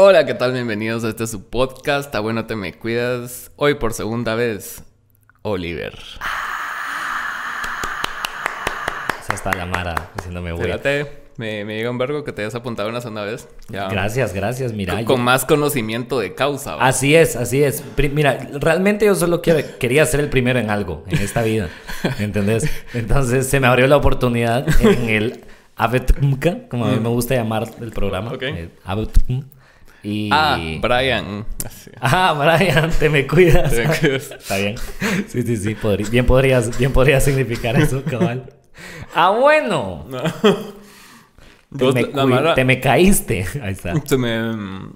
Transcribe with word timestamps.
Hola, 0.00 0.24
¿qué 0.26 0.34
tal? 0.34 0.52
Bienvenidos 0.52 1.02
a 1.04 1.08
este 1.08 1.26
su 1.26 1.48
podcast. 1.48 2.14
A 2.14 2.20
bueno 2.20 2.46
te 2.46 2.54
me 2.54 2.72
cuidas. 2.72 3.50
Hoy 3.56 3.74
por 3.74 3.92
segunda 3.92 4.34
vez, 4.36 4.84
Oliver. 5.42 5.98
Esa 9.20 9.34
está 9.34 9.52
la 9.54 9.66
Mara 9.66 10.10
diciéndome 10.16 10.52
güey. 10.52 10.70
Espérate, 10.70 11.22
me, 11.36 11.64
me 11.64 11.76
llega 11.76 11.90
un 11.90 11.98
vergo 11.98 12.22
que 12.22 12.32
te 12.32 12.42
hayas 12.42 12.54
apuntado 12.54 12.88
una 12.88 13.00
segunda 13.00 13.24
vez. 13.24 13.48
Ya. 13.68 13.88
Gracias, 13.88 14.32
gracias. 14.32 14.72
Mira, 14.72 14.92
Con, 14.94 15.00
yo- 15.02 15.06
con 15.06 15.20
más 15.22 15.44
conocimiento 15.44 16.20
de 16.20 16.32
causa. 16.34 16.76
¿va? 16.76 16.86
Así 16.86 17.16
es, 17.16 17.34
así 17.34 17.64
es. 17.64 17.82
Pri- 17.96 18.08
Mira, 18.10 18.38
realmente 18.60 19.04
yo 19.04 19.16
solo 19.16 19.42
quiero- 19.42 19.66
quería 19.80 20.06
ser 20.06 20.20
el 20.20 20.30
primero 20.30 20.60
en 20.60 20.70
algo 20.70 21.02
en 21.08 21.18
esta 21.18 21.42
vida. 21.42 21.68
¿Entendés? 22.20 22.70
Entonces 22.94 23.48
se 23.48 23.58
me 23.58 23.66
abrió 23.66 23.88
la 23.88 23.96
oportunidad 23.96 24.64
en 24.80 25.08
el 25.08 25.44
Abetumka, 25.74 26.68
como 26.68 26.86
a 26.86 26.90
mí 26.90 27.00
me 27.00 27.08
gusta 27.08 27.34
llamar 27.34 27.68
el 27.80 27.90
programa. 27.90 28.32
Ok. 28.32 28.42
eh. 28.44 28.68
Y... 30.02 30.30
Ah, 30.32 30.58
Brian. 30.80 31.44
Así. 31.64 31.90
Ah, 32.00 32.32
Brian, 32.56 32.90
te 32.90 33.08
me 33.08 33.26
cuidas. 33.26 33.70
Te 33.72 33.86
me 33.88 33.96
cuidas. 33.98 34.30
Está 34.38 34.56
bien. 34.56 34.76
Sí, 35.28 35.42
sí, 35.42 35.56
sí. 35.56 35.74
podrí- 35.74 36.08
bien, 36.08 36.24
podrías, 36.26 36.78
bien 36.78 36.92
podría 36.92 37.20
significar 37.20 37.76
eso, 37.76 38.02
cabal. 38.04 38.52
Ah, 39.14 39.30
bueno. 39.30 40.06
Te, 41.76 41.84
Vos, 41.84 41.94
me, 41.94 42.02
la 42.02 42.08
cui- 42.24 42.28
Mara- 42.30 42.54
te 42.54 42.64
me 42.64 42.80
caíste. 42.80 43.44
Ahí 43.62 43.72
está. 43.72 43.94
Se 44.04 44.16
me... 44.16 44.88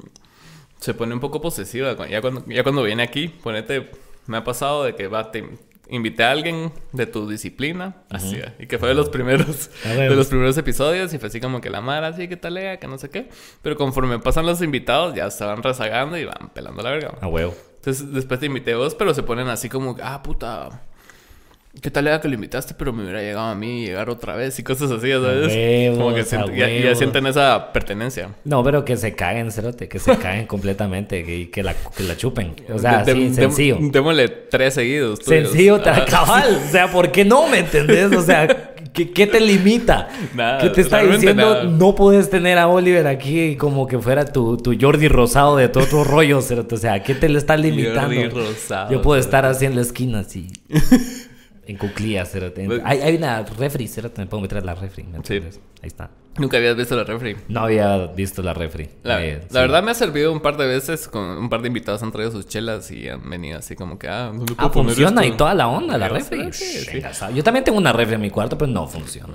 Se 0.79 0.95
pone 0.95 1.15
un 1.15 1.21
poco 1.21 1.41
posesiva. 1.41 1.97
Ya 2.09 2.21
cuando, 2.21 2.45
ya 2.47 2.63
cuando 2.63 2.83
viene 2.83 3.03
aquí, 3.03 3.29
ponete... 3.29 3.91
Me 4.27 4.37
ha 4.37 4.45
pasado 4.45 4.85
de 4.85 4.95
que 4.95 5.09
va, 5.09 5.33
te 5.33 5.45
invité 5.93 6.25
a 6.25 6.31
alguien 6.31 6.73
de 6.93 7.07
tu 7.07 7.29
disciplina, 7.29 7.95
así, 8.11 8.41
y 8.59 8.67
que 8.67 8.79
fue 8.79 8.89
de 8.89 8.95
los 8.95 9.11
primeros, 9.11 9.71
de 9.85 10.17
los 10.17 10.27
primeros 10.27 10.57
episodios, 10.57 11.13
y 11.13 11.19
fue 11.19 11.29
así 11.29 11.41
como 11.41 11.61
que 11.61 11.71
la 11.71 11.81
mara, 11.81 12.09
así, 12.09 12.27
que 12.29 12.37
tal, 12.37 12.55
lea, 12.55 12.79
que 12.79 12.89
no 12.89 12.99
sé 12.99 13.11
qué. 13.11 13.29
Pero 13.61 13.77
conforme 13.77 14.19
pasan 14.19 14.47
los 14.47 14.63
invitados, 14.63 15.15
ya 15.15 15.31
se 15.31 15.45
van 15.45 15.63
rezagando 15.63 16.17
y 16.17 16.25
van 16.25 16.51
pelando 16.53 16.83
la 16.83 16.91
verga. 16.91 17.15
A 17.21 17.29
huevo. 17.29 17.55
Entonces, 17.77 18.13
después 18.13 18.41
te 18.41 18.47
invité 18.47 18.73
a 18.73 18.79
vos, 18.79 18.95
pero 18.95 19.13
se 19.13 19.23
ponen 19.23 19.49
así 19.49 19.69
como, 19.69 19.97
ah, 20.03 20.23
puta, 20.23 20.83
¿qué 21.81 21.91
tal 21.91 22.07
era 22.07 22.21
que 22.21 22.29
lo 22.29 22.35
invitaste? 22.35 22.75
Pero 22.77 22.93
me 22.93 23.03
hubiera 23.03 23.21
llegado 23.23 23.47
a 23.49 23.55
mí 23.55 23.85
llegar 23.85 24.11
otra 24.11 24.37
vez 24.37 24.59
y 24.59 24.63
cosas 24.63 24.91
así, 24.91 25.11
¿sabes? 25.11 25.49
huevos, 25.49 25.99
como 25.99 26.15
que 26.15 26.25
sienten- 26.25 26.83
ya, 26.85 26.95
sienten 26.95 27.27
esa 27.27 27.73
pertenencia. 27.73 28.29
No, 28.45 28.63
pero 28.63 28.85
que 28.85 28.97
se 28.97 29.15
caguen, 29.15 29.51
cerote, 29.51 29.89
que 29.89 29.99
se 29.99 30.17
caguen 30.19 30.47
completamente 30.47 31.19
y 31.21 31.47
que 31.47 31.63
la, 31.63 31.75
que 31.75 32.03
la 32.05 32.17
chupen. 32.17 32.55
O 32.73 32.79
sea, 32.79 33.03
De- 33.05 33.15
sí, 33.15 33.29
de- 33.29 33.35
sencillo. 33.35 33.79
Démosle 33.81 34.29
tres 34.29 34.75
seguidos. 34.75 35.19
tuyos. 35.21 35.49
Sencillo, 35.49 35.81
Ah, 35.85 36.05
cabal. 36.09 36.61
O 36.67 36.71
sea, 36.71 36.91
¿por 36.91 37.11
qué 37.11 37.25
no 37.25 37.49
me 37.49 37.59
entendés? 37.61 38.13
O 38.15 38.23
sea, 38.23 38.47
¿qué, 38.93 39.11
qué 39.11 39.27
te 39.27 39.41
limita? 39.41 40.09
Nada, 40.35 40.59
¿Qué 40.61 40.69
te 40.69 40.83
está 40.83 41.03
diciendo? 41.03 41.43
nada. 41.55 41.65
No 41.65 41.95
puedes 41.95 42.29
tener 42.31 42.59
a 42.59 42.69
Oliver 42.69 43.07
aquí 43.07 43.57
como 43.57 43.87
que 43.87 43.99
fuera 43.99 44.25
tu, 44.27 44.57
tu 44.59 44.77
Jordi 44.79 45.09
Rosado 45.09 45.57
de 45.57 45.69
tu 45.69 45.81
otro 45.81 46.05
rollo, 46.05 46.41
cerote. 46.43 46.75
O 46.75 46.79
sea, 46.79 47.03
¿qué 47.03 47.15
te 47.15 47.29
le 47.29 47.39
está 47.39 47.57
limitando? 47.57 48.15
Jordi 48.15 48.29
Rosado, 48.29 48.93
Yo 48.93 49.03
puedo 49.03 49.19
estar 49.19 49.45
así 49.47 49.65
en 49.65 49.75
la 49.75 49.81
esquina, 49.83 50.21
así. 50.21 50.49
En 51.67 51.77
cuclillas, 51.77 52.35
Hay, 52.85 53.01
hay 53.01 53.17
una 53.17 53.43
refri, 53.43 53.87
cerote. 53.87 54.21
Me 54.21 54.27
puedo 54.27 54.41
meter 54.43 54.59
a 54.59 54.61
la 54.63 54.75
refri, 54.75 55.05
¿me 55.05 55.19
Sí. 55.23 55.35
Ahí 55.81 55.87
está. 55.89 56.11
Nunca 56.39 56.57
habías 56.57 56.75
visto 56.77 56.97
la 56.97 57.05
refri. 57.05 57.37
No 57.49 57.61
había 57.61 58.07
visto 58.07 58.43
la 58.43 58.55
refri. 58.55 58.89
La, 59.03 59.23
Eh, 59.25 59.37
la 59.37 59.43
sí. 59.43 59.49
verdad 59.55 59.83
me 59.83 59.91
ha 59.91 59.95
servido 59.95 60.33
un 60.33 60.41
par 60.41 60.57
de 60.57 60.67
veces. 60.67 61.07
Con 61.07 61.23
un 61.23 61.49
par 61.51 61.61
de 61.63 61.69
invitados 61.69 62.03
han 62.03 62.11
traído 62.11 62.33
sus 62.33 62.47
chelas 62.49 62.91
y 62.91 63.09
han 63.09 63.29
venido 63.29 63.59
así 63.59 63.77
como 63.77 63.99
que, 63.99 64.09
ah, 64.09 64.33
¿dónde 64.35 64.55
Ah, 64.55 64.57
puedo 64.57 64.73
poner 64.73 64.89
funciona 64.95 65.23
esto? 65.23 65.35
y 65.35 65.37
toda 65.37 65.55
la 65.55 65.69
onda, 65.69 65.99
la 65.99 66.09
refri. 66.09 66.53
sí. 66.53 67.01
Yo 67.35 67.45
también 67.45 67.65
tengo 67.65 67.79
una 67.79 67.93
refri 67.93 68.15
en 68.15 68.23
mi 68.23 68.31
cuarto, 68.31 68.57
pero 68.59 68.71
no 68.71 68.87
funciona. 68.89 69.35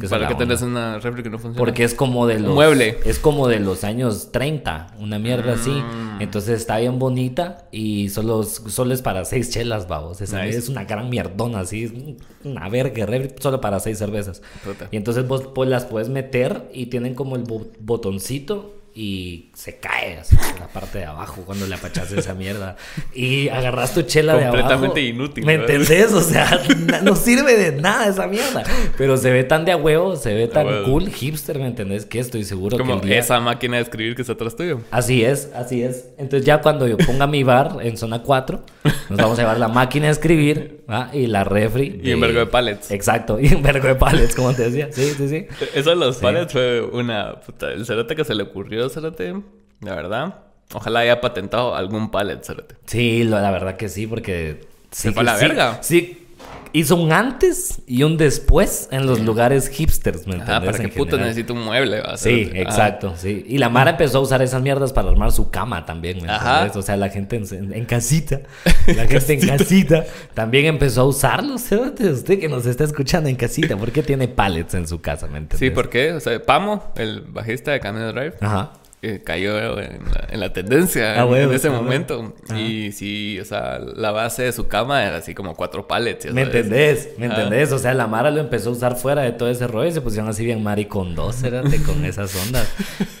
Que 0.00 0.06
¿Para 0.06 0.28
qué 0.28 0.34
tenés 0.34 0.60
una 0.62 0.98
refri 0.98 1.22
que 1.22 1.30
no 1.30 1.38
funciona? 1.38 1.58
Porque 1.58 1.82
es 1.82 1.94
como 1.94 2.26
de 2.26 2.38
los... 2.40 2.54
Mueble. 2.54 2.98
Es 3.06 3.18
como 3.18 3.48
de 3.48 3.58
los 3.58 3.84
años 3.84 4.30
30, 4.32 4.94
una 4.98 5.18
mierda 5.18 5.54
así. 5.54 5.70
Mm. 5.70 6.20
Entonces 6.20 6.60
está 6.60 6.78
bien 6.78 6.98
bonita 6.98 7.68
y 7.72 8.10
solo, 8.10 8.42
solo 8.42 8.92
es 8.92 9.00
para 9.00 9.24
seis 9.24 9.50
chelas, 9.50 9.88
vamos. 9.88 10.20
Esa 10.20 10.44
Nice. 10.44 10.58
es 10.58 10.68
una 10.68 10.84
gran 10.84 11.08
mierdona 11.08 11.60
así. 11.60 12.16
Una 12.44 12.68
verga, 12.68 13.06
refri 13.06 13.34
solo 13.40 13.60
para 13.60 13.80
seis 13.80 13.98
cervezas. 13.98 14.42
Puta. 14.64 14.88
Y 14.90 14.96
entonces 14.96 15.26
vos 15.26 15.48
pues, 15.54 15.70
las 15.70 15.84
puedes 15.86 16.08
meter 16.10 16.68
y 16.74 16.86
tienen 16.86 17.14
como 17.14 17.36
el 17.36 17.44
bo- 17.44 17.66
botoncito 17.80 18.74
y 18.94 19.50
se 19.54 19.76
cae 19.76 20.18
así 20.18 20.34
en 20.54 20.60
la 20.60 20.66
parte 20.68 20.98
de 20.98 21.04
abajo 21.04 21.42
cuando 21.46 21.66
le 21.66 21.74
apachas 21.74 22.10
esa 22.12 22.34
mierda. 22.34 22.76
Y 23.14 23.48
agarras 23.48 23.94
tu 23.94 24.02
chela 24.02 24.34
de 24.34 24.44
abajo. 24.46 24.56
Completamente 24.56 25.00
inútil, 25.02 25.44
¿Me 25.46 25.56
¿no? 25.56 25.62
entendés? 25.64 26.12
O 26.12 26.20
sea, 26.20 26.60
no 27.02 27.14
sirve 27.14 27.56
de 27.56 27.80
nada 27.80 28.08
esa 28.08 28.26
mierda. 28.26 28.64
Pero 28.96 29.16
se 29.16 29.30
ve 29.30 29.44
tan 29.44 29.64
de 29.64 29.72
a 29.72 29.76
huevo, 29.76 30.16
se 30.16 30.34
ve 30.34 30.48
tan 30.48 30.66
huevo. 30.66 30.84
cool, 30.86 31.08
hipster, 31.10 31.58
¿me 31.58 31.66
entendés? 31.66 32.06
Que 32.06 32.18
estoy 32.18 32.44
seguro 32.44 32.76
como 32.76 33.00
que 33.00 33.08
día... 33.08 33.18
esa 33.20 33.38
máquina 33.40 33.76
de 33.76 33.82
escribir 33.82 34.14
que 34.16 34.22
está 34.22 34.34
atrás 34.34 34.56
tuyo. 34.56 34.80
Así 34.90 35.24
es, 35.24 35.50
así 35.54 35.82
es. 35.82 36.08
Entonces 36.18 36.44
ya 36.44 36.60
cuando 36.60 36.86
yo 36.88 36.96
ponga 36.98 37.26
mi 37.26 37.42
bar 37.44 37.78
en 37.82 37.96
zona 37.96 38.22
4, 38.22 38.62
nos 39.10 39.18
vamos 39.18 39.38
a 39.38 39.42
llevar 39.42 39.58
la 39.58 39.68
máquina 39.68 40.06
de 40.06 40.12
escribir 40.12 40.80
y 41.12 41.26
la 41.26 41.44
refri. 41.44 42.00
Y 42.02 42.12
un 42.14 42.20
vergo 42.20 42.40
de 42.40 42.46
pallets. 42.46 42.90
Exacto, 42.90 43.38
y 43.40 43.54
un 43.54 43.62
vergo 43.62 43.86
de 43.86 43.94
pallets, 43.94 44.34
como 44.34 44.52
te 44.54 44.70
decía. 44.70 44.88
Sí, 44.90 45.12
sí, 45.16 45.28
sí. 45.28 45.46
Eso 45.74 45.90
de 45.90 45.96
los 45.96 46.16
pallets 46.16 46.52
fue 46.52 46.80
una 46.82 47.40
puta. 47.40 47.70
El 47.72 47.84
cerote 47.86 48.16
que 48.16 48.24
se 48.24 48.34
le 48.34 48.42
ocurrió, 48.44 48.77
cerote. 48.88 49.34
La 49.80 49.94
verdad. 49.94 50.36
Ojalá 50.74 51.00
haya 51.00 51.20
patentado 51.20 51.74
algún 51.74 52.10
pallet, 52.10 52.42
cerote. 52.44 52.76
Sí, 52.86 53.24
lo- 53.24 53.40
la 53.40 53.50
verdad 53.50 53.76
que 53.76 53.88
sí, 53.88 54.06
porque... 54.06 54.66
Se 54.90 55.08
sí 55.08 55.14
fue 55.14 55.22
a 55.22 55.24
la 55.24 55.36
sí, 55.38 55.46
verga. 55.46 55.78
Sí, 55.82 56.27
hizo 56.74 56.96
un 56.96 57.12
antes 57.12 57.80
y 57.86 58.02
un 58.02 58.16
después 58.18 58.88
en 58.92 59.06
los 59.06 59.20
lugares 59.20 59.68
hipsters, 59.68 60.26
¿me 60.26 60.34
entiendes? 60.34 60.48
Ajá, 60.50 60.60
para 60.60 60.88
puta 60.90 61.12
general. 61.12 61.20
necesito 61.28 61.54
un 61.54 61.62
mueble, 61.64 62.00
va, 62.02 62.16
Sí, 62.18 62.44
cerote. 62.44 62.60
Ajá. 62.60 62.70
exacto, 62.70 63.14
sí. 63.16 63.44
Y 63.48 63.58
la 63.58 63.68
Mara 63.70 63.92
empezó 63.92 64.18
a 64.18 64.20
usar 64.20 64.42
esas 64.42 64.60
mierdas 64.60 64.92
para 64.92 65.08
armar 65.08 65.32
su 65.32 65.50
cama 65.50 65.86
también, 65.86 66.22
¿me 66.22 66.28
Ajá. 66.28 66.50
entiendes? 66.64 66.76
O 66.76 66.82
sea, 66.82 66.96
la 66.96 67.08
gente 67.08 67.36
en, 67.36 67.72
en 67.72 67.84
casita, 67.86 68.40
la 68.86 69.06
gente 69.06 69.32
en 69.32 69.46
casita 69.48 70.04
también 70.34 70.66
empezó 70.66 71.00
a 71.02 71.04
usarlos. 71.04 71.62
Cerote, 71.62 72.10
Usted 72.10 72.38
que 72.38 72.48
nos 72.48 72.66
está 72.66 72.84
escuchando 72.84 73.28
en 73.30 73.36
casita, 73.36 73.76
¿por 73.76 73.90
qué 73.90 74.02
tiene 74.02 74.28
pallets 74.28 74.74
en 74.74 74.86
su 74.86 75.00
casa, 75.00 75.26
¿me 75.26 75.38
entiendes? 75.38 75.60
Sí, 75.60 75.70
¿por 75.70 75.88
qué? 75.88 76.12
O 76.12 76.20
sea, 76.20 76.40
Pamo, 76.42 76.92
el 76.96 77.22
bajista 77.22 77.72
de 77.72 77.80
Camino 77.80 78.12
Drive, 78.12 78.34
Ajá. 78.40 78.72
Eh, 79.00 79.22
cayó 79.24 79.78
en 79.78 80.00
la, 80.12 80.26
en 80.30 80.40
la 80.40 80.52
tendencia 80.52 81.12
Ah, 81.12 81.22
en, 81.24 81.30
huevo, 81.30 81.50
en 81.50 81.56
ese 81.56 81.68
ah, 81.68 81.72
momento. 81.72 82.34
Y 82.56 82.90
sí, 82.92 83.38
o 83.40 83.44
sea, 83.44 83.78
la 83.78 84.10
base 84.10 84.42
de 84.44 84.52
su 84.52 84.66
cama 84.68 85.04
era 85.04 85.16
así 85.18 85.34
como 85.34 85.54
cuatro 85.54 85.86
pallets. 85.86 86.26
¿Me 86.32 86.44
sabes. 86.44 86.54
entendés? 86.56 87.08
¿Me 87.18 87.26
entendés? 87.26 87.70
O 87.72 87.78
sea, 87.78 87.94
la 87.94 88.06
Mara 88.06 88.30
lo 88.30 88.40
empezó 88.40 88.70
a 88.70 88.72
usar 88.72 88.96
fuera 88.96 89.22
de 89.22 89.32
todo 89.32 89.48
ese 89.50 89.66
rollo 89.68 89.88
y 89.88 89.92
se 89.92 90.00
pusieron 90.00 90.28
así 90.28 90.44
bien 90.44 90.62
maricondos, 90.62 91.36
cerote, 91.36 91.82
con 91.86 92.04
esas 92.04 92.34
ondas. 92.44 92.68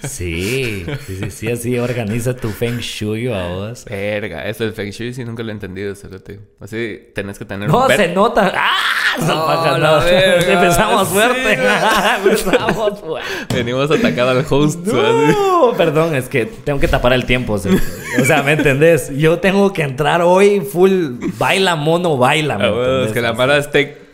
Sí, 0.06 0.84
sí, 1.06 1.16
sí, 1.16 1.30
sí, 1.30 1.50
así 1.50 1.78
organiza 1.78 2.34
tu 2.34 2.48
feng 2.50 2.78
shui 2.78 3.28
a 3.32 3.48
vos. 3.48 3.84
Verga, 3.84 4.48
eso 4.48 4.64
del 4.64 4.72
Feng 4.72 4.90
Shui 4.90 5.12
sí 5.14 5.24
nunca 5.24 5.42
lo 5.42 5.50
he 5.50 5.52
entendido, 5.52 5.94
cerote. 5.94 6.40
Así 6.60 7.10
tenés 7.14 7.38
que 7.38 7.44
tener 7.44 7.68
No, 7.68 7.86
un 7.86 7.92
se 7.92 8.08
nota. 8.08 8.52
¡Ah! 8.54 9.16
No, 9.20 9.78
la 9.78 9.98
no. 9.98 10.04
verga. 10.04 10.52
Empezamos 10.62 11.08
fuerte. 11.08 11.56
no. 11.56 12.24
Empezamos 12.30 13.00
fuerte. 13.00 13.54
Venimos 13.54 13.90
a 13.90 13.94
atacar 13.94 14.28
al 14.28 14.44
host. 14.48 14.86
así. 14.86 15.34
No, 15.70 15.76
perdón, 15.76 16.14
es 16.14 16.28
que 16.28 16.46
tengo 16.46 16.80
que 16.80 16.88
tapar 16.88 17.12
el 17.12 17.24
tiempo. 17.24 17.54
O 17.54 17.58
sea, 17.58 17.72
o 18.20 18.24
sea, 18.24 18.42
¿me 18.42 18.52
entendés? 18.52 19.10
Yo 19.16 19.38
tengo 19.38 19.72
que 19.72 19.82
entrar 19.82 20.22
hoy 20.22 20.60
full 20.60 21.16
baila 21.38 21.76
mono, 21.76 22.16
baila. 22.16 22.58
¿me 22.58 22.64
Ah, 22.64 22.70
bueno, 22.70 23.04
es 23.04 23.12
que 23.12 23.20
la 23.20 23.32
Mara 23.32 23.58
esté 23.58 24.08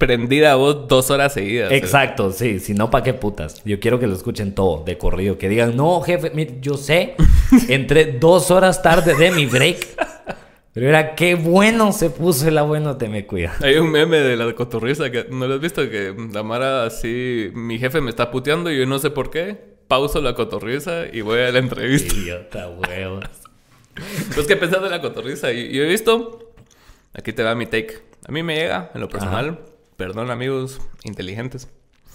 prendida 0.00 0.52
a 0.52 0.54
vos 0.54 0.88
dos 0.88 1.10
horas 1.10 1.34
seguidas. 1.34 1.70
Exacto, 1.72 2.32
sí, 2.32 2.58
si 2.58 2.72
no, 2.72 2.90
¿para 2.90 3.04
qué 3.04 3.12
putas? 3.12 3.62
Yo 3.64 3.78
quiero 3.78 4.00
que 4.00 4.06
lo 4.06 4.14
escuchen 4.14 4.54
todo 4.54 4.82
de 4.82 4.96
corrido, 4.96 5.36
que 5.36 5.48
digan, 5.48 5.76
no, 5.76 6.00
jefe, 6.00 6.30
mire, 6.34 6.56
yo 6.62 6.78
sé, 6.78 7.16
entré 7.68 8.06
dos 8.18 8.50
horas 8.50 8.82
tarde 8.82 9.14
de 9.14 9.30
mi 9.30 9.44
break, 9.44 9.88
pero 10.72 10.88
era 10.88 11.14
qué 11.14 11.34
bueno 11.34 11.92
se 11.92 12.08
puso 12.08 12.48
el 12.48 12.56
abuelo, 12.56 12.96
te 12.96 13.10
me 13.10 13.26
cuida. 13.26 13.54
Hay 13.60 13.76
un 13.76 13.90
meme 13.90 14.16
de 14.20 14.36
la 14.38 14.50
cotorriza 14.54 15.10
que 15.10 15.26
no 15.30 15.46
lo 15.46 15.56
has 15.56 15.60
visto 15.60 15.82
que 15.90 16.14
la 16.32 16.42
Mara 16.42 16.86
así, 16.86 17.50
mi 17.52 17.78
jefe 17.78 18.00
me 18.00 18.08
está 18.08 18.30
puteando 18.30 18.72
y 18.72 18.78
yo 18.78 18.86
no 18.86 18.98
sé 18.98 19.10
por 19.10 19.30
qué. 19.30 19.69
Pauso 19.90 20.20
la 20.20 20.34
cotorriza 20.34 21.06
y 21.12 21.20
voy 21.20 21.40
a 21.40 21.50
la 21.50 21.58
entrevista. 21.58 22.14
Idiota, 22.14 22.68
huevos. 22.68 23.24
Pues 24.36 24.46
qué 24.46 24.54
pensás 24.54 24.80
de 24.84 24.88
la 24.88 25.00
cotorriza. 25.00 25.50
Y 25.50 25.72
yo 25.72 25.82
he 25.82 25.88
visto, 25.88 26.52
aquí 27.12 27.32
te 27.32 27.42
va 27.42 27.56
mi 27.56 27.66
take. 27.66 27.98
A 28.24 28.30
mí 28.30 28.44
me 28.44 28.54
llega, 28.54 28.92
en 28.94 29.00
lo 29.00 29.08
personal, 29.08 29.58
perdón 29.96 30.30
amigos 30.30 30.80
inteligentes. 31.02 31.68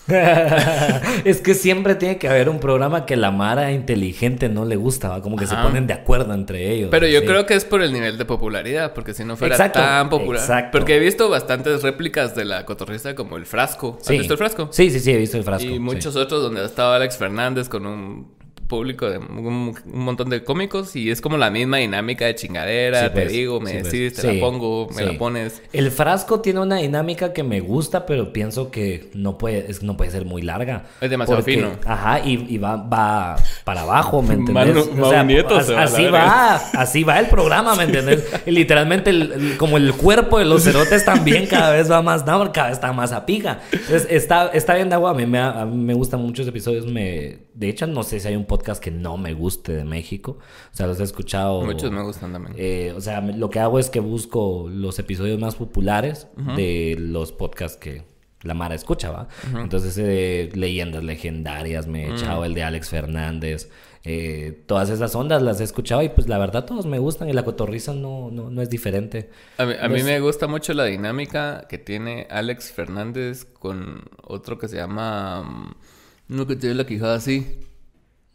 es 1.25 1.41
que 1.41 1.53
siempre 1.53 1.95
tiene 1.95 2.17
que 2.17 2.27
haber 2.27 2.49
un 2.49 2.59
programa 2.59 3.05
que 3.05 3.15
la 3.15 3.31
Mara 3.31 3.71
inteligente 3.71 4.49
no 4.49 4.65
le 4.65 4.75
gusta, 4.75 5.09
¿va? 5.09 5.21
como 5.21 5.35
que 5.35 5.47
se 5.47 5.55
ponen 5.55 5.87
de 5.87 5.93
acuerdo 5.93 6.33
entre 6.33 6.71
ellos. 6.71 6.89
Pero 6.91 7.07
yo 7.07 7.21
sí. 7.21 7.25
creo 7.25 7.45
que 7.45 7.55
es 7.55 7.65
por 7.65 7.81
el 7.81 7.91
nivel 7.91 8.17
de 8.17 8.25
popularidad, 8.25 8.93
porque 8.93 9.13
si 9.13 9.23
no 9.23 9.35
fuera 9.35 9.55
Exacto, 9.55 9.79
tan 9.79 10.09
popular. 10.09 10.41
exacto. 10.41 10.77
Porque 10.77 10.95
he 10.95 10.99
visto 10.99 11.29
bastantes 11.29 11.81
réplicas 11.81 12.35
de 12.35 12.45
la 12.45 12.65
cotorriza 12.65 13.15
como 13.15 13.37
el 13.37 13.45
frasco. 13.45 13.97
¿Has 13.99 14.05
Sí. 14.07 14.17
visto 14.17 14.33
el 14.33 14.37
frasco? 14.37 14.69
Sí, 14.71 14.89
sí, 14.91 14.99
sí, 14.99 15.11
he 15.11 15.17
visto 15.17 15.37
el 15.37 15.43
frasco. 15.43 15.65
Y 15.67 15.73
sí. 15.73 15.79
muchos 15.79 16.15
otros 16.15 16.43
donde 16.43 16.61
ha 16.61 16.65
estado 16.65 16.93
Alex 16.93 17.17
Fernández 17.17 17.67
con 17.69 17.85
un 17.85 18.34
público 18.67 19.09
de 19.09 19.17
un, 19.19 19.75
un 19.85 19.99
montón 20.03 20.29
de 20.29 20.43
cómicos 20.43 20.95
y 20.95 21.11
es 21.11 21.21
como 21.21 21.37
la 21.37 21.49
misma 21.51 21.77
dinámica 21.77 22.25
de 22.25 22.35
chingadera, 22.35 22.99
Sí, 23.01 23.05
te 23.05 23.11
pues, 23.11 23.31
digo, 23.31 23.59
me 23.61 23.71
sí, 23.71 23.77
pues. 23.81 23.91
decís, 23.91 24.13
te 24.15 24.21
Sí, 24.21 24.27
la 24.27 24.39
pongo, 24.39 24.89
me 24.95 25.03
la 25.03 25.17
pones. 25.17 25.61
El 25.73 25.91
frasco 25.91 26.41
tiene 26.41 26.59
una 26.61 26.77
dinámica 26.77 27.33
que 27.33 27.43
me 27.43 27.59
gusta, 27.59 28.05
pero 28.05 28.33
pienso 28.33 28.71
que 28.71 29.09
no 29.13 29.37
puede, 29.37 29.69
es- 29.69 29.83
no 29.83 29.97
puede 29.97 30.11
ser 30.11 30.25
muy 30.25 30.41
larga. 30.41 30.85
Es 31.01 31.09
demasiado 31.09 31.41
fino. 31.43 31.71
Ajá, 31.85 32.19
y, 32.25 32.45
y 32.53 32.57
va, 32.57 32.75
va, 32.77 33.35
para 33.65 33.81
abajo, 33.81 34.21
¿me 34.21 34.37
Manu- 34.37 34.69
entendés? 34.79 35.25
Nieto 35.25 35.57
as- 35.57 35.65
se 35.65 35.73
va 35.73 35.81
a 35.81 35.85
la 35.85 35.91
así 35.91 36.05
va, 36.05 36.55
así 36.55 37.03
va 37.03 37.19
el 37.19 37.27
programa, 37.27 37.75
¿me 37.75 37.83
entendés? 37.83 38.23
Y 38.45 38.51
literalmente, 38.51 39.09
el- 39.09 39.31
el- 39.33 39.57
como 39.57 39.75
el 39.77 39.91
cuerpo 39.93 40.39
de 40.39 40.45
los 40.45 40.63
cerotes 40.63 41.03
también 41.03 41.47
cada 41.47 41.71
vez 41.71 41.91
va 41.91 42.01
más 42.01 42.23
down, 42.25 42.49
cada 42.53 42.67
vez 42.69 42.77
está 42.77 42.93
más 42.93 43.11
a 43.11 43.25
pica. 43.25 43.61
Entonces, 43.71 44.07
está, 44.09 44.47
está 44.49 44.75
bien 44.75 44.87
de 44.89 44.95
agua. 44.95 45.09
A 45.11 45.13
mí, 45.15 45.25
me, 45.25 45.39
a 45.39 45.65
mí 45.65 45.75
me 45.83 45.93
gustan 45.95 46.21
muchos 46.21 46.47
episodios. 46.47 46.85
Me, 46.85 47.39
de 47.55 47.67
hecho, 47.67 47.87
no 47.87 48.03
sé 48.03 48.19
si 48.19 48.27
hay 48.27 48.35
un 48.35 48.45
podcast 48.45 48.81
que 48.81 48.91
no 48.91 49.17
me 49.17 49.33
guste 49.33 49.73
de 49.73 49.83
México. 49.83 50.37
O 50.71 50.75
sea, 50.75 50.85
los 50.87 50.99
he 50.99 51.03
escuchado. 51.03 51.61
Muchos 51.63 51.91
me 51.91 52.03
gustan 52.03 52.33
también. 52.33 52.53
Eh, 52.59 52.93
o 52.95 53.01
sea, 53.01 53.19
me- 53.19 53.35
lo 53.35 53.49
que 53.49 53.59
hago 53.59 53.79
es 53.79 53.89
que 53.89 53.99
busco 53.99 54.67
los 54.69 54.99
episodios 54.99 55.39
más 55.39 55.55
populares 55.55 56.27
de 56.55 56.95
los 56.99 57.31
podcasts 57.31 57.77
que 57.77 58.03
la 58.41 58.53
Mara 58.53 58.75
escucha, 58.75 59.09
¿va? 59.11 59.27
Entonces, 59.57 59.97
eh, 59.97 60.49
leyendas 60.53 61.03
legendarias, 61.03 61.87
me 61.87 62.05
he 62.07 62.11
echado 62.13 62.45
el 62.45 62.53
de 62.53 62.63
Alex 62.63 62.89
Fernández. 62.89 63.69
eh, 64.07 64.63
todas 64.67 64.91
esas 64.91 65.15
ondas 65.15 65.41
las 65.41 65.59
he 65.61 65.63
escuchado 65.63 66.03
y 66.03 66.09
pues 66.09 66.27
la 66.27 66.37
verdad 66.37 66.65
todos 66.65 66.85
me 66.85 66.99
gustan 66.99 67.27
y 67.27 67.33
la 67.33 67.43
cotorriza 67.43 67.91
no, 67.93 68.29
no, 68.31 68.51
no 68.51 68.61
es 68.61 68.69
diferente. 68.69 69.31
A 69.57 69.65
mí, 69.65 69.73
a 69.81 69.89
mí 69.89 70.03
me 70.03 70.19
gusta 70.19 70.45
mucho 70.47 70.73
la 70.75 70.85
dinámica 70.85 71.65
que 71.67 71.79
tiene 71.79 72.27
Alex 72.29 72.71
Fernández 72.71 73.45
con 73.45 74.03
otro 74.21 74.59
que 74.59 74.67
se 74.67 74.75
llama... 74.75 75.41
mm, 75.43 76.33
Uno 76.33 76.45
que 76.45 76.55
tiene 76.55 76.75
la 76.75 76.85
quijada 76.85 77.15
así. 77.15 77.59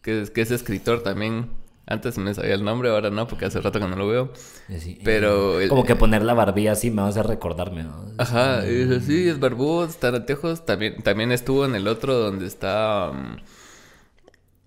Que 0.02 0.22
es, 0.22 0.30
que 0.30 0.40
es 0.40 0.50
escritor 0.50 1.02
también. 1.04 1.50
Antes 1.90 2.16
me 2.18 2.32
sabía 2.32 2.54
el 2.54 2.64
nombre, 2.64 2.88
ahora 2.88 3.10
no, 3.10 3.26
porque 3.26 3.44
hace 3.44 3.60
rato 3.60 3.78
que 3.80 3.86
no 3.86 3.96
lo 3.96 4.06
veo. 4.08 4.32
Así, 4.74 4.98
Pero 5.04 5.60
eh, 5.60 5.64
el- 5.64 5.68
como 5.68 5.84
que 5.84 5.96
poner 5.96 6.22
la 6.22 6.32
barbilla 6.34 6.72
así 6.72 6.90
me 6.90 7.02
va 7.02 7.08
a 7.08 7.10
hacer 7.10 7.26
recordarme. 7.26 7.82
¿no? 7.82 8.06
Ajá, 8.16 8.64
es 8.64 8.90
así, 8.90 9.28
es 9.28 9.38
barbudo, 9.40 9.88
anteojos. 10.02 10.64
También, 10.64 11.02
también 11.02 11.32
estuvo 11.32 11.64
en 11.66 11.74
el 11.74 11.88
otro 11.88 12.14
donde 12.14 12.46
está... 12.46 13.10
mm, 13.12 13.36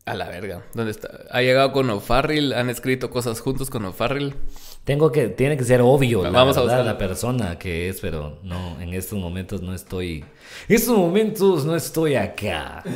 a 0.06 0.14
la 0.16 0.28
verga. 0.28 0.64
Donde 0.74 0.92
está... 0.92 1.22
Ha 1.31 1.42
llegado 1.42 1.72
con 1.72 1.90
O'Farrill, 1.90 2.52
han 2.54 2.70
escrito 2.70 3.10
cosas 3.10 3.40
juntos 3.40 3.70
con 3.70 3.86
O'Farrill. 3.86 4.36
Tengo 4.84 5.14
que, 5.14 5.30
tiene 5.30 5.56
que 5.56 5.64
ser 5.64 5.80
obvio 5.80 6.24
la, 6.24 6.30
Vamos 6.30 6.58
a 6.58 6.60
verdad, 6.60 6.80
buscarlo. 6.80 6.92
la 6.92 6.98
persona 6.98 7.58
que 7.58 7.88
es, 7.88 8.02
pero 8.02 8.38
no, 8.44 8.81
en 8.81 8.94
estos 8.94 9.18
momentos 9.18 9.62
no 9.62 9.74
estoy. 9.74 10.25
En 10.68 10.75
estos 10.75 10.98
momentos 10.98 11.64
no 11.64 11.74
estoy 11.74 12.16
acá. 12.16 12.84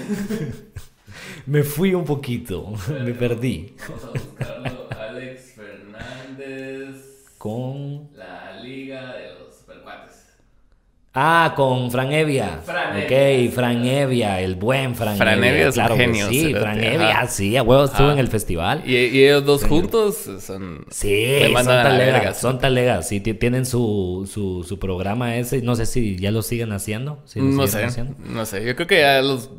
Me 1.47 1.63
fui 1.63 1.93
un 1.93 2.03
poquito, 2.05 2.73
me 3.03 3.13
perdí. 3.13 3.73
Vamos 3.89 4.03
a 4.03 4.09
buscarlo. 4.19 4.87
Alex 4.99 5.53
Fernández. 5.55 6.95
Con. 7.37 8.09
La 8.15 8.59
Liga 8.61 9.13
de 9.13 9.29
los 9.39 9.55
Supercuates. 9.55 10.25
Ah, 11.13 11.53
con 11.55 11.89
Fran 11.89 12.11
Evia. 12.11 12.61
Fran 12.65 12.97
ok, 12.97 13.11
Evia. 13.11 13.51
Fran 13.51 13.85
Evia, 13.85 14.41
el 14.41 14.55
buen 14.55 14.93
Fran, 14.95 15.15
Fran 15.17 15.37
Evia. 15.39 15.49
Evia 15.51 15.61
es 15.69 15.75
un 15.77 15.81
claro 15.83 15.95
que 15.95 16.01
genio, 16.01 16.27
Sí, 16.29 16.53
Fran 16.53 16.79
ajá. 16.79 16.93
Evia, 16.93 17.27
sí, 17.27 17.57
a 17.57 17.63
huevo 17.63 17.85
estuvo 17.85 18.07
Ah. 18.09 18.13
en 18.13 18.19
el 18.19 18.27
festival. 18.27 18.83
Y, 18.85 18.95
y 18.95 19.23
ellos 19.23 19.45
dos 19.45 19.63
juntos 19.63 20.15
son. 20.39 20.85
Sí, 20.91 21.27
son 21.55 21.65
talegas, 21.65 21.97
verga. 22.13 22.33
son 22.33 22.59
talegas. 22.59 23.07
Sí, 23.07 23.19
ti- 23.21 23.33
tienen 23.35 23.65
su, 23.65 24.29
su, 24.31 24.63
su 24.67 24.77
programa 24.79 25.37
ese. 25.37 25.61
No 25.61 25.75
sé 25.75 25.85
si 25.85 26.17
ya 26.17 26.31
lo 26.31 26.41
siguen 26.41 26.71
haciendo. 26.71 27.21
si 27.25 27.39
lo 27.39 27.45
No 27.45 27.67
siguen 27.67 27.91
sé, 27.91 28.01
haciendo. 28.01 28.15
no 28.31 28.45
sé. 28.45 28.65
Yo 28.65 28.75
creo 28.75 28.87
que 28.87 28.99
ya 28.99 29.21
los 29.21 29.49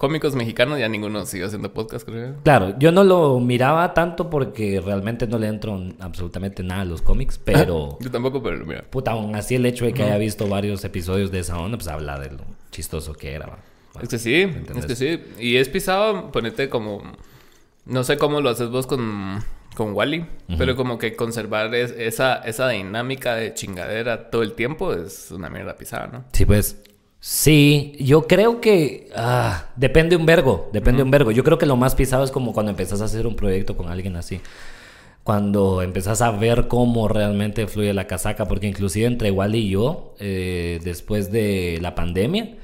cómicos 0.00 0.34
mexicanos 0.34 0.78
ya 0.78 0.88
ninguno 0.88 1.26
sigue 1.26 1.44
haciendo 1.44 1.74
podcast, 1.74 2.06
creo. 2.08 2.36
Claro, 2.42 2.74
yo 2.78 2.90
no 2.90 3.04
lo 3.04 3.38
miraba 3.38 3.92
tanto 3.92 4.30
porque 4.30 4.80
realmente 4.80 5.26
no 5.26 5.38
le 5.38 5.46
entro 5.48 5.78
absolutamente 6.00 6.62
nada 6.62 6.80
a 6.80 6.84
los 6.86 7.02
cómics, 7.02 7.38
pero 7.44 7.98
Yo 8.00 8.10
tampoco, 8.10 8.42
pero 8.42 8.64
mira. 8.64 8.82
puta, 8.88 9.10
aún 9.12 9.36
así 9.36 9.54
el 9.56 9.66
hecho 9.66 9.84
de 9.84 9.92
que 9.92 10.02
haya 10.02 10.16
visto 10.16 10.48
varios 10.48 10.82
episodios 10.84 11.30
de 11.30 11.40
esa 11.40 11.58
onda, 11.58 11.76
pues 11.76 11.86
habla 11.88 12.18
de 12.18 12.30
lo 12.30 12.44
chistoso 12.70 13.12
que 13.12 13.34
era. 13.34 13.46
Va. 13.46 13.58
Es 14.02 14.08
que 14.08 14.18
sí, 14.18 14.48
es 14.76 14.86
que 14.86 14.96
sí. 14.96 15.20
Y 15.38 15.56
es 15.56 15.68
pisado, 15.68 16.32
ponete 16.32 16.68
como. 16.70 17.02
No 17.84 18.02
sé 18.04 18.16
cómo 18.16 18.40
lo 18.40 18.48
haces 18.50 18.70
vos 18.70 18.86
con, 18.86 19.42
con 19.74 19.92
Wally, 19.94 20.24
pero 20.56 20.76
como 20.76 20.96
que 20.96 21.16
conservar 21.16 21.74
es- 21.74 21.90
esa, 21.98 22.36
esa 22.36 22.68
dinámica 22.68 23.34
de 23.34 23.52
chingadera 23.52 24.30
todo 24.30 24.42
el 24.42 24.52
tiempo 24.52 24.94
es 24.94 25.30
una 25.32 25.50
mierda 25.50 25.76
pisada, 25.76 26.06
¿no? 26.06 26.24
Sí, 26.32 26.46
pues. 26.46 26.76
Sí, 27.20 27.96
yo 28.00 28.26
creo 28.26 28.62
que 28.62 29.10
ah, 29.14 29.66
depende 29.76 30.16
un 30.16 30.24
vergo, 30.24 30.70
depende 30.72 31.02
un 31.02 31.10
vergo. 31.10 31.30
Yo 31.30 31.44
creo 31.44 31.58
que 31.58 31.66
lo 31.66 31.76
más 31.76 31.94
pisado 31.94 32.24
es 32.24 32.30
como 32.30 32.52
cuando 32.54 32.70
empezás 32.70 33.02
a 33.02 33.04
hacer 33.04 33.26
un 33.26 33.36
proyecto 33.36 33.76
con 33.76 33.90
alguien 33.90 34.16
así. 34.16 34.40
Cuando 35.22 35.82
empezás 35.82 36.22
a 36.22 36.30
ver 36.30 36.66
cómo 36.66 37.08
realmente 37.08 37.66
fluye 37.66 37.92
la 37.92 38.06
casaca, 38.06 38.48
porque 38.48 38.68
inclusive 38.68 39.06
entre 39.06 39.30
Wally 39.30 39.58
y 39.58 39.70
yo, 39.70 40.14
eh, 40.18 40.80
después 40.82 41.30
de 41.30 41.78
la 41.82 41.94
pandemia, 41.94 42.56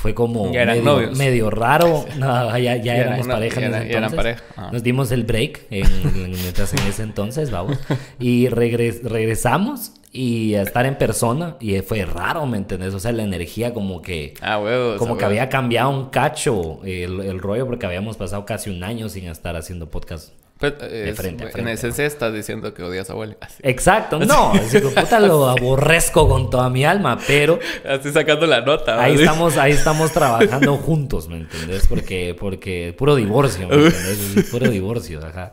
fue 0.00 0.14
como 0.14 0.52
Ya 0.52 0.62
eran 0.62 0.76
medio, 0.78 0.92
novios. 0.92 1.18
medio 1.18 1.50
raro. 1.50 2.04
No, 2.18 2.56
ya, 2.58 2.76
ya, 2.76 2.96
eran 2.96 3.14
éramos 3.14 3.26
pareja 3.26 3.60
en 3.64 3.72
ya 3.72 3.78
ese 3.78 3.88
ya 3.88 3.98
eran 3.98 4.10
entonces. 4.12 4.42
pareja. 4.44 4.70
Nos 4.72 4.82
dimos 4.84 5.10
el 5.10 5.24
break 5.24 5.66
en, 5.70 5.84
en- 5.86 6.30
mientras 6.30 6.72
en 6.72 6.78
ese 6.86 7.02
entonces, 7.02 7.50
vamos. 7.50 7.78
Y 8.20 8.46
regres- 8.48 9.02
regresamos 9.02 9.92
y 10.12 10.54
a 10.54 10.62
estar 10.62 10.86
en 10.86 10.96
persona 10.96 11.56
y 11.60 11.78
fue 11.80 12.04
raro, 12.04 12.46
¿me 12.46 12.56
entendés? 12.58 12.94
O 12.94 13.00
sea, 13.00 13.10
la 13.12 13.24
energía 13.24 13.74
como 13.74 14.00
que... 14.00 14.34
Ah, 14.40 14.58
huevos. 14.60 14.98
Como 14.98 15.14
ah, 15.14 15.18
que 15.18 15.24
había 15.24 15.48
cambiado 15.48 15.90
un 15.90 16.10
cacho 16.10 16.80
el, 16.84 17.20
el 17.20 17.38
rollo 17.40 17.66
porque 17.66 17.84
habíamos 17.86 18.16
pasado 18.16 18.46
casi 18.46 18.70
un 18.70 18.84
año 18.84 19.08
sin 19.08 19.26
estar 19.26 19.56
haciendo 19.56 19.90
podcast. 19.90 20.30
Pues, 20.58 20.74
eh, 20.80 21.10
es- 21.10 21.16
frente 21.16 21.44
a 21.44 21.50
En 21.60 21.68
esencia 21.68 22.04
estás 22.04 22.34
diciendo 22.34 22.74
que 22.74 22.82
odias 22.82 23.08
a 23.10 23.14
Wally. 23.14 23.36
Así, 23.40 23.60
Exacto, 23.62 24.18
no, 24.18 24.54
es 24.54 24.72
decir, 24.72 24.82
puta 24.92 25.20
lo 25.20 25.48
aborrezco 25.48 26.28
con 26.28 26.50
toda 26.50 26.68
mi 26.68 26.84
alma, 26.84 27.18
pero 27.26 27.58
así 27.88 28.10
sacando 28.10 28.46
la 28.46 28.60
nota. 28.62 29.00
ahí 29.02 29.14
estamos, 29.14 29.56
ahí 29.56 29.72
estamos 29.72 30.10
trabajando 30.12 30.76
juntos, 30.76 31.28
¿me 31.28 31.36
entendés? 31.36 31.86
Porque, 31.86 32.36
porque 32.38 32.94
puro 32.98 33.14
divorcio, 33.14 33.68
¿me 33.68 33.74
entendés? 33.74 34.48
Puro 34.50 34.68
divorcio, 34.68 35.24
ajá. 35.24 35.52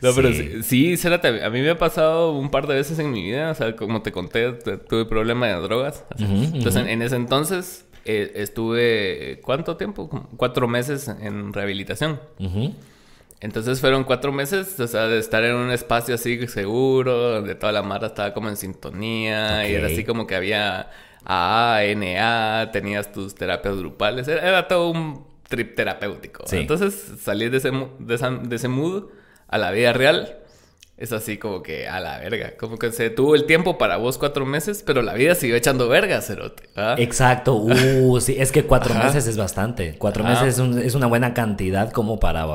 No, 0.00 0.12
pero 0.14 0.32
Sí. 0.32 0.62
sí, 0.64 0.96
cérate, 0.96 1.44
a 1.44 1.50
mí 1.50 1.60
me 1.60 1.70
ha 1.70 1.78
pasado 1.78 2.32
un 2.32 2.50
par 2.50 2.66
de 2.66 2.74
veces 2.74 2.98
en 2.98 3.12
mi 3.12 3.22
vida, 3.22 3.52
o 3.52 3.54
sea, 3.54 3.76
como 3.76 4.02
te 4.02 4.10
conté, 4.10 4.50
tuve 4.52 5.04
problema 5.04 5.46
de 5.46 5.54
drogas. 5.60 6.04
así. 6.12 6.24
Entonces, 6.24 6.82
en, 6.82 6.88
en 6.88 7.02
ese 7.02 7.14
entonces 7.14 7.84
eh, 8.04 8.32
estuve, 8.34 9.38
¿cuánto 9.44 9.76
tiempo? 9.76 10.08
Como 10.08 10.28
Cuatro 10.36 10.66
meses 10.66 11.06
en 11.06 11.52
rehabilitación. 11.52 12.18
Ujú. 12.40 12.74
Entonces 13.42 13.80
fueron 13.80 14.04
cuatro 14.04 14.32
meses, 14.32 14.78
o 14.80 14.86
sea, 14.86 15.08
de 15.08 15.18
estar 15.18 15.42
en 15.44 15.54
un 15.56 15.70
espacio 15.72 16.14
así 16.14 16.46
seguro, 16.46 17.12
donde 17.34 17.54
toda 17.56 17.72
la 17.72 17.82
mara 17.82 18.06
estaba 18.06 18.32
como 18.32 18.48
en 18.48 18.56
sintonía, 18.56 19.68
y 19.68 19.74
era 19.74 19.88
así 19.88 20.04
como 20.04 20.26
que 20.26 20.36
había 20.36 20.88
AA, 21.24 21.82
NA, 21.96 22.70
tenías 22.72 23.12
tus 23.12 23.34
terapias 23.34 23.76
grupales, 23.76 24.28
era, 24.28 24.48
era 24.48 24.68
todo 24.68 24.90
un 24.90 25.26
trip 25.48 25.74
terapéutico. 25.74 26.44
Sí. 26.46 26.56
Entonces 26.58 26.94
salir 27.20 27.50
de 27.50 27.58
ese, 27.58 27.70
de, 27.98 28.14
esa- 28.14 28.30
de 28.30 28.56
ese 28.56 28.68
mood 28.68 29.04
a 29.48 29.58
la 29.58 29.70
vida 29.72 29.92
real 29.92 30.38
es 30.96 31.12
así 31.12 31.36
como 31.36 31.62
que 31.64 31.88
a 31.88 31.98
la 31.98 32.18
verga, 32.20 32.56
como 32.56 32.78
que 32.78 32.92
se 32.92 33.10
tuvo 33.10 33.34
el 33.34 33.44
tiempo 33.46 33.76
para 33.76 33.96
vos 33.96 34.18
cuatro 34.18 34.46
meses, 34.46 34.84
pero 34.86 35.02
la 35.02 35.14
vida 35.14 35.34
siguió 35.34 35.56
echando 35.56 35.88
verga, 35.88 36.20
cerote. 36.20 36.68
Exacto, 36.98 37.54
uh, 37.56 38.20
sí, 38.20 38.36
es 38.38 38.52
que 38.52 38.64
cuatro 38.64 38.94
Ajá. 38.94 39.04
meses 39.06 39.26
es 39.26 39.36
bastante. 39.36 39.96
Cuatro 39.98 40.22
Ajá. 40.24 40.34
meses 40.34 40.54
es, 40.54 40.60
un- 40.60 40.78
es 40.78 40.94
una 40.94 41.06
buena 41.08 41.34
cantidad 41.34 41.90
como 41.90 42.20
para 42.20 42.46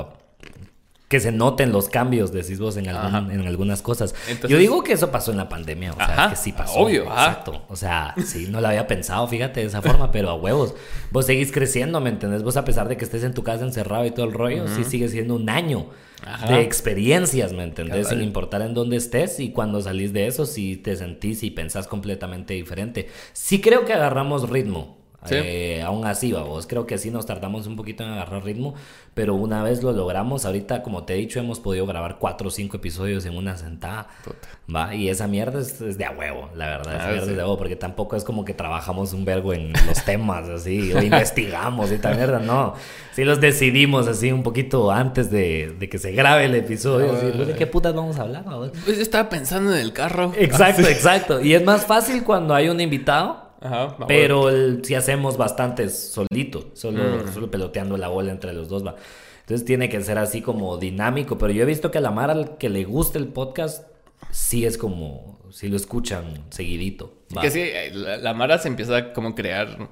que 1.08 1.22
se 1.22 1.32
noten 1.32 1.72
los 1.72 1.88
cambios, 1.88 2.34
decís 2.34 2.60
vos, 2.60 2.76
en, 2.76 2.90
algún- 2.90 3.32
en 3.32 3.48
algunas 3.48 3.82
cosas. 3.82 4.14
Entonces- 4.28 4.50
Yo 4.50 4.58
digo 4.58 4.84
que 4.84 4.92
eso 4.94 5.10
pasó 5.10 5.32
en 5.32 5.38
la 5.38 5.48
pandemia, 5.48 5.94
o 5.94 5.96
sea, 5.96 6.06
Ajá, 6.06 6.30
que 6.32 6.36
sí 6.36 6.52
pasó. 6.52 6.80
obvio, 6.80 7.10
ajá. 7.10 7.28
Exacto. 7.30 7.62
O 7.70 7.76
sea, 7.78 8.14
sí, 8.26 8.48
no 8.50 8.60
lo 8.60 8.68
había 8.68 8.88
pensado, 8.88 9.26
fíjate, 9.28 9.62
de 9.62 9.68
esa 9.68 9.82
forma, 9.82 10.12
pero 10.12 10.30
a 10.30 10.36
huevos. 10.36 10.74
Vos 11.12 11.26
seguís 11.26 11.52
creciendo, 11.54 12.02
¿me 12.02 12.10
entendés? 12.10 12.44
Vos 12.44 12.58
a 12.58 12.66
pesar 12.66 12.90
de 12.90 12.98
que 12.98 13.06
estés 13.06 13.24
en 13.24 13.34
tu 13.34 13.42
casa 13.44 13.64
encerrado 13.64 14.06
y 14.06 14.12
todo 14.12 14.26
el 14.26 14.34
rollo, 14.34 14.68
sí 14.68 14.84
sigue 14.84 15.08
siendo 15.08 15.36
un 15.36 15.50
año 15.50 15.88
Ajá. 16.26 16.48
de 16.48 16.62
experiencias, 16.62 17.54
¿me 17.54 17.64
entendés? 17.64 18.10
Sin 18.10 18.22
importar 18.22 18.62
en 18.62 18.74
dónde 18.74 18.98
estés 18.98 19.40
y 19.40 19.52
cuando 19.52 19.80
salís 19.82 20.12
de 20.12 20.28
eso, 20.28 20.46
sí 20.46 20.76
te 20.76 20.98
sentís 20.98 21.42
y 21.44 21.52
pensás 21.52 21.88
completamente 21.88 22.54
diferente. 22.54 23.08
Sí 23.32 23.62
creo 23.62 23.86
que 23.86 23.94
agarramos 23.94 24.50
ritmo. 24.50 24.97
Sí. 25.26 25.34
Eh, 25.36 25.82
aún 25.82 26.06
así, 26.06 26.32
vamos, 26.32 26.68
creo 26.68 26.86
que 26.86 26.98
sí 27.00 27.10
nos 27.12 27.26
tardamos 27.26 27.66
un 27.68 27.76
poquito 27.76 28.04
en 28.04 28.12
agarrar 28.12 28.46
ritmo, 28.46 28.76
pero 29.16 29.34
una 29.34 29.64
vez 29.64 29.82
lo 29.84 29.92
logramos, 29.92 30.46
ahorita, 30.46 30.84
como 30.84 31.04
te 31.06 31.16
he 31.16 31.18
dicho, 31.18 31.40
hemos 31.40 31.60
podido 31.60 31.86
grabar 31.88 32.18
cuatro 32.20 32.50
o 32.50 32.52
cinco 32.52 32.78
episodios 32.78 33.26
en 33.26 33.36
una 33.36 33.58
sentada, 33.58 34.08
Puta. 34.24 34.48
va, 34.74 34.94
y 34.96 35.10
esa 35.10 35.28
mierda 35.28 35.60
es, 35.60 35.82
es 35.82 35.98
de 35.98 36.06
a 36.06 36.12
huevo, 36.12 36.50
la 36.56 36.68
verdad, 36.68 36.96
esa 36.96 37.04
Ah, 37.04 37.08
mierda 37.08 37.26
sí. 37.26 37.32
es 37.32 37.36
de 37.36 37.42
a 37.42 37.46
huevo, 37.46 37.58
porque 37.58 37.76
tampoco 37.76 38.16
es 38.16 38.24
como 38.24 38.46
que 38.46 38.54
trabajamos 38.54 39.12
un 39.14 39.26
vergo 39.26 39.54
en 39.54 39.74
los 39.88 40.06
temas, 40.06 40.48
así, 40.50 40.94
o 40.94 41.02
investigamos 41.02 41.92
y 41.92 41.98
tal 41.98 42.16
mierda, 42.16 42.40
no, 42.40 42.76
sí 43.14 43.24
los 43.26 43.42
decidimos 43.42 44.08
así 44.08 44.32
un 44.32 44.44
poquito 44.44 44.92
antes 44.92 45.32
de, 45.32 45.76
de 45.80 45.90
que 45.90 45.98
se 45.98 46.12
grabe 46.12 46.46
el 46.46 46.56
episodio, 46.56 47.14
así, 47.14 47.26
Ah. 47.34 47.44
¿de 47.44 47.56
qué 47.56 47.66
putas 47.68 47.94
vamos 47.96 48.18
a 48.20 48.22
hablar? 48.22 48.46
vamos? 48.46 48.70
Pues 48.86 48.96
yo 48.98 49.02
estaba 49.04 49.28
pensando 49.30 49.74
en 49.76 49.82
el 49.82 49.92
carro. 49.94 50.32
Exacto, 50.38 50.84
exacto, 50.88 51.42
y 51.42 51.54
es 51.56 51.66
más 51.66 51.86
fácil 51.88 52.24
cuando 52.24 52.54
hay 52.54 52.70
un 52.70 52.80
invitado, 52.80 53.47
Ajá, 53.62 53.96
pero 54.08 54.50
el- 54.50 54.84
si 54.86 54.96
hacemos 54.96 55.38
bastantes 55.38 55.98
solito, 56.12 56.70
solo, 56.74 57.28
solo 57.34 57.50
peloteando 57.52 57.98
la 57.98 58.08
bola 58.08 58.32
entre 58.32 58.54
los 58.54 58.70
dos 58.70 58.86
va. 58.86 58.96
Entonces 59.42 59.66
tiene 59.66 59.88
que 59.90 60.02
ser 60.02 60.18
así 60.18 60.42
como 60.42 60.78
dinámico, 60.78 61.38
pero 61.38 61.54
yo 61.54 61.64
he 61.64 61.66
visto 61.66 61.90
que 61.90 61.98
a 61.98 62.02
la 62.02 62.12
Mara 62.12 62.34
al 62.34 62.58
que 62.58 62.70
le 62.70 62.84
gusta 62.84 63.18
el 63.18 63.28
podcast, 63.28 63.88
sí 64.32 64.66
es 64.66 64.78
como, 64.78 65.40
si 65.52 65.70
lo 65.70 65.78
escuchan 65.78 66.44
seguidito. 66.50 67.14
va. 67.36 67.42
Que 67.42 67.50
sí, 67.52 67.62
eh, 67.62 67.92
la, 67.94 68.18
la 68.18 68.34
Mara 68.34 68.58
se 68.58 68.68
empieza 68.68 68.98
a 68.98 69.14
como 69.14 69.36
crear 69.36 69.90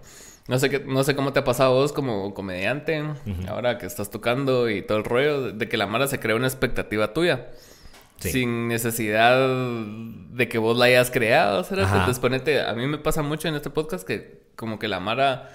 no 0.48 0.60
sé 0.60 0.70
qué, 0.70 0.80
no 0.82 1.04
sé 1.04 1.16
cómo 1.16 1.34
te 1.34 1.40
ha 1.40 1.44
pasado 1.44 1.72
a 1.72 1.82
vos 1.82 1.92
como 1.92 2.34
comediante, 2.36 3.04
ahora 3.48 3.80
que 3.80 3.88
estás 3.88 4.12
tocando 4.12 4.70
y 4.70 4.84
todo 4.84 5.00
el 5.00 5.04
rollo, 5.04 5.52
de 5.54 5.68
que 5.68 5.76
la 5.78 5.88
Mara 5.88 6.08
se 6.08 6.20
crea 6.20 6.36
una 6.36 6.46
expectativa 6.48 7.14
tuya. 7.14 7.48
Sí. 8.20 8.32
Sin 8.32 8.68
necesidad 8.68 9.50
de 9.50 10.48
que 10.48 10.58
vos 10.58 10.78
la 10.78 10.86
hayas 10.86 11.12
creado, 11.12 11.64
¿sabes? 11.64 11.88
Entonces 11.88 12.20
ponete, 12.20 12.62
a 12.62 12.74
mí 12.74 12.88
me 12.88 12.98
pasa 12.98 13.22
mucho 13.22 13.48
en 13.48 13.56
este 13.56 13.70
podcast 13.70 14.08
que 14.08 14.46
como 14.56 14.80
que 14.80 14.88
la 14.88 15.00
Mara 15.00 15.50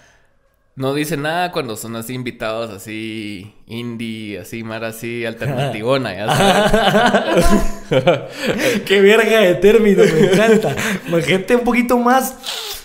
no 0.77 0.95
dice 0.95 1.17
nada 1.17 1.53
cuando 1.53 1.77
son 1.77 1.97
así 1.97 2.15
invitados 2.15 2.71
así 2.71 3.55
indie, 3.67 4.39
así 4.39 4.63
Mara 4.63 4.89
así 4.89 5.25
alternativona, 5.25 6.15
ya 6.15 6.37
sabes. 6.37 7.47
Qué 8.87 9.01
verga 9.01 9.41
de 9.41 9.55
término, 9.57 10.05
me 10.05 10.33
encanta. 10.33 10.75
Gente 11.23 11.57
un 11.57 11.65
poquito 11.65 11.99
más 11.99 12.80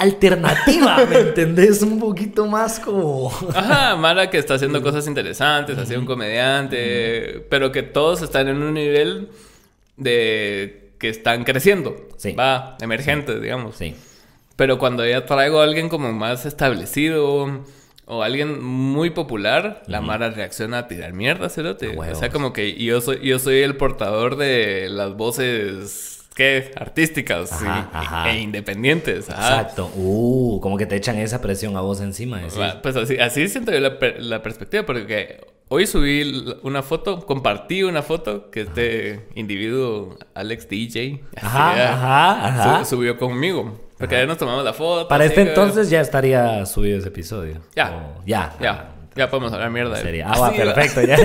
alternativa, 0.00 1.04
¿me 1.08 1.18
entendés? 1.18 1.82
Un 1.82 2.00
poquito 2.00 2.46
más 2.46 2.80
como... 2.80 3.30
Ajá, 3.54 3.96
Mara 3.96 4.30
que 4.30 4.38
está 4.38 4.54
haciendo 4.54 4.82
cosas 4.82 5.06
interesantes, 5.06 5.76
así 5.76 5.94
un 5.94 6.06
comediante, 6.06 7.46
pero 7.50 7.70
que 7.70 7.82
todos 7.82 8.22
están 8.22 8.48
en 8.48 8.62
un 8.62 8.74
nivel 8.74 9.28
de 9.96 10.92
que 10.98 11.08
están 11.08 11.44
creciendo. 11.44 12.08
Sí. 12.16 12.32
Va, 12.32 12.76
emergentes, 12.80 13.40
digamos. 13.40 13.76
Sí. 13.76 13.94
Pero 14.56 14.78
cuando 14.78 15.06
ya 15.06 15.24
traigo 15.24 15.60
a 15.60 15.64
alguien 15.64 15.88
como 15.88 16.12
más 16.12 16.44
establecido 16.44 17.62
o 18.06 18.22
alguien 18.22 18.62
muy 18.62 19.10
popular, 19.10 19.82
la 19.86 20.00
Mara 20.00 20.30
reacciona 20.30 20.78
a 20.78 20.88
tirar 20.88 21.12
mierda, 21.12 21.48
cerote. 21.48 21.96
O 21.96 22.14
sea, 22.14 22.30
como 22.30 22.52
que 22.52 22.74
yo 22.74 23.00
soy, 23.00 23.20
yo 23.26 23.38
soy 23.38 23.60
el 23.60 23.76
portador 23.76 24.36
de 24.36 24.88
las 24.90 25.14
voces, 25.16 26.19
¿qué? 26.40 26.70
Artísticas 26.76 27.52
Ajá, 27.52 27.88
y- 27.92 27.96
ajá. 27.96 28.30
e 28.30 28.40
independientes. 28.40 29.28
Ajá. 29.28 29.60
Exacto. 29.60 29.90
Uh, 29.94 30.58
como 30.62 30.78
que 30.78 30.86
te 30.86 30.96
echan 30.96 31.16
esa 31.18 31.42
presión 31.42 31.76
a 31.76 31.82
vos 31.82 32.00
encima. 32.00 32.40
Pues 32.82 32.96
así, 32.96 33.18
así 33.18 33.46
siento 33.48 33.72
yo 33.72 33.80
la, 33.80 33.98
la 34.18 34.42
perspectiva, 34.42 34.84
porque 34.86 35.44
hoy 35.68 35.86
subí 35.86 36.56
una 36.62 36.82
foto, 36.82 37.26
compartí 37.26 37.82
una 37.82 38.02
foto 38.02 38.50
que 38.50 38.62
este 38.62 39.26
individuo, 39.34 40.16
Alex 40.34 40.66
DJ, 40.68 41.20
ya, 41.42 42.82
subió 42.86 43.18
conmigo. 43.18 43.78
Porque 43.98 44.16
ayer 44.16 44.26
nos 44.26 44.38
tomamos 44.38 44.64
la 44.64 44.72
foto. 44.72 45.06
Para 45.08 45.26
este 45.26 45.42
que- 45.42 45.48
entonces 45.50 45.90
ya 45.90 46.00
estaría 46.00 46.64
subido 46.64 46.96
ese 46.98 47.08
episodio. 47.08 47.60
Ya. 47.76 47.90
O- 47.90 48.22
ya. 48.24 48.54
Ya, 48.58 48.92
ya 49.14 49.28
podemos 49.28 49.52
hablar 49.52 49.70
mierda. 49.70 49.96
Sería. 49.96 50.26
Ah, 50.26 50.38
va. 50.40 50.50
perfecto. 50.52 51.02
Ya. 51.02 51.18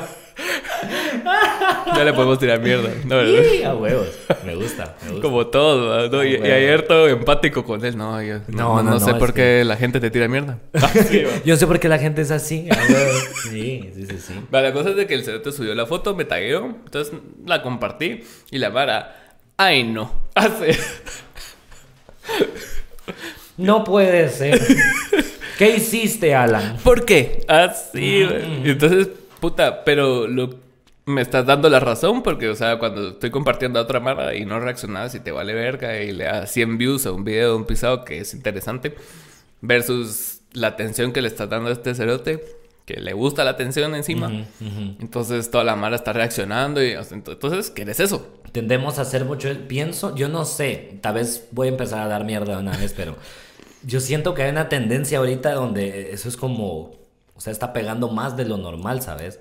Ya 1.86 2.04
le 2.04 2.12
podemos 2.12 2.38
tirar 2.38 2.60
mierda. 2.60 2.90
No, 3.04 3.16
¿verdad? 3.16 3.42
Sí, 3.50 3.62
a 3.62 3.74
huevos. 3.74 4.08
Me 4.44 4.54
gusta, 4.54 4.96
me 5.04 5.10
gusta. 5.10 5.22
Como 5.22 5.46
todo. 5.48 6.08
No, 6.08 6.24
y, 6.24 6.34
y 6.34 6.50
ayer 6.50 6.82
todo 6.86 7.08
empático 7.08 7.64
con 7.64 7.84
él. 7.84 7.96
No, 7.96 8.20
yo 8.22 8.38
no, 8.48 8.76
No, 8.76 8.82
no, 8.82 8.90
no, 8.92 9.00
sé 9.00 9.12
no, 9.12 9.18
por 9.18 9.34
qué 9.34 9.64
la 9.64 9.76
gente 9.76 10.00
te 10.00 10.10
tira 10.10 10.28
mierda. 10.28 10.58
Yo 11.44 11.56
sé 11.56 11.66
por 11.66 11.78
qué 11.80 11.88
la 11.88 11.98
gente 11.98 12.22
es 12.22 12.30
así. 12.30 12.68
a 12.70 12.74
huevos. 12.74 13.24
Sí, 13.50 13.90
sí, 13.94 14.06
sí, 14.06 14.18
sí. 14.18 14.34
Va, 14.52 14.62
la 14.62 14.72
cosa 14.72 14.90
es 14.90 14.96
de 14.96 15.06
que 15.06 15.14
el 15.14 15.24
cerote 15.24 15.52
subió 15.52 15.74
la 15.74 15.86
foto, 15.86 16.14
me 16.14 16.24
tagueó, 16.24 16.64
entonces 16.84 17.14
la 17.46 17.62
compartí 17.62 18.22
y 18.50 18.58
la 18.58 18.70
vara, 18.70 19.36
ay 19.56 19.84
no, 19.84 20.10
hace. 20.34 20.78
No 23.56 23.84
puede 23.84 24.28
ser. 24.30 24.60
¿Qué 25.58 25.76
hiciste, 25.76 26.34
Alan? 26.34 26.78
¿Por 26.82 27.04
qué? 27.04 27.44
Así, 27.46 28.24
güey. 28.24 28.66
Y 28.66 28.70
Entonces, 28.70 29.08
puta, 29.40 29.84
pero 29.84 30.26
lo, 30.26 30.50
me 31.06 31.20
estás 31.20 31.44
dando 31.44 31.68
la 31.68 31.80
razón 31.80 32.22
porque, 32.22 32.48
o 32.48 32.54
sea, 32.54 32.78
cuando 32.78 33.10
estoy 33.10 33.30
compartiendo 33.30 33.78
a 33.78 33.82
otra 33.82 34.00
mara 34.00 34.34
y 34.34 34.44
no 34.46 34.60
reaccionas 34.60 35.14
y 35.14 35.20
te 35.20 35.32
vale 35.32 35.52
verga 35.52 36.00
y 36.00 36.12
le 36.12 36.24
das 36.24 36.50
100 36.50 36.78
views 36.78 37.06
a 37.06 37.12
un 37.12 37.24
video 37.24 37.50
de 37.50 37.56
un 37.56 37.64
pisado 37.64 38.04
que 38.04 38.18
es 38.18 38.32
interesante 38.34 38.94
versus 39.60 40.40
la 40.52 40.68
atención 40.68 41.12
que 41.12 41.20
le 41.20 41.28
estás 41.28 41.50
dando 41.50 41.68
a 41.70 41.72
este 41.72 41.94
cerote 41.94 42.42
que 42.86 43.00
le 43.00 43.14
gusta 43.14 43.44
la 43.44 43.50
atención 43.50 43.94
encima. 43.94 44.44
Entonces 45.00 45.50
toda 45.50 45.64
la 45.64 45.74
mara 45.74 45.96
está 45.96 46.12
reaccionando 46.12 46.84
y 46.84 46.92
entonces, 46.92 47.70
¿qué 47.70 47.82
es 47.82 48.00
eso? 48.00 48.40
Tendemos 48.52 48.98
a 48.98 49.02
hacer 49.02 49.24
mucho. 49.24 49.48
Pienso, 49.66 50.14
yo 50.14 50.28
no 50.28 50.44
sé. 50.44 50.98
Tal 51.00 51.14
vez 51.14 51.48
voy 51.50 51.68
a 51.68 51.70
empezar 51.70 52.00
a 52.00 52.08
dar 52.08 52.24
mierda 52.24 52.58
una 52.58 52.76
vez, 52.76 52.92
pero 52.94 53.16
yo 53.84 54.00
siento 54.00 54.34
que 54.34 54.42
hay 54.42 54.50
una 54.50 54.68
tendencia 54.68 55.18
ahorita 55.18 55.54
donde 55.54 56.12
eso 56.12 56.28
es 56.28 56.36
como. 56.36 56.92
O 57.34 57.40
sea, 57.40 57.52
está 57.52 57.72
pegando 57.72 58.10
más 58.10 58.36
de 58.36 58.44
lo 58.44 58.58
normal, 58.58 59.00
¿sabes? 59.00 59.40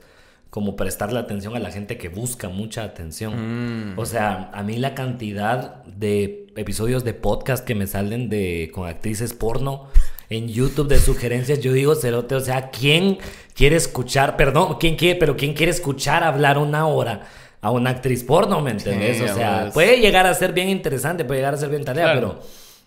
Como 0.54 0.76
prestarle 0.76 1.18
atención 1.18 1.56
a 1.56 1.60
la 1.60 1.72
gente 1.72 1.98
que 1.98 2.10
busca 2.10 2.48
mucha 2.48 2.84
atención. 2.84 3.96
O 3.98 4.06
sea, 4.06 4.52
a 4.54 4.62
mí 4.62 4.78
la 4.78 4.94
cantidad 4.94 5.84
de 5.86 6.46
episodios 6.56 7.04
de 7.04 7.16
podcast 7.16 7.66
que 7.66 7.74
me 7.74 7.88
salen 7.88 8.30
de 8.30 8.70
con 8.72 8.88
actrices 8.88 9.34
porno 9.34 9.88
en 10.30 10.48
YouTube 10.48 10.90
de 10.90 11.00
sugerencias, 11.00 11.60
yo 11.60 11.74
digo, 11.74 11.96
cerote, 11.96 12.36
o 12.36 12.40
sea, 12.40 12.70
¿quién 12.70 13.18
quiere 13.56 13.78
escuchar, 13.78 14.38
perdón, 14.38 14.78
quién 14.80 14.96
quiere, 14.96 15.18
pero 15.20 15.36
quién 15.36 15.56
quiere 15.56 15.72
escuchar 15.72 16.24
hablar 16.24 16.60
una 16.60 16.86
hora 16.86 17.24
a 17.60 17.72
una 17.72 17.90
actriz 17.90 18.24
porno, 18.24 18.62
¿me 18.62 18.70
entendés? 18.70 19.18
Sí, 19.18 19.24
o 19.24 19.34
sea, 19.34 19.62
pues. 19.64 19.74
puede 19.74 20.02
llegar 20.02 20.28
a 20.28 20.36
ser 20.36 20.54
bien 20.54 20.70
interesante, 20.70 21.26
puede 21.26 21.40
llegar 21.40 21.56
a 21.56 21.58
ser 21.58 21.70
bien 21.70 21.84
tarea, 21.84 22.04
Claro. 22.12 22.20
pero 22.38 22.44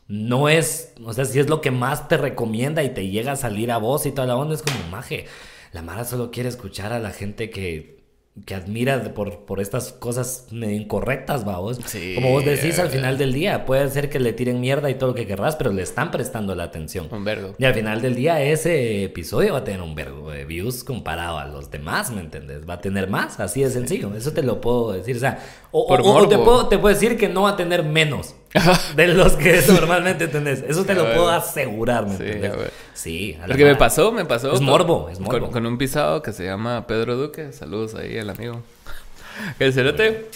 no 0.06 0.48
es, 0.48 0.92
o 1.04 1.12
sea, 1.12 1.24
si 1.24 1.40
es 1.40 1.48
lo 1.48 1.60
que 1.60 1.72
más 1.72 2.06
te 2.06 2.16
recomienda 2.16 2.84
y 2.84 2.90
te 2.90 3.08
llega 3.08 3.32
a 3.32 3.36
salir 3.36 3.72
a 3.72 3.78
vos 3.78 4.06
y 4.06 4.12
toda 4.12 4.28
la 4.28 4.36
onda, 4.36 4.54
es 4.54 4.62
como 4.62 4.76
maje. 4.88 5.26
La 5.76 5.82
Mara 5.82 6.04
solo 6.04 6.30
quiere 6.30 6.48
escuchar 6.48 6.94
a 6.94 6.98
la 6.98 7.10
gente 7.10 7.50
que, 7.50 7.98
que 8.46 8.54
admira 8.54 9.12
por, 9.12 9.40
por 9.44 9.60
estas 9.60 9.92
cosas 9.92 10.46
incorrectas, 10.50 11.46
va 11.46 11.58
vos. 11.58 11.78
Sí. 11.84 12.14
Como 12.14 12.30
vos 12.30 12.46
decís 12.46 12.78
al 12.78 12.88
final 12.88 13.18
del 13.18 13.34
día, 13.34 13.66
puede 13.66 13.86
ser 13.90 14.08
que 14.08 14.18
le 14.18 14.32
tiren 14.32 14.58
mierda 14.58 14.88
y 14.88 14.94
todo 14.94 15.10
lo 15.10 15.14
que 15.14 15.26
querrás, 15.26 15.54
pero 15.56 15.72
le 15.72 15.82
están 15.82 16.10
prestando 16.10 16.54
la 16.54 16.64
atención. 16.64 17.08
Un 17.10 17.24
vergo. 17.24 17.54
Y 17.58 17.64
al 17.66 17.74
final 17.74 18.00
del 18.00 18.14
día 18.14 18.42
ese 18.42 19.04
episodio 19.04 19.52
va 19.52 19.58
a 19.58 19.64
tener 19.64 19.82
un 19.82 19.94
vergo 19.94 20.30
de 20.30 20.46
views 20.46 20.82
comparado 20.82 21.38
a 21.38 21.44
los 21.46 21.70
demás, 21.70 22.10
¿me 22.10 22.20
entendés? 22.22 22.66
Va 22.68 22.74
a 22.74 22.80
tener 22.80 23.10
más, 23.10 23.38
así 23.38 23.62
de 23.62 23.68
sencillo. 23.70 24.14
Eso 24.16 24.32
te 24.32 24.42
lo 24.42 24.60
puedo 24.62 24.92
decir. 24.92 25.16
O 25.16 25.20
sea, 25.20 25.38
o, 25.72 25.86
Por 25.86 26.00
o- 26.00 26.04
o 26.14 26.26
te, 26.28 26.36
morbo. 26.38 26.44
puedo, 26.44 26.68
te 26.68 26.78
puedo 26.78 26.94
decir 26.94 27.18
que 27.18 27.28
no 27.28 27.42
va 27.42 27.50
a 27.50 27.56
tener 27.56 27.82
menos 27.84 28.34
de 28.96 29.08
los 29.08 29.32
que 29.34 29.60
normalmente 29.68 30.28
tenés. 30.28 30.62
Eso 30.66 30.84
te 30.84 30.94
lo 30.94 31.04
puedo 31.04 31.28
asegurar, 31.28 32.06
¿me 32.06 32.16
Sí, 32.16 32.24
ya 32.40 32.56
veo. 32.56 32.70
Sí. 32.94 33.38
a 33.42 33.46
me 33.46 33.76
pasó, 33.76 34.12
me 34.12 34.24
pasó. 34.24 34.52
Es 34.52 34.58
con- 34.58 34.64
morbo, 34.66 35.08
es 35.10 35.20
morbo. 35.20 35.40
Con, 35.46 35.52
con 35.52 35.66
un 35.66 35.78
pisado 35.78 36.22
que 36.22 36.32
se 36.32 36.44
llama 36.44 36.86
Pedro 36.86 37.16
Duque. 37.16 37.52
Saludos 37.52 37.94
ahí 37.94 38.18
al 38.18 38.30
amigo. 38.30 38.62
El 39.58 39.72
cerote 39.72 40.30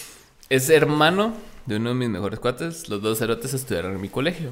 es 0.49 0.69
hermano 0.69 1.33
de 1.65 1.77
uno 1.77 1.89
de 1.89 1.95
mis 1.95 2.09
mejores 2.09 2.39
cuates. 2.39 2.89
Los 2.89 3.01
dos 3.01 3.19
cerotes 3.19 3.53
estudiaron 3.53 3.93
en 3.95 4.01
mi 4.01 4.09
colegio. 4.09 4.51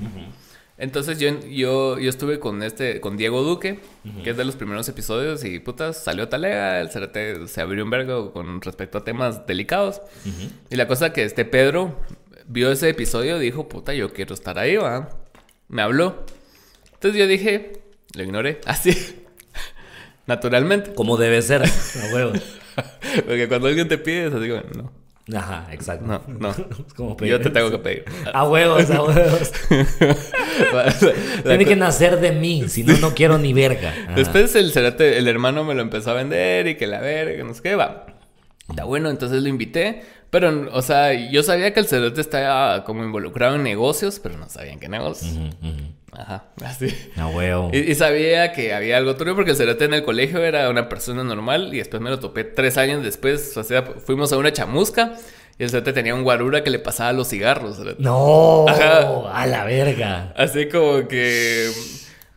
Entonces 0.78 1.20
yo, 1.20 1.38
yo, 1.42 2.00
yo 2.00 2.10
estuve 2.10 2.40
con 2.40 2.64
este, 2.64 3.02
con 3.02 3.18
Diego 3.18 3.44
Duque, 3.44 3.82
que 4.24 4.30
es 4.30 4.38
de 4.38 4.46
los 4.46 4.56
primeros 4.56 4.88
episodios, 4.88 5.44
y 5.44 5.60
putas, 5.60 6.02
salió 6.02 6.30
talega, 6.30 6.80
el 6.80 6.90
cerote 6.90 7.50
se 7.50 7.60
abrió 7.60 7.84
un 7.84 7.90
vergo 7.90 8.32
con 8.32 8.62
respecto 8.62 8.98
a 9.00 9.04
temas 9.04 9.46
delicados. 9.46 10.02
Y 10.70 10.78
la 10.78 10.88
cosa 10.88 11.12
que 11.12 11.26
este 11.26 11.44
Pedro 11.44 11.98
vio 12.50 12.72
ese 12.72 12.90
episodio 12.90 13.40
dijo, 13.40 13.70
puta, 13.70 13.94
yo 13.94 14.12
quiero 14.12 14.34
estar 14.34 14.60
ahí, 14.60 14.76
va. 14.76 15.10
Me 15.70 15.82
habló. 15.82 16.26
Entonces 16.94 17.18
yo 17.18 17.28
dije, 17.28 17.84
lo 18.16 18.24
ignoré, 18.24 18.60
así, 18.66 19.24
naturalmente. 20.26 20.94
Como 20.94 21.16
debe 21.16 21.42
ser, 21.42 21.64
a 21.64 22.14
huevo. 22.14 22.34
Porque 23.28 23.48
cuando 23.48 23.68
alguien 23.68 23.88
te 23.88 23.98
pide, 23.98 24.28
es 24.28 24.34
así 24.34 24.50
como, 24.50 24.64
no, 25.28 25.38
Ajá, 25.38 25.68
exacto. 25.72 26.06
no, 26.08 26.24
no. 26.28 26.50
Es 26.88 26.94
como 26.96 27.16
Yo 27.20 27.40
te 27.40 27.52
tengo 27.52 27.70
que 27.70 27.78
pedir. 27.78 28.06
A 28.34 28.50
huevos, 28.50 28.90
a 28.90 29.04
huevos. 29.04 29.52
Tiene 31.44 31.66
que 31.66 31.76
nacer 31.76 32.20
de 32.20 32.32
mí, 32.32 32.68
si 32.68 32.84
no, 32.84 32.98
no 32.98 33.14
quiero 33.14 33.38
ni 33.38 33.54
verga. 33.54 33.94
Ajá. 34.06 34.16
Después 34.16 34.56
el 34.56 34.74
el 34.76 35.28
hermano 35.28 35.64
me 35.64 35.76
lo 35.76 35.84
empezó 35.84 36.12
a 36.12 36.14
vender 36.16 36.66
y 36.68 36.76
que 36.76 36.88
la 36.88 37.00
verga, 37.00 37.44
no 37.44 37.54
sé 37.54 37.62
qué, 37.62 37.76
va. 37.76 38.08
Está 38.70 38.86
bueno, 38.86 39.10
entonces 39.10 39.42
lo 39.42 39.50
invité. 39.50 40.04
Pero, 40.32 40.70
o 40.74 40.82
sea, 40.82 41.14
yo 41.14 41.42
sabía 41.44 41.74
que 41.74 41.80
el 41.80 41.88
cerote 41.88 42.22
estaba 42.22 42.84
como 42.84 43.04
involucrado 43.04 43.56
en 43.56 43.64
negocios, 43.64 44.20
pero 44.22 44.38
no 44.38 44.48
sabía 44.50 44.74
en 44.74 44.80
qué 44.80 44.88
negocios. 44.88 45.34
Ajá, 46.12 46.46
así. 46.66 46.96
A 47.18 47.28
huevo. 47.28 47.70
Y, 47.74 47.80
y 47.80 47.96
sabía 47.96 48.52
que 48.52 48.74
había 48.74 48.98
algo 48.98 49.16
turbio 49.16 49.36
porque 49.36 49.52
el 49.52 49.58
cerote 49.58 49.86
en 49.86 49.94
el 49.94 50.04
colegio 50.04 50.44
era 50.44 50.70
una 50.70 50.90
persona 50.90 51.24
normal 51.24 51.74
y 51.74 51.78
después 51.78 52.02
me 52.02 52.10
lo 52.10 52.20
topé 52.20 52.44
tres 52.44 52.78
años 52.78 53.04
después. 53.04 53.56
O 53.58 53.64
sea, 53.64 53.84
fuimos 53.84 54.32
a 54.34 54.38
una 54.38 54.52
chamusca 54.54 55.14
y 55.58 55.64
el 55.64 55.70
cerote 55.70 55.94
tenía 55.94 56.14
un 56.16 56.24
guarura 56.24 56.64
que 56.64 56.70
le 56.70 56.80
pasaba 56.80 57.12
los 57.14 57.28
cigarros. 57.30 57.78
cerote. 57.78 58.02
No, 58.02 58.66
Ajá. 58.68 59.32
a 59.34 59.46
la 59.48 59.64
verga. 59.66 60.34
Así 60.38 60.68
como 60.68 61.08
que... 61.08 61.70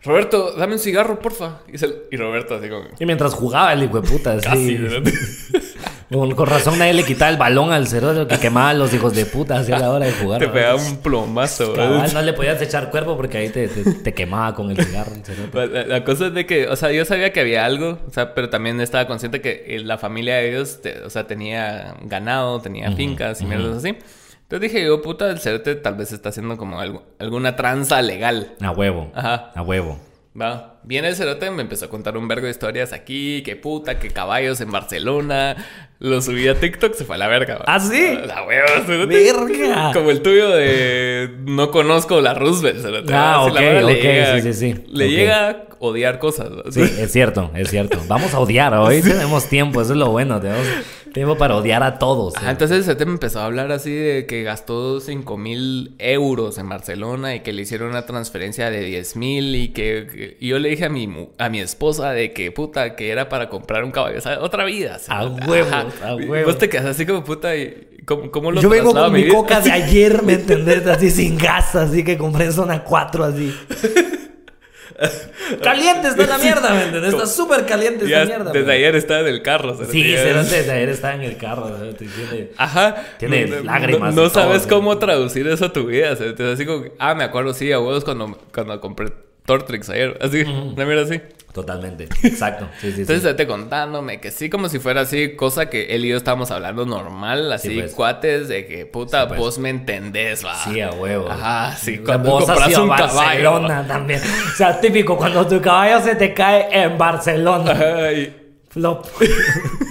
Roberto, 0.04 0.52
dame 0.56 0.72
un 0.74 0.78
cigarro, 0.80 1.20
porfa. 1.20 1.60
Y, 1.72 1.78
se- 1.78 1.94
y 2.10 2.16
Roberto 2.16 2.56
así 2.56 2.68
como... 2.68 2.86
Y 2.98 3.06
mientras 3.06 3.34
jugaba 3.34 3.72
el 3.72 3.84
hijo 3.84 4.00
de 4.00 4.08
puta, 4.08 4.32
así. 4.32 4.42
Casi. 4.50 5.71
Con, 6.12 6.46
razón 6.46 6.78
nadie 6.78 6.92
le 6.94 7.04
quitaba 7.04 7.30
el 7.30 7.36
balón 7.36 7.72
al 7.72 7.86
cerote 7.88 8.26
que 8.32 8.40
quemaba 8.40 8.70
a 8.70 8.74
los 8.74 8.92
hijos 8.94 9.14
de 9.14 9.24
puta 9.26 9.58
hacia 9.58 9.78
la 9.78 9.90
hora 9.90 10.06
de 10.06 10.12
jugar. 10.12 10.38
Te 10.40 10.48
pegaba 10.48 10.76
un 10.76 10.98
plomazo. 10.98 11.72
Cabal, 11.72 11.90
¿verdad? 12.02 12.12
no 12.12 12.22
le 12.22 12.32
podías 12.32 12.60
echar 12.62 12.90
cuerpo 12.90 13.16
porque 13.16 13.38
ahí 13.38 13.48
te, 13.48 13.68
te- 13.68 13.92
te 13.94 14.14
quemaba 14.14 14.54
con 14.54 14.70
el 14.70 14.76
cigarro 14.84 15.12
el 15.14 15.24
cerote. 15.24 15.66
La, 15.68 15.84
la 15.86 16.04
cosa 16.04 16.26
es 16.26 16.34
de 16.34 16.46
que, 16.46 16.68
o 16.68 16.76
sea, 16.76 16.92
yo 16.92 17.04
sabía 17.04 17.32
que 17.32 17.40
había 17.40 17.64
algo, 17.64 17.98
o 18.06 18.10
sea, 18.12 18.34
pero 18.34 18.50
también 18.50 18.80
estaba 18.80 19.06
consciente 19.06 19.40
que 19.40 19.64
eh, 19.66 19.80
la 19.80 19.98
familia 19.98 20.36
de 20.36 20.50
ellos, 20.50 20.80
te- 20.82 21.00
o 21.02 21.10
sea, 21.10 21.26
tenía 21.26 21.94
ganado, 22.02 22.60
tenía 22.60 22.92
fincas 22.92 23.40
y 23.40 23.46
mierdas 23.46 23.78
así. 23.78 23.88
Entonces 23.88 24.70
dije 24.72 24.84
yo, 24.84 25.00
puta, 25.00 25.30
el 25.30 25.38
cerote 25.40 25.74
tal 25.76 25.94
vez 25.94 26.12
está 26.12 26.28
haciendo 26.28 26.58
como 26.58 26.78
algo, 26.78 27.04
alguna 27.18 27.56
tranza 27.56 28.02
legal. 28.02 28.52
A 28.60 28.70
huevo. 28.70 29.10
Ajá. 29.14 29.50
A 29.54 29.62
huevo. 29.62 29.98
Va. 30.40 30.80
Viene 30.84 31.08
el 31.08 31.14
cerote, 31.16 31.50
me 31.50 31.60
empezó 31.62 31.84
a 31.84 31.88
contar 31.90 32.16
un 32.16 32.26
vergo 32.26 32.46
de 32.46 32.50
historias 32.52 32.92
aquí, 32.94 33.42
que 33.42 33.54
puta, 33.54 33.98
que 33.98 34.08
caballos 34.08 34.60
en 34.62 34.70
Barcelona. 34.70 35.56
Lo 35.98 36.20
subí 36.22 36.48
a 36.48 36.58
TikTok, 36.58 36.94
se 36.94 37.04
fue 37.04 37.16
a 37.16 37.18
la 37.18 37.28
verga. 37.28 37.58
va. 37.58 37.64
¿Ah, 37.66 37.78
sí? 37.78 38.18
La 38.26 38.42
hueva, 38.46 38.66
cerote. 38.86 39.14
Verga. 39.14 39.90
Como 39.92 40.10
el 40.10 40.22
tuyo 40.22 40.48
de 40.50 41.30
no 41.44 41.70
conozco 41.70 42.20
la 42.22 42.32
Roosevelt, 42.34 42.80
cerote. 42.80 43.12
Ah, 43.14 43.42
Así 43.44 43.54
la 43.54 43.60
ok, 43.60 43.84
ok, 43.84 43.90
llega- 44.02 44.40
sí, 44.40 44.42
sí, 44.42 44.54
sí. 44.54 44.84
Le 44.88 45.04
Ok. 45.04 45.10
llega 45.10 45.50
a 45.50 45.56
odiar 45.80 46.18
cosas. 46.18 46.50
¿no? 46.50 46.62
Sí, 46.72 46.80
es 46.80 47.12
cierto, 47.12 47.50
es 47.54 47.68
cierto. 47.70 48.00
Vamos 48.08 48.32
a 48.34 48.40
odiar. 48.40 48.72
Hoy 48.74 49.02
tenemos 49.02 49.48
tiempo, 49.48 49.82
eso 49.82 49.92
es 49.92 49.98
lo 49.98 50.10
bueno. 50.10 50.40
Tenemos 50.40 50.66
tiempo 51.12 51.36
para 51.36 51.56
odiar 51.56 51.82
a 51.82 51.98
todos. 51.98 52.36
Ajá, 52.36 52.50
entonces 52.50 52.86
el 52.88 52.96
CT 52.96 53.04
me 53.06 53.12
empezó 53.12 53.40
a 53.40 53.44
hablar 53.46 53.70
así 53.72 53.92
de 53.92 54.26
que 54.26 54.42
gastó 54.42 55.00
5 55.00 55.36
mil 55.36 55.94
euros 55.98 56.58
en 56.58 56.68
Barcelona 56.68 57.34
y 57.34 57.40
que 57.40 57.52
le 57.52 57.62
hicieron 57.62 57.90
una 57.90 58.06
transferencia 58.06 58.70
de 58.70 58.80
10 58.84 59.16
mil 59.16 59.54
y 59.54 59.68
que, 59.68 60.36
y 60.40 60.48
yo 60.48 60.58
le 60.58 60.68
dije 60.70 60.86
a 60.86 60.88
mi, 60.88 61.28
a 61.38 61.48
mi 61.48 61.60
esposa 61.60 62.12
de 62.12 62.32
que 62.32 62.50
puta, 62.52 62.96
que 62.96 63.10
era 63.10 63.28
para 63.28 63.48
comprar 63.48 63.84
un 63.84 63.90
caballo, 63.90 64.20
¿sabes? 64.20 64.38
Otra 64.40 64.64
vida. 64.64 64.96
A 64.96 64.98
¿sabes? 64.98 65.46
huevo, 65.46 65.68
Ajá. 65.68 65.86
a 66.04 66.12
Y 66.14 66.24
huevo. 66.26 66.46
Vos 66.46 66.58
te 66.58 66.68
quedas 66.68 66.86
así 66.86 67.06
como 67.06 67.22
puta 67.24 67.54
y 67.56 67.88
¿cómo, 68.04 68.30
cómo 68.30 68.50
lo 68.50 68.60
Yo 68.60 68.68
vengo 68.68 68.90
a 68.96 69.04
con 69.04 69.12
mi 69.12 69.24
vida? 69.24 69.34
coca 69.34 69.60
de 69.60 69.70
ayer, 69.72 70.22
¿me 70.22 70.34
entendés? 70.34 70.86
Así 70.86 71.10
sin 71.10 71.36
gas, 71.38 71.74
así 71.74 72.04
que 72.04 72.16
compré 72.18 72.46
en 72.46 72.52
zona 72.52 72.82
4, 72.84 73.24
así. 73.24 73.54
caliente 75.62 76.08
está 76.08 76.26
la 76.26 76.38
mierda, 76.38 76.70
¿me 76.74 76.84
entendés? 76.84 77.12
Está 77.12 77.26
súper 77.26 77.66
caliente 77.66 78.04
esta 78.04 78.24
mierda. 78.24 78.52
desde 78.52 78.72
ayer 78.72 78.94
estaba 78.96 79.20
en 79.20 79.26
el 79.26 79.42
carro. 79.42 79.78
Sí, 79.90 80.02
desde 80.02 80.72
ayer 80.72 80.88
estaba 80.88 81.14
en 81.14 81.22
el 81.22 81.36
carro. 81.36 81.70
Ajá. 82.56 82.96
Tiene 83.18 83.62
lágrimas 83.62 84.14
No, 84.14 84.28
sabes 84.28 84.66
cómo 84.66 84.98
traducir 84.98 85.46
eso 85.48 85.66
a 85.66 85.72
tu 85.72 85.86
vida. 85.86 86.16
ah, 86.98 87.14
me 87.14 87.24
acuerdo, 87.24 87.54
sí, 87.54 87.72
a 87.72 87.78
huevos 87.78 88.04
cuando, 88.04 88.38
cuando 88.52 88.80
compré 88.80 89.12
Tortrix 89.44 89.90
ayer. 89.90 90.18
Así, 90.20 90.42
una 90.42 90.84
mierda 90.84 91.02
así. 91.02 91.20
Totalmente, 91.52 92.04
exacto. 92.22 92.66
Sí, 92.80 92.92
sí, 92.92 93.02
Entonces, 93.02 93.34
sí. 93.38 93.46
contándome 93.46 94.20
que 94.20 94.30
sí, 94.30 94.48
como 94.48 94.68
si 94.70 94.78
fuera 94.78 95.02
así, 95.02 95.36
cosa 95.36 95.68
que 95.68 95.94
él 95.94 96.04
y 96.04 96.08
yo 96.08 96.16
estábamos 96.16 96.50
hablando 96.50 96.86
normal, 96.86 97.52
así, 97.52 97.68
Sí, 97.68 97.78
pues. 97.80 97.92
cuates, 97.92 98.48
de 98.48 98.66
que 98.66 98.86
puta, 98.86 99.28
pues. 99.28 99.38
vos 99.38 99.58
me 99.58 99.68
entendés, 99.68 100.44
va. 100.44 100.54
Sí, 100.64 100.80
a 100.80 100.90
huevo. 100.92 101.30
Ajá, 101.30 101.76
sí, 101.76 101.98
cuando 101.98 102.30
vos 102.30 102.44
compras 102.46 102.76
un 102.78 102.88
caballo. 102.88 103.14
Barcelona 103.16 103.86
también. 103.86 104.20
O 104.20 104.56
sea, 104.56 104.80
típico, 104.80 105.16
cuando 105.16 105.46
tu 105.46 105.60
caballo 105.60 106.00
se 106.00 106.14
te 106.16 106.32
cae 106.32 106.68
en 106.70 106.96
Barcelona. 106.96 107.72
Ajá, 107.72 108.12
y 108.12 108.34
Flop. 108.70 109.06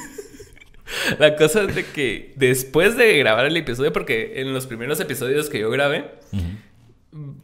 la 1.20 1.36
cosa 1.36 1.64
es 1.64 1.76
de 1.76 1.86
que 1.86 2.34
después 2.36 2.98
de 2.98 3.18
grabar 3.20 3.46
el 3.46 3.56
episodio, 3.56 3.94
porque 3.94 4.42
en 4.42 4.54
los 4.54 4.68
primeros 4.68 5.00
episodios 5.00 5.50
que 5.50 5.60
yo 5.60 5.70
grabé, 5.70 6.12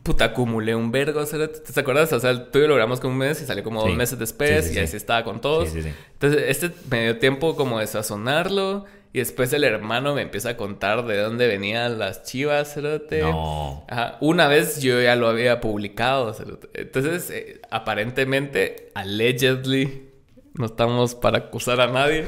puta, 0.03 0.25
acumulé 0.25 0.75
un 0.75 0.91
vergo. 0.91 1.23
¿Te 1.25 1.79
acuerdas? 1.79 2.11
O 2.13 2.19
sea, 2.19 2.29
el 2.31 2.49
tuyo 2.51 2.67
lo 2.67 2.75
grabamos 2.75 2.99
como 2.99 3.13
un 3.13 3.19
mes 3.19 3.41
y 3.41 3.45
salió 3.45 3.63
como 3.63 3.81
Sí. 3.81 3.87
dos 3.89 3.97
meses 3.97 4.17
después 4.19 4.65
Sí, 4.65 4.73
sí, 4.73 4.79
y 4.79 4.83
así 4.83 4.91
sí. 4.91 4.97
estaba 4.97 5.23
con 5.23 5.41
todos. 5.41 5.73
Entonces, 5.75 6.43
este 6.47 6.71
me 6.89 7.03
dio 7.03 7.17
tiempo 7.19 7.55
como 7.55 7.79
de 7.79 7.87
sazonarlo. 7.87 8.85
Y 9.13 9.19
después 9.19 9.51
el 9.53 9.63
hermano 9.63 10.13
me 10.13 10.21
empieza 10.21 10.49
a 10.49 10.57
contar 10.57 11.05
de 11.07 11.17
dónde 11.17 11.47
venían 11.47 11.97
las 11.97 12.23
chivas, 12.23 12.73
cerote. 12.73 13.21
No. 13.21 13.83
Ajá. 13.89 14.17
Una 14.19 14.47
vez 14.47 14.81
yo 14.81 15.01
ya 15.01 15.15
lo 15.15 15.27
había 15.27 15.59
publicado. 15.59 16.33
cerote. 16.33 16.69
Entonces, 16.73 17.29
eh, 17.31 17.61
aparentemente, 17.71 18.91
allegedly, 18.95 20.09
no 20.53 20.65
estamos 20.67 21.15
para 21.15 21.37
acusar 21.39 21.81
a 21.81 21.87
nadie. 21.87 22.27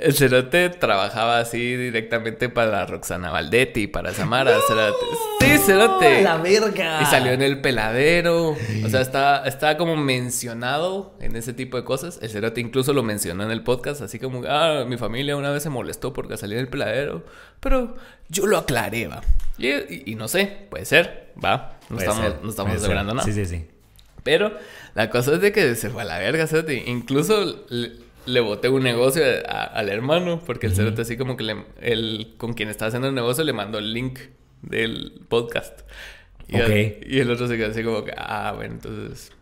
El 0.00 0.14
cerote 0.14 0.70
trabajaba 0.70 1.38
así 1.40 1.76
directamente 1.76 2.48
para 2.48 2.86
Roxana 2.86 3.30
Valdetti, 3.30 3.86
para 3.86 4.12
Samara. 4.12 4.52
cerote. 4.66 4.96
Sí, 5.40 5.58
cerote. 5.58 6.22
La 6.22 6.38
verga. 6.38 7.02
Y 7.02 7.04
salió 7.06 7.32
en 7.32 7.42
el 7.42 7.60
peladero. 7.60 8.56
O 8.84 8.88
sea, 8.88 9.00
está, 9.02 9.44
está 9.46 9.76
como 9.76 9.96
mencionado 9.96 11.14
en 11.20 11.36
ese 11.36 11.52
tipo 11.52 11.76
de 11.76 11.84
cosas. 11.84 12.18
El 12.22 12.30
cerote 12.30 12.60
incluso 12.60 12.92
lo 12.92 13.02
mencionó 13.02 13.44
en 13.44 13.50
el 13.50 13.62
podcast, 13.62 14.00
así 14.00 14.18
como, 14.18 14.42
ah, 14.48 14.84
mi 14.88 14.96
familia 14.96 15.36
una 15.36 15.50
vez 15.50 15.62
se 15.62 15.68
molestó 15.70 16.12
porque 16.12 16.36
salí 16.36 16.54
en 16.54 16.60
el 16.60 16.68
peladero. 16.68 17.24
Pero 17.60 17.96
yo 18.28 18.46
lo 18.46 18.56
aclaré, 18.56 19.06
va. 19.06 19.20
Y, 19.58 19.68
y- 19.68 20.02
y 20.06 20.14
no 20.14 20.28
sé, 20.28 20.66
puede 20.70 20.86
ser, 20.86 21.32
va. 21.44 21.78
No 21.90 21.96
Puede 21.96 22.08
estamos, 22.08 22.24
ser, 22.32 22.42
no 22.42 22.50
estamos 22.50 22.70
puede 22.70 22.78
asegurando 22.78 23.10
ser. 23.12 23.16
nada. 23.16 23.26
Sí, 23.26 23.32
sí, 23.32 23.44
sí. 23.44 23.66
Pero 24.22 24.52
la 24.94 25.10
cosa 25.10 25.34
es 25.34 25.40
de 25.40 25.52
que 25.52 25.74
se 25.76 25.90
fue 25.90 26.02
a 26.02 26.04
la 26.04 26.18
verga, 26.18 26.46
cerote. 26.46 26.84
Incluso 26.86 27.64
le, 27.68 27.92
le 28.26 28.40
boté 28.40 28.68
un 28.68 28.82
negocio 28.82 29.22
a- 29.48 29.64
al 29.64 29.88
hermano, 29.88 30.40
porque 30.44 30.66
el 30.66 30.74
cerote 30.74 31.02
así 31.02 31.16
como 31.16 31.36
que 31.36 31.44
le, 31.44 31.56
el, 31.80 32.34
con 32.36 32.54
quien 32.54 32.68
estaba 32.68 32.88
haciendo 32.88 33.08
el 33.08 33.14
negocio 33.14 33.44
le 33.44 33.52
mandó 33.52 33.78
el 33.78 33.92
link 33.92 34.18
del 34.62 35.20
podcast. 35.28 35.80
Y, 36.48 36.56
Ok. 36.60 36.70
y 37.06 37.18
el 37.20 37.30
otro 37.30 37.46
se 37.48 37.56
quedó 37.56 37.70
así 37.70 37.82
como 37.82 38.04
que, 38.04 38.12
ah, 38.16 38.52
bueno, 38.56 38.74
entonces... 38.74 39.32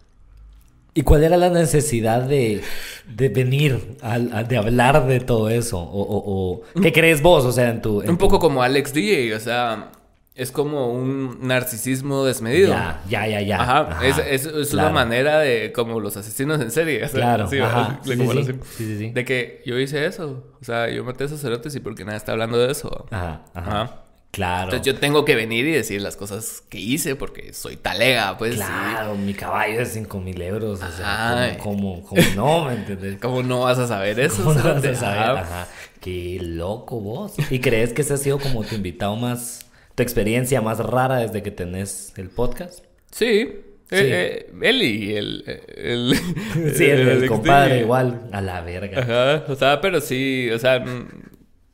¿Y 0.95 1.03
cuál 1.03 1.23
era 1.23 1.37
la 1.37 1.49
necesidad 1.51 2.23
de, 2.23 2.61
de 3.07 3.29
venir, 3.29 3.97
al- 4.03 4.31
a- 4.33 4.43
de 4.45 4.57
hablar 4.57 5.07
de 5.07 5.21
todo 5.21 5.49
eso? 5.49 5.79
O, 5.79 6.03
o- 6.03 6.63
o- 6.77 6.81
¿Qué 6.83 6.93
crees 6.93 7.23
vos? 7.23 7.45
O 7.45 7.53
sea, 7.53 7.71
en 7.71 7.81
tu... 7.83 8.03
en 8.03 8.11
Un 8.11 8.19
tu- 8.19 8.25
poco 8.27 8.39
como 8.41 8.63
Alex 8.63 8.93
DJ, 8.93 9.35
o 9.35 9.41
sea, 9.41 9.93
es 10.39 10.51
como 10.53 10.93
un 10.93 11.39
narcisismo 11.47 12.25
desmedido. 12.25 12.69
Ya, 12.71 13.03
ya, 13.09 13.27
ya, 13.27 13.41
ya. 13.43 13.61
Ajá, 13.61 13.81
Ajá, 13.91 14.07
es, 14.07 14.19
es- 14.19 14.47
es 14.47 14.69
claro. 14.71 14.89
una 14.91 14.95
manera 14.95 15.39
de 15.41 15.73
como 15.73 16.01
los 16.01 16.17
asesinos 16.17 16.61
en 16.61 16.71
serie. 16.71 16.99
o 17.05 17.09
sea, 17.09 17.21
Claro, 17.21 17.45
así, 17.45 17.59
ajá, 17.59 18.01
sí, 18.05 18.17
como 18.17 18.33
sí, 18.33 18.55
sí. 18.99 19.11
De 19.11 19.25
que 19.25 19.63
yo 19.67 19.79
hice 19.79 20.07
eso. 20.07 20.45
O 20.61 20.65
sea, 20.65 20.89
yo 20.89 21.05
maté 21.05 21.25
a 21.25 21.27
esos 21.27 21.41
cerotes 21.41 21.75
y 21.75 21.81
porque 21.81 22.05
nadie 22.05 22.19
está 22.19 22.33
hablando 22.33 22.57
de 22.59 22.71
eso. 22.73 23.07
Ajá, 23.11 23.43
ajá. 23.55 23.71
Ajá. 23.83 24.03
Claro. 24.31 24.65
Entonces 24.65 24.87
yo 24.95 25.01
tengo 25.01 25.25
que 25.25 25.35
venir 25.35 25.67
y 25.67 25.73
decir 25.73 26.03
las 26.03 26.15
cosas 26.15 26.63
que 26.69 26.79
hice 26.79 27.17
porque 27.17 27.55
soy 27.55 27.77
talega, 27.77 28.37
pues. 28.37 28.57
Claro, 28.57 29.15
mi 29.15 29.33
caballo 29.33 29.81
es 29.81 29.89
5 29.95 30.21
mil 30.21 30.41
euros. 30.43 30.83
O 30.83 30.93
sea, 30.93 31.45
Ay. 31.45 31.57
¿cómo, 31.63 32.03
cómo, 32.05 32.23
cómo 32.23 32.23
no? 32.37 32.65
¿Me 32.67 32.75
entendés? 32.75 33.19
¿Cómo 33.23 33.43
no 33.43 33.61
vas 33.61 33.79
a 33.79 33.87
saber 33.89 34.21
eso? 34.21 34.45
¿Cómo 34.45 34.53
no 34.55 34.75
vas 34.75 34.85
a 34.85 34.95
saber? 34.95 35.39
Ajá. 35.39 35.67
Qué 36.01 36.39
loco 36.43 37.01
vos. 37.01 37.33
¿Y 37.51 37.59
crees 37.61 37.93
que 37.95 38.03
ese 38.03 38.15
ha 38.15 38.17
sido 38.19 38.39
como 38.39 38.63
tu 38.65 38.75
invitado 38.75 39.17
más, 39.17 39.67
tu 39.99 40.03
experiencia 40.05 40.61
más 40.61 40.79
rara 40.79 41.17
desde 41.17 41.43
que 41.43 41.51
tenés 41.51 42.13
el 42.17 42.31
podcast? 42.31 42.85
Sí. 43.11 43.63
Sí. 43.91 43.97
Eh, 43.97 44.47
eh, 44.49 44.53
él 44.63 44.83
y 44.83 45.17
el... 45.17 45.45
el, 45.75 46.15
Sí, 46.77 46.85
el, 46.85 47.27
compadre 47.29 47.81
igual. 47.81 48.29
A 48.33 48.41
la 48.41 48.61
verga. 48.61 49.01
Ajá, 49.01 49.45
o 49.53 49.57
sea, 49.57 49.81
pero 49.81 50.01
sí, 50.01 50.49
o 50.51 50.59
sea, 50.61 50.79
mm, 50.79 51.09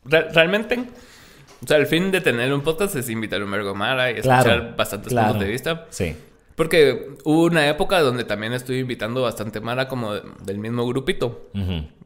re- 0.04 0.30
realmente, 0.32 0.78
o 1.62 1.66
sea, 1.66 1.76
el 1.76 1.86
fin 1.86 2.10
de 2.10 2.20
tener 2.22 2.54
un 2.54 2.62
podcast 2.62 2.96
es 2.96 3.10
invitar 3.10 3.42
a 3.42 3.44
un 3.44 3.50
vergo 3.50 3.74
Mara 3.74 4.10
y 4.10 4.14
escuchar 4.14 4.42
Claro. 4.44 4.74
bastantes 4.76 5.08
claro. 5.12 5.28
puntos 5.32 5.44
de 5.46 5.52
vista. 5.52 5.86
Sí. 5.90 6.16
Porque 6.56 7.16
hubo 7.24 7.44
una 7.46 7.68
época 7.68 8.00
donde 8.00 8.22
también 8.24 8.52
estoy 8.52 8.78
invitando 8.78 9.22
bastante 9.22 9.60
Mara 9.60 9.88
como 9.88 10.14
de- 10.14 10.22
del 10.44 10.58
mismo 10.58 10.86
grupito. 10.86 11.50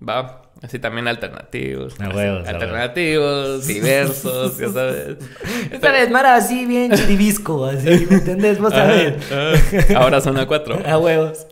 Va, 0.06 0.42
así 0.62 0.78
también 0.78 1.06
alternativos. 1.06 2.00
A 2.00 2.06
así, 2.06 2.16
huevos, 2.16 2.46
a 2.46 2.50
alternativos, 2.50 3.66
diversos, 3.66 4.56
ya 4.58 4.68
sabes. 4.68 5.16
Esta 5.70 5.92
vez, 5.92 6.10
Mara, 6.10 6.36
así 6.36 6.64
bien 6.64 6.92
chiribisco, 6.92 7.66
así, 7.66 8.06
¿me 8.08 8.16
entendés? 8.16 8.58
Vos 8.58 8.72
sabés. 8.72 9.14
Ahora 9.94 10.20
son 10.22 10.38
a 10.38 10.46
cuatro. 10.46 10.78
A 10.86 10.98
huevos. 10.98 11.46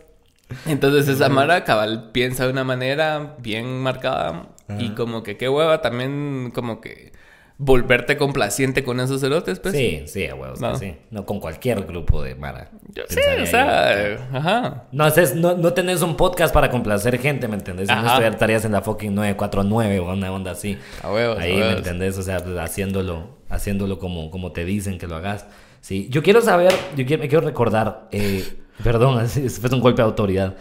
Entonces 0.65 1.07
esa 1.07 1.29
Mara 1.29 1.63
cabal 1.65 2.09
piensa 2.13 2.45
de 2.45 2.51
una 2.53 2.63
manera 2.63 3.35
bien 3.39 3.79
marcada 3.81 4.47
y 4.79 4.89
como 4.89 5.21
que 5.23 5.37
qué 5.37 5.49
hueva 5.49 5.81
también 5.81 6.51
como 6.53 6.81
que 6.81 7.11
volverte 7.59 8.17
complaciente 8.17 8.83
con 8.83 8.99
esos 8.99 9.21
cerotes, 9.21 9.59
pues. 9.59 9.73
Sí, 9.75 10.03
sí, 10.05 10.27
a 10.27 10.35
huevos, 10.35 10.61
No. 10.61 10.75
sí. 10.77 10.95
No 11.09 11.25
con 11.25 11.39
cualquier 11.39 11.85
grupo 11.85 12.21
de 12.21 12.35
Mara. 12.35 12.69
Yo- 12.93 13.03
sí, 13.09 13.19
o 13.35 13.39
yo. 13.39 13.45
sea, 13.47 14.29
ajá. 14.31 14.83
No, 14.91 15.03
haces, 15.03 15.35
no, 15.35 15.55
no 15.57 15.73
tenés 15.73 16.01
un 16.03 16.15
podcast 16.15 16.53
para 16.53 16.69
complacer 16.69 17.17
gente, 17.19 17.47
¿me 17.47 17.55
entendés? 17.55 17.87
Si 17.87 17.93
no 17.95 18.01
Ajá. 18.01 18.27
estarías 18.27 18.63
en 18.65 18.73
la 18.73 18.81
fucking 18.81 19.13
949 19.15 19.99
o 19.99 20.13
una 20.13 20.31
onda 20.31 20.51
así. 20.51 20.77
A 21.01 21.11
huevos, 21.11 21.39
a 21.39 21.41
Ahí, 21.41 21.57
¿me 21.57 21.71
entendés? 21.71 22.17
O 22.17 22.21
sea, 22.21 22.37
haciéndolo, 22.61 23.37
haciéndolo 23.49 23.97
como, 23.97 24.29
como 24.29 24.51
te 24.51 24.63
dicen 24.63 24.99
que 24.99 25.07
lo 25.07 25.15
hagas. 25.15 25.47
Sí, 25.81 26.07
yo 26.11 26.21
quiero 26.21 26.41
saber, 26.41 26.71
yo 26.95 27.05
quiero, 27.05 27.23
me 27.23 27.29
quiero 27.29 27.45
recordar, 27.45 28.07
eh, 28.11 28.43
perdón, 28.83 29.27
fue 29.29 29.69
un 29.71 29.79
golpe 29.79 30.01
de 30.01 30.05
autoridad. 30.07 30.55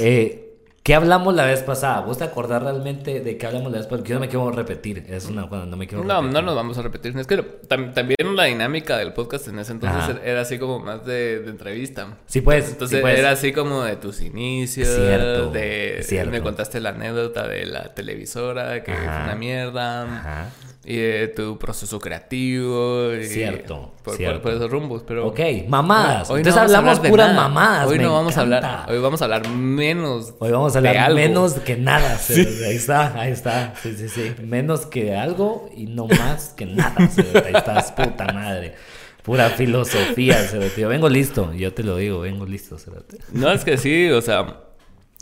Eh, 0.00 0.39
¿Qué 0.82 0.94
hablamos 0.94 1.34
la 1.34 1.44
vez 1.44 1.62
pasada? 1.62 2.00
¿Vos 2.00 2.16
te 2.18 2.24
acordás 2.24 2.62
realmente 2.62 3.20
de 3.20 3.36
qué 3.36 3.46
hablamos 3.46 3.70
la 3.70 3.78
vez 3.78 3.86
pasada? 3.86 3.98
Porque 3.98 4.08
yo 4.08 4.14
no 4.14 4.20
me 4.20 4.28
quiero 4.28 4.50
repetir. 4.50 5.04
Es 5.10 5.26
una 5.26 5.46
cosa, 5.46 5.66
no 5.66 5.76
me 5.76 5.86
quiero 5.86 6.02
No, 6.04 6.14
repetir. 6.22 6.32
no 6.32 6.42
nos 6.42 6.54
vamos 6.56 6.78
a 6.78 6.82
repetir. 6.82 7.16
Es 7.18 7.26
que 7.26 7.36
tam- 7.68 7.92
también 7.92 8.16
la 8.34 8.44
dinámica 8.44 8.96
del 8.96 9.12
podcast 9.12 9.46
en 9.48 9.58
ese 9.58 9.72
entonces 9.72 10.00
Ajá. 10.16 10.20
era 10.24 10.40
así 10.40 10.58
como 10.58 10.78
más 10.78 11.04
de, 11.04 11.40
de 11.40 11.50
entrevista. 11.50 12.16
Sí, 12.26 12.40
pues. 12.40 12.70
Entonces 12.70 12.96
sí, 12.98 13.02
pues. 13.02 13.18
era 13.18 13.30
así 13.30 13.52
como 13.52 13.82
de 13.82 13.96
tus 13.96 14.22
inicios, 14.22 14.88
Cierto, 14.88 15.50
de 15.50 16.00
cierto. 16.02 16.30
me 16.30 16.40
contaste 16.40 16.80
la 16.80 16.88
anécdota 16.90 17.46
de 17.46 17.66
la 17.66 17.92
televisora 17.94 18.82
que 18.82 18.92
Ajá. 18.92 19.02
fue 19.16 19.24
una 19.24 19.34
mierda 19.34 20.02
Ajá. 20.04 20.48
y 20.84 20.96
de 20.96 21.28
tu 21.28 21.58
proceso 21.58 22.00
creativo 22.00 23.12
y 23.14 23.24
Cierto, 23.26 23.92
por, 23.96 24.02
por- 24.02 24.16
cierto. 24.16 24.40
por 24.42 24.52
esos 24.52 24.70
rumbos, 24.70 25.02
pero 25.06 25.26
Ok, 25.26 25.40
mamadas. 25.68 26.30
Hoy 26.30 26.42
no 26.42 26.48
Entonces 26.48 26.58
a 26.58 26.62
hablamos 26.78 27.00
puras 27.00 27.34
mamadas. 27.34 27.86
Hoy 27.86 27.98
me 27.98 28.04
no 28.04 28.14
vamos 28.14 28.36
a 28.38 28.40
hablar, 28.40 28.86
hoy 28.90 28.98
vamos 28.98 29.20
a 29.20 29.24
hablar 29.26 29.46
menos. 29.50 30.32
Hoy 30.38 30.50
vamos 30.50 30.69
vamos 30.74 30.76
a 30.76 30.80
De 30.80 30.88
hablar 30.88 31.04
algo. 31.06 31.16
menos 31.16 31.54
que 31.54 31.76
nada. 31.76 32.18
Ahí 32.28 32.76
está, 32.76 33.20
ahí 33.20 33.32
está. 33.32 33.74
Sí, 33.82 33.94
sí, 33.96 34.08
sí. 34.08 34.34
Menos 34.42 34.86
que 34.86 35.14
algo 35.16 35.70
y 35.76 35.86
no 35.86 36.06
más 36.06 36.50
que 36.56 36.66
nada. 36.66 36.94
Ahí 36.98 37.52
estás, 37.54 37.92
puta 37.92 38.32
madre. 38.32 38.74
Pura 39.22 39.50
filosofía. 39.50 40.38
Yo 40.76 40.88
vengo 40.88 41.08
listo, 41.08 41.52
yo 41.52 41.72
te 41.74 41.82
lo 41.82 41.96
digo, 41.96 42.20
vengo 42.20 42.46
listo. 42.46 42.76
No, 43.32 43.52
es 43.52 43.64
que 43.64 43.76
sí, 43.76 44.10
o 44.10 44.22
sea... 44.22 44.69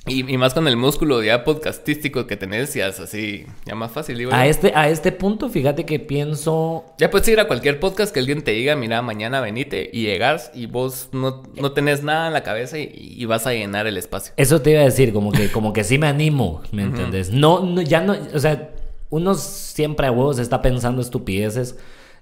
Y, 0.08 0.32
y 0.32 0.38
más 0.38 0.54
con 0.54 0.66
el 0.68 0.76
músculo 0.76 1.22
ya 1.22 1.44
podcastístico 1.44 2.26
que 2.26 2.36
tenés, 2.36 2.74
ya 2.74 2.88
es 2.88 3.00
así, 3.00 3.46
ya 3.64 3.74
más 3.74 3.92
fácil, 3.92 4.18
digo. 4.18 4.32
A 4.32 4.44
yo. 4.44 4.50
este, 4.50 4.72
a 4.74 4.88
este 4.88 5.12
punto, 5.12 5.48
fíjate 5.48 5.84
que 5.84 5.98
pienso 5.98 6.84
Ya 6.98 7.10
puedes 7.10 7.28
ir 7.28 7.40
a 7.40 7.46
cualquier 7.46 7.80
podcast 7.80 8.12
que 8.12 8.20
alguien 8.20 8.42
te 8.42 8.52
diga, 8.52 8.76
mira, 8.76 9.02
mañana 9.02 9.40
venite 9.40 9.90
y 9.92 10.02
llegas 10.02 10.50
y 10.54 10.66
vos 10.66 11.08
no, 11.12 11.42
no 11.54 11.72
tenés 11.72 12.02
nada 12.02 12.28
en 12.28 12.32
la 12.32 12.42
cabeza 12.42 12.78
y, 12.78 12.90
y 12.94 13.24
vas 13.24 13.46
a 13.46 13.52
llenar 13.52 13.86
el 13.86 13.96
espacio. 13.96 14.32
Eso 14.36 14.62
te 14.62 14.72
iba 14.72 14.80
a 14.80 14.84
decir, 14.84 15.12
como 15.12 15.32
que, 15.32 15.50
como 15.50 15.72
que 15.72 15.84
sí 15.84 15.98
me 15.98 16.06
animo, 16.06 16.62
¿me 16.72 16.82
entendés? 16.82 17.30
No, 17.30 17.60
no, 17.60 17.82
ya 17.82 18.00
no, 18.00 18.16
o 18.34 18.38
sea, 18.38 18.70
uno 19.10 19.34
siempre 19.34 20.06
a 20.06 20.12
huevos 20.12 20.38
está 20.38 20.62
pensando 20.62 21.00
estupideces 21.00 21.76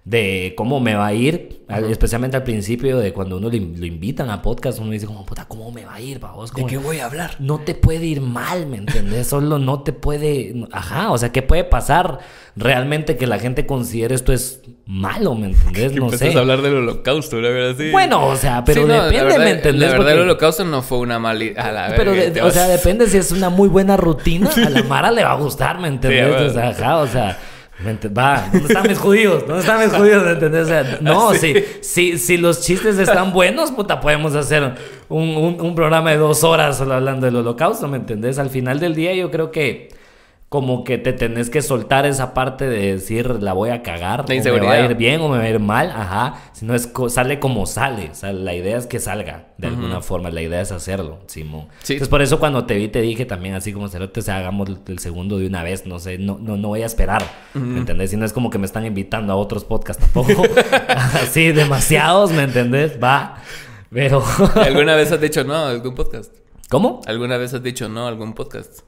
de 0.06 0.54
cómo 0.56 0.78
me 0.78 0.94
va 0.94 1.08
a 1.08 1.14
ir, 1.14 1.64
al- 1.66 1.90
especialmente 1.90 2.36
al 2.36 2.44
principio 2.44 2.96
de 2.98 3.12
cuando 3.12 3.38
uno 3.38 3.50
lo, 3.50 3.56
in- 3.56 3.74
lo 3.80 3.86
invitan 3.86 4.30
a 4.30 4.40
podcast, 4.40 4.78
uno 4.78 4.92
dice 4.92 5.04
como, 5.04 5.26
puta, 5.26 5.46
¿cómo 5.48 5.72
me 5.72 5.84
va 5.84 5.94
a 5.94 6.00
ir, 6.00 6.20
vos? 6.20 6.54
¿De 6.54 6.64
qué 6.64 6.76
voy 6.78 7.00
a 7.00 7.06
hablar? 7.06 7.32
No 7.40 7.58
te 7.58 7.74
puede 7.74 8.06
ir 8.06 8.20
mal, 8.20 8.66
¿me 8.68 8.76
entendés? 8.76 9.26
Solo 9.30 9.58
no 9.58 9.82
te 9.82 9.92
puede, 9.92 10.54
ajá, 10.70 11.10
o 11.10 11.18
sea, 11.18 11.32
¿qué 11.32 11.42
puede 11.42 11.64
pasar 11.64 12.20
realmente 12.54 13.16
que 13.16 13.26
la 13.26 13.40
gente 13.40 13.66
considere 13.66 14.14
esto 14.14 14.32
es 14.32 14.60
malo, 14.86 15.34
¿me 15.34 15.46
entendés? 15.48 15.92
No 15.96 16.08
sé. 16.10 16.32
a 16.36 16.38
hablar 16.38 16.62
del 16.62 16.76
holocausto, 16.76 17.40
la 17.40 17.48
verdad, 17.48 17.74
sí. 17.76 17.90
Bueno, 17.90 18.28
o 18.28 18.36
sea, 18.36 18.64
pero 18.64 18.82
Sí, 18.82 18.86
no, 18.86 18.94
la 18.94 19.04
depende, 19.06 19.24
verdad- 19.24 19.44
¿me 19.44 19.50
entendés? 19.50 19.80
La 19.80 19.86
verdad, 19.88 19.96
Porque- 20.04 20.12
el 20.12 20.18
holocausto 20.20 20.64
no 20.64 20.82
fue 20.82 20.98
una 20.98 21.18
mala 21.18 21.42
idea. 21.42 21.62
A 21.66 21.72
la 21.72 21.94
pero, 21.96 22.12
de- 22.12 22.30
te 22.30 22.40
o 22.42 22.44
vas- 22.44 22.54
sea, 22.54 22.68
depende 22.68 23.08
si 23.08 23.16
es 23.18 23.32
una 23.32 23.50
muy 23.50 23.68
buena 23.68 23.96
rutina, 23.96 24.50
a 24.54 24.70
la 24.70 24.84
Mara 24.84 25.10
le 25.10 25.24
va 25.24 25.32
a 25.32 25.36
gustar, 25.36 25.80
¿me 25.80 25.88
entendés? 25.88 26.36
Sí, 26.38 26.44
o 26.44 26.50
sea, 26.52 26.68
ajá, 26.68 26.98
o 26.98 27.06
sea, 27.08 27.24
¿me 27.24 27.32
ent- 27.32 27.36
va, 27.84 28.48
¿dónde 28.52 28.68
están 28.68 28.88
mis 28.88 28.98
judíos? 28.98 29.44
¿Dónde 29.46 29.60
están 29.60 29.80
mis 29.86 29.92
judíos? 29.96 30.24
¿Me 30.24 30.30
entendés? 30.32 30.62
O 30.64 30.66
sea, 30.68 30.98
no, 31.02 31.34
si, 31.34 31.54
si, 31.82 32.18
si 32.18 32.36
los 32.38 32.60
chistes 32.62 32.98
están 32.98 33.32
buenos, 33.32 33.70
puta, 33.70 34.00
podemos 34.00 34.34
hacer 34.34 34.74
un, 35.08 35.36
un- 35.36 35.60
un 35.60 35.74
programa 35.74 36.10
de 36.10 36.16
dos 36.16 36.42
horas 36.44 36.78
solo 36.78 36.94
hablando 36.94 37.26
del 37.26 37.36
holocausto, 37.36 37.86
¿me 37.88 37.98
entendés? 37.98 38.38
Al 38.38 38.50
final 38.50 38.80
del 38.80 38.94
día 38.94 39.14
yo 39.14 39.30
creo 39.30 39.50
que 39.50 39.88
como 40.48 40.84
que 40.84 40.96
te 40.96 41.12
tenés 41.12 41.50
que 41.50 41.60
soltar 41.60 42.06
esa 42.06 42.32
parte 42.32 42.68
de 42.68 42.92
decir 42.92 43.42
la 43.42 43.52
voy 43.52 43.70
a 43.70 43.82
cagar, 43.82 44.20
La 44.20 44.24
o 44.24 44.28
me 44.28 44.28
va 44.28 44.32
a 44.32 44.36
inseguridad. 44.36 44.90
ir 44.90 44.96
bien 44.96 45.20
o 45.20 45.28
me 45.28 45.38
va 45.38 45.42
a 45.44 45.48
ir 45.48 45.58
mal, 45.58 45.90
ajá, 45.90 46.34
si 46.52 46.64
no 46.64 46.74
es 46.74 46.86
co- 46.86 47.08
sale 47.08 47.40
como 47.40 47.66
sale, 47.66 48.10
o 48.12 48.14
sea, 48.14 48.32
la 48.32 48.54
idea 48.54 48.78
es 48.78 48.86
que 48.86 49.00
salga 49.00 49.48
de 49.58 49.66
alguna 49.66 50.00
forma, 50.02 50.30
la 50.30 50.42
idea 50.42 50.60
es 50.60 50.70
hacerlo, 50.70 51.18
Simón. 51.26 51.66
Sí. 51.82 51.94
Entonces 51.94 52.08
por 52.08 52.22
eso 52.22 52.38
cuando 52.38 52.64
te 52.64 52.76
vi 52.76 52.86
te 52.86 53.00
dije 53.00 53.26
también 53.26 53.54
así 53.56 53.72
como 53.72 53.88
cerote, 53.88 54.20
o 54.20 54.22
sea, 54.22 54.36
hagamos 54.38 54.68
el- 54.68 54.78
el 54.86 54.98
segundo 55.00 55.38
de 55.38 55.48
una 55.48 55.64
vez, 55.64 55.84
no 55.84 55.98
sé, 55.98 56.16
no, 56.18 56.38
no, 56.40 56.56
no 56.56 56.68
voy 56.68 56.82
a 56.82 56.86
esperar, 56.86 57.24
¿me 57.54 57.78
entendés? 57.80 58.12
Y 58.12 58.16
no 58.16 58.24
es 58.24 58.32
como 58.32 58.48
que 58.48 58.58
me 58.58 58.66
están 58.66 58.86
invitando 58.86 59.32
a 59.32 59.36
otros 59.36 59.64
podcasts 59.64 60.00
tampoco, 60.04 60.44
así 60.88 61.50
demasiados, 61.50 62.30
¿me 62.30 62.44
entendés? 62.44 62.98
Va, 63.02 63.38
pero... 63.90 64.22
¿Alguna 64.54 64.94
vez 64.94 65.10
has 65.10 65.20
dicho 65.20 65.42
no 65.42 65.54
a 65.54 65.70
algún 65.70 65.94
podcast? 65.96 66.32
¿Cómo? 66.68 67.00
¿Alguna 67.06 67.36
vez 67.36 67.52
has 67.52 67.62
dicho 67.64 67.88
no 67.88 68.04
a 68.06 68.08
algún 68.08 68.32
podcast? 68.34 68.80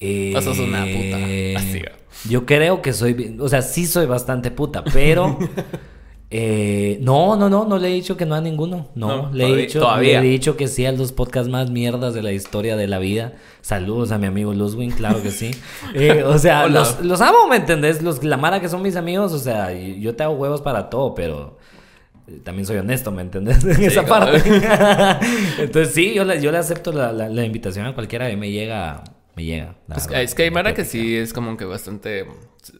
Eh, 0.00 0.32
una 0.36 0.84
puta. 0.84 1.16
Así, 1.60 1.80
va. 1.80 1.92
Yo 2.28 2.44
creo 2.46 2.82
que 2.82 2.92
soy, 2.92 3.36
o 3.40 3.48
sea, 3.48 3.62
sí 3.62 3.86
soy 3.86 4.06
bastante 4.06 4.50
puta, 4.50 4.82
pero 4.92 5.38
eh, 6.30 6.98
no, 7.02 7.36
no, 7.36 7.48
no, 7.48 7.64
no 7.66 7.78
le 7.78 7.88
he 7.88 7.92
dicho 7.94 8.16
que 8.16 8.26
no 8.26 8.34
a 8.34 8.40
ninguno. 8.40 8.88
No, 8.94 9.28
No, 9.28 9.32
le 9.32 9.48
he 9.48 9.56
dicho, 9.56 9.80
todavía. 9.80 10.20
le 10.20 10.26
he 10.26 10.30
dicho 10.30 10.56
que 10.56 10.66
sí 10.66 10.84
a 10.86 10.92
los 10.92 11.12
podcasts 11.12 11.48
más 11.50 11.70
mierdas 11.70 12.14
de 12.14 12.22
la 12.22 12.32
historia 12.32 12.76
de 12.76 12.88
la 12.88 12.98
vida. 12.98 13.34
Saludos 13.60 14.10
a 14.12 14.18
mi 14.18 14.26
amigo 14.26 14.52
Luzwin, 14.54 14.90
claro 14.90 15.22
que 15.22 15.30
sí. 15.30 15.50
Eh, 15.94 16.22
o 16.24 16.38
sea, 16.38 16.66
los, 16.68 17.00
los 17.00 17.20
amo, 17.20 17.46
¿me 17.48 17.56
entendés? 17.56 18.02
Los 18.02 18.24
la 18.24 18.36
mara 18.36 18.60
que 18.60 18.68
son 18.68 18.82
mis 18.82 18.96
amigos, 18.96 19.32
o 19.32 19.38
sea, 19.38 19.72
yo 19.72 20.14
te 20.16 20.22
hago 20.24 20.34
huevos 20.34 20.62
para 20.62 20.90
todo, 20.90 21.14
pero 21.14 21.58
eh, 22.28 22.40
también 22.42 22.66
soy 22.66 22.78
honesto, 22.78 23.12
¿me 23.12 23.22
entendés? 23.22 23.62
En 23.64 23.82
esa 23.84 24.04
claro. 24.04 24.32
parte. 24.32 24.50
Entonces 25.62 25.94
sí, 25.94 26.12
yo 26.14 26.24
le, 26.24 26.40
yo 26.42 26.50
le 26.50 26.58
acepto 26.58 26.92
la, 26.92 27.12
la- 27.12 27.28
la 27.28 27.44
invitación 27.44 27.86
a 27.86 27.94
cualquiera 27.94 28.28
que 28.28 28.36
me 28.36 28.50
llega, 28.50 29.04
me 29.36 29.44
llega. 29.44 29.76
la 29.86 29.96
Es, 29.96 30.06
verdad, 30.06 30.22
es 30.22 30.34
que 30.34 30.42
hay 30.44 30.50
Mara 30.50 30.74
que 30.74 30.84
sí 30.84 31.16
es 31.16 31.32
como 31.32 31.56
que 31.56 31.64
bastante... 31.64 32.26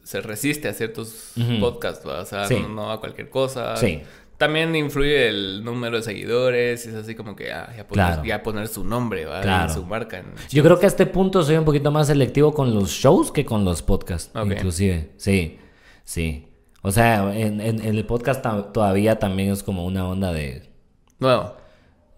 Se 0.03 0.19
resiste 0.19 0.67
a 0.67 0.73
ciertos 0.73 1.31
podcasts, 1.61 2.05
¿va? 2.05 2.19
o 2.21 2.25
sea, 2.25 2.45
Sí. 2.45 2.55
no, 2.59 2.67
no 2.69 2.91
a 2.91 2.99
cualquier 2.99 3.29
cosa. 3.29 3.77
Sí. 3.77 4.01
También 4.37 4.75
influye 4.75 5.29
el 5.29 5.63
número 5.63 5.97
de 5.97 6.03
seguidores 6.03 6.85
y 6.85 6.89
es 6.89 6.95
así 6.95 7.15
como 7.15 7.35
que 7.35 7.51
ah, 7.53 7.73
ya, 7.75 7.87
poner, 7.87 8.05
Claro. 8.07 8.25
ya 8.25 8.43
poner 8.43 8.67
su 8.67 8.83
nombre, 8.83 9.25
¿va? 9.25 9.41
Claro. 9.41 9.73
Su 9.73 9.85
marca. 9.85 10.19
en- 10.19 10.33
Yo 10.49 10.61
creo 10.63 10.77
que 10.79 10.85
a 10.85 10.89
este 10.89 11.05
punto 11.07 11.41
soy 11.41 11.55
un 11.55 11.65
poquito 11.65 11.89
más 11.89 12.07
selectivo 12.07 12.53
con 12.53 12.73
los 12.75 12.89
shows 12.91 13.31
que 13.31 13.45
con 13.45 13.63
los 13.65 13.81
podcasts, 13.81 14.29
Ok. 14.35 14.51
inclusive. 14.51 15.11
Sí, 15.17 15.57
sí. 16.03 16.47
O 16.83 16.91
sea, 16.91 17.35
en, 17.35 17.59
en- 17.61 17.81
en 17.83 17.95
el 17.97 18.05
podcast 18.05 18.45
todavía 18.73 19.17
también 19.17 19.51
es 19.51 19.63
como 19.63 19.85
una 19.85 20.07
onda 20.07 20.31
de... 20.33 20.69
Nuevo. 21.19 21.56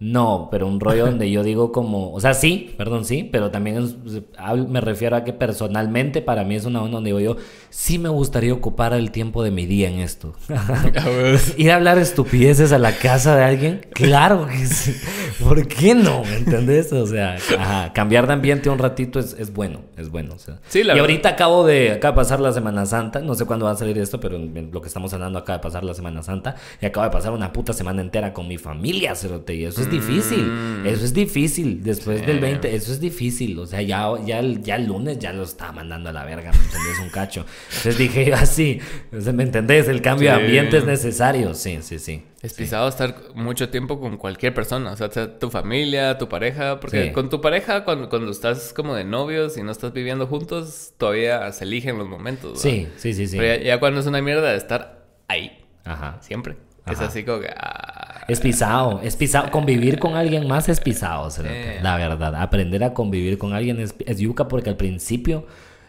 No, 0.00 0.48
pero 0.50 0.66
un 0.66 0.80
rollo 0.80 1.04
donde 1.04 1.30
yo 1.30 1.42
digo 1.42 1.72
como... 1.72 2.10
O 2.14 2.20
sea, 2.20 2.32
sí, 2.32 2.74
perdón, 2.78 3.04
sí, 3.04 3.28
pero 3.30 3.50
también 3.50 3.76
es- 3.84 4.22
hablo- 4.38 4.66
me 4.66 4.80
refiero 4.80 5.14
a 5.14 5.24
que 5.24 5.34
personalmente 5.34 6.22
para 6.22 6.42
mí 6.42 6.54
es 6.54 6.64
una 6.64 6.80
onda 6.82 6.94
donde 6.96 7.08
digo 7.08 7.20
yo, 7.20 7.36
sí 7.68 7.98
me 7.98 8.08
gustaría 8.08 8.54
ocupar 8.54 8.94
el 8.94 9.10
tiempo 9.10 9.42
de 9.44 9.50
mi 9.50 9.66
día 9.66 9.90
en 9.90 9.98
esto. 10.00 10.32
Ir 11.58 11.70
a 11.70 11.76
hablar 11.76 11.98
estupideces 11.98 12.72
a 12.72 12.78
la 12.78 12.92
casa 12.96 13.36
de 13.36 13.44
alguien, 13.44 13.86
claro 13.92 14.46
que 14.46 14.66
sí. 14.66 14.94
¿Por 15.42 15.66
qué 15.68 15.94
no? 15.94 16.22
¿Me 16.24 16.36
entendés? 16.36 16.92
O 16.92 17.06
sea, 17.06 17.36
ajá, 17.58 17.92
cambiar 17.92 18.26
de 18.26 18.32
ambiente 18.32 18.70
un 18.70 18.78
ratito 18.78 19.18
es, 19.18 19.34
es 19.38 19.52
bueno, 19.52 19.80
es 19.98 20.08
bueno. 20.10 20.34
o 20.34 20.38
sea. 20.38 20.60
Sí, 20.68 20.78
la 20.82 20.94
y 20.94 20.96
verdad. 20.96 21.00
ahorita 21.10 21.28
acabo 21.30 21.66
de, 21.66 21.92
acaba 21.92 22.12
de 22.12 22.16
pasar 22.16 22.40
la 22.40 22.52
Semana 22.52 22.86
Santa, 22.86 23.20
no 23.20 23.34
sé 23.34 23.44
cuándo 23.44 23.66
va 23.66 23.72
a 23.72 23.76
salir 23.76 23.98
esto, 23.98 24.18
pero 24.18 24.38
lo 24.38 24.80
que 24.80 24.88
estamos 24.88 25.12
hablando 25.12 25.38
acaba 25.38 25.58
de 25.58 25.62
pasar 25.62 25.84
la 25.84 25.92
Semana 25.92 26.22
Santa 26.22 26.56
y 26.80 26.86
acaba 26.86 27.06
de 27.06 27.12
pasar 27.12 27.32
una 27.32 27.52
puta 27.52 27.72
semana 27.74 28.00
entera 28.00 28.32
con 28.32 28.48
mi 28.48 28.56
familia, 28.58 29.14
cerote, 29.14 29.54
y 29.54 29.64
eso 29.64 29.82
es 29.82 29.89
difícil, 29.90 30.44
Mm. 30.46 30.86
eso 30.86 31.04
es 31.04 31.12
difícil, 31.12 31.82
después 31.82 32.20
Sí. 32.20 32.26
del 32.26 32.40
20, 32.40 32.74
eso 32.74 32.92
es 32.92 33.00
difícil, 33.00 33.58
o 33.58 33.66
sea, 33.66 33.82
ya, 33.82 34.08
ya, 34.24 34.38
el- 34.38 34.62
ya 34.62 34.76
el 34.76 34.86
lunes 34.86 35.18
ya 35.18 35.32
lo 35.32 35.42
estaba 35.42 35.72
mandando 35.72 36.08
a 36.10 36.12
la 36.12 36.24
verga, 36.24 36.50
¿me 36.52 36.58
entendés? 36.58 36.98
Un 37.02 37.10
cacho. 37.10 37.44
Entonces 37.68 37.98
dije 37.98 38.24
yo 38.26 38.34
así, 38.36 38.80
¿me 39.10 39.42
entendés? 39.42 39.88
El 39.88 40.00
cambio 40.02 40.30
Sí. 40.30 40.36
de 40.38 40.44
ambiente 40.46 40.78
es 40.78 40.84
necesario, 40.86 41.54
sí, 41.54 41.78
sí, 41.82 41.98
sí. 41.98 42.24
Es 42.42 42.54
pisado 42.54 42.88
estar 42.88 43.14
mucho 43.34 43.68
tiempo 43.68 44.00
con 44.00 44.16
cualquier 44.16 44.54
persona, 44.54 44.92
o 44.92 44.96
sea, 44.96 45.10
sea 45.10 45.38
tu 45.38 45.50
familia, 45.50 46.16
tu 46.16 46.26
pareja, 46.28 46.80
porque 46.80 47.08
Sí. 47.08 47.12
con 47.12 47.28
tu 47.28 47.42
pareja 47.42 47.84
cuando, 47.84 48.08
cuando 48.08 48.30
estás 48.30 48.72
como 48.72 48.94
de 48.94 49.04
novios 49.04 49.58
y 49.58 49.62
no 49.62 49.70
estás 49.70 49.92
viviendo 49.92 50.26
juntos, 50.26 50.94
todavía 50.96 51.52
se 51.52 51.64
eligen 51.64 51.98
los 51.98 52.08
momentos. 52.08 52.52
¿va? 52.54 52.56
Sí, 52.62 52.88
sí, 52.96 53.12
sí, 53.12 53.26
sí. 53.26 53.36
Pero 53.36 53.58
ya, 53.62 53.62
ya 53.74 53.80
cuando 53.80 54.00
es 54.00 54.06
una 54.06 54.22
mierda 54.22 54.52
de 54.52 54.56
estar 54.56 55.04
ahí, 55.28 55.58
Ajá. 55.84 56.16
siempre. 56.22 56.56
Es 56.86 56.96
Ajá. 56.96 57.06
así 57.08 57.24
como 57.24 57.40
que... 57.40 57.48
ah, 57.54 58.09
Es 58.30 58.40
pisado, 58.40 59.00
es 59.02 59.16
pisado. 59.16 59.50
Convivir 59.50 59.98
con 59.98 60.14
alguien 60.14 60.46
más 60.46 60.68
es 60.68 60.80
pisado, 60.80 61.30
Sí. 61.30 61.42
la 61.82 61.96
verdad. 61.96 62.34
Aprender 62.36 62.84
a 62.84 62.94
convivir 62.94 63.38
con 63.38 63.52
alguien 63.52 63.80
es, 63.80 63.94
es 64.06 64.18
yuca 64.18 64.48
porque 64.48 64.70
al 64.70 64.76
principio 64.76 65.46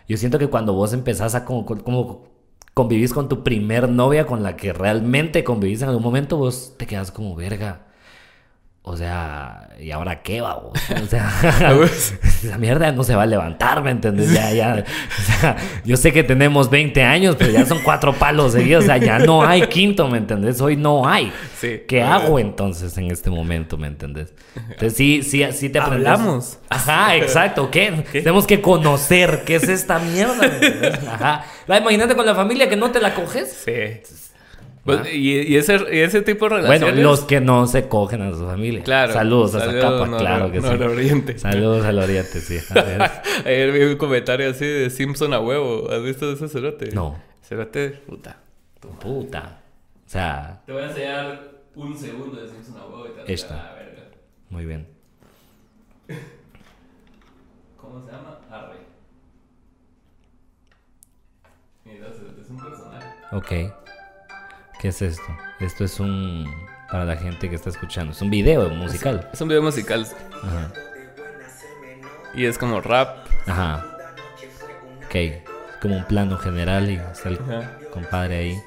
yo 0.07 0.17
siento 0.17 0.39
que 0.39 0.47
cuando 0.47 0.73
vos 0.73 0.93
empezás 0.93 1.35
a 1.35 1.45
como, 1.45 1.65
como 1.65 2.23
convivís 2.73 3.13
con 3.13 3.29
tu 3.29 3.43
primer 3.43 3.89
novia 3.89 4.25
con 4.25 4.43
la 4.43 4.55
que 4.55 4.73
realmente 4.73 5.43
convivís 5.43 5.81
en 5.81 5.89
algún 5.89 6.03
momento, 6.03 6.37
vos 6.37 6.73
te 6.77 6.87
quedas 6.87 7.11
como 7.11 7.35
verga. 7.35 7.85
O 8.83 8.97
sea, 8.97 9.69
¿y 9.79 9.91
ahora 9.91 10.23
qué 10.23 10.41
va 10.41 10.55
vos? 10.55 10.73
O 11.03 11.05
sea, 11.05 11.31
esa 11.83 12.57
mierda 12.57 12.91
no 12.91 13.03
se 13.03 13.13
va 13.13 13.23
a 13.23 13.25
levantar, 13.27 13.83
¿me 13.83 13.91
entendés? 13.91 14.33
Ya, 14.33 14.51
ya. 14.51 14.83
O 15.19 15.39
sea, 15.39 15.55
yo 15.85 15.97
sé 15.97 16.11
que 16.11 16.23
tenemos 16.23 16.69
20 16.69 17.03
años, 17.03 17.35
pero 17.37 17.51
ya 17.51 17.65
son 17.65 17.79
cuatro 17.83 18.13
palos 18.13 18.53
seguidos. 18.53 18.85
O 18.85 18.87
sea, 18.87 18.97
ya 18.97 19.19
no 19.19 19.43
hay 19.43 19.67
quinto, 19.67 20.07
¿me 20.07 20.17
entendés? 20.17 20.59
Hoy 20.61 20.77
no 20.77 21.07
hay. 21.07 21.31
Sí. 21.59 21.83
¿Qué 21.87 22.01
hago 22.01 22.39
entonces 22.39 22.97
en 22.97 23.11
este 23.11 23.29
momento, 23.29 23.77
me 23.77 23.87
entendés? 23.87 24.33
Entonces 24.55 24.95
sí, 24.95 25.21
sí, 25.21 25.45
sí 25.51 25.69
te 25.69 25.77
aprendes. 25.77 26.07
Hablamos. 26.07 26.59
Ajá, 26.69 27.15
exacto. 27.15 27.69
¿Qué? 27.69 28.03
Tenemos 28.11 28.47
que 28.47 28.61
conocer 28.61 29.43
qué 29.45 29.55
es 29.55 29.69
esta 29.69 29.99
mierda, 29.99 30.37
¿me 30.37 30.45
entendés? 30.45 30.99
Ajá. 31.07 31.45
Imagínate 31.67 32.15
con 32.15 32.25
la 32.25 32.33
familia 32.33 32.67
que 32.67 32.75
no 32.75 32.89
te 32.89 32.99
la 32.99 33.13
coges. 33.13 33.63
Sí. 33.63 34.30
Pues, 34.83 35.13
y, 35.13 35.41
y 35.41 35.57
ese, 35.57 35.77
y 35.91 35.99
ese 35.99 36.21
tipo 36.23 36.45
de 36.45 36.55
relaciones... 36.55 36.81
Bueno, 36.95 37.01
los 37.09 37.21
que 37.21 37.39
no 37.39 37.67
se 37.67 37.87
cogen 37.87 38.23
a 38.23 38.31
su 38.33 38.45
familia. 38.45 38.81
Claro. 38.83 39.13
Saludos 39.13 39.53
a 39.53 39.57
esa 39.59 39.67
Saludos, 39.67 39.91
capa, 39.91 40.07
no, 40.09 40.17
claro 40.17 40.47
no, 40.47 40.51
que 40.51 40.59
no, 40.59 40.67
sí. 40.67 40.73
al 40.73 40.83
oriente. 40.83 41.37
Saludos 41.37 41.85
al 41.85 41.99
oriente, 41.99 42.39
sí. 42.41 42.57
Ayer 43.45 43.71
vi 43.71 43.83
un 43.83 43.97
comentario 43.97 44.49
así 44.49 44.65
de 44.65 44.89
Simpson 44.89 45.33
a 45.33 45.39
huevo. 45.39 45.87
¿Has 45.91 46.01
visto 46.01 46.31
ese 46.31 46.47
cerote? 46.49 46.91
No. 46.93 47.21
Cerote, 47.43 47.89
puta. 47.91 48.37
Puta. 48.99 49.61
O 50.05 50.09
sea, 50.09 50.61
Te 50.65 50.73
voy 50.73 50.81
a 50.81 50.87
enseñar 50.87 51.51
un 51.75 51.95
segundo 51.97 52.41
de 52.41 52.49
Simpson 52.49 52.77
a 52.77 52.85
huevo 52.85 53.05
y 53.07 53.23
te 53.25 53.31
vas 53.33 53.51
a 53.51 53.73
verga. 53.75 54.03
muy 54.49 54.65
bien. 54.65 54.87
¿Cómo 57.77 58.03
se 58.03 58.11
llama? 58.11 58.39
Arre. 58.49 58.77
Mira, 61.85 62.07
es 62.07 62.49
un 62.49 62.57
personaje. 62.57 63.07
Ok. 63.31 63.73
¿Qué 64.81 64.87
es 64.87 64.99
esto? 65.03 65.37
Esto 65.59 65.83
es 65.83 65.99
un... 65.99 66.51
Para 66.91 67.05
la 67.05 67.15
gente 67.15 67.47
que 67.47 67.55
está 67.55 67.69
escuchando. 67.69 68.13
Es 68.13 68.21
un 68.23 68.31
video 68.31 68.67
musical. 68.69 69.29
Es 69.31 69.39
un 69.39 69.47
video 69.47 69.61
musical. 69.61 70.07
Ajá. 70.43 70.73
y 72.33 72.45
es 72.45 72.57
como 72.57 72.81
rap. 72.81 73.27
Ajá. 73.45 73.85
Ok. 75.05 75.45
Como 75.79 75.97
un 75.97 76.03
plano 76.05 76.35
general 76.39 76.89
y 76.89 76.95
está 76.95 77.29
el 77.29 77.39
Ajá. 77.39 77.77
compadre 77.93 78.37
ahí 78.37 78.61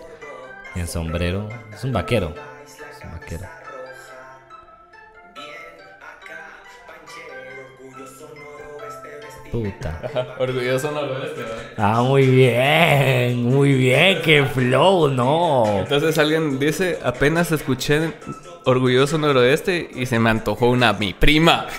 en 0.77 0.87
sombrero. 0.87 1.49
Es 1.73 1.83
un 1.83 1.93
vaquero. 1.93 2.33
Es 2.65 3.05
un 3.05 3.11
vaquero. 3.11 3.45
Puta. 9.55 10.01
Orgulloso 10.41 10.91
noroeste, 10.91 11.43
¿verdad? 11.43 11.57
Ah, 11.77 12.03
muy 12.03 12.27
bien, 12.27 13.45
muy 13.45 13.73
bien, 13.75 14.21
qué 14.25 14.45
flow, 14.45 15.09
no. 15.09 15.79
Entonces 15.79 16.19
alguien 16.19 16.59
dice, 16.59 16.99
apenas 17.05 17.53
escuché 17.53 18.15
Orgulloso 18.65 19.17
Noroeste 19.17 19.91
y 19.95 20.07
se 20.07 20.19
me 20.19 20.31
antojó 20.31 20.71
una 20.71 20.93
mi 20.93 21.15
prima. 21.15 21.67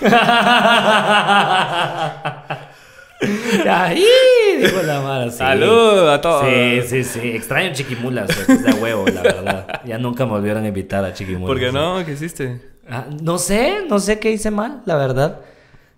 Ahí, 3.68 4.06
dijo 4.58 4.82
la 4.82 5.00
Mara, 5.00 5.30
sí. 5.30 5.38
¡Salud 5.38 6.08
a 6.08 6.20
todos! 6.20 6.46
Sí, 6.46 6.80
sí, 6.82 7.04
sí. 7.04 7.28
Extraño 7.30 7.74
Chiquimulas, 7.74 8.30
es 8.30 8.64
de 8.64 8.72
huevo, 8.72 9.06
la 9.08 9.22
verdad. 9.22 9.80
Ya 9.84 9.98
nunca 9.98 10.24
me 10.24 10.32
volvieron 10.32 10.64
a 10.64 10.68
invitar 10.68 11.04
a 11.04 11.12
Chiquimulas. 11.12 11.46
¿Por 11.46 11.58
qué 11.58 11.72
no? 11.72 12.02
¿Qué 12.06 12.12
hiciste? 12.12 12.60
Ah, 12.88 13.04
no 13.22 13.36
sé, 13.36 13.84
no 13.88 13.98
sé 13.98 14.18
qué 14.18 14.30
hice 14.30 14.50
mal, 14.50 14.80
la 14.86 14.96
verdad. 14.96 15.40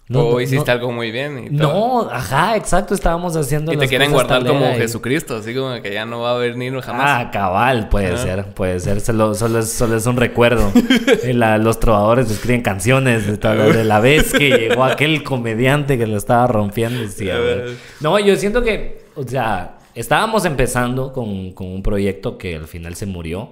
No, 0.09 0.21
o 0.21 0.41
hiciste 0.41 0.65
no- 0.67 0.73
algo 0.73 0.93
muy 0.93 1.11
bien 1.11 1.39
y 1.53 1.57
todo. 1.59 1.73
No, 2.05 2.11
ajá, 2.11 2.57
exacto, 2.57 2.95
estábamos 2.95 3.37
haciendo 3.37 3.73
Y 3.73 3.77
te 3.77 3.83
las 3.83 3.89
quieren 3.91 4.11
cosas 4.11 4.27
guardar 4.29 4.49
como 4.51 4.71
y- 4.71 4.75
Jesucristo, 4.79 5.37
así 5.37 5.55
como 5.55 5.83
que 5.83 5.93
ya 5.93 6.07
no 6.07 6.21
va 6.21 6.33
a 6.35 6.39
venir 6.39 6.79
jamás. 6.81 7.27
Ah, 7.27 7.31
cabal, 7.31 7.89
puede 7.91 8.17
ser, 8.17 8.45
puede 8.55 8.81
ser. 8.81 9.01
Solo, 9.03 9.35
solo, 9.35 9.59
es, 9.59 9.71
solo 9.71 9.97
es 9.97 10.07
un 10.07 10.17
recuerdo. 10.17 10.73
La- 11.35 11.59
los 11.59 11.79
trovadores 11.79 12.31
escriben 12.31 12.63
canciones 12.63 13.27
de, 13.27 13.85
la 13.85 14.01
vez 14.01 14.33
que 14.33 14.49
llegó 14.51 14.85
aquel 14.85 15.23
comediante 15.23 15.99
que 15.99 16.07
lo 16.07 16.17
estaba 16.17 16.47
rompiendo. 16.47 17.07
sí, 17.11 17.29
a 17.31 17.39
ver. 17.39 17.77
No, 18.01 18.19
yo 18.19 18.35
siento 18.37 18.63
que, 18.63 19.03
o 19.15 19.25
sea, 19.25 19.79
estábamos 19.95 20.45
empezando 20.45 21.13
con, 21.13 21.53
con 21.53 21.67
un 21.67 21.83
proyecto 21.83 22.39
que 22.39 22.57
al 22.57 22.67
final 22.67 22.95
se 22.95 23.07
murió, 23.07 23.51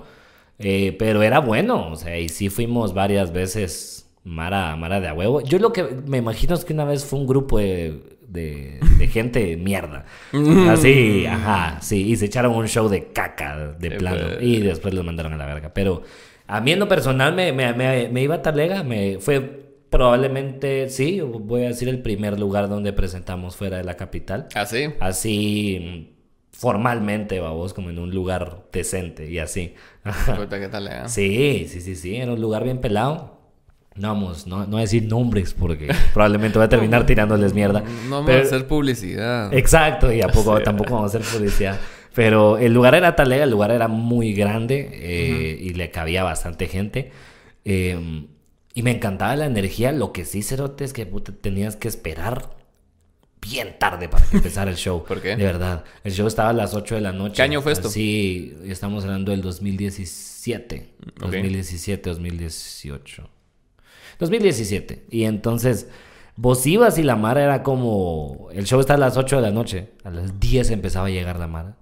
eh, 0.59 0.97
pero 0.99 1.23
era 1.23 1.41
bueno, 1.41 1.91
o 1.91 1.97
sea, 1.97 2.19
y 2.19 2.29
sí 2.31 2.49
fuimos 2.49 2.95
varias 2.95 3.31
veces 3.33 3.96
Mara, 4.27 4.75
Mara 4.75 5.01
de 5.01 5.07
a 5.07 5.15
huevo. 5.15 5.41
Yo 5.41 5.59
lo 5.61 5.73
que 5.73 5.85
me 5.85 6.19
imagino 6.19 6.55
es 6.55 6.65
que 6.65 6.73
una 6.73 6.85
vez 6.85 7.05
fue 7.05 7.21
un 7.21 7.29
grupo 7.29 7.59
de, 7.59 8.19
de, 8.27 8.81
de 8.99 9.07
gente 9.07 9.57
mierda. 9.57 10.05
Así, 10.69 11.25
ajá, 11.27 11.81
sí, 11.81 12.11
y 12.11 12.17
se 12.17 12.27
echaron 12.27 12.53
un 12.53 12.67
show 12.67 12.89
de 12.89 13.13
caca 13.13 13.77
de 13.79 13.93
plano 13.93 14.27
pues. 14.35 14.43
y 14.43 14.61
después 14.61 14.93
los 14.95 15.05
mandaron 15.05 15.33
a 15.33 15.37
la 15.37 15.47
verga. 15.47 15.73
Pero 15.73 16.03
a 16.49 16.61
mí 16.61 16.73
en 16.73 16.81
lo 16.81 16.89
personal 16.89 17.35
me, 17.35 17.53
me, 17.53 17.73
me, 17.73 18.09
me 18.09 18.23
iba 18.23 18.35
a 18.35 18.43
Talega, 18.43 18.83
me 18.83 19.19
fue 19.21 19.41
probablemente, 19.91 20.89
sí, 20.89 21.21
voy 21.21 21.63
a 21.63 21.69
decir 21.69 21.89
el 21.89 22.03
primer 22.03 22.41
lugar 22.41 22.69
donde 22.69 22.93
presentamos 22.93 23.55
fuera 23.55 23.77
de 23.77 23.85
la 23.85 23.97
capital. 23.97 24.49
¿Ah, 24.57 24.67
sí? 24.67 24.89
Así 24.99 26.17
formalmente, 26.51 27.39
vamos, 27.39 27.75
como 27.75 27.91
en 27.91 27.99
un 27.99 28.11
lugar 28.11 28.65
decente 28.73 29.31
y 29.31 29.39
así. 29.39 29.75
¿qué 30.51 30.69
tal, 30.69 30.89
eh? 30.89 31.03
Sí, 31.07 31.67
sí, 31.69 31.81
sí, 31.81 31.95
sí, 31.95 32.17
era 32.17 32.33
un 32.33 32.41
lugar 32.41 32.65
bien 32.65 32.81
pelado. 32.81 33.36
No 33.97 34.09
vamos, 34.09 34.47
no, 34.47 34.67
no 34.67 34.77
decir 34.77 35.05
nombres 35.05 35.55
porque 35.55 35.89
probablemente 36.15 36.59
voy 36.59 36.67
a 36.67 36.69
terminar 36.69 37.07
tirándoles 37.07 37.55
mierda. 37.55 37.81
No 38.09 38.17
vamos 38.17 38.27
Pero- 38.27 38.39
a 38.39 38.43
hacer 38.43 38.67
publicidad. 38.67 39.55
Exacto, 39.55 40.13
y 40.13 40.21
a 40.23 40.29
poco 40.29 40.61
tampoco 40.65 40.95
vamos 40.95 41.15
a 41.15 41.19
hacer 41.19 41.33
publicidad. 41.39 41.79
Pero 42.15 42.57
el 42.59 42.73
lugar 42.73 42.95
era 42.95 43.15
talega, 43.15 43.45
el 43.45 43.51
lugar 43.51 43.71
era 43.71 43.89
muy 43.89 44.33
grande 44.33 44.89
eh, 44.93 45.59
y 45.61 45.75
le 45.75 45.91
cabía 45.91 46.23
bastante 46.25 46.67
gente. 46.67 47.11
Eh, 47.65 48.27
y 48.73 48.83
me 48.83 48.91
encantaba 48.91 49.37
la 49.37 49.47
energía. 49.47 49.93
Lo 49.93 50.13
que 50.13 50.25
sí, 50.25 50.43
Cerote, 50.43 50.85
es 50.85 50.93
que 50.93 51.05
puta, 51.07 51.33
tenías 51.33 51.77
que 51.77 51.89
esperar 51.89 52.57
bien 53.41 53.77
tarde 53.79 54.09
para 54.09 54.25
que 54.27 54.37
empezara 54.39 54.71
el 54.71 54.77
show. 54.77 55.05
¿Por 55.09 55.21
qué? 55.21 55.37
De 55.37 55.45
verdad. 55.45 55.85
El 56.05 56.13
show 56.13 56.27
estaba 56.27 56.51
a 56.51 56.53
las 56.55 56.75
8 56.75 56.95
de 56.97 57.01
la 57.03 57.13
noche. 57.13 57.37
¿Qué 57.37 57.43
año 57.43 57.61
fue 57.63 57.73
esto? 57.73 57.89
Sí, 57.91 58.55
estamos 58.65 59.05
hablando 59.05 59.31
del 59.33 59.43
2017. 59.43 60.95
Ok. 61.17 61.21
2017, 61.21 62.11
2018. 62.11 63.29
2017. 64.19 65.07
Y 65.11 65.25
entonces, 65.25 65.89
vos 66.37 66.67
ibas 66.67 66.99
y 66.99 67.03
la 67.03 67.17
Mara 67.17 67.43
era 67.43 67.63
como. 67.63 68.49
El 68.53 68.67
show 68.67 68.81
está 68.81 68.95
a 68.95 68.99
las 68.99 69.17
8 69.17 69.37
de 69.37 69.43
la 69.43 69.51
noche. 69.51 69.89
A 70.05 70.11
las 70.11 70.39
10 70.39 70.71
empezaba 70.71 71.07
a 71.07 71.11
llegar 71.11 71.39
la 71.39 71.47
Mara. 71.47 71.77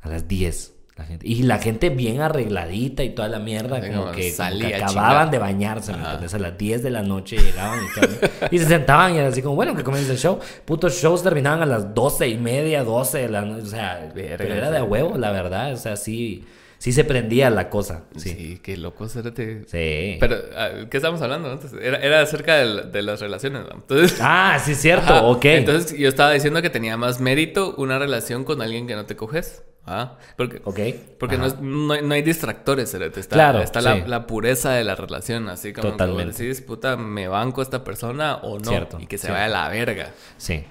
A 0.00 0.08
las 0.08 0.28
10. 0.28 0.72
La 0.96 1.04
gente. 1.04 1.26
Y 1.26 1.42
la 1.42 1.58
gente 1.58 1.90
bien 1.90 2.20
arregladita 2.20 3.02
y 3.02 3.10
toda 3.10 3.26
la 3.28 3.40
mierda. 3.40 3.80
Como 3.80 4.12
que, 4.12 4.32
como 4.32 4.58
que 4.60 4.76
acababan 4.76 5.28
de 5.32 5.38
bañarse. 5.38 5.92
¿me? 5.92 6.04
A 6.04 6.20
las 6.20 6.56
10 6.56 6.82
de 6.84 6.90
la 6.90 7.02
noche 7.02 7.36
llegaban 7.36 7.80
y, 7.84 8.00
todo. 8.00 8.30
y 8.52 8.58
se 8.58 8.66
sentaban 8.66 9.12
y 9.14 9.18
era 9.18 9.26
así 9.26 9.42
como, 9.42 9.56
bueno, 9.56 9.74
que 9.74 9.82
comienza 9.82 10.12
el 10.12 10.18
show. 10.18 10.38
Putos 10.64 10.94
shows 10.94 11.24
terminaban 11.24 11.62
a 11.62 11.66
las 11.66 11.94
12 11.94 12.28
y 12.28 12.38
media, 12.38 12.84
12 12.84 13.18
de 13.18 13.28
la 13.28 13.42
noche. 13.42 13.62
O 13.62 13.70
sea, 13.70 14.12
Verga, 14.14 14.36
pero 14.38 14.54
era 14.54 14.70
de 14.70 14.82
huevo, 14.82 15.18
la 15.18 15.32
verdad. 15.32 15.72
O 15.72 15.76
sea, 15.76 15.96
sí, 15.96 16.44
sí 16.84 16.92
se 16.92 17.02
prendía 17.04 17.48
la 17.48 17.70
cosa. 17.70 18.02
Sí, 18.14 18.28
Sí. 18.28 18.60
qué 18.62 18.76
loco, 18.76 19.08
cérate. 19.08 19.62
Sí. 19.66 20.18
Pero, 20.20 20.36
ah, 20.54 20.68
¿qué 20.90 20.98
estábamos 20.98 21.22
hablando 21.22 21.50
antes? 21.50 21.72
Era, 21.72 21.96
era 21.96 22.20
acerca 22.20 22.56
de, 22.56 22.82
de 22.90 23.02
las 23.02 23.20
relaciones, 23.20 23.62
¿no? 23.62 23.76
Entonces... 23.76 24.18
Ah, 24.20 24.58
sí, 24.62 24.74
cierto, 24.74 25.14
Ajá. 25.14 25.22
ok. 25.22 25.44
Entonces 25.46 25.96
yo 25.98 26.08
estaba 26.10 26.32
diciendo 26.32 26.60
que 26.60 26.68
tenía 26.68 26.98
más 26.98 27.20
mérito 27.22 27.74
una 27.78 27.98
relación 27.98 28.44
con 28.44 28.60
alguien 28.60 28.86
que 28.86 28.94
no 28.96 29.06
te 29.06 29.16
coges. 29.16 29.62
Ah, 29.86 30.18
porque, 30.36 30.60
ok. 30.64 30.78
porque 31.18 31.38
no, 31.38 31.46
es- 31.46 31.58
no, 31.60 31.94
hay- 31.94 32.02
no 32.02 32.12
hay 32.14 32.20
distractores. 32.22 32.92
Está, 32.92 33.34
Claro, 33.34 33.60
está 33.62 33.80
la, 33.80 33.94
sí. 33.96 34.02
la 34.06 34.26
pureza 34.26 34.72
de 34.72 34.84
la 34.84 34.94
relación, 34.94 35.48
así 35.48 35.72
como 35.72 35.88
que 35.88 35.92
Totalmente. 35.92 36.42
decís, 36.42 36.60
puta, 36.60 36.96
me 36.98 37.28
banco 37.28 37.60
a 37.62 37.64
esta 37.64 37.82
persona 37.82 38.36
o 38.36 38.58
no. 38.58 38.64
Cierto, 38.70 38.98
y 39.00 39.06
que 39.06 39.16
se 39.16 39.26
cierto. 39.28 39.34
vaya 39.40 39.46
a 39.46 39.48
la 39.64 39.68
verga. 39.70 40.10
Sí. 40.36 40.64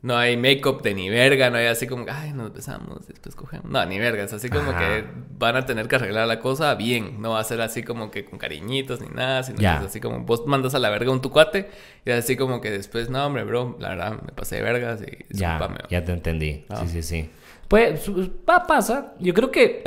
No 0.00 0.16
hay 0.16 0.36
make-up 0.36 0.80
de 0.82 0.94
ni 0.94 1.10
verga, 1.10 1.50
no 1.50 1.56
hay 1.56 1.66
así 1.66 1.88
como, 1.88 2.06
ay, 2.08 2.32
nos 2.32 2.52
besamos, 2.52 3.08
después 3.08 3.34
cogemos. 3.34 3.68
No, 3.68 3.84
ni 3.84 3.98
verga, 3.98 4.22
es 4.22 4.32
así 4.32 4.48
como 4.48 4.70
Ajá. 4.70 4.78
que 4.78 5.04
van 5.36 5.56
a 5.56 5.66
tener 5.66 5.88
que 5.88 5.96
arreglar 5.96 6.28
la 6.28 6.38
cosa 6.38 6.74
bien. 6.76 7.20
No 7.20 7.30
va 7.30 7.40
a 7.40 7.44
ser 7.44 7.60
así 7.60 7.82
como 7.82 8.12
que 8.12 8.24
con 8.24 8.38
cariñitos 8.38 9.00
ni 9.00 9.08
nada, 9.08 9.42
sino 9.42 9.58
que 9.58 9.64
es 9.64 9.70
así 9.90 10.00
como 10.00 10.20
vos 10.20 10.46
mandas 10.46 10.76
a 10.76 10.78
la 10.78 10.88
verga 10.90 11.10
un 11.10 11.20
tu 11.20 11.30
cuate 11.32 11.68
y 12.04 12.12
así 12.12 12.36
como 12.36 12.60
que 12.60 12.70
después, 12.70 13.10
no, 13.10 13.26
hombre, 13.26 13.42
bro, 13.42 13.76
la 13.80 13.88
verdad 13.88 14.22
me 14.24 14.32
pasé 14.32 14.56
de 14.56 14.62
vergas 14.62 15.00
y 15.02 15.34
Ya, 15.36 15.58
ya 15.90 16.04
te 16.04 16.12
entendí. 16.12 16.64
Ah. 16.68 16.82
Sí, 16.82 16.88
sí, 16.88 17.02
sí. 17.02 17.30
Pues 17.66 18.08
pa- 18.44 18.66
pasa. 18.68 19.14
Yo 19.18 19.34
creo 19.34 19.50
que. 19.50 19.82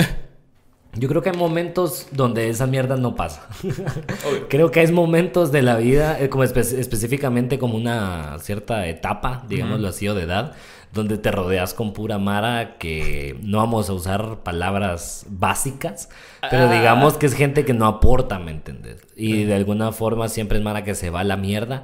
Yo 0.93 1.07
creo 1.07 1.21
que 1.21 1.29
hay 1.29 1.37
momentos 1.37 2.07
donde 2.11 2.49
esa 2.49 2.67
mierda 2.67 2.97
no 2.97 3.15
pasa. 3.15 3.47
Creo 4.49 4.71
que 4.71 4.81
hay 4.81 4.91
momentos 4.91 5.51
de 5.51 5.61
la 5.61 5.77
vida, 5.77 6.19
eh, 6.19 6.27
como 6.29 6.43
espe- 6.43 6.77
específicamente 6.77 7.57
como 7.57 7.77
una 7.77 8.37
cierta 8.39 8.85
etapa, 8.87 9.43
digámoslo 9.47 9.87
así, 9.87 10.07
o 10.09 10.13
de 10.15 10.23
edad, 10.23 10.51
donde 10.93 11.17
te 11.17 11.31
rodeas 11.31 11.73
con 11.73 11.93
pura 11.93 12.17
mara 12.17 12.75
que 12.77 13.37
no 13.41 13.59
vamos 13.59 13.89
a 13.89 13.93
usar 13.93 14.39
palabras 14.43 15.25
básicas, 15.29 16.09
pero 16.49 16.63
Ah. 16.65 16.73
digamos 16.73 17.13
que 17.17 17.27
es 17.27 17.33
gente 17.35 17.63
que 17.63 17.73
no 17.73 17.85
aporta, 17.85 18.37
¿me 18.39 18.51
entiendes? 18.51 18.97
Y 19.15 19.45
de 19.45 19.53
alguna 19.55 19.93
forma 19.93 20.27
siempre 20.27 20.57
es 20.57 20.63
mara 20.63 20.83
que 20.83 20.93
se 20.95 21.09
va 21.09 21.21
a 21.21 21.23
la 21.23 21.37
mierda 21.37 21.83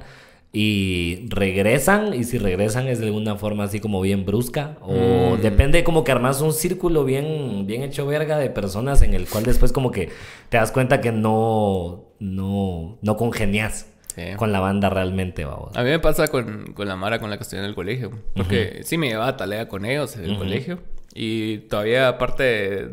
y 0.52 1.26
regresan 1.28 2.14
y 2.14 2.24
si 2.24 2.38
regresan 2.38 2.88
es 2.88 3.00
de 3.00 3.06
alguna 3.06 3.36
forma 3.36 3.64
así 3.64 3.80
como 3.80 4.00
bien 4.00 4.24
brusca 4.24 4.78
o 4.80 5.36
Mm. 5.36 5.42
depende 5.42 5.84
como 5.84 6.04
que 6.04 6.12
armas 6.12 6.40
un 6.40 6.52
círculo 6.54 7.04
bien 7.04 7.66
bien 7.66 7.82
hecho 7.82 8.06
verga 8.06 8.38
de 8.38 8.48
personas 8.48 9.02
en 9.02 9.12
el 9.14 9.26
cual 9.28 9.44
después 9.44 9.72
como 9.72 9.90
que 9.90 10.08
te 10.48 10.56
das 10.56 10.72
cuenta 10.72 11.00
que 11.02 11.12
no 11.12 12.06
no 12.18 12.98
no 13.02 13.16
congenias 13.16 13.86
Sí. 14.14 14.22
con 14.36 14.50
la 14.50 14.58
banda 14.58 14.90
realmente 14.90 15.44
vamos 15.44 15.76
A 15.76 15.84
mí 15.84 15.90
me 15.90 16.00
pasa 16.00 16.26
con, 16.26 16.72
con 16.72 16.88
la 16.88 16.96
Mara 16.96 17.20
con 17.20 17.30
la 17.30 17.36
que 17.36 17.44
estoy 17.44 17.60
en 17.60 17.66
el 17.66 17.76
colegio. 17.76 18.10
Porque 18.34 18.80
sí 18.82 18.98
me 18.98 19.06
llevaba 19.08 19.36
tarea 19.36 19.68
con 19.68 19.84
ellos 19.84 20.16
en 20.16 20.24
el 20.24 20.36
colegio. 20.38 20.80
Y 21.14 21.58
todavía, 21.68 22.08
aparte 22.08 22.42
de, 22.42 22.88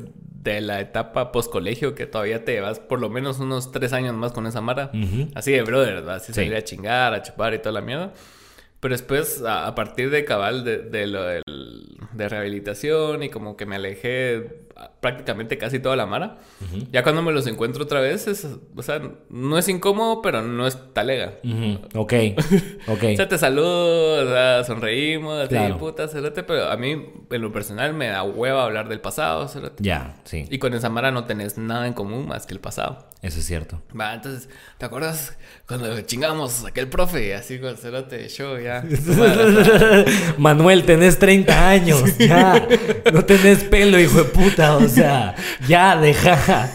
de 0.53 0.61
la 0.61 0.79
etapa 0.79 1.31
post-colegio, 1.33 1.95
que 1.95 2.05
todavía 2.05 2.45
te 2.45 2.53
llevas 2.53 2.79
por 2.79 2.99
lo 3.01 3.09
menos 3.09 3.39
unos 3.39 3.71
tres 3.71 3.91
años 3.91 4.15
más 4.15 4.31
con 4.31 4.47
esa 4.47 4.61
Mara. 4.61 4.91
Ujú. 4.93 5.27
Así 5.35 5.51
de 5.51 5.61
brother, 5.63 5.95
¿verdad? 5.95 6.15
Así 6.15 6.27
Sí. 6.27 6.33
salir 6.35 6.55
a 6.55 6.63
chingar, 6.63 7.13
a 7.13 7.21
chupar 7.21 7.53
y 7.53 7.59
toda 7.59 7.73
la 7.73 7.81
mierda. 7.81 8.13
Pero 8.79 8.93
después, 8.93 9.41
a, 9.41 9.65
a 9.67 9.73
partir 9.75 10.09
de 10.11 10.23
cabal 10.25 10.63
de, 10.63 10.77
de 10.77 11.07
lo 11.07 11.23
del- 11.23 11.43
de 12.13 12.29
rehabilitación 12.29 13.23
y 13.23 13.29
como 13.29 13.57
que 13.57 13.65
me 13.65 13.75
alejé 13.75 14.64
prácticamente 14.99 15.57
casi 15.57 15.79
toda 15.79 15.95
la 15.95 16.05
mara, 16.05 16.37
ya 16.91 17.01
cuando 17.03 17.21
me 17.21 17.31
los 17.31 17.47
encuentro 17.47 17.83
otra 17.83 18.01
vez, 18.01 18.27
es, 18.27 18.45
o 18.75 18.83
sea, 18.83 19.01
no 19.29 19.57
es 19.57 19.69
incómodo, 19.69 20.21
pero 20.21 20.41
no 20.41 20.67
es 20.67 20.77
talega. 20.93 21.35
Ujú, 21.43 21.79
ok 22.01 22.13
ok 22.87 23.03
O 23.13 23.15
sea, 23.15 23.27
te 23.29 23.37
saludo, 23.37 24.25
o 24.25 24.29
sea, 24.31 24.63
sonreímos, 24.65 25.47
Claro. 25.47 25.77
puta, 25.77 26.07
cerote, 26.07 26.43
pero 26.43 26.69
a 26.69 26.75
mí, 26.77 26.91
en 27.29 27.41
lo 27.41 27.51
personal, 27.53 27.93
me 27.93 28.07
da 28.07 28.23
hueva 28.23 28.63
hablar 28.65 28.89
del 28.89 28.99
pasado, 28.99 29.49
ya 29.79 30.17
sí 30.25 30.45
Y 30.49 30.57
con 30.59 30.73
esa 30.73 30.89
Mara 30.89 31.11
no 31.11 31.25
tenés 31.25 31.57
nada 31.57 31.87
en 31.87 31.93
común 31.93 32.27
más 32.27 32.45
que 32.45 32.53
el 32.53 32.59
pasado. 32.59 33.07
eso 33.21 33.39
es 33.39 33.45
cierto 33.45 33.81
Va, 33.97 34.13
entonces, 34.13 34.49
¿te 34.77 34.85
acuerdas 34.85 35.37
cuando 35.67 36.01
chingamos 36.01 36.65
aquel 36.65 36.89
profe? 36.89 37.33
Así 37.33 37.59
con 37.59 37.77
cerote 37.77 38.27
show, 38.29 38.57
ya. 38.59 38.83
Manuel, 40.37 40.83
tenés 40.83 41.17
30 41.19 41.69
años, 41.69 42.17
ya. 42.17 42.67
No 43.13 43.23
tenés 43.23 43.63
pelo, 43.63 43.99
hijo 43.99 44.17
de 44.17 44.23
puta, 44.25 44.64
o 44.77 44.87
sea, 44.87 45.35
ya, 45.67 45.95
deja. 45.97 46.69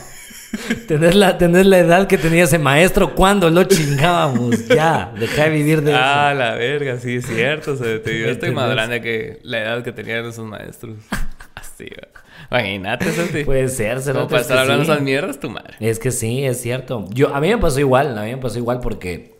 tenés, 0.88 1.14
la, 1.14 1.38
tenés 1.38 1.66
la 1.66 1.78
edad 1.78 2.06
que 2.06 2.18
tenía 2.18 2.44
ese 2.44 2.58
maestro 2.58 3.14
cuando 3.14 3.50
lo 3.50 3.64
chingábamos. 3.64 4.66
Ya, 4.68 5.12
deja 5.18 5.44
de 5.44 5.50
vivir 5.50 5.82
de 5.82 5.94
Ah, 5.94 6.30
eso. 6.32 6.38
la 6.38 6.54
verga, 6.54 6.98
sí, 6.98 7.16
es 7.16 7.26
cierto. 7.26 7.72
o 7.72 7.76
sea, 7.76 8.02
te- 8.02 8.18
yo 8.18 8.26
¿Me 8.26 8.32
estoy 8.32 8.50
más 8.52 8.70
grande 8.70 9.00
que 9.00 9.38
la 9.42 9.58
edad 9.60 9.82
que 9.84 9.92
tenían 9.92 10.24
esos 10.26 10.46
maestros. 10.46 10.96
Así. 11.54 11.86
Imagínate, 12.50 13.12
Santi. 13.12 13.44
Puede 13.44 13.68
ser, 13.68 13.92
Como 13.94 14.02
cerote, 14.04 14.30
para 14.30 14.42
estar 14.42 14.58
hablando 14.58 14.84
sí. 14.84 14.90
esas 14.90 15.02
mierdas, 15.02 15.38
tu 15.38 15.50
madre. 15.50 15.74
Es 15.78 15.98
que 16.00 16.10
sí, 16.10 16.42
es 16.44 16.60
cierto. 16.60 17.04
Yo, 17.10 17.34
a 17.34 17.40
mí 17.40 17.48
me 17.48 17.58
pasó 17.58 17.78
igual, 17.80 18.16
a 18.18 18.22
mí 18.24 18.30
me 18.30 18.38
pasó 18.38 18.58
igual 18.58 18.80
porque 18.80 19.39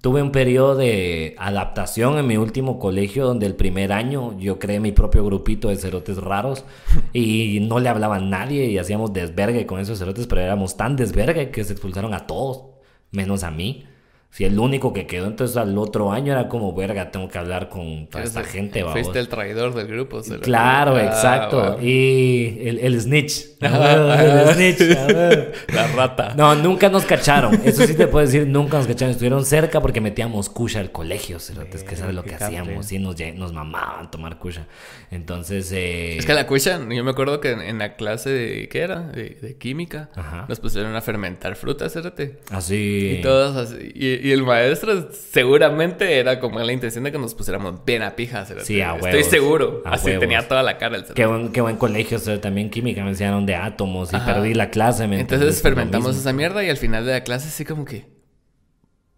tuve 0.00 0.22
un 0.22 0.32
periodo 0.32 0.76
de 0.76 1.34
adaptación 1.38 2.18
en 2.18 2.26
mi 2.26 2.36
último 2.36 2.78
colegio 2.78 3.26
donde 3.26 3.46
el 3.46 3.54
primer 3.54 3.92
año 3.92 4.38
yo 4.38 4.58
creé 4.58 4.80
mi 4.80 4.92
propio 4.92 5.24
grupito 5.24 5.68
de 5.68 5.76
cerotes 5.76 6.16
raros 6.18 6.64
y 7.12 7.58
no 7.60 7.78
le 7.78 7.88
hablaba 7.88 8.16
a 8.16 8.20
nadie 8.20 8.66
y 8.66 8.78
hacíamos 8.78 9.12
desvergue 9.12 9.66
con 9.66 9.80
esos 9.80 9.98
cerotes, 9.98 10.26
pero 10.26 10.40
éramos 10.40 10.76
tan 10.76 10.96
desvergue 10.96 11.50
que 11.50 11.64
se 11.64 11.72
expulsaron 11.72 12.14
a 12.14 12.26
todos, 12.26 12.64
menos 13.10 13.44
a 13.44 13.50
mí. 13.50 13.86
Si 14.32 14.44
el 14.44 14.58
único 14.60 14.92
que 14.92 15.06
quedó 15.08 15.26
entonces 15.26 15.56
al 15.56 15.76
otro 15.76 16.12
año 16.12 16.32
era 16.32 16.48
como, 16.48 16.72
verga, 16.72 17.10
tengo 17.10 17.28
que 17.28 17.36
hablar 17.36 17.68
con 17.68 18.06
toda 18.06 18.22
esta 18.22 18.44
gente, 18.44 18.82
babos". 18.84 19.00
Fuiste 19.00 19.18
el 19.18 19.28
traidor 19.28 19.74
del 19.74 19.88
grupo. 19.88 20.22
cerote. 20.22 20.44
Claro, 20.44 20.94
Ah, 20.96 21.04
exacto. 21.04 21.56
va. 21.56 21.82
Y 21.82 22.58
el, 22.68 22.78
el 22.78 23.00
snitch. 23.00 23.60
Ajá. 23.60 24.22
el 24.48 24.54
snitch. 24.54 24.96
a 24.96 25.06
ver. 25.06 25.52
La 25.74 25.86
rata. 25.88 26.34
No, 26.36 26.54
nunca 26.54 26.88
nos 26.88 27.04
cacharon. 27.04 27.60
Eso 27.64 27.84
sí 27.86 27.94
te 27.94 28.06
puedo 28.06 28.24
decir, 28.24 28.46
nunca 28.46 28.78
nos 28.78 28.86
cacharon. 28.86 29.10
Estuvieron 29.10 29.44
cerca 29.44 29.80
porque 29.80 30.00
metíamos 30.00 30.48
kusha 30.48 30.78
al 30.78 30.92
colegio, 30.92 31.40
cerotes, 31.40 31.82
que 31.82 31.94
eso 31.96 32.04
era 32.04 32.12
lo 32.12 32.22
que 32.22 32.36
hacíamos. 32.36 32.86
Sí, 32.86 33.00
nos, 33.00 33.16
nos 33.34 33.52
mamaban 33.52 34.10
tomar 34.12 34.38
kusha. 34.38 34.66
Entonces, 35.10 35.72
eh... 35.72 36.18
Es 36.18 36.24
que 36.26 36.34
la 36.34 36.46
cucha, 36.46 36.78
yo 36.88 37.02
me 37.04 37.10
acuerdo 37.10 37.40
que 37.40 37.50
en, 37.50 37.60
en 37.60 37.78
la 37.78 37.96
clase 37.96 38.30
de, 38.30 38.68
¿qué 38.68 38.80
era? 38.82 39.00
De, 39.08 39.36
de 39.42 39.56
química, 39.56 40.08
Ajá. 40.14 40.46
nos 40.48 40.60
pusieron 40.60 40.94
a 40.94 41.00
fermentar 41.00 41.56
frutas, 41.56 41.92
cérate. 41.92 42.38
Así... 42.50 43.16
Y 43.18 43.22
todos 43.22 43.56
así. 43.56 43.90
Y, 43.94 44.19
y 44.22 44.32
el 44.32 44.42
maestro 44.44 45.10
seguramente 45.12 46.18
era 46.18 46.38
como 46.40 46.58
la 46.60 46.72
intención 46.72 47.04
de 47.04 47.12
que 47.12 47.18
nos 47.18 47.34
pusiéramos 47.34 47.84
bien 47.84 48.02
a 48.02 48.14
pija, 48.16 48.44
cérate. 48.44 48.66
Sí, 48.66 48.80
a 48.80 48.94
Estoy 48.94 49.12
huevos. 49.12 49.26
seguro. 49.26 49.82
A 49.84 49.90
así 49.94 50.06
huevos. 50.06 50.20
tenía 50.20 50.46
toda 50.46 50.62
la 50.62 50.78
cara 50.78 50.96
el. 50.98 51.04
Qué 51.04 51.26
buen, 51.26 51.52
qué 51.52 51.60
buen 51.60 51.76
colegio, 51.76 52.16
o 52.18 52.20
sea, 52.20 52.40
también 52.40 52.70
química 52.70 53.02
me 53.02 53.10
enseñaron 53.10 53.46
de 53.46 53.54
átomos 53.56 54.12
y 54.12 54.16
Ajá. 54.16 54.34
perdí 54.34 54.54
la 54.54 54.70
clase. 54.70 55.06
¿me 55.08 55.20
Entonces 55.20 55.60
fermentamos 55.62 56.16
esa 56.16 56.32
mierda 56.32 56.62
y 56.64 56.70
al 56.70 56.76
final 56.76 57.04
de 57.06 57.12
la 57.12 57.24
clase 57.24 57.48
así 57.48 57.64
como 57.64 57.84
que... 57.84 58.06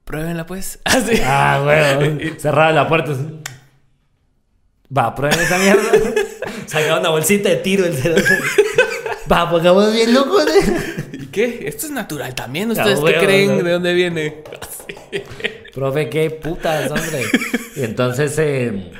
Pruébenla 0.04 0.46
pues. 0.46 0.80
Así. 0.84 1.20
Ah, 1.24 1.60
bueno. 1.62 2.18
Cerraba 2.38 2.72
la 2.72 2.88
puerta. 2.88 3.12
así. 3.12 3.24
Va, 4.96 5.14
prueben 5.14 5.38
esa 5.40 5.58
mierda. 5.58 5.82
Sacaba 6.66 7.00
una 7.00 7.08
bolsita 7.10 7.48
de 7.48 7.56
tiro 7.56 7.86
el 7.86 7.94
cerote. 7.94 8.22
Va, 9.32 9.48
pongamos 9.50 9.92
bien 9.92 10.12
locos. 10.12 10.44
¿Y 11.12 11.26
qué? 11.26 11.64
Esto 11.66 11.86
es 11.86 11.92
natural 11.92 12.34
también. 12.34 12.70
¿Ustedes 12.70 13.00
qué 13.00 13.14
creen? 13.18 13.64
¿De 13.64 13.70
dónde 13.72 13.94
viene? 13.94 14.42
Profe, 15.74 16.08
qué 16.10 16.30
putas, 16.30 16.90
hombre. 16.90 17.22
Y 17.76 17.82
entonces 17.82 18.38
eh, 18.38 18.92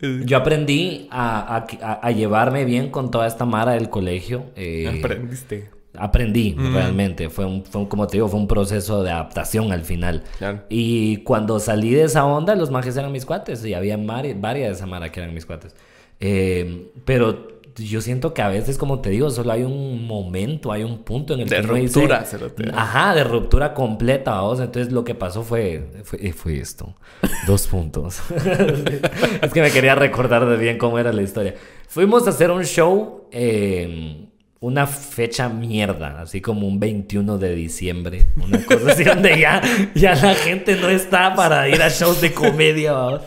yo 0.24 0.36
aprendí 0.36 1.08
a, 1.10 1.56
a- 1.56 1.66
a- 1.82 2.06
a 2.06 2.10
llevarme 2.12 2.64
bien 2.64 2.90
con 2.90 3.10
toda 3.10 3.26
esta 3.26 3.44
mara 3.44 3.72
del 3.72 3.90
colegio. 3.90 4.44
eh, 4.54 5.00
Aprendiste. 5.02 5.70
aprendí 5.96 6.54
realmente. 6.56 7.28
Fue 7.30 7.44
un, 7.46 7.64
fue 7.64 7.80
un- 7.80 7.88
como 7.88 8.06
te 8.06 8.18
digo, 8.18 8.28
fue 8.28 8.38
un 8.38 8.46
proceso 8.46 9.02
de 9.02 9.10
adaptación 9.10 9.72
al 9.72 9.82
final. 9.82 10.22
Claro. 10.38 10.60
Y 10.68 11.18
cuando 11.18 11.58
salí 11.58 11.90
de 11.94 12.04
esa 12.04 12.24
onda, 12.24 12.54
los 12.54 12.70
majes 12.70 12.96
eran 12.96 13.10
mis 13.10 13.26
cuates. 13.26 13.64
Y 13.64 13.74
había 13.74 13.96
varias 13.96 14.68
de 14.68 14.74
esa 14.74 14.86
mara 14.86 15.10
que 15.10 15.18
eran 15.20 15.34
mis 15.34 15.46
cuates. 15.46 15.74
Eh, 16.20 16.90
pero 17.04 17.59
yo 17.76 18.00
siento 18.00 18.34
que 18.34 18.42
a 18.42 18.48
veces, 18.48 18.76
como 18.78 19.00
te 19.00 19.10
digo, 19.10 19.30
solo 19.30 19.52
hay 19.52 19.62
un 19.62 20.06
momento, 20.06 20.72
hay 20.72 20.82
un 20.82 20.98
punto 21.04 21.34
en 21.34 21.40
el 21.40 21.48
De 21.48 21.56
que 21.56 21.62
uno 21.64 21.74
dice- 21.74 21.94
ruptura, 22.00 22.24
cerote. 22.24 22.64
Ajá, 22.74 23.14
de 23.14 23.24
ruptura 23.24 23.74
completa, 23.74 24.32
vamos. 24.32 24.60
Entonces 24.60 24.92
lo 24.92 25.04
que 25.04 25.14
pasó 25.14 25.42
fue, 25.42 25.86
fue, 26.04 26.32
fue 26.32 26.58
esto. 26.58 26.94
Dos 27.46 27.66
puntos. 27.66 28.20
es 29.42 29.52
que 29.52 29.60
me 29.60 29.70
quería 29.70 29.94
recordar 29.94 30.46
de 30.46 30.56
bien 30.56 30.78
cómo 30.78 30.98
era 30.98 31.12
la 31.12 31.22
historia. 31.22 31.54
Fuimos 31.88 32.26
a 32.26 32.30
hacer 32.30 32.50
un 32.50 32.64
show, 32.64 33.28
eh, 33.32 34.26
una 34.60 34.86
fecha 34.86 35.48
mierda, 35.48 36.20
así 36.20 36.40
como 36.42 36.66
un 36.68 36.78
21 36.78 37.38
de 37.38 37.54
diciembre. 37.54 38.26
Una 38.36 38.62
cosa 38.64 38.92
así 38.92 39.04
donde 39.04 39.40
ya, 39.40 39.62
ya 39.94 40.14
la 40.14 40.34
gente 40.34 40.76
no 40.76 40.88
está 40.90 41.34
para 41.34 41.68
ir 41.68 41.80
a 41.82 41.88
shows 41.88 42.20
de 42.20 42.32
comedia, 42.32 42.92
vamos. 42.92 43.22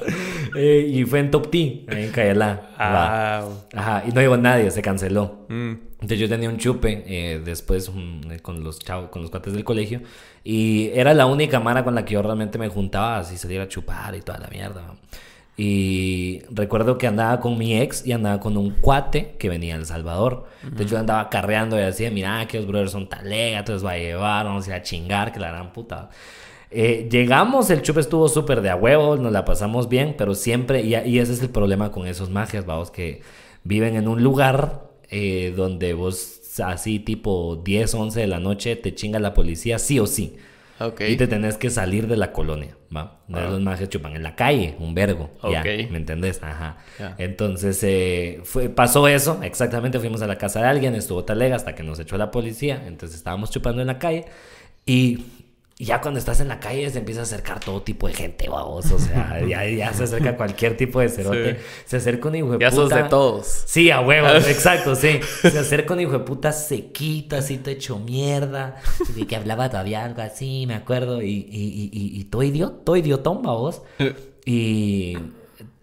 Eh, 0.56 0.88
y 0.94 1.04
fue 1.06 1.20
en 1.20 1.32
Top 1.32 1.50
T, 1.50 1.86
ahí 1.88 2.04
en 2.06 2.12
Cayalá. 2.12 2.70
va. 2.80 3.40
Ah. 3.40 3.50
Ajá, 3.76 4.04
y 4.08 4.12
no 4.12 4.22
llegó 4.22 4.38
nadie, 4.38 4.70
se 4.72 4.82
canceló. 4.82 5.46
mm. 5.50 5.72
Entonces 6.04 6.20
yo 6.20 6.28
tenía 6.28 6.50
un 6.50 6.58
chupe 6.58 7.04
eh, 7.08 7.42
después 7.46 7.90
eh, 8.30 8.40
con 8.42 8.62
los 8.62 8.80
chavos, 8.80 9.10
con 9.10 9.22
los 9.22 9.32
cuates 9.32 9.54
del 9.54 9.64
colegio. 9.64 10.02
Y 10.44 10.90
era 10.94 11.14
la 11.14 11.26
única 11.26 11.62
mara 11.62 11.86
con 11.86 11.96
la 11.96 12.04
que 12.04 12.16
yo 12.16 12.22
realmente 12.22 12.58
me 12.58 12.68
juntaba 12.68 13.20
así 13.20 13.38
salir 13.38 13.62
a 13.62 13.70
chupar 13.70 14.14
y 14.14 14.20
toda 14.20 14.40
la 14.40 14.48
mierda. 14.50 14.84
Y 15.56 16.42
recuerdo 16.50 16.98
que 16.98 17.08
andaba 17.08 17.40
con 17.40 17.58
mi 17.58 17.80
ex 17.80 18.06
y 18.06 18.12
andaba 18.12 18.42
con 18.42 18.58
un 18.58 18.72
cuate 18.72 19.36
que 19.40 19.48
venía 19.48 19.76
de 19.76 19.82
El 19.82 19.86
Salvador. 19.86 20.48
Entonces 20.64 20.92
yo 20.92 20.98
andaba 20.98 21.30
carreando 21.30 21.80
y 21.80 21.84
decía, 21.84 22.12
mira, 22.12 22.46
que 22.48 22.58
los 22.58 22.68
brothers 22.68 22.92
son 22.92 23.08
talega, 23.08 23.64
los 23.66 23.86
va 23.86 23.92
a 23.92 23.98
llevar, 23.98 24.46
vamos 24.46 24.66
a 24.68 24.72
ir 24.72 24.76
a 24.76 24.82
chingar, 24.82 25.32
que 25.32 25.40
la 25.40 25.50
gran 25.50 25.72
puta. 25.72 26.10
Eh, 26.74 27.08
llegamos, 27.10 27.70
el 27.70 27.82
chupe 27.82 28.00
estuvo 28.00 28.28
súper 28.28 28.62
de 28.62 28.70
a 28.70 28.76
huevo, 28.76 29.16
nos 29.18 29.32
la 29.32 29.46
pasamos 29.46 29.90
bien, 29.90 30.16
pero 30.18 30.34
siempre, 30.36 30.82
y, 30.82 30.96
y 30.96 31.20
ese 31.20 31.34
es 31.34 31.42
el 31.42 31.50
problema 31.50 31.92
con 31.92 32.08
esos 32.08 32.30
magias, 32.30 32.66
vamos, 32.66 32.92
que 32.92 33.22
viven 33.64 33.96
en 33.96 34.08
un 34.08 34.24
lugar 34.24 34.90
eh, 35.10 35.54
donde 35.56 35.94
vos 35.94 36.42
así 36.64 37.00
tipo 37.00 37.62
10, 37.64 37.94
11 37.94 38.20
de 38.20 38.28
la 38.28 38.40
noche 38.40 38.76
te 38.76 38.94
chinga 38.94 39.20
la 39.20 39.34
policía, 39.34 39.80
sí 39.80 40.00
o 40.00 40.08
sí. 40.08 40.36
Ok. 40.80 41.02
Y 41.08 41.16
te 41.18 41.28
tenés 41.28 41.58
que 41.58 41.70
salir 41.70 42.08
de 42.08 42.18
la 42.18 42.32
colonia, 42.32 42.76
¿va? 42.96 43.22
Ah. 43.32 43.48
Los 43.50 43.62
majes 43.62 43.90
chupan 43.90 44.16
en 44.16 44.24
la 44.24 44.36
calle, 44.36 44.76
un 44.80 44.96
vergo. 44.96 45.30
Ya, 45.44 45.62
Ok. 45.62 45.66
¿me 45.92 45.98
entendés? 45.98 46.42
Ajá. 46.44 46.78
Ya. 47.00 47.16
Entonces, 47.20 47.80
eh, 47.84 48.42
fue, 48.44 48.70
pasó 48.70 49.08
eso, 49.08 49.40
exactamente, 49.44 50.00
fuimos 50.00 50.22
a 50.24 50.28
la 50.28 50.38
casa 50.38 50.62
de 50.62 50.68
alguien, 50.68 50.96
estuvo 50.96 51.24
talega 51.24 51.56
hasta 51.56 51.76
que 51.76 51.84
nos 51.84 52.00
echó 52.00 52.18
la 52.18 52.32
policía, 52.32 52.84
entonces 52.88 53.18
estábamos 53.18 53.52
chupando 53.52 53.82
en 53.82 53.88
la 53.88 54.00
calle 54.00 54.26
y 54.86 55.20
ya 55.86 56.02
cuando 56.02 56.20
estás 56.20 56.40
en 56.40 56.48
la 56.48 56.60
calle 56.60 56.90
se 56.90 57.00
empieza 57.00 57.22
a 57.22 57.24
acercar 57.24 57.60
todo 57.60 57.82
tipo 57.82 58.08
de 58.08 58.14
gente, 58.14 58.48
vamos, 58.50 58.92
o 58.92 59.00
sea, 59.00 59.42
ya, 59.48 59.66
ya 59.68 59.94
se 59.94 60.04
acerca 60.04 60.36
cualquier 60.38 60.78
tipo 60.78 61.00
de 61.00 61.10
cerote, 61.10 61.56
Sí. 61.56 61.60
se 61.86 61.98
acerca 61.98 62.28
un 62.30 62.36
hijo 62.36 62.52
de 62.52 62.60
Ya 62.60 62.72
sos 62.72 62.86
puta. 62.90 63.04
de 63.04 63.10
todos. 63.10 63.48
Sí, 63.66 63.90
a 63.92 64.02
huevo, 64.02 64.28
exacto, 64.48 64.96
sí. 64.96 65.20
Se 65.42 65.58
acerca 65.60 65.94
un 65.94 66.02
hijo 66.02 66.12
de 66.14 66.20
puta 66.20 66.52
sequito, 66.52 67.36
así 67.36 67.58
todo 67.58 67.72
hecho 67.72 68.00
mierda. 68.00 68.78
Y 69.16 69.26
que 69.26 69.36
hablaba 69.36 69.70
todavía 69.70 70.04
algo 70.06 70.22
así, 70.22 70.66
me 70.68 70.76
acuerdo. 70.76 71.22
Y, 71.22 71.30
y, 71.30 71.40
y, 71.52 71.90
y, 71.92 72.20
y 72.20 72.24
todo 72.26 72.44
idiota, 72.44 72.84
todo 72.84 72.96
idiotón, 72.98 73.42
vos. 73.42 73.82
Y 74.46 75.18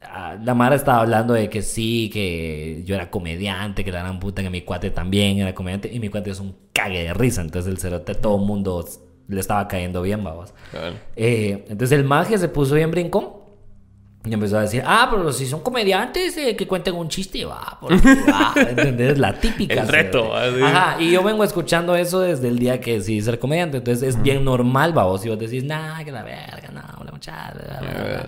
ah, 0.03 0.37
la 0.45 0.55
Mara 0.55 0.77
estaba 0.77 1.01
hablando 1.01 1.33
de 1.35 1.49
que 1.49 1.63
sí, 1.63 2.11
que 2.13 2.83
yo 2.85 2.95
era 2.95 3.11
comediante, 3.11 3.85
que 3.85 3.91
la 3.93 4.01
gran 4.01 4.21
puta, 4.21 4.43
que 4.43 4.51
mi 4.51 4.61
cuate 4.63 4.91
también 4.91 5.39
era 5.39 5.55
comediante. 5.55 5.91
Y 5.93 5.99
mi 5.99 6.09
cuate 6.11 6.31
es 6.31 6.41
un 6.41 6.55
cague 6.73 7.03
de 7.05 7.15
risa. 7.15 7.41
Entonces 7.41 7.71
el 7.73 7.79
cerote, 7.79 8.15
todo 8.15 8.37
el 8.37 8.43
mundo 8.47 8.87
le 9.31 9.41
estaba 9.41 9.67
cayendo 9.69 10.03
bien. 10.03 10.21
Claro. 10.23 10.97
Eh, 11.17 11.65
entonces 11.69 11.99
el 11.99 12.05
magia 12.05 12.39
se 12.39 12.49
puso 12.49 12.75
bien 12.75 12.91
brincón. 12.91 13.41
Y 14.23 14.35
empezó 14.35 14.59
a 14.59 14.61
decir, 14.61 14.83
ah, 14.85 15.09
pero 15.11 15.33
si 15.33 15.47
son 15.47 15.61
comediantes, 15.61 16.37
eh, 16.37 16.55
que 16.55 16.67
cuenten 16.67 16.95
un 16.95 17.09
chiste, 17.09 17.43
va, 17.47 17.79
porque 17.81 17.97
va, 18.31 18.53
¿entendés? 18.55 19.17
La 19.19 19.33
típica. 19.33 19.81
El 19.81 19.89
reto, 19.89 20.37
así. 20.37 20.63
Ajá, 20.63 21.01
y 21.01 21.11
yo 21.11 21.23
vengo 21.23 21.43
escuchando 21.43 21.97
eso 21.97 22.21
desde 22.21 22.49
el 22.49 22.59
día 22.59 22.83
que 22.83 22.99
decidí 22.99 23.23
ser 23.23 23.39
comediante, 23.39 23.79
entonces 23.79 24.11
es 24.11 24.23
bien 24.23 24.45
normal, 24.45 24.97
va, 24.97 25.05
vos, 25.05 25.25
y 25.25 25.31
vos 25.31 25.39
decís, 25.39 25.65
nah, 25.65 26.05
que 26.05 26.13
la 26.13 26.23
verga, 26.23 26.69
no, 26.71 27.03
la 27.03 27.13
muchacha, 27.13 27.55
bla, 27.55 27.81
bla, 27.81 28.05
bla". 28.05 28.27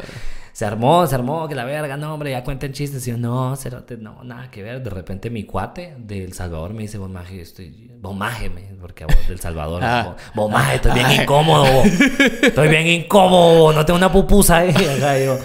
Se 0.52 0.66
armó, 0.66 1.06
se 1.06 1.14
armó, 1.14 1.48
que 1.48 1.54
la 1.54 1.64
verga, 1.64 1.96
no, 1.96 2.12
hombre, 2.12 2.30
ya 2.30 2.44
cuenten 2.44 2.72
chistes. 2.72 3.06
Y 3.08 3.10
yo, 3.12 3.16
no, 3.16 3.56
cerote, 3.56 3.96
no, 3.96 4.22
nada 4.22 4.50
que 4.50 4.62
ver. 4.62 4.82
De 4.82 4.90
repente 4.90 5.30
mi 5.30 5.44
cuate 5.44 5.94
del 5.98 6.34
Salvador 6.34 6.74
me 6.74 6.82
dice, 6.82 6.98
vos 6.98 7.08
maje, 7.08 7.40
estoy, 7.40 7.90
vos 8.00 8.14
maje, 8.14 8.50
me", 8.50 8.62
porque 8.80 9.06
vos 9.06 9.16
del 9.28 9.40
Salvador, 9.40 9.80
Ah. 9.84 10.02
vos, 10.08 10.16
vos 10.34 10.50
maje, 10.52 10.76
estoy 10.76 10.92
bien 10.92 11.10
incómodo, 11.22 11.64
estoy 12.42 12.68
bien 12.68 12.86
incómodo, 12.86 13.72
no 13.72 13.86
tengo 13.86 13.96
una 13.96 14.12
pupusa, 14.12 14.64
eh. 14.66 14.74
Acá 14.96 15.18
yo, 15.18 15.38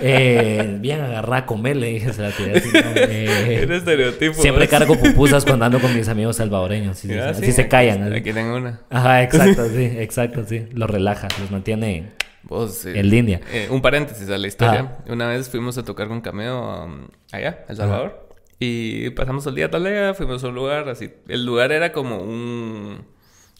eh, 0.00 0.76
bien 0.80 1.00
agarrada 1.00 1.38
a 1.38 1.46
comer, 1.46 1.76
le 1.76 1.86
dije, 1.88 2.10
tiré 2.36 2.58
así, 2.58 2.68
¿no? 2.72 2.80
Eh, 2.94 3.66
estereotipo. 3.76 4.34
Siempre 4.40 4.68
cargo 4.68 4.96
pupusas 4.96 5.44
cuando 5.44 5.64
ando 5.64 5.80
con 5.80 5.92
mis 5.94 6.08
amigos 6.08 6.36
salvadoreños. 6.36 6.96
Así, 6.96 7.12
Ah, 7.12 7.30
así 7.30 7.44
sí, 7.46 7.52
se 7.52 7.62
aquí- 7.62 7.70
callan. 7.70 8.02
así. 8.04 8.14
Aquí 8.16 8.32
tengo 8.32 8.56
una. 8.56 8.80
Ajá, 8.90 9.22
exacto, 9.22 9.66
sí, 9.68 9.84
exacto, 9.98 10.44
sí. 10.48 10.66
Los 10.72 10.88
relaja, 10.88 11.26
los 11.40 11.50
mantiene 11.50 12.12
Vos, 12.46 12.84
eh, 12.86 12.98
en 12.98 13.10
línea. 13.10 13.40
eh, 13.52 13.68
un 13.70 13.80
paréntesis 13.80 14.28
a 14.28 14.38
la 14.38 14.46
historia. 14.46 14.98
Una 15.08 15.28
vez 15.28 15.48
fuimos 15.48 15.78
a 15.78 15.84
tocar 15.84 16.08
con 16.08 16.20
Cameo 16.20 16.84
um, 16.84 17.08
allá, 17.32 17.64
El 17.68 17.76
Salvador. 17.76 18.28
Y 18.58 19.10
pasamos 19.10 19.46
el 19.46 19.54
día 19.54 19.66
a 19.66 19.70
Talega, 19.70 20.14
fuimos 20.14 20.44
a 20.44 20.48
un 20.48 20.54
lugar 20.54 20.88
así. 20.88 21.10
El 21.28 21.44
lugar 21.44 21.72
era 21.72 21.92
como 21.92 22.18
un... 22.18 23.04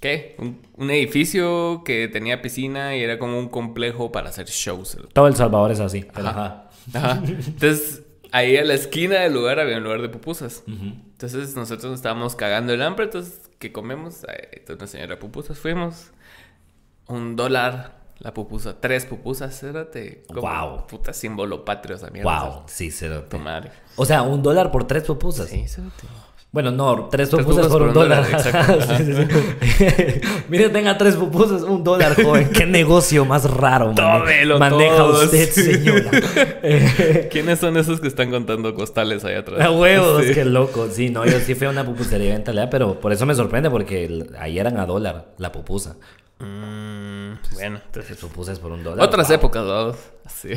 ¿Qué? 0.00 0.36
Un, 0.38 0.60
un 0.74 0.90
edificio 0.90 1.82
que 1.84 2.08
tenía 2.08 2.42
piscina 2.42 2.96
y 2.96 3.02
era 3.02 3.18
como 3.18 3.38
un 3.38 3.48
complejo 3.48 4.12
para 4.12 4.28
hacer 4.28 4.46
shows. 4.46 4.98
Todo 5.12 5.28
El 5.28 5.34
Salvador 5.34 5.72
es 5.72 5.80
así. 5.80 6.06
Ajá. 6.14 6.68
ajá. 6.92 7.22
Entonces, 7.24 8.02
ahí 8.30 8.56
a 8.56 8.64
la 8.64 8.74
esquina 8.74 9.20
del 9.20 9.32
lugar 9.32 9.60
había 9.60 9.78
un 9.78 9.84
lugar 9.84 10.02
de 10.02 10.10
pupusas. 10.10 10.62
Entonces, 10.66 11.56
nosotros 11.56 11.84
nos 11.90 11.94
estábamos 12.00 12.36
cagando 12.36 12.74
el 12.74 12.82
hambre. 12.82 13.06
Entonces, 13.06 13.50
¿qué 13.58 13.72
comemos? 13.72 14.24
Eh, 14.28 14.64
una 14.68 14.86
señora 14.86 15.18
pupusas 15.18 15.58
fuimos. 15.58 16.10
Un 17.06 17.34
dólar 17.36 18.03
la 18.18 18.32
pupusa. 18.32 18.74
Tres 18.80 19.04
pupusas, 19.06 19.58
cérate. 19.58 20.24
Wow. 20.32 20.86
Puta 20.86 21.12
símbolo 21.12 21.64
patrio 21.64 21.96
esa 21.96 22.10
mierda. 22.10 22.42
Wow, 22.44 22.62
sí, 22.66 22.90
cérate. 22.90 23.28
Tu 23.28 23.38
madre. 23.38 23.70
O 23.96 24.04
sea, 24.04 24.22
un 24.22 24.42
dólar 24.42 24.70
por 24.70 24.86
tres 24.86 25.04
pupusas. 25.04 25.48
Sí, 25.48 25.66
cérate. 25.68 26.04
Bueno, 26.52 26.70
no, 26.70 27.08
tres 27.10 27.30
Tres 27.30 27.44
pupusas 27.44 27.66
por 27.66 27.82
un 27.82 27.88
por 27.88 27.88
un 27.88 27.94
dólar. 27.94 28.24
dólar, 28.24 28.40
exacto. 28.40 28.80
Sí, 28.96 29.04
sí, 29.04 29.14
sí. 29.14 30.20
Mire, 30.48 30.68
tenga 30.68 30.96
tres 30.96 31.16
pupusas, 31.16 31.62
un 31.62 31.82
dólar, 31.82 32.14
joven. 32.24 32.48
Qué 32.50 32.64
negocio 32.64 33.24
más 33.24 33.50
raro 33.50 33.92
Tómelo 33.96 34.60
maneja 34.60 34.96
todos. 34.96 35.24
usted, 35.24 35.50
señora. 35.50 36.10
¿Quiénes 37.30 37.58
son 37.58 37.76
esos 37.76 38.00
que 38.00 38.06
están 38.06 38.30
contando 38.30 38.72
costales 38.74 39.24
ahí 39.24 39.34
atrás? 39.34 39.60
A 39.60 39.72
huevos, 39.72 40.24
qué 40.32 40.44
loco. 40.44 40.88
Sí, 40.92 41.10
no, 41.10 41.26
yo 41.26 41.40
sí 41.40 41.56
fui 41.56 41.66
a 41.66 41.70
una 41.70 41.84
pupusería 41.84 42.36
en 42.36 42.44
Talea, 42.44 42.70
pero 42.70 43.00
por 43.00 43.12
eso 43.12 43.26
me 43.26 43.34
sorprende, 43.34 43.68
porque 43.68 44.24
ahí 44.38 44.56
eran 44.58 44.78
a 44.78 44.86
dólar 44.86 45.34
la 45.38 45.50
pupusa. 45.50 45.96
Mm, 46.44 47.54
bueno, 47.54 47.80
entonces. 47.86 48.16
pupusas 48.18 48.58
por 48.58 48.72
un 48.72 48.82
dólar. 48.84 49.06
Otras 49.06 49.28
wow. 49.28 49.36
épocas, 49.36 49.66
vamos. 49.66 49.96
Sí. 50.28 50.50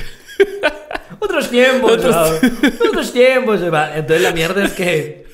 Otros 1.19 1.49
tiempos, 1.49 1.91
Otros- 1.93 2.15
¿no? 2.41 2.69
Otros 2.89 3.13
tiempos. 3.13 3.61
Entonces 3.61 4.21
la 4.21 4.31
mierda 4.33 4.63
es 4.65 4.73
que 4.73 5.25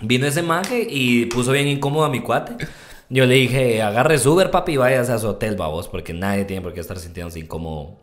vino 0.00 0.26
ese 0.26 0.42
maje 0.42 0.86
y 0.88 1.26
puso 1.26 1.52
bien 1.52 1.68
incómodo 1.68 2.04
a 2.04 2.08
mi 2.10 2.20
cuate. 2.20 2.56
Yo 3.08 3.26
le 3.26 3.34
dije, 3.34 3.82
agarre 3.82 4.16
Uber, 4.26 4.50
papi, 4.50 4.72
y 4.72 4.76
váyase 4.78 5.12
a 5.12 5.18
su 5.18 5.28
hotel, 5.28 5.54
babos, 5.54 5.86
porque 5.86 6.14
nadie 6.14 6.46
tiene 6.46 6.62
por 6.62 6.72
qué 6.72 6.80
estar 6.80 6.98
sintiéndose 6.98 7.40
incómodo 7.40 7.98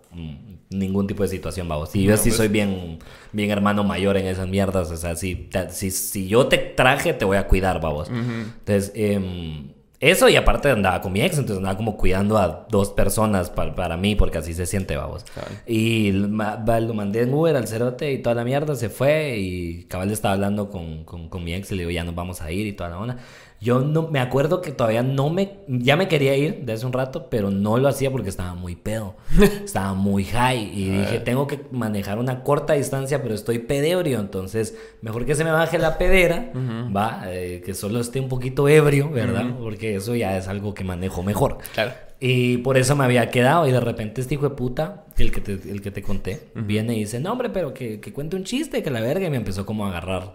ningún 0.69 1.07
tipo 1.07 1.23
de 1.23 1.29
situación, 1.29 1.67
babos. 1.67 1.95
Y 1.95 2.03
yo 2.03 2.11
No, 2.11 2.17
sí 2.17 2.29
pues. 2.29 2.37
soy 2.37 2.47
bien, 2.47 2.99
bien 3.31 3.49
hermano 3.49 3.83
mayor 3.83 4.17
en 4.17 4.27
esas 4.27 4.47
mierdas. 4.47 4.91
O 4.91 4.97
sea, 4.97 5.15
si, 5.15 5.49
si, 5.71 5.89
si 5.89 6.27
yo 6.27 6.45
te 6.47 6.57
traje, 6.59 7.13
te 7.13 7.25
voy 7.25 7.37
a 7.37 7.47
cuidar, 7.47 7.81
babos. 7.81 8.07
Entonces, 8.09 8.91
em, 8.93 9.71
eso 10.01 10.29
y 10.29 10.35
aparte 10.37 10.69
andaba 10.69 11.01
con 11.01 11.11
mi 11.11 11.21
ex, 11.21 11.37
entonces 11.37 11.57
andaba 11.57 11.75
como 11.75 11.97
cuidando 11.97 12.37
a 12.37 12.65
dos 12.69 12.91
personas 12.91 13.49
para, 13.49 13.75
para 13.75 13.97
mí, 13.97 14.15
porque 14.15 14.37
así 14.37 14.53
se 14.53 14.65
siente, 14.65 14.95
babos. 14.95 15.25
Y 15.67 16.11
ma- 16.13 16.55
lo 16.79 16.93
mandé 16.93 17.23
en 17.23 17.33
Uber 17.33 17.55
al 17.57 17.67
cerote 17.67 18.11
y 18.13 18.19
toda 18.21 18.35
la 18.35 18.43
mierda 18.45 18.75
se 18.75 18.89
fue. 18.89 19.37
Y 19.39 19.83
cabal 19.89 20.09
estaba 20.11 20.35
hablando 20.35 20.69
con, 20.69 21.03
con, 21.03 21.27
con 21.27 21.43
mi 21.43 21.53
ex 21.53 21.71
y 21.71 21.75
le 21.75 21.81
digo, 21.81 21.91
ya 21.91 22.03
nos 22.05 22.15
vamos 22.15 22.41
a 22.41 22.51
ir 22.51 22.65
y 22.67 22.73
toda 22.73 22.89
la 22.91 22.97
onda. 22.99 23.17
Yo 23.61 23.81
no 23.81 24.07
me 24.07 24.19
acuerdo 24.19 24.61
que 24.61 24.71
todavía 24.71 25.03
no 25.03 25.29
me. 25.29 25.59
Ya 25.67 25.97
me 25.97 26.07
quería 26.07 26.35
ir 26.37 26.65
de 26.65 26.73
hace 26.73 26.85
un 26.85 26.93
rato, 26.93 27.29
pero 27.29 27.51
no 27.51 27.77
lo 27.77 27.89
hacía 27.89 28.09
porque 28.09 28.29
estaba 28.29 28.53
muy 28.53 28.75
pedo. 28.75 29.15
estaba 29.63 29.93
muy 29.93 30.23
high. 30.23 30.71
Y 30.73 30.89
dije, 30.89 31.19
tengo 31.19 31.45
que 31.45 31.59
manejar 31.71 32.19
una 32.19 32.43
corta 32.43 32.73
distancia, 32.73 33.21
pero 33.21 33.35
estoy 33.35 33.59
pedebrio. 33.59 34.19
Entonces, 34.19 34.77
mejor 35.01 35.25
que 35.25 35.35
se 35.35 35.43
me 35.43 35.51
baje 35.51 35.77
la 35.77 35.97
pedera, 35.97 36.51
va, 36.95 37.23
Eh, 37.27 37.61
que 37.65 37.73
solo 37.73 37.99
esté 37.99 38.19
un 38.19 38.29
poquito 38.29 38.67
ebrio, 38.69 39.09
¿verdad? 39.09 39.45
Porque 39.59 39.95
eso 39.95 40.15
ya 40.15 40.37
es 40.37 40.47
algo 40.47 40.73
que 40.73 40.83
manejo 40.83 41.21
mejor. 41.21 41.57
Claro. 41.73 41.91
Y 42.21 42.57
por 42.57 42.77
eso 42.77 42.95
me 42.95 43.03
había 43.05 43.29
quedado. 43.29 43.67
Y 43.67 43.71
de 43.71 43.79
repente 43.79 44.21
este 44.21 44.35
hijo 44.35 44.47
de 44.49 44.55
puta, 44.55 45.05
el 45.17 45.31
que 45.31 45.41
te, 45.41 45.53
el 45.53 45.81
que 45.81 45.91
te 45.91 46.01
conté, 46.01 46.51
viene 46.55 46.95
y 46.95 46.99
dice, 46.99 47.19
no, 47.19 47.33
hombre, 47.33 47.49
pero 47.49 47.73
que, 47.73 47.99
que 47.99 48.13
cuente 48.13 48.37
un 48.37 48.45
chiste, 48.45 48.81
que 48.81 48.89
la 48.89 49.01
verga. 49.01 49.27
Y 49.27 49.29
me 49.29 49.37
empezó 49.37 49.65
como 49.65 49.85
a 49.85 49.89
agarrar 49.89 50.33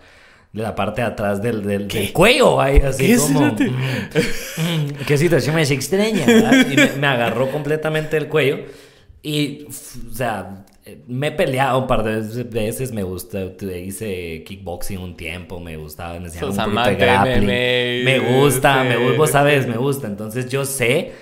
la 0.55 0.75
parte 0.75 1.01
de 1.03 1.09
atrás 1.09 1.43
del, 1.43 1.63
del, 1.65 1.89
del 1.89 2.13
cuello, 2.13 2.61
ahí, 2.61 2.79
así 2.79 3.07
¿Qué? 3.09 3.17
como... 3.19 3.41
"Mm, 3.41 3.51
mm, 3.55 5.05
qué 5.07 5.19
situación 5.19 5.55
más 5.57 5.71
extraña, 5.71 6.25
¿verdad? 6.27 6.67
Y 6.71 6.77
me, 6.77 6.93
me 6.93 7.07
agarró 7.07 7.51
completamente 7.51 8.17
el 8.17 8.29
cuello. 8.29 8.61
Y, 9.23 9.67
o 9.67 10.15
sea, 10.15 10.65
me 11.09 11.29
he 11.29 11.33
peleado 11.33 11.79
un 11.81 11.87
par 11.87 12.03
de 12.05 12.21
veces- 12.45 12.93
me 12.93 13.03
gusta, 13.03 13.41
hice 13.85 14.45
kickboxing 14.47 14.99
un 14.99 15.17
tiempo, 15.17 15.59
me 15.59 15.77
gustaba, 15.77 16.19
me 16.21 16.27
enseñaron 16.27 16.55
Sos 16.55 16.67
un 16.67 16.73
poquito 16.75 16.91
de 16.91 16.97
grappling. 16.97 17.47
Me 18.05 18.19
gusta, 18.21 18.85
me 18.85 18.97
gusta, 18.97 19.17
vos 19.17 19.31
sabes, 19.31 19.67
me 19.67 19.77
gusta. 19.77 20.07
Entonces 20.07 20.49
yo 20.49 20.65
sé 20.65 21.13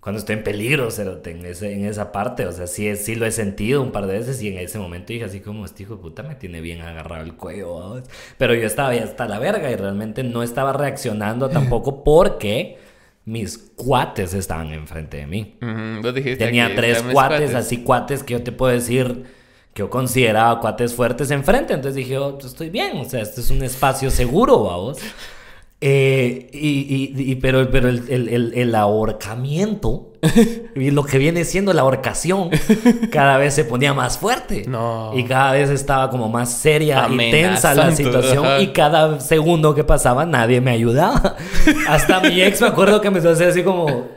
cuando 0.00 0.20
estoy 0.20 0.36
en 0.36 0.44
peligro, 0.44 0.90
cerote, 0.90 1.32
en, 1.32 1.44
ese, 1.44 1.72
en 1.72 1.84
esa 1.84 2.12
parte. 2.12 2.46
O 2.46 2.52
sea, 2.52 2.66
sí, 2.66 2.94
sí 2.96 3.14
lo 3.16 3.26
he 3.26 3.32
sentido 3.32 3.82
un 3.82 3.90
par 3.90 4.06
de 4.06 4.18
veces 4.18 4.40
y 4.42 4.48
en 4.48 4.58
ese 4.58 4.78
momento 4.78 5.12
dije 5.12 5.24
así 5.24 5.40
como, 5.40 5.64
este 5.64 5.82
hijo 5.82 5.96
de 5.96 6.02
puta 6.02 6.22
me 6.22 6.36
tiene 6.36 6.60
bien 6.60 6.80
agarrado 6.82 7.24
el 7.24 7.34
cuello. 7.34 7.74
¿vamos?". 7.74 8.04
Pero 8.36 8.54
yo 8.54 8.66
estaba 8.66 8.94
ya 8.94 9.04
hasta 9.04 9.26
la 9.26 9.38
verga 9.38 9.70
y 9.70 9.76
realmente 9.76 10.22
no 10.22 10.42
estaba 10.42 10.72
reaccionando 10.72 11.48
tampoco 11.50 12.04
porque 12.04 12.78
mis 13.24 13.58
cuates 13.58 14.34
estaban 14.34 14.72
enfrente 14.72 15.18
de 15.18 15.26
mí. 15.26 15.58
Vos 16.02 16.14
dijiste 16.14 16.46
Tenía 16.46 16.74
tres 16.74 17.04
mis 17.04 17.12
cuates, 17.12 17.54
así 17.54 17.82
cuates 17.82 18.22
que 18.22 18.34
yo 18.34 18.42
te 18.42 18.52
puedo 18.52 18.72
decir 18.72 19.24
que 19.74 19.80
yo 19.80 19.90
consideraba 19.90 20.60
cuates 20.60 20.94
fuertes 20.94 21.30
enfrente. 21.30 21.74
Entonces 21.74 21.96
dije, 21.96 22.16
oh, 22.18 22.38
estoy 22.38 22.70
bien, 22.70 22.96
o 22.96 23.04
sea, 23.04 23.20
este 23.20 23.40
es 23.40 23.50
un 23.50 23.62
espacio 23.62 24.10
seguro, 24.10 24.62
vamos. 24.62 24.98
Eh, 25.80 26.50
y, 26.52 27.12
y- 27.14 27.30
y- 27.30 27.34
pero 27.36 27.70
pero 27.70 27.88
el, 27.88 28.02
el- 28.08 28.28
el- 28.28 28.52
el 28.56 28.74
ahorcamiento 28.74 30.10
y 30.74 30.90
lo 30.90 31.04
que 31.04 31.18
viene 31.18 31.44
siendo 31.44 31.72
la 31.72 31.82
ahorcación 31.82 32.50
cada 33.12 33.36
vez 33.38 33.54
se 33.54 33.64
ponía 33.64 33.94
más 33.94 34.18
fuerte 34.18 34.64
No. 34.66 35.12
y 35.14 35.22
cada 35.22 35.52
vez 35.52 35.70
estaba 35.70 36.10
como 36.10 36.28
más 36.28 36.50
seria 36.52 37.06
y 37.08 37.16
tensa 37.30 37.74
la 37.74 37.92
situación 37.94 38.44
ajá. 38.44 38.60
y 38.60 38.72
cada 38.72 39.20
segundo 39.20 39.72
que 39.76 39.84
pasaba 39.84 40.26
nadie 40.26 40.60
me 40.60 40.72
ayudaba 40.72 41.36
hasta 41.88 42.18
mi 42.22 42.42
ex 42.42 42.60
me 42.60 42.66
acuerdo 42.66 43.00
que 43.00 43.06
a 43.06 43.12
hacer 43.12 43.48
así 43.50 43.62
como 43.62 44.08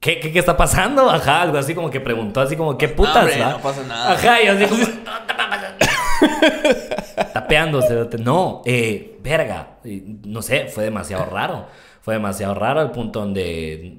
¿Qué, 0.00 0.20
qué, 0.20 0.30
qué 0.30 0.38
está 0.38 0.56
pasando? 0.56 1.10
Ajá, 1.10 1.42
algo 1.42 1.58
así 1.58 1.74
como 1.74 1.90
que 1.90 1.98
preguntó 1.98 2.40
así 2.40 2.54
como, 2.54 2.78
¿qué 2.78 2.86
putas? 2.86 3.16
Hombre, 3.16 3.40
va?" 3.40 3.50
no 3.50 3.58
pasa 3.60 3.82
nada. 3.82 4.12
Ajá, 4.12 4.40
y 4.40 4.46
así 4.46 4.64
como, 4.66 4.84
"No, 7.48 7.86
te 7.86 7.94
va 7.94 8.02
a 8.02 8.04
pasar". 8.04 8.08
Tapeándose. 8.10 8.18
No, 8.24 8.62
eh, 8.64 9.18
verga. 9.22 9.78
No 10.24 10.42
sé, 10.42 10.66
fue 10.66 10.84
demasiado 10.84 11.24
raro. 11.26 11.66
Fue 12.00 12.14
demasiado 12.14 12.54
raro 12.54 12.80
al 12.80 12.90
punto 12.92 13.20
donde 13.20 13.98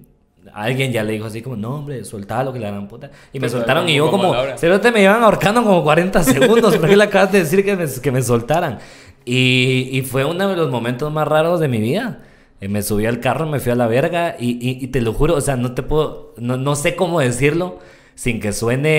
alguien 0.54 0.92
ya 0.92 1.04
le 1.04 1.14
dijo 1.14 1.26
así 1.26 1.42
como, 1.42 1.56
no, 1.56 1.76
hombre, 1.76 2.02
lo 2.44 2.54
que 2.54 2.60
le 2.60 2.66
dan 2.72 2.88
puta. 2.88 3.12
Y 3.34 3.40
me 3.40 3.50
soltaron 3.50 3.88
y 3.90 3.96
yo 3.96 4.10
como, 4.12 4.34
cerote 4.58 4.92
me 4.92 5.04
iban 5.04 5.22
ahorcando 5.22 5.62
como 5.64 5.84
40 5.84 6.24
segundos. 6.24 6.76
¿Por 6.78 6.90
qué 6.90 6.96
le 6.98 7.04
acabas 7.04 7.32
de 7.32 7.40
decir 7.40 7.64
que 7.64 7.76
me, 7.76 7.86
que 8.02 8.12
me 8.12 8.22
soltaran? 8.24 8.80
Y, 9.26 9.90
y 9.92 10.02
fue 10.02 10.26
uno 10.26 10.50
de 10.50 10.56
los 10.56 10.72
momentos 10.72 11.12
más 11.12 11.28
raros 11.28 11.60
de 11.60 11.68
mi 11.68 11.80
vida. 11.80 12.20
Eh, 12.62 12.68
Me 12.68 12.82
subí 12.82 13.06
al 13.06 13.20
carro, 13.20 13.46
me 13.46 13.60
fui 13.60 13.72
a 13.72 13.76
la 13.76 13.88
verga 13.88 14.36
y, 14.40 14.52
y- 14.54 14.84
y 14.84 14.88
te 14.88 15.02
lo 15.02 15.14
juro, 15.14 15.36
o 15.36 15.42
sea, 15.42 15.56
no 15.56 15.74
te 15.76 15.84
puedo, 15.84 16.34
no, 16.38 16.58
no 16.58 16.76
sé 16.76 16.96
cómo 16.96 17.20
decirlo 17.20 17.80
sin 18.16 18.40
que 18.40 18.52
suene 18.54 18.90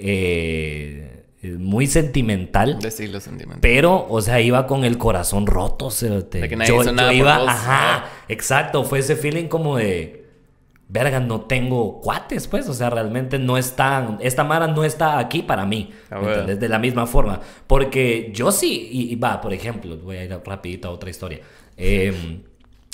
eh, 0.00 1.07
muy 1.42 1.86
sentimental. 1.86 2.78
Decirlo 2.80 3.20
sentimental. 3.20 3.60
Pero, 3.60 4.06
o 4.08 4.20
sea, 4.20 4.40
iba 4.40 4.66
con 4.66 4.84
el 4.84 4.98
corazón 4.98 5.46
roto. 5.46 5.90
cerote. 5.90 6.40
De 6.40 6.48
que 6.48 6.56
nadie 6.56 6.70
yo, 6.70 6.80
hizo 6.80 6.90
yo 6.90 6.96
nada 6.96 7.08
por 7.08 7.16
iba, 7.16 7.38
vos. 7.38 7.48
ajá, 7.48 8.04
exacto. 8.28 8.84
Fue 8.84 8.98
ese 8.98 9.16
feeling 9.16 9.46
como 9.46 9.76
de, 9.76 10.26
verga, 10.88 11.20
no 11.20 11.42
tengo 11.42 12.00
cuates, 12.00 12.48
pues. 12.48 12.68
O 12.68 12.74
sea, 12.74 12.90
realmente 12.90 13.38
no 13.38 13.56
están, 13.56 14.18
esta 14.20 14.42
Mara 14.42 14.66
no 14.66 14.84
está 14.84 15.18
aquí 15.18 15.42
para 15.42 15.64
mí. 15.64 15.92
Ah. 16.10 16.20
De 16.20 16.68
la 16.68 16.78
misma 16.78 17.06
forma. 17.06 17.40
Porque 17.66 18.30
yo 18.34 18.50
sí, 18.50 18.88
y, 18.90 19.12
y 19.12 19.16
va, 19.16 19.40
por 19.40 19.52
ejemplo, 19.52 19.96
voy 19.96 20.16
a 20.16 20.24
ir 20.24 20.40
rapidito 20.44 20.88
a 20.88 20.90
otra 20.90 21.10
historia. 21.10 21.40
Eh, 21.76 22.42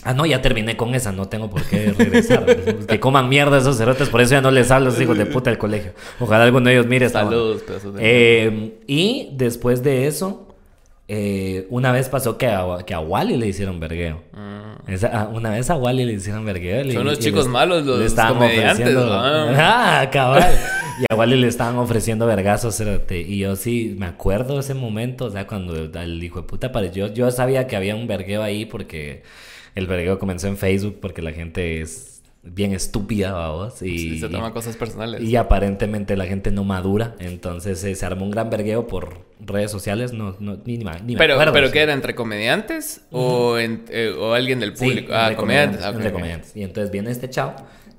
Ah, 0.02 0.12
no, 0.12 0.26
ya 0.26 0.42
terminé 0.42 0.76
con 0.76 0.94
esa, 0.94 1.12
no 1.12 1.28
tengo 1.28 1.48
por 1.48 1.62
qué 1.64 1.94
regresar. 1.96 2.44
que 2.88 3.00
coman 3.00 3.28
mierda 3.28 3.56
esos 3.58 3.78
cerotes, 3.78 4.08
por 4.10 4.20
eso 4.20 4.32
ya 4.32 4.40
no 4.42 4.50
les 4.50 4.70
hablo 4.70 4.88
a 4.88 4.92
los 4.92 5.00
hijos 5.00 5.16
de 5.16 5.24
puta 5.26 5.48
del 5.50 5.58
colegio. 5.58 5.92
Ojalá 6.20 6.44
alguno 6.44 6.66
de 6.68 6.74
ellos 6.74 6.86
mire 6.86 7.06
esta. 7.06 7.20
Saludos, 7.24 7.62
pedazos 7.62 7.94
de- 7.94 8.00
Eh, 8.02 8.74
y 8.86 9.30
después 9.32 9.82
de 9.82 10.06
eso, 10.06 10.48
eh, 11.08 11.66
una 11.70 11.90
vez 11.92 12.08
pasó 12.10 12.36
que 12.36 12.46
a, 12.48 12.64
que 12.86 12.92
a 12.92 13.00
Wally 13.00 13.36
le 13.38 13.46
hicieron 13.46 13.80
vergueo. 13.80 14.20
Esa- 14.86 15.10
ah, 15.14 15.30
una 15.32 15.48
vez 15.50 15.70
a 15.70 15.76
Wally 15.76 16.04
le 16.04 16.12
hicieron 16.12 16.44
vergueo. 16.44 16.84
le- 16.84 16.92
Mm. 16.92 16.96
Son 16.96 17.06
los 17.06 17.18
chicos 17.18 17.44
les- 17.44 17.52
malos, 17.52 17.86
los 17.86 18.12
comediantes, 18.14 18.92
¿no? 18.92 19.00
Ah, 19.56 20.06
cabal. 20.12 20.44
Y 21.00 21.04
a 21.10 21.16
Wally 21.16 21.36
le 21.36 21.46
estaban 21.48 21.76
ofreciendo 21.76 22.26
vergazos. 22.26 22.76
cerote. 22.76 23.20
Y 23.20 23.38
yo 23.38 23.56
sí 23.56 23.96
me 23.98 24.04
acuerdo 24.06 24.60
ese 24.60 24.74
momento, 24.74 25.24
o 25.26 25.30
sea, 25.30 25.46
cuando 25.46 25.74
el 25.74 26.22
hijo 26.22 26.42
de 26.42 26.46
puta 26.46 26.66
apareció. 26.66 27.06
Yo 27.06 27.30
sabía 27.30 27.66
que 27.66 27.76
había 27.76 27.96
un 27.96 28.06
vergueo 28.06 28.42
ahí 28.42 28.66
porque 28.66 29.22
el 29.74 29.86
vergueo 29.86 30.18
comenzó 30.18 30.46
en 30.48 30.56
Facebook 30.56 30.98
porque 31.00 31.22
la 31.22 31.32
gente 31.32 31.80
es 31.80 32.22
bien 32.46 32.72
estúpida, 32.72 33.32
vamos. 33.32 33.80
Y, 33.80 33.98
Sí, 33.98 34.18
se 34.20 34.28
toma 34.28 34.52
cosas 34.52 34.76
personales. 34.76 35.22
y 35.22 35.34
aparentemente 35.36 36.14
la 36.16 36.26
gente 36.26 36.50
no 36.50 36.62
madura, 36.62 37.14
entonces 37.18 37.82
eh, 37.84 37.94
se 37.94 38.04
armó 38.04 38.24
un 38.26 38.30
gran 38.30 38.50
vergueo 38.50 38.86
por 38.86 39.24
redes 39.40 39.70
sociales, 39.70 40.12
no, 40.12 40.36
no, 40.40 40.58
ni, 40.64 40.76
ni, 40.78 40.84
ni 41.06 41.12
me 41.14 41.18
pero, 41.18 41.34
acuerdo, 41.34 41.52
pero. 41.54 41.70
¿qué 41.70 41.80
era? 41.80 41.94
¿Entre 41.94 42.14
comediantes 42.14 43.00
o, 43.10 43.58
en- 43.58 43.84
eh, 43.88 44.14
o 44.18 44.34
alguien 44.34 44.60
del 44.60 44.76
Sí, 44.76 44.84
público? 44.84 45.12
ah, 45.14 45.32
comediantes. 45.34 45.36
comediantes, 45.80 45.84
ah, 45.84 45.88
entre 45.90 46.12
comediantes. 46.12 46.56
Y 46.56 46.62
entonces 46.64 46.90
viene 46.90 47.10
este 47.10 47.30
chavo 47.30 47.54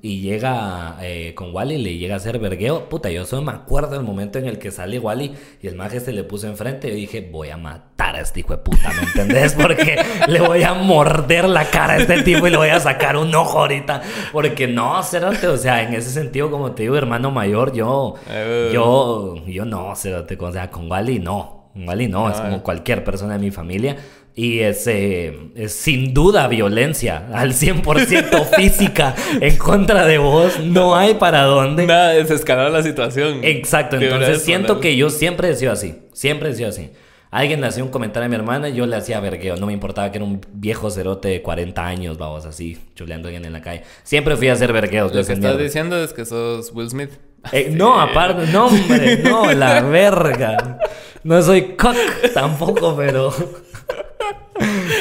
y 0.05 0.21
llega 0.21 0.97
eh, 1.01 1.33
con 1.33 1.51
Wally, 1.51 1.79
le 1.79 1.97
llega 1.97 2.13
a 2.13 2.17
hacer 2.17 2.37
vergueo. 2.37 2.87
Puta, 2.89 3.09
yo 3.09 3.25
solo 3.25 3.41
me 3.41 3.51
acuerdo 3.53 3.95
del 3.95 4.03
momento 4.03 4.37
en 4.37 4.45
el 4.45 4.59
que 4.59 4.69
sale 4.69 4.99
Wally 4.99 5.33
y 5.63 5.67
el 5.67 5.75
maje 5.75 5.99
se 5.99 6.13
le 6.13 6.23
puso 6.23 6.47
enfrente. 6.47 6.89
Y 6.89 6.95
dije, 6.95 7.27
voy 7.31 7.49
a 7.49 7.57
matar 7.57 8.15
a 8.15 8.21
este 8.21 8.41
hijo 8.41 8.53
de 8.53 8.59
puta, 8.59 8.91
¿me 8.93 9.01
entendés? 9.01 9.53
Porque 9.59 9.97
le 10.27 10.41
voy 10.41 10.61
a 10.61 10.75
morder 10.75 11.49
la 11.49 11.65
cara 11.71 11.93
a 11.93 11.97
este 11.97 12.21
tipo 12.21 12.45
y 12.45 12.51
le 12.51 12.57
voy 12.57 12.69
a 12.69 12.79
sacar 12.79 13.17
un 13.17 13.33
ojo 13.33 13.57
ahorita. 13.61 14.03
Porque 14.31 14.67
no, 14.67 15.01
cérate, 15.01 15.47
o 15.47 15.57
sea, 15.57 15.81
en 15.81 15.95
ese 15.95 16.11
sentido, 16.11 16.51
como 16.51 16.73
te 16.73 16.83
digo, 16.83 16.95
hermano 16.97 17.31
mayor, 17.31 17.73
yo, 17.73 18.13
Eh. 18.29 18.69
yo, 18.71 19.43
yo 19.47 19.65
no, 19.65 19.95
cérate, 19.95 20.37
o 20.39 20.51
sea, 20.51 20.69
con 20.69 20.91
Wally 20.91 21.17
no. 21.17 21.71
Wally 21.75 22.07
no, 22.07 22.29
es 22.29 22.39
como 22.39 22.61
cualquier 22.61 23.03
persona 23.03 23.33
de 23.33 23.39
mi 23.39 23.49
familia. 23.51 23.97
Y 24.37 24.59
es, 24.59 24.85
eh, 24.87 25.51
es 25.55 25.71
sin 25.71 26.13
duda 26.13 26.49
violencia, 26.49 27.27
al 27.33 27.53
100% 27.53 28.45
física 28.57 29.15
en 29.39 29.55
contra 29.57 30.05
de 30.05 30.17
vos. 30.17 30.59
No 30.59 30.95
hay 30.95 31.13
para 31.13 31.43
dónde. 31.43 31.85
Nada, 31.87 32.09
desescalar 32.09 32.69
la 32.69 32.83
situación. 32.83 33.39
Exacto, 33.43 33.95
entonces 33.95 34.43
siento 34.43 34.81
que 34.81 34.97
yo 34.97 35.09
siempre 35.09 35.49
he 35.49 35.55
sido 35.55 35.71
así, 35.71 36.01
siempre 36.11 36.49
he 36.49 36.53
sido 36.53 36.67
así. 36.69 36.91
Alguien 37.31 37.59
le 37.59 37.67
hacía 37.67 37.83
un 37.83 37.89
comentario 37.89 38.27
a 38.27 38.29
mi 38.29 38.35
hermana 38.35 38.69
y 38.69 38.75
yo 38.75 38.85
le 38.85 38.95
hacía 38.95 39.19
vergueo, 39.19 39.57
no 39.57 39.65
me 39.65 39.73
importaba 39.73 40.11
que 40.11 40.17
era 40.19 40.25
un 40.25 40.39
viejo 40.53 40.89
cerote 40.89 41.27
de 41.27 41.41
40 41.41 41.85
años, 41.85 42.17
vamos, 42.17 42.45
así, 42.45 42.77
chuleando 42.95 43.27
a 43.27 43.29
alguien 43.29 43.45
en 43.45 43.53
la 43.53 43.61
calle. 43.61 43.83
Siempre 44.03 44.37
fui 44.37 44.47
a 44.47 44.53
hacer 44.53 44.71
vergueos 44.71 45.11
Lo 45.11 45.15
que 45.15 45.21
estás 45.21 45.39
mierda. 45.39 45.57
diciendo 45.57 46.01
es 46.01 46.13
que 46.13 46.23
sos 46.25 46.71
Will 46.73 46.89
Smith. 46.89 47.09
Eh, 47.51 47.69
no, 47.71 47.99
aparte, 47.99 48.47
no, 48.51 48.67
hombre, 48.67 49.17
no, 49.17 49.51
la 49.53 49.81
verga. 49.81 50.79
No 51.23 51.41
soy 51.41 51.75
cock 51.75 51.95
tampoco, 52.33 52.95
pero. 52.95 53.33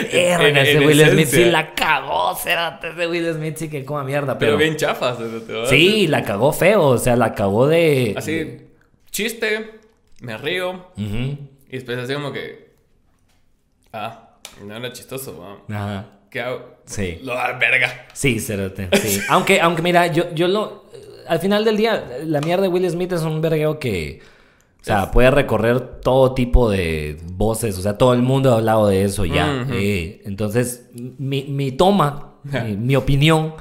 Verga, 0.12 0.62
ese 0.62 0.78
Will 0.80 1.04
Smith 1.10 1.28
sí 1.28 1.44
la 1.46 1.74
cagó, 1.74 2.34
cerote, 2.36 2.90
ese 2.90 3.06
Will 3.06 3.32
Smith 3.34 3.56
sí 3.56 3.68
que 3.68 3.84
coma 3.84 4.04
mierda, 4.04 4.38
Pero 4.38 4.52
pero. 4.52 4.56
bien 4.58 4.76
chafas. 4.76 5.18
Sí, 5.68 6.06
la 6.06 6.22
cagó 6.22 6.52
feo, 6.52 6.82
o 6.88 6.98
sea, 6.98 7.16
la 7.16 7.34
cagó 7.34 7.66
de. 7.66 8.14
Así, 8.16 8.58
chiste, 9.10 9.80
me 10.20 10.36
río. 10.38 10.86
Y 10.96 11.38
después 11.76 11.98
así 11.98 12.14
como 12.14 12.32
que... 12.32 12.70
Ah, 13.92 14.30
no 14.64 14.76
era 14.76 14.92
chistoso. 14.92 15.60
¿no? 15.68 15.74
Ajá. 15.76 16.06
¿Qué 16.30 16.40
hago? 16.40 16.78
Sí. 16.84 17.20
Lo 17.22 17.34
da 17.34 17.52
verga. 17.52 18.06
Sí, 18.12 18.40
cerote, 18.40 18.88
sí. 19.00 19.20
aunque, 19.28 19.60
aunque 19.60 19.82
mira, 19.82 20.08
yo, 20.08 20.32
yo 20.34 20.48
lo. 20.48 20.84
Al 21.28 21.38
final 21.38 21.64
del 21.64 21.76
día, 21.76 22.04
la 22.24 22.40
mierda 22.40 22.62
de 22.62 22.68
Will 22.68 22.88
Smith 22.90 23.12
es 23.12 23.22
un 23.22 23.40
vergueo 23.40 23.78
que. 23.78 24.20
O 24.84 24.86
sea, 24.86 25.10
puede 25.10 25.30
recorrer 25.30 25.80
todo 26.02 26.34
tipo 26.34 26.68
de 26.68 27.16
voces. 27.32 27.78
O 27.78 27.80
sea, 27.80 27.96
todo 27.96 28.12
el 28.12 28.20
mundo 28.20 28.52
ha 28.52 28.56
hablado 28.58 28.86
de 28.86 29.04
eso 29.04 29.24
ya. 29.24 29.66
Eh, 29.72 30.20
entonces, 30.26 30.90
mi, 30.92 31.44
mi 31.44 31.72
toma, 31.72 32.34
mi, 32.44 32.76
mi 32.76 32.94
opinión 32.96 33.54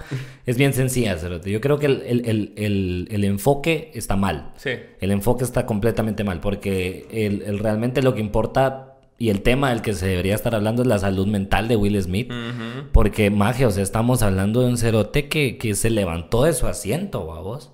es 0.45 0.57
bien 0.57 0.73
sencilla, 0.73 1.15
cerote. 1.17 1.49
Yo 1.49 1.61
creo 1.61 1.79
que 1.79 1.85
el, 1.85 2.01
el- 2.05 2.53
el- 2.57 3.07
el- 3.09 3.23
enfoque 3.23 3.89
está 3.93 4.17
mal. 4.17 4.51
Sí. 4.57 4.71
El 4.99 5.11
enfoque 5.11 5.45
está 5.45 5.65
completamente 5.65 6.25
mal 6.25 6.41
porque 6.41 7.07
el, 7.09 7.57
realmente 7.59 8.01
lo 8.01 8.13
que 8.15 8.19
importa 8.19 8.89
y 9.17 9.29
el 9.29 9.41
tema 9.43 9.69
del 9.69 9.81
que 9.81 9.93
se 9.93 10.05
debería 10.07 10.35
estar 10.35 10.53
hablando 10.53 10.81
es 10.81 10.89
la 10.89 10.99
salud 10.99 11.25
mental 11.27 11.69
de 11.69 11.77
Will 11.77 12.01
Smith. 12.03 12.29
Porque, 12.91 13.29
magia, 13.29 13.69
o 13.69 13.71
sea, 13.71 13.83
estamos 13.83 14.21
hablando 14.23 14.59
de 14.59 14.67
un 14.67 14.77
cerote 14.77 15.29
que, 15.29 15.57
que 15.57 15.73
se 15.75 15.89
levantó 15.89 16.43
de 16.43 16.51
su 16.51 16.67
asiento, 16.67 17.23
vos. 17.25 17.71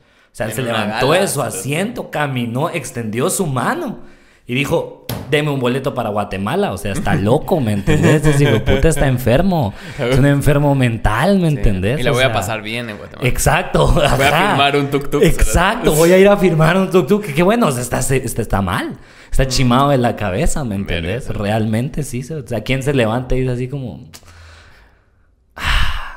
Sea, 0.48 0.56
se 0.56 0.62
levantó 0.64 1.10
gala, 1.10 1.22
de 1.22 1.28
su 1.28 1.40
cerote. 1.42 1.58
asiento, 1.58 2.12
caminó, 2.12 2.70
extendió 2.70 3.30
su 3.30 3.46
mano 3.46 4.00
y 4.48 4.56
dijo, 4.56 5.06
deme 5.30 5.52
un 5.52 5.60
boleto 5.60 5.94
para 5.94 6.10
Guatemala. 6.10 6.72
O 6.74 6.78
sea, 6.78 6.92
está 6.94 7.14
loco, 7.14 7.60
¿me 7.60 7.74
entendés? 7.74 8.26
Ese 8.26 8.44
hijo 8.46 8.64
puta 8.64 8.88
está 8.88 9.08
enfermo. 9.08 9.74
Es 10.00 10.18
un 10.18 10.26
enfermo 10.26 10.74
mental, 10.76 11.40
¿me 11.40 11.50
Sí. 11.52 11.58
entendés? 11.58 12.00
Y 12.00 12.04
la 12.04 12.12
O 12.12 12.16
voy 12.16 12.24
a 12.24 12.34
pasar 12.34 12.62
bien 12.62 12.90
en 12.90 12.98
Guatemala. 12.98 13.28
Exacto. 13.30 13.88
Voy 13.88 14.04
a 14.06 14.10
firmar 14.16 14.76
un 14.78 14.90
tuk-tuk. 14.90 15.24
Exacto, 15.24 15.94
voy 15.94 16.14
a 16.14 16.18
ir 16.18 16.28
a 16.28 16.38
firmar 16.38 16.78
un 16.78 16.90
tuk-tuk. 16.90 17.22
Que, 17.22 17.34
que 17.34 17.44
bueno, 17.44 17.70
está, 17.70 18.00
está, 18.00 18.42
está 18.42 18.62
mal. 18.62 18.98
Está 19.30 19.48
chimado 19.48 19.90
de 19.90 20.00
la 20.00 20.16
cabeza, 20.16 20.64
¿me 20.64 20.76
entendés? 20.76 21.30
Realmente 21.30 22.02
sí. 22.04 22.22
O 22.32 22.48
sea, 22.48 22.62
¿quién 22.64 22.82
se 22.82 22.94
levanta 22.94 23.36
y 23.36 23.42
dice 23.42 23.52
así 23.54 23.68
como... 23.68 24.08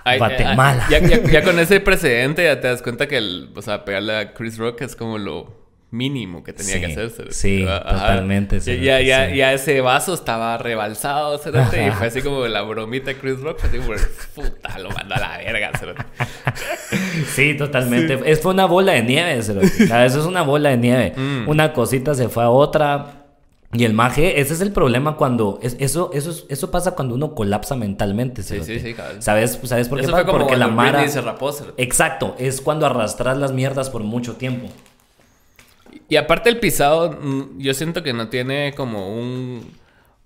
Ay, 0.05 0.19
Guatemala. 0.19 0.87
ya, 0.91 0.99
ya- 1.01 1.23
ya 1.23 1.43
con 1.43 1.59
ese 1.59 1.81
precedente 1.81 2.45
ya 2.45 2.61
te 2.61 2.69
das 2.69 2.83
cuenta 2.83 3.07
que 3.09 3.19
el, 3.19 3.51
o 3.55 3.63
sea, 3.63 3.85
pegarle 3.85 4.17
a 4.17 4.35
Chris 4.35 4.59
Rock 4.59 4.83
es 4.83 4.97
como 4.97 5.19
lo 5.19 5.61
mínimo 5.91 6.43
que 6.43 6.55
tenía 6.55 6.75
Sí, 6.77 6.81
que 6.81 6.87
hacerse. 6.87 7.25
sí, 7.33 7.67
totalmente, 7.67 8.57
Ya, 8.57 8.63
sí, 8.63 8.81
ya, 8.81 9.01
ya, 9.03 9.29
sí. 9.29 9.37
ya 9.37 9.53
ese 9.53 9.81
vaso 9.83 10.15
estaba 10.15 10.57
rebalsado, 10.57 11.37
cerote, 11.37 11.87
y 11.87 11.91
fue 11.91 12.07
así 12.07 12.23
como 12.23 12.47
la 12.47 12.63
bromita 12.63 13.09
de 13.11 13.17
Chris 13.19 13.39
Rock, 13.41 13.59
así 13.65 13.77
como, 13.77 13.93
puta, 14.35 14.79
lo 14.79 14.91
mandó 14.91 15.15
a 15.17 15.21
la 15.21 15.37
verga, 15.39 15.71
cerote. 15.79 16.03
Sí, 17.35 17.55
totalmente. 17.57 18.19
Es, 18.25 18.41
fue 18.41 18.53
una 18.53 18.67
bola 18.67 18.93
de 18.93 19.03
nieve. 19.03 19.39
o 19.39 19.43
sea, 19.43 20.05
Eso 20.07 20.21
es 20.21 20.27
una 20.27 20.43
bola 20.43 20.71
de 20.71 20.77
nieve. 20.77 21.13
Mm. 21.17 21.49
Una 21.49 21.73
cosita 21.73 22.15
se 22.15 22.29
fue 22.29 22.43
a 22.45 22.51
otra. 22.51 23.22
Y 23.75 23.85
el 23.85 23.95
maje, 23.95 24.39
ese 24.41 24.53
es 24.53 24.61
el 24.61 24.71
problema 24.73 25.17
cuando... 25.17 25.59
es- 25.63 25.77
eso, 25.81 26.11
eso, 26.13 26.31
es- 26.31 26.45
eso 26.51 26.71
pasa 26.71 26.95
cuando 26.95 27.15
uno 27.15 27.35
colapsa 27.35 27.75
mentalmente. 27.75 28.43
Sí, 28.43 28.61
sí, 28.63 28.81
sí, 28.81 28.93
cabal. 28.93 29.23
¿Sabes, 29.23 29.59
¿Sabes 29.65 29.89
por 29.89 29.99
qué 29.99 30.05
Eso 30.05 30.13
fue 30.13 30.27
como 30.27 30.41
Porque 30.41 30.57
la 30.57 30.69
mara... 30.69 31.09
Se 31.09 31.21
rapó. 31.23 31.51
Exacto, 31.79 32.35
es 32.39 32.61
cuando 32.61 32.85
arrastras 32.85 33.39
las 33.39 33.53
mierdas 33.53 33.89
por 33.89 34.03
mucho 34.03 34.37
tiempo. 34.37 34.69
Y 36.09 36.17
aparte 36.17 36.51
el 36.51 36.59
pisado, 36.61 37.13
mm, 37.13 37.59
yo 37.61 37.73
siento 37.73 38.03
que 38.03 38.13
no 38.13 38.29
tiene 38.29 38.75
como 38.77 39.09
un, 39.19 39.67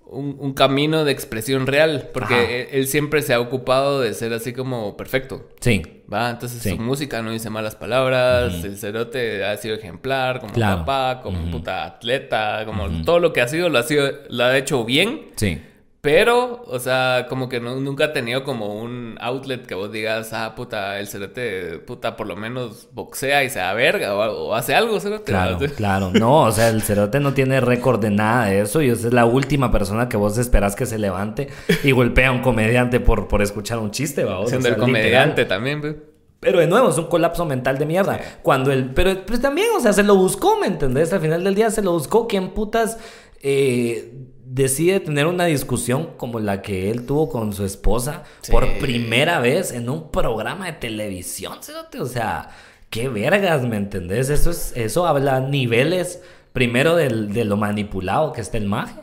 un, 0.09 0.37
un 0.39 0.53
camino 0.53 1.03
de 1.05 1.11
expresión 1.11 1.67
real, 1.67 2.09
porque 2.13 2.61
él, 2.61 2.67
él 2.71 2.87
siempre 2.87 3.21
se 3.21 3.33
ha 3.33 3.39
ocupado 3.39 3.99
de 4.01 4.13
ser 4.13 4.33
así 4.33 4.53
como 4.53 4.95
perfecto. 4.97 5.47
Sí, 5.59 5.81
Va, 6.11 6.29
entonces 6.29 6.61
Sí. 6.61 6.69
su 6.69 6.77
música 6.77 7.21
no 7.21 7.31
dice 7.31 7.49
malas 7.49 7.75
palabras, 7.75 8.63
el 8.63 8.77
cerote 8.77 9.43
ha 9.43 9.57
sido 9.57 9.75
ejemplar, 9.75 10.39
como 10.39 10.53
Claro. 10.53 10.77
papá, 10.85 11.19
como 11.21 11.51
puta 11.51 11.83
atleta, 11.83 12.63
como 12.65 13.03
todo 13.03 13.19
lo 13.19 13.33
que 13.33 13.41
ha 13.41 13.47
sido 13.49 13.67
lo 13.67 13.77
ha 13.79 13.83
sido, 13.83 14.09
lo 14.29 14.45
ha 14.45 14.57
hecho 14.57 14.85
bien, 14.85 15.27
sí. 15.35 15.61
Pero, 16.01 16.63
o 16.67 16.79
sea, 16.79 17.25
como 17.27 17.49
que 17.49 17.59
no- 17.59 17.75
nunca 17.77 18.05
ha 18.05 18.13
tenido 18.13 18.43
como 18.43 18.75
un 18.81 19.17
outlet 19.19 19.65
que 19.65 19.75
vos 19.75 19.91
digas, 19.91 20.31
ah, 20.31 20.53
puta, 20.55 20.99
el 20.99 21.07
cerote, 21.07 21.79
puta, 21.79 22.15
por 22.15 22.27
lo 22.27 22.35
menos 22.37 22.87
boxea 22.93 23.43
y 23.43 23.49
se 23.49 23.59
da 23.59 23.73
verga 23.73 24.15
o, 24.15 24.47
o 24.49 24.55
hace 24.55 24.73
algo, 24.75 24.99
cerote. 24.99 25.25
Claro, 25.31 25.59
¿va? 25.59 25.67
claro. 25.75 26.11
No, 26.13 26.43
o 26.43 26.51
sea, 26.51 26.69
el 26.69 26.81
cerote 26.81 27.19
no 27.19 27.33
tiene 27.33 27.59
récord 27.59 27.99
de 27.99 28.11
nada 28.11 28.45
de 28.45 28.61
eso 28.61 28.81
y 28.81 28.89
esa 28.89 29.07
es 29.07 29.13
la 29.13 29.25
última 29.25 29.71
persona 29.71 30.07
que 30.07 30.15
vos 30.17 30.37
esperás 30.37 30.75
que 30.75 30.85
se 30.85 30.97
levante 30.97 31.49
y 31.83 31.91
golpea 31.91 32.29
a 32.29 32.31
un 32.31 32.41
comediante 32.41 32.99
por, 32.99 33.27
por 33.27 33.41
escuchar 33.41 33.79
un 33.79 33.91
chiste, 33.91 34.23
¿va? 34.23 34.39
O 34.39 34.47
Siendo 34.47 34.67
sea, 34.67 34.75
el 34.75 34.79
comediante 34.79 35.41
literal. 35.41 35.47
también, 35.47 35.81
pues. 35.81 35.95
Pero 36.39 36.59
de 36.59 36.67
nuevo, 36.67 36.89
es 36.89 36.97
un 36.99 37.07
colapso 37.07 37.43
mental 37.45 37.79
de 37.79 37.87
mierda. 37.87 38.19
Cuando 38.43 38.71
el... 38.71 38.91
Pero 38.93 39.25
pues 39.25 39.41
también, 39.41 39.67
o 39.75 39.79
sea, 39.79 39.91
se 39.91 40.03
lo 40.03 40.15
buscó, 40.15 40.57
¿me 40.59 40.67
entendés? 40.67 41.11
Al 41.11 41.19
final 41.19 41.43
del 41.43 41.55
día 41.55 41.71
se 41.71 41.81
lo 41.81 41.93
buscó. 41.93 42.27
¿Quién 42.27 42.49
putas 42.49 42.99
eh, 43.41 44.13
decide 44.49 44.99
tener 44.99 45.27
una 45.27 45.45
discusión 45.45 46.11
como 46.17 46.39
la 46.39 46.61
que 46.61 46.89
él 46.89 47.05
tuvo 47.05 47.29
con 47.29 47.53
su 47.53 47.65
esposa 47.65 48.23
Sí. 48.41 48.51
por 48.51 48.67
primera 48.79 49.39
vez 49.39 49.71
en 49.71 49.89
un 49.89 50.09
programa 50.11 50.67
de 50.67 50.73
televisión? 50.73 51.57
cerote? 51.61 51.99
O 51.99 52.05
sea, 52.05 52.49
qué 52.89 53.09
vergas, 53.09 53.63
¿me 53.63 53.75
entendés? 53.77 54.29
Eso, 54.29 54.51
es, 54.51 54.71
eso 54.75 55.05
habla 55.05 55.35
a 55.37 55.39
niveles, 55.41 56.21
primero 56.53 56.95
del- 56.95 57.33
de 57.33 57.43
lo 57.45 57.57
manipulado 57.57 58.31
que 58.33 58.41
está 58.41 58.57
el 58.57 58.67
maje. 58.67 59.01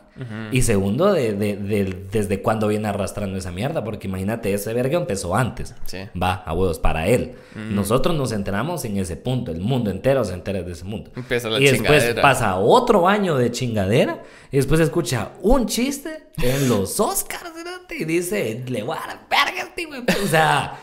Y 0.51 0.61
segundo, 0.61 1.11
de, 1.11 1.33
de- 1.33 1.57
de- 1.57 1.95
desde 2.11 2.41
cuándo 2.41 2.67
viene 2.69 2.87
arrastrando 2.87 3.37
esa 3.37 3.51
mierda. 3.51 3.83
Porque 3.83 4.07
imagínate, 4.07 4.53
ese 4.53 4.73
verga 4.73 4.97
empezó 4.97 5.35
antes. 5.35 5.75
Sí. 5.85 5.97
Va, 6.21 6.35
a 6.45 6.53
huevos, 6.53 6.79
para 6.79 7.07
él. 7.07 7.33
Nosotros 7.55 8.15
nos 8.15 8.31
enteramos 8.31 8.85
en 8.85 8.97
ese 8.97 9.17
punto. 9.17 9.51
El 9.51 9.59
mundo 9.59 9.91
entero 9.91 10.23
se 10.23 10.33
entera 10.33 10.61
de 10.63 10.71
ese 10.71 10.85
mundo. 10.85 11.11
Empieza 11.15 11.49
la 11.49 11.59
y 11.59 11.63
después 11.63 11.81
chingadera. 11.83 12.21
pasa 12.21 12.55
otro 12.57 13.07
año 13.07 13.35
de 13.37 13.51
chingadera. 13.51 14.23
Y 14.51 14.57
después 14.57 14.79
escucha 14.79 15.31
un 15.41 15.65
chiste 15.65 16.27
en 16.41 16.69
los 16.69 16.99
Oscars. 16.99 17.51
Y 17.97 18.05
dice, 18.05 18.63
le 18.67 18.83
voy 18.83 18.97
a 18.97 19.07
dar 19.07 19.19
verga 19.29 19.63
a 19.63 19.65
este 19.67 19.81
hijo 19.83 19.93
de 19.93 19.99
puta". 20.01 20.15
O 20.23 20.27
sea, 20.27 20.73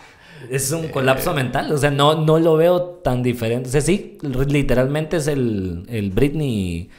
es 0.51 0.71
un 0.73 0.89
colapso 0.89 1.33
mental. 1.35 1.71
O 1.73 1.79
sea, 1.79 1.91
no, 1.91 2.15
no 2.15 2.39
lo 2.39 2.57
veo 2.57 2.83
tan 3.03 3.23
diferente. 3.23 3.69
O 3.69 3.73
sea, 3.73 3.81
sí, 3.81 4.19
literalmente 4.23 5.17
es 5.17 5.27
el, 5.27 5.85
el 5.89 6.11
Britney... 6.11 6.91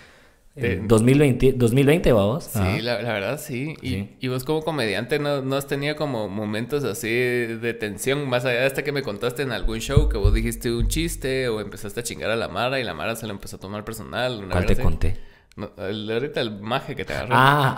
De- 0.55 0.73
el 0.73 0.87
2020, 0.87 1.53
2020, 1.53 2.11
vamos. 2.11 2.43
Sí, 2.43 2.81
la, 2.81 3.01
la 3.01 3.13
verdad 3.13 3.39
sí. 3.39 3.75
Y, 3.81 3.89
Sí. 3.89 4.09
y 4.19 4.27
vos 4.27 4.43
como 4.43 4.61
comediante 4.61 5.17
no, 5.17 5.41
no 5.41 5.55
has 5.55 5.65
tenido 5.65 5.95
como 5.95 6.29
momentos 6.29 6.83
así 6.83 7.09
de 7.09 7.73
tensión, 7.73 8.29
más 8.29 8.45
allá 8.45 8.61
de 8.61 8.67
este 8.67 8.83
que 8.83 8.91
me 8.91 9.01
contaste 9.01 9.41
en 9.41 9.51
algún 9.51 9.79
show, 9.79 10.09
que 10.09 10.17
vos 10.17 10.31
dijiste 10.33 10.71
un 10.71 10.87
chiste 10.89 11.47
o 11.49 11.59
empezaste 11.59 12.01
a 12.01 12.03
chingar 12.03 12.29
a 12.29 12.35
la 12.35 12.49
Mara 12.49 12.79
y 12.79 12.83
la 12.83 12.93
Mara 12.93 13.15
se 13.15 13.25
lo 13.25 13.33
empezó 13.33 13.55
a 13.55 13.59
tomar 13.59 13.83
personal. 13.83 14.47
¿Cuál 14.51 14.65
te 14.67 14.73
así. 14.73 14.81
conté? 14.83 15.17
No, 15.55 15.71
el, 15.77 16.09
ahorita 16.11 16.41
el 16.41 16.59
maje 16.61 16.95
que 16.95 17.03
te 17.05 17.13
agarró. 17.13 17.33
Ah, 17.35 17.75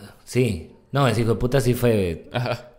ah, 0.00 0.14
sí. 0.24 0.72
No, 0.90 1.06
ese 1.06 1.20
hijo 1.20 1.34
de 1.34 1.36
puta 1.38 1.60
sí 1.60 1.74
fue 1.74 2.28
Ajá. 2.32 2.70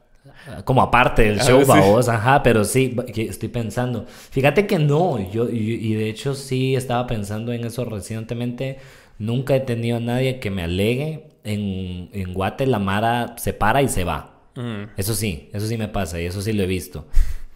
como 0.65 0.81
aparte 0.81 1.21
del 1.23 1.39
Ah, 1.39 1.43
show, 1.43 1.61
sí. 1.61 1.67
babos, 1.67 2.09
ajá, 2.09 2.41
pero 2.43 2.63
sí, 2.65 2.95
estoy 3.15 3.49
pensando. 3.49 4.05
Fíjate 4.07 4.65
que 4.67 4.79
no, 4.79 5.19
yo, 5.31 5.47
y, 5.49 5.75
y 5.75 5.93
de 5.93 6.09
hecho 6.09 6.35
sí 6.35 6.75
estaba 6.75 7.05
pensando 7.07 7.53
en 7.53 7.63
eso 7.65 7.85
recientemente. 7.85 8.79
Nunca 9.19 9.55
he 9.55 9.59
tenido 9.59 9.97
a 9.97 9.99
nadie 9.99 10.39
que 10.39 10.49
me 10.49 10.63
alegue. 10.63 11.27
En, 11.43 12.09
en 12.13 12.33
Guate 12.33 12.67
la 12.67 12.79
Mara 12.79 13.35
se 13.37 13.53
para 13.53 13.81
y 13.81 13.87
se 13.87 14.03
va. 14.03 14.41
Mm. 14.55 14.91
Eso 14.97 15.13
sí, 15.13 15.49
eso 15.53 15.67
sí 15.67 15.77
me 15.77 15.87
pasa 15.87 16.19
y 16.19 16.25
eso 16.25 16.41
sí 16.41 16.51
lo 16.53 16.63
he 16.63 16.67
visto. 16.67 17.05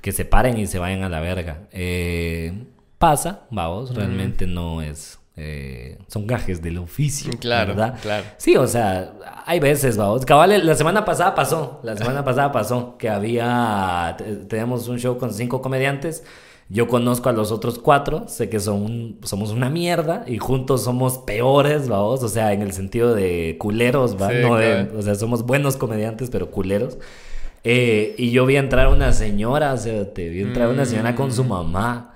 Que 0.01 0.11
se 0.11 0.26
paren 0.26 0.57
y 0.57 0.68
se 0.68 0.80
vayan 0.80 1.03
a 1.03 1.09
la 1.09 1.20
verga. 1.20 1.68
Eh, 1.72 2.53
pasa, 2.97 3.41
vamos, 3.51 3.93
realmente 3.95 4.47
no 4.47 4.82
es... 4.82 5.20
eh, 5.36 5.97
son 6.07 6.26
gajes 6.28 6.61
del 6.61 6.78
oficio, 6.78 7.32
Claro, 7.39 7.70
¿verdad? 7.76 7.99
claro. 8.01 8.24
Sí, 8.38 8.55
o 8.55 8.68
sea, 8.68 9.14
hay 9.45 9.59
veces, 9.59 9.97
vamos. 9.97 10.26
Cabal, 10.26 10.66
la 10.66 10.76
semana 10.76 11.03
pasada 11.05 11.36
pasó. 11.36 11.80
La 11.84 11.95
semana 11.97 12.24
pasada 12.24 12.51
pasó 12.51 12.97
que 12.97 13.09
había. 13.09 14.16
te- 14.18 14.36
Teníamos 14.47 14.88
un 14.88 14.97
show 14.99 15.18
con 15.18 15.34
cinco 15.34 15.61
comediantes. 15.61 16.24
Yo 16.74 16.88
conozco 16.88 17.30
a 17.30 17.34
los 17.34 17.51
otros 17.51 17.78
cuatro, 17.78 18.26
sé 18.28 18.49
que 18.49 18.59
son 18.59 18.82
un- 18.82 19.19
somos 19.24 19.51
una 19.51 19.69
mierda 19.69 20.26
y 20.28 20.39
juntos 20.39 20.84
somos 20.84 21.19
peores, 21.19 21.88
vamos, 21.88 22.24
o 22.24 22.28
sea, 22.28 22.51
en 22.51 22.63
el 22.63 22.74
sentido 22.74 23.13
de 23.13 23.57
culeros, 23.59 24.19
¿va? 24.19 24.30
Sí, 24.30 24.36
No 24.41 24.55
de- 24.57 24.89
o 24.97 25.01
sea, 25.03 25.13
somos 25.15 25.43
buenos 25.45 25.78
comediantes, 25.78 26.30
pero 26.32 26.49
culeros. 26.49 26.97
Eh, 27.63 28.15
y 28.17 28.32
yo 28.32 28.45
vi 28.47 28.55
entrar 28.57 28.88
una 28.89 29.13
señora, 29.13 29.71
o 29.74 29.78
sea, 29.78 30.11
te 30.13 30.28
vi 30.30 30.41
entrar 30.41 30.67
una 30.67 30.86
señora 30.86 31.15
con 31.15 31.28
Mm. 31.30 31.32
su 31.32 31.43
mamá. 31.43 32.09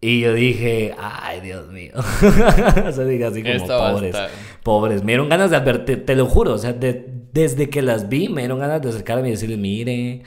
Y 0.00 0.20
yo 0.20 0.32
dije, 0.34 0.94
ay, 0.98 1.40
Dios 1.40 1.68
mío. 1.72 1.92
o 2.88 2.92
sea, 2.92 3.04
dije 3.04 3.24
así 3.24 3.42
como 3.42 3.72
a 3.72 3.92
pobres. 3.92 4.16
Pobres. 4.62 5.00
Me 5.02 5.12
dieron 5.12 5.28
ganas 5.28 5.50
de 5.50 5.56
advertir, 5.56 6.06
te 6.06 6.14
lo 6.14 6.26
juro. 6.26 6.52
O 6.52 6.58
sea, 6.58 6.72
de- 6.72 7.04
desde 7.32 7.68
que 7.68 7.82
las 7.82 8.08
vi, 8.08 8.28
me 8.28 8.42
dieron 8.42 8.58
ganas 8.60 8.80
de 8.82 8.90
acercarme 8.90 9.28
y 9.28 9.32
decirles, 9.32 9.58
mire, 9.58 10.22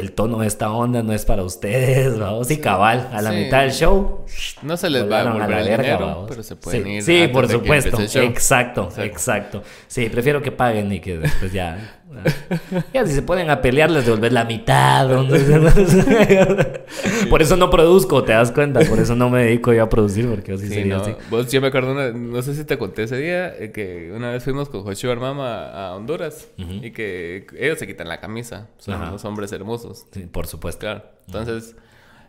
el 0.00 0.12
tono 0.12 0.38
de 0.40 0.46
esta 0.46 0.70
onda 0.72 1.02
no 1.02 1.12
es 1.12 1.24
para 1.24 1.42
ustedes, 1.44 2.18
vamos. 2.18 2.50
Y 2.50 2.56
cabal, 2.58 3.08
a 3.12 3.22
la 3.22 3.30
Sí. 3.30 3.36
mitad 3.36 3.60
del 3.62 3.72
show, 3.72 4.24
No 4.62 4.76
se 4.76 4.90
les 4.90 5.02
va 5.02 5.20
a 5.20 5.24
volaron 5.24 5.32
devolver 5.38 5.58
el 5.58 5.64
dinero, 5.82 6.06
vamos. 6.06 6.26
pero 6.28 6.42
se 6.42 6.56
pueden 6.56 6.82
sí, 6.84 6.90
ir. 6.90 7.02
Sí, 7.02 7.28
por 7.32 7.48
supuesto. 7.48 7.96
el. 7.98 8.24
Exacto, 8.24 8.82
Exacto. 8.84 9.02
exacto. 9.02 9.62
Sí, 9.86 10.08
prefiero 10.08 10.42
que 10.42 10.52
paguen 10.52 10.90
y 10.92 11.00
que 11.00 11.18
después 11.18 11.52
ya. 11.52 11.96
Ya 12.94 13.06
si 13.06 13.12
se 13.12 13.22
ponen 13.22 13.50
a 13.50 13.60
pelear, 13.62 13.90
les 13.90 14.04
devolver 14.04 14.32
la 14.32 14.44
mitad. 14.44 15.08
Por 17.30 17.42
eso 17.42 17.56
no 17.56 17.70
produzco, 17.70 18.22
te 18.24 18.32
das 18.32 18.52
cuenta. 18.52 18.80
Por 18.80 18.98
eso 18.98 19.14
no 19.14 19.30
me 19.30 19.44
dedico 19.44 19.72
yo 19.72 19.84
a 19.84 19.88
producir, 19.88 20.28
porque 20.28 20.52
así 20.52 20.68
Sí, 20.68 20.74
sería 20.74 20.96
no. 20.96 21.02
así. 21.02 21.12
Vos, 21.30 21.50
yo 21.50 21.60
me 21.60 21.68
acuerdo, 21.68 21.92
una- 21.92 22.10
no 22.12 22.42
sé 22.42 22.54
si 22.54 22.64
te 22.64 22.78
conté 22.78 23.04
ese 23.04 23.16
día, 23.16 23.54
eh, 23.56 23.70
que 23.72 24.12
una 24.14 24.30
vez 24.30 24.44
fuimos 24.44 24.68
con 24.68 24.82
Joshua 24.82 25.12
Armama 25.12 25.64
a 25.70 25.94
Honduras 25.96 26.48
y 26.56 26.90
que 26.90 27.46
ellos 27.58 27.78
se 27.78 27.86
quitan 27.86 28.08
la 28.08 28.20
camisa. 28.20 28.68
Son 28.78 28.94
Ajá. 28.94 29.08
unos 29.08 29.24
hombres 29.24 29.52
hermosos. 29.52 30.06
Sí, 30.12 30.26
por 30.30 30.46
supuesto. 30.46 30.80
Claro. 30.80 31.02
Entonces, 31.26 31.76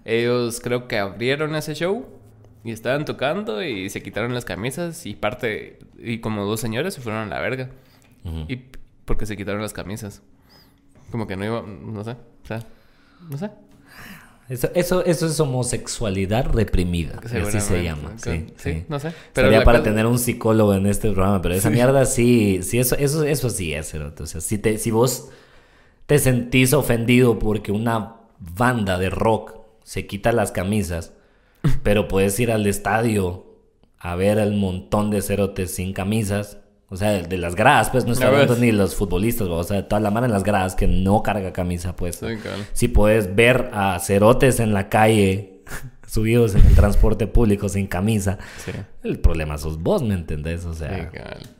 ellos 0.06 0.60
creo 0.64 0.88
que 0.88 0.98
abrieron 1.00 1.56
ese 1.56 1.74
show 1.76 2.06
y 2.64 2.72
estaban 2.72 3.06
tocando 3.06 3.64
y 3.64 3.90
se 3.90 4.02
quitaron 4.04 4.34
las 4.34 4.46
camisas 4.46 5.06
y 5.06 5.16
parte, 5.16 5.80
y 6.00 6.20
como 6.20 6.46
dos 6.46 6.60
señores 6.60 6.94
se 6.94 7.02
fueron 7.02 7.24
a 7.24 7.26
la 7.26 7.40
verga. 7.42 7.70
Y 8.48 8.58
porque 9.12 9.26
se 9.26 9.36
quitaron 9.36 9.62
las 9.62 9.74
camisas. 9.74 10.22
Como 11.12 11.28
que 11.28 11.36
no 11.36 11.44
iba, 11.44 11.62
no 11.62 12.02
sé, 12.06 12.12
o 12.12 12.48
sea, 12.48 12.66
no 13.30 13.38
sé. 13.38 13.52
Eso, 14.48 14.70
eso, 14.74 15.04
eso 15.06 15.26
es 15.28 15.40
homosexualidad 15.40 16.46
reprimida. 16.52 17.20
Así 17.24 17.60
se 17.62 17.84
llama. 17.84 18.14
Sí, 18.18 18.48
Sí, 18.58 18.72
sí. 18.74 18.86
no 18.90 19.00
sé. 19.00 19.14
Pero 19.34 19.50
la 19.52 19.64
para 19.64 19.80
cosa- 19.80 19.90
tener 19.92 20.06
un 20.06 20.18
psicólogo 20.20 20.74
en 20.74 20.86
este 20.88 21.10
programa, 21.12 21.42
pero 21.42 21.54
esa 21.56 21.70
mierda 21.70 22.06
sí, 22.06 22.60
sí, 22.64 22.80
eso, 22.80 22.96
eso, 22.96 23.24
eso 23.24 23.50
sí 23.50 23.74
es, 23.74 23.92
cerote. 23.92 24.24
O 24.24 24.26
sea, 24.26 24.40
si, 24.42 24.58
te, 24.58 24.78
si 24.78 24.92
vos 24.92 25.30
te 26.06 26.20
sentís 26.20 26.74
ofendido 26.74 27.38
porque 27.40 27.72
una 27.74 28.16
banda 28.40 28.98
de 28.98 29.10
rock 29.10 29.56
se 29.84 30.08
quita 30.08 30.32
las 30.32 30.52
camisas, 30.52 31.14
pero 31.84 32.08
puedes 32.08 32.40
ir 32.40 32.52
al 32.52 32.66
estadio 32.68 33.46
a 34.00 34.16
ver 34.16 34.40
al 34.40 34.54
montón 34.54 35.12
de 35.12 35.22
cerotes 35.22 35.76
sin 35.76 35.94
camisas. 35.94 36.58
O 36.92 36.98
sea, 36.98 37.12
de 37.24 37.38
las 37.38 37.56
gradas, 37.56 37.90
pues 37.90 38.06
no 38.06 38.12
está 38.12 38.28
hablando 38.28 38.56
ni 38.58 38.72
los 38.74 38.96
futbolistas, 38.96 39.48
o 39.48 39.64
sea, 39.64 39.88
toda 39.88 40.02
la 40.02 40.12
mano 40.12 40.26
en 40.28 40.34
las 40.34 40.44
gradas 40.44 40.76
que 40.76 40.88
no 40.88 41.24
carga 41.24 41.54
camisa, 41.54 41.96
pues. 41.96 42.18
Sí. 42.18 42.28
Si 42.74 42.90
puedes 42.90 43.34
ver 43.34 43.70
a 43.74 43.98
cerotes 44.00 44.60
en 44.60 44.74
la 44.74 44.90
calle, 44.90 45.62
subidos 46.06 46.54
en 46.54 46.66
el 46.66 46.76
transporte 46.76 47.28
público 47.28 47.70
sin 47.70 47.88
camisa, 47.88 48.38
Sí. 48.66 48.72
el 49.04 49.20
problema 49.20 49.58
sos 49.58 49.82
vos, 49.82 50.04
¿me 50.04 50.14
entendés? 50.14 50.66
O 50.66 50.74
Sí, 50.74 50.80
sea, 50.80 51.10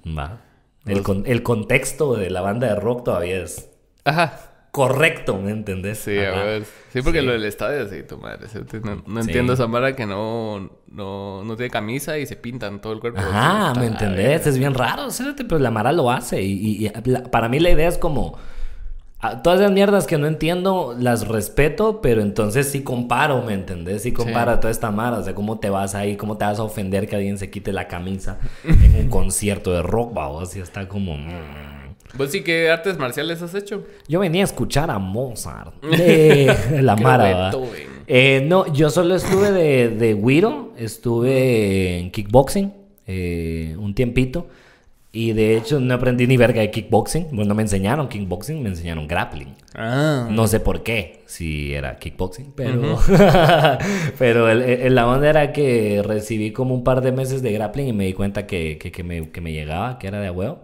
va. 0.06 0.42
El, 0.86 1.02
con- 1.02 1.24
el 1.26 1.44
contexto 1.44 2.16
de 2.16 2.30
la 2.30 2.42
banda 2.42 2.68
de 2.68 2.76
rock 2.76 3.06
todavía 3.06 3.42
es 3.44 3.70
Ajá. 4.04 4.38
Correcto, 4.72 5.38
¿me 5.38 5.52
entendés? 5.52 6.00
Sí, 6.00 6.18
Ajá. 6.18 6.42
a 6.42 6.44
ver. 6.46 6.64
Sí, 6.94 7.02
porque 7.02 7.20
Sí. 7.20 7.26
lo 7.26 7.34
del 7.34 7.44
estadio, 7.46 7.88
sí, 7.90 8.04
tu 8.04 8.18
madre. 8.18 8.48
No, 8.84 8.96
no 9.06 9.22
Sí. 9.22 9.28
entiendo 9.30 9.54
esa 9.54 9.68
mara 9.68 9.96
que 9.96 10.06
no, 10.06 10.70
no, 10.88 11.44
no 11.44 11.56
tiene 11.58 11.70
camisa 11.70 12.18
y 12.18 12.26
se 12.26 12.36
pintan 12.38 12.80
todo 12.82 12.94
el 12.94 13.00
cuerpo. 13.00 13.20
Está 13.20 13.74
¿me 13.78 13.88
entendés? 13.88 14.48
Es 14.48 14.58
bien 14.58 14.74
raro, 14.74 15.08
pero 15.48 15.60
la 15.60 15.72
Mara 15.72 15.92
lo 15.92 16.10
hace. 16.10 16.42
Y, 16.42 16.54
y- 16.54 16.88
y 16.88 16.92
la- 17.10 17.24
para 17.24 17.50
mí 17.50 17.60
la 17.60 17.70
idea 17.70 17.88
es 17.90 17.98
como... 17.98 18.38
a- 19.24 19.44
todas 19.44 19.60
las 19.60 19.72
mierdas 19.72 20.08
que 20.08 20.18
no 20.18 20.26
entiendo 20.26 20.96
las 20.98 21.28
respeto, 21.28 22.02
pero 22.02 22.22
entonces 22.24 22.70
sí 22.72 22.82
comparo, 22.82 23.44
¿me 23.44 23.54
entendés? 23.54 24.02
Sí 24.02 24.12
comparo 24.14 24.54
Sí. 24.54 24.60
toda 24.62 24.72
esta 24.72 24.90
Mara. 24.90 25.20
O 25.20 25.24
sea, 25.24 25.36
¿cómo 25.36 25.60
te 25.60 25.70
vas 25.70 25.94
ahí? 25.94 26.18
¿Cómo 26.18 26.38
te 26.38 26.46
vas 26.46 26.58
a 26.60 26.64
ofender 26.64 27.08
que 27.08 27.18
alguien 27.18 27.38
se 27.38 27.52
quite 27.52 27.72
la 27.72 27.88
camisa 27.88 28.40
en 28.64 28.96
un 28.96 29.10
concierto 29.12 29.72
de 29.74 29.84
rock, 29.84 30.14
babos? 30.16 30.56
Y 30.56 30.60
está 30.60 30.88
como... 30.88 31.18
mm. 31.18 31.81
¿Vos 32.18 32.32
sí 32.32 32.42
qué 32.42 32.70
artes 32.70 32.98
marciales 32.98 33.42
has 33.42 33.56
hecho? 33.56 33.86
Yo 34.08 34.20
venía 34.20 34.42
a 34.42 34.46
escuchar 34.46 34.92
a 34.92 35.00
Mozart 35.00 35.82
de 35.84 36.54
la 36.82 36.96
Mara. 36.96 37.52
Eh, 38.08 38.44
no, 38.48 38.72
yo 38.74 38.90
solo 38.90 39.16
estuve 39.16 39.52
de, 39.52 39.90
de 39.90 40.14
Guiro, 40.16 40.74
estuve 40.78 42.00
en 42.00 42.12
kickboxing 42.12 42.74
eh, 43.08 43.76
un 43.80 43.96
tiempito. 43.96 44.48
Y 45.14 45.34
de 45.34 45.58
hecho 45.58 45.82
no 45.82 45.94
aprendí 45.94 46.26
ni 46.26 46.38
verga 46.38 46.62
de 46.62 46.72
kickboxing. 46.72 47.28
Bueno, 47.32 47.50
no 47.50 47.56
me 47.56 47.64
enseñaron 47.64 48.08
kickboxing, 48.08 48.64
me 48.64 48.70
enseñaron 48.70 49.08
grappling. 49.10 49.54
Ah. 49.76 50.28
No 50.32 50.48
sé 50.48 50.62
por 50.62 50.84
qué, 50.84 51.24
si 51.26 51.74
era 51.74 51.98
kickboxing, 52.00 52.54
pero, 52.56 52.98
pero 54.18 54.50
el- 54.50 54.62
el- 54.62 54.96
la 54.96 55.08
onda 55.08 55.30
era 55.30 55.52
que 55.52 56.02
recibí 56.02 56.52
como 56.52 56.74
un 56.74 56.84
par 56.86 57.02
de 57.02 57.12
meses 57.12 57.42
de 57.42 57.52
grappling 57.52 57.88
y 57.88 57.94
me 57.94 58.06
di 58.06 58.14
cuenta 58.14 58.48
que, 58.48 58.78
que, 58.78 58.92
que 58.92 59.04
me, 59.04 59.30
que 59.32 59.42
me 59.42 59.52
llegaba, 59.52 60.00
que 60.00 60.08
era 60.08 60.20
de 60.22 60.28
a 60.28 60.32
huevo. 60.32 60.62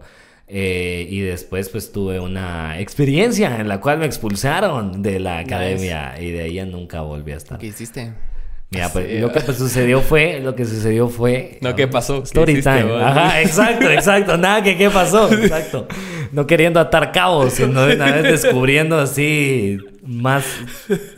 Eh, 0.50 1.06
y 1.10 1.20
después 1.20 1.68
pues 1.68 1.92
tuve 1.92 2.20
una 2.20 2.80
experiencia 2.80 3.60
en 3.60 3.68
la 3.68 3.80
cual 3.80 3.98
me 3.98 4.06
expulsaron 4.06 5.02
de 5.02 5.20
la 5.20 5.40
academia 5.40 6.14
y 6.18 6.30
de 6.30 6.42
ahí 6.42 6.54
ya 6.54 6.64
nunca 6.64 7.02
volví 7.02 7.32
a 7.32 7.36
estar. 7.36 7.58
¿Qué 7.58 7.66
hiciste? 7.66 8.14
Mira, 8.70 8.90
pues, 8.90 9.08
Sí, 9.08 9.18
lo 9.18 9.32
que 9.32 9.40
pues, 9.40 9.56
sucedió 9.56 10.00
fue, 10.02 10.40
lo 10.40 10.54
que 10.54 10.66
sucedió 10.66 11.08
fue... 11.08 11.58
No, 11.62 11.74
¿qué 11.74 11.88
pasó? 11.88 12.18
¿Qué 12.18 12.24
Story 12.24 12.60
time. 12.60 12.84
vos? 12.84 13.02
Ajá, 13.02 13.40
exacto, 13.40 13.90
exacto. 13.90 14.36
Nada 14.36 14.62
que 14.62 14.76
qué 14.76 14.90
pasó, 14.90 15.32
exacto. 15.32 15.86
No 16.32 16.46
queriendo 16.46 16.78
atar 16.78 17.12
cabos, 17.12 17.54
sino 17.54 17.86
de 17.86 17.96
una 17.96 18.12
vez 18.12 18.42
descubriendo 18.42 18.98
así 18.98 19.78
más... 20.02 20.44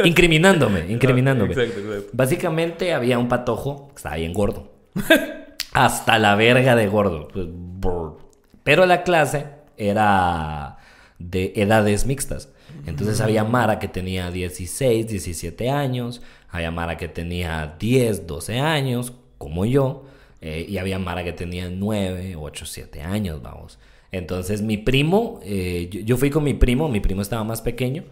Incriminándome, 0.04 0.86
incriminándome. 0.88 1.52
Exacto, 1.52 1.80
exacto. 1.80 2.10
Básicamente 2.12 2.94
había 2.94 3.18
un 3.18 3.28
patojo 3.28 3.88
que 3.88 3.96
estaba 3.96 4.16
bien 4.16 4.32
gordo. 4.32 4.72
Hasta 5.72 6.18
la 6.18 6.36
verga 6.36 6.76
de 6.76 6.86
gordo. 6.86 7.28
Pues, 7.28 7.46
brr. 7.48 8.29
Pero 8.64 8.86
la 8.86 9.02
clase 9.02 9.46
era 9.76 10.78
de 11.18 11.52
edades 11.56 12.06
mixtas. 12.06 12.48
Entonces 12.86 13.20
había 13.20 13.44
Mara 13.44 13.78
que 13.78 13.88
tenía 13.88 14.30
16, 14.30 15.06
17 15.08 15.70
años. 15.70 16.22
Había 16.48 16.70
Mara 16.70 16.96
que 16.96 17.08
tenía 17.08 17.76
10, 17.78 18.26
12 18.26 18.58
años, 18.60 19.12
como 19.38 19.64
yo. 19.66 20.04
eh, 20.40 20.64
y 20.68 20.78
había 20.78 20.98
Mara 20.98 21.22
que 21.24 21.32
tenía 21.32 21.68
9, 21.70 22.36
8, 22.36 22.66
7 22.66 23.02
años, 23.02 23.42
vamos. 23.42 23.78
Entonces 24.12 24.62
mi 24.62 24.76
primo, 24.78 25.40
eh, 25.42 25.88
yo, 25.90 26.00
yo 26.00 26.16
fui 26.16 26.30
con 26.30 26.44
mi 26.44 26.54
primo, 26.54 26.88
mi 26.88 27.00
primo 27.00 27.22
estaba 27.22 27.44
más 27.44 27.60
pequeño. 27.62 28.04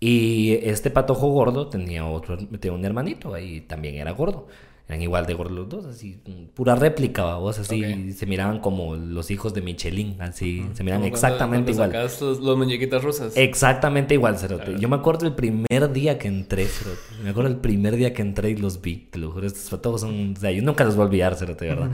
Y 0.00 0.54
este 0.64 0.90
patojo 0.90 1.28
gordo 1.28 1.68
tenía 1.68 2.04
otro, 2.06 2.36
tenía 2.36 2.72
un 2.72 2.84
hermanito 2.84 3.34
ahí 3.34 3.60
también 3.62 3.94
era 3.96 4.10
gordo. 4.12 4.48
Eran 4.88 5.00
igual 5.00 5.24
de 5.26 5.34
gordos 5.34 5.52
los 5.56 5.68
dos, 5.68 5.86
así, 5.86 6.18
mm, 6.26 6.46
pura 6.54 6.74
réplica, 6.74 7.36
vos, 7.36 7.58
así, 7.58 7.82
Ok. 7.84 8.10
se 8.14 8.26
miraban 8.26 8.58
como 8.58 8.96
los 8.96 9.30
hijos 9.30 9.54
de 9.54 9.62
Michelin, 9.62 10.20
así, 10.20 10.66
se 10.74 10.82
miraban 10.82 11.02
Como 11.02 11.14
exactamente 11.14 11.72
cuando- 11.72 11.94
igual. 11.96 12.08
cuando 12.10 12.26
los, 12.30 12.40
los 12.40 12.58
muñequitas 12.58 13.02
rusas. 13.02 13.32
Exactamente 13.36 14.14
igual, 14.14 14.36
Cerote. 14.38 14.74
Yo 14.78 14.88
me 14.88 14.96
acuerdo 14.96 15.26
el 15.26 15.34
primer 15.34 15.92
día 15.92 16.18
que 16.18 16.28
entré, 16.28 16.66
Cerote. 16.66 17.00
Me 17.22 17.30
acuerdo 17.30 17.48
el 17.50 17.56
primer 17.58 17.96
día 17.96 18.12
que 18.12 18.22
entré 18.22 18.50
y 18.50 18.56
los 18.56 18.82
vi. 18.82 19.06
Te 19.10 19.18
lo 19.18 19.30
juro, 19.30 19.46
estos 19.46 19.70
fotos 19.70 20.00
son... 20.02 20.34
O 20.36 20.40
sea, 20.40 20.50
yo 20.50 20.62
nunca 20.62 20.84
los 20.84 20.96
voy 20.96 21.04
a 21.04 21.06
olvidar, 21.06 21.36
Cerote, 21.36 21.64
¿verdad? 21.66 21.90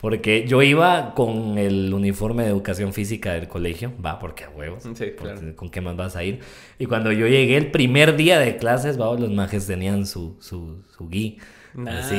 Porque 0.00 0.44
yo 0.48 0.62
iba 0.62 1.14
con 1.14 1.58
el 1.58 1.94
uniforme 1.94 2.42
de 2.42 2.48
educación 2.50 2.92
física 2.92 3.34
del 3.34 3.46
colegio. 3.46 3.92
Va, 4.04 4.18
porque 4.18 4.44
a 4.44 4.50
huevos. 4.50 4.82
Sí, 4.82 4.88
porque 4.90 5.14
claro. 5.16 5.56
¿Con 5.56 5.70
qué 5.70 5.80
más 5.80 5.96
vas 5.96 6.16
a 6.16 6.24
ir? 6.24 6.40
Y 6.78 6.86
cuando 6.86 7.12
yo 7.12 7.28
llegué 7.28 7.56
el 7.56 7.70
primer 7.70 8.16
día 8.16 8.40
de 8.40 8.56
clases, 8.56 9.00
va, 9.00 9.16
los 9.16 9.30
majes 9.30 9.66
tenían 9.68 10.06
su, 10.06 10.36
su, 10.40 10.82
su 10.96 11.08
gui. 11.08 11.38
Ah, 11.86 11.98
Así, 12.00 12.16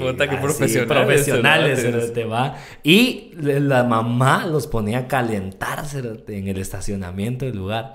puta, 0.00 0.24
así, 0.24 0.78
profesionales, 0.86 2.12
va. 2.30 2.56
Y 2.82 3.32
la 3.36 3.84
mamá 3.84 4.46
los 4.46 4.66
ponía 4.66 4.98
a 5.00 5.06
calentar 5.08 5.84
cerote, 5.86 6.38
en 6.38 6.48
el 6.48 6.58
estacionamiento 6.58 7.44
del 7.44 7.56
lugar. 7.56 7.94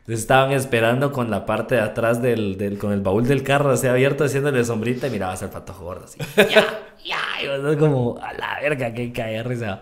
Entonces 0.00 0.20
estaban 0.20 0.52
esperando 0.52 1.12
con 1.12 1.30
la 1.30 1.44
parte 1.46 1.74
de 1.76 1.82
atrás 1.82 2.22
del, 2.22 2.56
del- 2.56 2.78
con 2.78 2.92
el 2.92 3.02
baúl 3.02 3.26
del 3.28 3.42
carro 3.42 3.70
así 3.70 3.86
abierto, 3.86 4.24
haciéndole 4.24 4.64
sombrita 4.64 5.06
y 5.06 5.10
mirabas 5.10 5.42
al 5.42 5.50
patojo 5.50 5.84
gordo 5.84 6.06
así. 6.06 6.18
Ya, 6.36 6.66
ya. 7.04 7.18
Y 7.42 7.46
sos 7.46 7.76
como, 7.76 8.18
a 8.18 8.32
la 8.32 8.58
verga, 8.60 8.92
que 8.94 9.12
cae 9.12 9.42
risa. 9.42 9.80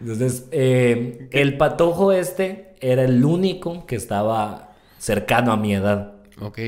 Entonces, 0.00 0.46
eh, 0.50 1.28
el 1.30 1.56
patojo 1.58 2.10
este 2.12 2.74
era 2.80 3.04
el 3.04 3.24
único 3.24 3.86
que 3.86 3.96
estaba 3.96 4.70
cercano 4.98 5.52
a 5.52 5.56
mi 5.56 5.74
edad. 5.74 6.14
Ok. 6.40 6.58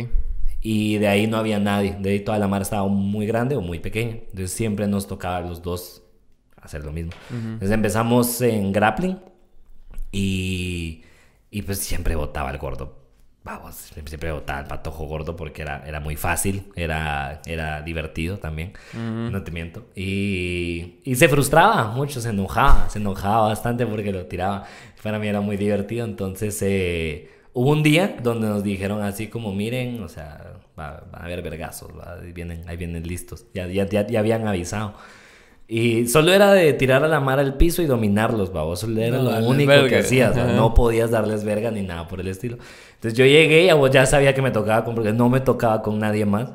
Y 0.61 0.99
de 0.99 1.09
ahí 1.09 1.27
no 1.27 1.37
había 1.37 1.59
nadie. 1.61 1.97
De 2.01 2.11
ahí 2.11 2.21
toda 2.21 2.39
la 2.39 2.49
mar 2.49 2.63
estaba 2.63 2.87
muy 2.89 3.27
grande 3.27 3.57
o 3.57 3.61
muy 3.61 3.79
pequeña. 3.79 4.13
Entonces 4.15 4.53
siempre 4.53 4.87
nos 4.89 5.07
tocaba 5.07 5.37
a 5.39 5.41
los 5.41 5.63
dos 5.63 6.03
hacer 6.61 6.85
lo 6.85 6.93
mismo. 6.93 7.13
Entonces 7.55 7.71
empezamos 7.75 8.41
en 8.43 8.73
grappling 8.73 9.19
y, 10.13 11.05
y 11.51 11.63
pues 11.63 11.79
siempre 11.79 12.17
votaba 12.17 12.51
el 12.51 12.59
gordo. 12.59 12.97
vamos, 13.45 13.77
siempre 13.77 14.33
votaba 14.33 14.61
el 14.61 14.67
patojo 14.67 15.07
gordo 15.07 15.35
porque 15.37 15.63
era, 15.63 15.83
era 15.87 16.01
muy 16.01 16.17
fácil, 16.17 16.71
era, 16.77 17.41
era 17.47 17.81
divertido 17.83 18.39
también, 18.39 18.75
no 19.31 19.43
te 19.43 19.51
miento. 19.51 19.87
Y, 19.95 21.01
y 21.05 21.15
se 21.17 21.29
frustraba 21.29 21.87
mucho, 21.93 22.21
se 22.21 22.31
enojaba, 22.31 22.91
se 22.91 22.99
enojaba 22.99 23.49
bastante 23.49 23.87
porque 23.87 24.13
lo 24.13 24.27
tiraba. 24.27 24.65
Para 25.03 25.19
mí 25.19 25.29
era 25.29 25.41
muy 25.41 25.57
divertido, 25.57 26.05
entonces 26.05 26.61
eh, 26.63 27.31
hubo 27.53 27.71
un 27.71 27.83
día 27.83 28.17
donde 28.23 28.49
nos 28.49 28.63
dijeron 28.63 29.03
así 29.03 29.29
como, 29.29 29.53
miren, 29.53 30.03
o 30.03 30.09
sea, 30.09 30.55
va, 30.79 31.05
va 31.13 31.19
a 31.21 31.25
haber 31.25 31.43
vergazos, 31.43 31.91
ahí, 32.23 32.33
vienen, 32.33 32.63
ahí 32.69 32.77
vienen 32.77 33.07
listos, 33.07 33.47
ya, 33.55 33.67
ya, 33.67 33.87
ya, 33.89 34.07
ya 34.07 34.21
habían 34.21 34.47
avisado. 34.47 34.95
Y 35.71 36.07
solo 36.09 36.33
era 36.33 36.53
de 36.55 36.73
tirar 36.73 37.05
a 37.05 37.09
la 37.09 37.21
mar 37.21 37.39
al 37.39 37.59
piso 37.59 37.83
y 37.83 37.87
dominarlos, 37.87 38.53
babos. 38.55 38.81
Solo 38.81 39.03
era 39.03 39.19
No, 39.19 39.25
lo 39.39 39.47
único 39.49 39.69
verga. 39.69 39.89
que 39.89 39.97
hacías. 39.99 40.35
no 40.35 40.73
podías 40.73 41.11
darles 41.11 41.45
verga 41.45 41.71
ni 41.71 41.83
nada 41.83 42.09
por 42.09 42.21
el 42.21 42.29
estilo. 42.29 42.57
Entonces 42.95 43.13
yo 43.19 43.27
llegué 43.27 43.65
y 43.67 43.91
ya 43.93 44.07
sabía 44.07 44.33
que 44.33 44.41
me 44.41 44.51
tocaba 44.51 44.85
con, 44.87 44.95
porque 44.95 45.13
no 45.13 45.29
me 45.29 45.41
tocaba 45.41 45.83
con 45.83 45.99
nadie 45.99 46.25
más. 46.25 46.53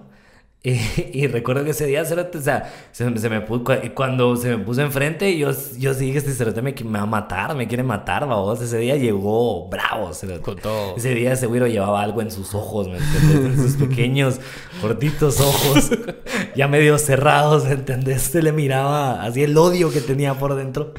Y, 0.65 0.79
y 1.13 1.27
recuerdo 1.27 1.65
que 1.65 1.71
ese 1.71 1.85
día, 1.85 2.05
cerote, 2.05 2.37
o 2.37 2.41
sea, 2.41 2.71
se, 2.91 3.17
se 3.17 3.29
me 3.29 3.41
puso, 3.41 3.65
cuando 3.93 4.35
se 4.37 4.55
me 4.55 4.63
puso 4.63 4.81
enfrente, 4.81 5.37
yo, 5.37 5.51
yo 5.77 5.93
sí 5.93 6.05
dije, 6.05 6.19
este 6.19 6.31
cerote 6.31 6.61
me, 6.61 6.73
me 6.85 6.99
va 6.99 7.03
a 7.03 7.05
matar, 7.05 7.53
me 7.55 7.67
quiere 7.67 7.83
matar, 7.83 8.25
babos. 8.27 8.61
Ese 8.61 8.77
día 8.77 8.95
llegó 8.95 9.67
bravo, 9.67 10.13
cerote. 10.13 10.41
Con 10.41 10.55
todo. 10.57 10.95
Ese 10.95 11.13
día 11.13 11.33
ese 11.33 11.47
güiro 11.47 11.67
llevaba 11.67 12.01
algo 12.01 12.21
en 12.21 12.31
sus 12.31 12.55
ojos, 12.55 12.87
¿me? 12.87 12.97
En 12.97 13.57
sus 13.57 13.75
pequeños, 13.75 14.39
gorditos 14.81 15.41
ojos, 15.41 15.91
ya 16.55 16.67
medio 16.69 16.97
cerrados, 16.97 17.65
¿me 17.65 17.71
entendés? 17.71 18.21
Se 18.21 18.41
le 18.41 18.53
miraba 18.53 19.21
así 19.21 19.43
el 19.43 19.57
odio 19.57 19.91
que 19.91 19.99
tenía 19.99 20.33
por 20.35 20.55
dentro. 20.55 20.93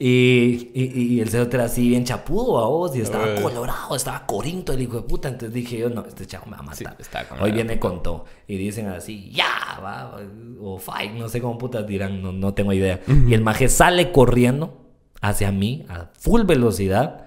Y, 0.00 0.70
y, 0.74 1.14
y 1.14 1.20
el 1.20 1.28
cerote 1.28 1.56
era 1.56 1.64
así 1.64 1.88
bien 1.88 2.04
chapudo 2.04 2.58
a 2.58 2.68
vos 2.68 2.94
y 2.94 3.00
estaba 3.00 3.34
Uy. 3.34 3.42
colorado, 3.42 3.96
estaba 3.96 4.26
corinto 4.26 4.72
el 4.72 4.82
hijo 4.82 4.96
de 4.96 5.02
puta. 5.02 5.28
Entonces 5.28 5.52
dije 5.52 5.78
yo, 5.78 5.90
no, 5.90 6.04
este 6.06 6.24
chavo 6.24 6.46
me 6.46 6.52
va 6.52 6.58
a 6.58 6.62
matar. 6.62 6.96
Hoy 7.40 7.50
viene 7.50 7.80
con 7.80 8.02
todo. 8.02 8.24
Y 8.50 8.56
dicen 8.56 8.88
así, 8.88 9.30
ya, 9.30 9.78
va, 9.84 10.18
o 10.58 10.78
fight, 10.78 11.12
no 11.12 11.28
sé 11.28 11.38
cómo 11.38 11.58
putas 11.58 11.86
dirán, 11.86 12.22
no, 12.22 12.32
no 12.32 12.54
tengo 12.54 12.72
idea. 12.72 13.00
Y 13.06 13.34
el 13.34 13.42
maje 13.42 13.68
sale 13.68 14.10
corriendo 14.10 14.86
hacia 15.20 15.52
mí 15.52 15.84
a 15.90 16.08
full 16.18 16.44
velocidad. 16.44 17.26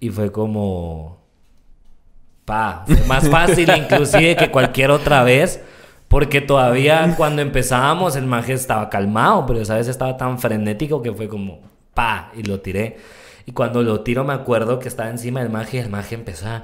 Y 0.00 0.08
fue 0.08 0.32
como... 0.32 1.20
Pa, 2.46 2.84
fue 2.86 3.04
más 3.06 3.28
fácil 3.28 3.70
inclusive 3.76 4.36
que 4.36 4.50
cualquier 4.50 4.90
otra 4.90 5.22
vez. 5.22 5.62
Porque 6.08 6.40
todavía 6.40 7.14
cuando 7.16 7.42
empezábamos 7.42 8.16
el 8.16 8.24
maje 8.24 8.54
estaba 8.54 8.88
calmado, 8.88 9.44
pero 9.44 9.60
esa 9.60 9.76
vez 9.76 9.86
estaba 9.86 10.16
tan 10.16 10.38
frenético 10.38 11.02
que 11.02 11.12
fue 11.12 11.28
como 11.28 11.60
pa 11.92 12.32
y 12.34 12.42
lo 12.42 12.60
tiré. 12.60 12.96
Y 13.50 13.52
cuando 13.52 13.82
lo 13.82 14.02
tiro 14.02 14.22
me 14.22 14.32
acuerdo 14.32 14.78
que 14.78 14.86
estaba 14.86 15.10
encima 15.10 15.40
del 15.40 15.50
maje 15.50 15.78
y 15.78 15.80
el 15.80 15.90
maje 15.90 16.14
empezó 16.14 16.46
a... 16.46 16.62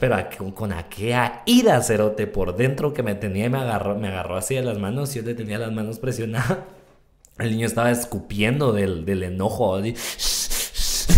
Pero 0.00 0.16
a- 0.16 0.28
con, 0.56 0.72
aquella 0.72 1.42
ira 1.46 1.80
cerote 1.82 2.26
por 2.26 2.56
dentro 2.56 2.92
que 2.92 3.04
me 3.04 3.14
tenía 3.14 3.46
y 3.46 3.48
me 3.48 3.58
agarró, 3.58 3.94
me 3.94 4.08
agarró 4.08 4.36
así 4.36 4.56
de 4.56 4.62
las 4.62 4.76
manos 4.76 5.14
y 5.14 5.20
yo 5.20 5.24
le 5.24 5.34
tenía 5.34 5.56
las 5.58 5.70
manos 5.70 6.00
presionadas. 6.00 6.58
El 7.38 7.52
niño 7.52 7.64
estaba 7.66 7.92
escupiendo 7.92 8.72
del, 8.72 9.04
del 9.04 9.22
enojo. 9.22 9.76
Así. 9.76 9.94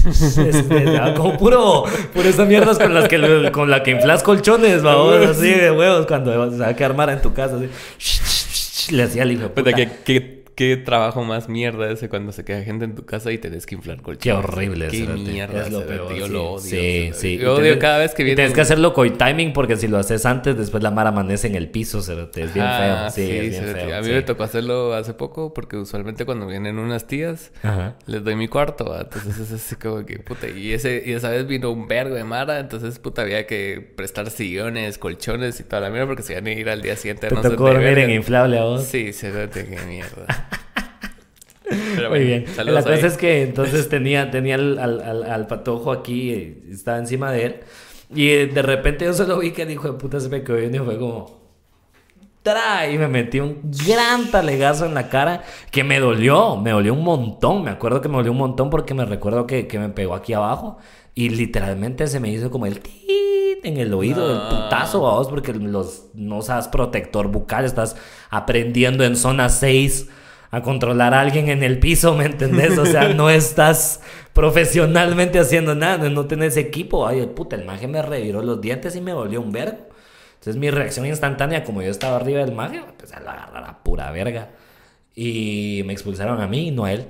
Este, 0.09 1.01
como 1.17 1.37
puro, 1.39 1.85
puro 2.15 2.29
esas 2.29 2.47
mierdas 2.47 2.79
con 2.79 2.93
las 2.95 3.09
que 3.09 3.51
con 3.53 3.71
la 3.71 3.83
que 3.83 3.91
inflas 3.93 4.23
colchones, 4.23 4.83
babos, 4.83 5.27
así 5.27 5.51
de 5.51 5.71
huevos 5.71 6.07
cuando 6.07 6.51
se 6.51 6.59
va 6.59 6.69
a 6.69 6.77
quedar 6.77 6.95
mara 6.95 7.15
en 7.15 7.21
tu 7.23 7.33
casa, 7.35 7.57
así. 7.57 7.69
Le 8.95 9.03
hacía 9.03 9.23
al 9.23 9.33
hijo 9.33 9.49
Puta, 9.49 9.71
puta. 9.71 9.77
¿qué, 10.05 10.38
qué, 10.59 10.77
trabajo 10.77 11.23
más 11.23 11.49
mierda 11.49 11.89
ese 11.91 12.09
cuando 12.09 12.33
se 12.33 12.45
queda 12.45 12.63
gente 12.63 12.85
en 12.85 12.95
tu 12.97 13.07
casa 13.07 13.31
y 13.31 13.39
tenés 13.39 13.65
que 13.65 13.77
inflar 13.77 14.03
colchones. 14.03 14.23
Qué 14.23 14.33
horrible, 14.33 14.89
Qué 14.89 15.07
mierda, 15.07 15.63
Es 15.63 15.71
lo 15.73 15.87
peor. 15.87 16.13
Yo 16.15 16.27
sí. 16.27 16.33
lo 16.33 16.51
odio. 16.51 16.61
Sí, 16.61 17.11
sí. 17.15 17.39
Yo 17.39 17.55
odio 17.55 17.79
cada 17.79 17.99
vez 17.99 18.13
que 18.15 18.25
viene. 18.25 18.37
Tienes 18.37 18.55
que 18.55 18.61
hacerlo 18.61 18.93
con 18.93 19.17
timing 19.17 19.53
porque 19.53 19.77
si 19.77 19.87
lo 19.87 19.99
haces 19.99 20.27
antes, 20.27 20.57
después 20.59 20.83
la 20.83 20.91
mara 20.91 21.11
amanece 21.11 21.47
en 21.47 21.55
el 21.55 21.69
piso, 21.71 22.03
cerote. 22.03 22.43
Es 22.43 22.53
bien 22.55 22.67
Ah, 22.69 23.09
feo. 23.15 23.27
Sí, 23.27 23.31
es 23.37 23.51
bien 23.51 23.75
feo. 23.75 23.97
A 23.97 24.01
mí 24.01 24.07
sí. 24.07 24.13
me 24.13 24.23
tocó 24.23 24.43
hacerlo 24.43 24.95
hace 24.95 25.15
poco 25.15 25.55
porque 25.55 25.77
usualmente 25.77 26.25
cuando 26.25 26.47
vienen 26.47 26.79
unas 26.79 27.07
tías 27.07 27.53
Ajá. 27.63 27.95
les 28.07 28.25
doy 28.25 28.35
mi 28.35 28.49
cuarto, 28.49 28.87
¿va? 28.91 29.03
entonces 29.03 29.39
es 29.39 29.53
así 29.53 29.77
como 29.77 30.05
que 30.05 30.19
puta. 30.19 30.49
Y, 30.49 30.73
ese, 30.73 31.03
y 31.07 31.13
esa 31.13 31.31
vez 31.31 31.47
vino 31.47 31.71
un 31.71 31.87
vergo 31.87 32.17
de 32.17 32.25
Mara, 32.25 32.59
entonces 32.59 32.99
puta 32.99 33.23
había 33.23 33.47
que 33.47 33.93
prestar 33.97 34.29
sillones, 34.31 34.99
colchones 34.99 35.61
y 35.61 35.63
toda 35.63 35.83
la 35.83 35.91
mierda 35.91 36.07
porque 36.09 36.23
se 36.23 36.33
iban 36.33 36.47
a 36.47 36.53
ir 36.53 36.69
al 36.69 36.83
día 36.83 36.97
siguiente. 36.97 37.29
Te 37.29 37.35
no 37.35 37.43
tocó 37.43 37.69
dormir 37.69 37.99
en 37.99 38.11
inflable 38.11 38.59
a 38.59 38.65
vos. 38.65 38.85
Sí, 38.85 39.13
cerote, 39.13 39.65
qué 39.67 39.79
mierda. 39.87 40.48
Pero 41.69 42.09
Muy 42.11 42.19
bueno, 42.21 42.25
bien. 42.27 42.47
saludos 42.55 42.75
La 42.75 42.83
cosa 42.83 42.95
ahí. 43.07 43.13
es 43.13 43.17
que 43.19 43.43
entonces 43.43 43.89
tenía, 43.89 44.31
tenía 44.31 44.55
al, 44.57 44.79
al- 44.79 45.01
al- 45.01 45.23
al 45.25 45.47
patojo 45.47 45.93
aquí, 45.93 46.31
eh, 46.31 46.63
estaba 46.71 46.99
encima 46.99 47.31
de 47.33 47.45
él. 47.47 47.57
Y 48.15 48.29
eh, 48.31 48.47
de 48.47 48.63
repente 48.63 49.05
yo 49.05 49.13
solo 49.13 49.39
vi 49.39 49.51
que 49.53 49.63
el 49.63 49.71
hijo 49.71 49.89
de 49.93 49.99
puta 49.99 50.19
se 50.21 50.29
me 50.29 50.43
quedó 50.43 50.59
y 50.63 50.79
fue 50.79 50.99
como. 50.99 51.39
¡Tra! 52.43 52.89
Y 52.91 52.97
me 52.97 53.09
metí 53.09 53.41
un 53.41 53.59
gran 53.87 54.31
talegazo 54.31 54.87
en 54.87 54.95
la 54.95 55.09
cara 55.11 55.43
que 55.71 55.85
me 55.85 56.01
dolió, 56.01 56.57
me 56.57 56.71
dolió 56.71 56.95
un 56.95 57.05
montón. 57.05 57.65
Me 57.65 57.71
acuerdo 57.71 58.01
que 58.01 58.09
me 58.09 58.17
dolió 58.17 58.33
un 58.33 58.39
montón 58.39 58.71
porque 58.71 58.95
me 58.95 59.05
recuerdo 59.05 59.47
que, 59.47 59.67
que 59.67 59.79
me 59.79 59.89
pegó 59.91 60.15
aquí 60.15 60.33
abajo 60.33 60.79
y 61.15 61.29
literalmente 61.31 62.07
se 62.07 62.21
me 62.21 62.31
hizo 62.31 62.51
como 62.51 62.65
el 62.67 62.81
en 63.65 63.77
el 63.77 63.93
oído 63.93 64.29
del 64.29 64.39
No. 64.39 64.49
putazo, 64.49 65.01
vos, 65.01 65.29
porque 65.29 65.53
los, 65.53 66.07
no 66.15 66.39
usas 66.39 66.69
protector 66.69 67.27
bucal, 67.27 67.65
estás 67.65 67.97
aprendiendo 68.31 69.03
en 69.05 69.17
zona 69.17 69.49
6 69.49 70.09
a 70.51 70.63
controlar 70.63 71.15
a 71.15 71.21
alguien 71.21 71.49
en 71.49 71.63
el 71.63 71.79
piso, 71.79 72.15
¿me 72.15 72.25
entendés? 72.25 72.79
O 72.79 72.87
sea, 72.87 73.13
no 73.13 73.31
estás 73.31 74.01
profesionalmente 74.33 75.39
haciendo 75.39 75.75
nada, 75.75 76.09
no 76.09 76.27
tenés 76.27 76.57
equipo. 76.57 77.07
Ay, 77.07 77.27
puta, 77.27 77.57
el 77.57 77.65
maje 77.65 77.87
me 77.87 78.01
reviró 78.03 78.43
los 78.43 78.61
dientes 78.61 78.97
y 78.97 79.01
me 79.01 79.13
dolió 79.13 79.41
un 79.41 79.53
vergo. 79.53 79.79
Entonces 80.35 80.57
mi 80.57 80.71
reacción 80.71 81.05
instantánea, 81.07 81.65
como 81.65 81.83
yo 81.83 81.91
estaba 81.91 82.17
arriba 82.17 82.45
del 82.45 82.55
maje, 82.55 82.77
empecé 82.77 83.17
a 83.17 83.19
agarrar 83.19 83.65
a 83.65 83.83
pura 83.83 84.11
verga. 84.11 84.51
Y 85.15 85.83
me 85.85 85.93
expulsaron 85.93 86.41
a 86.41 86.47
mí 86.47 86.69
y 86.69 86.71
no 86.71 86.85
a 86.85 86.93
él. 86.93 87.07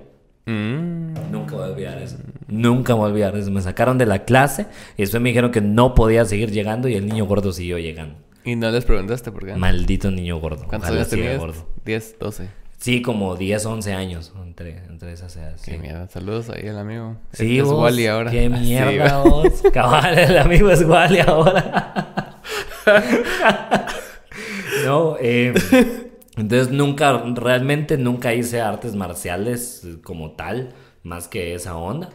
Mm. 0.46 1.30
Nunca 1.30 1.56
voy 1.56 1.64
a 1.64 1.72
olvidar 1.72 1.98
eso. 1.98 2.16
Nunca 2.46 2.94
voy 2.94 3.04
a 3.04 3.12
olvidar 3.12 3.36
eso. 3.36 3.50
Me 3.50 3.60
sacaron 3.60 3.98
de 3.98 4.06
la 4.06 4.24
clase 4.24 4.66
y 4.96 5.02
después 5.02 5.22
me 5.22 5.28
dijeron 5.28 5.50
que 5.50 5.60
no 5.60 5.94
podía 5.94 6.24
seguir 6.24 6.50
llegando 6.50 6.88
y 6.88 6.94
el 6.94 7.06
niño 7.06 7.26
gordo 7.26 7.52
siguió 7.52 7.78
llegando. 7.78 8.16
Y 8.44 8.56
no 8.56 8.70
les 8.70 8.86
preguntaste 8.86 9.30
por 9.30 9.44
qué. 9.44 9.56
Maldito 9.56 10.10
niño 10.10 10.38
gordo. 10.38 10.64
¿Cuántos 10.66 10.90
años 10.90 11.08
tenías? 11.08 11.38
gordo. 11.38 11.68
10, 11.84 12.18
12. 12.18 12.48
Sí, 12.78 13.02
como 13.02 13.34
10, 13.36 13.66
11 13.66 13.92
años 13.92 14.32
entre, 14.44 14.78
entre 14.86 15.12
esas 15.12 15.36
edades. 15.36 15.62
Qué 15.62 15.72
sí. 15.72 15.78
mierda. 15.78 16.06
Saludos 16.08 16.48
ahí 16.50 16.68
al 16.68 16.78
amigo. 16.78 17.16
Sí, 17.32 17.58
es 17.58 17.64
vos, 17.64 17.74
Wally 17.82 18.06
ahora. 18.06 18.30
Qué 18.30 18.46
Ah, 18.52 18.56
sí, 18.56 18.62
mierda 18.62 19.18
va. 19.18 19.24
vos. 19.24 19.62
Cabal, 19.72 20.16
el 20.18 20.38
amigo 20.38 20.70
es 20.70 20.82
Wally 20.84 21.18
ahora. 21.20 22.40
no, 24.84 25.16
eh, 25.20 25.52
entonces 26.36 26.70
nunca, 26.70 27.20
realmente 27.34 27.98
nunca 27.98 28.32
hice 28.34 28.60
artes 28.60 28.94
marciales 28.94 29.86
como 30.04 30.32
tal, 30.32 30.72
más 31.02 31.28
que 31.28 31.54
esa 31.54 31.76
onda. 31.76 32.10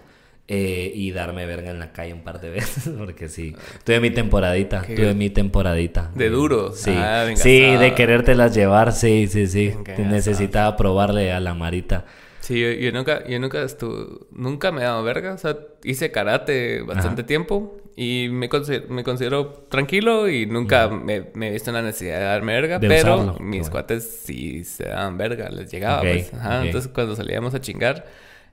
Eh, 0.47 0.91
y 0.93 1.11
darme 1.11 1.45
verga 1.45 1.71
en 1.71 1.79
la 1.79 1.93
calle 1.93 2.13
un 2.13 2.21
par 2.23 2.41
de 2.41 2.49
veces, 2.49 2.89
porque 2.97 3.29
sí. 3.29 3.55
Tuve 3.83 3.99
mi 3.99 4.09
temporadita, 4.11 4.81
Qué- 4.81 4.95
tuve 4.95 5.13
mi 5.13 5.29
temporadita. 5.29 6.11
De 6.15 6.29
duro. 6.29 6.71
Sí, 6.73 6.91
Ah, 6.93 7.27
sí, 7.35 7.59
de 7.61 7.93
querértelas 7.95 8.53
llevar, 8.53 8.91
sí, 8.91 9.27
sí, 9.27 9.47
sí. 9.47 9.73
Necesitaba 9.97 10.75
probarle 10.75 11.31
a 11.31 11.39
la 11.39 11.53
marita. 11.53 12.05
Sí, 12.41 12.59
yo, 12.59 12.71
yo 12.71 12.91
nunca, 12.91 13.25
yo 13.25 13.39
nunca 13.39 13.63
estuve, 13.63 14.25
nunca 14.31 14.71
me 14.73 14.81
he 14.81 14.83
dado 14.83 15.01
verga. 15.03 15.33
O 15.33 15.37
sea, 15.37 15.57
hice 15.83 16.11
karate 16.11 16.81
bastante 16.81 17.21
Ajá. 17.21 17.27
tiempo 17.27 17.77
y 17.95 18.27
me, 18.29 18.49
consi- 18.49 18.85
me 18.89 19.05
considero 19.05 19.65
tranquilo 19.69 20.27
y 20.27 20.45
nunca 20.45 20.89
me, 20.89 21.27
me 21.35 21.47
he 21.47 21.51
visto 21.51 21.69
en 21.69 21.75
la 21.77 21.81
necesidad 21.83 22.19
de 22.19 22.25
darme 22.25 22.51
verga. 22.53 22.79
De 22.79 22.87
pero 22.89 23.15
usarlo, 23.15 23.39
mis 23.39 23.61
bueno. 23.61 23.71
cuates 23.71 24.03
sí 24.25 24.65
se 24.65 24.89
daban 24.89 25.17
verga, 25.17 25.47
les 25.51 25.71
llegaba. 25.71 26.01
Pues. 26.01 26.33
Ajá. 26.33 26.65
Entonces 26.65 26.91
cuando 26.93 27.15
salíamos 27.15 27.53
a 27.53 27.61
chingar, 27.61 28.05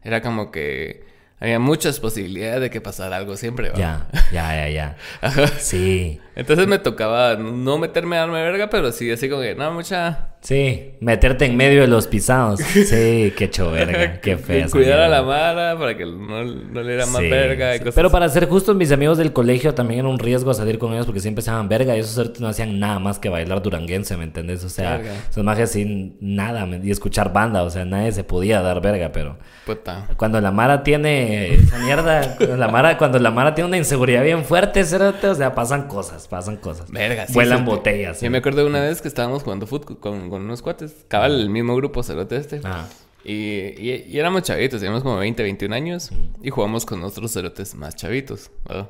era 0.04 0.22
como 0.22 0.52
que 0.52 1.02
había 1.40 1.58
muchas 1.58 1.98
posibilidades 2.00 2.60
de 2.60 2.70
que 2.70 2.80
pasara 2.80 3.16
algo 3.16 3.36
siempre. 3.36 3.70
¿va? 3.70 3.76
Ya, 3.76 4.06
ya, 4.30 4.68
ya, 4.68 4.68
ya. 4.68 5.46
Sí. 5.58 6.20
Entonces 6.36 6.66
me 6.66 6.78
tocaba 6.78 7.36
no 7.36 7.78
meterme 7.78 8.16
a 8.16 8.20
darme 8.20 8.42
verga, 8.42 8.70
pero 8.70 8.92
sí 8.92 9.10
así 9.10 9.28
como 9.28 9.42
que, 9.42 9.54
no, 9.54 9.72
mucha... 9.72 10.29
Sí, 10.42 10.92
meterte 11.00 11.44
en 11.44 11.54
medio 11.56 11.82
de 11.82 11.86
los 11.86 12.06
pisados. 12.06 12.60
Sí, 12.70 13.32
qué 13.36 13.50
choverga, 13.50 14.20
qué 14.20 14.38
fea. 14.38 14.66
Cuidar 14.68 15.00
a 15.00 15.08
la 15.08 15.22
mara 15.22 15.78
para 15.78 15.96
que 15.96 16.06
no, 16.06 16.44
no 16.44 16.82
le 16.82 16.88
diera 16.88 17.06
más 17.06 17.20
Sí, 17.20 17.28
verga 17.28 17.74
y 17.74 17.78
sí. 17.78 17.84
cosas 17.84 17.94
Pero 17.94 18.10
para 18.10 18.28
ser 18.30 18.48
justos, 18.48 18.74
mis 18.74 18.90
amigos 18.90 19.18
del 19.18 19.32
colegio 19.34 19.74
también 19.74 20.00
era 20.00 20.08
un 20.08 20.18
riesgo 20.18 20.54
salir 20.54 20.78
con 20.78 20.92
ellos 20.94 21.04
porque 21.04 21.20
siempre 21.20 21.42
se 21.42 21.50
daban 21.50 21.68
verga 21.68 21.94
y 21.94 22.00
esos 22.00 22.14
certos 22.14 22.40
no 22.40 22.48
hacían 22.48 22.80
nada 22.80 22.98
más 22.98 23.18
que 23.18 23.28
bailar 23.28 23.60
duranguense, 23.62 24.16
¿me 24.16 24.24
entendés? 24.24 24.64
O 24.64 24.70
sea, 24.70 24.96
Verga. 24.96 25.12
esos 25.30 25.44
majes 25.44 25.72
sin 25.72 26.16
nada 26.20 26.66
y 26.82 26.90
escuchar 26.90 27.32
banda, 27.34 27.62
o 27.62 27.70
sea, 27.70 27.84
nadie 27.84 28.10
se 28.12 28.24
podía 28.24 28.62
dar 28.62 28.80
verga, 28.80 29.10
pero 29.12 29.36
Puta. 29.66 30.08
cuando 30.16 30.40
la 30.40 30.50
Mara 30.50 30.82
tiene 30.82 31.54
esa 31.54 31.78
mierda, 31.78 32.36
cuando 32.38 32.56
la 32.56 32.68
Mara, 32.68 32.96
cuando 32.98 33.18
la 33.18 33.30
Mara 33.30 33.54
tiene 33.54 33.68
una 33.68 33.76
inseguridad 33.76 34.22
bien 34.22 34.44
fuerte, 34.44 34.84
cerote, 34.84 35.28
o 35.28 35.34
sea, 35.34 35.54
pasan 35.54 35.86
cosas, 35.86 36.26
pasan 36.28 36.56
cosas. 36.56 36.90
Verga, 36.90 37.26
sí, 37.26 37.34
Vuelan 37.34 37.64
botellas. 37.66 38.20
Yo 38.22 38.30
me 38.30 38.38
acuerdo 38.38 38.62
de 38.62 38.66
una 38.68 38.80
vez 38.80 39.02
que 39.02 39.08
estábamos 39.08 39.42
jugando 39.42 39.66
fútbol 39.66 39.98
con, 39.98 40.29
con 40.30 40.42
unos 40.42 40.62
cuates. 40.62 41.04
Cabal, 41.08 41.40
el 41.40 41.50
mismo 41.50 41.76
grupo, 41.76 42.02
cerote 42.02 42.36
este. 42.36 42.60
Ah. 42.64 42.88
Y, 43.24 43.32
y, 43.34 44.06
y 44.08 44.18
éramos 44.18 44.42
chavitos, 44.42 44.80
teníamos 44.80 45.02
como 45.02 45.18
20, 45.18 45.42
21 45.42 45.74
años. 45.74 46.10
Y 46.42 46.50
jugamos 46.50 46.86
con 46.86 47.02
otros 47.04 47.32
cerotes 47.32 47.74
más 47.74 47.94
chavitos. 47.96 48.50
¿verdad? 48.66 48.88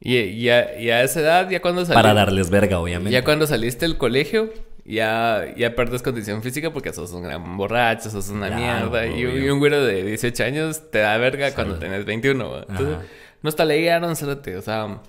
Y, 0.00 0.16
y 0.16 0.50
a, 0.50 0.78
y 0.80 0.90
a 0.90 1.02
esa 1.02 1.20
edad, 1.20 1.50
ya 1.50 1.60
cuando 1.60 1.84
salí... 1.84 1.94
Para 1.94 2.14
darles 2.14 2.50
verga, 2.50 2.78
obviamente. 2.78 3.12
Ya 3.12 3.24
cuando 3.24 3.46
saliste 3.46 3.86
del 3.86 3.98
colegio, 3.98 4.52
ya, 4.84 5.54
ya 5.56 5.74
perdes 5.74 6.02
condición 6.02 6.42
física 6.42 6.72
porque 6.72 6.92
sos 6.92 7.12
un 7.12 7.22
gran 7.22 7.56
borracho, 7.56 8.10
sos 8.10 8.28
una 8.28 8.48
Claro, 8.48 8.90
mierda. 8.90 9.06
Y, 9.06 9.48
un 9.48 9.58
güero 9.58 9.84
de 9.84 10.02
18 10.02 10.44
años 10.44 10.90
te 10.90 10.98
da 10.98 11.16
verga 11.18 11.54
cuando 11.54 11.78
tenés 11.78 12.04
21. 12.04 12.50
¿va? 12.50 12.66
Entonces, 12.68 12.96
nos 13.42 13.56
talearon, 13.56 14.14
cerote, 14.16 14.56
o 14.56 14.62
sea... 14.62 15.00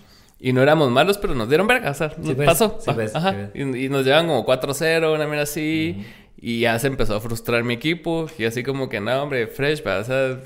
Y 0.46 0.52
no 0.52 0.62
éramos 0.62 0.92
malos, 0.92 1.18
pero 1.18 1.34
nos 1.36 1.48
dieron 1.48 1.68
verga, 1.68 1.92
o 1.92 1.94
sea, 1.94 2.12
nos 2.18 2.36
ves, 2.36 2.46
pasó. 2.46 2.78
sí 2.80 2.86
va, 2.90 2.94
ves, 2.98 3.16
Ajá. 3.16 3.32
sí 3.32 3.38
ves. 3.38 3.76
Y, 3.76 3.86
y 3.86 3.90
nos 3.90 4.04
llevan 4.06 4.28
como 4.28 4.46
4-0, 4.46 5.16
una 5.16 5.26
mierda 5.26 5.44
así. 5.44 6.06
Y 6.36 6.60
ya 6.60 6.78
se 6.80 6.88
empezó 6.88 7.16
a 7.16 7.22
frustrar 7.22 7.64
mi 7.64 7.76
equipo. 7.76 8.28
Y 8.38 8.44
así 8.44 8.62
como 8.62 8.90
que, 8.90 9.00
no, 9.00 9.24
hombre, 9.24 9.48
fresh, 9.48 9.82
va, 9.88 10.00
o 10.00 10.04
sea... 10.04 10.38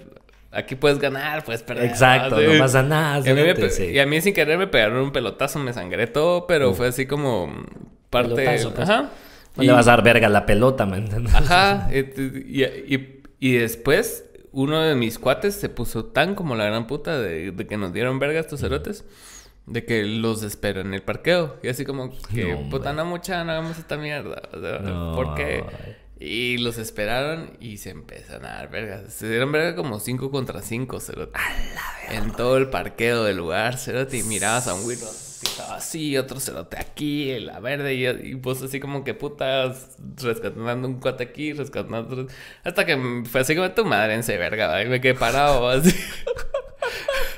Aquí 0.51 0.75
puedes 0.75 0.97
ganar, 0.99 1.43
puedes 1.43 1.61
perder. 1.63 1.85
Exacto, 1.85 2.39
no 2.39 2.57
pasa 2.59 2.81
nada. 2.81 3.19
Y 3.27 3.29
a, 3.31 3.35
mí 3.35 3.41
me 3.41 3.91
y 3.91 3.99
a 3.99 4.05
mí 4.05 4.21
sin 4.21 4.33
querer 4.33 4.57
me 4.57 4.65
pegaron 4.67 4.97
un 4.99 5.11
pelotazo, 5.11 5.59
me 5.59 5.73
sangré 5.73 6.07
todo, 6.07 6.47
pero 6.47 6.73
fue 6.73 6.87
así 6.87 7.05
como 7.05 7.51
parte... 8.09 8.33
Pelotazo, 8.35 8.73
pues. 8.73 8.89
Ajá. 8.89 9.09
No 9.55 9.63
Y- 9.63 9.67
le 9.67 9.73
vas 9.73 9.87
a 9.87 9.91
dar 9.91 10.03
verga 10.03 10.27
a 10.27 10.29
la 10.29 10.45
pelota, 10.45 10.85
¿me 10.85 10.97
entiendes? 10.97 11.33
Ajá. 11.35 11.89
Y, 11.91 12.63
y- 12.63 13.21
y 13.39 13.51
después 13.53 14.25
uno 14.51 14.81
de 14.81 14.95
mis 14.95 15.19
cuates 15.19 15.55
se 15.55 15.69
puso 15.69 16.05
tan 16.05 16.33
como 16.33 16.55
la 16.55 16.65
gran 16.65 16.87
puta 16.87 17.19
de, 17.19 17.51
de 17.51 17.67
que 17.67 17.77
nos 17.77 17.91
dieron 17.93 18.17
verga 18.17 18.39
estos 18.39 18.61
cerotes. 18.61 19.03
De 19.67 19.85
que 19.85 20.03
los 20.05 20.43
espero 20.43 20.81
en 20.81 20.93
el 20.93 21.03
parqueo. 21.03 21.57
Y 21.61 21.67
así 21.67 21.85
como 21.85 22.09
que, 22.33 22.53
No, 22.53 22.69
puta, 22.69 22.93
no 22.93 23.05
mucha, 23.05 23.43
no 23.43 23.51
hagamos 23.51 23.77
esta 23.77 23.97
mierda. 23.97 24.41
O 24.53 24.59
sea, 24.59 24.79
No. 24.79 25.13
¿por 25.13 25.35
qué? 25.35 25.63
Y 26.19 26.57
los 26.57 26.79
esperaron 26.79 27.51
y 27.59 27.77
se 27.77 27.91
empezaron 27.91 28.45
a 28.45 28.55
dar 28.55 28.71
vergas. 28.71 29.13
Se 29.13 29.29
dieron 29.29 29.51
verga 29.51 29.75
como 29.75 29.99
5 29.99 30.31
contra 30.31 30.61
5, 30.63 30.99
cerote. 30.99 31.37
En 32.09 32.31
todo 32.31 32.57
el 32.57 32.69
parqueo 32.69 33.23
del 33.23 33.37
lugar, 33.37 33.77
cerote. 33.77 34.17
Y 34.17 34.23
mirabas 34.23 34.67
a 34.67 34.73
un 34.73 34.81
güiro 34.83 35.05
así, 35.05 35.45
estaba 35.45 35.75
así, 35.75 36.17
otro 36.17 36.39
cerote 36.39 36.77
aquí, 36.79 37.29
en 37.31 37.45
la 37.45 37.59
verde. 37.59 37.93
Y, 37.93 38.07
y 38.07 38.33
vos 38.33 38.63
así 38.63 38.79
como 38.79 39.03
que 39.03 39.13
putas, 39.13 39.97
rescatando 40.23 40.87
un 40.87 40.99
cuate 40.99 41.23
aquí, 41.25 41.53
rescatando 41.53 41.99
otro. 41.99 42.27
Hasta 42.63 42.85
que 42.85 43.23
fue 43.29 43.41
así 43.41 43.55
como 43.55 43.69
tu 43.71 43.85
madre 43.85 44.13
en 44.15 44.21
ese 44.21 44.37
verga, 44.37 44.81
y 44.81 44.87
me 44.87 44.99
quedé 45.01 45.13
parado 45.13 45.67
así. 45.69 45.93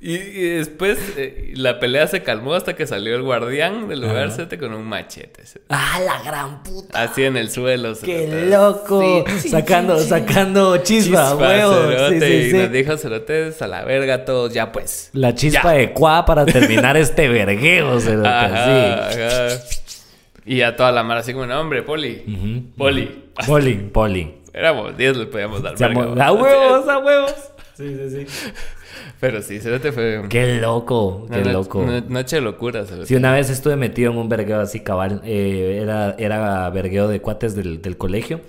Y, 0.00 0.14
y 0.14 0.48
después 0.50 0.96
eh, 1.16 1.54
la 1.56 1.80
pelea 1.80 2.06
se 2.06 2.22
calmó 2.22 2.54
hasta 2.54 2.76
que 2.76 2.86
salió 2.86 3.16
el 3.16 3.22
guardián 3.22 3.88
del 3.88 4.00
lugar, 4.02 4.26
Ajá. 4.28 4.36
cerote, 4.36 4.56
con 4.56 4.72
un 4.72 4.84
machete. 4.86 5.42
¡Ah, 5.70 5.98
la 6.04 6.22
gran 6.22 6.62
puta! 6.62 7.02
Así 7.02 7.24
en 7.24 7.36
el 7.36 7.50
suelo. 7.50 7.94
¡Qué 8.04 8.26
cerote. 8.28 8.46
loco! 8.46 9.24
Sí. 9.40 9.48
sacando, 9.48 9.98
sacando 9.98 10.76
chispa, 10.78 11.30
Chispa, 11.30 11.34
huevos. 11.34 11.76
Sí, 11.76 11.96
cerote, 11.96 12.20
sí, 12.28 12.34
y 12.46 12.50
sí. 12.52 12.56
nos 12.58 12.70
dijo 12.72 12.96
cerotes 12.96 13.60
a 13.60 13.66
la 13.66 13.84
verga 13.84 14.24
todos, 14.24 14.54
ya 14.54 14.70
pues. 14.70 15.10
La 15.14 15.34
chispa 15.34 15.62
Ya. 15.64 15.70
adecuada 15.70 16.24
para 16.24 16.46
terminar 16.46 16.96
este 16.96 17.26
vergueo, 17.28 17.98
cerote, 17.98 18.28
Ajá, 18.28 19.10
sí. 19.12 19.20
ajá. 19.20 19.62
Y 20.46 20.58
ya 20.58 20.76
toda 20.76 20.92
la 20.92 21.02
mara 21.02 21.20
así 21.20 21.32
como, 21.32 21.44
no, 21.46 21.60
hombre, 21.60 21.82
Poli. 21.82 22.72
Poli. 22.76 23.24
Poli, 23.46 23.74
poli. 23.74 24.34
Éramos 24.54 24.96
10, 24.96 25.16
le 25.16 25.26
podíamos 25.26 25.60
dar 25.60 25.76
verga. 25.76 26.24
¡A 26.26 26.32
huevos, 26.32 26.88
a 26.88 26.98
huevos! 26.98 27.34
Sí, 27.76 27.96
sí, 28.08 28.24
sí. 28.26 28.52
Pero 29.20 29.42
sí, 29.42 29.58
Cerote 29.60 29.92
fue... 29.92 30.22
¡Qué 30.28 30.60
loco! 30.60 31.26
¡Qué 31.30 31.40
una 31.40 31.52
loco! 31.52 31.82
no- 31.84 32.00
noche 32.02 32.36
de 32.36 32.42
locura, 32.42 32.84
Cerote. 32.84 33.06
Sí, 33.06 33.14
una 33.14 33.32
vez 33.32 33.50
estuve 33.50 33.76
metido 33.76 34.12
en 34.12 34.18
un 34.18 34.28
vergueo 34.28 34.60
así 34.60 34.80
cabal. 34.80 35.20
eh, 35.24 35.80
era, 35.82 36.14
era 36.18 36.68
vergueo 36.70 37.08
de 37.08 37.20
cuates 37.20 37.54
del, 37.54 37.82
del 37.82 37.96
colegio. 37.96 38.40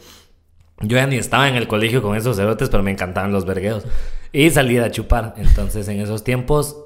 Yo 0.82 0.96
ya 0.98 1.08
ni 1.08 1.18
estaba 1.18 1.50
en 1.50 1.56
el 1.56 1.68
colegio 1.68 2.02
con 2.02 2.16
esos 2.16 2.38
cerotes, 2.38 2.70
pero 2.70 2.84
me 2.84 2.92
encantaban 2.92 3.32
los 3.34 3.46
vergueos. 3.46 3.84
Y 4.32 4.50
salía 4.52 4.86
a 4.86 4.92
chupar. 4.92 5.34
Entonces, 5.38 5.88
en 5.90 6.00
esos 6.00 6.24
tiempos, 6.24 6.78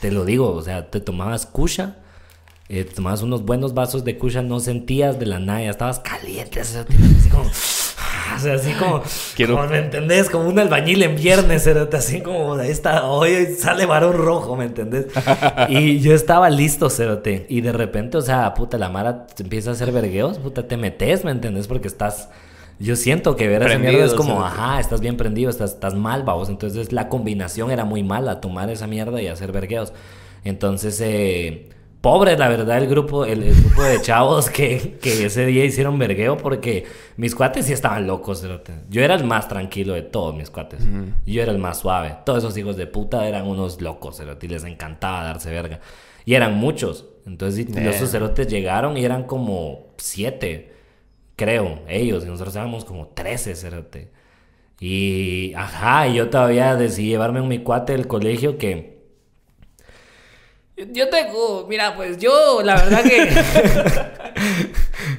te 0.00 0.10
lo 0.12 0.24
digo, 0.24 0.52
o 0.52 0.62
sea, 0.62 0.90
te 0.90 1.00
tomabas 1.00 1.46
kusha. 1.46 1.96
eh, 2.68 2.84
te 2.84 2.94
tomabas 2.96 3.22
unos 3.22 3.44
buenos 3.46 3.72
vasos 3.72 4.04
de 4.04 4.18
kusha, 4.18 4.42
no 4.42 4.60
sentías 4.60 5.18
de 5.18 5.24
la 5.26 5.38
nada, 5.38 5.62
ya 5.62 5.70
estabas 5.70 6.00
caliente, 6.00 6.60
así 6.60 6.76
como... 7.30 7.44
O 8.38 8.42
sea, 8.42 8.54
así 8.54 8.72
como, 8.72 9.02
Quiero- 9.36 9.56
como, 9.56 9.68
¿me 9.68 9.78
entendés? 9.78 10.30
Como 10.30 10.48
un 10.48 10.58
albañil 10.58 11.02
en 11.02 11.16
viernes, 11.16 11.64
cerote, 11.64 11.96
así 11.96 12.20
como, 12.20 12.54
ahí 12.54 12.70
está, 12.70 13.04
hoy 13.06 13.54
sale 13.58 13.84
varón 13.86 14.16
rojo, 14.16 14.56
¿me 14.56 14.64
entendés? 14.64 15.06
Y 15.68 15.98
yo 16.00 16.14
estaba 16.14 16.48
listo, 16.50 16.88
cerote, 16.90 17.46
y 17.48 17.60
de 17.60 17.72
repente, 17.72 18.16
o 18.16 18.22
sea, 18.22 18.54
puta, 18.54 18.78
la 18.78 18.88
mara 18.88 19.26
empieza 19.38 19.70
a 19.70 19.72
hacer 19.74 19.92
vergueos, 19.92 20.38
puta, 20.38 20.66
te 20.68 20.76
metes, 20.76 21.24
¿me 21.24 21.30
entendés? 21.30 21.66
Porque 21.66 21.88
estás... 21.88 22.28
Yo 22.80 22.94
siento 22.94 23.34
que 23.34 23.48
ver 23.48 23.62
esa 23.62 23.70
Prendido, 23.70 23.92
mierda 23.92 24.06
es 24.06 24.14
como, 24.14 24.34
cerote. 24.36 24.46
ajá, 24.54 24.78
estás 24.78 25.00
bien 25.00 25.16
prendido, 25.16 25.50
estás, 25.50 25.72
estás 25.72 25.94
mal, 25.96 26.22
vamos. 26.22 26.48
Entonces 26.48 26.92
la 26.92 27.08
combinación 27.08 27.72
era 27.72 27.84
muy 27.84 28.04
mala, 28.04 28.40
tomar 28.40 28.70
esa 28.70 28.86
mierda 28.86 29.20
y 29.20 29.26
hacer 29.26 29.50
vergueos. 29.50 29.92
Entonces, 30.44 31.00
eh, 31.00 31.68
pobre, 32.00 32.36
la 32.36 32.48
verdad, 32.48 32.78
el 32.78 32.88
grupo, 32.88 33.24
el, 33.24 33.42
el 33.42 33.54
grupo 33.54 33.82
de 33.82 34.00
chavos 34.00 34.50
que, 34.50 34.98
que 35.00 35.26
ese 35.26 35.46
día 35.46 35.64
hicieron 35.64 35.98
vergueo 35.98 36.36
porque 36.36 36.84
mis 37.16 37.34
cuates 37.34 37.66
sí 37.66 37.72
estaban 37.72 38.06
locos. 38.06 38.40
cerote. 38.40 38.72
Yo 38.88 39.02
era 39.02 39.14
el 39.14 39.24
más 39.24 39.48
tranquilo 39.48 39.94
de 39.94 40.02
todos 40.02 40.34
mis 40.34 40.50
cuates. 40.50 40.80
Yo 41.26 41.42
era 41.42 41.52
el 41.52 41.58
más 41.58 41.78
suave. 41.78 42.16
Todos 42.24 42.44
esos 42.44 42.56
hijos 42.56 42.76
de 42.76 42.86
puta 42.86 43.26
eran 43.26 43.46
unos 43.46 43.80
locos, 43.80 44.16
cerote, 44.16 44.46
y 44.46 44.48
les 44.48 44.64
encantaba 44.64 45.24
darse 45.24 45.50
verga. 45.50 45.80
Y 46.24 46.34
eran 46.34 46.54
muchos. 46.54 47.06
Entonces, 47.26 47.66
y 47.68 47.80
los 47.80 47.96
cerotes 48.10 48.48
llegaron 48.48 48.96
y 48.96 49.04
eran 49.04 49.24
como 49.24 49.88
siete 49.98 50.78
creo, 51.38 51.78
ellos, 51.88 52.24
y 52.24 52.26
nosotros 52.26 52.56
éramos 52.56 52.84
como 52.84 53.06
13, 53.06 53.54
cerote. 53.54 54.10
Y, 54.80 55.54
ajá, 55.54 56.08
y 56.08 56.14
yo 56.16 56.28
todavía 56.28 56.74
decidí 56.74 57.10
llevarme 57.10 57.38
a 57.38 57.42
mi 57.44 57.60
cuate 57.60 57.92
del 57.94 58.06
colegio 58.06 58.58
que... 58.58 58.97
Yo 60.92 61.08
tengo, 61.08 61.66
mira, 61.68 61.96
pues 61.96 62.18
yo, 62.18 62.62
la 62.62 62.76
verdad 62.76 63.02
que... 63.02 63.28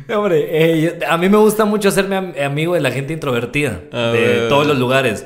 Hombre, 0.16 0.48
eh, 0.50 0.82
yo- 1.00 1.08
a 1.12 1.18
mí 1.18 1.28
me 1.30 1.38
gusta 1.38 1.66
mucho 1.66 1.90
hacerme 1.90 2.16
am- 2.16 2.34
amigo 2.46 2.74
de 2.76 2.82
la 2.82 2.92
gente 2.92 3.14
introvertida, 3.14 3.82
A 3.92 3.98
de 4.12 4.20
ver. 4.20 4.50
todos 4.50 4.66
los 4.66 4.78
lugares. 4.78 5.26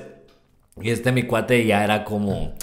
Y 0.82 0.90
este 0.90 1.12
mi 1.12 1.24
cuate 1.24 1.66
ya 1.66 1.84
era 1.84 2.04
como... 2.04 2.56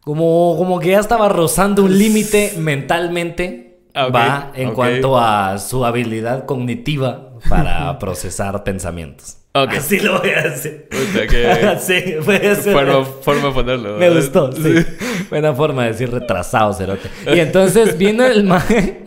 Como, 0.00 0.54
como 0.58 0.80
que 0.80 0.90
ya 0.90 1.00
estaba 1.00 1.28
rozando 1.30 1.82
un 1.82 1.96
límite 1.98 2.54
mentalmente, 2.58 3.80
Ah, 3.96 4.08
va, 4.08 4.50
en 4.54 4.72
cuanto 4.74 5.16
a 5.18 5.56
su 5.58 5.84
habilidad 5.84 6.46
cognitiva 6.46 7.30
para 7.48 7.96
procesar 8.00 8.64
pensamientos. 8.64 9.38
Ok. 9.56 9.72
Así 9.78 10.00
lo 10.00 10.18
voy 10.18 10.30
a 10.30 10.42
decir. 10.42 10.88
Puta, 10.90 11.26
que... 11.28 11.76
sí, 11.80 12.16
puede 12.24 12.56
ser. 12.56 12.72
forma, 12.72 13.04
forma 13.04 13.48
de 13.48 13.54
ponerlo. 13.54 13.92
Me 13.92 14.08
¿verdad? 14.08 14.16
gustó, 14.16 14.52
sí. 14.52 14.84
Buena 15.30 15.54
forma 15.54 15.84
de 15.84 15.92
decir 15.92 16.10
retrasado, 16.10 16.72
cerote. 16.74 17.08
Y 17.34 17.38
entonces 17.38 17.96
viene 17.96 18.26
el 18.26 18.44
maje. 18.44 19.02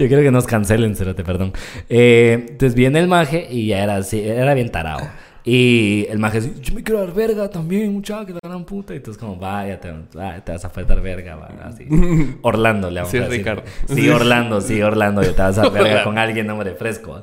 Yo 0.00 0.08
quiero 0.08 0.22
que 0.22 0.32
nos 0.32 0.46
cancelen, 0.46 0.96
cerote, 0.96 1.22
perdón. 1.22 1.52
Eh, 1.88 2.46
entonces 2.50 2.74
viene 2.74 2.98
el 2.98 3.06
maje 3.06 3.46
y 3.48 3.68
ya 3.68 3.84
era 3.84 3.96
así, 3.96 4.20
era 4.20 4.52
bien 4.54 4.70
tarado. 4.70 5.08
Y 5.44 6.06
el 6.10 6.18
maje 6.18 6.40
dice, 6.40 6.60
yo 6.60 6.74
me 6.74 6.82
quiero 6.82 7.00
dar 7.00 7.14
verga 7.14 7.48
también, 7.48 7.92
muchacho, 7.92 8.26
que 8.26 8.32
la 8.34 8.40
gran 8.42 8.64
puta. 8.64 8.92
Y 8.92 8.98
entonces 8.98 9.18
como, 9.20 9.36
vaya, 9.36 9.80
te, 9.80 9.90
va, 10.16 10.38
te 10.44 10.52
vas 10.52 10.64
a 10.64 10.68
faltar 10.70 11.00
verga, 11.00 11.36
va, 11.36 11.48
así. 11.64 11.86
Orlando 12.42 12.90
le 12.90 12.96
vamos 13.00 13.10
Sí, 13.10 13.16
a 13.18 13.22
decir. 13.22 13.38
Ricardo. 13.38 13.62
Sí, 13.86 14.08
Orlando, 14.10 14.60
sí, 14.60 14.82
Orlando, 14.82 15.22
yo 15.22 15.34
te 15.34 15.42
vas 15.42 15.58
a 15.58 15.68
verga 15.70 16.04
con 16.04 16.18
alguien, 16.18 16.48
hombre, 16.50 16.74
fresco. 16.74 17.22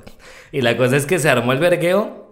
Y 0.51 0.61
la 0.61 0.76
cosa 0.78 0.97
es 0.97 1.05
que 1.05 1.20
se 1.20 1.30
armó 1.30 1.53
el 1.53 1.59
vergueo 1.59 2.27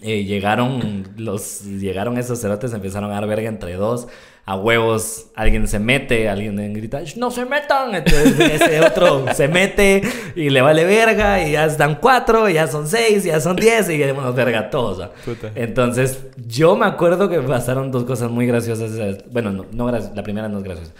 eh, 0.00 0.24
llegaron 0.24 1.04
los 1.16 1.62
llegaron 1.64 2.18
esos 2.18 2.40
cerotes, 2.40 2.72
empezaron 2.72 3.10
a 3.10 3.14
dar 3.14 3.26
verga 3.26 3.48
entre 3.48 3.74
dos. 3.74 4.08
A 4.48 4.54
huevos, 4.56 5.26
alguien 5.34 5.66
se 5.66 5.80
mete, 5.80 6.28
alguien 6.28 6.72
grita, 6.72 7.02
"Sh, 7.04 7.16
no 7.16 7.32
se 7.32 7.44
metan. 7.44 7.92
Entonces 7.96 8.38
ese 8.38 8.80
otro 8.86 9.24
se 9.34 9.48
mete 9.48 10.02
y 10.36 10.50
le 10.50 10.60
vale 10.60 10.84
verga. 10.84 11.42
Y 11.42 11.52
ya 11.52 11.64
están 11.64 11.96
cuatro, 11.96 12.48
y 12.48 12.52
ya 12.54 12.68
son 12.68 12.86
seis, 12.86 13.24
y 13.26 13.28
ya 13.28 13.40
son 13.40 13.56
diez, 13.56 13.90
y 13.90 13.96
queremos 13.98 14.32
verga 14.36 14.70
todos. 14.70 15.10
Entonces, 15.56 16.26
yo 16.46 16.76
me 16.76 16.86
acuerdo 16.86 17.28
que 17.28 17.40
pasaron 17.40 17.90
dos 17.90 18.04
cosas 18.04 18.30
muy 18.30 18.46
graciosas. 18.46 18.92
esa- 18.92 19.24
Bueno, 19.32 19.50
no, 19.50 19.66
no 19.72 19.90
la 19.90 20.22
primera 20.22 20.48
no 20.48 20.58
es 20.58 20.64
graciosa. 20.64 20.92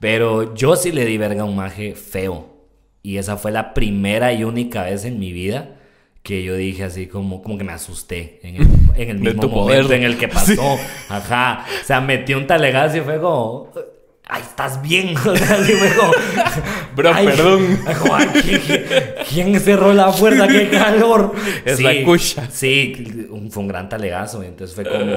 Pero 0.00 0.54
yo 0.56 0.74
sí 0.74 0.90
le 0.90 1.04
di 1.04 1.16
verga 1.16 1.42
a 1.42 1.44
un 1.44 1.54
maje 1.54 1.94
feo. 1.94 2.48
Y 3.04 3.18
esa 3.18 3.36
fue 3.36 3.52
la 3.52 3.72
primera 3.72 4.32
y 4.32 4.42
única 4.44 4.82
vez 4.82 5.04
en 5.04 5.18
mi 5.20 5.32
vida 5.32 5.76
que 6.22 6.42
yo 6.42 6.54
dije 6.54 6.84
así 6.84 7.06
como, 7.06 7.42
como 7.42 7.56
que 7.56 7.64
me 7.64 7.72
asusté 7.72 8.40
en 8.42 8.56
el, 8.56 8.62
en 8.96 9.08
el 9.10 9.22
De 9.22 9.30
mismo 9.32 9.48
momento 9.48 9.50
poder. 9.50 9.92
en 9.92 10.02
el 10.04 10.18
que 10.18 10.28
pasó. 10.38 10.78
Ajá. 11.08 11.64
O 11.82 11.84
sea, 11.86 12.00
metí 12.00 12.34
un 12.34 12.46
talegazo 12.46 12.98
y 12.98 13.00
fue 13.00 13.18
como... 13.20 13.70
Ay, 14.32 14.42
estás 14.42 14.80
bien. 14.82 15.14
O 15.26 15.34
sea, 15.36 15.56
así 15.56 15.72
fue 15.72 15.88
como... 15.94 16.12
Bro, 16.94 17.10
"Ay, 17.14 17.26
perdón". 17.26 17.80
"Ay, 18.12 19.22
¿quién, 19.28 19.58
cerró 19.60 19.92
la 19.92 20.12
puerta? 20.12 20.46
¡Qué 20.46 20.68
calor! 20.68 21.34
Es 21.64 21.80
la 21.80 21.92
cucha. 22.04 22.48
Sí, 22.50 23.26
fue 23.50 23.62
un 23.62 23.68
gran 23.68 23.88
talegazo. 23.88 24.42
y 24.44 24.46
Entonces 24.46 24.74
fue 24.76 24.84
como... 24.84 25.16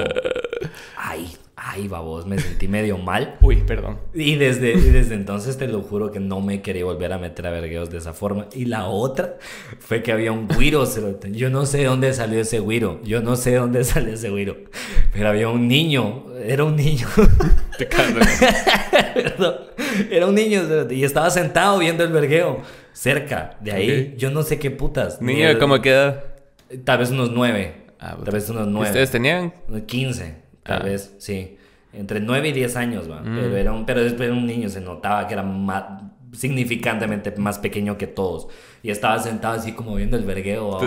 Ay, 0.96 1.28
ay, 1.66 1.88
babos, 1.88 2.26
me 2.26 2.38
sentí 2.38 2.68
medio 2.68 2.98
mal. 2.98 3.38
Uy, 3.40 3.56
perdón. 3.66 3.98
Y 4.12 4.36
desde, 4.36 4.72
y 4.72 4.90
desde 4.90 5.14
entonces 5.14 5.56
te 5.56 5.66
lo 5.66 5.82
juro 5.82 6.12
que 6.12 6.20
no 6.20 6.40
me 6.42 6.60
quería 6.60 6.84
volver 6.84 7.12
a 7.12 7.18
meter 7.18 7.46
a 7.46 7.50
vergueos 7.50 7.90
de 7.90 7.98
esa 7.98 8.12
forma. 8.12 8.48
Y 8.52 8.66
la 8.66 8.86
otra 8.86 9.38
fue 9.78 10.02
que 10.02 10.12
había 10.12 10.30
un 10.30 10.46
güiro, 10.46 10.84
cerote. 10.84 11.32
Yo 11.32 11.48
no 11.48 11.64
sé 11.64 11.84
dónde 11.84 12.12
salió 12.12 12.38
ese 12.40 12.58
güiro. 12.58 13.00
Yo 13.02 13.22
no 13.22 13.36
sé 13.36 13.54
dónde 13.54 13.82
salió 13.84 14.12
ese 14.12 14.28
güiro. 14.28 14.56
Pero 15.12 15.28
había 15.30 15.48
un 15.48 15.66
niño. 15.66 16.26
Era 16.44 16.64
un 16.64 16.76
niño. 16.76 17.08
Te 17.78 17.88
cago. 17.88 18.20
Perdón. 19.14 19.54
Era 20.10 20.26
un 20.26 20.34
niño 20.34 20.62
y 20.90 21.02
estaba 21.02 21.30
sentado 21.30 21.78
viendo 21.78 22.04
el 22.04 22.12
vergueo. 22.12 22.60
Cerca 22.92 23.56
de 23.60 23.72
ahí. 23.72 24.14
Yo 24.18 24.30
no 24.30 24.42
sé 24.42 24.58
qué 24.58 24.70
putas. 24.70 25.20
Ni 25.22 25.34
Niño, 25.34 25.58
¿cómo 25.58 25.80
queda? 25.80 26.24
Tal 26.84 26.98
vez 26.98 27.10
unos 27.10 27.30
nueve. 27.30 27.84
Ah, 27.98 28.18
tal 28.22 28.34
vez 28.34 28.50
unos 28.50 28.68
nueve. 28.68 28.88
¿Ustedes 28.88 29.10
tenían? 29.10 29.52
15, 29.86 30.43
tal 30.64 30.82
Ah. 30.82 30.84
vez, 30.84 31.14
sí. 31.18 31.56
Entre 31.92 32.18
9 32.18 32.48
y 32.48 32.52
10 32.52 32.74
años, 32.76 33.08
va. 33.08 33.20
Mm. 33.20 33.36
Pero, 33.36 33.56
era 33.56 33.72
un, 33.72 33.86
pero 33.86 34.02
después 34.02 34.28
era 34.28 34.36
un 34.36 34.46
niño, 34.46 34.68
se 34.68 34.80
notaba 34.80 35.28
que 35.28 35.34
era 35.34 35.44
más, 35.44 35.84
significantemente 36.32 37.32
más 37.36 37.58
pequeño 37.58 37.96
que 37.98 38.06
todos. 38.06 38.48
Y 38.82 38.90
estaba 38.90 39.18
sentado 39.18 39.54
así 39.54 39.72
como 39.72 39.94
viendo 39.94 40.16
el 40.16 40.24
vergueo. 40.24 40.80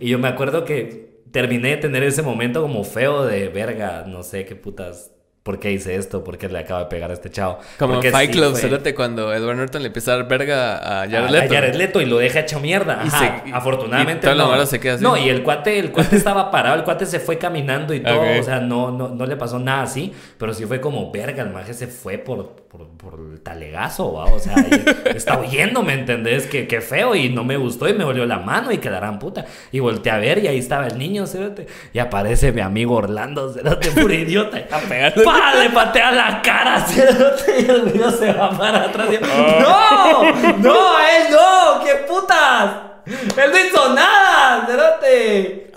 Y 0.00 0.08
yo 0.08 0.18
me 0.18 0.28
acuerdo 0.28 0.64
que 0.64 1.20
terminé 1.30 1.70
de 1.70 1.76
tener 1.76 2.02
ese 2.02 2.22
momento 2.22 2.62
como 2.62 2.84
feo 2.84 3.24
de 3.26 3.48
verga, 3.48 4.04
no 4.08 4.22
sé 4.22 4.44
qué 4.46 4.56
putas. 4.56 5.12
¿Por 5.46 5.60
qué 5.60 5.70
hice 5.70 5.94
esto? 5.94 6.24
¿Por 6.24 6.36
qué 6.38 6.48
le 6.48 6.58
acabo 6.58 6.80
de 6.80 6.86
pegar 6.86 7.08
a 7.10 7.14
este 7.14 7.30
chavo? 7.30 7.60
Como 7.78 7.94
Porque 7.94 8.10
Fight 8.10 8.32
sí 8.32 8.38
Club, 8.38 8.56
fue- 8.56 8.94
cuando 8.96 9.32
Edward 9.32 9.56
Norton 9.56 9.80
le 9.80 9.86
empieza 9.86 10.12
a 10.12 10.16
dar 10.16 10.26
verga 10.28 10.76
a 10.76 11.02
a- 11.02 11.08
Jared 11.08 11.28
a 11.28 11.30
Leto. 11.30 11.54
Jared 11.54 11.74
Leto 11.76 12.00
y 12.02 12.06
lo 12.06 12.18
deja 12.18 12.40
hecho 12.40 12.58
mierda. 12.58 13.00
Y 13.04 13.06
Ajá, 13.06 13.42
se- 13.46 13.52
afortunadamente 13.54 14.18
y 14.18 14.20
toda 14.22 14.34
la 14.34 14.42
no. 14.44 14.50
vara 14.50 14.66
se 14.66 14.80
queda 14.80 14.94
así. 14.94 15.04
No, 15.04 15.16
y 15.16 15.28
el 15.28 15.44
cuate, 15.44 15.78
el 15.78 15.92
cuate 15.92 16.16
estaba 16.16 16.50
parado, 16.50 16.74
el 16.74 16.82
cuate 16.82 17.06
se 17.06 17.20
fue 17.20 17.38
caminando 17.38 17.94
y 17.94 18.00
todo, 18.00 18.20
o 18.40 18.42
sea, 18.42 18.58
no, 18.58 18.90
no, 18.90 19.08
no 19.08 19.24
le 19.24 19.36
pasó 19.36 19.60
nada 19.60 19.82
así, 19.84 20.12
pero 20.36 20.52
sí 20.52 20.64
fue 20.66 20.80
como 20.80 21.12
verga, 21.12 21.44
el 21.44 21.50
maje 21.50 21.74
se 21.74 21.86
fue 21.86 22.18
por, 22.18 22.50
por, 22.68 22.88
por 22.96 23.20
el 23.32 23.40
talegazo, 23.40 24.14
¿va? 24.14 24.24
o 24.24 24.40
sea, 24.40 24.54
está 25.14 25.38
huyendo, 25.38 25.82
¿me 25.84 25.92
entendés? 25.94 26.46
Que, 26.46 26.66
que 26.66 26.80
feo 26.80 27.14
y 27.14 27.28
no 27.28 27.44
me 27.44 27.56
gustó 27.56 27.88
y 27.88 27.94
me 27.94 28.04
volvió 28.04 28.26
la 28.26 28.38
mano 28.40 28.72
y 28.72 28.78
quedarán 28.78 29.20
puta. 29.20 29.46
Y 29.70 29.78
volteé 29.78 30.10
a 30.10 30.18
ver 30.18 30.38
y 30.42 30.48
ahí 30.48 30.58
estaba 30.58 30.88
el 30.88 30.98
niño, 30.98 31.26
cerote, 31.28 31.66
y 31.92 31.98
aparece 32.00 32.50
mi 32.50 32.62
amigo 32.62 32.96
Orlando, 32.96 33.52
cerote, 33.52 33.90
puro 33.92 34.12
idiota. 34.14 34.56
A 34.72 34.78
pegarle. 34.80 35.22
Le 35.60 35.70
patea 35.70 36.12
la 36.12 36.42
cara, 36.42 36.80
cerote, 36.86 37.60
y 37.60 37.70
el 37.70 37.92
niño 37.92 38.10
se 38.10 38.32
va 38.32 38.50
para 38.50 38.84
atrás. 38.84 39.08
y 39.10 39.16
Ah. 39.24 39.58
¡No! 39.60 40.22
¡No! 40.58 40.98
¡Él 40.98 41.24
no! 41.30 41.84
¡Qué 41.84 41.94
putas! 42.08 42.70
¡Él 43.06 43.50
no 43.52 43.58
hizo 43.58 43.88
nada! 43.94 44.66
¡Cerote! 44.66 45.72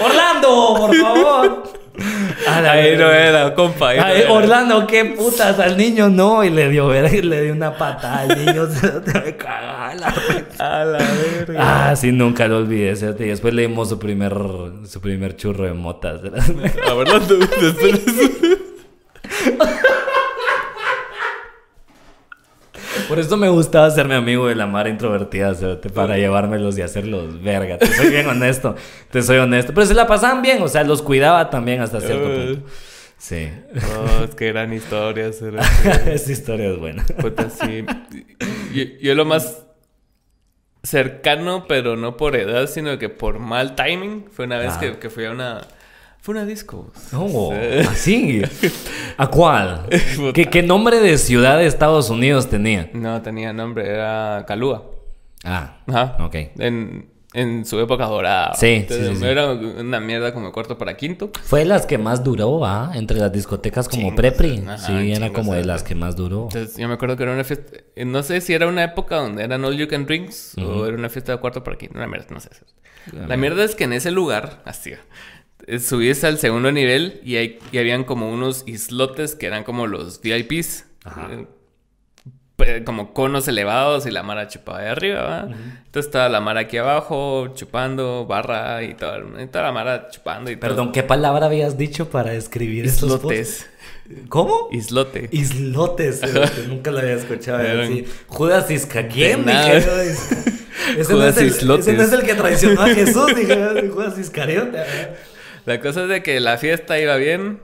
¡Orlando, 0.00 0.74
por 0.78 0.96
favor! 0.96 1.62
A 2.48 2.60
la 2.60 2.72
Ahí 2.72 2.92
no 2.96 3.08
verga. 3.08 3.26
era, 3.28 3.54
compa. 3.54 3.90
ahí 3.90 3.98
no 3.98 4.04
Ay, 4.04 4.20
era. 4.22 4.32
Orlando, 4.32 4.86
qué 4.86 5.04
putas, 5.06 5.58
al 5.58 5.76
niño 5.76 6.08
no, 6.08 6.44
y 6.44 6.50
le 6.50 6.68
dio 6.68 6.88
y 7.12 7.22
le 7.22 7.42
dio 7.42 7.52
una 7.52 7.76
patada 7.76 8.20
al 8.20 8.44
niño, 8.44 8.66
cerote, 8.66 9.12
me 9.20 9.36
cagaba 9.36 9.94
la. 9.94 10.14
A 10.58 10.84
la 10.84 10.98
verga. 10.98 11.88
Ah, 11.90 11.96
sí, 11.96 12.12
nunca 12.12 12.46
lo 12.48 12.58
olvidé, 12.58 12.92
y 12.92 13.24
después 13.28 13.54
le 13.54 13.62
dimos 13.62 13.88
su 13.88 13.98
primer, 13.98 14.34
su 14.86 15.00
primer 15.00 15.36
churro 15.36 15.64
de 15.64 15.72
motas. 15.72 16.20
A 16.24 17.20
tú, 17.26 17.38
después 17.60 18.04
de 18.04 18.12
eso. 18.12 18.45
Por 23.08 23.18
eso 23.18 23.36
me 23.36 23.48
gustaba 23.48 23.86
hacerme 23.86 24.14
amigo 24.14 24.48
de 24.48 24.54
la 24.54 24.66
Mara 24.66 24.88
introvertida, 24.88 25.54
para 25.94 26.16
llevármelos 26.16 26.76
y 26.78 26.82
hacerlos 26.82 27.42
verga. 27.42 27.78
Te 27.78 27.86
soy 27.86 28.10
bien 28.10 28.26
honesto, 28.26 28.74
te 29.10 29.22
soy 29.22 29.36
honesto. 29.38 29.72
Pero 29.74 29.86
se 29.86 29.94
la 29.94 30.06
pasaban 30.06 30.42
bien, 30.42 30.60
o 30.62 30.68
sea, 30.68 30.82
los 30.84 31.02
cuidaba 31.02 31.48
también 31.50 31.80
hasta 31.80 32.00
cierto 32.00 32.24
punto. 32.32 32.68
Sí. 33.18 33.48
Oh, 33.98 34.24
es 34.24 34.34
que 34.34 34.48
eran 34.48 34.72
historias. 34.72 35.40
Era... 35.40 35.62
Esa 36.06 36.32
historia 36.32 36.68
es 36.70 36.78
buena. 36.78 37.04
Puta, 37.20 37.48
sí. 37.48 37.84
Yo, 38.74 38.84
yo 39.00 39.14
lo 39.14 39.24
más 39.24 39.64
cercano, 40.82 41.64
pero 41.66 41.96
no 41.96 42.16
por 42.16 42.36
edad, 42.36 42.66
sino 42.68 42.98
que 42.98 43.08
por 43.08 43.38
mal 43.38 43.74
timing, 43.74 44.26
fue 44.30 44.44
una 44.44 44.58
vez 44.58 44.74
Ah. 44.76 44.80
que, 44.80 44.98
que 44.98 45.10
fui 45.10 45.24
a 45.24 45.30
una... 45.32 45.62
Fue 46.26 46.34
una 46.34 46.44
disco. 46.44 46.90
Oh, 47.12 47.54
Sí. 47.94 48.42
así. 48.42 48.72
¿A 49.16 49.28
cuál? 49.28 49.86
¿Qué, 50.34 50.46
¿Qué 50.46 50.60
nombre 50.64 50.98
de 50.98 51.18
ciudad 51.18 51.56
de 51.56 51.66
Estados 51.66 52.10
Unidos 52.10 52.50
tenía? 52.50 52.90
No 52.94 53.22
tenía 53.22 53.52
nombre, 53.52 53.88
era 53.88 54.44
Calúa. 54.48 54.90
Ah, 55.44 55.76
Ajá. 55.86 56.16
ok. 56.18 56.34
En, 56.58 57.10
en 57.32 57.64
su 57.64 57.78
época 57.78 58.06
dorada. 58.06 58.54
Sí, 58.56 58.66
sí, 58.66 58.74
Entonces, 58.80 59.08
sí, 59.10 59.16
sí. 59.18 59.24
Era 59.24 59.52
una 59.52 60.00
mierda 60.00 60.34
como 60.34 60.50
cuarto 60.50 60.76
para 60.76 60.96
quinto. 60.96 61.30
Fue 61.44 61.60
de 61.60 61.66
las 61.66 61.86
que 61.86 61.96
más 61.96 62.24
duró, 62.24 62.66
¿ah? 62.66 62.90
Entre 62.96 63.18
las 63.18 63.30
discotecas 63.32 63.88
como 63.88 64.02
Chingos, 64.08 64.16
Prepri. 64.16 64.64
ajá, 64.66 64.78
sí, 64.78 65.12
era 65.12 65.32
como 65.32 65.54
de 65.54 65.64
las 65.64 65.84
que 65.84 65.94
más 65.94 66.16
duró. 66.16 66.48
Entonces 66.52 66.76
yo 66.76 66.88
me 66.88 66.94
acuerdo 66.94 67.16
que 67.16 67.22
era 67.22 67.34
una 67.34 67.44
fiesta, 67.44 67.76
eh, 67.94 68.04
no 68.04 68.24
sé 68.24 68.40
si 68.40 68.52
era 68.52 68.66
una 68.66 68.82
época 68.82 69.14
donde 69.18 69.44
eran 69.44 69.64
all 69.64 69.76
you 69.76 69.86
can 69.86 70.06
drinks 70.06 70.56
o 70.58 70.86
era 70.86 70.96
una 70.96 71.08
fiesta 71.08 71.30
de 71.30 71.38
cuarto 71.38 71.62
para 71.62 71.78
quinto, 71.78 71.96
una 71.96 72.08
mierda, 72.08 72.26
no 72.30 72.40
sé. 72.40 72.50
La 73.12 73.36
mierda 73.36 73.62
es 73.62 73.76
que 73.76 73.84
en 73.84 73.92
ese 73.92 74.10
lugar, 74.10 74.62
así, 74.64 74.90
subís 75.80 76.22
al 76.24 76.38
segundo 76.38 76.70
nivel 76.72 77.20
y, 77.24 77.36
hay, 77.36 77.58
y 77.72 77.78
habían 77.78 78.04
como 78.04 78.30
unos 78.30 78.62
islotes 78.66 79.34
que 79.34 79.46
eran 79.46 79.64
como 79.64 79.86
los 79.86 80.20
VIPs. 80.20 80.84
Ajá. 81.04 81.28
eh, 82.58 82.82
como 82.84 83.12
conos 83.12 83.46
elevados 83.48 84.06
y 84.06 84.10
la 84.10 84.22
mara 84.22 84.48
chupaba 84.48 84.80
de 84.80 84.88
arriba, 84.88 85.22
¿va? 85.22 85.40
Entonces 85.42 86.06
estaba 86.06 86.28
la 86.28 86.40
mara 86.40 86.60
aquí 86.60 86.78
abajo 86.78 87.48
chupando, 87.54 88.26
barra 88.26 88.82
y 88.82 88.94
toda, 88.94 89.20
y 89.42 89.46
toda 89.46 89.64
la 89.66 89.72
mara 89.72 90.08
chupando 90.10 90.50
y 90.50 90.56
todo. 90.56 90.70
Perdón, 90.70 90.92
¿qué 90.92 91.02
palabra 91.02 91.46
habías 91.46 91.76
dicho 91.78 92.08
para 92.08 92.32
escribir 92.34 92.86
estos 92.86 93.10
Islotes. 93.10 93.66
¿Cómo? 94.28 94.68
Islote. 94.72 95.28
Islotes, 95.32 96.20
cerote, 96.20 96.62
nunca 96.68 96.90
lo 96.90 96.98
había 97.00 97.14
escuchado 97.14 97.58
así. 97.82 98.04
Judas 98.26 98.70
Isca- 98.70 99.08
Ese, 100.96 101.12
no 101.12 101.18
Judas 101.18 101.36
es 101.36 101.42
el, 101.42 101.48
Islotes. 101.48 101.86
ese 101.88 101.96
no 101.96 102.02
es 102.04 102.12
el 102.12 102.22
que 102.22 102.34
traicionó 102.34 102.82
a 102.82 102.88
Jesús, 102.88 103.26
dije 103.34 103.88
Judas 103.92 104.18
Iscariote. 104.18 104.78
La 105.66 105.80
cosa 105.80 106.04
es 106.04 106.08
de 106.08 106.22
que 106.22 106.38
la 106.40 106.56
fiesta 106.58 106.98
iba 106.98 107.16
bien. 107.16 107.60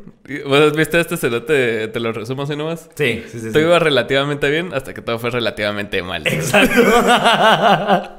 ¿Vos 0.47 0.59
has 0.61 0.73
visto 0.77 0.99
este 0.99 1.17
cerote? 1.17 1.89
Te 1.89 2.01
lo 2.01 2.13
resumo 2.13 2.43
así 2.43 2.57
nomás. 2.57 2.91
Sí, 2.97 3.23
sí, 3.29 3.39
sí. 3.41 3.53
Todo 3.53 3.63
iba 3.63 3.79
relativamente 3.79 4.51
bien 4.51 4.75
hasta 4.75 4.93
que 4.93 5.01
todo 5.03 5.19
fue 5.19 5.31
relativamente 5.31 6.03
mal. 6.03 6.27
Exacto. 6.27 6.81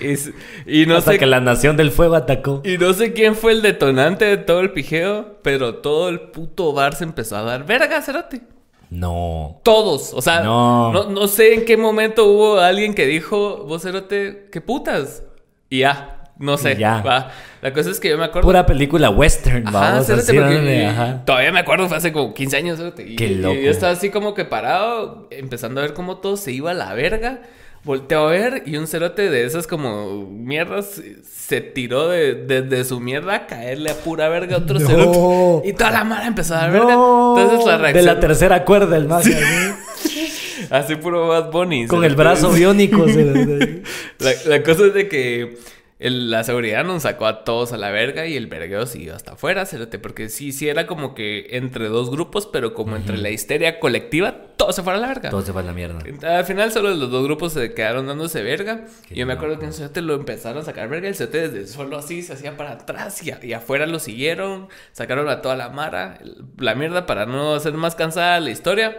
Y, 0.00 0.82
y 0.82 0.86
no 0.86 0.96
Hasta 0.96 1.10
sé 1.12 1.18
que 1.18 1.26
la 1.26 1.40
nación 1.40 1.76
del 1.76 1.90
fuego 1.90 2.14
atacó. 2.14 2.62
y 2.64 2.78
no 2.78 2.92
sé 2.92 3.12
quién 3.12 3.34
fue 3.34 3.50
el 3.50 3.62
detonante 3.62 4.24
de 4.26 4.36
todo 4.36 4.60
el 4.60 4.70
pijeo, 4.70 5.38
pero 5.42 5.76
todo 5.76 6.08
el 6.08 6.20
puto 6.20 6.72
bar 6.72 6.94
se 6.94 7.02
empezó 7.02 7.36
a 7.36 7.42
dar 7.42 7.66
verga, 7.66 8.00
cerote. 8.00 8.42
No. 8.90 9.60
Todos, 9.64 10.12
o 10.14 10.22
sea, 10.22 10.40
No. 10.42 10.92
no. 10.92 11.10
no 11.10 11.26
sé 11.26 11.52
en 11.54 11.64
qué 11.64 11.76
momento 11.76 12.26
hubo 12.26 12.60
alguien 12.60 12.94
que 12.94 13.06
dijo, 13.06 13.64
vos 13.66 13.82
cerote, 13.82 14.48
qué 14.52 14.60
putas. 14.60 15.24
Y 15.68 15.80
ya, 15.80 16.17
no 16.38 16.56
sé. 16.56 16.76
Ya. 16.76 17.02
va. 17.02 17.30
La 17.62 17.72
cosa 17.72 17.90
es 17.90 17.98
que 18.00 18.08
yo 18.10 18.18
me 18.18 18.24
acuerdo 18.24 18.46
Pura 18.46 18.64
película 18.66 19.10
western, 19.10 19.66
Ajá, 19.66 19.80
vamos 19.80 20.10
así, 20.10 20.32
porque- 20.36 20.80
y- 20.82 20.84
ajá. 20.84 21.24
Todavía 21.24 21.50
me 21.52 21.58
acuerdo, 21.60 21.88
fue 21.88 21.96
hace 21.96 22.12
como 22.12 22.32
15 22.34 22.56
años. 22.56 22.78
Y, 22.98 23.16
Qué 23.16 23.26
y 23.26 23.34
loco. 23.36 23.54
yo 23.54 23.70
estaba 23.70 23.92
así 23.92 24.10
como 24.10 24.34
que 24.34 24.44
parado, 24.44 25.26
empezando 25.30 25.80
a 25.80 25.84
ver 25.84 25.94
cómo 25.94 26.18
todo 26.18 26.36
se 26.36 26.52
iba 26.52 26.70
a 26.70 26.74
la 26.74 26.94
verga. 26.94 27.42
Volteo 27.84 28.26
a 28.26 28.30
ver 28.30 28.64
y 28.66 28.76
un 28.76 28.86
cerote 28.88 29.30
de 29.30 29.44
esas 29.46 29.66
como 29.68 30.26
mierdas 30.28 31.00
se 31.30 31.60
tiró 31.60 32.08
de, 32.08 32.34
desde 32.34 32.84
su 32.84 32.98
mierda 33.00 33.34
a 33.34 33.46
caerle 33.46 33.90
a 33.90 33.94
pura 33.94 34.28
verga 34.28 34.56
a 34.56 34.58
otro 34.58 34.78
No. 34.80 34.86
cerote. 34.88 35.68
Y 35.68 35.72
toda 35.74 35.92
la 35.92 36.04
mara 36.04 36.26
empezó 36.26 36.54
a 36.54 36.58
dar 36.58 36.72
verga. 36.72 36.92
No. 36.94 37.36
Entonces 37.38 37.66
la 37.66 37.72
De 37.76 37.78
reacción... 37.82 38.04
la 38.06 38.20
tercera 38.20 38.64
cuerda, 38.64 38.96
el 38.96 39.06
mago. 39.06 39.20
así, 39.22 39.32
Así 40.70 40.96
puro 40.96 41.28
Bad 41.28 41.50
Bunny. 41.52 41.86
Con 41.86 42.04
el 42.04 42.14
brazo 42.16 42.50
biónico. 42.52 43.06
la 43.06 44.62
cosa 44.62 44.86
es 44.86 44.94
de 44.94 45.08
que 45.08 45.58
el- 45.98 46.30
la 46.30 46.44
seguridad 46.44 46.84
nos 46.84 47.02
sacó 47.02 47.26
a 47.26 47.44
todos 47.44 47.72
a 47.72 47.76
la 47.76 47.90
verga 47.90 48.26
y 48.26 48.36
el 48.36 48.46
vergueo 48.46 48.86
siguió 48.86 49.14
hasta 49.16 49.32
afuera, 49.32 49.66
cerote, 49.66 49.98
porque 49.98 50.28
sí, 50.28 50.52
sí 50.52 50.68
era 50.68 50.86
como 50.86 51.14
que 51.14 51.48
entre 51.52 51.88
dos 51.88 52.10
grupos, 52.10 52.46
pero 52.46 52.74
como 52.74 52.96
entre 52.96 53.18
la 53.18 53.30
histeria 53.30 53.80
colectiva, 53.80 54.34
todo 54.56 54.72
se 54.72 54.82
fuera 54.82 54.98
a 54.98 55.02
la 55.02 55.08
verga. 55.08 55.30
Todo 55.30 55.42
se 55.42 55.52
va 55.52 55.60
a 55.60 55.64
la 55.64 55.72
mierda. 55.72 55.98
Al 56.36 56.44
final 56.44 56.72
solo 56.72 56.90
los 56.94 57.10
dos 57.10 57.24
grupos 57.24 57.52
se 57.52 57.74
quedaron 57.74 58.06
dándose 58.06 58.42
verga. 58.42 58.86
Qué 59.08 59.14
yo 59.14 59.26
me 59.26 59.32
acuerdo 59.32 59.58
que 59.58 59.66
un 59.66 59.72
cerote 59.72 60.02
lo 60.02 60.14
empezaron 60.14 60.62
a 60.62 60.64
sacar 60.64 60.88
verga. 60.88 61.08
El 61.08 61.14
cerote 61.14 61.48
desde 61.48 61.72
solo 61.72 61.96
así 61.98 62.22
se 62.22 62.32
hacía 62.32 62.56
para 62.56 62.72
atrás 62.72 63.22
y, 63.24 63.32
y 63.46 63.52
afuera 63.52 63.86
lo 63.86 63.98
siguieron. 63.98 64.68
Sacaron 64.92 65.28
a 65.28 65.42
toda 65.42 65.56
la 65.56 65.68
mara. 65.68 66.18
La 66.58 66.74
mierda 66.74 67.06
para 67.06 67.26
no 67.26 67.54
hacer 67.54 67.72
más 67.74 67.94
cansada 67.94 68.40
la 68.40 68.50
historia. 68.50 68.98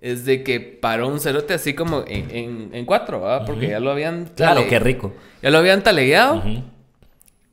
Es 0.00 0.24
de 0.24 0.42
que 0.42 0.60
paró 0.60 1.08
un 1.08 1.20
cerote 1.20 1.54
así 1.54 1.74
como 1.74 2.04
en, 2.06 2.30
en- 2.30 2.70
en 2.74 2.84
cuatro, 2.84 3.20
¿verdad? 3.22 3.44
Porque 3.46 3.68
ya 3.68 3.80
lo 3.80 3.90
habían... 3.90 4.26
Claro, 4.36 4.56
tale- 4.60 4.68
qué 4.68 4.78
rico. 4.78 5.14
Ya 5.42 5.50
lo 5.50 5.58
habían 5.58 5.82
talegueado. 5.82 6.42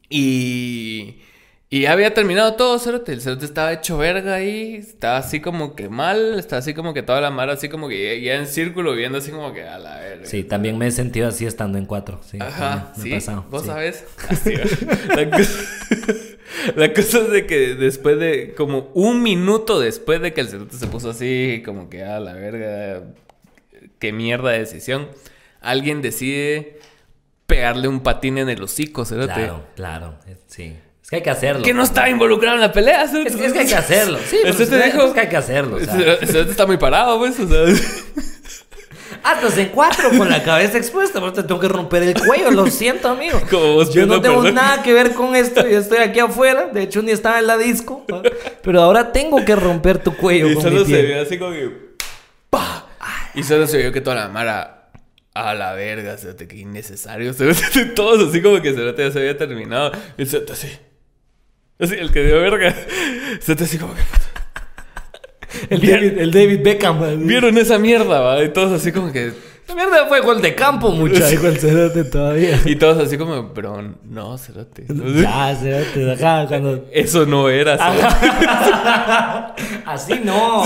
Y... 0.09 1.19
Y 1.69 1.81
ya 1.81 1.93
había 1.93 2.13
terminado 2.13 2.53
todo, 2.53 2.77
Cerote. 2.77 3.13
El 3.13 3.21
Cerote 3.21 3.45
estaba 3.45 3.73
hecho 3.73 3.97
verga 3.97 4.35
ahí. 4.35 4.75
Estaba 4.75 5.17
así 5.17 5.39
como 5.39 5.73
que 5.75 5.89
mal. 5.89 6.37
Estaba 6.37 6.59
así 6.59 6.75
como 6.75 6.93
que 6.93 7.01
toda 7.01 7.19
la 7.19 7.31
mara 7.31 7.53
así 7.53 7.67
como 7.67 7.89
que 7.89 8.19
ya, 8.21 8.33
ya 8.33 8.39
en 8.39 8.45
círculo 8.45 8.93
viendo 8.93 9.17
así 9.17 9.31
como 9.31 9.51
que 9.53 9.63
a 9.63 9.79
la 9.79 9.97
verga. 9.97 10.27
Sí, 10.27 10.43
también 10.43 10.77
me 10.77 10.85
he 10.85 10.91
sentido 10.91 11.27
así 11.27 11.47
estando 11.47 11.79
en 11.79 11.87
cuatro. 11.87 12.19
Sí, 12.29 12.37
Ajá, 12.39 12.91
también 12.93 13.15
me 13.15 13.21
sí. 13.21 13.25
pasado. 13.25 13.45
¿Vos 13.49 13.61
sí. 13.63 13.67
sabés? 13.69 14.05
Así, 14.29 14.53
la, 16.75 16.93
cosa, 16.93 17.19
es 17.19 17.31
de 17.31 17.45
que 17.45 17.75
después 17.75 18.19
de, 18.19 18.53
como 18.55 18.91
un 18.93 19.23
minuto 19.23 19.79
después 19.79 20.21
de 20.21 20.33
que 20.33 20.41
el 20.41 20.49
cerote 20.49 20.75
se 20.75 20.87
puso 20.87 21.11
así, 21.11 21.61
como 21.65 21.89
que 21.89 22.03
a 22.03 22.19
la 22.19 22.33
verga, 22.33 23.03
qué 23.99 24.11
mierda 24.11 24.51
de 24.51 24.59
decisión, 24.59 25.07
alguien 25.61 26.01
decide 26.01 26.79
pegarle 27.45 27.87
un 27.87 28.01
patín 28.01 28.37
en 28.37 28.49
el 28.49 28.61
hocico, 28.61 29.05
cerote. 29.05 29.33
Claro, 29.33 29.65
claro, 29.75 30.19
sí. 30.47 30.75
Es 31.01 31.09
que 31.09 31.17
hay 31.17 31.21
que 31.21 31.29
hacerlo. 31.29 31.63
Que 31.63 31.73
no 31.73 31.83
estaba 31.83 32.09
involucrado 32.09 32.55
en 32.55 32.61
la 32.61 32.71
pelea, 32.71 33.07
cerote. 33.07 33.29
Es 33.29 33.35
que, 33.35 33.45
es 33.45 33.53
que 33.53 33.59
hay 33.59 33.67
que 33.67 33.75
hacerlo. 33.75 34.19
Sí, 34.25 34.37
pues, 34.41 34.59
es, 34.59 34.69
que 34.69 35.19
hay 35.19 35.29
que 35.29 35.37
hacerlo. 35.37 35.77
o 35.77 35.79
sea. 35.79 36.41
Está 36.41 36.65
muy 36.65 36.77
parado, 36.77 37.19
pues, 37.19 37.39
o 37.39 37.47
sea. 37.47 37.65
Atas 39.23 39.57
en 39.57 39.69
cuatro 39.69 40.09
con 40.17 40.29
la 40.29 40.43
cabeza 40.43 40.77
expuesta, 40.77 41.19
pero 41.19 41.31
te 41.31 41.43
tengo 41.43 41.59
que 41.59 41.69
romper 41.69 42.03
el 42.03 42.13
cuello, 42.13 42.51
lo 42.51 42.67
siento, 42.67 43.07
amigo. 43.07 43.39
Como 43.49 43.73
vos 43.75 43.93
Yo 43.93 44.05
no 44.05 44.15
pidiendo 44.15 44.21
tengo 44.21 44.41
perdón. 44.41 44.55
nada 44.55 44.83
que 44.83 44.91
ver 44.93 45.13
con 45.13 45.35
esto, 45.35 45.65
yo 45.67 45.79
estoy 45.79 45.99
aquí 45.99 46.19
afuera, 46.19 46.67
de 46.67 46.83
hecho 46.83 47.01
ni 47.01 47.11
estaba 47.11 47.39
en 47.39 47.47
la 47.47 47.57
disco, 47.57 48.05
pero 48.61 48.81
ahora 48.81 49.11
tengo 49.13 49.43
que 49.45 49.55
romper 49.55 49.97
tu 49.99 50.15
cuello 50.17 50.49
Y 50.49 50.53
con 50.55 50.63
solo 50.63 50.85
mi 50.85 50.91
se 50.93 51.01
vio 51.03 51.21
así 51.21 51.39
como 51.39 51.51
que. 51.51 51.71
¡Pah! 52.49 52.85
Y 53.33 53.43
solo 53.43 53.65
se 53.65 53.77
vio 53.77 53.91
que 53.91 54.01
toda 54.01 54.15
la 54.17 54.27
mara. 54.27 54.79
A 55.35 55.55
la 55.55 55.73
verga, 55.73 56.15
cerote, 56.15 56.47
que 56.47 56.57
innecesario. 56.57 57.33
cerote, 57.33 57.85
Todos 57.95 58.29
así 58.29 58.39
como 58.41 58.61
que 58.61 58.71
cerote 58.73 59.03
ya 59.03 59.11
se 59.11 59.17
había 59.19 59.35
terminado. 59.35 59.91
Y 60.15 60.21
el 60.21 60.27
cerote 60.27 60.53
así. 60.53 60.67
Así, 61.79 61.95
el 61.95 62.11
que 62.11 62.23
dio 62.23 62.39
verga. 62.39 62.71
Cerote 63.41 63.63
así 63.63 63.79
como 63.79 63.95
que. 63.95 64.01
El 65.69 65.81
David, 65.81 66.17
el 66.17 66.31
David 66.31 66.59
Beckham. 66.63 67.25
¿Vieron 67.27 67.57
esa 67.57 67.77
mierda, 67.77 68.19
va? 68.19 68.43
Y 68.43 68.49
todos 68.49 68.71
así 68.71 68.91
como 68.91 69.11
que. 69.11 69.31
Mierda 69.75 70.05
fue 70.07 70.21
gol 70.21 70.41
de 70.41 70.55
campo, 70.55 70.91
muchacho. 70.91 71.47
El 71.47 71.57
cerote 71.59 72.03
todavía. 72.03 72.59
Y 72.65 72.75
todos 72.75 72.97
así 73.05 73.17
como, 73.17 73.53
pero 73.53 73.81
no, 74.03 74.37
cerote. 74.37 74.85
Ya, 74.87 75.55
cerote, 75.55 76.11
ajá, 76.13 76.47
cuando... 76.47 76.85
Eso 76.91 77.25
no 77.25 77.49
era, 77.49 77.77
cerote. 77.77 78.15
Así 79.85 80.21
no, 80.23 80.63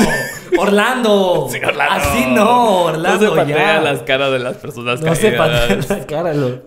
Orlando. 0.57 1.47
Sí, 1.51 1.57
Orlando. 1.65 1.93
Así 1.93 2.25
no, 2.27 2.83
Orlando. 2.83 3.25
No 3.25 3.29
se 3.31 3.35
patea 3.35 3.75
ya. 3.75 3.81
las 3.81 4.03
caras 4.03 4.31
de 4.31 4.39
las 4.39 4.57
personas 4.57 5.01
No 5.01 5.15
se 5.15 5.35
caídas. 5.35 5.85
patea 5.85 5.97
la 5.99 6.05
cara, 6.05 6.33
lo... 6.33 6.61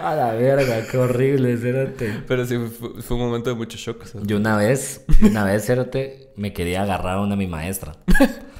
A 0.00 0.14
la 0.14 0.32
verga, 0.34 0.86
qué 0.90 0.98
horrible, 0.98 1.56
cerote. 1.56 2.22
Pero 2.26 2.44
sí, 2.44 2.58
fue, 2.78 3.02
fue 3.02 3.16
un 3.16 3.22
momento 3.24 3.50
de 3.50 3.56
mucho 3.56 3.78
shock. 3.78 4.04
cerote. 4.04 4.28
Yo 4.28 4.36
una 4.36 4.56
vez, 4.56 5.04
una 5.22 5.44
vez, 5.44 5.64
cerote, 5.64 6.30
me 6.36 6.52
quería 6.52 6.82
agarrar 6.82 7.18
a 7.18 7.20
una 7.20 7.36
mi 7.36 7.46
maestra. 7.46 7.96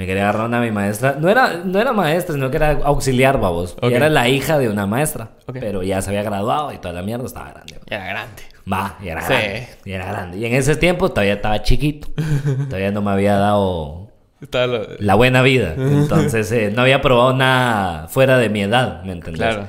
Me 0.00 0.06
quería 0.06 0.22
agarrar 0.22 0.44
a 0.44 0.46
una 0.46 0.60
mi 0.62 0.70
maestra. 0.70 1.16
No 1.20 1.28
era, 1.28 1.60
no 1.62 1.78
era 1.78 1.92
maestra, 1.92 2.34
sino 2.34 2.50
que 2.50 2.56
era 2.56 2.70
auxiliar, 2.84 3.38
babos. 3.38 3.76
Ok. 3.82 3.90
Y 3.90 3.94
era 3.94 4.08
la 4.08 4.30
hija 4.30 4.58
de 4.58 4.70
una 4.70 4.86
maestra. 4.86 5.28
Pero 5.52 5.82
ya 5.82 6.00
se 6.00 6.08
había 6.08 6.22
graduado 6.22 6.72
y 6.72 6.78
toda 6.78 6.94
la 6.94 7.02
mierda 7.02 7.26
estaba 7.26 7.50
grande. 7.50 7.78
Era 7.86 8.06
grande. 8.06 8.42
Va, 8.72 8.96
y 9.02 9.08
era 9.08 9.20
Sí. 9.20 9.32
grande. 9.34 9.68
Y 9.84 9.92
era 9.92 10.06
grande. 10.06 10.38
Y 10.38 10.46
en 10.46 10.54
ese 10.54 10.74
tiempo 10.76 11.10
todavía 11.10 11.34
estaba 11.34 11.62
chiquito. 11.62 12.08
Todavía 12.70 12.92
no 12.92 13.02
me 13.02 13.10
había 13.10 13.34
dado 13.36 14.08
lo- 14.50 14.86
la 14.98 15.14
buena 15.16 15.42
vida. 15.42 15.74
Entonces 15.76 16.50
eh, 16.50 16.72
no 16.74 16.80
había 16.80 17.02
probado 17.02 17.34
nada 17.34 18.08
fuera 18.08 18.38
de 18.38 18.48
mi 18.48 18.62
edad, 18.62 19.02
¿me 19.04 19.12
entendés? 19.12 19.42
Claro. 19.54 19.66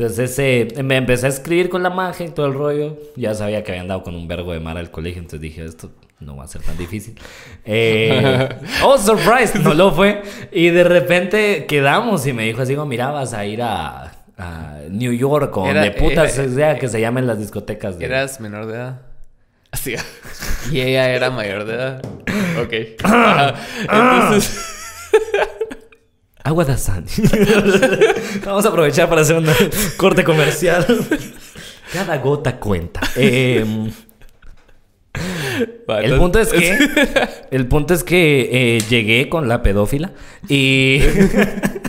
Entonces 0.00 0.38
eh, 0.38 0.68
me 0.82 0.96
empecé 0.96 1.26
a 1.26 1.28
escribir 1.28 1.68
con 1.68 1.82
la 1.82 1.90
magia 1.90 2.24
y 2.24 2.30
todo 2.30 2.46
el 2.46 2.54
rollo. 2.54 2.96
Ya 3.16 3.34
sabía 3.34 3.62
que 3.62 3.72
habían 3.72 3.86
dado 3.88 4.02
con 4.02 4.14
un 4.14 4.26
vergo 4.26 4.52
de 4.54 4.58
mar 4.60 4.78
al 4.78 4.90
colegio, 4.90 5.18
entonces 5.20 5.42
dije, 5.42 5.62
esto 5.62 5.90
no 6.20 6.36
va 6.36 6.44
a 6.44 6.48
ser 6.48 6.62
tan 6.62 6.78
difícil. 6.78 7.18
Eh, 7.66 8.48
oh, 8.82 8.96
surprise, 8.96 9.58
no 9.58 9.74
lo 9.74 9.92
fue. 9.92 10.22
Y 10.52 10.68
de 10.70 10.84
repente 10.84 11.66
quedamos 11.66 12.26
y 12.26 12.32
me 12.32 12.44
dijo 12.44 12.62
así 12.62 12.74
como, 12.74 12.86
mira, 12.86 13.10
vas 13.10 13.34
a 13.34 13.44
ir 13.44 13.60
a, 13.60 14.10
a 14.38 14.78
New 14.88 15.12
York 15.12 15.54
o 15.58 15.66
donde 15.66 15.90
putas 15.90 16.38
era- 16.38 16.48
sea 16.50 16.78
que 16.78 16.88
se 16.88 16.98
llamen 16.98 17.26
las 17.26 17.38
discotecas. 17.38 17.98
de- 17.98 18.06
¿Eras 18.06 18.40
menor 18.40 18.64
de 18.68 18.74
edad? 18.76 19.00
Así. 19.70 19.94
y 20.72 20.80
ella 20.80 21.10
era 21.10 21.30
mayor 21.30 21.64
de 21.66 21.74
edad. 21.74 22.02
Ok. 22.62 22.72
Entonces. 23.82 24.76
Agua 26.44 26.64
de 26.64 26.76
San. 26.76 27.04
Vamos 28.44 28.64
a 28.64 28.68
aprovechar 28.68 29.08
para 29.08 29.20
hacer 29.22 29.36
un 29.36 29.46
corte 29.96 30.24
comercial. 30.24 30.86
Cada 31.92 32.18
gota 32.18 32.56
cuenta. 32.58 33.00
Em, 33.16 33.90
el 36.02 36.16
punto 36.16 36.38
es 36.38 36.48
que. 36.52 36.78
El 37.50 37.66
punto 37.66 37.92
es 37.94 38.04
que 38.04 38.48
eh, 38.76 38.80
llegué 38.88 39.28
con 39.28 39.48
la 39.48 39.62
pedófila 39.62 40.12
y. 40.48 41.00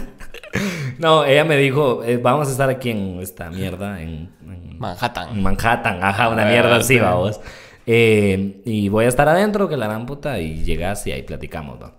no, 0.99 1.23
ella 1.23 1.45
me 1.45 1.55
dijo: 1.57 2.03
eh, 2.03 2.17
Vamos 2.17 2.47
a 2.47 2.51
estar 2.51 2.69
aquí 2.69 2.89
en 2.89 3.19
esta 3.21 3.49
mierda, 3.51 4.01
en, 4.01 4.29
en 4.43 4.79
Manhattan. 4.79 5.29
en 5.29 5.43
Manhattan, 5.43 6.03
ajá, 6.03 6.29
una 6.29 6.43
Ah, 6.47 6.49
mierda 6.49 6.75
así, 6.77 6.95
sí. 6.95 6.99
vamos. 6.99 7.39
Eh, 7.85 8.61
y 8.65 8.89
voy 8.89 9.05
a 9.05 9.07
estar 9.07 9.27
adentro, 9.29 9.69
que 9.69 9.77
la 9.77 9.85
gran 9.87 10.05
puta, 10.05 10.39
y 10.39 10.63
llegas 10.63 11.05
y 11.07 11.11
ahí 11.11 11.23
platicamos, 11.23 11.81
¿va? 11.81 11.93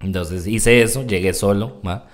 Entonces 0.00 0.46
hice 0.46 0.82
eso, 0.82 1.04
llegué 1.06 1.34
solo, 1.34 1.80
¿va? 1.86 2.06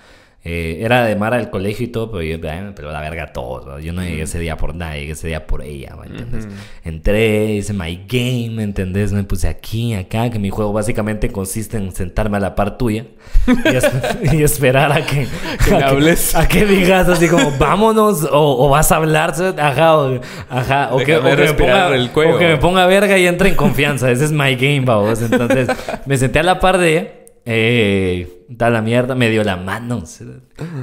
Eh, 0.47 0.81
era 0.85 1.03
de 1.05 1.15
Mara 1.15 1.37
del 1.37 1.49
colegio 1.49 1.85
y 1.85 1.89
todo, 1.89 2.11
pero 2.11 2.21
yo, 2.21 2.35
"Ay, 2.47 2.71
pero 2.75 2.91
la 2.91 3.01
verga 3.01 3.33
todos, 3.33 3.67
¿va? 3.67 3.79
Yo 3.81 3.93
no 3.93 4.03
llegué 4.03 4.21
ese 4.21 4.37
día 4.37 4.57
por 4.57 4.75
nada, 4.75 4.93
llegué 4.95 5.13
ese 5.13 5.27
día 5.27 5.47
por 5.47 5.63
ella, 5.63 5.95
¿me 5.99 6.05
entiendes? 6.05 6.47
Entré, 6.83 7.53
hice 7.53 7.73
my 7.73 8.05
game, 8.07 8.51
¿me 8.51 8.61
entendés? 8.61 9.11
Me 9.11 9.23
puse 9.23 9.47
aquí, 9.47 9.95
acá, 9.95 10.29
que 10.29 10.37
mi 10.37 10.51
juego 10.51 10.71
básicamente 10.71 11.31
consiste 11.31 11.77
en 11.77 11.91
sentarme 11.95 12.37
a 12.37 12.39
la 12.39 12.53
par 12.53 12.77
tuya 12.77 13.07
y, 13.47 13.75
es- 13.75 13.89
y 14.33 14.43
esperar 14.43 14.91
a 14.91 15.03
que, 15.03 15.25
Que 15.67 15.73
a 15.73 15.87
hables. 15.87 16.35
a 16.35 16.47
que 16.47 16.63
digas 16.67 17.09
así 17.09 17.27
como, 17.27 17.49
vámonos, 17.57 18.23
o, 18.31 18.65
o 18.67 18.69
vas 18.69 18.91
a 18.91 18.97
hablar, 18.97 19.33
ajá, 19.57 19.97
o, 19.97 20.19
ajá, 20.47 20.89
o 20.93 20.97
que, 20.99 21.15
o 21.17 21.23
que 21.23 21.35
me 21.37 21.53
ponga, 21.53 21.95
el 21.95 22.11
o 22.13 22.37
que 22.37 22.47
me 22.49 22.57
ponga 22.57 22.85
verga 22.85 23.17
y 23.17 23.25
entre 23.25 23.49
en 23.49 23.55
confianza. 23.55 24.11
Ese 24.11 24.25
es 24.25 24.31
my 24.31 24.53
game, 24.55 24.81
babos. 24.81 25.23
Entonces, 25.23 25.69
me 26.05 26.17
senté 26.17 26.37
a 26.37 26.43
la 26.43 26.59
par 26.59 26.77
de 26.77 26.91
ella, 26.91 27.07
eh, 27.45 28.43
da 28.49 28.69
la 28.69 28.81
mierda, 28.81 29.15
me 29.15 29.29
dio 29.29 29.43
la 29.43 29.57
mano. 29.57 30.03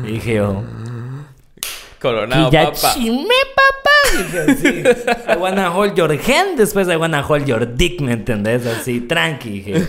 Y 0.05 0.13
dije 0.13 0.35
yo, 0.35 0.63
Coronado, 2.01 2.49
y 2.49 2.53
ya 2.53 2.73
papá. 2.73 2.95
chimé, 2.95 3.29
papá. 3.55 3.91
Dije 4.19 4.39
así, 4.41 5.33
I 5.33 5.37
wanna 5.37 5.71
hold 5.71 5.95
your 5.97 6.11
hand, 6.13 6.59
después 6.59 6.89
I 6.89 6.97
wanna 6.97 7.23
hold 7.27 7.47
your 7.47 7.67
dick, 7.77 8.01
¿me 8.01 8.13
entendés? 8.13 8.67
Así, 8.67 9.01
tranqui. 9.01 9.51
Dije. 9.51 9.87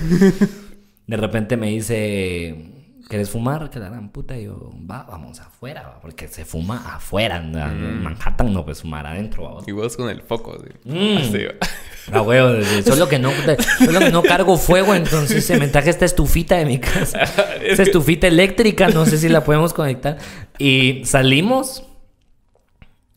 De 1.06 1.18
repente 1.18 1.58
me 1.58 1.68
dice, 1.68 2.73
¿quieres 3.08 3.30
fumar? 3.30 3.70
Que 3.70 3.80
la 3.80 3.90
gran 3.90 4.10
puta. 4.10 4.38
Y 4.38 4.46
yo, 4.46 4.72
va, 4.90 5.04
vamos 5.04 5.40
afuera, 5.40 5.84
va, 5.84 6.00
porque 6.02 6.28
se 6.28 6.46
fuma 6.46 6.96
afuera. 6.96 7.38
En 7.38 7.58
en 7.58 8.04
Manhattan 8.04 8.54
no 8.54 8.64
puedes 8.64 8.82
fumar 8.82 9.06
adentro, 9.06 9.44
va. 9.44 9.62
Y 9.66 9.72
vos 9.72 9.96
con 9.96 10.10
el 10.10 10.22
foco, 10.22 10.58
sí. 10.64 10.90
Mm. 10.90 11.18
Así, 11.18 11.46
va. 11.46 12.18
A 12.18 12.22
huevo, 12.22 12.64
solo 12.86 13.08
que 13.08 13.18
no, 13.18 13.32
solo 13.80 14.00
que 14.00 14.12
no 14.12 14.24
cargo 14.24 14.58
fuego, 14.58 14.94
entonces 14.94 15.46
se 15.46 15.58
me 15.58 15.68
traje 15.68 15.90
esta 15.90 16.04
estufita 16.06 16.56
de 16.58 16.66
mi 16.66 16.80
casa. 16.80 17.22
Esta 17.64 17.84
estufita 17.84 18.28
eléctrica, 18.28 18.90
no 18.90 19.06
sé 19.06 19.18
si 19.18 19.30
la 19.30 19.46
podemos 19.46 19.74
conectar. 19.74 20.18
Y 20.58 21.04
salimos, 21.06 21.86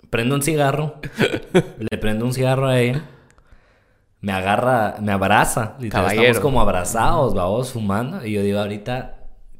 prendo 0.08 0.36
un 0.36 0.42
cigarro, 0.42 1.00
le 1.78 1.98
prendo 1.98 2.24
un 2.24 2.32
cigarro 2.32 2.68
a 2.68 2.78
ella, 2.78 3.02
me 4.20 4.32
agarra, 4.32 4.96
me 5.00 5.10
abraza, 5.10 5.76
Caballero. 5.90 6.22
estamos 6.22 6.40
como 6.40 6.60
abrazados, 6.60 7.34
vamos 7.34 7.72
fumando, 7.72 8.24
y 8.24 8.32
yo 8.32 8.42
digo 8.42 8.60
ahorita 8.60 9.16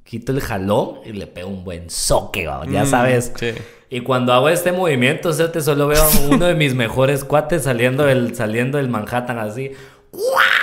quito 0.07 0.33
el 0.33 0.41
jalón 0.41 1.01
y 1.05 1.13
le 1.13 1.27
pego 1.27 1.49
un 1.51 1.65
buen 1.65 1.91
soque, 1.91 2.45
ya 2.71 2.85
Mm, 2.85 2.87
sabes. 2.87 3.33
sí. 3.39 3.53
Y 3.91 4.01
cuando 4.01 4.33
hago 4.33 4.49
este 4.49 4.73
movimiento, 4.73 5.29
o 5.29 5.33
sea, 5.33 5.53
te 5.53 5.61
solo 5.61 5.87
veo 5.89 6.03
a 6.03 6.09
uno 6.31 6.47
de 6.47 6.55
mis 6.55 6.75
mejores 6.75 7.23
cuates 7.25 7.63
saliendo 7.65 8.05
del, 8.07 8.35
saliendo 8.35 8.79
del 8.79 8.89
Manhattan 8.89 9.39
así. 9.39 9.73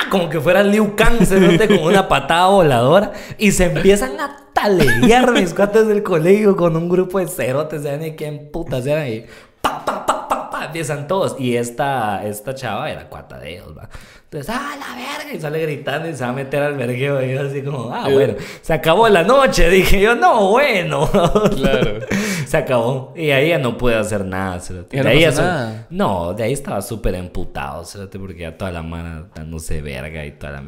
Como 0.10 0.30
que 0.30 0.40
fuera 0.42 0.64
Liu 0.64 0.96
Kang, 0.96 1.26
se 1.26 1.40
note 1.40 1.68
con 1.68 1.80
una 1.88 2.08
patada 2.08 2.48
voladora. 2.48 3.12
Y 3.38 3.52
se 3.52 3.66
empiezan 3.66 4.20
a 4.20 4.48
taleguear 4.54 5.32
mis 5.32 5.54
cuates 5.54 5.88
del 5.88 6.04
colegio 6.04 6.56
con 6.56 6.76
un 6.76 6.90
grupo 6.90 7.20
de 7.20 7.28
cerotes, 7.28 7.84
¿saben 7.84 8.02
ni 8.02 8.16
quién 8.16 8.50
putas 8.52 8.86
eran? 8.86 9.08
Y 9.08 9.26
pa, 9.62 9.84
pa, 9.86 10.06
pa, 10.06 10.28
pa, 10.28 10.50
pa, 10.50 10.66
empiezan 10.66 11.08
todos. 11.08 11.36
Y 11.40 11.56
esta, 11.56 12.26
esta 12.26 12.54
chava 12.56 12.92
era 12.92 13.08
cuata 13.10 13.40
de 13.40 13.54
ellos, 13.54 13.78
¿va? 13.78 13.90
Entonces, 14.34 14.56
¡ah, 14.60 14.76
la 14.80 14.96
verga! 14.96 15.32
Y 15.32 15.40
sale 15.40 15.62
gritando 15.62 16.10
y 16.10 16.16
se 16.16 16.24
va 16.24 16.32
a 16.32 16.34
meter 16.34 16.64
al 16.64 16.76
vergueo. 16.76 17.24
Y 17.24 17.34
yo 17.34 17.42
así 17.42 17.62
como, 17.62 17.94
ah, 17.94 18.10
bueno, 18.10 18.34
se 18.64 18.74
acabó 18.74 19.08
la 19.08 19.24
noche. 19.24 19.70
Dije 19.70 20.02
yo, 20.02 20.16
no, 20.16 20.50
bueno. 20.50 21.08
Claro. 21.56 22.00
Se 22.48 22.58
acabó. 22.58 23.14
Y 23.16 23.30
ahí 23.30 23.50
ya 23.50 23.60
no 23.60 23.78
pude 23.78 23.96
hacer 23.96 24.26
nada. 24.26 24.60
de 24.60 25.04
no 25.04 25.10
ahí 25.10 25.22
ya 25.22 25.32
nada. 25.32 25.88
No, 25.92 26.34
de 26.34 26.44
ahí 26.44 26.54
estaba 26.54 26.82
súper 26.82 27.16
emputado, 27.16 27.86
cerote, 27.86 28.18
porque 28.18 28.40
ya 28.40 28.58
toda 28.58 28.72
la 28.72 28.82
mano 28.82 29.28
dándose 29.36 29.82
verga 29.82 30.26
y 30.26 30.32
toda 30.32 30.54
la... 30.54 30.64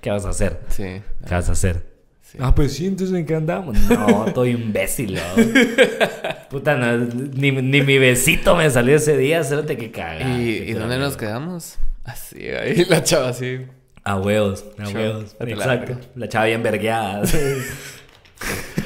¿Qué 0.00 0.10
vas 0.10 0.26
a 0.26 0.30
hacer? 0.30 0.60
Sí. 0.68 1.02
¿Qué 1.26 1.34
vas 1.34 1.48
a 1.48 1.52
hacer? 1.52 1.91
Ah, 2.38 2.54
pues 2.54 2.72
sí, 2.74 2.86
entonces 2.86 3.16
en 3.16 3.26
qué 3.26 3.34
andamos. 3.34 3.76
No, 3.90 4.26
estoy 4.26 4.50
imbécil, 4.50 5.14
¿no? 5.14 5.20
Puta, 6.50 6.76
no, 6.76 6.96
ni, 7.34 7.50
ni 7.50 7.82
mi 7.82 7.98
besito 7.98 8.56
me 8.56 8.68
salió 8.70 8.96
ese 8.96 9.16
día, 9.16 9.44
cerote, 9.44 9.76
que 9.76 9.90
caga. 9.90 10.38
¿Y, 10.38 10.64
¿y 10.68 10.72
dónde 10.72 10.98
nos 10.98 11.16
quedamos? 11.16 11.78
Así, 12.04 12.48
ahí 12.48 12.84
la 12.86 13.02
chava 13.02 13.28
así. 13.28 13.60
A 14.04 14.16
huevos, 14.18 14.64
a 14.78 14.84
Chao, 14.84 14.94
huevos. 14.94 15.36
Exacto. 15.40 15.98
La 16.16 16.28
chava 16.28 16.46
bien 16.46 16.62
vergueada. 16.62 17.22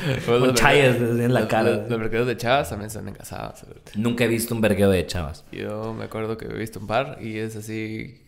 Pues 0.06 0.24
Con 0.24 0.40
los 0.40 0.54
chayas 0.54 0.96
en 0.96 1.32
la 1.32 1.40
los- 1.40 1.48
cara. 1.48 1.86
Los, 1.88 2.12
los 2.12 2.26
de 2.26 2.36
chavas 2.36 2.68
también 2.68 2.90
son 2.90 3.08
encasados. 3.08 3.64
Nunca 3.96 4.24
he 4.24 4.28
visto 4.28 4.54
un 4.54 4.60
vergueo 4.60 4.90
de 4.90 5.04
chavas. 5.06 5.44
Yo 5.50 5.94
me 5.94 6.04
acuerdo 6.04 6.36
que 6.36 6.44
he 6.44 6.52
visto 6.54 6.78
un 6.78 6.86
par 6.86 7.18
y 7.20 7.38
es 7.38 7.56
así 7.56 8.20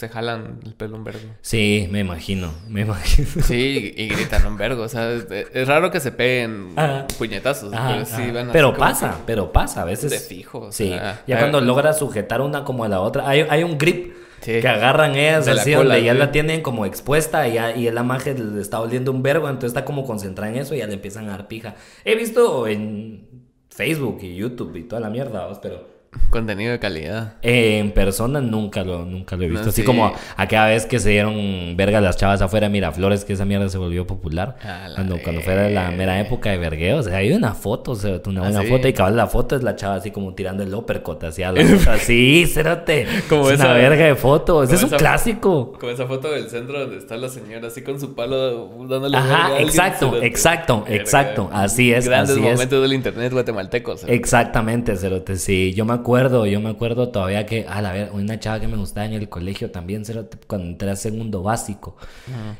se 0.00 0.08
jalan 0.08 0.60
el 0.64 0.74
pelo 0.74 0.96
un 0.96 1.04
vergo. 1.04 1.20
Sí, 1.42 1.86
me 1.90 2.00
imagino, 2.00 2.50
me 2.68 2.80
imagino. 2.80 3.28
Sí, 3.44 3.92
y 3.94 4.08
gritan 4.08 4.46
un 4.46 4.56
vergo. 4.56 4.82
O 4.82 4.88
sea, 4.88 5.12
es, 5.12 5.26
es 5.30 5.68
raro 5.68 5.90
que 5.90 6.00
se 6.00 6.10
peguen 6.10 6.72
Ajá. 6.74 7.06
puñetazos. 7.18 7.72
Ajá, 7.74 7.92
pero 7.92 8.04
sí 8.06 8.30
van 8.30 8.50
Pero 8.50 8.68
como 8.68 8.78
pasa, 8.78 9.18
pero 9.26 9.52
pasa 9.52 9.82
a 9.82 9.84
veces. 9.84 10.10
De 10.10 10.18
fijo. 10.18 10.72
Sí, 10.72 10.88
sea, 10.88 11.22
ya 11.26 11.38
cuando 11.38 11.60
logras 11.60 11.98
sujetar 11.98 12.40
una 12.40 12.64
como 12.64 12.84
a 12.84 12.88
la 12.88 13.00
otra, 13.00 13.28
hay, 13.28 13.46
hay 13.48 13.62
un 13.62 13.76
grip 13.76 14.14
Sí. 14.40 14.58
que 14.62 14.68
agarran 14.68 15.16
ellas 15.16 15.44
De 15.44 15.52
la 15.52 15.60
así, 15.60 15.74
cola, 15.74 15.96
donde 15.96 16.02
ya 16.06 16.12
sí. 16.14 16.18
la 16.18 16.32
tienen 16.32 16.62
como 16.62 16.86
expuesta 16.86 17.46
y, 17.46 17.52
ya, 17.52 17.76
y 17.76 17.86
el 17.88 17.98
amaje 17.98 18.32
le 18.32 18.62
está 18.62 18.80
oliendo 18.80 19.10
un 19.12 19.22
vergo, 19.22 19.46
entonces 19.50 19.68
está 19.72 19.84
como 19.84 20.06
concentrada 20.06 20.50
en 20.50 20.56
eso 20.58 20.74
y 20.74 20.78
ya 20.78 20.86
le 20.86 20.94
empiezan 20.94 21.28
a 21.28 21.32
dar 21.32 21.46
pija. 21.46 21.74
He 22.06 22.14
visto 22.16 22.66
en 22.66 23.28
Facebook 23.68 24.20
y 24.22 24.36
YouTube 24.36 24.74
y 24.76 24.84
toda 24.84 24.98
la 25.02 25.10
mierda, 25.10 25.46
¿vos? 25.46 25.58
pero 25.60 25.89
Contenido 26.30 26.72
de 26.72 26.78
calidad. 26.80 27.34
eh, 27.42 27.78
en 27.78 27.92
persona 27.92 28.40
nunca 28.40 28.82
lo, 28.82 29.04
nunca 29.04 29.36
lo 29.36 29.44
he 29.44 29.48
visto. 29.48 29.64
No, 29.64 29.70
Así 29.70 29.80
sí. 29.82 29.86
como 29.86 30.12
aquella 30.36 30.66
vez 30.66 30.84
que 30.86 30.98
se 30.98 31.10
dieron 31.10 31.76
verga 31.76 32.00
las 32.00 32.16
chavas 32.16 32.42
afuera 32.42 32.66
de 32.66 32.72
Miraflores, 32.72 33.24
que 33.24 33.32
esa 33.34 33.44
mierda 33.44 33.68
se 33.68 33.78
volvió 33.78 34.06
popular. 34.06 34.56
A 34.62 34.88
la 34.88 34.94
Cuando, 34.96 35.18
cuando 35.22 35.40
fue 35.40 35.54
la 35.54 35.62
verga. 35.62 35.90
mera 35.92 36.20
época 36.20 36.50
de 36.50 36.58
vergueo. 36.58 36.98
O 36.98 37.02
sea, 37.04 37.18
hay 37.18 37.32
una 37.32 37.54
foto, 37.54 37.92
o 37.92 37.94
sea, 37.96 38.20
una 38.26 38.40
¿Ah, 38.40 38.44
buena 38.44 38.62
sí? 38.62 38.68
foto. 38.68 38.88
Y 38.88 38.92
cabal 38.92 39.16
la 39.16 39.26
foto 39.28 39.54
es 39.56 39.62
la 39.62 39.76
chava 39.76 39.96
así 39.96 40.10
como 40.10 40.34
tirando 40.34 40.62
el 40.64 40.74
uppercut 40.74 41.22
hacia 41.24 41.52
la 41.52 41.62
otra. 41.76 41.98
Sí, 41.98 42.44
cérate. 42.46 43.06
Como 43.28 43.42
es 43.50 43.56
una 43.60 43.64
esa- 43.66 43.72
verga 43.74 44.04
de 44.06 44.14
foto. 44.16 44.62
Ese 44.64 44.74
es 44.76 44.82
un 44.82 44.90
clásico. 44.90 45.72
Como 45.78 45.92
esa 45.92 46.06
foto 46.06 46.30
del 46.32 46.48
centro 46.50 46.80
donde 46.80 46.98
está 46.98 47.16
la 47.16 47.28
señora 47.28 47.68
así 47.68 47.82
con 47.82 48.00
su 48.00 48.14
palo 48.16 48.68
dándole 48.88 49.16
verga 49.16 49.32
a 49.32 49.36
Ajá, 49.36 49.46
alguien, 49.46 49.68
exacto, 49.68 50.08
cerote. 50.10 50.26
exacto, 50.26 50.80
Verga. 50.82 50.96
exacto. 50.96 51.50
Así 51.52 51.92
es, 51.92 52.06
Grandes 52.06 52.30
así 52.36 52.44
es. 52.46 52.52
momentos 52.52 52.82
del 52.82 52.92
internet 52.94 53.32
guatemalteco. 53.32 53.96
cerote. 53.96 54.14
Exactamente, 54.14 54.96
Cerote, 54.96 55.36
sí. 55.36 55.72
Yo 55.74 55.84
me 55.84 55.99
acuerdo, 56.00 56.46
yo 56.46 56.60
me 56.60 56.70
acuerdo 56.70 57.10
todavía 57.10 57.46
que, 57.46 57.66
a 57.68 57.80
la 57.80 57.92
ver, 57.92 58.10
una 58.12 58.38
chava 58.38 58.60
que 58.60 58.68
me 58.68 58.76
gustaba 58.76 59.06
en 59.06 59.12
el 59.12 59.28
colegio 59.28 59.70
también, 59.70 60.02
cuando 60.46 60.66
entré 60.68 60.90
a 60.90 60.96
segundo 60.96 61.42
básico. 61.42 61.96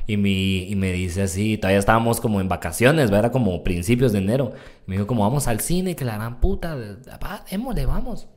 y, 0.06 0.16
mi, 0.16 0.64
y 0.70 0.76
me 0.76 0.92
dice 0.92 1.22
así, 1.22 1.58
todavía 1.58 1.78
estábamos 1.78 2.20
como 2.20 2.40
en 2.40 2.48
vacaciones, 2.48 3.10
¿verdad? 3.10 3.32
Como 3.32 3.62
principios 3.64 4.12
de 4.12 4.18
enero. 4.18 4.52
Y 4.86 4.90
me 4.90 4.96
dijo, 4.96 5.06
como 5.06 5.22
vamos 5.22 5.48
al 5.48 5.60
cine, 5.60 5.96
que 5.96 6.04
la 6.04 6.14
gran 6.14 6.40
puta, 6.40 6.76
démosle, 7.50 7.86
vamos. 7.86 8.28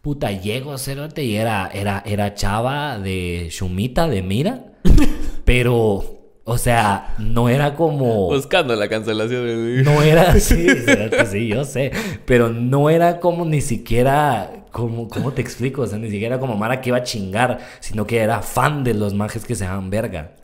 Puta, 0.00 0.30
llego, 0.30 0.78
Cerote, 0.78 1.24
y 1.24 1.36
era, 1.36 1.68
era, 1.72 2.02
era 2.06 2.34
chava 2.34 2.98
de 2.98 3.48
Shumita, 3.50 4.08
de 4.08 4.22
Mira. 4.22 4.64
pero, 5.44 6.25
o 6.48 6.58
sea, 6.58 7.14
no 7.18 7.48
era 7.48 7.74
como... 7.74 8.28
Buscando 8.28 8.74
la 8.76 8.88
cancelación 8.88 9.82
No 9.82 10.00
era 10.02 10.30
así, 10.30 10.66
cerote, 10.68 11.26
sí, 11.26 11.48
yo 11.48 11.64
sé. 11.64 11.90
Pero 12.24 12.48
no 12.50 12.88
era 12.88 13.18
como 13.18 13.44
ni 13.44 13.60
siquiera, 13.60 14.64
como, 14.70 15.08
¿cómo 15.08 15.32
te 15.32 15.42
explico? 15.42 15.82
O 15.82 15.86
sea, 15.88 15.98
ni 15.98 16.08
siquiera 16.08 16.38
como 16.38 16.56
Mara 16.56 16.80
que 16.80 16.90
iba 16.90 16.98
a 16.98 17.02
chingar, 17.02 17.58
sino 17.80 18.06
que 18.06 18.18
era 18.18 18.42
fan 18.42 18.84
de 18.84 18.94
los 18.94 19.12
majes 19.12 19.44
que 19.44 19.56
se 19.56 19.64
llaman 19.64 19.90
verga. 19.90 20.34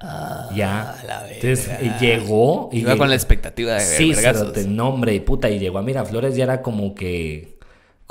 ya. 0.57 0.97
la 1.07 1.25
Entonces 1.29 1.69
verga. 1.69 1.87
eh, 1.87 1.97
llegó 2.01 2.69
y. 2.73 2.81
Iba 2.81 2.97
con 2.97 3.09
la 3.09 3.15
expectativa 3.15 3.75
de 3.75 3.81
Sí, 3.81 4.13
vergazos. 4.13 4.41
cerote, 4.53 4.65
nombre 4.65 5.15
y 5.15 5.21
puta. 5.21 5.49
Y 5.51 5.61
llegó 5.61 5.79
a 5.79 5.83
Miraflores 5.83 6.37
y 6.37 6.41
era 6.43 6.63
como 6.63 6.95
que. 6.97 7.52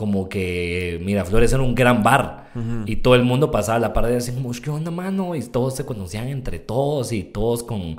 Como 0.02 0.28
que 0.28 1.00
Miraflores 1.04 1.54
era 1.54 1.62
un 1.62 1.76
gran 1.76 2.02
bar. 2.02 2.50
Y 2.88 2.96
todo 2.96 3.14
el 3.14 3.22
mundo 3.22 3.52
pasaba 3.52 3.76
a 3.76 3.80
la 3.80 3.94
par 3.94 4.08
de 4.08 4.18
así, 4.18 4.34
¿qué 4.64 4.72
onda, 4.72 4.90
mano? 4.90 5.36
Y 5.36 5.44
todos 5.44 5.76
se 5.76 5.86
conocían 5.86 6.28
entre 6.28 6.58
todos 6.58 7.12
y 7.12 7.22
todos 7.24 7.62
con 7.62 7.98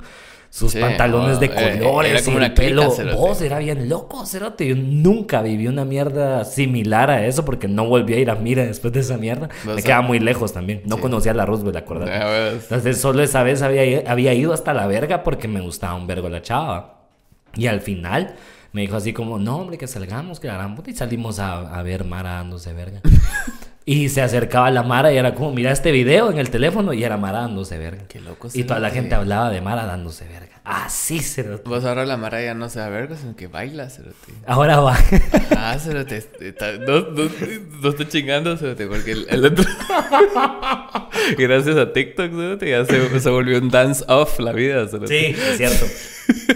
sus 0.49 0.73
Sí, 0.73 0.81
pantalones 0.81 1.39
de 1.39 1.47
no, 1.47 1.53
colores 1.53 2.11
era 2.11 2.23
como 2.23 2.39
y 2.39 2.43
el 2.43 2.53
clica, 2.53 2.67
pelo. 2.67 3.15
Vos 3.15 3.41
era 3.41 3.57
bien 3.59 3.87
loco, 3.87 4.25
cerote. 4.25 4.67
Yo 4.67 4.75
nunca 4.75 5.41
viví 5.41 5.65
una 5.67 5.85
mierda 5.85 6.43
similar 6.43 7.09
a 7.09 7.25
eso 7.25 7.45
porque 7.45 7.69
no 7.69 7.85
volví 7.87 8.15
a 8.15 8.19
ir 8.19 8.29
a 8.29 8.35
Mira 8.35 8.65
después 8.65 8.91
de 8.91 8.99
esa 8.99 9.17
mierda. 9.17 9.47
No 9.63 9.75
Me 9.75 9.81
quedaba 9.81 10.01
muy 10.01 10.19
lejos 10.19 10.51
también. 10.51 10.81
No 10.85 10.97
conocía 10.97 11.33
la 11.33 11.45
Roosevelt, 11.45 11.77
acordate. 11.77 12.11
Ves. 12.11 12.63
Entonces 12.63 12.97
solo 12.99 13.23
esa 13.23 13.43
vez 13.43 13.61
había, 13.61 14.03
había 14.11 14.33
ido 14.33 14.51
hasta 14.51 14.73
la 14.73 14.87
verga 14.87 15.23
porque 15.23 15.47
me 15.47 15.61
gustaba 15.61 15.95
un 15.95 16.05
vergo 16.05 16.27
la 16.27 16.41
chava. 16.41 17.05
Y 17.55 17.67
al 17.67 17.79
final 17.79 18.35
me 18.73 18.81
dijo 18.81 18.95
así 18.95 19.13
como, 19.13 19.37
no 19.37 19.57
hombre, 19.57 19.77
que 19.77 19.87
salgamos, 19.87 20.39
que 20.39 20.47
la 20.47 20.75
puta. 20.75 20.89
Y 20.89 20.95
salimos 20.95 21.37
a, 21.37 21.77
a 21.77 21.83
ver 21.83 22.05
Mara 22.05 22.31
dándose 22.31 22.73
verga. 22.73 23.01
y 23.85 24.09
se 24.09 24.21
acercaba 24.23 24.71
la 24.71 24.81
Mara 24.81 25.13
y 25.13 25.17
era 25.17 25.35
como, 25.35 25.51
mira 25.51 25.71
este 25.71 25.91
video 25.91 26.31
en 26.31 26.39
el 26.39 26.49
teléfono 26.49 26.91
y 26.91 27.03
era 27.03 27.15
Mara 27.15 27.41
dándose 27.41 27.77
verga. 27.77 28.05
Qué 28.07 28.19
loco. 28.19 28.49
Y 28.51 28.63
toda 28.63 28.79
la 28.79 28.89
gente 28.89 29.13
hablaba 29.13 29.51
de 29.51 29.61
Mara 29.61 29.85
dándose 29.85 30.27
verga. 30.27 30.59
Así 30.65 31.19
lo... 31.43 31.57
Vos 31.65 31.83
ahora 31.83 32.05
la 32.05 32.15
Mara 32.15 32.41
ya 32.41 32.53
no 32.53 32.69
se 32.69 32.79
da 32.79 32.87
verga, 32.87 33.17
sino 33.17 33.35
que 33.35 33.47
baila, 33.47 33.89
cerote. 33.89 34.15
Ahora 34.45 34.79
va. 34.79 34.97
Ah, 35.57 35.77
cerote. 35.79 36.17
está- 36.17 36.73
No, 36.73 37.01
no, 37.11 37.29
no 37.81 37.89
estoy 37.89 38.07
chingando, 38.07 38.55
cerote, 38.57 38.85
porque 38.87 39.11
el, 39.11 39.25
el 39.29 39.45
otro... 39.45 39.63
Gracias 41.37 41.75
a 41.77 41.93
TikTok, 41.93 42.31
cerote, 42.31 42.69
ya 42.69 42.85
se, 42.85 43.19
se 43.19 43.29
volvió 43.29 43.57
un 43.59 43.69
dance-off 43.69 44.39
la 44.39 44.51
vida, 44.51 44.87
cerote. 44.87 45.07
sí, 45.07 45.35
es 45.51 45.57
cierto. 45.57 45.85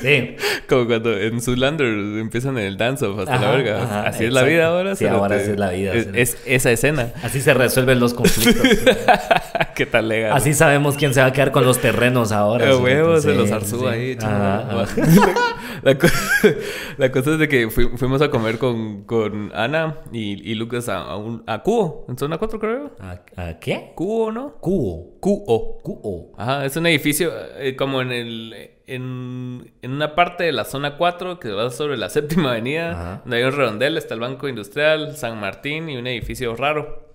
Sí. 0.01 0.35
Como 0.67 0.87
cuando 0.87 1.17
en 1.17 1.41
Zoolander 1.41 1.87
empiezan 1.87 2.57
el 2.57 2.77
dance-off 2.77 3.19
hasta 3.19 3.39
la 3.39 3.51
verga. 3.51 3.83
ajá, 3.83 4.01
así 4.07 4.25
es 4.25 4.33
la 4.33 4.43
vida 4.43 4.67
ahora, 4.67 4.95
Sí, 4.95 5.05
ahora 5.05 5.37
cerote. 5.39 5.43
así 5.43 5.51
es 5.51 5.59
la 5.59 5.69
vida, 5.71 5.93
Es, 5.93 6.03
cerote. 6.05 6.21
es 6.21 6.37
esa 6.45 6.71
escena. 6.71 7.13
Así 7.23 7.41
se 7.41 7.53
resuelven 7.53 7.99
los 7.99 8.13
conflictos. 8.13 8.65
¿Qué 9.75 9.85
tal 9.85 10.07
legal? 10.09 10.31
Así 10.33 10.53
sabemos 10.53 10.95
quién 10.97 11.13
se 11.13 11.21
va 11.21 11.27
a 11.27 11.33
quedar 11.33 11.51
con 11.51 11.63
los 11.65 11.79
terrenos 11.79 12.31
ahora. 12.31 12.75
Huevos, 12.77 13.23
se 13.23 13.35
los 13.35 13.51
arzú 13.51 13.79
sí. 13.81 13.85
Ahí. 13.97 14.17
Ajá, 14.21 14.67
chavo. 14.67 14.79
ajá. 14.81 15.33
La, 15.83 15.95
co- 15.97 16.07
la 16.97 17.11
cosa 17.11 17.33
es 17.33 17.39
de 17.39 17.47
que 17.47 17.69
fui- 17.69 17.89
fuimos 17.97 18.19
a 18.23 18.31
comer 18.31 18.57
con, 18.57 19.03
con 19.03 19.51
Ana 19.53 19.97
y, 20.11 20.49
y 20.51 20.55
Lucas 20.55 20.89
a, 20.89 21.01
a, 21.03 21.17
un, 21.17 21.43
a 21.45 21.61
Cubo, 21.61 22.05
en 22.09 22.17
zona 22.17 22.39
4 22.39 22.59
creo. 22.59 22.91
¿A, 22.99 23.21
a 23.35 23.59
qué? 23.59 23.91
Cubo, 23.93 24.31
¿no? 24.31 24.55
Cubo. 24.55 25.19
Cubo. 25.19 25.77
Cubo. 25.83 26.31
Ajá, 26.35 26.65
es 26.65 26.75
un 26.77 26.87
edificio 26.87 27.31
eh, 27.59 27.75
como 27.75 28.01
en 28.01 28.11
el 28.11 28.71
en, 28.87 29.71
en 29.83 29.91
una 29.91 30.15
parte 30.15 30.45
de 30.45 30.51
la 30.51 30.65
zona 30.65 30.97
4 30.97 31.39
que 31.39 31.51
va 31.51 31.69
sobre 31.69 31.95
la 31.95 32.09
séptima 32.09 32.51
avenida, 32.51 32.91
Ajá. 32.91 33.21
donde 33.23 33.37
hay 33.37 33.43
un 33.43 33.51
redondel, 33.51 33.97
está 33.97 34.15
el 34.15 34.19
Banco 34.21 34.47
Industrial, 34.47 35.15
San 35.15 35.39
Martín 35.39 35.89
y 35.89 35.97
un 35.97 36.07
edificio 36.07 36.55
raro. 36.55 37.05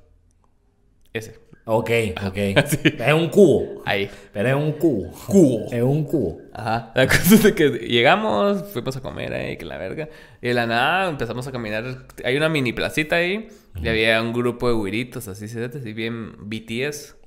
Ese. 1.13 1.41
Ok, 1.65 1.91
ok. 2.27 2.37
Es 2.37 3.13
un 3.15 3.29
cubo. 3.29 3.83
Ahí. 3.85 4.09
Pero 4.33 4.49
es 4.49 4.55
un 4.55 4.73
cubo. 4.73 5.11
Cubo. 5.27 5.67
Es 5.73 5.83
un 5.83 6.05
cubo. 6.05 6.39
Ajá. 6.55 6.93
La 6.95 7.07
cosa 7.07 7.35
es 7.35 7.43
de 7.43 7.55
que 7.55 7.69
llegamos, 7.71 8.65
fuimos 8.73 8.97
a 8.97 9.01
comer 9.01 9.33
ahí, 9.33 9.57
que 9.57 9.65
la 9.65 9.79
verga. 9.79 10.09
Y 10.41 10.49
de 10.49 10.55
la 10.55 10.67
nada 10.67 11.09
empezamos 11.11 11.47
a 11.47 11.53
caminar. 11.53 11.85
Hay 12.25 12.37
una 12.37 12.49
mini 12.49 12.73
placita 12.73 13.17
ahí. 13.17 13.49
Y 13.83 13.89
había 13.89 14.21
un 14.21 14.35
grupo 14.35 14.69
de 14.69 14.75
güiritos 14.75 15.29
así, 15.29 15.49
cerotes, 15.49 15.81
así 15.81 15.93
bien 15.95 16.33
BTS. 16.41 17.17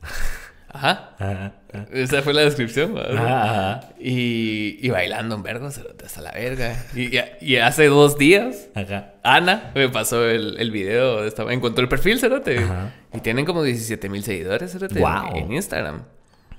Ajá. 0.68 1.16
Ajá, 1.20 1.54
ajá. 1.74 1.86
Esa 1.94 2.22
fue 2.22 2.34
la 2.34 2.42
descripción. 2.42 2.98
Ajá, 2.98 3.44
ajá. 3.44 3.90
Y, 3.98 4.78
y 4.86 4.90
bailando 4.90 5.36
en 5.36 5.42
vergo, 5.44 5.72
cerote, 5.72 6.06
hasta 6.06 6.20
la 6.22 6.32
verga. 6.34 6.76
Y, 6.94 7.16
y- 7.18 7.22
y 7.40 7.56
hace 7.58 7.86
dos 7.88 8.18
días, 8.18 8.68
Ajá. 8.76 9.14
Ana 9.24 9.72
me 9.74 9.88
pasó 9.88 10.28
el, 10.30 10.58
el 10.60 10.72
video. 10.72 11.22
de 11.22 11.30
esta- 11.30 11.44
encontró 11.54 11.82
el 11.82 11.88
perfil, 11.88 12.20
cerote. 12.20 12.60
Y 13.14 13.20
tienen 13.22 13.46
como 13.46 13.64
17 13.64 14.10
mil 14.10 14.22
seguidores, 14.24 14.72
cerote, 14.74 15.02
en 15.36 15.54
Instagram. 15.54 16.04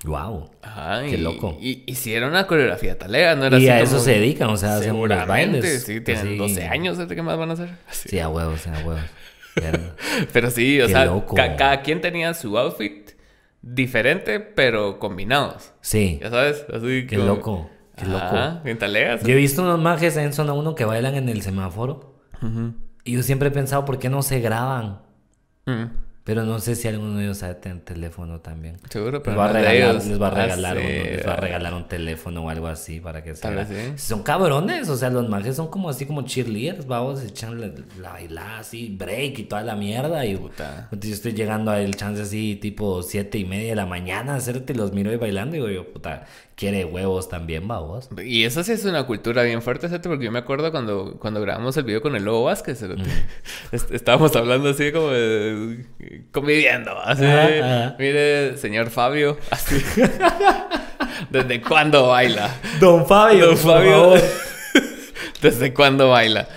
Wow. 0.06 0.50
Ajá, 0.62 1.02
Qué 1.02 1.16
y, 1.16 1.16
loco. 1.18 1.58
Y 1.60 1.82
hicieron 1.86 2.30
una 2.30 2.46
coreografía 2.46 2.96
talega, 2.98 3.34
¿no? 3.34 3.44
Era 3.46 3.58
Y 3.58 3.68
así 3.68 3.70
a 3.70 3.80
eso 3.80 3.98
se 3.98 4.12
dedican, 4.12 4.48
o 4.50 4.56
sea, 4.56 4.74
hacen 4.76 4.84
Seguramente, 4.92 5.58
bailes. 5.60 5.82
sí, 5.82 6.00
tienen 6.00 6.26
Sí. 6.28 6.36
12 6.36 6.64
años, 6.68 6.98
¿qué 7.08 7.22
más 7.22 7.36
van 7.36 7.50
a 7.50 7.52
hacer? 7.54 7.70
Así. 7.88 8.08
Sí, 8.10 8.18
a 8.20 8.28
huevos, 8.28 8.66
a 8.66 8.72
huevos. 8.86 9.00
Pero 10.32 10.50
sí, 10.50 10.80
o 10.80 10.86
Qué 10.86 10.92
sea, 10.92 11.22
ca- 11.34 11.56
cada 11.56 11.82
quien 11.82 12.00
tenía 12.00 12.34
su 12.34 12.56
outfit 12.58 13.10
diferente, 13.62 14.38
pero 14.38 14.98
combinados. 14.98 15.72
Sí. 15.80 16.18
Ya 16.22 16.30
sabes, 16.30 16.64
así 16.72 17.06
Qué 17.08 17.16
como- 17.16 17.28
loco. 17.28 17.70
Qué 17.96 18.04
Ajá, 18.04 18.50
loco. 18.50 18.64
bien 18.64 18.78
talegas. 18.78 19.22
Yo 19.24 19.32
he 19.32 19.36
visto 19.36 19.62
unos 19.62 19.80
majes 19.80 20.16
en 20.18 20.32
zona 20.34 20.52
1 20.52 20.74
que 20.74 20.84
bailan 20.84 21.14
en 21.14 21.28
el 21.30 21.40
semáforo. 21.42 22.14
Ujú. 22.42 22.74
Y 23.04 23.12
yo 23.14 23.22
siempre 23.22 23.48
he 23.48 23.50
pensado, 23.50 23.84
¿por 23.86 23.98
qué 23.98 24.10
no 24.10 24.22
se 24.22 24.40
graban? 24.40 25.00
Pero 26.26 26.44
no 26.44 26.58
sé 26.58 26.74
si 26.74 26.88
alguno 26.88 27.18
de 27.18 27.24
ellos 27.26 27.38
sabe 27.38 27.54
tener 27.54 27.82
teléfono 27.84 28.40
también. 28.40 28.78
Seguro, 28.90 29.12
Les 29.18 29.20
pero 29.22 29.36
va, 29.36 29.44
a 29.48 29.52
regalar, 29.52 29.76
ellos. 29.76 30.06
les 30.06 30.20
va 30.20 30.26
a 30.26 30.30
Ah, 30.30 30.42
regalar 30.42 30.76
uno, 30.76 30.88
les 30.88 31.24
va 31.26 31.32
a 31.34 31.36
regalar 31.36 31.74
un 31.74 31.86
teléfono 31.86 32.42
o 32.44 32.50
algo 32.50 32.66
así 32.66 32.98
para 32.98 33.22
que 33.22 33.36
se 33.36 33.64
sí. 33.66 33.92
Son 33.96 34.24
cabrones, 34.24 34.88
o 34.88 34.96
sea, 34.96 35.08
los 35.10 35.28
majes 35.28 35.54
son 35.54 35.68
como 35.68 35.88
así 35.88 36.04
como 36.04 36.22
cheerleaders, 36.22 36.88
vamos, 36.88 37.22
echan 37.22 37.60
la, 37.60 37.70
la 38.00 38.12
bailada 38.14 38.58
así, 38.58 38.88
break 38.98 39.38
y 39.38 39.42
toda 39.44 39.62
la 39.62 39.76
mierda. 39.76 40.26
Y 40.26 40.36
Puta. 40.36 40.88
yo 40.90 41.12
estoy 41.14 41.32
llegando 41.32 41.70
al 41.70 41.94
chance 41.94 42.22
así, 42.22 42.56
tipo 42.56 43.04
siete 43.04 43.38
y 43.38 43.44
media 43.44 43.70
de 43.70 43.76
la 43.76 43.86
mañana, 43.86 44.34
hacerte 44.34 44.74
los 44.74 44.92
miro 44.92 45.12
ahí 45.12 45.16
bailando 45.18 45.54
y 45.54 45.60
digo 45.60 45.70
yo, 45.70 45.92
puta, 45.92 46.26
quiere 46.56 46.84
huevos 46.84 47.28
también, 47.28 47.68
vos. 47.68 48.08
Y 48.24 48.42
eso 48.42 48.64
sí 48.64 48.72
es 48.72 48.84
una 48.84 49.06
cultura 49.06 49.44
bien 49.44 49.62
fuerte, 49.62 49.88
¿cierto? 49.88 50.08
Porque 50.08 50.24
yo 50.24 50.32
me 50.32 50.40
acuerdo 50.40 50.72
cuando, 50.72 51.18
cuando 51.20 51.40
grabamos 51.40 51.76
el 51.76 51.84
video 51.84 52.02
con 52.02 52.16
el 52.16 52.24
Lobo 52.24 52.42
Vázquez. 52.44 52.82
Est- 53.70 53.92
estábamos 53.92 54.34
hablando 54.34 54.70
así 54.70 54.90
como 54.90 55.08
de... 55.10 55.84
conviviendo, 56.32 56.98
así. 57.00 57.24
Ajá, 57.24 57.44
ajá. 57.46 57.96
Mire, 57.98 58.56
señor 58.58 58.90
Fabio, 58.90 59.38
así. 59.50 59.76
¿Desde 61.30 61.60
cuándo 61.62 62.08
baila? 62.08 62.54
Don 62.80 63.06
Fabio, 63.06 63.46
Don 63.48 63.56
Fabio. 63.56 64.14
¿Desde 65.42 65.72
cuándo 65.74 66.08
baila? 66.10 66.48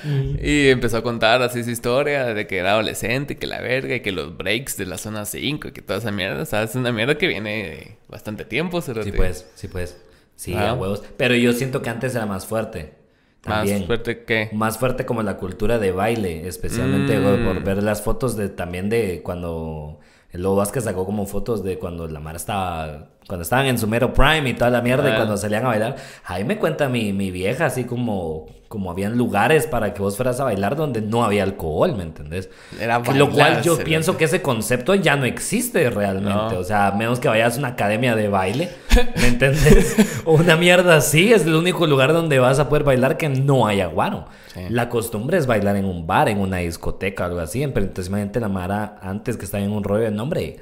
Y 0.42 0.70
empezó 0.70 0.98
a 0.98 1.04
contar 1.04 1.42
así 1.42 1.64
su 1.64 1.70
historia 1.70 2.26
de 2.34 2.48
que 2.48 2.58
era 2.58 2.72
adolescente, 2.72 3.38
que 3.38 3.46
la 3.46 3.60
verga, 3.62 3.96
y 3.96 4.00
que 4.00 4.12
los 4.12 4.36
breaks 4.38 4.78
de 4.78 4.86
la 4.86 4.98
zona 4.98 5.26
5, 5.26 5.68
y 5.68 5.72
que 5.72 5.82
toda 5.82 6.00
esa 6.00 6.12
mierda. 6.12 6.42
O 6.44 6.46
sea, 6.46 6.64
es 6.64 6.76
una 6.76 6.92
mierda 6.92 7.18
que 7.18 7.28
viene 7.28 7.50
de 7.70 7.98
bastante 8.08 8.46
tiempo, 8.46 8.82
Sí, 8.82 8.92
pues, 9.16 9.46
sí, 9.56 9.68
pues. 9.68 9.98
Sí, 10.36 10.54
Ah. 10.56 10.70
a 10.70 10.74
huevos. 10.74 11.04
Pero 11.18 11.36
yo 11.36 11.52
siento 11.52 11.82
que 11.82 11.90
antes 11.90 12.16
era 12.16 12.26
más 12.26 12.46
fuerte. 12.46 12.94
También. 13.42 13.80
Más 13.80 13.88
fuerte 13.88 14.24
que. 14.26 14.50
Más 14.54 14.78
fuerte 14.78 15.06
como 15.06 15.24
la 15.24 15.38
cultura 15.38 15.80
de 15.80 15.92
baile, 15.92 16.48
especialmente 16.48 17.18
Mm. 17.20 17.24
por, 17.24 17.56
por 17.56 17.64
ver 17.64 17.82
las 17.84 18.02
fotos 18.02 18.36
de 18.36 18.50
también 18.50 18.90
de 18.90 19.22
cuando 19.24 20.00
el 20.32 20.44
Lobo 20.44 20.58
Vázquez 20.58 20.84
sacó 20.84 21.06
como 21.06 21.26
fotos 21.26 21.64
de 21.64 21.80
cuando 21.80 22.08
la 22.08 22.20
Mara 22.20 22.38
estaba, 22.38 23.10
cuando 23.30 23.44
estaban 23.44 23.68
en 23.68 23.78
su 23.78 23.86
mero 23.86 24.12
prime 24.12 24.50
y 24.50 24.54
toda 24.56 24.72
la 24.72 24.82
mierda 24.82 25.12
y 25.12 25.16
cuando 25.16 25.38
salían 25.38 25.64
a 25.64 25.68
bailar. 25.68 25.96
Ahí 26.26 26.44
me 26.44 26.58
cuenta 26.58 26.90
mi, 26.90 27.14
mi 27.14 27.30
vieja 27.30 27.68
así 27.68 27.84
como, 27.84 28.48
como 28.68 28.90
habían 28.90 29.20
lugares 29.20 29.68
para 29.68 29.94
que 29.94 30.02
vos 30.02 30.16
fueras 30.16 30.40
a 30.40 30.46
bailar 30.46 30.76
donde 30.76 31.00
no 31.00 31.24
había 31.24 31.44
alcohol, 31.44 31.96
¿me 31.96 32.02
entendés? 32.02 32.50
Era 32.80 33.04
Que 33.04 33.14
Lo 33.14 33.30
cual 33.30 33.38
bailar, 33.38 33.62
yo 33.62 33.78
pienso 33.84 34.18
que 34.18 34.26
ese 34.26 34.42
concepto 34.42 34.96
ya 34.96 35.16
no 35.16 35.26
existe 35.26 35.92
realmente. 35.92 36.56
No. 36.56 36.60
O 36.60 36.64
sea, 36.64 36.88
a 36.88 36.92
menos 36.94 37.20
que 37.20 37.28
vayas 37.28 37.58
a 37.58 37.60
una 37.60 37.68
academia 37.68 38.16
de 38.16 38.30
baile, 38.30 38.72
¿me 39.18 39.28
entendés? 39.28 39.96
o 40.26 40.34
una 40.34 40.56
mierda 40.56 40.96
así, 40.96 41.32
es 41.32 41.46
el 41.46 41.54
único 41.54 41.86
lugar 41.86 42.14
donde 42.14 42.40
vas 42.40 42.58
a 42.58 42.68
poder 42.68 42.84
bailar 42.84 43.16
que 43.18 43.30
no 43.30 43.68
haya 43.68 43.86
guaro. 43.86 44.26
Sí. 44.56 44.62
La 44.70 44.90
costumbre 44.90 45.38
es 45.38 45.46
bailar 45.46 45.76
en 45.76 45.86
un 45.86 46.08
bar, 46.08 46.30
en 46.30 46.40
una 46.40 46.58
discoteca, 46.58 47.26
algo 47.26 47.42
así. 47.42 47.60
Pero 47.68 47.86
entonces, 47.86 48.08
imagínate 48.08 48.40
la 48.40 48.50
Mara 48.50 48.98
antes 49.04 49.38
que 49.38 49.46
estaba 49.46 49.64
en 49.64 49.72
un 49.72 49.84
rollo 49.84 50.06
de 50.06 50.12
nombre. 50.12 50.58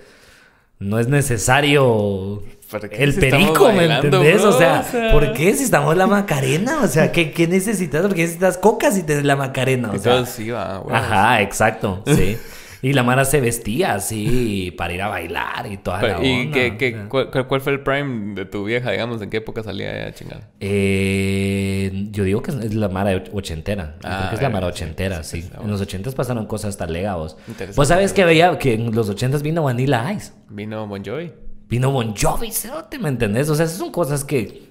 No 0.80 1.00
es 1.00 1.08
necesario 1.08 2.44
¿Por 2.44 2.44
qué 2.44 2.57
el 2.92 3.14
si 3.14 3.20
perico, 3.20 3.72
¿me 3.72 3.86
entendés? 3.86 4.42
bro? 4.42 4.50
O 4.50 4.58
sea, 4.58 4.84
O 4.88 4.92
sea. 4.92 5.12
¿por 5.12 5.34
qué 5.34 5.54
si 5.54 5.64
estamos 5.64 5.96
la 5.96 6.08
Macarena? 6.08 6.82
O 6.84 6.88
sea, 6.88 7.12
¿qué, 7.12 7.32
qué 7.32 7.48
necesitas? 7.48 8.02
Porque 8.06 8.22
necesitas 8.24 8.58
cocas 8.58 8.98
y 8.98 9.04
te 9.04 9.24
la 9.24 9.36
Macarena. 9.36 9.92
O 9.92 9.96
Y 9.96 10.00
sea, 10.00 10.14
todo 10.14 10.26
sí 10.26 10.50
va. 10.50 10.84
Ajá, 10.92 11.42
exacto, 11.42 12.04
sí. 12.06 12.38
Y 12.80 12.94
la 12.94 13.02
Mara 13.02 13.26
se 13.26 13.42
vestía 13.42 13.96
así 13.96 14.72
para 14.78 14.94
ir 14.94 15.02
a 15.02 15.08
bailar 15.08 15.66
y 15.70 15.78
toda 15.78 15.98
la 16.00 16.18
Pero, 16.20 16.24
¿Y 16.24 16.42
onda, 16.42 16.54
qué, 16.54 16.72
o 16.72 16.78
qué- 16.78 16.92
sea. 17.34 17.44
cuál, 17.48 17.60
fue 17.62 17.72
el 17.74 17.80
prime 17.82 18.36
de 18.36 18.46
tu 18.46 18.64
vieja, 18.66 18.92
digamos? 18.92 19.20
¿En 19.24 19.32
qué 19.32 19.38
época 19.38 19.64
salía 19.64 19.96
ella 19.98 20.14
chingada? 20.14 20.48
Eh, 20.60 21.92
yo 22.12 22.24
digo 22.24 22.44
que 22.44 22.52
es 22.52 22.76
la 22.76 22.88
Mara 22.88 23.24
ochentera. 23.34 23.96
Ah, 24.04 24.18
creo 24.20 24.30
que 24.30 24.36
es 24.36 24.42
la 24.44 24.50
Mara 24.50 24.68
ochentera, 24.68 25.24
sí, 25.24 25.50
En 25.60 25.70
los 25.72 25.82
ochentas 25.82 26.14
pasaron 26.14 26.46
cosas 26.46 26.70
hasta 26.70 26.86
legados. 26.86 27.36
Interesante. 27.48 27.76
Pues 27.76 27.88
sabes 27.88 28.14
que 28.14 28.24
veía 28.26 28.58
que 28.60 28.76
en 28.76 28.94
los 28.94 29.10
ochentas 29.10 29.42
vino 29.42 29.64
Vanilla 29.64 30.12
Ice. 30.14 30.34
Vino 30.50 30.86
Bon 30.86 31.04
Jovi. 31.04 31.32
Vino 31.70 31.92
Bon 31.92 32.16
Jovi, 32.16 32.52
cerote, 32.52 32.98
¿me 32.98 33.10
entendés? 33.10 33.50
O 33.50 33.56
sea, 33.56 33.66
esas 33.66 33.78
son 33.78 33.92
cosas 33.92 34.24
que... 34.24 34.68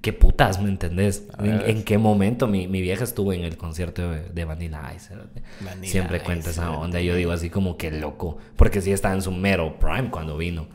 Que 0.00 0.12
putas, 0.12 0.62
¿me 0.62 0.68
entendés? 0.68 1.24
¿En, 1.40 1.82
qué 1.82 1.98
momento 1.98 2.46
mi, 2.46 2.68
mi 2.68 2.80
vieja 2.80 3.02
estuvo 3.02 3.32
en 3.32 3.42
el 3.42 3.56
concierto 3.56 4.08
de, 4.08 4.28
de 4.28 4.44
Vanilla 4.44 4.92
Ice? 4.94 5.12
Vanilla 5.60 5.90
Siempre 5.90 6.18
Ice, 6.18 6.24
cuenta 6.24 6.50
esa 6.50 6.70
onda. 6.70 7.00
Yo 7.00 7.16
digo 7.16 7.32
así 7.32 7.50
como 7.50 7.76
que 7.76 7.90
loco. 7.90 8.38
Porque 8.54 8.80
sí 8.80 8.92
estaba 8.92 9.16
en 9.16 9.22
su 9.22 9.32
mero 9.32 9.76
prime 9.80 10.08
cuando 10.10 10.36
vino. 10.36 10.68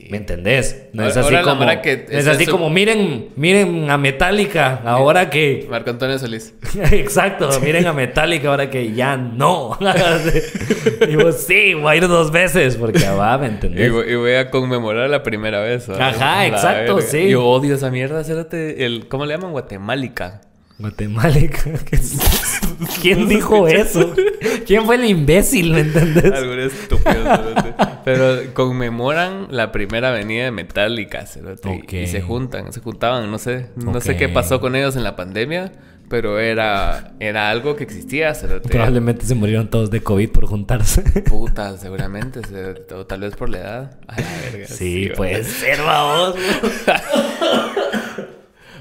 Sí. 0.00 0.08
¿Me 0.10 0.16
entendés? 0.18 0.84
No 0.92 1.06
es 1.06 1.16
así 1.16 1.34
como... 1.42 1.64
Es 1.64 2.26
así 2.26 2.46
como, 2.46 2.70
miren, 2.70 3.28
miren 3.36 3.90
a 3.90 3.98
Metallica, 3.98 4.80
ahora 4.84 5.30
que... 5.30 5.66
Marco 5.70 5.90
Antonio 5.90 6.18
Solís. 6.18 6.54
Exacto, 6.92 7.48
miren 7.62 7.86
a 7.86 7.92
Metallica 7.92 8.48
ahora 8.48 8.70
que 8.70 8.92
ya 8.92 9.16
no. 9.16 9.78
y 11.08 11.16
vos, 11.16 11.36
sí, 11.36 11.74
voy 11.74 11.92
a 11.92 11.96
ir 11.96 12.08
dos 12.08 12.30
veces 12.30 12.76
porque 12.76 12.98
ya 12.98 13.14
va, 13.14 13.36
¿me 13.38 13.46
Y, 13.46 13.50
entendés? 13.50 13.92
voy- 13.92 14.10
y 14.10 14.14
voy 14.16 14.34
a 14.34 14.50
conmemorar 14.50 15.08
la 15.10 15.22
primera 15.22 15.60
vez. 15.60 15.88
Ajá, 15.88 16.36
La 16.40 16.46
exacto, 16.46 16.96
verga. 16.96 17.10
sí. 17.10 17.28
Yo 17.30 17.44
odio 17.44 17.74
esa 17.74 17.90
mierda, 17.90 18.22
cérate. 18.24 18.84
El, 18.86 19.08
¿Cómo 19.08 19.26
le 19.26 19.34
llaman? 19.34 19.52
Guatemálica. 19.52 20.40
Guatemálica. 20.80 21.62
¿Quién 23.02 23.28
dijo 23.28 23.68
eso? 23.68 24.14
¿Quién 24.66 24.86
fue 24.86 24.96
el 24.96 25.04
imbécil, 25.04 25.72
me 25.72 25.80
entendés? 25.80 26.32
Algo 26.32 26.54
estúpido. 26.54 27.54
Pero 28.04 28.54
conmemoran 28.54 29.48
la 29.50 29.72
primera 29.72 30.10
venida 30.10 30.44
de 30.44 30.50
Metallica, 30.50 31.26
cerote. 31.26 31.84
Y- 31.90 32.06
se 32.06 32.22
juntan, 32.22 32.72
se 32.72 32.80
juntaban, 32.80 33.30
no 33.30 33.38
sé. 33.38 33.66
No 33.76 34.00
sé 34.00 34.16
qué 34.16 34.28
pasó 34.28 34.60
con 34.60 34.74
ellos 34.76 34.96
en 34.96 35.04
la 35.04 35.16
pandemia, 35.16 35.72
pero 36.08 36.38
era, 36.38 37.12
era 37.20 37.50
algo 37.50 37.76
que 37.76 37.84
existía, 37.84 38.34
cerote. 38.34 38.68
Probablemente 38.68 39.26
se 39.26 39.34
murieron 39.34 39.68
todos 39.68 39.90
de 39.90 40.02
COVID 40.02 40.30
por 40.30 40.46
juntarse. 40.46 41.02
Puta, 41.22 41.76
seguramente, 41.76 42.40
cerote, 42.46 42.94
o 42.94 43.06
tal 43.06 43.20
vez 43.20 43.36
por 43.36 43.50
la 43.50 43.58
edad. 43.58 43.98
A 44.08 44.20
la 44.20 44.28
verga. 44.50 44.66
Sí, 44.66 45.08
va. 45.08 45.14
puede 45.16 45.44
ser, 45.44 45.78
vamos. 45.82 46.34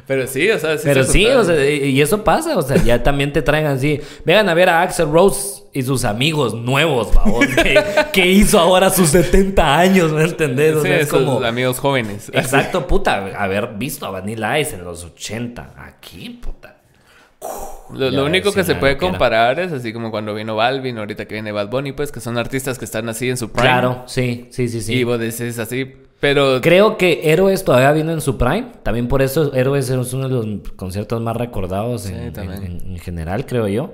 Pero 0.10 0.26
sí, 0.26 0.50
o 0.50 0.58
sea, 0.58 0.76
sí 0.76 0.86
Pero 0.86 1.04
se 1.04 1.12
sí, 1.12 1.26
o 1.28 1.44
sea, 1.44 1.70
y 1.70 2.02
eso 2.02 2.24
pasa, 2.24 2.58
o 2.58 2.64
sea, 2.64 2.78
ya 2.78 3.04
también 3.04 3.32
te 3.32 3.44
traen 3.44 3.68
así. 3.68 4.02
Vengan 4.26 4.50
a 4.50 4.56
ver 4.56 4.68
a 4.68 4.82
Axel 4.82 5.12
Rose 5.12 5.66
y 5.72 5.84
sus 5.84 6.04
amigos 6.04 6.56
nuevos, 6.56 7.14
babón, 7.14 7.48
que, 7.64 7.80
que 8.12 8.26
hizo 8.26 8.60
ahora 8.60 8.90
sus 8.90 9.10
70 9.10 9.78
años, 9.78 10.12
¿me 10.12 10.24
entendés? 10.24 10.74
O 10.78 10.82
Sí, 10.82 10.88
sea, 10.88 10.96
es 10.98 11.04
esos 11.10 11.20
como... 11.24 11.46
amigos 11.46 11.78
jóvenes. 11.78 12.30
Exacto, 12.34 12.88
puta, 12.88 13.18
haber 13.40 13.76
visto 13.78 14.08
a 14.08 14.10
Vanilla 14.10 14.58
Ice 14.58 14.78
en 14.78 14.84
los 14.84 15.04
80, 15.04 15.76
aquí, 15.78 16.42
puta. 16.44 16.78
Lo, 17.94 18.26
único 18.26 18.52
que 18.52 18.64
se 18.64 18.72
una 18.72 18.80
puede 18.80 18.94
loquera. 18.94 19.12
comparar 19.12 19.60
es 19.60 19.72
así 19.72 19.94
como 19.94 20.10
cuando 20.10 20.34
vino 20.34 20.56
Balvin, 20.56 20.98
ahorita 20.98 21.26
que 21.28 21.36
viene 21.36 21.52
Bad 21.52 21.70
Bunny, 21.70 21.92
pues 21.92 22.12
que 22.12 22.20
son 22.20 22.40
artistas 22.40 22.80
que 22.80 22.86
están 22.86 23.08
así 23.10 23.30
en 23.30 23.38
su 23.38 23.52
prime. 23.52 23.68
Claro, 23.68 24.04
sí, 24.08 24.48
sí, 24.50 24.70
sí, 24.70 24.82
sí. 24.82 24.96
Y 24.96 25.04
vos 25.04 25.20
decís 25.20 25.60
así, 25.60 25.94
pero 26.20 26.60
Creo 26.62 26.98
que 26.98 27.22
Héroes 27.32 27.64
todavía 27.64 27.92
vino 27.92 28.12
en 28.12 28.22
su 28.22 28.38
prime. 28.38 28.68
También 28.84 29.08
por 29.08 29.22
eso 29.22 29.54
Héroes 29.54 29.90
es 29.90 30.14
uno 30.14 30.28
de 30.30 30.36
los 30.36 30.72
conciertos 30.76 31.22
más 31.22 31.36
recordados 31.38 32.02
Sí, 32.04 32.14
en, 32.14 32.34
también. 32.34 32.64
en- 32.64 32.92
en 32.92 33.00
general, 33.00 33.46
creo 33.46 33.68
yo. 33.68 33.94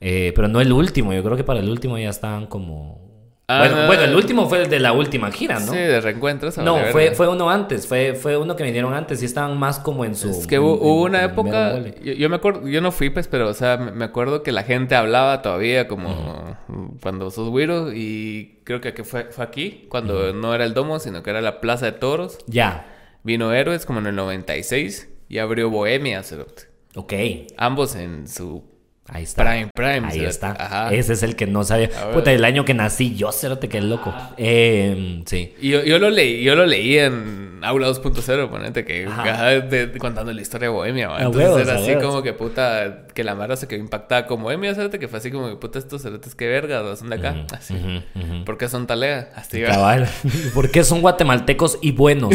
Eh, 0.00 0.32
pero 0.36 0.48
no 0.48 0.60
el 0.60 0.72
último. 0.72 1.12
Yo 1.12 1.22
creo 1.24 1.36
que 1.36 1.44
para 1.44 1.60
el 1.60 1.68
último 1.68 1.96
ya 1.98 2.10
estaban 2.10 2.46
como... 2.46 3.13
Ah, 3.56 3.58
bueno, 3.60 3.76
no, 3.82 3.86
bueno, 3.86 4.02
no. 4.02 4.08
el 4.08 4.16
último 4.16 4.48
fue 4.48 4.62
el 4.62 4.70
de 4.70 4.80
la 4.80 4.92
última 4.92 5.30
gira, 5.30 5.60
¿no? 5.60 5.72
sí, 5.72 5.78
de 5.78 6.00
reencuentros. 6.00 6.58
No, 6.58 6.78
fue, 6.92 7.14
fue 7.14 7.28
uno 7.28 7.50
antes. 7.50 7.86
Fue, 7.86 8.14
fue 8.14 8.36
uno 8.36 8.56
que 8.56 8.64
vinieron 8.64 8.94
antes 8.94 9.22
y 9.22 9.26
estaban 9.26 9.58
más 9.58 9.78
como 9.78 10.04
en 10.04 10.14
su... 10.14 10.30
Es 10.30 10.46
que 10.46 10.58
hubo, 10.58 11.02
una 11.02 11.24
época, 11.24 11.78
yo, 12.02 12.12
yo 12.12 12.28
me 12.28 12.36
acuerdo, 12.36 12.66
yo 12.68 12.80
no 12.80 12.92
fui 12.92 13.10
pues, 13.10 13.28
pero 13.28 13.48
o 13.48 13.54
sea, 13.54 13.76
me 13.76 14.04
acuerdo 14.04 14.42
que 14.42 14.52
la 14.52 14.62
gente 14.62 14.94
hablaba 14.94 15.42
todavía 15.42 15.88
como 15.88 16.56
cuando 17.00 17.30
sos 17.30 17.48
güiro 17.50 17.92
y 17.92 18.60
creo 18.64 18.80
que, 18.80 18.94
que 18.94 19.04
fue, 19.04 19.24
fue 19.24 19.44
aquí, 19.44 19.86
cuando 19.88 20.32
no 20.32 20.54
era 20.54 20.64
el 20.64 20.74
domo, 20.74 20.98
sino 20.98 21.22
que 21.22 21.30
era 21.30 21.40
la 21.40 21.60
Plaza 21.60 21.86
de 21.86 21.92
Toros. 21.92 22.38
Ya. 22.46 22.86
Vino 23.22 23.52
Héroes 23.52 23.86
como 23.86 24.00
en 24.00 24.06
el 24.06 24.16
96 24.16 25.08
y 25.28 25.38
abrió 25.38 25.70
Bohemia, 25.70 26.22
cerote. 26.22 26.64
Ok. 26.94 27.12
Ambos 27.56 27.96
en 27.96 28.28
su 28.28 28.73
Ahí 29.08 29.24
está. 29.24 29.44
prime, 29.44 29.68
prime. 29.74 30.08
Ahí 30.08 30.24
está. 30.24 30.52
Ajá. 30.58 30.92
Ese 30.94 31.12
es 31.12 31.22
el 31.22 31.36
que 31.36 31.46
no 31.46 31.62
sabía. 31.62 31.90
Puta, 32.12 32.32
el 32.32 32.44
año 32.44 32.64
que 32.64 32.72
nací 32.74 33.14
yo, 33.14 33.30
cérate 33.32 33.68
que 33.68 33.80
loco. 33.82 34.14
Eh, 34.38 35.22
sí. 35.26 35.54
Yo, 35.60 35.84
yo 35.84 35.98
lo 35.98 36.08
leí, 36.10 36.42
yo 36.42 36.54
lo 36.54 36.64
leí 36.64 36.98
en 36.98 37.60
Aula 37.62 37.88
2.0, 37.88 38.48
ponete 38.48 38.84
que 38.84 39.06
Ajá. 39.06 39.46
de- 39.50 39.86
de- 39.88 39.98
contando 39.98 40.32
la 40.32 40.40
historia 40.40 40.68
de 40.68 40.74
Bohemia. 40.74 41.08
A 41.14 41.18
Entonces 41.22 41.42
huevos, 41.50 41.60
era 41.62 41.74
así 41.76 41.94
como 41.96 42.22
que 42.22 42.32
puta, 42.32 43.04
que 43.14 43.24
la 43.24 43.34
Mara 43.34 43.56
se 43.56 43.68
quedó 43.68 43.78
impactada 43.80 44.26
con 44.26 44.42
Bohemia, 44.42 44.74
¿sabes? 44.74 44.98
Que 44.98 45.06
fue 45.08 45.18
así 45.18 45.30
como 45.30 45.48
que 45.50 45.56
puta, 45.56 45.78
estos 45.78 46.02
cerotes 46.02 46.34
que 46.34 46.46
vergas, 46.48 46.98
son 46.98 47.10
de 47.10 47.16
acá. 47.16 47.34
Así. 47.52 47.74
Ujú, 47.74 48.02
ujú. 48.36 48.44
¿Por 48.44 48.56
qué 48.58 48.68
son 48.70 48.86
talea? 48.86 49.30
Así. 49.36 49.62
Cabal. 49.62 50.08
¿Por 50.54 50.70
qué 50.70 50.82
son 50.82 51.02
guatemaltecos 51.02 51.78
y 51.82 51.92
buenos? 51.92 52.34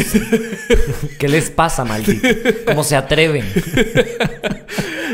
¿Qué 1.18 1.28
les 1.28 1.50
pasa, 1.50 1.84
maldito? 1.84 2.28
¿Cómo 2.66 2.84
se 2.84 2.94
atreven? 2.96 3.44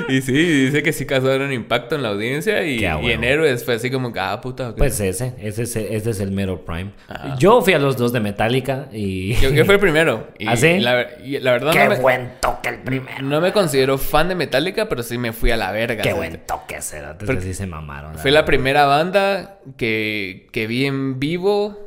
Y 0.16 0.20
sí, 0.22 0.32
dice 0.32 0.82
que 0.82 0.92
sí 0.92 1.04
causaron 1.04 1.52
impacto 1.52 1.96
en 1.96 2.02
la 2.02 2.10
audiencia 2.10 2.64
y, 2.64 2.78
y 2.80 3.10
en. 3.10 3.24
Héroes 3.24 3.64
fue 3.64 3.74
así 3.74 3.90
como 3.90 4.12
que, 4.12 4.20
ah, 4.20 4.40
puta. 4.40 4.74
Pues 4.74 5.00
ese, 5.00 5.34
ese, 5.38 5.62
es- 5.64 5.76
ese 5.76 6.10
es 6.10 6.20
el 6.20 6.30
mero 6.30 6.64
prime. 6.64 6.92
Yo 7.38 7.60
fui 7.62 7.72
a 7.72 7.78
los 7.78 7.96
dos 7.96 8.12
de 8.12 8.20
Metallica 8.20 8.88
y... 8.92 9.34
yo, 9.36 9.50
yo 9.50 9.64
fui 9.64 9.74
el 9.74 9.80
primero. 9.80 10.28
Y 10.38 10.46
¿Ah, 10.48 10.56
sí? 10.56 10.78
La, 10.78 11.06
y 11.24 11.38
la 11.40 11.52
verdad 11.52 11.72
¡Qué 11.72 11.84
no 11.84 11.90
me, 11.90 11.96
buen 11.96 12.30
toque 12.40 12.68
el 12.68 12.76
primero! 12.78 13.22
no 13.22 13.40
me 13.40 13.52
considero 13.52 13.98
fan 13.98 14.28
de 14.28 14.34
Metallica, 14.36 14.88
pero 14.88 15.02
sí 15.02 15.18
me 15.18 15.32
fui 15.32 15.50
a 15.50 15.56
la 15.56 15.72
verga. 15.72 16.02
¡Qué 16.02 16.12
buen 16.12 16.40
toque 16.46 16.76
ese! 16.76 16.98
Antes 17.00 17.28
que 17.28 17.40
sí 17.40 17.54
se 17.54 17.66
mamaron. 17.66 18.16
Fue 18.18 18.30
la 18.30 18.44
primera 18.44 18.86
banda 18.86 19.58
que, 19.76 20.46
que 20.52 20.66
vi 20.66 20.86
en 20.86 21.18
vivo 21.18 21.78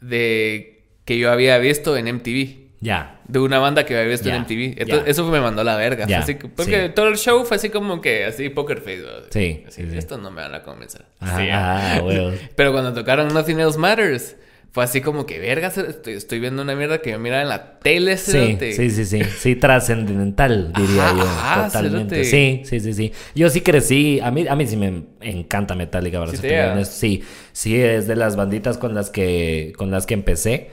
de 0.00 0.82
que 1.04 1.18
yo 1.18 1.30
había 1.30 1.58
visto 1.58 1.96
en 1.96 2.14
MTV. 2.16 2.65
Ya. 2.80 3.20
De 3.26 3.38
una 3.38 3.58
banda 3.58 3.84
que 3.86 3.96
había 3.96 4.10
visto 4.10 4.28
Ya, 4.28 4.36
en 4.36 4.42
MTV. 4.42 4.80
Entonces, 4.82 5.08
eso 5.08 5.24
me 5.30 5.40
mandó 5.40 5.62
a 5.62 5.64
la 5.64 5.76
verga. 5.76 6.06
Así 6.18 6.34
que- 6.34 6.48
porque 6.48 6.86
sí. 6.88 6.92
todo 6.94 7.08
el 7.08 7.16
show 7.16 7.44
fue 7.44 7.56
así 7.56 7.70
como 7.70 8.00
que 8.00 8.24
así 8.24 8.48
poker 8.50 8.78
face. 8.80 8.98
¿no? 8.98 9.08
Sí, 9.30 9.64
Así, 9.66 9.82
sí, 9.82 9.90
sí. 9.90 9.96
Estos 9.98 10.20
no 10.20 10.30
me 10.30 10.42
van 10.42 10.54
a 10.54 10.62
convencer. 10.62 11.06
Ajá, 11.20 11.38
Sí, 11.40 11.48
ah. 11.50 12.00
Pero 12.56 12.72
cuando 12.72 12.92
tocaron 12.92 13.28
Nothing 13.32 13.60
Else 13.60 13.78
Matters, 13.78 14.36
fue 14.72 14.84
así 14.84 15.00
como 15.00 15.24
que 15.24 15.38
verga, 15.38 15.68
estoy, 15.68 16.12
estoy 16.14 16.38
viendo 16.38 16.60
una 16.60 16.74
mierda 16.74 17.00
que 17.00 17.12
yo 17.12 17.18
miraba 17.18 17.40
en 17.40 17.48
la 17.48 17.78
tele. 17.78 18.18
Sí, 18.18 18.32
cerote". 18.32 18.72
sí, 18.74 18.90
sí, 18.90 19.04
sí. 19.06 19.24
Sí, 19.24 19.56
trascendental, 19.56 20.70
diría 20.74 21.06
Ajá, 21.08 21.16
yo. 21.16 21.22
ajá, 21.22 21.66
totalmente. 21.68 22.24
cerote. 22.24 22.64
Sí, 22.66 22.80
sí, 22.80 22.80
sí, 22.80 22.92
sí. 22.92 23.12
Yo 23.34 23.48
sí 23.48 23.62
crecí. 23.62 24.20
A 24.22 24.30
mí, 24.30 24.46
a 24.46 24.54
mí 24.54 24.66
sí 24.66 24.76
me 24.76 25.04
encanta 25.22 25.74
Metallica, 25.74 26.18
para 26.18 26.30
Sí 26.30 26.36
ser. 26.36 26.84
Sí, 26.84 27.22
sí, 27.52 27.80
es 27.80 28.06
de 28.06 28.16
las 28.16 28.36
banditas 28.36 28.76
con 28.76 28.94
las 28.94 29.08
que, 29.08 29.72
con 29.78 29.90
las 29.90 30.04
que 30.04 30.12
empecé. 30.12 30.68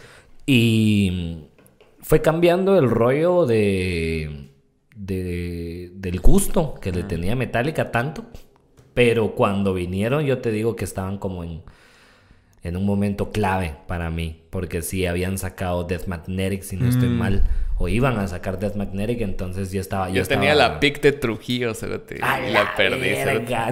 Y 0.45 1.45
fue 2.03 2.21
cambiando 2.21 2.77
el 2.77 2.89
rollo 2.89 3.45
de, 3.47 4.49
de- 4.95 5.89
del 5.95 6.19
gusto 6.19 6.75
que 6.81 6.91
le 6.91 7.03
tenía 7.03 7.35
Metallica 7.35 7.91
tanto. 7.91 8.25
Pero 8.93 9.33
cuando 9.33 9.73
vinieron, 9.73 10.23
yo 10.25 10.37
te 10.37 10.51
digo 10.51 10.75
que 10.75 10.83
estaban 10.85 11.17
como 11.17 11.43
en, 11.43 11.63
en 12.61 12.77
un 12.77 12.85
momento 12.85 13.31
clave 13.31 13.75
para 13.87 14.11
mí. 14.11 14.43
Porque 14.51 14.83
sí 14.83 15.07
habían 15.07 15.39
sacado 15.39 15.83
Death 15.85 16.05
Magnetic, 16.05 16.61
si 16.61 16.75
no 16.77 16.87
estoy 16.87 17.09
mal. 17.09 17.43
O 17.79 17.87
iban 17.87 18.19
a 18.19 18.27
sacar 18.27 18.59
Death 18.59 18.75
Magnetic, 18.75 19.21
entonces 19.21 19.71
yo 19.71 19.81
estaba. 19.81 20.09
Yo 20.09 20.23
tenía 20.25 20.51
estaba- 20.51 20.73
la 20.73 20.79
pick 20.79 21.01
de 21.01 21.11
Trujillo, 21.13 21.73
la 21.73 22.37
la 22.51 22.75
perdí. 22.75 23.09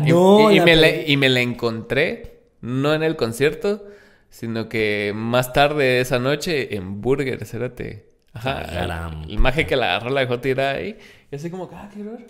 Y- 0.08 0.12
no, 0.12 0.50
y, 0.52 0.56
y 0.56 0.58
la 0.58 0.66
me 0.66 0.76
la, 0.76 0.88
y 1.12 1.18
me 1.18 1.30
la 1.30 1.42
encontré, 1.42 2.40
no 2.62 2.96
en 2.96 3.04
el 3.04 3.16
concierto, 3.16 3.86
sino 4.32 4.70
que 4.70 5.12
más 5.16 5.54
tarde 5.54 6.00
esa 6.00 6.18
noche 6.18 6.76
en 6.76 7.00
Burger, 7.02 7.46
cerote. 7.46 8.10
Ajá. 8.34 8.60
Ah, 8.60 8.66
caramba. 8.74 9.24
El, 9.26 9.32
el 9.32 9.40
maje 9.40 9.66
que 9.66 9.76
la 9.76 9.96
agarró 9.96 10.10
la 10.10 10.22
dejó 10.22 10.40
tirar 10.40 10.76
ahí. 10.76 10.98
Y 11.32 11.36
así 11.36 11.50
como, 11.50 11.70
ah, 11.74 11.90
quiero 11.94 12.12
ver. 12.12 12.28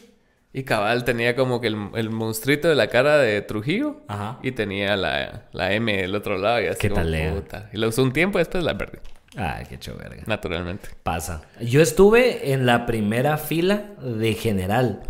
Y 0.53 0.63
cabal 0.63 1.05
tenía 1.05 1.35
como 1.35 1.61
que 1.61 1.67
el, 1.67 1.77
el 1.95 2.09
monstruito 2.09 2.67
de 2.67 2.75
la 2.75 2.87
cara 2.87 3.17
de 3.17 3.41
Trujillo. 3.41 4.01
Ajá. 4.07 4.39
Y 4.43 4.51
tenía 4.51 4.97
la, 4.97 5.43
la 5.53 5.73
M 5.73 5.95
del 5.95 6.13
otro 6.13 6.37
lado. 6.37 6.61
Y 6.61 6.67
así 6.67 6.79
¿Qué 6.79 6.89
como, 6.89 7.01
tal, 7.01 7.33
puta. 7.35 7.69
Y 7.71 7.77
la 7.77 7.87
usé 7.87 8.01
un 8.01 8.11
tiempo 8.11 8.37
y 8.37 8.41
después 8.41 8.63
la 8.63 8.77
perdí. 8.77 8.97
Ay, 9.37 9.65
qué 9.69 9.91
verga. 9.93 10.23
Naturalmente. 10.25 10.89
Pasa. 11.03 11.43
Yo 11.61 11.81
estuve 11.81 12.51
en 12.51 12.65
la 12.65 12.85
primera 12.85 13.37
fila 13.37 13.91
de 14.01 14.33
general. 14.33 15.03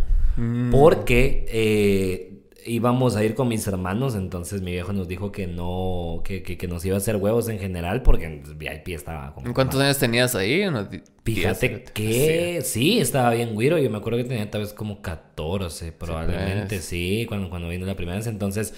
Porque 0.72 1.46
eh, 1.50 2.31
íbamos 2.66 3.16
a 3.16 3.24
ir 3.24 3.36
con 3.36 3.48
mis 3.48 3.66
hermanos. 3.68 4.16
Entonces 4.16 4.62
mi 4.62 4.72
viejo 4.72 4.94
nos 4.94 5.08
dijo 5.08 5.32
que 5.32 5.48
no. 5.48 6.22
Que, 6.24 6.44
que, 6.44 6.58
que 6.58 6.68
nos 6.68 6.84
iba 6.86 6.96
a 6.96 6.98
hacer 6.98 7.16
huevos 7.18 7.50
en 7.50 7.60
general. 7.60 8.02
Porque 8.04 8.42
VIP 8.56 8.90
estaba 8.90 9.34
como. 9.34 9.54
¿Cuántos 9.54 9.80
años 9.80 9.98
tenías 9.98 10.36
ahí? 10.36 10.64
Fíjate 11.24 11.84
que 11.94 12.62
sí. 12.64 13.00
estaba 13.00 13.32
bien 13.32 13.54
güiro. 13.54 13.78
Yo 13.78 13.90
me 13.90 13.98
acuerdo 13.98 14.18
que 14.18 14.26
tenía 14.26 14.50
tal 14.50 14.62
vez 14.62 14.74
como 14.74 15.02
14, 15.02 15.92
probablemente. 15.92 16.76
pues. 16.76 16.86
Sí, 16.86 17.26
cuando, 17.28 17.50
cuando 17.50 17.70
vino 17.70 17.86
la 17.86 17.96
primera 17.96 18.18
vez. 18.18 18.28
Entonces, 18.28 18.74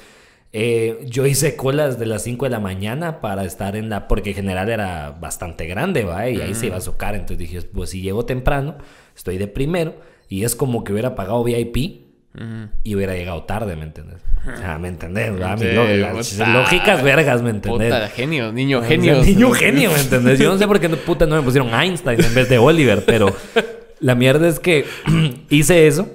eh, 0.52 1.00
yo 1.06 1.26
hice 1.26 1.56
colas 1.56 1.98
de 1.98 2.06
las 2.06 2.24
5 2.24 2.46
de 2.46 2.52
la 2.52 2.60
mañana 2.60 3.22
para 3.22 3.44
estar 3.46 3.76
en 3.76 3.90
la. 3.90 4.08
Porque 4.08 4.32
en 4.32 4.36
general 4.36 4.70
era 4.70 5.12
bastante 5.12 5.66
grande, 5.66 6.04
¿va? 6.04 6.30
Y 6.30 6.42
ahí 6.42 6.54
se 6.56 6.68
iba 6.68 6.78
a 6.78 6.82
socar. 6.82 7.16
Entonces 7.16 7.38
dije, 7.38 7.62
pues 7.62 7.90
si 7.90 8.02
llego 8.02 8.26
temprano, 8.26 8.78
estoy 9.16 9.38
de 9.38 9.48
primero. 9.48 9.96
Y 10.30 10.46
es 10.46 10.56
como 10.56 10.84
que 10.84 10.94
hubiera 10.94 11.16
pagado 11.16 11.44
VIP 11.44 12.03
Ujú. 12.36 12.70
y 12.84 12.96
hubiera 12.96 13.14
llegado 13.14 13.44
tarde, 13.44 13.76
¿me 13.76 13.84
entendés? 13.84 14.22
O 14.52 14.58
sea, 14.58 14.80
¿me 14.80 14.88
entendés? 14.88 15.32
Sí, 15.60 16.38
puta. 16.38 16.54
lógicas 16.54 17.04
vergas, 17.04 17.42
¿me 17.44 17.52
entendés? 17.52 17.94
Puta, 17.94 18.08
genio, 18.10 18.52
niño 18.52 18.80
O 18.80 18.82
sea, 18.82 18.90
genio. 18.90 19.22
Niño 19.24 19.52
genio, 19.52 19.92
¿me 19.92 20.00
entendés? 20.00 20.40
Yo 20.40 20.52
no 20.52 20.58
sé 20.58 20.68
por 20.68 20.80
qué 20.80 20.90
no, 20.90 20.98
puta 20.98 21.26
no 21.28 21.36
me 21.36 21.44
pusieron 21.44 21.74
Einstein 21.74 22.24
en 22.24 22.34
vez 22.34 22.50
de 22.50 22.58
Oliver, 22.58 23.04
pero 23.06 23.34
la 24.00 24.16
mierda 24.16 24.48
es 24.48 24.60
que 24.60 24.86
hice 25.50 25.88
eso. 25.88 26.08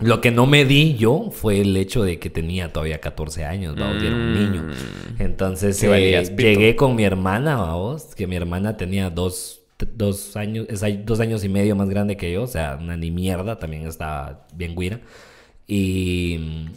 Lo 0.00 0.20
que 0.20 0.30
no 0.30 0.46
me 0.46 0.64
di 0.64 0.94
yo 0.94 1.30
fue 1.32 1.60
el 1.60 1.76
hecho 1.76 2.04
de 2.04 2.20
que 2.20 2.30
tenía 2.30 2.72
todavía 2.72 3.00
14 3.00 3.44
años, 3.44 3.74
vamos, 3.74 4.00
y 4.02 4.06
era 4.06 4.14
un 4.14 4.32
niño. 4.32 4.68
Entonces 5.18 5.76
Sí, 5.76 5.86
eh, 5.86 5.88
valías 5.88 6.36
llegué 6.36 6.76
con 6.76 6.94
mi 6.94 7.02
hermana, 7.04 7.56
vamos, 7.56 8.14
que 8.14 8.28
mi 8.28 8.36
hermana 8.36 8.76
tenía 8.76 9.10
dos, 9.10 9.62
dos 9.96 10.36
años, 10.36 10.66
es 10.68 10.82
dos 11.04 11.18
años 11.18 11.42
y 11.42 11.48
medio 11.48 11.74
más 11.74 11.88
grande 11.88 12.16
que 12.16 12.30
yo, 12.32 12.44
o 12.44 12.46
sea, 12.46 12.78
una 12.80 12.96
ni 12.96 13.10
mierda, 13.10 13.58
también 13.58 13.88
estaba 13.88 14.46
bien 14.54 14.76
guira. 14.76 15.00
Y 15.68 16.38
mm, 16.40 16.72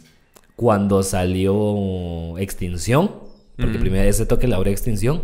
cuando 0.54 1.02
salió 1.02 2.38
Extinción, 2.38 3.10
porque 3.56 3.78
primero 3.78 4.08
ese 4.08 4.26
toque 4.26 4.46
la 4.46 4.58
hora 4.58 4.68
de 4.68 4.72
Extinción, 4.72 5.22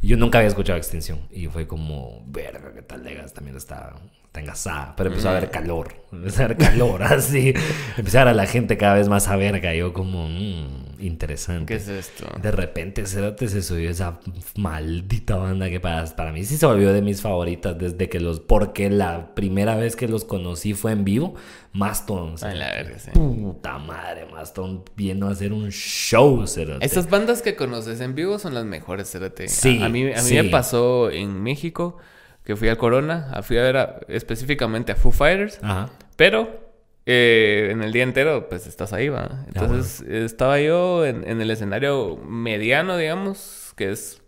yo 0.00 0.16
nunca 0.16 0.38
había 0.38 0.48
escuchado 0.48 0.78
Extinción. 0.78 1.18
Y 1.30 1.48
fue 1.48 1.66
como, 1.66 2.24
verga, 2.28 2.72
qué 2.74 2.80
tal 2.82 3.04
Legas 3.04 3.34
también 3.34 3.56
está, 3.56 3.94
está 4.24 4.40
engasada. 4.40 4.94
Pero 4.96 5.10
empezó 5.10 5.28
a 5.28 5.36
haber 5.36 5.50
calor, 5.50 5.94
empezó 6.12 6.42
a 6.42 6.44
haber 6.46 6.56
calor, 6.56 7.02
así. 7.02 7.52
Empecé 7.98 8.18
a 8.18 8.24
ver 8.24 8.28
a 8.32 8.34
la 8.34 8.46
gente 8.46 8.76
cada 8.78 8.94
vez 8.94 9.08
más 9.08 9.28
a 9.28 9.36
verga. 9.36 9.74
Yo 9.74 9.92
como, 9.92 10.28
"Mm, 10.28 10.89
interesante. 11.00 11.66
¿Qué 11.66 11.74
es 11.76 11.88
esto? 11.88 12.26
De 12.42 12.50
repente 12.50 13.06
Cerote 13.06 13.48
se 13.48 13.62
subió 13.62 13.90
esa 13.90 14.20
maldita 14.56 15.36
banda 15.36 15.68
que 15.70 15.80
para, 15.80 16.04
para 16.16 16.32
mí 16.32 16.44
sí 16.44 16.56
se 16.56 16.66
volvió 16.66 16.92
de 16.92 17.02
mis 17.02 17.20
favoritas 17.22 17.78
desde 17.78 18.08
que 18.08 18.20
los... 18.20 18.40
Porque 18.40 18.90
la 18.90 19.34
primera 19.34 19.76
vez 19.76 19.96
que 19.96 20.08
los 20.08 20.24
conocí 20.24 20.74
fue 20.74 20.92
en 20.92 21.04
vivo. 21.04 21.34
Maston. 21.72 22.34
Ay, 22.42 22.58
la 22.58 22.70
verga, 22.72 22.98
sí. 22.98 23.10
Puta 23.12 23.78
madre, 23.78 24.26
Maston 24.30 24.84
vino 24.96 25.28
a 25.28 25.30
hacer 25.32 25.52
un 25.52 25.70
show, 25.70 26.46
Cerote. 26.46 26.84
Esas 26.84 27.08
bandas 27.08 27.42
que 27.42 27.54
conoces 27.56 28.00
en 28.00 28.14
vivo 28.14 28.38
son 28.38 28.54
las 28.54 28.64
mejores, 28.64 29.10
cerote. 29.10 29.48
Sí, 29.48 29.80
A, 29.82 29.86
a 29.86 29.88
mí, 29.88 30.02
a 30.12 30.16
mí 30.16 30.28
sí. 30.28 30.34
me 30.34 30.44
pasó 30.44 31.10
en 31.10 31.40
México 31.42 31.96
que 32.44 32.56
fui 32.56 32.68
al 32.68 32.76
Corona, 32.78 33.40
fui 33.42 33.58
a 33.58 33.62
ver 33.62 33.76
a- 33.76 34.00
específicamente 34.08 34.90
a 34.92 34.96
Foo 34.96 35.12
Fighters, 35.12 35.60
Ajá. 35.62 35.90
pero 36.16 36.69
eh, 37.12 37.68
en 37.72 37.82
el 37.82 37.92
día 37.92 38.02
entero 38.04 38.48
pues 38.48 38.66
estás 38.66 38.92
ahí, 38.92 39.08
va. 39.08 39.44
Entonces 39.48 40.00
estaba 40.08 40.60
yo 40.60 41.04
en, 41.04 41.26
en 41.28 41.40
el 41.40 41.50
escenario 41.50 42.16
mediano, 42.16 42.96
digamos, 42.96 43.72
que 43.76 43.90
es 43.90 44.22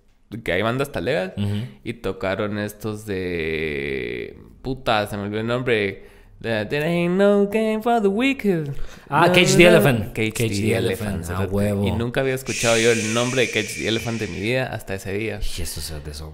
que 0.44 0.52
hay 0.52 0.62
bandas 0.62 0.90
talegas 0.90 1.32
Ujú. 1.36 1.66
y 1.84 1.92
tocaron 1.94 2.58
estos 2.58 3.04
de 3.06 4.38
puta, 4.62 5.06
se 5.06 5.16
me 5.16 5.24
olvidó 5.24 5.40
el 5.40 5.46
nombre. 5.46 6.10
The- 6.40 6.66
There 6.66 6.84
ain't 6.84 7.14
no 7.16 7.46
game 7.48 7.80
for 7.82 8.00
the 8.02 8.08
wicked. 8.08 8.70
Ah, 9.08 9.28
No, 9.28 9.32
Cage 9.32 9.56
the. 9.56 9.64
Elephant. 9.66 10.12
Cage, 10.12 10.32
Cage 10.32 10.48
the, 10.48 10.62
the 10.62 10.74
Elephant. 10.76 11.16
Elephant, 11.24 11.40
ah, 11.40 11.46
huevo. 11.48 11.86
Y 11.86 11.92
nunca 11.92 12.20
había 12.22 12.34
escuchado 12.34 12.76
yo 12.78 12.90
el 12.90 13.14
nombre 13.14 13.42
de 13.42 13.50
Cage 13.50 13.74
the 13.76 13.86
Elephant 13.88 14.18
de 14.20 14.26
mi 14.26 14.40
vida 14.40 14.66
hasta 14.66 14.94
ese 14.94 15.12
día. 15.12 15.38
Y 15.56 15.62
eso, 15.62 15.80
Cerote, 15.80 16.14
son... 16.14 16.32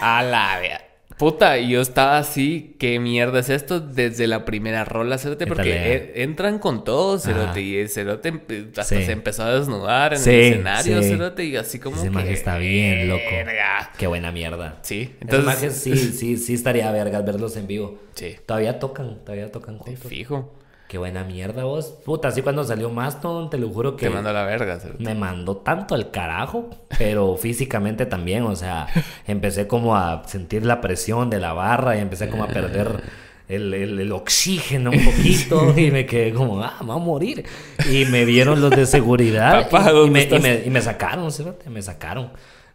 A 0.00 0.22
la 0.22 0.60
vea. 0.60 0.83
Puta, 1.18 1.58
y 1.58 1.68
yo 1.70 1.80
estaba 1.80 2.18
así, 2.18 2.74
¿qué 2.80 2.98
mierda 2.98 3.38
es 3.38 3.48
esto? 3.48 3.78
Desde 3.78 4.26
la 4.26 4.44
primera 4.44 4.84
rola, 4.84 5.16
Cerote, 5.16 5.44
¿Qué 5.44 5.48
porque 5.48 5.72
e- 5.72 6.22
entran 6.24 6.58
con 6.58 6.82
todo, 6.82 7.20
Cerote, 7.20 7.50
Ajá. 7.50 7.60
y 7.60 7.76
el 7.76 7.88
Cerote 7.88 8.42
hasta 8.76 8.82
Sí. 8.96 9.04
se 9.04 9.12
empezó 9.12 9.44
a 9.44 9.54
desnudar 9.54 10.14
en 10.14 10.18
Sí, 10.18 10.30
el 10.30 10.40
escenario, 10.54 11.02
sí. 11.02 11.08
Cerote, 11.10 11.44
y 11.44 11.56
así 11.56 11.78
como 11.78 11.96
Ese 11.96 12.10
que... 12.10 12.32
está 12.32 12.58
bien, 12.58 13.08
loco. 13.08 13.22
verga. 13.30 13.92
Qué 13.96 14.08
buena 14.08 14.32
mierda. 14.32 14.78
Sí, 14.82 15.14
Entonces, 15.20 15.62
entonces... 15.62 15.82
sí, 15.82 15.96
sí, 16.12 16.36
sí 16.36 16.54
estaría 16.54 16.90
vergas 16.90 17.24
verlos 17.24 17.56
en 17.56 17.68
vivo. 17.68 17.96
Sí, 18.14 18.34
Todavía 18.44 18.80
tocan, 18.80 19.20
todavía 19.24 19.52
tocan 19.52 19.78
juntos. 19.78 20.04
fijo. 20.08 20.52
Qué 20.88 20.98
buena 20.98 21.24
mierda 21.24 21.64
vos. 21.64 21.86
Puta, 22.04 22.28
así 22.28 22.42
cuando 22.42 22.62
salió 22.62 22.90
Maston, 22.90 23.50
te 23.50 23.58
lo 23.58 23.68
juro 23.70 23.96
que 23.96 24.06
Te 24.06 24.12
mando 24.14 24.30
a 24.30 24.32
la 24.32 24.44
verga, 24.44 24.78
Cerote. 24.78 25.02
me 25.02 25.14
mandó 25.14 25.56
tanto 25.56 25.94
al 25.94 26.10
carajo, 26.10 26.70
pero 26.98 27.36
físicamente 27.40 28.06
también, 28.06 28.44
o 28.44 28.54
sea, 28.54 28.86
empecé 29.26 29.66
como 29.66 29.96
a 29.96 30.22
sentir 30.26 30.64
la 30.64 30.80
presión 30.80 31.30
de 31.30 31.40
la 31.40 31.52
barra 31.52 31.96
y 31.96 32.00
empecé 32.00 32.28
como 32.28 32.44
a 32.44 32.48
perder 32.48 33.02
el, 33.48 33.74
el- 33.74 33.98
el 33.98 34.12
oxígeno 34.12 34.90
un 34.90 35.04
poquito 35.04 35.74
y 35.78 35.90
me 35.90 36.06
quedé 36.06 36.32
como, 36.32 36.62
ah, 36.62 36.76
me 36.80 36.86
voy 36.86 36.96
a 36.96 36.98
morir. 36.98 37.44
Y 37.90 38.04
me 38.04 38.24
vieron 38.24 38.60
los 38.60 38.70
de 38.70 38.86
seguridad 38.86 39.62
Papá, 39.70 39.86
y- 39.86 39.90
y, 39.90 39.92
¿dónde 39.94 40.10
me, 40.10 40.36
y, 40.36 40.40
me, 40.40 40.62
y 40.66 40.70
me 40.70 40.80
sacaron, 40.82 41.32
cerote, 41.32 41.68
me 41.70 41.82
sacaron. 41.82 42.30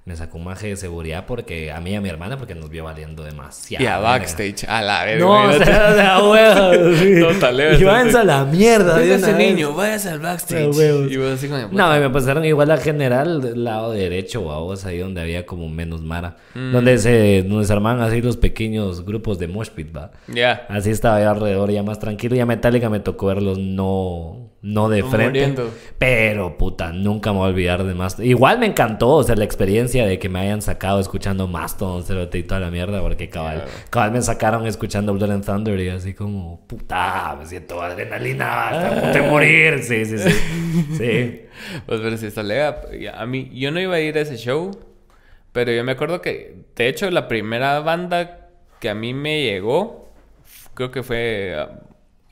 Me 0.09 0.15
sacó 0.15 0.39
un 0.39 0.45
maje 0.45 0.69
de 0.69 0.75
seguridad 0.75 1.25
porque 1.27 1.71
a 1.71 1.79
mí 1.81 1.91
y 1.91 1.95
a 1.95 2.01
mi 2.01 2.09
hermana 2.09 2.35
porque 2.35 2.55
nos 2.55 2.67
vio 2.71 2.83
valiendo 2.83 3.23
demasiado. 3.23 3.83
Y 3.83 3.85
a 3.85 3.99
backstage, 3.99 4.63
a 4.67 4.81
la 4.81 5.05
verga. 5.05 5.23
No, 5.23 5.43
o 5.43 5.53
sea, 5.53 5.93
de 5.93 6.01
a 6.01 6.23
huevo, 6.27 6.95
sí. 6.95 7.19
Total, 7.19 7.59
eh, 7.59 7.77
Y 7.79 7.83
váyanse 7.83 8.17
a 8.17 8.23
la 8.23 8.43
mierda. 8.43 8.95
una 8.95 9.03
ese 9.03 9.33
vez. 9.33 9.37
niño, 9.37 9.75
váyase 9.75 10.09
al 10.09 10.19
backstage. 10.19 10.65
A 10.65 10.69
huevos. 10.75 11.11
Y 11.11 11.17
vos 11.17 11.27
así 11.33 11.47
como... 11.47 11.67
No, 11.67 11.95
y 11.95 11.99
me 11.99 12.09
pasaron 12.09 12.43
igual 12.43 12.71
a 12.71 12.77
general 12.77 13.39
del 13.39 13.63
lado 13.63 13.91
derecho, 13.91 14.41
vos, 14.41 14.83
ahí 14.85 14.97
donde 14.97 15.21
había 15.21 15.45
como 15.45 15.69
menos 15.69 16.01
mara. 16.01 16.37
Donde 16.55 16.97
se, 16.97 17.43
donde 17.43 17.67
se 17.67 17.73
armaban 17.73 18.01
así 18.01 18.19
los 18.19 18.35
pequeños 18.35 19.05
grupos 19.05 19.37
de 19.37 19.47
mosh 19.47 19.69
pit, 19.69 19.95
va. 19.95 20.09
Ya. 20.27 20.65
Así 20.69 20.89
estaba 20.89 21.21
yo 21.21 21.29
alrededor 21.29 21.69
ya 21.69 21.83
más 21.83 21.99
tranquilo. 21.99 22.35
Y 22.35 22.39
a 22.39 22.47
Metallica 22.47 22.89
me 22.89 22.99
tocó 22.99 23.27
verlos 23.27 23.59
no, 23.59 24.48
no 24.61 24.89
de 24.89 25.01
No 25.01 25.09
frente. 25.09 25.27
muriendo. 25.29 25.71
Pero, 25.97 26.57
puta, 26.57 26.91
nunca 26.91 27.31
me 27.31 27.39
voy 27.39 27.47
a 27.47 27.49
olvidar 27.51 27.83
de 27.83 27.93
más. 27.93 28.19
Igual 28.19 28.59
me 28.59 28.65
encantó, 28.65 29.09
o 29.11 29.23
sea, 29.23 29.35
la 29.35 29.45
experiencia 29.45 30.05
de 30.05 30.19
que 30.19 30.27
me 30.29 30.39
hayan 30.39 30.61
sacado 30.61 30.99
escuchando 30.99 31.47
Mastodon, 31.47 32.03
Cerote 32.03 32.37
y 32.37 32.43
toda 32.43 32.59
la 32.59 32.69
mierda. 32.69 33.01
Porque 33.01 33.29
cabal, 33.29 33.63
cabal 33.89 34.11
me 34.11 34.21
sacaron 34.21 34.67
escuchando 34.67 35.13
Blood 35.13 35.31
and 35.31 35.45
Thunder 35.45 35.79
y 35.79 35.89
así 35.89 36.13
como, 36.13 36.65
puta, 36.67 37.35
me 37.39 37.45
siento 37.45 37.81
adrenalina 37.81 38.67
hasta 38.69 38.87
a 38.87 39.01
punto 39.01 39.17
de 39.23 39.29
morir. 39.29 39.83
Sí, 39.83 40.05
sí, 40.05 40.17
sí. 40.17 40.29
Sí. 40.97 41.41
Pues 41.85 41.99
pero 42.01 42.17
si 42.17 42.27
está 42.27 42.43
lega, 42.43 42.81
a 43.17 43.25
mí, 43.25 43.49
yo 43.53 43.71
no 43.71 43.79
iba 43.79 43.95
a 43.95 43.99
ir 43.99 44.17
a 44.17 44.21
ese 44.21 44.37
show, 44.37 44.71
pero 45.51 45.71
yo 45.71 45.83
me 45.83 45.91
acuerdo 45.93 46.21
que, 46.21 46.55
de 46.75 46.87
hecho, 46.87 47.09
la 47.11 47.27
primera 47.27 47.79
banda 47.79 48.49
que 48.79 48.89
a 48.89 48.95
mí 48.95 49.13
me 49.13 49.41
llegó, 49.43 50.09
creo 50.73 50.91
que 50.91 51.03
fue 51.03 51.55
ah, 51.57 51.79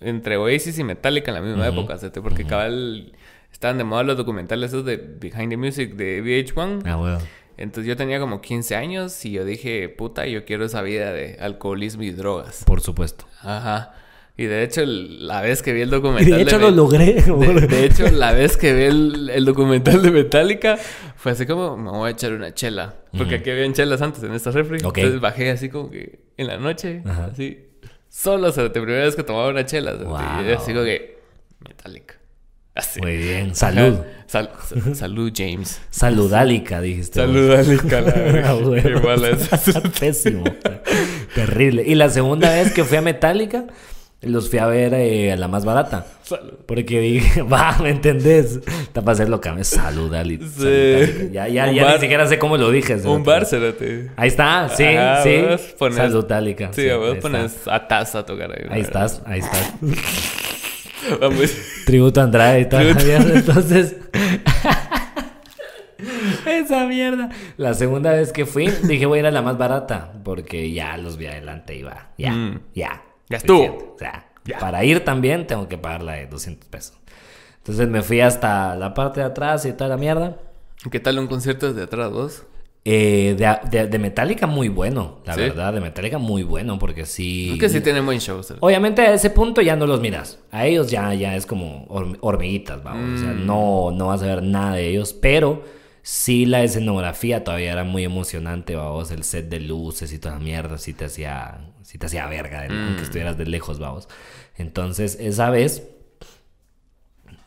entre 0.02 0.38
Oasis 0.38 0.78
y 0.80 0.84
Metallica 0.84 1.32
en 1.32 1.36
la 1.36 1.42
misma 1.42 1.68
época, 1.68 1.98
¿sí? 1.98 2.08
porque 2.22 2.46
cabal 2.46 3.12
estaban 3.52 3.78
de 3.78 3.84
moda 3.84 4.04
los 4.04 4.18
documentales 4.18 4.70
esos 4.72 4.86
de 4.86 4.98
Behind 4.98 5.50
the 5.50 5.58
Music 5.58 5.96
de 5.96 6.22
VH1. 6.24 6.82
Ah, 6.86 6.96
bueno. 6.96 7.18
Entonces 7.58 7.88
yo 7.88 7.98
tenía 7.98 8.20
como 8.20 8.40
15 8.40 8.76
años 8.76 9.26
y 9.26 9.32
yo 9.32 9.44
dije, 9.44 9.90
puta, 9.90 10.28
yo 10.28 10.46
quiero 10.46 10.66
esa 10.66 10.84
vida 10.84 11.12
de 11.12 11.38
alcoholismo 11.40 12.04
y 12.04 12.12
drogas. 12.12 12.64
Por 12.66 12.82
supuesto. 12.82 13.26
Ajá. 13.42 13.94
Y 14.40 14.46
de 14.46 14.62
hecho, 14.62 14.84
la 14.86 15.42
vez 15.42 15.64
que 15.64 15.74
vi 15.74 15.82
el 15.82 15.88
Y 15.88 15.92
documental... 15.92 16.26
de 16.36 16.42
hecho 16.44 16.58
Me- 16.60 16.66
lo 16.66 16.70
logré. 16.72 17.14
de, 17.24 17.68
de 17.68 17.86
hecho, 17.86 18.08
la 18.12 18.34
vez 18.34 18.56
que 18.58 18.72
vi 18.76 18.84
el, 18.84 19.32
el 19.34 19.46
documental 19.46 20.04
de 20.04 20.12
Metallica, 20.12 20.78
fue 21.16 21.32
así 21.32 21.48
como, 21.48 21.76
me 21.76 21.90
voy 21.90 22.10
a 22.10 22.12
echar 22.12 22.34
una 22.34 22.54
chela. 22.54 22.94
Porque 23.18 23.34
aquí 23.36 23.50
habían 23.50 23.74
chelas 23.74 24.04
antes 24.04 24.22
en 24.22 24.34
esta 24.34 24.52
refri. 24.52 24.78
Ok. 24.86 25.00
Entonces 25.00 25.20
bajé 25.22 25.50
así 25.50 25.70
como 25.70 25.90
que 25.90 26.20
en 26.38 26.46
la 26.46 26.58
noche, 26.60 27.02
Ajá. 27.08 27.32
así, 27.34 27.62
Solo, 28.10 28.52
cerote, 28.52 28.80
primera 28.82 29.06
vez 29.06 29.16
que 29.16 29.24
tomaba 29.24 29.50
una 29.50 29.66
chela. 29.66 29.94
Wow. 29.96 30.16
Así 30.58 30.72
como 30.74 30.84
que... 30.86 31.20
Metallica. 31.60 32.16
Así. 32.76 33.02
Muy 33.02 33.18
bien. 33.18 33.56
Salud. 33.56 34.00
Sal- 34.28 34.52
sal- 34.68 34.96
salud, 34.96 35.32
James. 35.36 35.82
Saludálica, 35.90 36.80
dijiste. 36.82 37.26
vos. 37.26 37.30
Salud, 37.30 37.52
Alica. 37.52 38.02
la 38.02 38.10
Ah. 38.52 38.82
Qué 38.82 38.90
mala 39.04 39.30
es. 39.30 39.50
Pésimo. 40.00 40.44
Terrible. 41.34 41.84
Y 41.86 41.96
la 41.96 42.10
segunda 42.10 42.52
vez 42.54 42.72
que 42.74 42.84
fui 42.84 42.98
a 42.98 43.02
Metallica, 43.02 43.66
los 44.22 44.50
fui 44.50 44.60
a 44.60 44.66
ver 44.66 44.94
eh, 44.96 45.32
a 45.32 45.36
la 45.38 45.48
más 45.48 45.64
barata. 45.64 46.06
Salud. 46.24 46.54
Porque 46.66 47.00
dije, 47.00 47.42
va, 47.54 47.78
¿me 47.82 47.90
entendés? 47.92 48.60
Está 48.82 49.02
para 49.02 49.14
hacer 49.14 49.30
lo 49.30 49.40
que 49.40 49.52
me 49.52 49.64
saludali. 49.64 50.38
Sí. 50.40 51.30
Ya, 51.32 51.48
ya, 51.48 51.72
ya 51.72 51.84
bar- 51.84 51.94
ni 51.96 52.02
siquiera 52.02 52.26
sé 52.28 52.40
cómo 52.40 52.58
lo 52.58 52.72
dije. 52.72 52.96
Un 52.96 53.24
bar, 53.24 53.46
cerote. 53.46 54.12
Ahí 54.18 54.28
está, 54.30 54.70
sí, 54.70 54.84
Ajá, 54.84 55.24
sí. 55.24 55.42
vos 55.48 55.62
pones- 55.80 55.98
Saludálica. 55.98 56.70
Sí, 56.74 56.90
vos 56.90 57.14
ahí 57.16 57.22
pones 57.22 57.68
a 57.68 57.88
taza 57.88 58.20
a 58.20 58.26
tocar 58.26 58.52
ahí. 58.52 58.66
Ahí 58.70 58.82
estás, 58.82 59.22
ahí 59.26 59.40
estás. 59.40 59.74
Vamos. 61.22 61.56
Tributo 61.86 62.20
a 62.20 62.24
Andrade 62.24 62.62
y 62.62 62.66
toda 62.66 62.84
la 62.84 62.94
mierda. 62.96 63.36
Entonces. 63.36 63.96
Esa 66.46 66.86
mierda. 66.86 67.30
La 67.58 67.74
segunda 67.74 68.12
vez 68.12 68.32
que 68.32 68.46
fui, 68.46 68.68
dije 68.84 69.06
voy 69.06 69.18
a 69.20 69.22
ir 69.22 69.26
a 69.28 69.32
la 69.32 69.42
más 69.42 69.58
barata. 69.58 70.12
Porque 70.24 70.72
ya 70.72 70.98
los 70.98 71.18
vi 71.18 71.28
adelante 71.28 71.76
y 71.76 71.84
va. 71.84 72.10
Ya, 72.18 72.32
Mm. 72.32 72.60
ya. 72.76 73.02
Ya 73.30 73.38
estuvo. 73.38 73.94
O 73.96 73.96
sea, 74.00 74.28
para 74.60 74.84
ir 74.84 75.04
también 75.04 75.48
tengo 75.48 75.68
que 75.68 75.78
pagar 75.78 76.04
la 76.04 76.14
de 76.14 76.28
200 76.28 76.68
pesos. 76.70 76.98
Entonces 77.60 77.88
me 77.90 78.02
fui 78.02 78.22
hasta 78.22 78.76
la 78.76 78.94
parte 78.94 79.20
de 79.20 79.26
atrás 79.26 79.66
y 79.66 79.74
toda 79.74 79.90
la 79.90 79.98
mierda. 79.98 80.38
¿Qué 80.90 81.00
tal 81.00 81.20
un 81.20 81.28
concierto 81.28 81.68
desde 81.68 81.84
atrás, 81.84 82.12
vos? 82.12 82.44
Eh, 82.90 83.36
de, 83.38 83.58
de, 83.70 83.88
de 83.88 84.00
Metallica 84.00 84.48
muy 84.48 84.70
bueno, 84.70 85.20
la 85.26 85.34
¿Sí? 85.34 85.42
verdad. 85.42 85.74
De 85.74 85.82
Metallica 85.82 86.18
muy 86.20 86.44
bueno 86.44 86.80
porque 86.80 87.06
sí. 87.06 87.52
Es 87.54 87.60
que 87.60 87.68
sí 87.68 87.82
tienen 87.82 88.06
buen 88.06 88.20
show. 88.22 88.42
cerote. 88.42 88.66
Obviamente 88.66 89.02
a 89.02 89.14
ese 89.14 89.30
punto 89.30 89.62
ya 89.62 89.76
no 89.76 89.86
los 89.86 90.00
miras. 90.00 90.40
A 90.52 90.66
ellos 90.66 90.90
ya, 90.90 91.14
ya 91.14 91.36
es 91.36 91.46
como 91.46 91.86
horm- 91.90 92.18
hormiguitas, 92.22 92.82
vamos. 92.82 93.20
O 93.20 93.24
sea, 93.24 93.34
Mm. 93.34 93.46
no, 93.46 93.92
no 93.92 94.08
vas 94.08 94.24
a 94.24 94.28
ver 94.28 94.44
nada 94.44 94.76
de 94.76 94.88
ellos. 94.88 95.12
Pero 95.12 95.64
sí 96.10 96.46
la 96.46 96.64
escenografía 96.64 97.44
todavía 97.44 97.74
era 97.74 97.84
muy 97.84 98.06
emocionante, 98.06 98.76
vamos. 98.78 99.12
El 99.12 99.26
set 99.26 99.50
de 99.50 99.60
luces 99.60 100.14
y 100.14 100.20
toda 100.20 100.36
la 100.36 100.40
mierda 100.42 100.78
sí 100.78 100.94
te 100.94 101.04
hacía, 101.06 101.60
sí 101.84 101.98
te 101.98 102.06
hacía 102.06 102.26
verga, 102.28 102.62
de- 102.62 102.70
Mm. 102.70 102.88
aunque 102.88 103.04
estuvieras 103.04 103.38
de 103.38 103.46
lejos, 103.46 103.78
vamos. 103.78 104.08
Entonces, 104.56 105.18
esa 105.20 105.50
vez, 105.50 105.84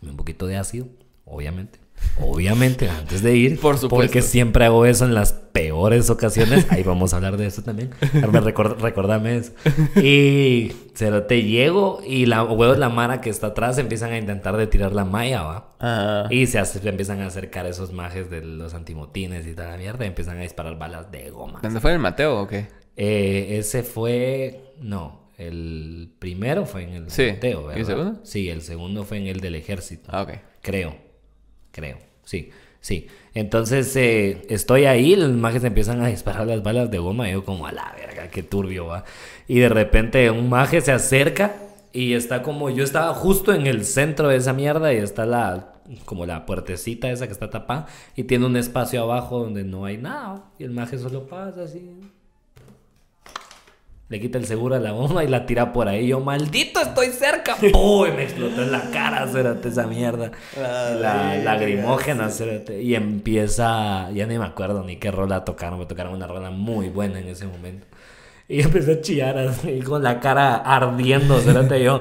un 0.03 0.17
poquito 0.17 0.47
de 0.47 0.57
ácido, 0.59 0.89
obviamente. 1.25 1.79
Obviamente, 2.23 2.89
antes 2.89 3.23
de 3.23 3.35
ir. 3.37 3.59
Por 3.61 3.77
supuesto. 3.79 3.97
Porque 3.97 4.21
siempre 4.23 4.65
hago 4.67 4.85
eso 4.85 5.05
en 5.07 5.15
las 5.15 5.33
peores 5.33 6.11
ocasiones. 6.11 6.67
Ahí 6.71 6.83
vamos 6.83 7.13
a 7.13 7.17
hablar 7.17 7.37
de 7.37 7.47
eso 7.47 7.63
también. 7.63 7.91
Me 8.13 8.41
record- 8.41 8.77
recordame 8.79 9.37
eso. 9.39 9.53
Y 10.01 10.73
cero, 10.95 11.25
te 11.25 11.43
llego 11.43 12.03
y 12.07 12.27
la 12.27 12.43
huevos, 12.45 12.79
la 12.79 12.89
mara 12.91 13.21
que 13.21 13.31
está 13.31 13.49
atrás 13.49 13.79
empiezan 13.79 14.13
a 14.13 14.19
intentar 14.19 14.57
de 14.57 14.67
tirar 14.67 14.93
la 14.93 15.05
malla, 15.05 15.43
va. 15.43 15.69
Ah. 15.81 16.27
Y 16.31 16.47
se, 16.47 16.59
hace- 16.59 16.79
se 16.81 16.89
empiezan 16.89 17.21
a 17.21 17.27
acercar 17.27 17.67
esos 17.67 17.93
majes 17.93 18.31
de 18.31 18.43
los 18.43 18.75
antimotines 18.75 19.47
y 19.47 19.55
toda 19.55 19.69
la 19.71 19.77
mierda. 19.79 20.05
Y 20.05 20.09
empiezan 20.09 20.39
a 20.39 20.43
disparar 20.43 20.79
balas 20.79 21.11
de 21.11 21.31
goma. 21.31 21.61
¿Dónde 21.63 21.81
fue 21.81 21.93
el 21.93 21.99
Mateo 21.99 22.41
o 22.43 22.47
qué? 22.47 22.67
Eh, 22.97 23.57
ese 23.59 23.83
fue. 23.83 24.75
No. 24.81 25.21
El 25.39 26.13
primero 26.19 26.67
fue 26.67 26.83
en 26.83 26.91
el 26.91 27.11
Sí. 27.11 27.31
sorteo, 27.31 27.61
¿Y 27.61 27.63
el 27.63 27.67
¿verdad? 27.85 27.87
segundo? 27.87 28.21
Sí, 28.25 28.51
el 28.51 28.61
segundo 28.61 29.05
fue 29.05 29.17
en 29.17 29.27
el 29.27 29.41
del 29.41 29.55
ejército. 29.55 30.11
Ah, 30.13 30.23
ok. 30.23 30.33
Creo. 30.61 30.95
Creo. 31.73 31.99
Sí. 32.25 32.51
Sí. 32.81 33.09
Entonces 33.35 33.95
eh, 33.97 34.47
estoy 34.49 34.87
ahí, 34.87 35.15
los 35.15 35.31
mages 35.31 35.65
empiezan 35.65 36.01
a 36.03 36.09
disparar 36.09 36.47
las 36.47 36.63
balas 36.63 36.91
de 36.91 36.99
goma. 36.99 37.29
Y 37.29 37.33
yo 37.33 37.45
como 37.45 37.67
a 37.67 37.73
la 37.73 37.95
verga, 37.97 38.29
qué 38.29 38.43
turbio 38.43 38.87
va. 38.87 39.05
Y 39.47 39.59
de 39.59 39.69
repente 39.69 40.31
un 40.31 40.49
maje 40.49 40.81
se 40.81 40.93
acerca 40.93 41.55
y 41.93 42.15
está 42.15 42.43
como... 42.43 42.71
Yo 42.71 42.85
estaba 42.85 43.15
justo 43.15 43.53
en 43.53 43.67
el 43.67 43.85
centro 43.85 44.29
de 44.29 44.37
esa 44.37 44.53
mierda 44.53 44.93
y 44.93 44.97
está 44.97 45.27
la... 45.27 45.75
Como 46.05 46.25
la 46.25 46.47
puertecita 46.47 47.11
esa 47.11 47.27
que 47.27 47.33
está 47.33 47.51
tapada. 47.51 47.87
Y 48.15 48.25
tiene 48.25 48.47
un 48.47 48.57
espacio 48.57 49.03
abajo 49.03 49.41
donde 49.41 49.65
no 49.65 49.85
hay 49.85 49.97
nada. 49.97 50.45
Y 50.59 50.65
el 50.65 50.71
maje 50.71 50.99
solo 50.99 51.27
pasa 51.27 51.65
así. 51.65 51.91
Le 54.11 54.19
quita 54.19 54.39
el 54.39 54.45
seguro 54.45 54.75
a 54.75 54.81
la 54.81 54.91
bomba 54.91 55.23
y 55.23 55.29
la 55.29 55.47
tira 55.47 55.73
por 55.73 55.87
ahí. 55.87 56.09
Yo, 56.09 56.19
maldito, 56.19 56.81
estoy 56.81 57.11
cerca. 57.11 57.57
¡Uy! 57.63 58.11
Me 58.11 58.25
explotó 58.25 58.63
en 58.63 58.73
la 58.73 58.91
cara, 58.91 59.29
cérate, 59.29 59.69
esa 59.69 59.87
mierda. 59.87 60.33
La 60.57 61.37
lagrimógena, 61.37 62.29
cérate. 62.29 62.83
Y 62.83 62.97
empieza, 62.97 64.11
ya 64.11 64.27
ni 64.27 64.37
me 64.37 64.47
acuerdo 64.47 64.83
ni 64.83 64.97
qué 64.97 65.13
rola 65.13 65.45
tocaron. 65.45 65.79
Me 65.79 65.87
tocaron 65.87 66.15
una 66.15 66.27
rola 66.27 66.51
muy 66.51 66.89
buena 66.89 67.21
en 67.21 67.29
ese 67.29 67.47
momento. 67.47 67.87
Y 68.53 68.63
empecé 68.63 68.95
a 68.95 69.01
chillar 69.01 69.39
así, 69.39 69.79
con 69.81 70.03
la 70.03 70.19
cara 70.19 70.57
ardiendo, 70.57 71.39
cérate. 71.39 71.81
Yo, 71.85 72.01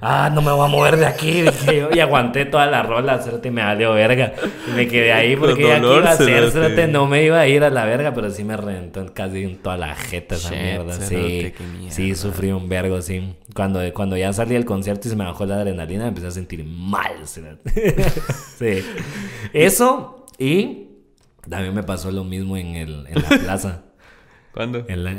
ah, 0.00 0.30
no 0.34 0.40
me 0.40 0.50
voy 0.50 0.64
a 0.64 0.68
mover 0.68 0.96
de 0.96 1.04
aquí. 1.04 1.42
Dije 1.42 1.80
yo, 1.80 1.90
y 1.92 2.00
aguanté 2.00 2.46
toda 2.46 2.64
la 2.66 2.82
rola, 2.82 3.18
cérate, 3.18 3.50
me 3.50 3.62
valió 3.62 3.92
verga. 3.92 4.32
Y 4.68 4.70
me 4.70 4.88
quedé 4.88 5.12
ahí 5.12 5.36
porque 5.36 5.64
ya 5.68 5.80
que 5.82 5.86
iba 5.94 6.08
a 6.08 6.12
hacer, 6.14 6.50
cérate, 6.50 6.86
no 6.88 7.06
me 7.06 7.22
iba 7.24 7.38
a 7.38 7.46
ir 7.46 7.62
a 7.62 7.68
la 7.68 7.84
verga, 7.84 8.14
pero 8.14 8.30
sí 8.30 8.42
me 8.42 8.56
reventó 8.56 9.04
casi 9.12 9.42
en 9.42 9.58
toda 9.58 9.76
la 9.76 9.94
jeta 9.94 10.36
esa 10.36 10.48
Shit, 10.54 10.62
mierda. 10.62 10.94
Sí, 10.94 11.14
mierda. 11.78 11.90
sí, 11.94 12.14
sufrí 12.14 12.52
un 12.52 12.70
vergo, 12.70 13.02
sí. 13.02 13.34
Cuando, 13.54 13.80
cuando 13.92 14.16
ya 14.16 14.32
salí 14.32 14.54
del 14.54 14.64
concierto 14.64 15.08
y 15.08 15.10
se 15.10 15.16
me 15.16 15.24
bajó 15.24 15.44
la 15.44 15.56
adrenalina, 15.56 16.04
me 16.04 16.08
empecé 16.08 16.28
a 16.28 16.30
sentir 16.30 16.64
mal. 16.64 17.26
cerote. 17.26 17.96
sí. 18.58 18.82
Eso 19.52 20.24
y 20.38 20.88
también 21.50 21.74
me 21.74 21.82
pasó 21.82 22.10
lo 22.10 22.24
mismo 22.24 22.56
en, 22.56 22.76
el, 22.76 23.06
en 23.08 23.22
la 23.22 23.28
plaza. 23.28 23.82
¿Cuándo? 24.54 24.86
en 24.88 25.04
la- 25.04 25.16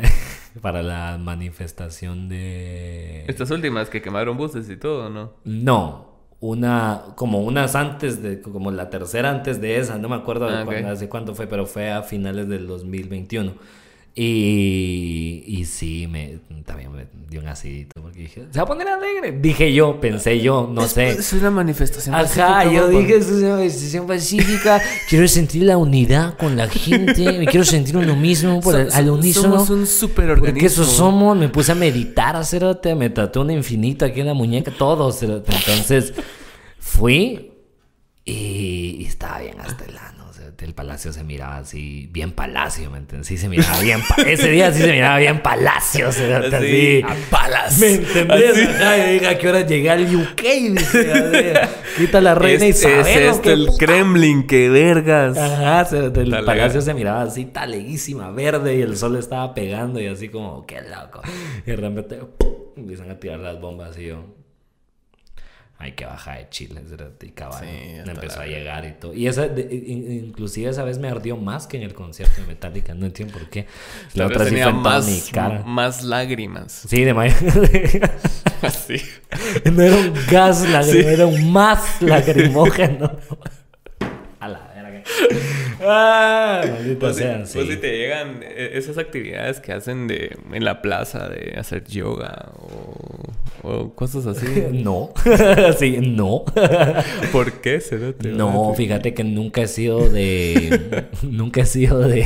para 0.61 0.84
la 0.84 1.17
manifestación 1.19 2.30
de... 2.30 3.25
Estas 3.27 3.49
últimas 3.51 3.89
que 3.89 4.01
quemaron 4.01 4.38
buses 4.38 4.69
y 4.69 4.77
todo, 4.77 5.09
¿no? 5.09 5.34
No, 5.45 6.11
una, 6.39 7.01
como 7.15 7.39
unas 7.41 7.75
antes 7.75 8.21
de, 8.21 8.41
como 8.41 8.71
la 8.71 8.89
tercera 8.89 9.30
antes 9.31 9.61
de 9.61 9.77
esa, 9.80 9.97
no 9.97 10.09
me 10.09 10.15
acuerdo 10.15 10.47
de 10.47 10.57
Ah, 10.57 10.65
cuándo- 10.65 10.89
hace 10.89 11.09
cuánto 11.09 11.35
fue, 11.35 11.47
pero 11.47 11.65
fue 11.65 11.91
a 11.91 12.03
finales 12.03 12.47
del 12.49 12.67
2021. 12.67 13.53
Y, 14.15 15.44
y 15.48 15.65
sí, 15.65 16.06
me, 16.07 16.38
también 16.65 16.91
me 16.91 17.07
dio 17.30 17.40
un 17.41 17.48
acidito 17.48 17.99
porque 18.02 18.19
dije, 18.22 18.44
se 18.52 18.57
va 18.60 18.64
a 18.64 18.68
poner 18.68 18.88
alegre. 18.88 19.31
Dije 19.31 19.73
yo, 19.73 19.99
pensé 19.99 20.40
yo, 20.40 20.69
no 20.72 20.88
sé. 20.88 21.10
Es 21.10 21.34
una 21.34 21.49
manifestación. 21.49 22.14
Ajá, 22.14 22.23
pacífica, 22.26 22.72
yo 22.72 22.88
dije, 22.90 23.15
es 23.18 23.27
una 23.30 23.56
manifestación 23.56 24.06
pacífica, 24.07 24.81
quiero 25.10 25.27
sentir 25.27 25.64
la 25.64 25.77
unidad 25.77 26.38
con 26.38 26.56
la 26.56 26.68
gente, 26.69 27.40
me 27.40 27.48
quiero 27.48 27.65
sentir 27.65 27.98
uno 27.98 28.15
mismo 28.15 28.61
por 28.61 28.76
el- 28.80 28.91
al 28.91 29.06
so- 29.07 29.14
unísono. 29.15 29.53
Somos 29.56 29.69
un 29.72 29.88
superorganismo. 29.88 30.53
Porque 30.53 30.65
eso 30.68 30.85
somos, 30.85 31.35
me 31.35 31.49
puse 31.49 31.72
a 31.72 31.76
meditar, 31.76 32.45
cerote, 32.45 32.94
me 32.94 33.10
tatué 33.10 33.41
un 33.41 33.52
infinito 33.52 34.06
aquí 34.06 34.19
en 34.19 34.27
la 34.27 34.34
muñeca, 34.35 34.72
todo, 34.77 35.11
cerote. 35.11 35.52
Entonces, 35.56 36.14
fui 36.77 37.52
y, 38.26 38.98
y 38.99 39.06
estaba 39.06 39.40
bien 39.40 39.60
hasta 39.60 39.84
el 39.85 39.91
cerote. 39.91 40.12
El 40.59 40.73
palacio 40.73 41.11
se 41.11 41.23
miraba 41.23 41.57
así, 41.57 42.07
bien 42.11 42.31
palacio, 42.31 42.89
¿me 42.91 42.99
entiendes? 42.99 43.27
Sí 43.27 43.38
se 43.38 43.49
miraba 43.49 43.80
bien, 43.81 43.99
ese 44.27 44.49
día 44.49 44.71
sí 44.71 44.81
se 44.81 44.91
miraba 44.91 45.17
bien 45.17 45.41
palacio, 45.41 46.11
cerote, 46.11 46.55
Así, 46.55 47.03
así. 47.03 47.03
a 47.03 47.30
palas. 47.30 47.77
¿Me 47.80 47.93
entendés? 47.95 49.25
¿a 49.27 49.38
qué 49.38 49.49
hora 49.49 49.61
llegué 49.61 49.89
al 49.89 50.15
UK? 50.15 50.41
Dice, 50.71 51.53
Quita 51.97 52.21
la 52.21 52.35
reina 52.35 52.65
Es, 52.65 52.77
es 52.77 52.80
Isabel. 52.85 53.27
¿o 53.27 53.31
este 53.31 53.41
qué 53.41 53.53
el 53.53 53.65
puta? 53.65 53.85
Kremlin, 53.85 54.47
que 54.47 54.69
vergas. 54.69 55.38
Ajá, 55.38 55.85
se- 55.85 55.97
el 56.05 56.13
Talega. 56.13 56.45
palacio 56.45 56.81
se 56.81 56.93
miraba 56.93 57.23
así 57.23 57.45
taleguísima, 57.45 58.31
verde, 58.31 58.75
y 58.77 58.81
el 58.81 58.95
sol 58.97 59.15
estaba 59.17 59.53
pegando 59.53 59.99
y 59.99 60.07
así 60.07 60.30
como, 60.30 60.65
qué 60.65 60.81
loco. 60.81 61.21
Y 61.65 61.71
de 61.71 61.75
repente 61.75 62.15
¡pum! 62.38 62.53
empiezan 62.77 63.09
a 63.11 63.19
tirar 63.19 63.39
las 63.39 63.59
bombas 63.59 63.97
y 63.97 64.05
yo, 64.07 64.23
hay 65.84 65.91
que 65.93 66.05
bajar 66.05 66.38
de 66.39 66.49
Chile, 66.49 66.81
y 67.22 67.30
caballo. 67.30 67.65
Sí, 67.68 67.95
empezó 68.11 68.38
la 68.38 68.43
a 68.43 68.47
llegar 68.47 68.85
y 68.85 68.91
todo. 68.93 69.14
Y 69.14 69.27
esa, 69.27 69.47
de- 69.47 69.68
inclusive 69.73 70.69
esa 70.69 70.84
vez 70.84 70.97
me 70.97 71.10
ardió 71.10 71.38
más 71.38 71.68
que 71.68 71.77
en 71.77 71.84
el 71.84 71.93
concierto 71.93 72.41
de 72.41 72.47
Metallica, 72.47 72.93
no 72.93 73.05
entiendo 73.05 73.34
por 73.38 73.49
qué. 73.49 73.68
La 74.14 74.27
vez 74.27 74.35
otra 74.38 74.49
sí 74.49 74.55
fue 74.55 74.73
más, 74.73 75.05
mi 75.07 75.22
cara. 75.31 75.64
más 75.65 76.03
lágrimas. 76.03 76.85
Sí, 76.88 77.03
de 77.03 77.14
mayo. 77.14 77.35
Así. 78.61 78.95
No 79.72 79.81
era 79.81 79.95
un 79.97 80.14
gas 80.30 80.61
lagrimógeno, 80.69 80.84
Sí. 81.07 81.14
era 81.14 81.26
un 81.26 81.51
más 81.51 82.01
lagrimógeno. 82.01 83.11
A 84.39 84.47
la 84.47 84.60
verga. 84.76 85.03
Ah, 85.85 86.61
maldita 86.69 86.99
Pues, 86.99 87.15
sí, 87.18 87.23
sea, 87.23 87.38
pues 87.53 87.68
si 87.68 87.77
te 87.77 87.97
llegan 87.97 88.39
eh, 88.43 88.72
esas 88.73 88.97
actividades 88.97 89.60
que 89.60 89.73
hacen 89.73 90.07
de 90.07 90.38
en 90.51 90.64
la 90.64 90.81
plaza 90.81 91.27
de 91.30 91.55
hacer 91.57 91.84
yoga 91.85 92.51
o, 92.55 93.23
o 93.64 93.93
cosas 93.95 94.26
así. 94.26 94.45
No, 94.73 95.14
sí, 95.77 95.97
no. 96.01 96.43
¿Por 97.31 97.53
qué, 97.61 97.80
Cerote? 97.80 98.30
No, 98.30 98.73
fíjate 98.76 99.14
que 99.14 99.23
nunca 99.23 99.61
he 99.61 99.68
sido 99.68 100.10
de. 100.10 101.07
nunca 101.23 101.61
he 101.61 101.65
sido 101.65 101.99
de. 101.99 102.23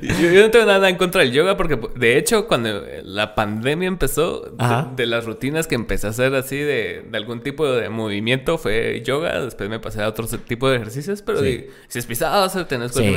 Yo, 0.00 0.30
yo 0.30 0.42
no 0.42 0.50
tengo 0.50 0.66
nada 0.66 0.88
en 0.88 0.96
contra 0.96 1.22
del 1.22 1.32
yoga 1.32 1.56
porque, 1.56 1.78
de 1.96 2.18
hecho, 2.18 2.46
cuando 2.48 2.82
la 3.04 3.34
pandemia 3.34 3.88
empezó, 3.88 4.52
de, 4.96 5.06
las 5.06 5.24
rutinas 5.24 5.66
que 5.66 5.74
empecé 5.74 6.06
a 6.06 6.10
hacer 6.10 6.34
así 6.34 6.56
de, 6.56 7.04
de 7.10 7.16
algún 7.16 7.42
tipo 7.42 7.66
de 7.70 7.88
movimiento 7.88 8.58
fue 8.58 9.02
yoga. 9.04 9.44
Después 9.44 9.68
me 9.68 9.78
pasé 9.78 10.02
a 10.02 10.08
otro 10.08 10.26
tipo 10.26 10.68
de 10.68 10.76
ejercicios, 10.76 11.22
pero 11.22 11.42
Sí. 11.42 11.66
si 11.88 11.98
es 11.98 12.06
pisado, 12.06 12.48
tenés 12.66 12.91
Sí. 13.00 13.14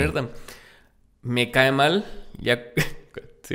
Me 1.22 1.52
cae 1.52 1.72
mal, 1.72 2.06
ya 2.40 2.60
Sí. 3.44 3.54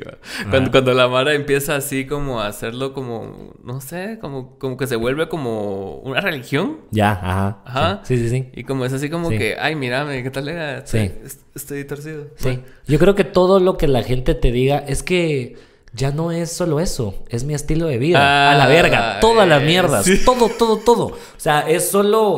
Cuando, 0.49 0.71
cuando 0.71 0.95
la 0.95 1.09
Mara 1.09 1.35
empieza 1.35 1.75
así 1.75 2.07
como 2.07 2.41
a 2.41 2.47
hacerlo 2.47 2.93
como, 2.93 3.55
no 3.65 3.81
sé, 3.81 4.19
como, 4.21 4.57
como 4.57 4.77
que 4.77 4.87
se 4.87 4.95
vuelve 4.95 5.29
como 5.29 5.97
una 5.97 6.21
religión. 6.21 6.83
Ya, 6.93 7.11
ajá. 7.11 7.59
Ajá. 7.65 8.01
Sí, 8.05 8.17
sí, 8.17 8.31
sí. 8.31 8.51
Y 8.55 8.63
como 8.63 8.85
es 8.85 8.93
así 8.93 9.11
como 9.11 9.31
Sí. 9.31 9.39
que, 9.39 9.57
ay, 9.59 9.75
mírame, 9.75 10.23
¿qué 10.23 10.31
tal 10.31 10.49
era? 10.49 10.87
Sí. 10.87 10.99
Est- 10.99 11.41
Estoy 11.57 11.85
torcido. 11.85 12.29
Sí. 12.37 12.61
Yo 12.87 13.01
creo 13.01 13.17
que 13.17 13.25
todo 13.25 13.59
lo 13.59 13.77
que 13.77 13.89
la 13.89 14.05
gente 14.05 14.37
te 14.37 14.53
diga 14.53 14.79
es 14.79 15.03
que 15.03 15.57
ya 15.93 16.13
no 16.13 16.31
es 16.31 16.53
solo 16.53 16.79
eso, 16.79 17.25
es 17.29 17.43
mi 17.43 17.55
estilo 17.55 17.87
de 17.87 17.99
vida. 17.99 18.21
Ah, 18.21 18.53
a 18.53 18.57
la 18.57 18.69
verga, 18.69 19.19
todas 19.19 19.49
las 19.49 19.61
eh, 19.61 19.67
mierdas, 19.67 20.07
todo, 20.25 20.49
todo, 20.51 20.77
todo. 20.77 21.07
O 21.07 21.17
sea, 21.37 21.69
es 21.69 21.91
solo 21.91 22.37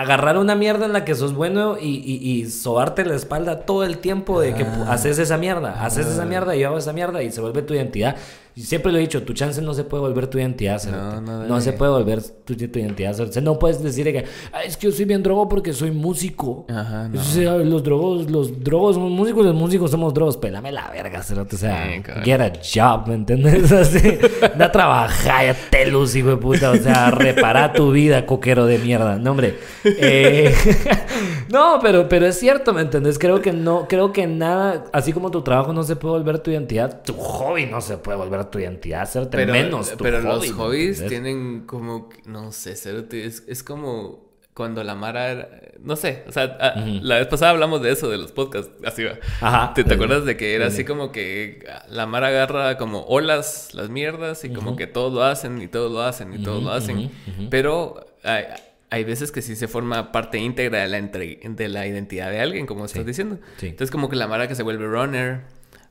agarrar 0.00 0.38
una 0.38 0.54
mierda 0.54 0.86
en 0.86 0.92
la 0.92 1.04
que 1.04 1.14
sos 1.14 1.34
bueno 1.34 1.76
y, 1.80 1.86
y, 2.04 2.30
y 2.40 2.50
sobarte 2.50 3.04
la 3.04 3.14
espalda 3.14 3.60
todo 3.60 3.84
el 3.84 3.98
tiempo 3.98 4.40
de 4.40 4.54
que 4.54 4.62
Ah. 4.64 4.86
haces 4.92 5.18
esa 5.18 5.36
mierda, 5.38 5.84
haces 5.84 6.06
esa 6.06 6.24
mierda 6.24 6.54
y 6.56 6.60
yo 6.60 6.68
hago 6.68 6.78
esa 6.78 6.92
mierda 6.92 7.22
y 7.22 7.30
se 7.30 7.40
vuelve 7.40 7.62
tu 7.62 7.74
identidad. 7.74 8.16
Siempre 8.62 8.92
lo 8.92 8.98
he 8.98 9.02
dicho, 9.02 9.22
tu 9.22 9.32
chance 9.32 9.60
no 9.62 9.74
se 9.74 9.84
puede 9.84 10.02
volver 10.02 10.26
tu 10.26 10.38
identidad. 10.38 10.78
cerote. 10.78 11.20
no 11.20 11.46
no 11.46 11.60
se 11.60 11.72
puede 11.72 11.90
volver 11.92 12.22
tu, 12.22 12.56
tu 12.56 12.78
identidad. 12.78 13.14
cerote. 13.14 13.40
No 13.40 13.58
puedes 13.58 13.82
decir 13.82 14.04
que 14.12 14.24
"Ah, 14.52 14.62
es 14.64 14.76
que 14.76 14.86
yo 14.88 14.92
soy 14.92 15.04
bien 15.04 15.22
drogo 15.22 15.48
porque 15.48 15.72
soy 15.72 15.90
músico. 15.90 16.66
Ajá, 16.68 17.08
no. 17.08 17.58
Los 17.64 17.82
drogos, 17.82 18.30
los 18.30 18.62
drogos 18.64 18.94
somos 18.96 19.10
músicos, 19.10 19.44
los 19.46 19.54
músicos 19.54 19.90
somos 19.90 20.12
drogos. 20.14 20.36
Pelame 20.36 20.72
la 20.72 20.90
verga, 20.90 21.22
cerote. 21.22 21.56
O 21.56 21.58
sea, 21.58 21.86
Sí, 21.94 22.02
get 22.24 22.40
a 22.40 22.52
job, 22.62 23.06
¿me 23.08 23.14
entiendes? 23.14 23.70
Así, 23.72 24.18
da 24.56 24.66
a 24.66 24.72
trabajar, 24.72 25.46
ya 25.46 25.56
telus, 25.70 26.14
hijo 26.16 26.28
de 26.30 26.36
puta. 26.36 26.70
O 26.70 26.76
sea, 26.76 27.10
repara 27.10 27.72
tu 27.72 27.92
vida, 27.92 28.26
coquero 28.26 28.66
de 28.66 28.78
mierda. 28.78 29.16
No, 29.16 29.32
hombre. 29.32 29.58
Eh, 29.84 30.54
no, 31.52 31.78
pero, 31.82 32.08
pero 32.08 32.26
es 32.26 32.38
cierto, 32.38 32.72
¿me 32.72 32.82
entiendes? 32.82 33.18
Creo 33.18 33.40
que 33.40 33.52
no, 33.52 33.86
creo 33.88 34.12
que 34.12 34.26
nada, 34.26 34.84
así 34.92 35.12
como 35.12 35.30
tu 35.30 35.42
trabajo 35.42 35.72
no 35.72 35.82
se 35.82 35.96
puede 35.96 36.14
volver 36.14 36.38
tu 36.40 36.50
identidad, 36.50 37.02
tu 37.02 37.14
hobby 37.14 37.66
no 37.66 37.80
se 37.80 37.96
puede 37.98 38.18
volver 38.18 38.44
tu 38.50 38.58
identidad, 38.58 39.06
cerote. 39.08 39.36
Pero, 39.36 39.52
menos 39.52 39.96
tu 39.96 40.04
pero 40.04 40.18
hobby, 40.18 40.26
los 40.28 40.48
¿me 40.48 40.52
hobbies 40.54 41.06
tienen 41.06 41.66
como, 41.66 42.08
no 42.26 42.52
sé, 42.52 42.72
es, 42.72 43.44
es 43.46 43.62
como 43.62 44.26
cuando 44.54 44.82
la 44.82 44.96
Mara 44.96 45.30
era- 45.30 45.48
no 45.80 45.94
sé, 45.94 46.24
o 46.26 46.32
sea, 46.32 46.74
la 47.00 47.18
vez 47.18 47.28
pasada 47.28 47.52
hablamos 47.52 47.80
de 47.80 47.92
eso, 47.92 48.10
de 48.10 48.18
los 48.18 48.32
podcasts, 48.32 48.72
así 48.84 49.04
va. 49.04 49.12
Ajá. 49.40 49.72
¿Te, 49.72 49.84
te 49.84 49.94
acuerdas 49.94 50.24
de 50.24 50.36
que 50.36 50.54
era 50.56 50.66
así 50.66 50.84
como 50.84 51.12
que 51.12 51.64
la 51.88 52.06
Mara 52.06 52.26
agarra 52.28 52.76
como 52.76 53.02
olas 53.04 53.72
las 53.74 53.88
mierdas 53.88 54.44
y 54.44 54.50
como 54.52 54.74
que 54.74 54.88
todo 54.88 55.10
lo 55.14 55.22
hacen 55.22 55.62
y 55.62 55.68
todo 55.68 55.88
lo 55.88 56.02
hacen 56.02 56.32
y 56.34 56.42
todo 56.42 56.60
lo 56.60 56.72
hacen? 56.72 57.10
Pero 57.50 58.04
hay, 58.24 58.46
hay 58.90 59.04
veces 59.04 59.30
que 59.30 59.42
sí 59.42 59.54
se 59.54 59.68
forma 59.68 60.10
parte 60.10 60.38
íntegra 60.38 60.80
de 60.80 60.88
la, 60.88 60.98
entre- 60.98 61.38
de 61.44 61.68
la 61.68 61.86
identidad 61.86 62.28
de 62.30 62.40
alguien, 62.40 62.66
como 62.66 62.84
estás 62.84 63.06
diciendo. 63.06 63.38
Sí. 63.58 63.68
Entonces 63.68 63.92
como 63.92 64.08
que 64.08 64.16
la 64.16 64.26
Mara 64.26 64.48
que 64.48 64.56
se 64.56 64.64
vuelve 64.64 64.86
runner, 64.86 65.42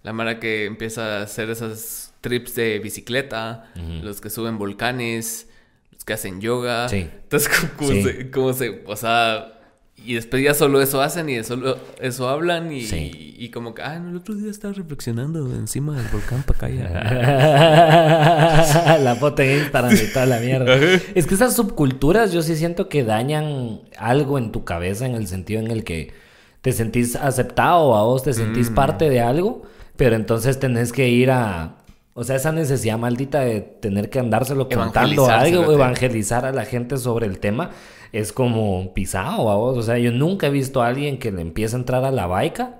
la 0.03 0.11
Mara 0.11 0.41
que 0.41 0.65
empieza 0.65 1.19
a 1.19 1.21
hacer 1.21 1.49
esas 1.49 2.06
trips 2.22 2.56
de 2.56 2.80
bicicleta, 2.80 3.65
los 4.02 4.22
que 4.22 4.30
suben 4.30 4.57
volcanes, 4.57 5.48
los 5.91 6.03
que 6.06 6.14
hacen 6.14 6.39
yoga. 6.41 6.88
Sí. 6.89 7.10
Entonces 7.23 7.52
Sí. 7.80 8.03
se, 8.03 8.31
como 8.31 8.53
se, 8.53 8.84
o 8.85 8.95
sea, 8.95 9.53
y 9.99 10.14
después 10.14 10.44
ya 10.44 10.53
solo 10.53 10.80
eso 10.81 11.02
hacen 11.02 11.27
y 11.30 11.35
de 11.38 11.44
solo 11.44 11.77
eso 11.99 12.30
hablan 12.30 12.72
y, 12.72 12.84
Sí. 12.84 13.35
y, 13.38 13.49
como 13.49 13.73
que, 13.73 13.81
ah, 13.81 13.95
el 13.98 14.15
otro 14.15 14.35
día 14.35 14.52
estaba 14.52 14.73
reflexionando 14.73 15.39
encima 15.56 15.98
del 15.98 16.07
volcán 16.11 16.44
Pacaya. 16.44 16.88
la 18.99 19.15
foto 19.19 19.41
en 19.41 19.60
Instagram 19.60 19.94
y 19.95 20.14
toda 20.14 20.26
la 20.27 20.39
mierda. 20.39 20.76
Es 21.15 21.26
que 21.27 21.35
esas 21.35 21.56
subculturas 21.56 22.31
yo 22.31 22.41
sí 22.41 22.56
siento 22.56 22.89
que 22.89 23.03
dañan 23.03 23.81
algo 23.98 24.38
en 24.38 24.52
tu 24.52 24.64
cabeza 24.64 25.06
en 25.06 25.15
el 25.15 25.27
sentido 25.27 25.61
en 25.61 25.72
el 25.72 25.84
que 25.84 26.14
te 26.61 26.72
sentís 26.73 27.15
aceptado 27.15 27.95
a 27.95 28.03
vos, 28.03 28.23
te 28.23 28.31
Mm. 28.31 28.34
sentís 28.34 28.69
parte 28.69 29.10
de 29.10 29.22
algo, 29.22 29.64
pero 29.95 30.15
entonces 30.15 30.60
tenés 30.60 30.91
que 30.91 31.07
ir 31.10 31.31
a... 31.31 31.76
O 32.19 32.23
sea, 32.23 32.35
esa 32.35 32.52
necesidad 32.52 32.98
maldita 32.98 33.41
de 33.41 33.61
tener 33.61 34.10
que 34.10 34.18
andárselo 34.19 34.68
contando 34.85 35.27
a 35.30 35.39
algo, 35.39 35.72
evangelizar 35.76 36.45
a 36.45 36.52
la 36.52 36.65
gente 36.65 36.98
sobre 36.98 37.27
el 37.27 37.38
tema, 37.39 37.69
es 38.11 38.34
como 38.34 38.91
pisado 38.95 39.49
a 39.52 39.56
vos. 39.56 39.77
O 39.77 39.84
sea, 39.84 39.98
yo 39.99 40.11
nunca 40.11 40.48
he 40.48 40.49
visto 40.49 40.81
a 40.81 40.88
alguien 40.88 41.19
que 41.19 41.31
le 41.31 41.41
empiece 41.41 41.76
a 41.76 41.80
entrar 41.80 42.03
a 42.03 42.11
la 42.11 42.26
baica 42.26 42.80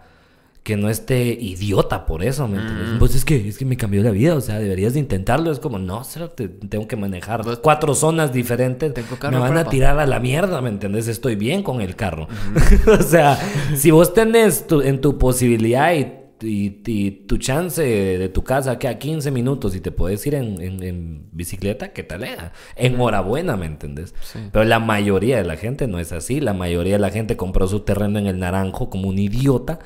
que 0.64 0.76
no 0.76 0.90
esté 0.90 1.24
idiota 1.28 2.06
por 2.06 2.24
eso, 2.26 2.46
¿me 2.50 2.58
entiendes? 2.60 2.90
Pues 3.00 3.16
es 3.16 3.24
que, 3.24 3.48
es 3.48 3.58
que 3.58 3.64
me 3.64 3.78
cambió 3.78 4.04
la 4.04 4.12
vida, 4.12 4.36
o 4.36 4.42
sea, 4.42 4.60
deberías 4.60 4.96
de 4.96 5.00
intentarlo. 5.00 5.50
Es 5.50 5.60
como, 5.60 5.80
no, 5.80 6.04
cero, 6.04 6.30
te- 6.30 6.50
tengo 6.50 6.90
que 6.90 6.98
manejar 6.98 7.42
Pues- 7.44 7.60
cuatro 7.60 7.96
zonas 7.96 8.34
diferentes. 8.34 8.92
Me 9.32 9.38
van 9.40 9.56
a 9.58 9.64
tirar 9.70 9.98
a 9.98 10.06
la 10.06 10.20
mierda, 10.20 10.60
¿me 10.62 10.68
entiendes? 10.68 11.08
Estoy 11.08 11.36
bien 11.38 11.64
con 11.64 11.80
el 11.80 11.96
carro. 11.96 12.28
o 13.00 13.02
sea, 13.02 13.40
si 13.78 13.92
vos 13.92 14.14
tenés 14.14 14.68
tu- 14.68 14.82
en 14.82 15.00
tu 15.00 15.18
posibilidad 15.18 15.94
y, 15.94 16.12
y- 16.42 16.82
y 16.86 17.12
tu 17.12 17.38
chance 17.38 17.82
de 17.82 18.30
tu 18.30 18.44
casa 18.44 18.78
que 18.80 18.88
a 18.88 19.00
15 19.00 19.32
minutos 19.32 19.76
y 19.76 19.80
te 19.82 19.92
puedes 19.92 20.26
ir 20.28 20.36
en, 20.36 20.62
en- 20.62 20.84
en 20.84 21.22
bicicleta, 21.32 21.94
¿qué 21.94 22.04
tal 22.04 22.24
era? 22.24 22.54
Enhorabuena, 22.76 23.58
¿me 23.58 23.66
entendés? 23.66 24.14
Pero 24.52 24.66
la 24.66 24.80
mayoría 24.80 25.38
de 25.38 25.44
la 25.44 25.58
gente 25.58 25.88
no 25.88 26.00
es 26.00 26.12
así. 26.12 26.40
La 26.40 26.54
mayoría 26.54 26.94
de 26.94 27.00
la 27.00 27.10
gente 27.10 27.36
compró 27.38 27.68
su 27.68 27.80
terreno 27.82 28.20
en 28.20 28.28
el 28.28 28.40
naranjo 28.40 28.90
como 28.90 29.10
un 29.10 29.18
idiota 29.20 29.80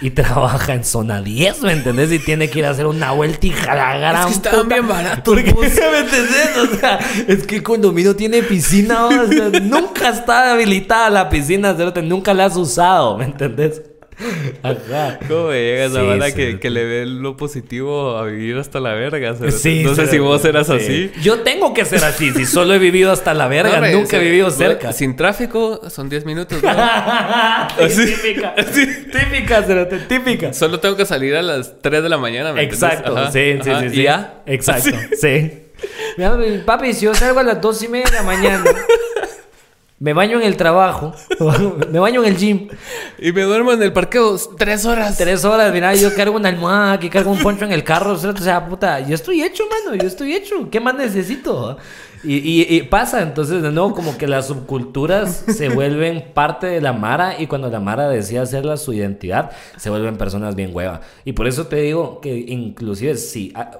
y 0.00 0.10
trabaja 0.12 0.74
en 0.74 0.84
zona 0.84 1.22
10, 1.22 1.62
¿me 1.62 1.72
entendés? 1.72 2.12
Y 2.12 2.18
tiene 2.18 2.48
que 2.50 2.60
ir 2.60 2.66
a 2.66 2.70
hacer 2.70 2.86
una 2.86 3.12
vueltija 3.12 3.72
a 3.72 3.76
la 3.76 3.98
gran 3.98 4.16
Es 4.16 4.26
que 4.26 4.32
estaban 4.48 4.68
bien 4.68 4.86
baratos. 4.88 5.34
¿me 5.34 5.40
entendés? 5.42 6.56
O 6.56 6.76
sea, 6.78 6.98
es 7.28 7.46
que 7.46 7.56
el 7.56 7.62
condominio 7.62 8.14
tiene 8.16 8.42
piscina, 8.42 9.06
o 9.06 9.26
sea, 9.26 9.48
nunca 9.60 10.10
está 10.10 10.52
habilitada 10.52 11.10
la 11.10 11.28
piscina, 11.28 11.72
nunca 12.02 12.32
la 12.34 12.46
has 12.46 12.56
usado, 12.56 13.18
¿me 13.18 13.24
entendés? 13.24 13.82
Ajá. 14.62 15.18
¿Cómo 15.28 15.48
me 15.48 15.62
llega 15.62 15.84
esa 15.84 16.00
Sí, 16.00 16.06
banda 16.06 16.26
sí, 16.28 16.32
que, 16.34 16.50
sí. 16.52 16.58
que 16.58 16.70
le 16.70 16.84
ve 16.84 17.06
lo 17.06 17.36
positivo 17.36 18.16
a 18.16 18.24
vivir 18.24 18.56
hasta 18.56 18.80
la 18.80 18.94
verga? 18.94 19.34
Sí, 19.50 19.82
no 19.84 19.94
sé 19.94 20.06
si 20.06 20.18
vos 20.18 20.44
eras 20.44 20.66
sí. 20.68 20.72
así. 20.72 21.12
Yo 21.22 21.40
tengo 21.40 21.74
que 21.74 21.84
ser 21.84 22.02
así, 22.04 22.30
si 22.32 22.46
solo 22.46 22.74
he 22.74 22.78
vivido 22.78 23.12
hasta 23.12 23.34
la 23.34 23.46
verga, 23.48 23.80
No, 23.80 23.98
nunca 23.98 24.16
he 24.16 24.20
vivido 24.20 24.50
cerca. 24.50 24.92
Sin 24.92 25.16
tráfico 25.16 25.88
son 25.90 26.08
10 26.08 26.24
minutos. 26.24 26.62
¿no? 26.62 26.70
Sí, 27.88 28.06
típica, 28.06 28.54
típica, 29.12 29.62
cerote, 29.62 29.98
típica. 30.00 30.52
Solo 30.52 30.80
tengo 30.80 30.96
que 30.96 31.04
salir 31.06 31.34
a 31.36 31.42
las 31.42 31.80
3 31.82 32.02
de 32.02 32.08
la 32.08 32.18
mañana. 32.18 32.52
¿me? 32.52 32.62
Exacto, 32.62 33.16
Ajá, 33.16 33.30
sí, 33.32 33.58
sí, 33.62 33.70
ajá, 33.70 33.80
sí, 33.80 33.86
¿Y 33.86 33.90
sí. 33.90 34.02
ya? 34.02 34.42
Exacto, 34.46 34.88
Así. 35.12 35.16
sí. 35.20 35.62
Mira, 36.16 36.32
mi 36.36 36.58
papi, 36.58 36.94
si 36.94 37.04
yo 37.04 37.14
salgo 37.14 37.40
a 37.40 37.42
las 37.42 37.60
dos 37.60 37.82
y 37.82 37.88
media 37.88 38.06
de 38.06 38.12
la 38.16 38.22
mañana, 38.22 38.64
me 39.98 40.12
baño 40.12 40.38
en 40.40 40.46
el 40.46 40.56
trabajo, 40.56 41.14
me 41.90 41.98
baño 41.98 42.22
en 42.22 42.28
el 42.32 42.36
gym, 42.36 42.68
Y 43.18 43.32
me 43.32 43.42
duermo 43.42 43.72
en 43.72 43.82
el 43.82 43.92
parqueo 43.92 44.36
3 44.58 44.84
horas. 44.84 45.16
tres 45.16 45.44
horas, 45.44 45.72
mira, 45.72 45.94
yo 45.94 46.14
cargo 46.14 46.36
una 46.36 46.50
almohada, 46.50 46.92
aquí 46.92 47.08
cargo 47.08 47.30
un 47.30 47.38
poncho 47.38 47.64
en 47.64 47.72
el 47.72 47.82
carro, 47.82 48.12
o 48.12 48.16
sea, 48.36 48.66
puta, 48.68 49.00
yo 49.00 49.14
estoy 49.14 49.42
hecho, 49.42 49.64
mano, 49.84 49.96
yo 49.96 50.06
estoy 50.06 50.34
hecho, 50.34 50.68
¿qué 50.70 50.80
más 50.80 50.94
necesito? 50.94 51.78
Y, 52.24 52.36
y- 52.38 52.66
y 52.76 52.82
pasa, 52.82 53.22
entonces, 53.22 53.62
de 53.62 53.70
nuevo, 53.70 53.94
como 53.94 54.18
que 54.18 54.26
las 54.26 54.48
subculturas 54.48 55.44
se 55.48 55.68
vuelven 55.68 56.32
parte 56.34 56.66
de 56.66 56.80
la 56.80 56.92
Mara 56.92 57.40
y 57.40 57.46
cuando 57.46 57.70
la 57.70 57.78
Mara 57.80 58.08
decide 58.08 58.40
hacerla 58.40 58.76
su 58.76 58.92
identidad, 58.92 59.50
se 59.76 59.90
vuelven 59.90 60.16
personas 60.16 60.56
bien 60.56 60.70
hueva. 60.74 61.00
Y 61.24 61.32
por 61.32 61.46
eso 61.46 61.66
te 61.68 61.76
digo 61.76 62.20
que 62.20 62.34
inclusive 62.36 63.16
si... 63.16 63.52
ah, 63.54 63.70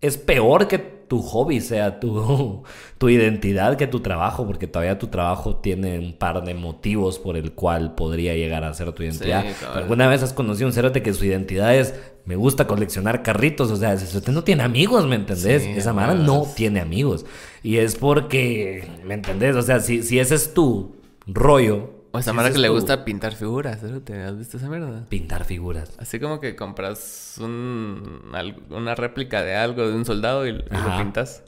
es 0.00 0.18
peor 0.18 0.66
que 0.68 0.93
tu 1.08 1.20
hobby 1.22 1.60
sea 1.60 2.00
tu, 2.00 2.62
tu 2.98 3.08
identidad 3.08 3.76
que 3.76 3.86
tu 3.86 4.00
trabajo, 4.00 4.46
porque 4.46 4.66
todavía 4.66 4.98
tu 4.98 5.08
trabajo 5.08 5.56
tiene 5.56 5.98
un 5.98 6.12
par 6.14 6.44
de 6.44 6.54
motivos 6.54 7.18
por 7.18 7.36
el 7.36 7.52
cual 7.52 7.94
podría 7.94 8.34
llegar 8.34 8.64
a 8.64 8.74
ser 8.74 8.92
tu 8.92 9.02
identidad. 9.02 9.44
¿Alguna 9.74 10.08
vez 10.08 10.22
has 10.22 10.32
conocido 10.32 10.66
un 10.66 10.72
cerote 10.72 11.02
que 11.02 11.12
su 11.12 11.24
identidad 11.24 11.74
es 11.74 11.94
me 12.24 12.36
gusta 12.36 12.66
coleccionar 12.66 13.22
carritos? 13.22 13.70
O 13.70 13.76
sea, 13.76 13.92
ese 13.92 14.06
cerote 14.06 14.32
no 14.32 14.44
tiene 14.44 14.62
amigos, 14.62 15.06
¿me 15.06 15.16
entendés? 15.16 15.62
Sí, 15.62 15.70
Esa 15.70 15.92
mara 15.92 16.14
no 16.14 16.46
tiene 16.54 16.80
amigos. 16.80 17.26
Y 17.62 17.76
es 17.76 17.96
porque, 17.96 18.88
¿me 19.04 19.14
entendés? 19.14 19.56
O 19.56 19.62
sea, 19.62 19.80
si, 19.80 20.02
si 20.02 20.18
ese 20.18 20.34
es 20.34 20.54
tu 20.54 20.96
rollo. 21.26 21.93
O 22.14 22.18
esa 22.20 22.30
ese 22.30 22.52
que 22.52 22.58
le 22.60 22.68
gusta 22.68 23.04
pintar 23.04 23.34
figuras. 23.34 23.80
¿Te 24.04 24.22
has 24.22 24.38
visto 24.38 24.56
esa 24.56 24.68
mierda? 24.68 25.04
Pintar 25.08 25.44
figuras. 25.44 25.90
Así 25.98 26.20
como 26.20 26.38
que 26.38 26.54
compras 26.54 27.36
un, 27.40 28.22
una 28.70 28.94
réplica 28.94 29.42
de 29.42 29.56
algo 29.56 29.84
de 29.88 29.94
un 29.94 30.04
soldado 30.04 30.46
y, 30.46 30.52
lo 30.52 30.96
pintas. 30.96 31.42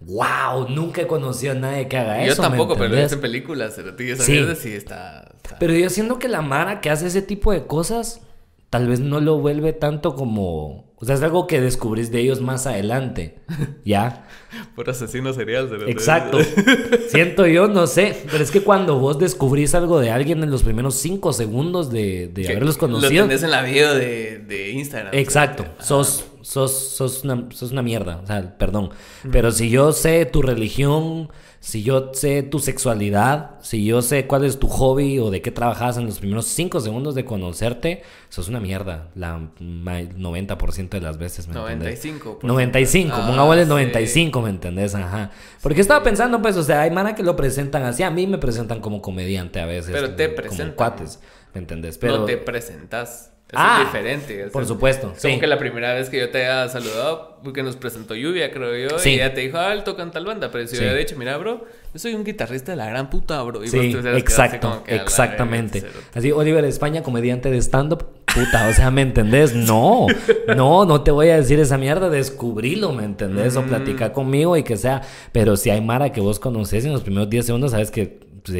¡Wow! 0.00 0.68
Nunca 0.70 1.02
he 1.02 1.06
conocido 1.06 1.52
a 1.52 1.56
nadie 1.56 1.88
que 1.88 1.98
haga 1.98 2.24
Yo 2.24 2.32
eso. 2.32 2.40
¿me 2.42 2.48
tampoco, 2.48 2.74
pero 2.74 2.84
entendés? 2.86 3.06
es 3.08 3.12
en 3.12 3.20
películas. 3.20 3.74
cerote, 3.74 4.06
Y 4.06 4.10
esa 4.12 4.22
Sí. 4.24 4.32
mierda 4.32 4.54
sí 4.54 4.72
está... 4.72 5.30
está- 5.36 5.58
Pero 5.58 5.74
yo 5.74 5.90
siento 5.90 6.18
que 6.18 6.28
la 6.28 6.40
Mara 6.40 6.80
que 6.80 6.88
hace 6.88 7.06
ese 7.08 7.20
tipo 7.20 7.52
de 7.52 7.66
cosas, 7.66 8.22
tal 8.70 8.88
vez 8.88 9.00
no 9.00 9.20
lo 9.20 9.38
vuelve 9.38 9.74
tanto 9.74 10.14
como. 10.14 10.87
O 11.00 11.04
sea, 11.04 11.14
es 11.14 11.22
algo 11.22 11.46
que 11.46 11.60
descubrís 11.60 12.10
de 12.10 12.20
ellos 12.20 12.40
más 12.40 12.66
adelante. 12.66 13.38
¿Ya? 13.84 14.26
Por 14.74 14.90
asesino 14.90 15.32
serial. 15.32 15.68
cerote. 15.68 15.90
Exacto. 15.92 16.38
Siento 17.08 17.46
yo, 17.46 17.68
no 17.68 17.86
sé. 17.86 18.16
Pero 18.30 18.42
es 18.42 18.50
que 18.50 18.62
cuando 18.62 18.98
vos 18.98 19.18
descubrís 19.18 19.74
algo 19.76 20.00
de 20.00 20.10
alguien 20.10 20.42
en 20.42 20.50
los 20.50 20.64
primeros 20.64 20.96
cinco 20.96 21.32
segundos 21.32 21.90
de, 21.90 22.28
de 22.28 22.48
haberlos 22.48 22.74
Lo 22.76 22.80
conocido. 22.80 23.26
tenés 23.26 23.42
en 23.44 23.50
la 23.52 23.62
video 23.62 23.94
de, 23.94 24.38
de 24.38 24.70
Instagram. 24.72 25.14
Exacto. 25.14 25.66
Sos, 25.78 26.24
sos, 26.48 26.72
sos, 26.72 27.24
una, 27.24 27.46
sos 27.50 27.72
una 27.72 27.82
mierda, 27.82 28.20
o 28.22 28.26
sea, 28.26 28.56
perdón. 28.56 28.88
Pero 29.30 29.50
si 29.52 29.68
yo 29.68 29.92
sé 29.92 30.24
tu 30.24 30.40
religión, 30.40 31.28
si 31.60 31.82
yo 31.82 32.12
sé 32.14 32.42
tu 32.42 32.58
sexualidad, 32.58 33.56
si 33.60 33.84
yo 33.84 34.00
sé 34.00 34.26
cuál 34.26 34.44
es 34.44 34.58
tu 34.58 34.66
hobby 34.68 35.18
o 35.18 35.30
de 35.30 35.42
qué 35.42 35.50
trabajas 35.50 35.98
en 35.98 36.06
los 36.06 36.20
primeros 36.20 36.46
cinco 36.46 36.80
segundos 36.80 37.14
de 37.14 37.24
conocerte, 37.26 38.02
sos 38.30 38.48
una 38.48 38.60
mierda. 38.60 39.08
La 39.14 39.38
ma- 39.60 40.00
90% 40.00 40.88
de 40.96 41.00
las 41.02 41.18
veces, 41.18 41.48
¿me 41.48 41.54
entendés? 41.58 42.02
95. 42.04 42.38
95, 42.42 43.14
Ah, 43.14 43.26
pongámosle 43.26 43.64
sí. 43.64 43.68
95, 43.68 44.40
¿me 44.40 44.50
entendés? 44.50 44.94
Ajá. 44.94 45.30
Porque 45.62 45.82
estaba 45.82 46.02
pensando, 46.02 46.40
pues, 46.40 46.56
o 46.56 46.62
sea, 46.62 46.80
hay 46.82 46.90
mana 46.90 47.14
que 47.14 47.22
lo 47.22 47.36
presentan 47.36 47.82
así, 47.82 48.02
a 48.02 48.10
mí 48.10 48.26
me 48.26 48.38
presentan 48.38 48.80
como 48.80 49.02
comediante 49.02 49.60
a 49.60 49.66
veces. 49.66 49.90
Pero 49.92 50.14
te 50.14 50.24
como 50.28 50.36
presentan. 50.36 50.74
cuates, 50.76 51.20
¿me 51.52 51.60
entendés? 51.60 51.98
Pero 51.98 52.18
No 52.18 52.24
te 52.24 52.38
presentas. 52.38 53.32
Eso 53.50 53.56
Ah, 53.56 53.78
es 53.80 53.86
diferente. 53.86 54.48
por 54.52 54.62
sea, 54.64 54.68
supuesto, 54.74 55.06
Como 55.08 55.34
sí. 55.34 55.40
que 55.40 55.46
la 55.46 55.58
primera 55.58 55.94
vez 55.94 56.10
que 56.10 56.18
yo 56.18 56.28
te 56.28 56.44
haya 56.44 56.68
saludado, 56.68 57.38
porque 57.42 57.62
nos 57.62 57.76
presentó 57.76 58.14
Lluvia, 58.14 58.50
creo 58.52 58.76
yo, 58.90 58.98
Sí. 58.98 59.12
y 59.12 59.14
ella 59.14 59.32
te 59.32 59.40
dijo, 59.40 59.56
ah, 59.56 59.72
él 59.72 59.84
toca 59.84 60.02
en 60.02 60.10
tal 60.10 60.26
banda. 60.26 60.50
Pero 60.50 60.66
si 60.66 60.72
Sí. 60.76 60.76
yo 60.76 60.82
hubiera 60.82 60.98
dicho, 60.98 61.16
mira, 61.16 61.34
bro, 61.38 61.64
yo 61.94 61.98
soy 61.98 62.12
un 62.14 62.24
guitarrista 62.24 62.72
de 62.72 62.76
la 62.76 62.84
gran 62.90 63.08
puta, 63.08 63.40
bro. 63.42 63.60
Y 63.64 63.70
vos 63.70 63.70
Sí, 63.70 63.94
te 64.02 64.18
exacto, 64.18 64.82
que, 64.84 64.96
exactamente. 64.96 65.80
verga. 65.80 65.96
Así, 66.14 66.30
Oliver 66.30 66.62
España, 66.66 67.02
comediante 67.02 67.50
de 67.50 67.56
stand-up, 67.62 68.04
puta, 68.26 68.68
o 68.68 68.72
sea, 68.74 68.90
¿me 68.90 69.00
entendés? 69.00 69.54
No, 69.54 70.06
no, 70.54 70.84
no 70.84 71.00
te 71.02 71.10
voy 71.10 71.30
a 71.30 71.36
decir 71.38 71.58
esa 71.58 71.78
mierda, 71.78 72.10
descubrilo, 72.10 72.92
¿me 72.92 73.04
entendés? 73.04 73.56
O 73.56 73.62
platica 73.62 74.12
conmigo 74.12 74.58
y 74.58 74.62
que 74.62 74.76
sea, 74.76 75.00
pero 75.32 75.56
si 75.56 75.70
hay 75.70 75.80
Mara 75.80 76.12
que 76.12 76.20
vos 76.20 76.38
conoces 76.38 76.84
en 76.84 76.92
los 76.92 77.00
primeros 77.02 77.30
10 77.30 77.46
segundos, 77.46 77.70
sabes 77.70 77.90
que 77.90 78.20
pues, 78.44 78.54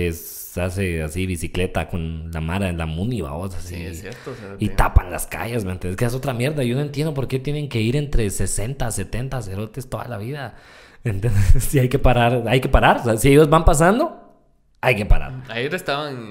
hace 0.57 1.03
así 1.03 1.27
bicicleta 1.27 1.89
con 1.89 2.31
la 2.31 2.41
Mara 2.41 2.69
en 2.71 2.79
la 2.79 2.87
Muni, 2.87 3.21
vamos, 3.21 3.55
así. 3.55 3.75
Sí, 3.75 3.83
es 3.85 4.01
cierto. 4.01 4.33
Y 4.59 4.71
tapan 4.71 5.11
las 5.11 5.27
calles, 5.27 5.65
¿me 5.65 5.73
entiendes? 5.73 5.97
Que 5.99 6.05
es 6.07 6.15
otra 6.15 6.33
mierda. 6.33 6.63
Yo 6.65 6.75
no 6.77 6.81
entiendo 6.81 7.13
por 7.13 7.29
qué 7.29 7.39
tienen 7.39 7.69
que 7.69 7.81
ir 7.81 7.97
entre 7.97 8.31
60, 8.31 8.91
70 8.91 9.43
cerotes 9.43 9.91
toda 9.91 10.09
la 10.09 10.17
vida. 10.19 10.57
¿Entiendes? 11.05 11.43
Si 11.65 11.79
hay 11.79 11.89
que 11.89 11.99
parar, 11.99 12.45
hay 12.47 12.61
que 12.61 12.69
parar. 12.69 12.99
O 13.01 13.05
sea, 13.05 13.17
si 13.19 13.29
ellos 13.31 13.51
van 13.51 13.65
pasando, 13.65 14.35
hay 14.81 14.97
que 14.97 15.05
parar. 15.07 15.43
Ayer 15.49 15.75
estaban 15.75 16.31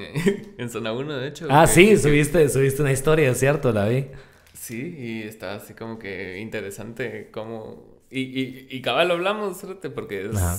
en 0.57 0.69
zona 0.71 0.93
1, 0.93 1.17
de 1.17 1.27
hecho. 1.27 1.47
Ah, 1.49 1.65
que- 1.65 1.71
sí, 1.73 1.85
que- 1.89 1.97
subiste, 1.97 2.49
subiste 2.49 2.81
una 2.81 2.91
historia, 2.91 3.33
¿cierto? 3.35 3.71
La 3.71 3.87
vi. 3.87 4.07
Sí, 4.53 4.95
y 4.97 5.21
está 5.23 5.53
así 5.55 5.73
como 5.73 5.99
que 5.99 6.39
interesante 6.39 7.29
cómo... 7.31 7.97
Y, 8.09 8.21
y, 8.21 8.67
y 8.69 8.81
cabal 8.81 9.09
lo 9.09 9.13
hablamos, 9.15 9.57
porque 9.93 10.25
es... 10.27 10.35
Ajá. 10.35 10.57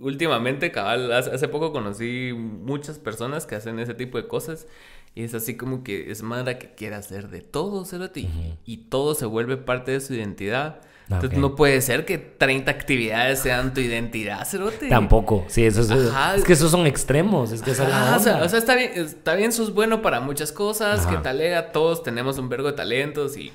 Últimamente, 0.00 0.72
cabal, 0.72 1.12
hace, 1.12 1.48
poco 1.48 1.72
conocí 1.72 2.32
muchas 2.34 2.98
personas 2.98 3.46
que 3.46 3.54
hacen 3.54 3.78
ese 3.78 3.94
tipo 3.94 4.18
de 4.18 4.26
cosas 4.26 4.66
y 5.14 5.22
es 5.24 5.34
así 5.34 5.56
como 5.56 5.84
que 5.84 6.10
es 6.10 6.22
madre 6.22 6.58
que 6.58 6.74
quiere 6.74 6.96
hacer 6.96 7.28
de 7.28 7.42
todo, 7.42 7.84
cerote, 7.84 8.20
y- 8.20 8.58
y 8.64 8.76
todo 8.88 9.14
se 9.14 9.26
vuelve 9.26 9.56
parte 9.56 9.92
de 9.92 10.00
su 10.00 10.14
identidad. 10.14 10.80
Ah, 11.10 11.16
Entonces 11.16 11.38
no 11.38 11.54
puede 11.56 11.80
ser 11.82 12.04
que 12.06 12.16
30 12.18 12.70
actividades 12.70 13.40
sean 13.40 13.74
tu 13.74 13.80
identidad, 13.80 14.44
cerote. 14.46 14.88
Tampoco. 14.88 15.44
Sí, 15.48 15.64
eso 15.64 15.82
es. 15.82 15.90
Ajá. 15.90 16.36
Es 16.36 16.44
que 16.44 16.54
esos 16.54 16.70
son 16.70 16.86
extremos. 16.86 17.52
Es 17.52 17.60
que 17.60 17.72
esa 17.72 17.82
es 17.84 17.88
la 17.90 18.16
o 18.16 18.20
sea, 18.20 18.32
onda. 18.34 18.46
o 18.46 18.48
sea, 18.48 18.58
está 18.58 18.74
bien, 18.76 18.92
está 18.94 19.34
bien, 19.34 19.52
sos 19.52 19.74
bueno 19.74 20.00
para 20.00 20.20
muchas 20.20 20.52
cosas, 20.52 21.00
Ajá. 21.06 21.10
que 21.10 21.22
talega, 21.22 21.70
todos 21.72 22.02
tenemos 22.02 22.38
un 22.38 22.48
vergo 22.48 22.68
de 22.70 22.76
talentos 22.76 23.36
y 23.36 23.52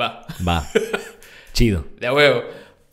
va, 0.00 0.24
Va. 0.46 0.66
Chido. 1.52 1.84
de 2.00 2.10
huevo. 2.10 2.42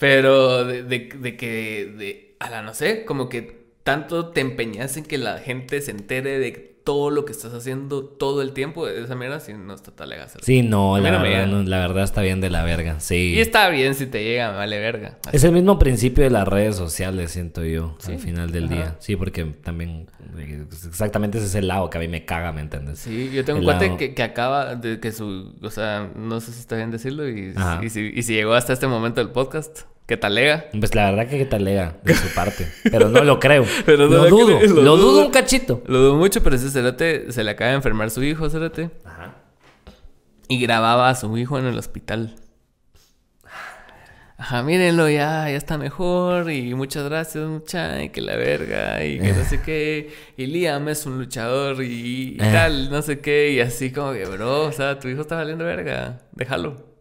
Pero 0.04 0.66
de, 0.66 0.84
de, 0.84 1.10
de 1.18 1.38
que, 1.38 1.94
de, 1.98 2.36
a 2.40 2.50
la 2.50 2.62
no 2.62 2.74
sé, 2.74 3.06
como 3.06 3.30
que 3.30 3.64
tanto 3.84 4.28
te 4.32 4.42
empeñas 4.42 4.98
en 4.98 5.06
que 5.06 5.18
la 5.18 5.40
gente 5.40 5.80
se 5.82 5.92
entere 5.92 6.40
de 6.40 6.74
todo 6.84 7.10
lo 7.12 7.24
que 7.24 7.32
estás 7.32 7.54
haciendo 7.54 8.04
todo 8.04 8.42
el 8.42 8.52
tiempo, 8.52 8.90
esa 8.90 9.16
mierda 9.16 9.40
sí 9.40 9.54
no 9.54 9.74
está 9.74 9.92
talega. 9.92 10.28
cerote. 10.28 10.46
Sí, 10.46 10.62
no, 10.62 10.98
la 11.00 11.12
no 11.12 11.22
verdad, 11.22 11.48
no, 11.48 11.64
la 11.64 11.80
verdad 11.80 12.04
está 12.04 12.22
bien 12.22 12.42
de 12.42 12.50
la 12.50 12.66
verga. 12.66 13.00
Sí. 13.00 13.36
Y 13.36 13.40
está 13.40 13.70
bien 13.70 13.96
si 13.96 14.08
te 14.08 14.22
llega, 14.26 14.52
vale 14.52 14.78
verga. 14.80 15.18
Es 15.32 15.46
el 15.46 15.54
mismo 15.54 15.80
principio 15.80 16.26
de 16.26 16.30
las 16.32 16.46
redes 16.46 16.76
sociales, 16.76 17.32
siento 17.32 17.64
yo, 17.64 17.96
al 18.06 18.20
final 18.20 18.52
del 18.52 18.66
Ajá. 18.66 18.74
día. 18.76 18.96
Sí, 19.00 19.16
porque 19.16 19.46
también 19.46 20.08
eh, 20.38 20.66
exactamente 20.86 21.38
ese 21.38 21.48
es 21.48 21.56
el 21.56 21.70
lado 21.70 21.90
que 21.90 22.00
a 22.00 22.02
mí 22.02 22.10
me 22.10 22.26
caga, 22.26 22.52
¿me 22.52 22.60
entiendes? 22.60 23.00
Sí, 23.00 23.32
yo 23.34 23.46
tengo 23.46 23.60
un 23.60 23.66
cuate 23.66 23.86
lado- 23.86 23.98
que, 23.98 24.14
que 24.14 24.24
acaba 24.24 24.76
de 24.76 25.00
que 25.00 25.14
su, 25.14 25.54
o 25.62 25.70
sea, 25.70 26.12
no 26.18 26.42
sé 26.42 26.52
si 26.52 26.60
está 26.60 26.76
bien 26.76 26.92
decirlo 26.92 27.30
y, 27.30 27.54
si, 27.90 28.12
y 28.14 28.24
si 28.24 28.34
llegó 28.34 28.56
hasta 28.56 28.74
este 28.74 28.88
momento 28.88 29.22
del 29.22 29.32
podcast, 29.32 29.84
que 30.06 30.18
talega. 30.18 30.66
Pues 30.78 30.94
la 30.96 31.10
verdad 31.12 31.30
que 31.30 31.38
qué 31.38 31.46
tal 31.46 31.64
lea 31.64 31.96
de 32.04 32.14
su 32.14 32.28
parte. 32.34 32.68
Pero 32.92 33.10
no 33.10 33.24
lo 33.24 33.40
creo. 33.40 33.66
Pero 33.86 34.08
no 34.10 34.18
lo 34.24 34.30
dudo. 34.30 34.60
creo, 34.60 34.74
Lo, 34.76 34.82
lo 34.82 34.98
dudo 34.98 35.26
un 35.26 35.32
cachito. 35.32 35.82
Lo 35.88 36.00
dudo 36.00 36.16
mucho, 36.16 36.44
pero 36.44 36.56
ese 36.56 36.70
cerote 36.70 37.32
se 37.32 37.44
le 37.44 37.52
acaba 37.52 37.70
de 37.72 37.76
enfermar 37.78 38.10
su 38.12 38.22
hijo, 38.24 38.50
cerote. 38.50 38.90
Ajá. 39.06 39.36
Y 40.50 40.60
grababa 40.60 41.10
a 41.10 41.16
su 41.16 41.36
hijo 41.38 41.58
en 41.58 41.66
el 41.66 41.78
hospital. 41.78 42.36
Ajá, 44.36 44.62
mírenlo, 44.62 45.08
ya, 45.10 45.50
ya 45.50 45.56
está 45.56 45.78
mejor. 45.78 46.52
Y 46.52 46.74
muchas 46.74 47.06
gracias, 47.06 47.46
mucha, 47.48 48.04
y 48.04 48.10
que 48.10 48.20
la 48.20 48.36
verga, 48.36 49.04
y 49.06 49.20
que 49.20 49.32
no 49.32 49.46
sé 49.46 49.62
qué. 49.62 50.14
Y 50.36 50.48
Liam 50.48 50.90
es 50.90 51.06
un 51.06 51.18
luchador 51.18 51.82
y, 51.82 52.36
y 52.36 52.38
Eh. 52.42 52.52
tal, 52.52 52.90
no 52.92 53.02
sé 53.02 53.20
qué. 53.20 53.52
Y 53.52 53.62
así 53.62 53.92
como 53.92 54.12
que, 54.12 54.26
bro, 54.26 54.64
o 54.66 54.72
sea, 54.74 55.00
tu 55.00 55.08
hijo 55.08 55.22
está 55.22 55.36
valiendo 55.38 55.64
verga. 55.64 56.20
Déjalo. 56.34 56.93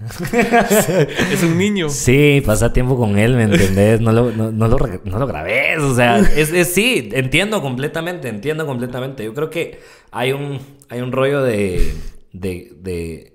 es 1.32 1.42
un 1.42 1.56
niño. 1.58 1.88
Sí, 1.88 2.42
pasa 2.44 2.72
tiempo 2.72 2.96
con 2.96 3.18
él, 3.18 3.34
¿me 3.34 3.44
entendés? 3.44 4.00
No 4.00 4.12
lo, 4.12 4.30
no, 4.32 4.50
no 4.52 4.68
lo, 4.68 4.78
no 5.04 5.18
lo 5.18 5.26
grabés, 5.26 5.78
o 5.80 5.94
sea, 5.94 6.18
es, 6.18 6.52
es- 6.52 6.72
sí, 6.72 7.08
entiendo 7.12 7.62
completamente, 7.62 8.28
entiendo 8.28 8.66
completamente. 8.66 9.24
Yo 9.24 9.34
creo 9.34 9.50
que 9.50 9.80
hay 10.10 10.32
un, 10.32 10.58
hay 10.88 11.00
un 11.00 11.12
rollo 11.12 11.42
de, 11.42 11.94
de, 12.32 12.72
de 12.80 13.32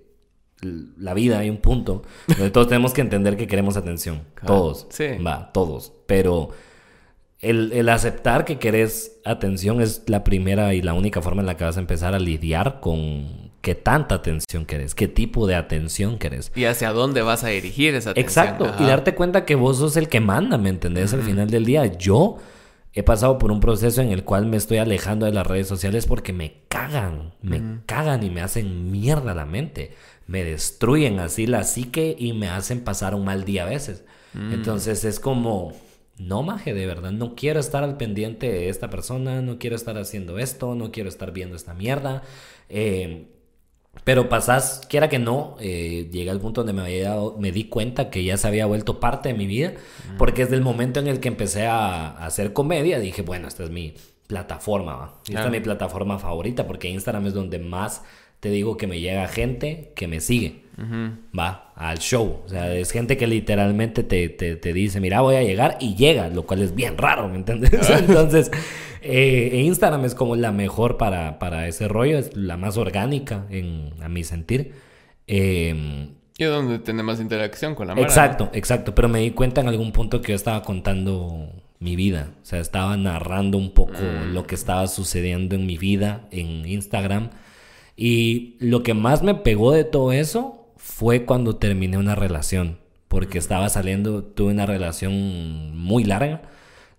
la 0.97 1.13
vida, 1.15 1.39
hay 1.39 1.49
un 1.49 1.57
punto 1.57 2.03
donde 2.27 2.51
todos 2.51 2.67
tenemos 2.67 2.93
que 2.93 3.01
entender 3.01 3.35
que 3.37 3.47
queremos 3.47 3.77
atención, 3.77 4.21
Claro. 4.35 4.53
todos, 4.55 4.87
Sí. 4.91 5.05
va, 5.25 5.51
todos, 5.53 5.93
pero 6.05 6.49
el, 7.39 7.71
el 7.73 7.89
aceptar 7.89 8.45
que 8.45 8.59
querés 8.59 9.19
atención 9.25 9.81
es 9.81 10.03
la 10.07 10.23
primera 10.23 10.75
y 10.75 10.83
la 10.83 10.93
única 10.93 11.21
forma 11.23 11.41
en 11.41 11.47
la 11.47 11.57
que 11.57 11.63
vas 11.63 11.77
a 11.77 11.79
empezar 11.79 12.13
a 12.13 12.19
lidiar 12.19 12.79
con 12.79 13.50
qué 13.61 13.75
tanta 13.75 14.15
atención 14.15 14.65
querés, 14.65 14.95
qué 14.95 15.07
tipo 15.07 15.47
de 15.47 15.55
atención 15.55 16.17
querés. 16.17 16.51
Y 16.55 16.65
hacia 16.65 16.91
dónde 16.91 17.21
vas 17.21 17.43
a 17.43 17.47
dirigir 17.47 17.95
esa 17.95 18.11
atención. 18.11 18.45
Exacto, 18.45 18.65
Ajá. 18.65 18.83
y 18.83 18.87
darte 18.87 19.15
cuenta 19.15 19.45
que 19.45 19.55
vos 19.55 19.77
sos 19.77 19.97
el 19.97 20.09
que 20.09 20.19
manda, 20.19 20.57
¿me 20.57 20.69
entendés? 20.69 21.13
Al 21.13 21.21
final 21.21 21.49
del 21.49 21.65
día, 21.65 21.85
yo 21.85 22.37
he 22.93 23.03
pasado 23.03 23.37
por 23.37 23.51
un 23.51 23.59
proceso 23.59 24.01
en 24.01 24.09
el 24.09 24.23
cual 24.23 24.45
me 24.47 24.57
estoy 24.57 24.77
alejando 24.79 25.25
de 25.25 25.31
las 25.31 25.47
redes 25.47 25.67
sociales 25.67 26.05
porque 26.05 26.33
me 26.33 26.63
cagan, 26.67 27.33
me 27.41 27.79
cagan 27.85 28.23
y 28.23 28.29
me 28.29 28.41
hacen 28.41 28.91
mierda 28.91 29.33
la 29.33 29.45
mente, 29.45 29.93
me 30.27 30.43
destruyen 30.43 31.19
así 31.19 31.47
la 31.47 31.63
psique 31.63 32.15
y 32.17 32.33
me 32.33 32.49
hacen 32.49 32.83
pasar 32.83 33.15
un 33.15 33.23
mal 33.23 33.45
día 33.45 33.63
a 33.63 33.69
veces. 33.69 34.03
Entonces 34.33 35.03
es 35.03 35.19
como, 35.19 35.73
no 36.17 36.41
maje, 36.41 36.73
de 36.73 36.85
verdad, 36.85 37.11
no 37.11 37.35
quiero 37.35 37.59
estar 37.59 37.83
al 37.83 37.97
pendiente 37.97 38.49
de 38.49 38.69
esta 38.69 38.89
persona, 38.89 39.41
no 39.41 39.57
quiero 39.59 39.75
estar 39.75 39.97
haciendo 39.97 40.39
esto, 40.39 40.73
no 40.73 40.91
quiero 40.91 41.09
estar 41.09 41.31
viendo 41.31 41.55
esta 41.55 41.73
mierda. 41.73 42.23
Eh, 42.69 43.27
pero 44.03 44.29
pasás, 44.29 44.81
quiera 44.89 45.09
que 45.09 45.19
no, 45.19 45.55
eh, 45.59 46.09
llegué 46.11 46.29
al 46.31 46.39
punto 46.39 46.61
donde 46.61 46.73
me, 46.73 46.81
había 46.81 47.09
dado- 47.09 47.35
me 47.37 47.51
di 47.51 47.65
cuenta 47.65 48.09
que 48.09 48.23
ya 48.23 48.37
se 48.37 48.47
había 48.47 48.65
vuelto 48.65 48.99
parte 48.99 49.29
de 49.29 49.35
mi 49.35 49.45
vida, 49.45 49.73
porque 50.17 50.43
desde 50.43 50.55
el 50.55 50.61
momento 50.61 50.99
en 50.99 51.07
el 51.07 51.19
que 51.19 51.27
empecé 51.27 51.67
a, 51.67 52.07
a 52.09 52.25
hacer 52.25 52.53
comedia, 52.53 52.99
dije, 52.99 53.21
bueno, 53.21 53.47
esta 53.47 53.63
es 53.63 53.69
mi 53.69 53.93
plataforma, 54.27 54.95
¿va? 54.95 55.13
esta 55.27 55.45
es 55.45 55.51
mi 55.51 55.59
plataforma 55.59 56.17
favorita, 56.19 56.65
porque 56.65 56.89
Instagram 56.89 57.27
es 57.27 57.33
donde 57.33 57.59
más 57.59 58.01
te 58.41 58.49
digo 58.49 58.75
que 58.75 58.87
me 58.87 58.99
llega 58.99 59.27
gente 59.27 59.93
que 59.95 60.07
me 60.07 60.19
sigue, 60.19 60.63
va, 61.37 61.71
al 61.75 61.99
show. 61.99 62.41
O 62.43 62.49
sea, 62.49 62.75
es 62.75 62.91
gente 62.91 63.15
que 63.15 63.27
literalmente 63.27 64.03
te, 64.03 64.29
te, 64.29 64.55
te 64.55 64.73
dice, 64.73 64.99
mira, 64.99 65.21
voy 65.21 65.35
a 65.35 65.43
llegar 65.43 65.77
y 65.79 65.95
llega, 65.95 66.27
lo 66.27 66.45
cual 66.47 66.63
es 66.63 66.75
bien 66.75 66.97
raro, 66.97 67.29
¿me 67.29 67.35
entiendes? 67.35 67.71
Entonces, 67.89 68.51
eh, 69.03 69.61
Instagram 69.63 70.05
es 70.05 70.15
como 70.15 70.35
la 70.35 70.51
mejor 70.51 70.97
para, 70.97 71.37
para 71.37 71.67
ese 71.67 71.87
rollo, 71.87 72.17
es 72.17 72.35
la 72.35 72.57
más 72.57 72.77
orgánica, 72.77 73.45
en, 73.51 73.93
a 74.01 74.09
mi 74.09 74.23
sentir. 74.23 74.73
Eh, 75.27 76.09
Y 76.37 76.43
es 76.43 76.49
donde 76.49 76.79
tiene 76.79 77.03
más 77.03 77.21
interacción 77.21 77.75
con 77.75 77.87
la 77.87 77.93
mara. 77.93 78.05
exacto, 78.07 78.49
exacto, 78.53 78.95
pero 78.95 79.07
me 79.07 79.19
di 79.19 79.31
cuenta 79.31 79.61
en 79.61 79.67
algún 79.67 79.91
punto 79.91 80.19
que 80.21 80.31
yo 80.31 80.35
estaba 80.35 80.63
contando 80.63 81.47
mi 81.77 81.95
vida, 81.95 82.31
o 82.41 82.45
sea, 82.45 82.59
estaba 82.59 82.97
narrando 82.97 83.59
un 83.59 83.71
poco 83.73 83.99
lo 84.31 84.47
que 84.47 84.55
estaba 84.55 84.87
sucediendo 84.87 85.55
en 85.55 85.67
mi 85.67 85.77
vida 85.77 86.27
en 86.31 86.67
Instagram. 86.67 87.29
Y 88.03 88.55
lo 88.59 88.81
que 88.81 88.95
más 88.95 89.21
me 89.21 89.35
pegó 89.35 89.71
de 89.73 89.83
todo 89.83 90.11
eso 90.11 90.65
fue 90.75 91.25
cuando 91.25 91.57
terminé 91.57 91.99
una 91.99 92.15
relación, 92.15 92.79
porque 93.07 93.37
estaba 93.37 93.69
saliendo, 93.69 94.23
tuve 94.23 94.53
una 94.53 94.65
relación 94.65 95.77
muy 95.77 96.03
larga, 96.03 96.41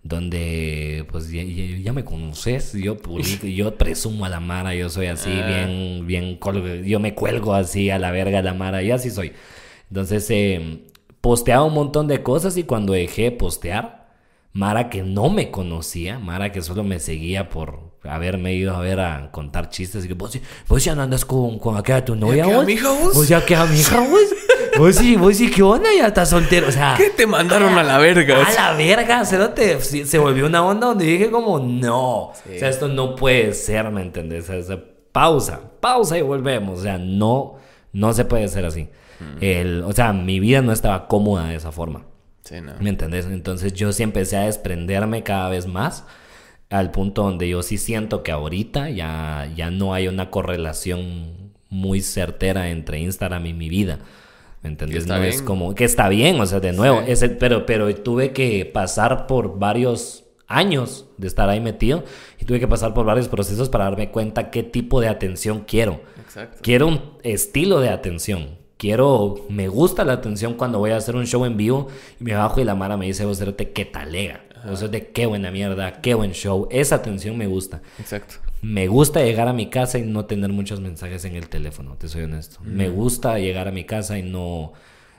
donde 0.05 1.05
pues 1.11 1.31
ya, 1.33 1.43
ya- 1.43 1.79
ya 1.79 1.93
me 1.93 2.05
conoces, 2.05 2.73
yo 2.75 2.97
yo 3.43 3.75
presumo 3.77 4.25
a 4.25 4.29
la 4.29 4.39
Mara, 4.41 4.75
yo 4.77 4.89
soy 4.91 5.07
así, 5.07 5.31
Ah. 5.33 5.47
bien, 5.47 6.07
bien, 6.07 6.39
yo 6.85 7.01
me 7.01 7.15
cuelgo 7.15 7.55
así 7.55 7.91
a 7.91 7.99
la 7.99 8.11
verga 8.13 8.39
a 8.41 8.43
la 8.43 8.55
Mara, 8.55 8.83
y 8.85 8.91
así 8.93 9.11
soy. 9.11 9.33
Entonces, 9.89 10.29
eh, 10.31 10.85
posteaba 11.21 11.65
un 11.65 11.75
montón 11.75 12.07
de 12.09 12.23
cosas 12.23 12.57
y 12.57 12.63
cuando 12.65 12.93
dejé 12.93 13.23
de 13.23 13.31
postear, 13.33 14.09
Mara 14.53 14.89
que 14.91 15.03
no 15.03 15.31
me 15.31 15.51
conocía, 15.51 16.19
Mara 16.21 16.53
que 16.53 16.63
solo 16.63 16.85
me 16.85 16.99
seguía 17.01 17.49
por, 17.49 17.92
haberme 18.05 18.55
ido 18.55 18.75
a 18.75 18.81
ver 18.81 19.01
a 19.01 19.31
contar 19.31 19.69
chistes 19.69 20.05
y 20.05 20.09
que 20.09 20.15
vos, 20.15 20.37
vos 20.69 20.85
ya 20.85 20.95
no 20.95 21.03
andas 21.03 21.25
con, 21.25 21.59
con 21.59 21.77
aquella 21.77 22.05
tu 22.05 22.15
novia, 22.17 22.47
vos. 22.47 22.67
vos? 22.67 23.15
Vos 23.15 23.29
ya 23.29 23.45
qué 23.45 23.55
amiga, 23.55 24.01
vos. 24.01 24.21
Vos 24.79 24.97
sí, 24.97 25.17
vos 25.17 25.37
sí, 25.37 25.51
¿qué 25.51 25.63
onda? 25.63 25.91
Ya 25.95 26.07
estás 26.07 26.31
soltero. 26.31 26.69
O 26.69 26.73
sea, 26.73 26.95
¿Qué 26.97 27.11
te 27.11 27.27
mandaron 27.27 27.77
a 27.77 27.83
la 27.83 27.99
verga? 27.99 28.45
a 28.47 28.53
la 28.53 28.73
verga, 28.73 29.25
cerote. 29.25 29.81
Se 29.81 30.19
volvió 30.19 30.47
una 30.47 30.65
onda 30.65 30.87
donde 30.89 31.05
dije 31.05 31.31
como, 31.31 31.59
no. 31.59 32.29
O 32.29 32.35
sea, 32.59 32.71
esto 32.71 32.89
no 32.89 33.15
puede 33.15 33.53
ser, 33.53 33.91
¿me 33.91 34.01
entendés? 34.03 34.49
O 34.49 34.63
sea, 34.63 34.83
pausa, 35.13 35.61
pausa 35.81 36.17
y 36.17 36.23
volvemos. 36.23 36.81
O 36.81 36.83
sea, 36.83 36.99
no, 36.99 37.57
no 37.93 38.13
se 38.15 38.25
puede 38.25 38.49
ser 38.49 38.65
así. 38.65 38.89
El, 39.41 39.85
o 39.85 39.93
sea, 39.93 40.13
mi 40.13 40.41
vida 40.41 40.63
no 40.63 40.73
estaba 40.73 41.07
cómoda 41.07 41.49
de 41.49 41.57
esa 41.57 41.71
forma. 41.71 42.07
Sí, 42.43 42.61
no. 42.61 42.73
¿Me 42.81 42.91
entendés? 42.91 43.27
Entonces 43.27 43.73
yo 43.75 43.93
sí 43.93 44.03
empecé 44.03 44.37
a 44.37 44.47
desprenderme 44.47 45.23
cada 45.23 45.49
vez 45.49 45.67
más 45.67 46.05
al 46.73 46.91
punto 46.91 47.23
donde 47.23 47.49
yo 47.49 47.63
sí 47.63 47.79
siento 47.79 48.23
que 48.23 48.33
ahorita 48.33 48.91
ya, 48.91 49.51
ya 49.55 49.71
no 49.71 49.93
hay 49.95 50.09
una 50.09 50.31
correlación 50.31 51.53
muy 51.69 52.01
certera 52.01 52.71
entre 52.71 52.99
Instagram 53.01 53.47
y 53.47 53.55
mi 53.55 53.69
vida. 53.69 53.99
¿Me 54.63 54.71
entendés? 54.71 55.07
No 55.07 55.17
es 55.17 55.43
como 55.43 55.75
que 55.75 55.85
está 55.85 56.09
bien, 56.09 56.41
o 56.41 56.47
sea, 56.47 56.61
de 56.61 56.73
nuevo, 56.73 57.01
Sí. 57.01 57.13
ese, 57.13 57.29
pero, 57.29 57.67
pero 57.67 57.95
tuve 57.97 58.33
que 58.33 58.65
pasar 58.65 59.27
por 59.27 59.59
varios 59.59 60.25
años 60.47 61.07
de 61.19 61.27
estar 61.27 61.49
ahí 61.49 61.61
metido 61.61 62.05
y 62.39 62.45
tuve 62.45 62.61
que 62.61 62.69
pasar 62.69 62.95
por 62.95 63.05
varios 63.05 63.29
procesos 63.29 63.69
para 63.69 63.85
darme 63.85 64.11
cuenta 64.11 64.51
qué 64.51 64.63
tipo 64.63 65.01
de 65.01 65.09
atención 65.09 65.65
quiero. 65.67 66.01
Exacto. 66.21 66.59
Quiero 66.63 66.87
un 66.89 67.01
estilo 67.23 67.81
de 67.81 67.89
atención. 67.89 68.63
Quiero, 68.77 69.37
me 69.49 69.69
gusta 69.69 70.05
la 70.05 70.15
atención 70.15 70.55
cuando 70.55 70.79
voy 70.79 70.91
a 70.91 70.97
hacer 70.97 71.17
un 71.17 71.27
show 71.27 71.45
en 71.45 71.57
vivo 71.57 71.89
y 72.21 72.25
me 72.25 72.35
bajo 72.35 72.61
y 72.61 72.65
la 72.65 72.75
Mara 72.75 72.97
me 72.97 73.07
dice, 73.07 73.25
vos 73.25 73.43
qué 73.75 73.85
talega. 73.85 74.45
Vos 74.67 74.91
de 74.91 75.09
qué 75.09 75.27
buena 75.27 75.51
mierda, 75.51 76.01
qué 76.01 76.15
buen 76.15 76.33
show. 76.33 76.69
Esa 76.71 76.97
atención 76.97 77.37
me 77.37 77.47
gusta. 77.47 77.81
Exacto. 77.99 78.35
Me 78.63 78.87
gusta 78.87 79.23
llegar 79.23 79.49
a 79.49 79.53
mi 79.53 79.71
casa 79.71 79.99
y 79.99 80.03
no 80.03 80.25
tener 80.27 80.53
muchos 80.53 80.81
mensajes 80.81 81.25
en 81.25 81.35
el 81.35 81.49
teléfono, 81.49 81.97
te 81.97 82.09
soy 82.09 82.23
honesto. 82.23 82.61
Me 82.63 82.89
gusta 82.89 83.39
llegar 83.39 83.67
a 83.67 83.73
mi 83.73 83.85
casa 83.85 84.19
y 84.19 84.23
no 84.23 84.73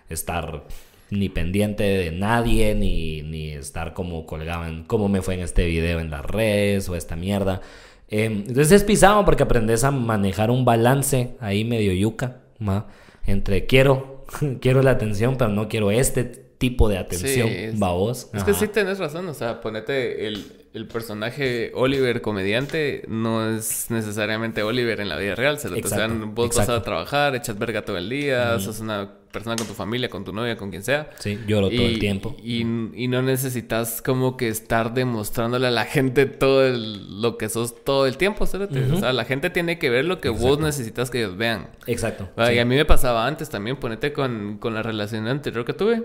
estar 0.10 0.64
ni 1.10 1.30
pendiente 1.30 1.84
de 1.84 2.12
nadie, 2.12 2.74
ni, 2.74 3.22
ni 3.22 3.50
estar 3.50 3.94
como 3.94 4.26
colgado 4.26 4.66
en 4.66 4.84
cómo 4.84 5.10
me 5.10 5.22
fue 5.22 5.36
en 5.36 5.42
este 5.42 5.66
video 5.66 6.00
en 6.00 6.10
las 6.10 6.26
redes 6.26 6.88
o 6.90 6.96
esta 6.96 7.16
mierda. 7.16 7.62
Eh, 8.10 8.26
entonces 8.26 8.72
es 8.72 8.84
pisado 8.84 9.26
porque 9.26 9.44
aprendes 9.44 9.84
a 9.84 9.92
manejar 9.92 10.50
un 10.50 10.66
balance 10.66 11.36
ahí 11.40 11.66
medio 11.66 11.94
yuca, 11.94 12.38
¿ma? 12.60 12.88
entre 13.26 13.66
quiero, 13.66 14.26
quiero 14.62 14.82
la 14.82 14.92
atención, 14.92 15.36
pero 15.38 15.52
no 15.52 15.68
quiero 15.68 15.92
este 15.92 16.43
tipo 16.70 16.90
de 16.90 16.98
atención, 16.98 17.48
Sí, 17.50 17.54
es- 17.56 17.80
babos. 17.80 18.30
Es 18.34 18.44
que 18.44 18.54
sí 18.54 18.68
tenés 18.68 19.00
razón, 19.00 19.28
o 19.28 19.34
sea, 19.34 19.62
ponete 19.62 20.28
el, 20.28 20.46
el 20.74 20.88
personaje 20.88 21.72
Oliver 21.76 22.22
comediante 22.22 23.04
no 23.08 23.48
es 23.56 23.88
necesariamente 23.90 24.64
Oliver 24.64 25.00
en 25.02 25.10
la 25.10 25.18
vida 25.18 25.36
real, 25.36 25.60
se 25.60 25.70
lo 25.70 25.76
o 25.76 25.78
sea, 25.88 26.06
Exacto, 26.06 26.28
vos 26.34 26.48
vas 26.50 26.58
exacto. 26.58 26.74
a 26.74 26.84
trabajar, 26.84 27.36
echas 27.36 27.58
verga 27.60 27.84
todo 27.86 27.98
el 27.98 28.10
día, 28.10 28.60
sos 28.60 28.80
una 28.80 29.12
persona 29.34 29.56
con 29.56 29.66
tu 29.66 29.74
familia, 29.74 30.10
con 30.10 30.24
tu 30.24 30.32
novia, 30.32 30.56
con 30.58 30.70
quien 30.70 30.84
sea. 30.84 31.10
Sí, 31.18 31.40
lloro 31.48 31.68
todo 31.72 31.88
el 31.88 31.98
tiempo. 31.98 32.36
Y, 32.44 32.60
y 32.62 33.08
no 33.08 33.24
necesitas 33.24 34.04
como 34.04 34.38
que 34.38 34.48
estar 34.48 34.94
demostrándole 34.94 35.66
a 35.66 35.72
la 35.72 35.86
gente 35.86 36.28
todo 36.28 36.64
el- 36.68 37.20
lo 37.20 37.38
que 37.40 37.50
sos 37.50 37.84
todo 37.84 38.06
el 38.06 38.18
tiempo, 38.18 38.46
¿sabes? 38.46 38.70
O 38.92 39.00
sea, 39.00 39.12
la 39.12 39.26
gente 39.26 39.50
tiene 39.50 39.80
que 39.80 39.90
ver 39.90 40.06
lo 40.06 40.22
que 40.22 40.30
vos 40.30 40.60
necesitas 40.60 41.10
que 41.10 41.18
ellos 41.24 41.36
vean. 41.36 41.68
Exacto. 41.88 42.30
Sí. 42.38 42.54
Y 42.54 42.60
a 42.60 42.66
mí 42.66 42.76
me 42.76 42.86
pasaba 42.86 43.26
antes 43.26 43.50
también, 43.50 43.78
ponete 43.78 44.14
con, 44.14 44.60
con 44.60 44.76
la 44.76 44.84
relación 44.84 45.28
anterior 45.28 45.66
que 45.66 45.74
tuve. 45.74 46.04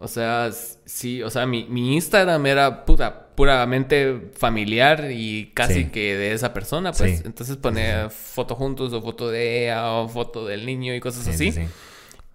O 0.00 0.06
sea, 0.06 0.50
sí, 0.84 1.22
o 1.22 1.30
sea, 1.30 1.44
mi, 1.46 1.64
mi 1.64 1.94
Instagram 1.96 2.46
era 2.46 2.84
puta, 2.84 3.28
puramente 3.34 4.30
familiar 4.36 5.08
y 5.10 5.50
casi 5.54 5.74
Sí. 5.84 5.84
que 5.90 6.16
de 6.16 6.32
esa 6.32 6.54
persona, 6.54 6.92
pues. 6.92 7.18
Sí. 7.18 7.22
Entonces 7.26 7.56
ponía 7.56 8.08
foto 8.10 8.54
juntos 8.54 8.92
o 8.92 9.02
foto 9.02 9.28
de 9.30 9.64
ella 9.64 9.90
o 9.92 10.08
foto 10.08 10.46
del 10.46 10.66
niño 10.66 10.94
y 10.94 11.00
cosas 11.00 11.24
Sí, 11.24 11.30
así. 11.30 11.52
sí, 11.52 11.62
sí. 11.62 11.68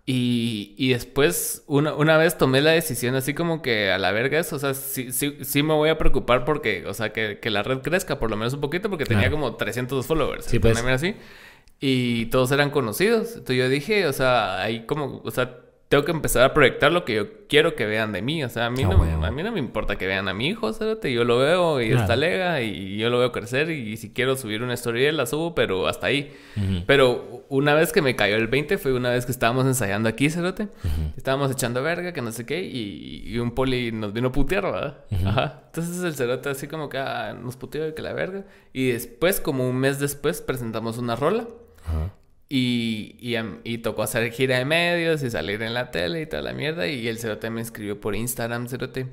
Y, 0.06 0.76
y 0.78 0.90
después, 0.90 1.64
una, 1.68 1.94
una 1.96 2.18
vez 2.18 2.38
tomé 2.38 2.60
la 2.60 2.72
decisión 2.72 3.16
así 3.16 3.34
como 3.34 3.62
que 3.62 3.90
a 3.90 3.98
la 3.98 4.12
verga 4.12 4.38
eso, 4.38 4.58
o 4.58 4.60
sea, 4.60 4.74
sí, 4.74 5.14
sí, 5.14 5.38
sí 5.44 5.64
me 5.64 5.74
voy 5.74 5.88
a 5.90 5.98
preocupar 5.98 6.44
porque, 6.44 6.84
o 6.86 6.94
sea, 6.94 7.14
que, 7.14 7.40
que 7.40 7.50
la 7.50 7.64
red 7.64 7.78
crezca 7.80 8.20
por 8.20 8.30
lo 8.30 8.36
menos 8.36 8.54
un 8.54 8.60
poquito 8.60 8.90
porque 8.90 9.06
tenía 9.06 9.32
como 9.32 9.56
300 9.56 10.06
followers. 10.06 10.44
Sí, 10.46 10.60
pues. 10.60 10.78
así. 10.84 11.16
Y 11.80 12.26
todos 12.26 12.52
eran 12.52 12.70
conocidos. 12.70 13.30
Entonces 13.30 13.56
yo 13.56 13.70
dije, 13.70 14.06
o 14.08 14.12
sea, 14.12 14.62
ahí 14.62 14.86
como, 14.86 15.22
o 15.24 15.32
sea, 15.32 15.60
tengo 15.94 16.06
que 16.06 16.12
empezar 16.12 16.42
a 16.44 16.56
proyectar 16.56 16.92
lo 16.92 17.06
que 17.06 17.14
yo 17.14 17.26
quiero 17.48 17.76
que 17.76 17.86
vean 17.86 18.12
de 18.14 18.24
mí. 18.24 18.44
O 18.44 18.50
sea, 18.50 18.66
a 18.66 18.70
mí, 18.72 18.82
Ah, 18.84 18.88
no, 18.90 19.26
a 19.28 19.30
mí 19.30 19.44
no 19.44 19.52
me 19.52 19.60
importa 19.60 19.96
que 19.96 20.08
vean 20.08 20.28
a 20.28 20.34
mi 20.34 20.48
hijo, 20.48 20.74
¿sabes? 20.74 20.98
Yo 21.04 21.24
lo 21.24 21.38
veo 21.38 21.80
y 21.82 21.90
Claro. 21.90 22.02
está 22.02 22.16
lega 22.16 22.62
y 22.64 22.98
yo 22.98 23.12
lo 23.12 23.20
veo 23.20 23.32
crecer 23.32 23.70
y 23.70 23.96
si 23.98 24.12
quiero 24.12 24.36
subir 24.36 24.64
una 24.64 24.74
historia 24.74 25.12
la 25.12 25.28
subo, 25.28 25.54
pero 25.54 25.88
hasta 25.88 26.08
ahí. 26.08 26.34
Ujú. 26.58 26.84
Pero 26.88 27.46
una 27.50 27.76
vez 27.76 27.92
que 27.94 28.02
me 28.02 28.16
cayó 28.16 28.38
el 28.38 28.48
20 28.48 28.80
fue 28.80 28.92
una 28.94 29.12
vez 29.12 29.28
que 29.28 29.32
estábamos 29.32 29.68
ensayando 29.68 30.10
aquí, 30.10 30.32
Cerote. 30.32 30.70
Estábamos 31.16 31.52
echando 31.52 31.84
verga, 31.84 32.12
que 32.12 32.24
no 32.24 32.32
sé 32.32 32.48
qué, 32.48 32.64
y, 32.64 33.22
y 33.28 33.38
un 33.38 33.52
poli 33.52 33.92
nos 33.92 34.14
vino 34.14 34.30
a 34.30 34.32
putear, 34.32 34.64
¿verdad? 34.64 34.98
Ajá. 35.26 35.62
Entonces 35.68 36.04
el 36.04 36.16
Cerote 36.16 36.50
así 36.50 36.68
como 36.68 36.90
que 36.90 36.98
ah, 36.98 37.38
nos 37.40 37.56
puteó 37.56 37.88
y 37.88 37.94
que 37.94 38.02
la 38.02 38.14
verga. 38.14 38.46
Y 38.74 38.88
después, 38.88 39.40
como 39.40 39.70
un 39.70 39.76
mes 39.78 40.00
después, 40.00 40.42
presentamos 40.42 40.98
una 40.98 41.16
rola. 41.16 41.46
Y, 42.56 43.16
y, 43.20 43.36
am- 43.36 43.62
y 43.64 43.80
tocó 43.80 44.04
hacer 44.04 44.32
gira 44.32 44.60
de 44.60 44.66
medios 44.66 45.24
y 45.24 45.32
salir 45.32 45.64
en 45.64 45.74
la 45.74 45.90
tele 45.90 46.22
y 46.22 46.26
toda 46.28 46.44
la 46.44 46.54
mierda. 46.54 46.86
Y 46.88 47.08
el 47.08 47.18
Cerote 47.18 47.50
me 47.50 47.62
escribió 47.62 48.00
por 48.00 48.14
Instagram, 48.16 48.68
Cerote, 48.68 49.08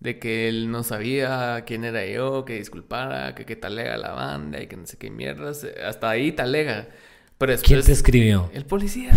de 0.00 0.18
que 0.18 0.48
él 0.48 0.70
no 0.70 0.82
sabía 0.82 1.64
quién 1.66 1.84
era 1.84 2.06
yo, 2.06 2.46
que 2.46 2.54
disculpara, 2.54 3.34
que 3.34 3.44
qué 3.44 3.56
talega 3.56 3.98
la 3.98 4.12
banda 4.12 4.62
y 4.62 4.68
que 4.68 4.76
no 4.78 4.86
sé 4.86 4.96
qué 4.96 5.10
mierdas. 5.10 5.66
Hasta 5.86 6.08
ahí 6.08 6.32
talega. 6.32 6.88
Pero 7.36 7.52
después... 7.52 7.68
¿Quién 7.68 7.82
te 7.84 7.92
escribió? 7.92 8.50
El 8.54 8.64
policía. 8.64 9.10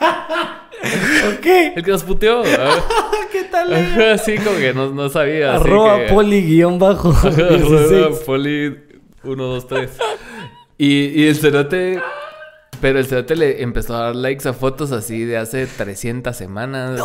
Ok. 0.80 1.46
El 1.76 1.82
que 1.84 1.90
nos 1.90 2.04
puteó. 2.04 2.42
¿verdad? 2.42 2.78
¿Qué 3.32 3.44
tal? 3.44 3.72
Ajá, 3.74 4.16
sí, 4.18 4.36
como 4.38 4.56
que 4.58 4.72
no, 4.72 4.90
no 4.90 5.08
sabía. 5.08 5.54
así 5.56 5.64
Arroba 5.64 5.98
que- 6.06 6.12
poli 6.12 6.40
guion 6.42 6.78
bajo. 6.78 7.10
Ajá, 7.10 7.30
16. 7.30 7.92
arroba 7.92 8.16
poli 8.24 8.76
1, 9.24 9.42
2, 9.44 9.66
3. 9.68 9.90
Y, 10.78 10.86
y 11.22 11.26
el 11.26 11.36
cerote... 11.36 12.00
Pero 12.80 12.98
el 12.98 13.06
cerote 13.06 13.34
le 13.36 13.62
empezó 13.62 13.96
a 13.96 14.04
dar 14.04 14.16
likes 14.16 14.48
a 14.48 14.52
fotos 14.52 14.92
así 14.92 15.24
de 15.24 15.36
hace 15.38 15.66
300 15.66 16.36
semanas. 16.36 17.00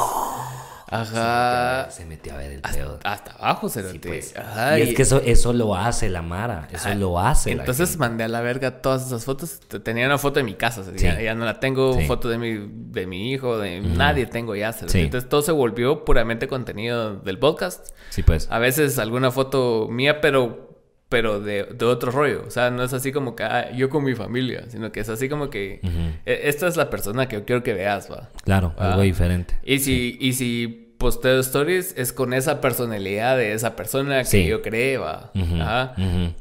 Ajá. 0.89 1.89
Se 1.89 2.05
metió 2.05 2.33
a 2.33 2.37
ver 2.37 2.51
el 2.51 2.61
pedo. 2.61 2.99
Hasta 3.03 3.31
abajo, 3.31 3.67
cerote. 3.69 3.93
Sí, 3.93 3.99
pues. 3.99 4.37
Ajá. 4.37 4.77
y 4.77 4.83
es 4.83 4.95
que 4.95 5.01
eso, 5.01 5.21
eso 5.25 5.51
lo 5.53 5.75
hace 5.75 6.07
la 6.09 6.21
Mara. 6.21 6.67
Eso 6.71 6.89
Ajá. 6.89 6.95
lo 6.95 7.19
hace. 7.19 7.51
Entonces 7.51 7.97
mandé 7.97 8.25
a 8.25 8.27
la 8.27 8.41
verga 8.41 8.81
todas 8.81 9.07
esas 9.07 9.25
fotos. 9.25 9.59
Te- 9.67 9.79
Tenía 9.79 10.05
una 10.05 10.17
foto 10.19 10.39
de 10.39 10.43
mi 10.43 10.53
casa, 10.53 10.81
o 10.81 10.83
sea, 10.83 10.93
Sí. 10.95 11.03
ya, 11.05 11.19
ya 11.19 11.33
no 11.35 11.45
la 11.45 11.59
tengo. 11.59 11.97
Sí. 11.97 12.05
Foto 12.05 12.29
de 12.29 12.37
mi, 12.37 12.69
de 12.91 13.07
mi 13.07 13.31
hijo, 13.31 13.57
de 13.57 13.81
nadie 13.81 14.27
tengo 14.27 14.55
ya. 14.55 14.69
Entonces 14.69 15.27
todo 15.27 15.41
se 15.41 15.51
volvió 15.51 16.05
puramente 16.05 16.47
contenido 16.47 17.15
del 17.15 17.39
podcast. 17.39 17.87
Sí, 18.11 18.21
pues. 18.21 18.47
A 18.51 18.59
veces 18.59 18.99
alguna 18.99 19.31
foto 19.31 19.87
mía, 19.89 20.21
pero 20.21 20.72
pero 21.13 21.39
de, 21.39 21.65
de 21.65 21.85
otro 21.85 22.09
rollo. 22.11 22.43
O 22.47 22.49
sea, 22.49 22.71
no 22.71 22.81
es 22.83 22.91
así 22.91 23.11
como 23.11 23.35
que 23.35 23.43
ah, 23.43 23.71
yo 23.71 23.87
con 23.91 24.03
mi 24.03 24.15
familia, 24.15 24.63
sino 24.69 24.91
que 24.91 25.01
es 25.01 25.09
así 25.09 25.29
como 25.29 25.51
que 25.51 25.79
Ujú. 25.83 25.93
"E- 26.25 26.41
esta 26.49 26.67
es 26.67 26.75
la 26.75 26.89
persona 26.89 27.27
que 27.27 27.35
yo 27.35 27.45
quiero 27.45 27.61
que 27.61 27.73
veas, 27.75 28.11
va. 28.11 28.31
Claro, 28.43 28.73
Ah. 28.79 28.89
algo 28.89 29.03
diferente. 29.03 29.55
Y 29.63 29.77
si, 29.77 30.17
y 30.19 30.33
si 30.33 30.79
posteo 30.97 31.39
stories, 31.41 31.93
es 31.97 32.13
con 32.13 32.33
esa 32.33 32.61
personalidad 32.61 33.37
de 33.37 33.53
esa 33.53 33.75
persona 33.75 34.19
que 34.19 34.25
Sí. 34.25 34.45
yo 34.47 34.61
creé, 34.63 34.97
va. 34.97 35.31
Ajá. 35.35 35.93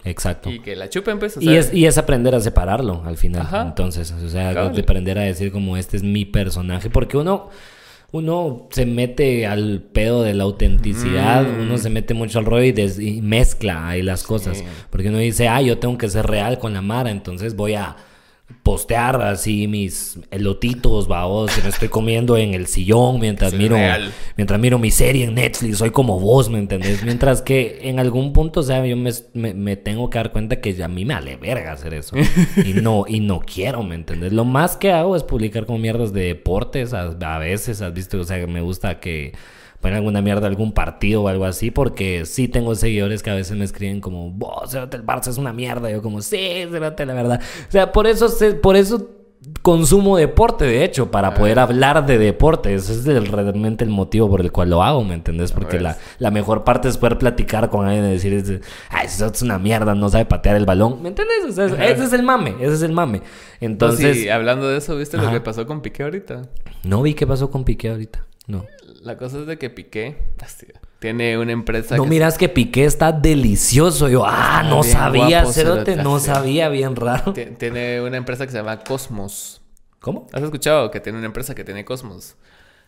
Exacto. 0.05 0.51
Y 0.51 0.61
que 0.61 0.75
la 0.77 0.89
chupen, 0.89 1.19
pues. 1.19 1.37
o 1.37 1.41
Y 1.41 1.47
sea, 1.47 1.59
es, 1.59 1.75
y 1.75 1.85
es 1.85 1.99
aprender 1.99 2.35
a 2.35 2.41
separarlo 2.41 3.03
al 3.05 3.17
final. 3.19 3.43
Ajá. 3.43 3.61
Entonces, 3.63 4.11
o 4.13 4.29
sea, 4.29 4.55
de 4.71 4.81
aprender 4.81 5.19
a 5.19 5.23
decir 5.23 5.53
como 5.53 5.77
este 5.77 5.97
es 5.99 6.03
mi 6.03 6.25
personaje. 6.25 6.89
Porque 6.91 7.17
uno, 7.17 7.51
uno 8.13 8.69
se 8.71 8.85
mete 8.87 9.47
al 9.47 9.83
pedo 9.93 10.23
de 10.23 10.35
la 10.35 10.45
autenticidad, 10.45 11.43
Mm. 11.45 11.63
uno 11.63 11.79
se 11.79 11.91
mete 11.91 12.15
mucho 12.15 12.39
al 12.39 12.45
rollo 12.45 12.65
y, 12.65 12.73
des- 12.73 12.99
y 12.99 13.21
mezcla 13.23 13.89
ahí 13.89 14.03
las 14.03 14.23
cosas. 14.23 14.63
Porque 14.91 15.09
uno 15.09 15.19
dice, 15.19 15.49
ah, 15.49 15.61
yo 15.63 15.79
tengo 15.79 15.97
que 15.99 16.09
ser 16.09 16.27
real 16.27 16.59
con 16.59 16.75
la 16.75 16.83
Mara, 16.83 17.11
entonces 17.11 17.57
voy 17.57 17.75
a 17.75 17.97
postear 18.63 19.21
así 19.23 19.67
mis 19.69 20.19
elotitos, 20.31 21.09
babos, 21.09 21.53
que 21.55 21.63
me 21.63 21.69
estoy 21.69 21.89
comiendo 21.89 22.37
en 22.37 22.55
el 22.55 22.67
sillón 22.67 23.21
mientras 23.21 23.53
miro 23.55 23.77
real. 23.77 24.13
mientras 24.37 24.61
miro 24.61 24.79
mi 24.79 24.91
serie 24.91 25.25
en 25.25 25.35
Netflix, 25.35 25.79
soy 25.79 25.91
como 25.91 26.19
vos, 26.21 26.49
¿me 26.51 26.59
entendés? 26.59 27.03
Mientras 27.05 27.43
que 27.43 27.81
en 27.83 27.99
algún 27.99 28.33
punto, 28.33 28.61
o 28.61 28.63
sea, 28.63 28.85
yo 28.87 28.97
me, 28.97 29.11
me- 29.35 29.55
me 29.55 29.77
tengo 29.77 30.11
que 30.11 30.19
dar 30.19 30.33
cuenta 30.33 30.61
que 30.61 30.83
a 30.83 30.89
mí 30.89 31.05
me 31.05 31.15
vale 31.15 31.37
verga 31.37 31.73
hacer 31.73 31.95
eso. 31.95 32.17
y 32.65 32.75
no, 32.75 33.05
y 33.09 33.21
no 33.21 33.41
quiero, 33.41 33.83
¿me 33.83 33.95
entendés? 33.95 34.33
Lo 34.33 34.45
más 34.45 34.77
que 34.77 34.93
hago 34.93 35.17
es 35.17 35.23
publicar 35.23 35.67
como 35.67 35.79
mierdas 35.79 36.13
de 36.13 36.23
deportes, 36.27 36.93
a, 36.95 37.09
a 37.21 37.39
veces, 37.39 37.81
has 37.83 37.93
visto, 37.95 38.19
o 38.21 38.25
sea, 38.25 38.47
me 38.47 38.61
gusta 38.61 39.01
que 39.01 39.33
ponen 39.83 39.99
alguna 39.99 40.23
mierda 40.23 40.47
algún 40.47 40.73
partido 40.73 41.23
o 41.25 41.29
algo 41.29 41.45
así, 41.45 41.71
porque 41.71 42.25
sí 42.25 42.49
tengo 42.49 42.75
seguidores 42.75 43.23
que 43.23 43.31
a 43.31 43.35
veces 43.35 43.57
me 43.59 43.65
escriben 43.67 44.01
como, 44.01 44.31
vos, 44.31 44.71
Cerote, 44.71 44.97
el 44.97 45.05
Barça 45.05 45.29
es 45.29 45.37
una 45.37 45.53
mierda. 45.53 45.91
Y 45.91 45.93
yo 45.93 46.01
como, 46.03 46.23
sí, 46.23 46.39
Cerote, 46.71 47.05
la 47.05 47.13
verdad. 47.15 47.41
O 47.69 47.71
sea, 47.71 47.93
por 47.93 48.07
eso, 48.07 48.29
por 48.63 48.77
eso 48.77 49.11
consumo 49.61 50.17
deporte, 50.17 50.65
de 50.65 50.85
hecho, 50.85 51.11
para 51.11 51.35
poder 51.35 51.59
hablar 51.59 52.07
de 52.07 52.17
deporte. 52.17 52.73
Ese 52.75 52.93
es 52.93 53.05
el- 53.09 53.27
realmente 53.27 53.83
el 53.83 53.91
motivo 53.91 54.31
por 54.31 54.41
el 54.41 54.53
cual 54.53 54.71
lo 54.71 54.85
hago, 54.85 55.03
¿me 55.05 55.15
entendés? 55.15 55.51
Porque 55.51 55.81
la, 55.81 55.99
la 56.21 56.31
mejor 56.31 56.63
parte 56.63 56.89
es 56.89 56.97
poder 56.97 57.19
platicar 57.19 57.69
con 57.69 57.85
alguien 57.85 58.05
y 58.07 58.13
decir, 58.13 58.61
ay, 58.89 59.07
eso 59.07 59.27
es 59.27 59.43
una 59.43 59.59
mierda, 59.59 59.97
no 59.97 60.09
sabe 60.09 60.27
patear 60.27 60.55
el 60.55 60.65
balón, 60.65 61.03
¿me 61.03 61.09
entendés? 61.09 61.45
O 61.49 61.53
sea, 61.53 61.67
es- 61.67 61.73
ese 61.97 62.05
es 62.05 62.13
el 62.13 62.23
mame, 62.23 62.55
ese 62.61 62.75
es 62.75 62.83
el 62.83 62.93
mame. 62.93 63.21
Entonces, 63.61 64.01
Entonces, 64.05 64.31
hablando 64.31 64.69
de 64.69 64.79
eso, 64.79 64.97
¿viste 64.97 65.17
Ajá. 65.17 65.27
lo 65.27 65.33
que 65.33 65.41
pasó 65.41 65.67
con 65.67 65.81
Piqué 65.83 66.05
ahorita? 66.05 66.43
no 66.85 67.03
vi 67.03 67.15
qué 67.15 67.27
pasó 67.27 67.51
con 67.51 67.65
Piqué 67.65 67.91
ahorita, 67.91 68.25
no. 68.47 68.65
La 69.03 69.17
cosa 69.17 69.41
es 69.41 69.47
de 69.47 69.59
que 69.59 69.69
Piqué 69.69 70.17
hostia, 70.45 70.81
tiene 71.01 71.37
una 71.37 71.51
empresa 71.53 71.97
No 71.97 72.05
que 72.05 72.09
miras 72.11 72.39
que 72.39 72.49
Piqué 72.49 72.85
está 72.85 73.11
delicioso. 73.13 74.09
Yo, 74.09 74.25
ah, 74.25 74.63
no 74.69 74.83
sabía, 74.85 75.45
cerote, 75.47 75.97
no 75.97 76.21
sabía, 76.21 76.69
bien 76.69 76.95
raro. 76.97 77.33
ti- 77.33 77.47
tiene 77.59 78.01
una 78.01 78.17
empresa 78.17 78.47
que 78.47 78.53
se 78.53 78.59
llama 78.59 78.79
Cosmos. 78.85 79.61
¿Cómo? 80.01 80.29
¿Has 80.33 80.43
escuchado 80.43 80.91
que 80.91 81.01
tiene 81.01 81.19
una 81.19 81.27
empresa 81.27 81.55
que 81.55 81.65
tiene 81.65 81.85
Cosmos? 81.85 82.37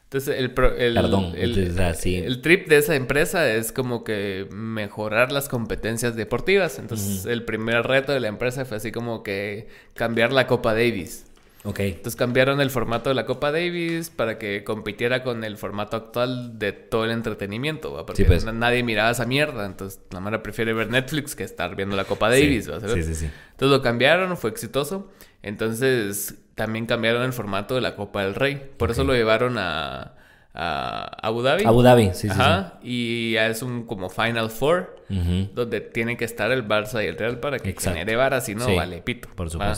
Entonces, 0.04 0.38
el, 0.38 0.52
pro- 0.52 0.76
el, 0.76 0.94
Perdón, 0.94 1.32
el, 1.36 1.58
entonces, 1.58 1.78
ah, 1.80 1.94
sí. 1.94 2.16
el 2.16 2.40
trip 2.42 2.68
de 2.68 2.76
esa 2.76 2.94
empresa 2.94 3.50
es 3.50 3.72
como 3.72 4.04
que 4.04 4.46
mejorar 4.52 5.32
las 5.32 5.48
competencias 5.48 6.14
deportivas. 6.14 6.78
Entonces, 6.78 7.26
el 7.26 7.44
primer 7.44 7.84
reto 7.86 8.12
de 8.12 8.20
la 8.20 8.28
empresa 8.28 8.64
fue 8.64 8.76
así 8.76 8.92
como 8.92 9.24
que 9.24 9.66
cambiar 9.94 10.32
la 10.32 10.46
Copa 10.46 10.72
Davis. 10.74 11.26
Ok. 11.66 11.80
Entonces 11.80 12.14
cambiaron 12.16 12.60
el 12.60 12.70
formato 12.70 13.08
de 13.08 13.14
la 13.14 13.24
Copa 13.24 13.50
Davis 13.50 14.10
para 14.10 14.38
que 14.38 14.64
compitiera 14.64 15.22
con 15.22 15.44
el 15.44 15.56
formato 15.56 15.96
actual 15.96 16.58
de 16.58 16.72
todo 16.72 17.06
el 17.06 17.10
entretenimiento, 17.10 17.92
¿va? 17.94 18.04
porque 18.04 18.22
Sí, 18.22 18.28
pues. 18.28 18.44
na- 18.44 18.52
nadie 18.52 18.82
miraba 18.82 19.10
esa 19.10 19.24
mierda, 19.24 19.64
entonces 19.64 20.00
la 20.10 20.20
mara 20.20 20.42
prefiere 20.42 20.74
ver 20.74 20.90
Netflix 20.90 21.34
que 21.34 21.42
estar 21.42 21.74
viendo 21.74 21.96
la 21.96 22.04
Copa 22.04 22.28
Davis. 22.28 22.66
Sí, 22.66 22.70
¿va? 22.70 22.80
sí, 22.80 23.02
sí, 23.02 23.14
sí. 23.14 23.30
Entonces 23.52 23.76
lo 23.78 23.82
cambiaron, 23.82 24.36
fue 24.36 24.50
exitoso, 24.50 25.10
entonces 25.42 26.34
también 26.54 26.86
cambiaron 26.86 27.22
el 27.22 27.32
formato 27.32 27.74
de 27.74 27.80
la 27.80 27.96
Copa 27.96 28.22
del 28.24 28.34
Rey, 28.34 28.60
por 28.76 28.90
eso 28.90 29.02
lo 29.04 29.14
llevaron 29.14 29.56
a, 29.58 30.14
a 30.52 31.04
Abu 31.22 31.42
Dhabi. 31.42 31.64
Abu 31.64 31.82
Dhabi, 31.82 32.10
sí, 32.12 32.28
sí, 32.28 32.30
Ajá, 32.30 32.78
y 32.82 33.32
ya 33.32 33.46
es 33.46 33.62
un 33.62 33.86
como 33.86 34.10
Final 34.10 34.50
Four, 34.50 34.96
sí. 35.08 35.50
Donde 35.54 35.80
tienen 35.80 36.16
que 36.16 36.24
estar 36.24 36.50
el 36.52 36.66
Barça 36.66 37.02
y 37.02 37.06
el 37.06 37.16
Real 37.16 37.40
para 37.40 37.58
que 37.58 37.70
Exacto. 37.70 37.90
genere 37.98 38.16
varas, 38.16 38.44
si 38.46 38.54
no, 38.54 38.66
Sí, 38.66 38.74
vale 38.76 39.00
pito. 39.02 39.28
por 39.34 39.48
¿va? 39.60 39.74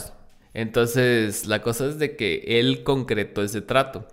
Entonces, 0.57 1.45
la 1.45 1.61
cosa 1.61 1.85
es 1.85 1.99
de 1.99 2.15
que 2.15 2.43
él 2.47 2.81
concretó 2.81 3.43
ese 3.43 3.61
trato. 3.61 4.07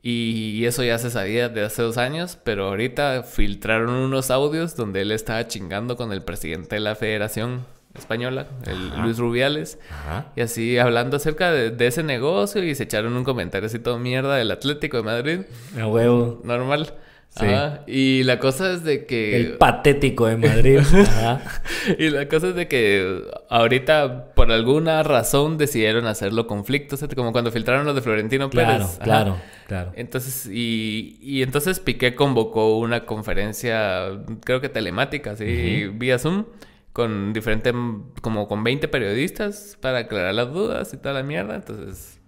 Y 0.00 0.64
eso 0.64 0.82
ya 0.82 0.96
se 0.96 1.10
sabía 1.10 1.50
de 1.50 1.62
hace 1.62 1.82
dos 1.82 1.98
años, 1.98 2.38
pero 2.42 2.68
ahorita 2.68 3.22
filtraron 3.22 3.90
unos 3.90 4.30
audios 4.30 4.74
donde 4.76 5.02
él 5.02 5.12
estaba 5.12 5.46
chingando 5.46 5.98
con 5.98 6.10
el 6.10 6.22
presidente 6.22 6.76
de 6.76 6.80
la 6.80 6.96
Federación 6.96 7.66
Española, 7.94 8.46
el 8.66 9.02
Luis 9.02 9.18
Rubiales. 9.18 9.78
Ajá. 9.90 10.32
Y 10.36 10.40
así 10.40 10.78
hablando 10.78 11.18
acerca 11.18 11.52
de, 11.52 11.70
de 11.70 11.86
ese 11.86 12.02
negocio 12.02 12.64
y 12.64 12.74
se 12.74 12.84
echaron 12.84 13.14
un 13.14 13.22
comentario 13.22 13.66
así 13.66 13.78
todo 13.78 13.98
mierda 13.98 14.36
del 14.36 14.50
Atlético 14.52 14.96
de 14.96 15.02
Madrid. 15.02 15.40
A 15.78 15.86
huevo. 15.86 16.40
Normal. 16.44 16.94
Sí. 17.34 17.46
Ajá. 17.46 17.80
Y 17.86 18.24
la 18.24 18.38
cosa 18.38 18.72
es 18.72 18.84
de 18.84 19.06
que... 19.06 19.36
El 19.36 19.52
patético 19.56 20.26
de 20.26 20.36
Madrid. 20.36 20.80
Ajá. 20.94 21.40
Y 21.98 22.10
la 22.10 22.28
cosa 22.28 22.48
es 22.48 22.54
de 22.54 22.68
que 22.68 23.22
ahorita, 23.48 24.34
por 24.34 24.52
alguna 24.52 25.02
razón, 25.02 25.56
decidieron 25.56 26.06
hacerlo 26.06 26.46
conflicto, 26.46 26.96
como 27.16 27.32
cuando 27.32 27.50
filtraron 27.50 27.86
los 27.86 27.94
de 27.94 28.02
Florentino 28.02 28.50
Claro, 28.50 28.72
Pérez. 28.72 28.94
Ajá. 28.96 29.04
claro, 29.04 29.36
claro. 29.66 29.92
Entonces, 29.96 30.46
y, 30.52 31.18
y 31.22 31.42
entonces 31.42 31.80
Piqué 31.80 32.14
convocó 32.14 32.76
una 32.78 33.06
conferencia, 33.06 34.10
creo 34.44 34.60
que 34.60 34.68
telemática, 34.68 35.34
¿sí? 35.34 35.86
Vía 35.94 36.18
Zoom, 36.18 36.44
con 36.92 37.32
diferente, 37.32 37.72
como 38.20 38.46
con 38.46 38.62
20 38.62 38.88
periodistas 38.88 39.78
para 39.80 40.00
aclarar 40.00 40.34
las 40.34 40.52
dudas 40.52 40.92
y 40.92 40.98
toda 40.98 41.14
la 41.14 41.22
mierda. 41.22 41.56
Entonces, 41.56 42.20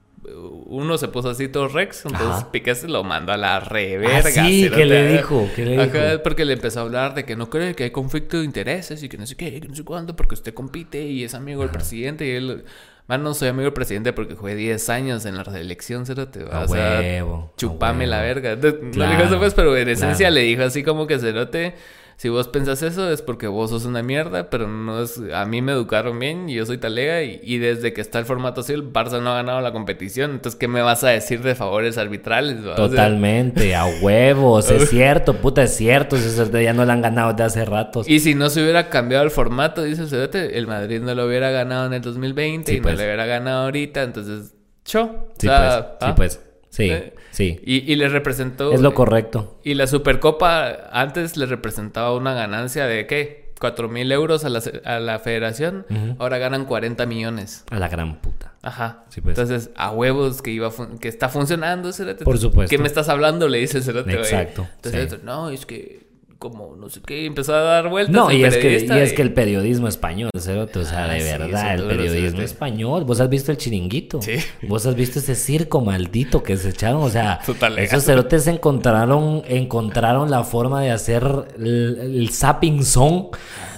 uno 0.66 0.96
se 0.98 1.08
puso 1.08 1.30
así 1.30 1.48
todo 1.48 1.68
Rex, 1.68 2.06
entonces. 2.06 2.44
Piqué 2.44 2.74
se 2.74 2.88
lo 2.88 3.04
mandó 3.04 3.32
a 3.32 3.36
la 3.36 3.60
reverga. 3.60 4.18
Ah, 4.18 4.46
sí, 4.46 4.70
¿qué 4.74 4.86
le 4.86 5.12
dijo? 5.12 5.48
¿Qué 5.54 5.64
le 5.66 5.82
Ajá, 5.82 6.10
dijo? 6.10 6.22
porque 6.22 6.44
le 6.44 6.54
empezó 6.54 6.80
a 6.80 6.82
hablar 6.82 7.14
de 7.14 7.24
que 7.24 7.36
no 7.36 7.50
cree 7.50 7.74
que 7.74 7.84
hay 7.84 7.90
conflicto 7.90 8.38
de 8.38 8.44
intereses 8.44 9.02
y 9.02 9.08
que 9.08 9.18
no 9.18 9.26
sé 9.26 9.36
qué, 9.36 9.60
que 9.60 9.68
no 9.68 9.74
sé 9.74 9.84
cuándo, 9.84 10.16
porque 10.16 10.34
usted 10.34 10.54
compite 10.54 11.02
y 11.02 11.24
es 11.24 11.34
amigo 11.34 11.62
del 11.62 11.70
presidente 11.70 12.26
y 12.26 12.30
él... 12.30 12.64
Man, 13.06 13.22
no 13.22 13.34
soy 13.34 13.48
amigo 13.48 13.64
del 13.64 13.74
presidente 13.74 14.14
porque 14.14 14.34
jugué 14.34 14.54
10 14.54 14.88
años 14.88 15.26
en 15.26 15.36
la 15.36 15.44
reelección, 15.44 16.06
cerote. 16.06 16.46
A 16.50 16.60
O 16.60 16.68
sea, 16.68 17.00
huevo, 17.00 17.50
a 17.52 17.56
chupame 17.58 18.06
la 18.06 18.22
verga. 18.22 18.56
No 18.56 18.62
Claro, 18.62 18.90
le 18.94 19.08
dijo 19.10 19.22
eso, 19.28 19.38
pues, 19.38 19.52
pero 19.52 19.76
en 19.76 19.90
esencia 19.90 20.28
claro. 20.28 20.34
le 20.36 20.40
dijo 20.40 20.62
así 20.62 20.82
como 20.82 21.06
que 21.06 21.18
cerote. 21.18 21.74
Si 22.16 22.28
vos 22.28 22.48
pensás 22.48 22.82
eso 22.82 23.10
es 23.10 23.22
porque 23.22 23.46
vos 23.46 23.70
sos 23.70 23.84
una 23.84 24.02
mierda, 24.02 24.50
pero 24.50 24.68
no 24.68 25.02
es... 25.02 25.20
A 25.32 25.44
mí 25.46 25.62
me 25.62 25.72
educaron 25.72 26.18
bien 26.18 26.48
y 26.48 26.54
yo 26.54 26.66
soy 26.66 26.78
talega 26.78 27.22
y, 27.22 27.40
y 27.42 27.58
desde 27.58 27.92
que 27.92 28.00
está 28.00 28.18
el 28.18 28.24
formato 28.24 28.60
así 28.60 28.72
el 28.72 28.92
Barça 28.92 29.20
no 29.20 29.30
ha 29.30 29.34
ganado 29.36 29.60
la 29.60 29.72
competición. 29.72 30.32
Entonces, 30.32 30.58
¿qué 30.58 30.68
me 30.68 30.80
vas 30.82 31.04
a 31.04 31.08
decir 31.08 31.42
de 31.42 31.54
favores 31.54 31.98
arbitrales? 31.98 32.64
va? 32.64 32.72
O 32.72 32.76
sea, 32.76 32.88
Totalmente, 32.88 33.74
a 33.74 33.86
huevos, 33.86 34.70
es 34.70 34.88
cierto, 34.90 35.34
puta, 35.34 35.64
es 35.64 35.76
cierto, 35.76 36.16
ya 36.60 36.72
no 36.72 36.84
lo 36.84 36.92
han 36.92 37.02
ganado 37.02 37.32
desde 37.32 37.44
hace 37.44 37.64
ratos. 37.64 38.08
Y 38.08 38.20
si 38.20 38.34
no 38.34 38.50
se 38.50 38.62
hubiera 38.62 38.88
cambiado 38.90 39.24
el 39.24 39.30
formato, 39.30 39.82
dice 39.82 40.04
el 40.32 40.66
Madrid 40.66 41.00
no 41.00 41.14
lo 41.14 41.26
hubiera 41.26 41.50
ganado 41.50 41.86
en 41.86 41.94
el 41.94 42.02
2020 42.02 42.70
Sí, 42.70 42.78
y 42.78 42.80
pues. 42.80 42.94
no 42.94 42.98
lo 43.00 43.04
hubiera 43.06 43.26
ganado 43.26 43.64
ahorita, 43.64 44.02
entonces, 44.02 44.54
cho. 44.84 45.30
Sí, 45.38 45.48
O 45.48 45.50
sea, 45.50 45.96
pues, 45.98 45.98
sí, 46.00 46.06
¿ah? 46.10 46.14
pues, 46.14 46.40
sí, 46.74 46.90
Eh, 46.90 47.14
sí, 47.30 47.60
Y, 47.64 47.90
y 47.92 47.96
le 47.96 48.08
representó... 48.08 48.72
es 48.72 48.80
lo 48.80 48.94
correcto. 48.94 49.58
Y 49.62 49.74
la 49.74 49.86
Supercopa 49.86 50.88
antes 50.92 51.36
le 51.36 51.46
representaba 51.46 52.14
una 52.14 52.34
ganancia 52.34 52.86
de, 52.86 53.06
¿qué? 53.06 53.44
4 53.60 53.88
mil 53.88 54.10
euros 54.12 54.44
a 54.44 54.48
la, 54.48 54.60
a 54.84 54.98
la 54.98 55.18
federación. 55.20 55.86
Ahora 56.18 56.38
ganan 56.38 56.66
40 56.66 57.06
millones. 57.06 57.64
A 57.70 57.78
la 57.78 57.88
gran 57.88 58.20
puta. 58.20 58.52
Ajá. 58.62 59.04
Sí, 59.08 59.20
pues. 59.20 59.38
Entonces, 59.38 59.70
a 59.76 59.90
huevos 59.90 60.42
que 60.42 60.50
iba 60.50 60.70
que 61.00 61.08
está 61.08 61.28
funcionando, 61.28 61.92
Cerote. 61.92 62.24
Por 62.24 62.36
supuesto. 62.38 62.68
¿Qué 62.68 62.78
me 62.78 62.88
estás 62.88 63.08
hablando? 63.08 63.48
Le 63.48 63.58
dice 63.58 63.80
güey. 63.80 64.16
Exacto, 64.16 64.66
Entonces, 64.76 65.12
sí. 65.12 65.18
no, 65.22 65.50
es 65.50 65.64
que 65.66 66.03
como 66.50 66.76
no 66.76 66.88
sé 66.90 67.00
qué, 67.06 67.26
empezó 67.26 67.54
a 67.54 67.60
dar 67.60 67.88
vueltas. 67.88 68.14
No, 68.14 68.30
y 68.30 68.44
es, 68.44 68.54
que, 68.54 68.58
y 68.58 68.62
periodista 68.62 69.02
es 69.02 69.12
que 69.14 69.22
el 69.22 69.32
periodismo 69.32 69.88
español, 69.88 70.30
cerote, 70.38 70.78
o 70.80 70.84
sea, 70.84 71.04
Ah, 71.04 71.08
de 71.14 71.20
sí, 71.20 71.26
verdad, 71.38 71.74
el 71.74 71.84
periodismo 71.84 72.42
español. 72.42 73.04
¿Vos 73.04 73.20
has 73.20 73.28
visto 73.28 73.50
el 73.50 73.56
chiringuito? 73.58 74.20
Sí. 74.22 74.36
¿Vos 74.62 74.84
has 74.86 74.94
visto 74.94 75.18
ese 75.18 75.34
circo 75.34 75.80
maldito 75.80 76.42
que 76.42 76.56
se 76.56 76.68
echaron? 76.70 77.02
O 77.02 77.08
sea, 77.10 77.40
esos 77.78 78.04
cerotes 78.04 78.46
encontraron, 78.46 79.42
encontraron 79.48 80.30
la 80.30 80.44
forma 80.44 80.82
de 80.82 80.90
hacer 80.90 81.24
el, 81.58 81.98
el 82.00 82.30
zapping 82.30 82.84
song 82.84 83.26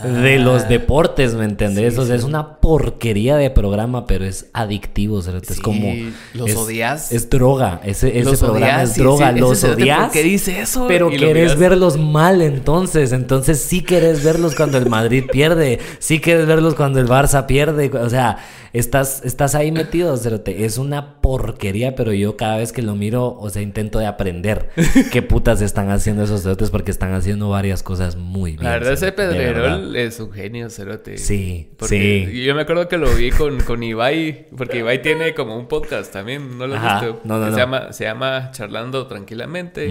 de 0.03 0.39
los 0.39 0.69
deportes, 0.69 1.35
¿me 1.35 1.45
entendés? 1.45 1.95
Sí, 1.95 2.01
o 2.01 2.05
sea, 2.05 2.17
es 2.17 2.25
una 2.25 2.57
porquería 2.61 3.37
de 3.37 3.51
programa, 3.51 4.07
pero 4.07 4.25
es 4.25 4.51
adictivo, 4.53 5.23
cerote. 5.23 5.53
es 5.53 5.61
como... 5.61 5.93
los 6.35 6.51
es- 6.51 6.57
odias. 6.57 7.13
Es 7.13 7.31
droga, 7.31 7.81
ese, 7.85 8.19
ese 8.19 8.31
Los 8.31 8.41
programa 8.41 8.75
odias, 8.75 8.91
es 8.91 8.97
droga, 8.97 9.33
los 9.33 9.65
odias. 9.65 9.99
¿Por 10.05 10.11
qué 10.13 10.23
dice 10.23 10.61
eso? 10.61 10.87
Pero 10.87 11.09
querés 11.11 11.59
verlos 11.59 11.97
mal 11.97 12.43
entonces. 12.57 13.13
Entonces 13.13 13.61
sí 13.61 13.83
querés 13.83 14.25
verlos 14.25 14.55
cuando 14.55 14.79
el 14.79 14.89
Madrid 14.89 15.25
pierde. 15.33 15.79
Sí 15.99 16.21
querés 16.21 16.47
verlos 16.47 16.75
cuando 16.75 17.01
el 17.01 17.07
Barça 17.07 17.47
pierde. 17.47 17.91
O 17.95 18.11
sea, 18.11 18.39
estás, 18.73 19.23
estás 19.25 19.55
ahí 19.55 19.73
metido, 19.73 20.17
cerote. 20.17 20.65
Es 20.65 20.79
una 20.79 21.21
porquería, 21.21 21.95
pero 21.95 22.13
yo 22.13 22.37
cada 22.37 22.59
vez 22.59 22.73
que 22.73 22.83
lo 22.83 22.95
miro, 22.95 23.37
o 23.39 23.51
sea, 23.51 23.63
intento 23.63 23.99
de 23.99 24.07
aprender 24.07 24.71
qué 25.13 25.23
putas 25.23 25.61
están 25.63 25.91
haciendo 25.91 26.25
esos 26.25 26.43
cerotes 26.43 26.71
porque 26.71 26.91
están 26.91 27.13
haciendo 27.15 27.49
varias 27.49 27.83
cosas 27.83 28.17
muy 28.17 28.53
bien. 28.53 28.65
La 28.65 28.71
verdad, 28.71 28.93
ese. 28.93 29.13
Pedrerol 29.13 29.97
es 29.97 30.21
un 30.21 30.33
genio, 30.33 30.69
Cerote. 30.69 31.17
Sí, 31.17 31.71
Porque 31.77 32.29
sí. 32.31 32.45
Yo 32.45 32.55
me 32.55 32.63
acuerdo 32.63 32.89
que 32.89 32.99
lo 32.99 33.15
vi 33.15 33.31
con, 33.31 33.61
con 33.61 33.83
Ibai, 33.83 34.47
porque 34.57 34.79
Ibai 34.79 35.01
tiene 35.01 35.35
como 35.35 35.57
un 35.57 35.69
podcast 35.69 36.13
también, 36.13 36.59
¿no 36.59 36.67
lo 36.67 36.77
has 36.77 37.01
visto? 37.01 37.21
No, 37.25 37.39
no, 37.39 37.45
Que 37.45 37.51
no. 37.51 37.57
Se, 37.57 37.61
llama, 37.63 37.93
se 37.93 38.05
llama 38.05 38.51
Charlando 38.53 39.07
Tranquilamente. 39.07 39.91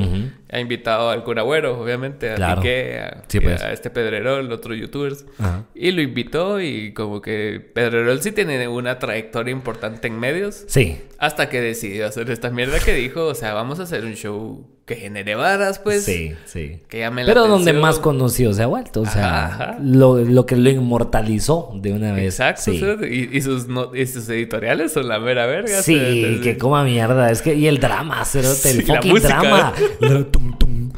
Ha 0.52 0.60
invitado 0.60 1.10
al 1.10 1.24
Cura 1.24 1.42
Güero, 1.42 1.80
obviamente, 1.82 2.32
a 2.32 2.36
Claro. 2.36 2.55
A, 2.62 3.24
Sí, 3.28 3.40
pues. 3.40 3.62
a 3.62 3.72
este 3.74 3.90
Pedrerol, 3.90 4.52
otros 4.52 4.78
youtubers. 4.78 5.26
Ajá. 5.40 5.64
Y 5.74 5.92
lo 5.92 6.02
invitó 6.02 6.60
y 6.62 6.94
como 6.94 7.22
que 7.22 7.60
Pedrerol 7.74 8.22
sí 8.22 8.32
tiene 8.32 8.68
una 8.68 9.00
trayectoria 9.00 9.52
importante 9.52 10.08
en 10.08 10.20
medios. 10.20 10.64
Sí. 10.68 10.98
Hasta 11.20 11.50
que 11.50 11.62
decidió 11.62 12.08
hacer 12.08 12.30
esta 12.30 12.50
mierda 12.50 12.80
que 12.80 12.94
dijo, 12.94 13.26
o 13.26 13.36
sea, 13.36 13.54
vamos 13.54 13.80
a 13.80 13.84
hacer 13.84 14.04
un 14.06 14.14
show 14.16 14.68
que 14.86 14.96
genere 14.98 15.34
varas, 15.34 15.80
pues. 15.80 16.04
sí, 16.04 16.34
sí. 16.46 16.82
Que 16.90 17.00
llame 17.00 17.24
la 17.24 17.30
Pero 17.34 17.48
donde 17.48 17.72
atención. 17.72 17.82
más 17.82 17.98
conocido 17.98 18.54
se 18.54 18.62
ha 18.62 18.68
vuelto. 18.68 19.02
O 19.02 19.06
sea, 19.08 19.46
Ajá, 19.48 19.64
ajá. 19.72 19.78
Lo, 19.82 20.18
lo 20.20 20.46
que 20.46 20.56
lo 20.58 20.70
inmortalizó 20.70 21.72
de 21.76 21.92
una 21.94 22.12
vez. 22.14 22.26
Exacto, 22.26 22.62
Sí. 22.62 22.80
y, 23.10 23.36
y 23.36 23.42
sus 23.42 23.68
no- 23.68 23.96
y 23.96 24.06
sus 24.06 24.30
editoriales 24.30 24.92
son 24.94 25.08
la 25.08 25.18
mera 25.20 25.48
verga. 25.48 25.82
Sí, 25.82 26.40
que 26.44 26.58
coma 26.60 26.84
mierda. 26.84 27.32
Es 27.32 27.42
que, 27.42 27.56
y 27.56 27.66
el 27.68 27.80
drama, 27.80 28.24
cerote, 28.26 28.70
el 28.70 28.76
Sí, 28.78 28.82
fucking 28.84 29.16
drama. 29.16 29.74
Tum, 30.32 30.56
tum, 30.58 30.92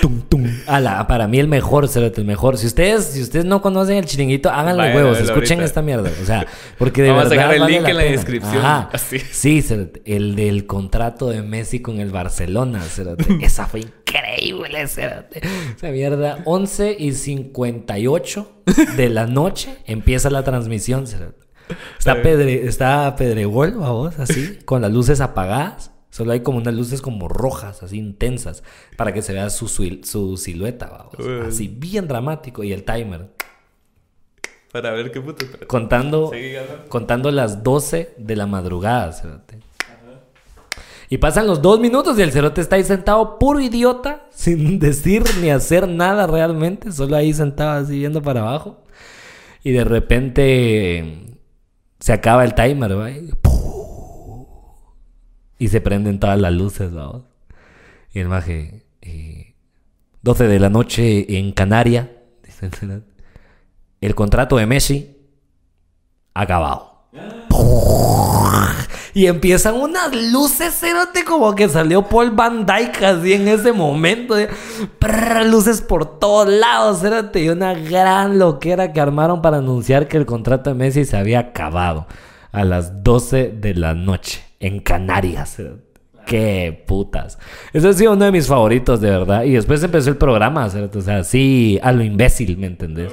tum, 0.00 0.20
tum. 0.28 0.44
Ala, 0.66 1.06
para 1.06 1.28
mí 1.28 1.38
el 1.38 1.48
mejor, 1.48 1.88
cerote, 1.88 2.20
el 2.20 2.26
mejor. 2.26 2.56
Si 2.58 2.66
ustedes, 2.66 3.04
si 3.06 3.22
ustedes 3.22 3.44
no 3.44 3.60
conocen 3.62 3.96
el 3.98 4.04
chiringuito, 4.06 4.48
Vayan 4.48 4.80
a 4.80 4.94
huevos, 4.94 5.18
escuchen 5.18 5.58
ahorita. 5.58 5.64
esta 5.64 5.82
mierda. 5.82 6.10
O 6.22 6.24
sea, 6.26 6.46
porque 6.78 7.02
de 7.02 7.10
Vamos 7.10 7.26
a 7.26 7.28
verdad. 7.28 7.36
dejar 7.48 7.54
el 7.54 7.60
vale 7.60 7.72
link 7.78 7.88
en 7.88 7.96
la 7.96 8.02
pena. 8.02 8.12
descripción. 8.12 8.56
Ajá. 8.58 8.90
Así. 8.92 9.18
Sí, 9.18 9.62
cerote, 9.62 10.02
el 10.06 10.36
del 10.36 10.66
contrato 10.66 11.28
de 11.28 11.42
Messi 11.42 11.80
con 11.80 12.00
el 12.00 12.10
Barcelona, 12.10 12.80
cerote. 12.82 13.24
Esa 13.44 13.66
fue 13.66 13.80
increíble, 13.80 14.86
cerote. 14.88 15.40
Esa 15.76 15.88
mierda, 15.88 16.38
11 16.44 16.96
y 16.98 17.12
58 17.12 18.52
de 18.96 19.08
la 19.10 19.26
noche 19.26 19.76
empieza 19.86 20.30
la 20.30 20.42
transmisión, 20.44 21.06
cerote. 21.06 21.44
Está, 21.98 22.20
pedre, 22.20 22.66
está 22.66 23.16
Pedregol, 23.16 23.72
vamos, 23.78 24.18
así, 24.18 24.58
con 24.66 24.82
las 24.82 24.92
luces 24.92 25.20
apagadas. 25.22 25.92
Solo 26.14 26.30
hay 26.30 26.44
como 26.44 26.58
unas 26.58 26.72
luces 26.72 27.02
como 27.02 27.26
rojas, 27.26 27.82
así 27.82 27.98
intensas, 27.98 28.62
para 28.96 29.12
que 29.12 29.20
se 29.20 29.32
vea 29.32 29.50
su, 29.50 29.66
sil- 29.66 30.04
su 30.04 30.36
silueta, 30.36 30.86
vamos. 30.86 31.48
Así, 31.48 31.66
bien 31.66 32.06
dramático. 32.06 32.62
Y 32.62 32.72
el 32.72 32.84
timer. 32.84 33.30
Para 34.70 34.92
ver 34.92 35.10
qué 35.10 35.20
puto. 35.20 35.44
Contando, 35.66 36.30
contando 36.88 37.32
las 37.32 37.64
12 37.64 38.14
de 38.16 38.36
la 38.36 38.46
madrugada, 38.46 39.12
cerote. 39.12 39.58
Y 41.10 41.18
pasan 41.18 41.48
los 41.48 41.60
dos 41.60 41.80
minutos 41.80 42.16
y 42.16 42.22
el 42.22 42.30
cerote 42.30 42.60
está 42.60 42.76
ahí 42.76 42.84
sentado 42.84 43.36
puro 43.36 43.58
idiota, 43.58 44.28
sin 44.30 44.78
decir 44.78 45.24
ni 45.40 45.50
hacer 45.50 45.88
nada 45.88 46.28
realmente, 46.28 46.92
solo 46.92 47.16
ahí 47.16 47.34
sentado 47.34 47.82
así 47.82 47.98
viendo 47.98 48.22
para 48.22 48.42
abajo. 48.42 48.84
Y 49.64 49.72
de 49.72 49.82
repente 49.82 51.24
se 51.98 52.12
acaba 52.12 52.44
el 52.44 52.54
timer, 52.54 52.96
¿va? 52.96 53.10
Y, 53.10 53.30
y 55.58 55.68
se 55.68 55.80
prenden 55.80 56.20
todas 56.20 56.38
las 56.38 56.52
luces. 56.52 56.90
Y 58.12 58.20
el 58.20 58.28
maje, 58.28 58.84
eh, 59.02 59.54
12 60.22 60.46
de 60.46 60.58
la 60.58 60.70
noche 60.70 61.38
en 61.38 61.52
Canaria, 61.52 62.10
el 64.00 64.14
contrato 64.14 64.56
de 64.56 64.66
Messi 64.66 65.16
acabado. 66.34 67.08
Y 69.14 69.26
empiezan 69.26 69.76
unas 69.76 70.12
luces, 70.32 70.74
cerote, 70.74 71.24
como 71.24 71.54
que 71.54 71.68
salió 71.68 72.02
Paul 72.08 72.32
Van 72.32 72.66
Dyke 72.66 73.04
así 73.04 73.34
en 73.34 73.46
ese 73.46 73.72
momento. 73.72 74.34
prrr, 74.98 75.46
luces 75.46 75.82
por 75.82 76.18
todos 76.18 76.48
lados, 76.48 77.00
cerote. 77.00 77.44
Y 77.44 77.48
una 77.48 77.74
gran 77.74 78.40
loquera 78.40 78.92
que 78.92 79.00
armaron 79.00 79.40
para 79.40 79.58
anunciar 79.58 80.08
que 80.08 80.16
el 80.16 80.26
contrato 80.26 80.70
de 80.70 80.74
Messi 80.74 81.04
se 81.04 81.16
había 81.16 81.38
acabado 81.38 82.08
a 82.50 82.64
las 82.64 83.04
12 83.04 83.50
de 83.50 83.74
la 83.74 83.94
noche 83.94 84.42
en 84.64 84.80
Canarias. 84.80 85.60
Qué 86.26 86.84
putas. 86.86 87.38
Ese 87.72 87.88
ha 87.88 87.92
sido 87.92 88.14
uno 88.14 88.24
de 88.24 88.32
mis 88.32 88.46
favoritos, 88.46 89.00
de 89.00 89.10
verdad. 89.10 89.44
Y 89.44 89.52
después 89.52 89.82
empezó 89.82 90.08
el 90.08 90.16
programa, 90.16 90.68
cerote. 90.70 90.98
O 90.98 91.02
sea, 91.02 91.22
sí, 91.22 91.78
a 91.82 91.92
lo 91.92 92.02
imbécil, 92.02 92.56
¿me 92.56 92.66
entendés? 92.66 93.12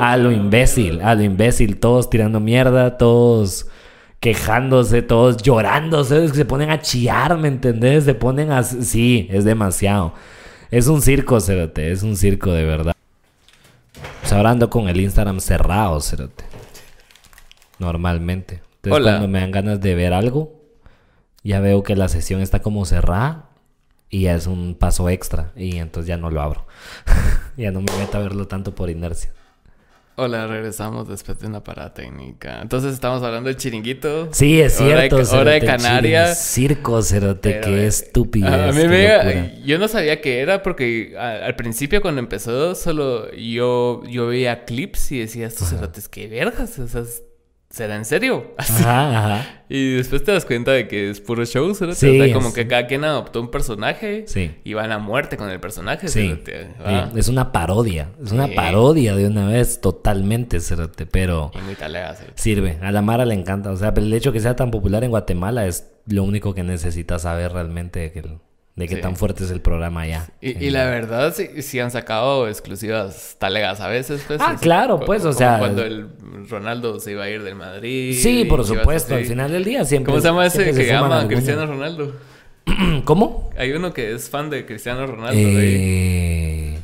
A 0.00 0.16
lo 0.16 0.32
imbécil, 0.32 1.02
a 1.02 1.14
lo 1.14 1.22
imbécil. 1.22 1.78
Todos 1.78 2.08
tirando 2.08 2.40
mierda, 2.40 2.96
todos 2.96 3.66
quejándose, 4.20 5.02
todos 5.02 5.36
llorándose, 5.36 6.28
se 6.28 6.44
ponen 6.46 6.70
a 6.70 6.80
chillar, 6.80 7.36
¿me 7.36 7.48
entendés? 7.48 8.04
Se 8.04 8.14
ponen 8.14 8.50
a... 8.50 8.62
Sí, 8.62 9.28
es 9.30 9.44
demasiado. 9.44 10.14
Es 10.70 10.88
un 10.88 11.02
circo, 11.02 11.38
Cerote, 11.40 11.92
es 11.92 12.02
un 12.02 12.16
circo 12.16 12.52
de 12.52 12.64
verdad. 12.64 12.94
Pues 14.20 14.32
ahora 14.32 14.50
ando 14.50 14.70
con 14.70 14.88
el 14.88 14.98
Instagram 15.00 15.40
cerrado, 15.40 16.00
Cerote. 16.00 16.44
Normalmente. 17.78 18.62
Entonces 18.76 18.96
Hola. 18.96 19.12
cuando 19.12 19.28
me 19.28 19.40
dan 19.40 19.50
ganas 19.50 19.80
de 19.80 19.94
ver 19.94 20.14
algo, 20.14 20.56
ya 21.46 21.60
veo 21.60 21.82
que 21.82 21.96
la 21.96 22.08
sesión 22.08 22.40
está 22.40 22.60
como 22.60 22.84
cerrada 22.84 23.50
y 24.10 24.22
ya 24.22 24.34
es 24.34 24.46
un 24.46 24.74
paso 24.74 25.08
extra 25.08 25.52
y 25.56 25.76
entonces 25.78 26.08
ya 26.08 26.16
no 26.16 26.30
lo 26.30 26.40
abro. 26.40 26.66
ya 27.56 27.70
no 27.70 27.80
me 27.80 27.92
meto 27.98 28.18
a 28.18 28.20
verlo 28.20 28.46
tanto 28.46 28.74
por 28.74 28.90
inercia. 28.90 29.30
Hola, 30.18 30.46
regresamos 30.46 31.06
después 31.08 31.38
de 31.40 31.46
una 31.46 31.62
parada 31.62 31.92
técnica. 31.92 32.62
Entonces 32.62 32.94
estamos 32.94 33.22
hablando 33.22 33.48
del 33.48 33.58
chiringuito. 33.58 34.30
Sí, 34.32 34.58
es 34.62 34.80
Hora 34.80 35.02
de- 35.02 35.08
cierto. 35.10 35.36
hora 35.36 35.50
de 35.52 35.60
Canarias. 35.60 36.38
Circo, 36.42 37.02
Cerote, 37.02 37.60
qué 37.60 37.82
eh, 37.82 37.86
estúpido. 37.86 38.48
A, 38.48 38.68
a 38.68 38.72
mí 38.72 38.88
me... 38.88 39.60
Yo 39.66 39.78
no 39.78 39.88
sabía 39.88 40.22
qué 40.22 40.40
era 40.40 40.62
porque 40.62 41.14
a- 41.18 41.44
al 41.44 41.54
principio 41.54 42.00
cuando 42.00 42.20
empezó 42.20 42.74
solo 42.74 43.30
yo, 43.34 44.02
yo 44.08 44.28
veía 44.28 44.64
clips 44.64 45.12
y 45.12 45.18
decía, 45.18 45.46
estos 45.48 45.68
cerotes, 45.68 46.08
qué 46.08 46.28
vergas, 46.28 46.78
o 46.78 46.88
sea, 46.88 47.02
¿será 47.76 47.96
en 47.96 48.04
serio? 48.04 48.54
Así. 48.58 48.82
Ajá, 48.82 49.18
ajá. 49.36 49.46
Y 49.68 49.94
después 49.96 50.22
te 50.24 50.32
das 50.32 50.44
cuenta 50.46 50.70
de 50.72 50.86
que 50.88 51.10
es 51.10 51.20
puro 51.20 51.44
show, 51.44 51.74
cerote. 51.74 51.96
Sí, 51.98 52.20
o 52.20 52.24
sea, 52.24 52.32
como 52.34 52.48
es- 52.48 52.54
que 52.54 52.66
cada 52.68 52.86
quien 52.86 53.04
adoptó 53.04 53.40
un 53.40 53.50
personaje 53.50 54.24
Sí. 54.28 54.52
y 54.64 54.74
van 54.74 54.92
a 54.92 54.98
muerte 54.98 55.36
con 55.36 55.50
el 55.50 55.58
personaje, 55.60 56.08
Sí. 56.08 56.38
Ah. 56.84 57.08
Sí, 57.12 57.18
Es 57.18 57.28
una 57.28 57.52
parodia. 57.52 58.10
Es 58.24 58.32
una 58.32 58.46
parodia 58.48 59.14
de 59.16 59.26
una 59.26 59.48
vez 59.48 59.80
totalmente, 59.80 60.60
Cerote, 60.60 61.04
pero 61.06 61.50
Y 61.54 61.58
muy 61.58 61.74
talega, 61.74 62.16
sirve. 62.36 62.78
A 62.80 62.92
la 62.92 63.02
Mara 63.02 63.24
le 63.24 63.34
encanta. 63.34 63.70
O 63.72 63.76
sea, 63.76 63.92
el 63.96 64.12
hecho 64.14 64.32
que 64.32 64.40
sea 64.40 64.54
tan 64.56 64.70
popular 64.70 65.02
en 65.04 65.10
Guatemala 65.10 65.66
es 65.66 65.90
lo 66.06 66.22
único 66.22 66.54
que 66.54 66.62
necesita 66.62 67.18
saber 67.18 67.52
realmente 67.52 67.98
de, 68.00 68.12
que, 68.12 68.22
de 68.76 68.86
qué 68.88 68.96
Sí. 68.96 69.00
tan 69.00 69.16
fuerte 69.16 69.44
es 69.44 69.50
el 69.50 69.60
programa 69.60 70.02
allá. 70.02 70.28
Y, 70.40 70.52
Sí. 70.52 70.56
y 70.66 70.70
la 70.70 70.84
verdad, 70.84 71.34
sí, 71.34 71.62
sí 71.62 71.80
han 71.80 71.90
sacado 71.90 72.46
exclusivas 72.48 73.36
talegas 73.38 73.80
a 73.80 73.88
veces, 73.88 74.22
pues. 74.26 74.38
Ah, 74.40 74.56
claro, 74.60 75.00
pues, 75.00 75.24
o 75.24 75.32
sea- 75.32 75.58
Cuando 75.58 75.82
el 75.82 76.06
Ronaldo 76.48 77.00
se 77.00 77.12
iba 77.12 77.24
a 77.24 77.30
ir 77.30 77.42
del 77.42 77.54
Madrid. 77.54 78.14
Sí, 78.20 78.44
por 78.44 78.64
supuesto. 78.64 79.14
Al 79.14 79.24
final 79.24 79.50
del 79.50 79.64
día 79.64 79.84
siempre. 79.84 80.12
¿Cómo 80.12 80.20
se 80.20 80.28
llama 80.28 80.46
ese 80.46 80.64
que 80.64 80.72
se 80.74 80.86
llama. 80.86 81.26
Cristiano 81.26 81.66
Ronaldo? 81.66 82.14
¿Cómo? 83.04 83.50
Hay 83.56 83.72
uno 83.72 83.92
que 83.94 84.12
es 84.12 84.28
fan 84.28 84.50
de 84.50 84.66
Cristiano 84.66 85.06
Ronaldo. 85.06 85.38
Eh... 85.40 86.78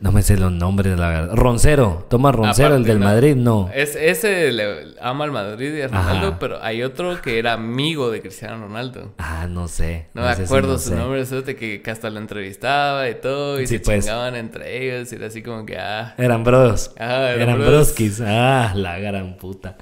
No 0.00 0.12
me 0.12 0.22
sé 0.22 0.38
los 0.38 0.50
nombres, 0.50 0.98
la 0.98 1.08
verdad. 1.10 1.34
Roncero. 1.36 2.06
Toma 2.08 2.32
Roncero, 2.32 2.74
el 2.74 2.84
del 2.84 3.00
no. 3.00 3.04
Madrid, 3.04 3.36
no. 3.36 3.70
Es, 3.74 3.94
ese 3.96 4.50
le 4.50 4.94
ama 4.98 5.24
al 5.24 5.30
Madrid 5.30 5.74
y 5.74 5.82
a 5.82 5.88
Ronaldo, 5.88 6.28
Ajá. 6.28 6.38
pero 6.38 6.62
hay 6.62 6.82
otro 6.82 7.20
que 7.20 7.38
era 7.38 7.52
amigo 7.52 8.10
de 8.10 8.22
Cristiano 8.22 8.58
Ronaldo. 8.66 9.12
Ah, 9.18 9.46
no 9.46 9.68
sé. 9.68 10.06
No 10.14 10.22
me 10.22 10.28
acuerdo 10.28 10.72
no 10.72 10.78
su 10.78 10.88
sé. 10.88 10.94
nombre, 10.96 11.22
de 11.24 11.54
que, 11.54 11.82
que 11.82 11.90
hasta 11.90 12.08
lo 12.08 12.18
entrevistaba 12.18 13.10
y 13.10 13.16
todo, 13.16 13.60
y 13.60 13.66
Sí, 13.66 13.76
se 13.76 13.84
pues. 13.84 14.04
chingaban 14.06 14.36
entre 14.36 14.82
ellos, 14.86 15.12
y 15.12 15.16
era 15.16 15.26
así 15.26 15.42
como 15.42 15.66
que, 15.66 15.76
ah. 15.78 16.14
Eran 16.16 16.44
bros. 16.44 16.92
Ah, 16.98 17.28
eran 17.34 17.40
eran 17.42 17.58
bros. 17.58 17.68
broskis. 17.70 18.22
Ah, 18.24 18.72
la 18.74 18.98
gran 18.98 19.36
puta. 19.36 19.76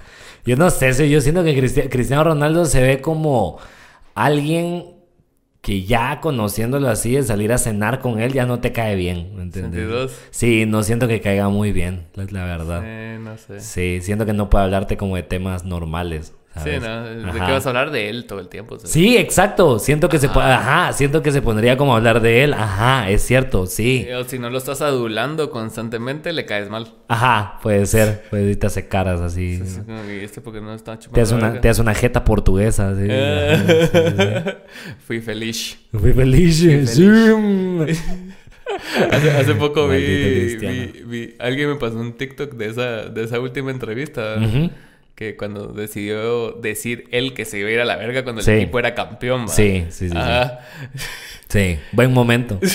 Yo 0.45 0.57
no 0.57 0.69
sé, 0.71 1.09
yo 1.09 1.21
siento 1.21 1.45
que 1.45 1.57
Cristi- 1.57 1.89
Cristiano 1.89 2.25
Ronaldo 2.25 2.65
se 2.65 2.83
ve 2.83 3.01
como 3.01 3.59
alguien 4.17 4.85
que 5.69 5.83
ya 5.83 6.23
conociéndolo 6.23 6.89
así, 6.89 7.13
de 7.13 7.23
salir 7.23 7.53
a 7.53 7.59
cenar 7.59 7.99
con 8.01 8.21
él, 8.21 8.33
ya 8.33 8.47
no 8.47 8.59
te 8.59 8.73
cae 8.73 8.97
bien. 8.97 9.37
¿me 9.37 9.43
entiendes? 9.43 9.83
62. 9.83 10.13
Sí, 10.31 10.65
no 10.65 10.83
siento 10.83 11.07
que 11.09 11.21
caiga 11.21 11.51
muy 11.51 11.73
bien, 11.73 12.07
la, 12.15 12.25
la 12.31 12.45
verdad. 12.47 12.83
Eh, 12.87 13.19
no 13.21 13.37
sé. 13.37 13.61
Sí, 13.61 13.99
siento 14.01 14.25
que 14.25 14.33
no 14.33 14.49
puede 14.49 14.65
hablarte 14.65 14.97
como 14.97 15.17
de 15.17 15.25
temas 15.25 15.67
normales. 15.67 16.33
Sí. 16.65 16.71
¿no? 16.81 17.33
¿De 17.33 17.33
qué 17.33 17.53
vas 17.53 17.65
a 17.67 17.69
hablar 17.71 17.91
de 17.91 18.09
él 18.11 18.27
todo 18.27 18.41
el 18.41 18.49
tiempo? 18.49 18.79
Sí, 18.79 19.17
exacto. 19.17 19.79
Siento 19.79 20.09
que 20.09 20.19
se 20.19 20.29
puede, 20.29 20.47
ajá, 20.53 20.93
siento 20.93 21.23
que 21.23 21.33
se 21.33 21.43
pondría 21.43 21.77
como 21.77 21.95
a 21.95 21.97
hablar 21.99 22.21
de 22.21 22.45
él. 22.45 22.55
Ajá, 22.55 23.09
es 23.11 23.23
cierto, 23.23 23.67
sí. 23.67 24.07
O 24.19 24.25
si 24.25 24.39
no 24.39 24.51
lo 24.51 24.59
estás 24.59 24.81
adulando 24.83 25.51
constantemente, 25.51 26.33
le 26.33 26.45
caes 26.47 26.69
mal. 26.71 26.89
Ajá, 27.09 27.59
puede 27.63 27.87
ser. 27.87 28.25
Pues 28.31 28.43
ahorita 28.43 28.67
hace 28.69 28.89
caras 28.89 29.21
así. 29.21 29.61
Es 29.63 29.81
como 29.85 30.03
que, 30.03 30.25
este 30.25 30.41
porque 30.41 30.61
no 30.61 30.75
está 30.75 30.99
chupando 30.99 31.15
Te 31.15 31.21
hace, 31.23 31.35
una, 31.35 31.47
verga? 31.49 31.61
te 31.61 31.69
hace 31.69 31.81
una 31.83 31.95
jeta 31.95 32.25
portuguesa. 32.25 32.93
Eh. 32.99 34.57
Fui 35.07 35.21
feliz. 35.21 35.79
Fui 35.93 36.13
feliz. 36.13 36.59
Sí. 36.91 37.09
Hace, 39.11 39.31
hace 39.31 39.55
poco 39.55 39.89
vi, 39.89 39.97
vi- 40.57 41.03
vi- 41.07 41.35
Alguien 41.39 41.71
me 41.71 41.77
pasó 41.77 41.97
un 41.99 42.13
TikTok 42.13 42.53
de 42.55 42.67
esa, 42.67 43.09
de 43.09 43.25
esa 43.25 43.41
última 43.41 43.71
entrevista. 43.71 44.37
Ujú. 44.37 44.71
Que 45.19 45.37
cuando 45.37 45.67
decidió 45.73 46.53
decir 46.53 47.09
él 47.11 47.35
que 47.35 47.45
se 47.45 47.59
iba 47.59 47.69
a 47.69 47.73
ir 47.73 47.81
a 47.81 47.85
la 47.85 47.97
verga 47.97 48.23
cuando 48.23 48.41
Sí. 48.41 48.53
el 48.53 48.59
equipo 48.59 48.79
era 48.79 48.95
campeón. 48.95 49.49
Sí, 49.49 49.85
sí, 49.91 50.07
sí, 50.07 50.09
sí. 50.11 50.17
Ajá. 50.17 50.61
Sí, 51.49 51.81
buen 51.91 52.13
momento. 52.13 52.61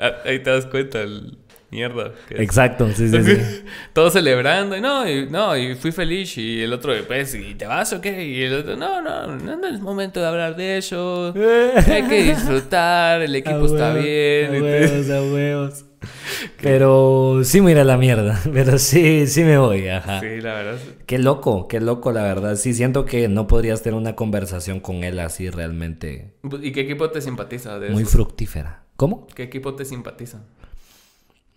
Ah, 0.00 0.12
Ahí 0.24 0.40
te 0.40 0.50
das 0.50 0.66
cuenta, 0.66 1.00
el 1.00 1.38
mierda. 1.70 2.12
Exacto, 2.30 2.88
sí, 2.94 3.08
sí, 3.08 3.22
sí. 3.22 3.64
Todos 3.92 4.12
celebrando, 4.12 4.76
y 4.76 4.80
no, 4.80 5.08
y, 5.08 5.28
no, 5.28 5.56
y 5.56 5.74
fui 5.74 5.92
feliz, 5.92 6.36
y 6.38 6.62
el 6.62 6.72
otro, 6.72 6.92
pues, 7.06 7.34
¿y 7.34 7.54
te 7.54 7.66
vas 7.66 7.92
o 7.92 8.00
qué? 8.00 8.26
Y 8.26 8.42
el 8.42 8.54
otro, 8.54 8.76
no, 8.76 9.02
no, 9.02 9.36
no 9.36 9.66
es 9.66 9.80
momento 9.80 10.20
de 10.20 10.26
hablar 10.26 10.56
de 10.56 10.78
eso, 10.78 11.34
hay 11.86 12.02
que 12.04 12.22
disfrutar, 12.22 13.22
el 13.22 13.34
equipo 13.34 13.62
A 13.62 13.66
está 13.66 13.92
huevos, 13.92 14.04
bien. 14.04 14.56
A 14.56 14.62
huevos, 14.62 15.10
a 15.10 15.22
huevos. 15.22 15.84
Pero 16.62 17.40
sí 17.44 17.60
me 17.60 17.72
iré 17.72 17.80
a 17.80 17.84
la 17.84 17.96
mierda. 17.96 18.40
Pero 18.52 18.78
sí, 18.78 19.26
sí 19.26 19.44
me 19.44 19.58
voy, 19.58 19.88
ajá. 19.88 20.20
Sí, 20.20 20.40
la 20.40 20.54
verdad. 20.54 20.78
Qué 21.06 21.18
loco, 21.18 21.68
qué 21.68 21.80
loco, 21.80 22.12
la 22.12 22.22
verdad. 22.22 22.56
Sí, 22.56 22.74
siento 22.74 23.04
que 23.04 23.28
no 23.28 23.46
podrías 23.46 23.82
tener 23.82 23.98
una 23.98 24.14
conversación 24.14 24.80
con 24.80 25.04
él 25.04 25.18
así 25.20 25.50
realmente 25.50 26.34
¿Y 26.62 26.72
qué 26.72 26.80
equipo 26.82 27.10
te 27.10 27.20
simpatiza 27.20 27.78
de 27.78 27.90
muy 27.90 28.04
fructífera. 28.04 28.84
¿Cómo? 28.96 29.26
¿Qué 29.34 29.44
equipo 29.44 29.74
te 29.74 29.84
simpatiza? 29.84 30.42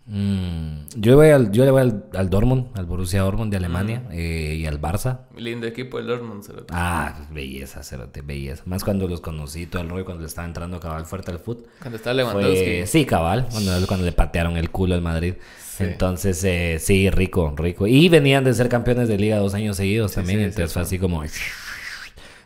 Mm, 0.08 0.88
yo, 0.96 1.16
voy 1.16 1.30
al, 1.30 1.52
yo 1.52 1.64
le 1.64 1.72
voy 1.72 1.82
al, 1.82 2.06
al 2.14 2.30
Dortmund, 2.30 2.68
al 2.76 2.86
Borussia 2.86 3.22
Dortmund 3.22 3.52
de 3.52 3.58
Alemania 3.58 4.04
eh, 4.12 4.58
y 4.60 4.66
al 4.66 4.82
Barça. 4.82 5.22
Lindo 5.38 5.68
equipo 5.68 6.00
el 6.00 6.08
Dortmund, 6.08 6.44
cerote. 6.44 6.74
Ah, 6.76 7.28
belleza, 7.32 7.84
cerote, 7.84 8.22
belleza. 8.22 8.64
Más 8.66 8.84
cuando 8.84 9.08
los 9.08 9.22
conocí, 9.22 9.68
todo 9.68 9.84
el 9.84 9.90
rollo, 9.90 10.04
cuando 10.04 10.22
le 10.22 10.28
estaba 10.28 10.48
entrando 10.48 10.80
cabal 10.80 11.06
fuerte 11.06 11.32
al 11.32 11.40
fútbol. 11.40 11.68
Cuando 11.80 11.98
está 11.98 12.14
Lewandowski. 12.14 12.66
Fue, 12.66 12.88
sí, 12.88 13.06
cabal, 13.06 13.48
cuando, 13.52 13.88
cuando 13.88 14.06
le 14.06 14.12
patearon 14.12 14.58
el 14.58 14.72
culo 14.72 14.96
al 14.96 15.02
Madrid. 15.02 15.36
Sí. 15.60 15.84
Entonces, 15.84 16.44
eh, 16.44 16.78
sí, 16.80 17.10
rico, 17.10 17.54
rico. 17.56 17.88
Y 17.88 18.10
venían 18.10 18.44
de 18.44 18.54
ser 18.54 18.70
campeones 18.70 19.08
de 19.08 19.18
liga 19.18 19.38
dos 19.38 19.54
años 19.54 19.78
seguidos 19.78 20.14
también, 20.14 20.40
sí, 20.40 20.46
entonces 20.46 20.70
sí, 20.70 20.74
fue 20.74 20.82
así 20.82 21.00
como... 21.00 21.24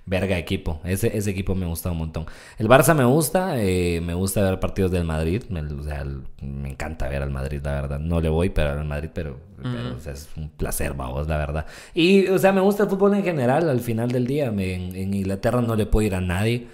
verga 0.05 0.37
equipo. 0.37 0.79
Ese, 0.83 1.17
ese 1.17 1.31
equipo 1.31 1.55
me 1.55 1.65
gusta 1.65 1.89
un 1.91 1.97
montón. 1.97 2.25
El 2.57 2.67
Barça 2.67 2.93
me 2.95 3.05
gusta, 3.05 3.55
eh, 3.61 4.01
me 4.01 4.13
gusta 4.13 4.41
ver 4.43 4.59
partidos 4.59 4.91
del 4.91 5.03
Madrid. 5.03 5.43
Me, 5.49 5.61
o 5.61 5.83
sea, 5.83 6.01
el- 6.01 6.21
me 6.41 6.69
encanta 6.69 7.07
ver 7.09 7.21
al 7.23 7.31
Madrid, 7.31 7.59
la 7.63 7.73
verdad. 7.81 7.99
No 7.99 8.21
le 8.21 8.29
voy, 8.29 8.49
pero 8.49 8.71
al 8.71 8.85
Madrid, 8.85 9.09
pero, 9.13 9.37
pero, 9.61 9.95
o 9.95 9.99
sea, 9.99 10.13
es 10.13 10.29
un 10.37 10.49
placer, 10.49 10.93
vamos, 10.93 11.27
la 11.27 11.37
verdad. 11.37 11.65
Y, 11.93 12.27
o 12.27 12.37
sea, 12.37 12.51
me 12.51 12.61
gusta 12.61 12.83
el 12.83 12.89
fútbol 12.89 13.15
en 13.15 13.23
general. 13.23 13.67
Al 13.69 13.79
final 13.79 14.09
del 14.11 14.27
día, 14.27 14.51
me- 14.51 14.73
en, 14.75 14.95
en 14.95 15.13
Inglaterra 15.13 15.61
no 15.61 15.75
le 15.75 15.85
puedo 15.87 16.05
ir 16.05 16.13
a 16.15 16.21
nadie. 16.21 16.67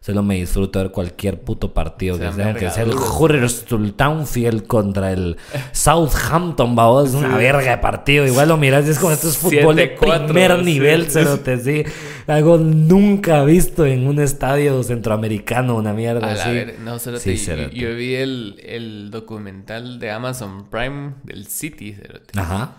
Solo 0.00 0.22
me 0.22 0.36
disfruto 0.36 0.78
ver 0.78 0.92
cualquier 0.92 1.40
puto 1.40 1.74
partido 1.74 2.14
que 2.16 2.22
Sean 2.22 2.34
sea, 2.34 2.44
aunque 2.46 2.70
sea 2.70 2.82
el. 2.84 2.90
Huddersfield 2.94 3.96
Field 4.26 4.66
contra 4.66 5.10
el 5.10 5.36
Southampton, 5.72 6.76
vamos, 6.76 7.08
es 7.08 7.14
una 7.14 7.36
verga 7.36 7.70
de 7.72 7.78
partido. 7.78 8.26
Igual 8.26 8.48
lo 8.48 8.56
miras 8.56 8.86
y 8.86 8.90
es 8.90 8.98
como 8.98 9.12
esto 9.12 9.28
es 9.28 9.36
fútbol 9.38 9.76
de 9.76 9.96
7-4, 9.98 10.24
primer 10.26 10.58
sí. 10.58 10.64
nivel, 10.64 11.10
cerote, 11.10 11.58
sí. 11.58 11.84
Algo 12.26 12.58
nunca 12.58 13.44
visto 13.44 13.84
en 13.86 14.06
un 14.06 14.20
estadio 14.20 14.82
centroamericano, 14.82 15.76
una 15.76 15.92
mierda 15.92 16.26
A 16.26 16.32
así. 16.32 16.50
ver- 16.50 16.78
no, 16.80 16.98
cerote, 16.98 17.22
Sí, 17.22 17.36
cerote. 17.36 17.74
Yo 17.76 17.94
vi 17.94 18.14
el, 18.14 18.60
el 18.64 19.10
documental 19.10 19.98
de 19.98 20.10
Amazon 20.10 20.68
Prime 20.70 21.14
del 21.24 21.46
City, 21.46 21.92
cerote. 21.94 22.38
Ajá. 22.38 22.76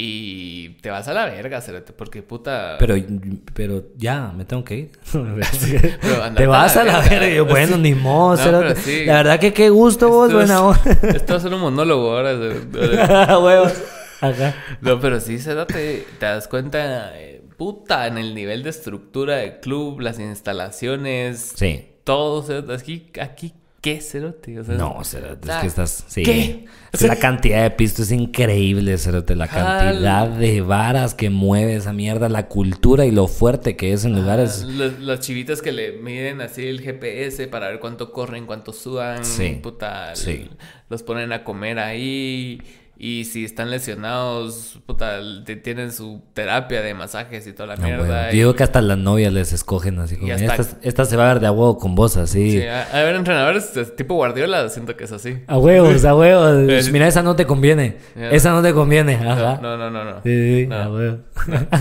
Y 0.00 0.68
te 0.80 0.90
vas 0.90 1.08
a 1.08 1.12
la 1.12 1.24
verga, 1.26 1.60
porque 1.96 2.22
puta... 2.22 2.76
Pero, 2.78 2.94
pero 3.52 3.82
ya, 3.96 4.32
me 4.32 4.44
tengo 4.44 4.62
que 4.62 4.76
ir. 4.76 4.92
Te 6.36 6.46
vas 6.46 6.76
a 6.76 6.82
a 6.82 6.84
la 6.84 7.00
verga. 7.00 7.28
yo, 7.28 7.44
bueno, 7.44 7.76
ni 7.76 7.94
modo. 7.96 8.36
No, 8.36 8.74
sí. 8.76 9.04
La 9.04 9.14
verdad 9.16 9.40
que 9.40 9.52
qué 9.52 9.70
gusto 9.70 10.08
vos, 10.08 10.28
es- 10.28 10.34
buena. 10.34 10.60
Esto 11.16 11.32
va 11.32 11.38
a 11.38 11.42
ser 11.42 11.52
un 11.52 11.60
monólogo 11.62 12.12
ahora. 12.16 12.32
Huevos. 13.40 13.74
Ajá. 14.20 14.54
No, 14.80 15.00
pero 15.00 15.18
sí, 15.18 15.40
cerote, 15.40 16.06
te 16.20 16.26
das 16.26 16.46
cuenta, 16.46 17.18
eh, 17.18 17.42
puta, 17.56 18.06
en 18.06 18.18
el 18.18 18.36
nivel 18.36 18.62
de 18.62 18.70
estructura 18.70 19.38
del 19.38 19.58
club, 19.58 19.98
las 20.00 20.20
instalaciones, 20.20 21.54
Sí. 21.56 21.88
todo, 22.04 22.42
cerote, 22.44 22.72
aquí, 22.74 23.10
aquí, 23.20 23.52
¿qué, 23.80 24.00
cerote? 24.00 24.58
O 24.60 24.64
sea, 24.64 24.74
No, 24.74 25.02
Cerote, 25.04 25.48
es 25.48 25.54
ah, 25.54 25.60
que 25.60 25.66
estás. 25.66 26.04
Sí. 26.08 26.22
¿qué? 26.22 26.64
Es 26.92 27.02
la 27.02 27.16
cantidad 27.16 27.62
de 27.62 27.70
pisto 27.70 28.02
es 28.02 28.10
increíble, 28.10 28.96
Cerote. 28.98 29.36
La 29.36 29.46
cantidad 29.48 30.28
de 30.28 30.60
varas 30.60 31.14
que 31.14 31.30
mueve 31.30 31.76
esa 31.76 31.92
mierda, 31.92 32.28
la 32.28 32.48
cultura 32.48 33.04
y 33.06 33.10
lo 33.10 33.28
fuerte 33.28 33.76
que 33.76 33.92
es 33.92 34.04
en 34.04 34.16
lugares. 34.16 34.64
Los, 34.64 34.98
los 34.98 35.20
chivitos 35.20 35.62
que 35.62 35.72
le 35.72 35.92
miden 35.92 36.40
así 36.40 36.66
el 36.66 36.80
GPS 36.80 37.46
para 37.48 37.68
ver 37.68 37.78
cuánto 37.80 38.12
corren, 38.12 38.46
cuánto 38.46 38.72
sudan, 38.72 39.24
Sí, 39.24 39.58
puta, 39.62 40.14
sí. 40.16 40.48
los 40.88 41.02
ponen 41.02 41.32
a 41.32 41.44
comer 41.44 41.78
ahí 41.78 42.60
y 43.00 43.24
si 43.26 43.44
están 43.44 43.70
lesionados, 43.70 44.80
puta, 44.84 45.20
tienen 45.62 45.92
su 45.92 46.20
terapia 46.34 46.82
de 46.82 46.94
masajes 46.94 47.46
y 47.46 47.52
toda 47.52 47.68
la 47.68 47.76
No, 47.76 47.84
mierda. 47.84 48.02
huevo. 48.02 48.14
y- 48.32 48.32
Yo 48.32 48.38
digo 48.38 48.54
que 48.54 48.64
hasta 48.64 48.80
las 48.80 48.98
novias 48.98 49.32
les 49.32 49.52
escogen 49.52 49.98
así 50.00 50.16
como. 50.16 50.32
hasta- 50.32 50.54
Esta, 50.56 50.76
esta 50.82 51.04
se 51.04 51.16
va 51.16 51.30
a 51.30 51.34
ver 51.34 51.40
de 51.40 51.46
a 51.46 51.52
huevo 51.52 51.78
con 51.78 51.94
vos, 51.94 52.16
así. 52.16 52.52
Sí, 52.60 52.66
a, 52.66 52.82
a 52.82 53.02
ver, 53.04 53.14
entrenadores 53.14 53.72
tipo 53.96 54.14
Guardiola, 54.16 54.68
siento 54.68 54.96
que 54.96 55.04
es 55.04 55.12
así. 55.12 55.38
A 55.46 55.58
huevos, 55.58 56.04
a 56.04 56.14
huevos. 56.16 56.68
Es- 56.68 56.90
Mira, 56.90 57.06
esa 57.06 57.22
no 57.22 57.36
te 57.36 57.46
conviene. 57.46 57.98
Ya. 58.16 58.30
Esa 58.30 58.50
no 58.50 58.62
te 58.62 58.72
conviene. 58.74 59.14
Ajá. 59.14 59.60
No, 59.62 59.76
no, 59.76 59.90
no, 59.90 60.04
no. 60.04 60.14
Sí, 60.24 60.62
sí, 60.62 60.66
No. 60.66 60.76
a 60.76 60.92
huevo. 60.92 61.18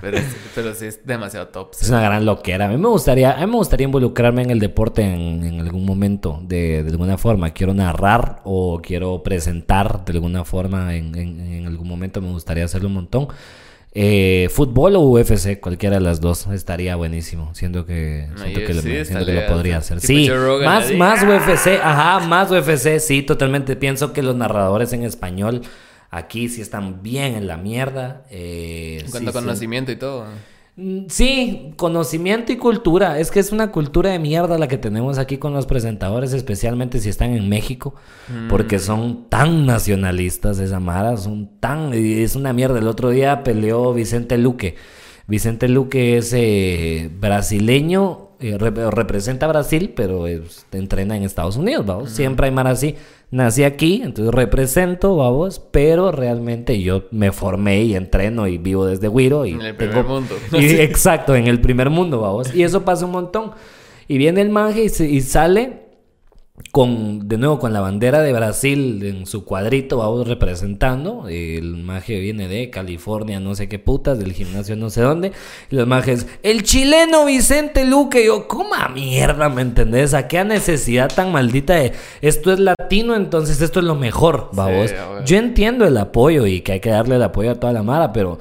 Pero, 0.00 0.18
sí- 0.18 0.24
pero 0.54 0.74
sí 0.74 0.84
es 0.86 1.06
demasiado 1.06 1.48
top. 1.48 1.70
Es 1.80 1.88
una 1.88 2.02
gran 2.02 2.26
loquera. 2.26 2.66
A 2.66 2.68
mí 2.68 2.76
me 2.76 2.88
gustaría, 2.88 3.32
a 3.32 3.40
mí 3.40 3.46
me 3.50 3.56
gustaría 3.56 3.86
involucrarme 3.86 4.42
en 4.42 4.50
el 4.50 4.58
deporte 4.60 5.00
en, 5.00 5.42
en 5.42 5.60
algún 5.60 5.86
momento, 5.86 6.40
de, 6.42 6.82
de 6.82 6.90
alguna 6.90 7.16
forma. 7.16 7.50
Quiero 7.54 7.72
narrar 7.72 8.42
o 8.44 8.82
quiero 8.82 9.22
presentar 9.22 10.04
de 10.04 10.12
alguna 10.12 10.40
forma. 10.40 10.43
En, 10.94 11.14
en- 11.14 11.40
en 11.40 11.66
algún 11.66 11.88
momento 11.88 12.20
me 12.20 12.30
gustaría 12.30 12.64
hacerlo 12.64 12.88
un 12.88 12.94
montón. 12.94 13.28
Eh, 13.96 14.48
fútbol 14.50 14.96
o 14.96 15.00
UFC, 15.02 15.60
cualquiera 15.60 15.96
de 15.96 16.00
las 16.02 16.20
dos 16.20 16.48
estaría 16.48 16.96
buenísimo. 16.96 17.54
Siento 17.54 17.86
que, 17.86 18.26
No, 18.32 18.38
siento 18.42 18.60
que, 18.66 18.74
lo- 18.74 18.82
siento 18.82 19.24
que 19.24 19.32
lo 19.34 19.46
podría 19.46 19.76
hacer. 19.78 20.00
Sí, 20.00 20.28
más, 20.64 20.92
más 20.94 21.22
UFC, 21.22 21.78
ajá, 21.80 22.26
más 22.26 22.50
UFC, 22.50 22.98
sí, 22.98 23.22
totalmente. 23.22 23.76
Pienso 23.76 24.12
que 24.12 24.22
los 24.22 24.34
narradores 24.34 24.92
en 24.92 25.04
español 25.04 25.62
aquí 26.10 26.48
sí 26.48 26.60
están 26.60 27.02
bien 27.04 27.36
en 27.36 27.46
la 27.46 27.56
mierda. 27.56 28.22
Eh, 28.30 28.98
En 29.00 29.06
sí, 29.06 29.10
cuanto 29.12 29.30
a 29.30 29.32
sí. 29.32 29.38
conocimiento 29.38 29.92
y 29.92 29.96
todo. 29.96 30.26
Mm, 30.76 31.06
Sí, 31.08 31.72
conocimiento 31.76 32.52
y 32.52 32.56
cultura. 32.56 33.18
Es 33.20 33.30
que 33.30 33.40
es 33.40 33.52
una 33.52 33.70
cultura 33.70 34.10
de 34.10 34.18
mierda 34.18 34.58
la 34.58 34.68
que 34.68 34.78
tenemos 34.78 35.18
aquí 35.18 35.38
con 35.38 35.52
los 35.52 35.66
presentadores, 35.66 36.32
especialmente 36.32 36.98
si 37.00 37.08
están 37.08 37.30
en 37.30 37.48
México, 37.48 37.94
porque 38.48 38.78
son 38.78 39.28
tan 39.28 39.66
nacionalistas 39.66 40.58
esa 40.58 40.80
mara, 40.80 41.16
son 41.16 41.58
tan... 41.60 41.92
Es 41.94 42.34
una 42.36 42.52
mierda. 42.52 42.78
El 42.78 42.88
otro 42.88 43.10
día 43.10 43.44
peleó 43.44 43.92
Vicente 43.94 44.36
Luque. 44.38 44.74
Vicente 45.26 45.68
Luque 45.68 46.18
es 46.18 46.32
eh, 46.34 47.10
brasileño, 47.18 48.23
eh, 48.48 48.58
rep- 48.58 48.90
representa 48.90 49.46
a 49.46 49.48
Brasil, 49.50 49.92
pero 49.94 50.26
es- 50.26 50.66
entrena 50.72 51.16
en 51.16 51.22
Estados 51.22 51.56
Unidos, 51.56 51.84
vamos. 51.86 52.10
Siempre 52.10 52.46
hay 52.46 52.52
mara 52.52 52.70
así. 52.70 52.94
Nací 53.30 53.64
aquí, 53.64 54.02
entonces 54.04 54.32
represento, 54.32 55.16
vamos, 55.16 55.60
pero 55.72 56.12
realmente 56.12 56.80
yo 56.80 57.04
me 57.10 57.32
formé 57.32 57.82
y 57.82 57.96
entreno 57.96 58.46
y 58.46 58.58
vivo 58.58 58.86
desde 58.86 59.08
Wiro 59.08 59.44
y 59.46 59.52
En 59.54 59.62
el 59.62 59.74
primer 59.74 59.94
tengo- 59.96 60.08
mundo. 60.08 60.34
y- 60.52 60.80
exacto, 60.80 61.34
en 61.34 61.46
el 61.48 61.60
primer 61.60 61.90
mundo, 61.90 62.20
vamos. 62.20 62.54
Y 62.54 62.62
eso 62.62 62.84
pasa 62.84 63.06
un 63.06 63.12
montón. 63.12 63.52
Y 64.06 64.18
viene 64.18 64.40
el 64.42 64.50
manje 64.50 64.84
y, 64.84 64.88
se- 64.88 65.08
y 65.10 65.20
sale 65.20 65.83
con, 66.70 67.28
de 67.28 67.36
nuevo, 67.36 67.58
con 67.58 67.72
la 67.72 67.80
bandera 67.80 68.20
de 68.20 68.32
Brasil 68.32 69.02
en 69.04 69.26
su 69.26 69.44
cuadrito, 69.44 69.98
vamos 69.98 70.28
representando. 70.28 71.28
El 71.28 71.76
maje 71.78 72.20
viene 72.20 72.46
de 72.46 72.70
California, 72.70 73.40
no 73.40 73.56
sé 73.56 73.68
qué 73.68 73.80
putas, 73.80 74.20
del 74.20 74.32
gimnasio 74.32 74.76
no 74.76 74.88
sé 74.88 75.02
dónde. 75.02 75.32
Y 75.70 75.74
los 75.74 75.88
majes, 75.88 76.28
el 76.44 76.62
chileno 76.62 77.24
Vicente 77.24 77.84
Luque. 77.84 78.24
Yo, 78.24 78.46
¿cómo 78.46 78.74
a 78.74 78.88
mierda, 78.88 79.48
me 79.48 79.62
entendés? 79.62 80.14
¿A 80.14 80.28
qué 80.28 80.44
necesidad 80.44 81.12
tan 81.12 81.32
maldita 81.32 81.74
de 81.74 81.92
esto 82.20 82.52
es 82.52 82.60
latino, 82.60 83.16
entonces 83.16 83.60
esto 83.60 83.80
es 83.80 83.86
lo 83.86 83.96
mejor, 83.96 84.50
vamos? 84.52 84.94
Yo 85.24 85.36
entiendo 85.36 85.84
el 85.86 85.96
apoyo 85.96 86.46
y 86.46 86.60
que 86.60 86.72
hay 86.72 86.80
que 86.80 86.90
darle 86.90 87.16
el 87.16 87.22
apoyo 87.24 87.50
a 87.50 87.54
toda 87.56 87.72
la 87.72 87.82
mara, 87.82 88.12
pero 88.12 88.38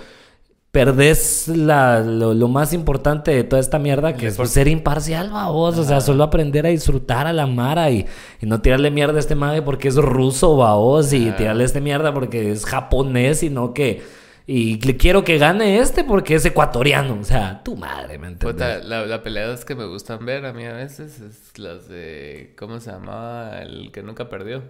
perdés 0.74 1.48
la, 1.50 2.00
lo, 2.00 2.34
lo 2.34 2.48
más 2.48 2.74
importante 2.74 3.30
de 3.30 3.44
toda 3.44 3.60
esta 3.60 3.78
mierda, 3.78 4.18
que 4.18 4.26
es 4.26 4.34
deporte. 4.34 4.54
ser 4.54 4.68
imparcial, 4.68 5.30
babos. 5.30 5.78
O 5.78 5.84
sea, 5.84 6.02
solo 6.02 6.24
aprender 6.24 6.66
a 6.66 6.70
disfrutar 6.70 7.28
a 7.28 7.32
la 7.34 7.46
mara 7.46 7.92
y, 7.92 8.08
y 8.42 8.46
no 8.48 8.60
tirarle 8.60 8.90
mierda 8.90 9.18
a 9.18 9.20
este 9.20 9.36
madre 9.36 9.62
porque 9.62 9.88
es 9.90 9.96
ruso, 9.98 10.58
babos, 10.58 11.14
y 11.14 11.32
tirarle 11.34 11.64
este 11.66 11.80
mierda 11.80 12.12
porque 12.12 12.52
es 12.52 12.66
japonés, 12.66 13.40
sino 13.40 13.74
que. 13.74 14.02
Y 14.48 14.82
le 14.82 14.98
quiero 14.98 15.24
que 15.24 15.38
gane 15.38 15.78
este 15.78 16.04
porque 16.04 16.36
es 16.36 16.46
ecuatoriano. 16.46 17.20
O 17.22 17.24
sea, 17.24 17.62
tu 17.64 17.78
madre, 17.78 18.18
¿me 18.18 18.30
entiendes? 18.30 18.54
Puta, 18.56 18.80
la, 18.80 19.06
la 19.06 19.22
peleadas 19.22 19.66
que 19.66 19.76
me 19.76 19.86
gustan 19.86 20.26
ver 20.26 20.44
a 20.46 20.54
mí 20.54 20.66
a 20.66 20.74
veces 20.74 21.22
es 21.22 21.58
las 21.60 21.88
de. 21.88 22.56
¿Cómo 22.58 22.80
se 22.80 22.92
llamaba? 22.92 23.62
El 23.62 23.92
que 23.92 24.02
nunca 24.02 24.28
perdió. 24.28 24.64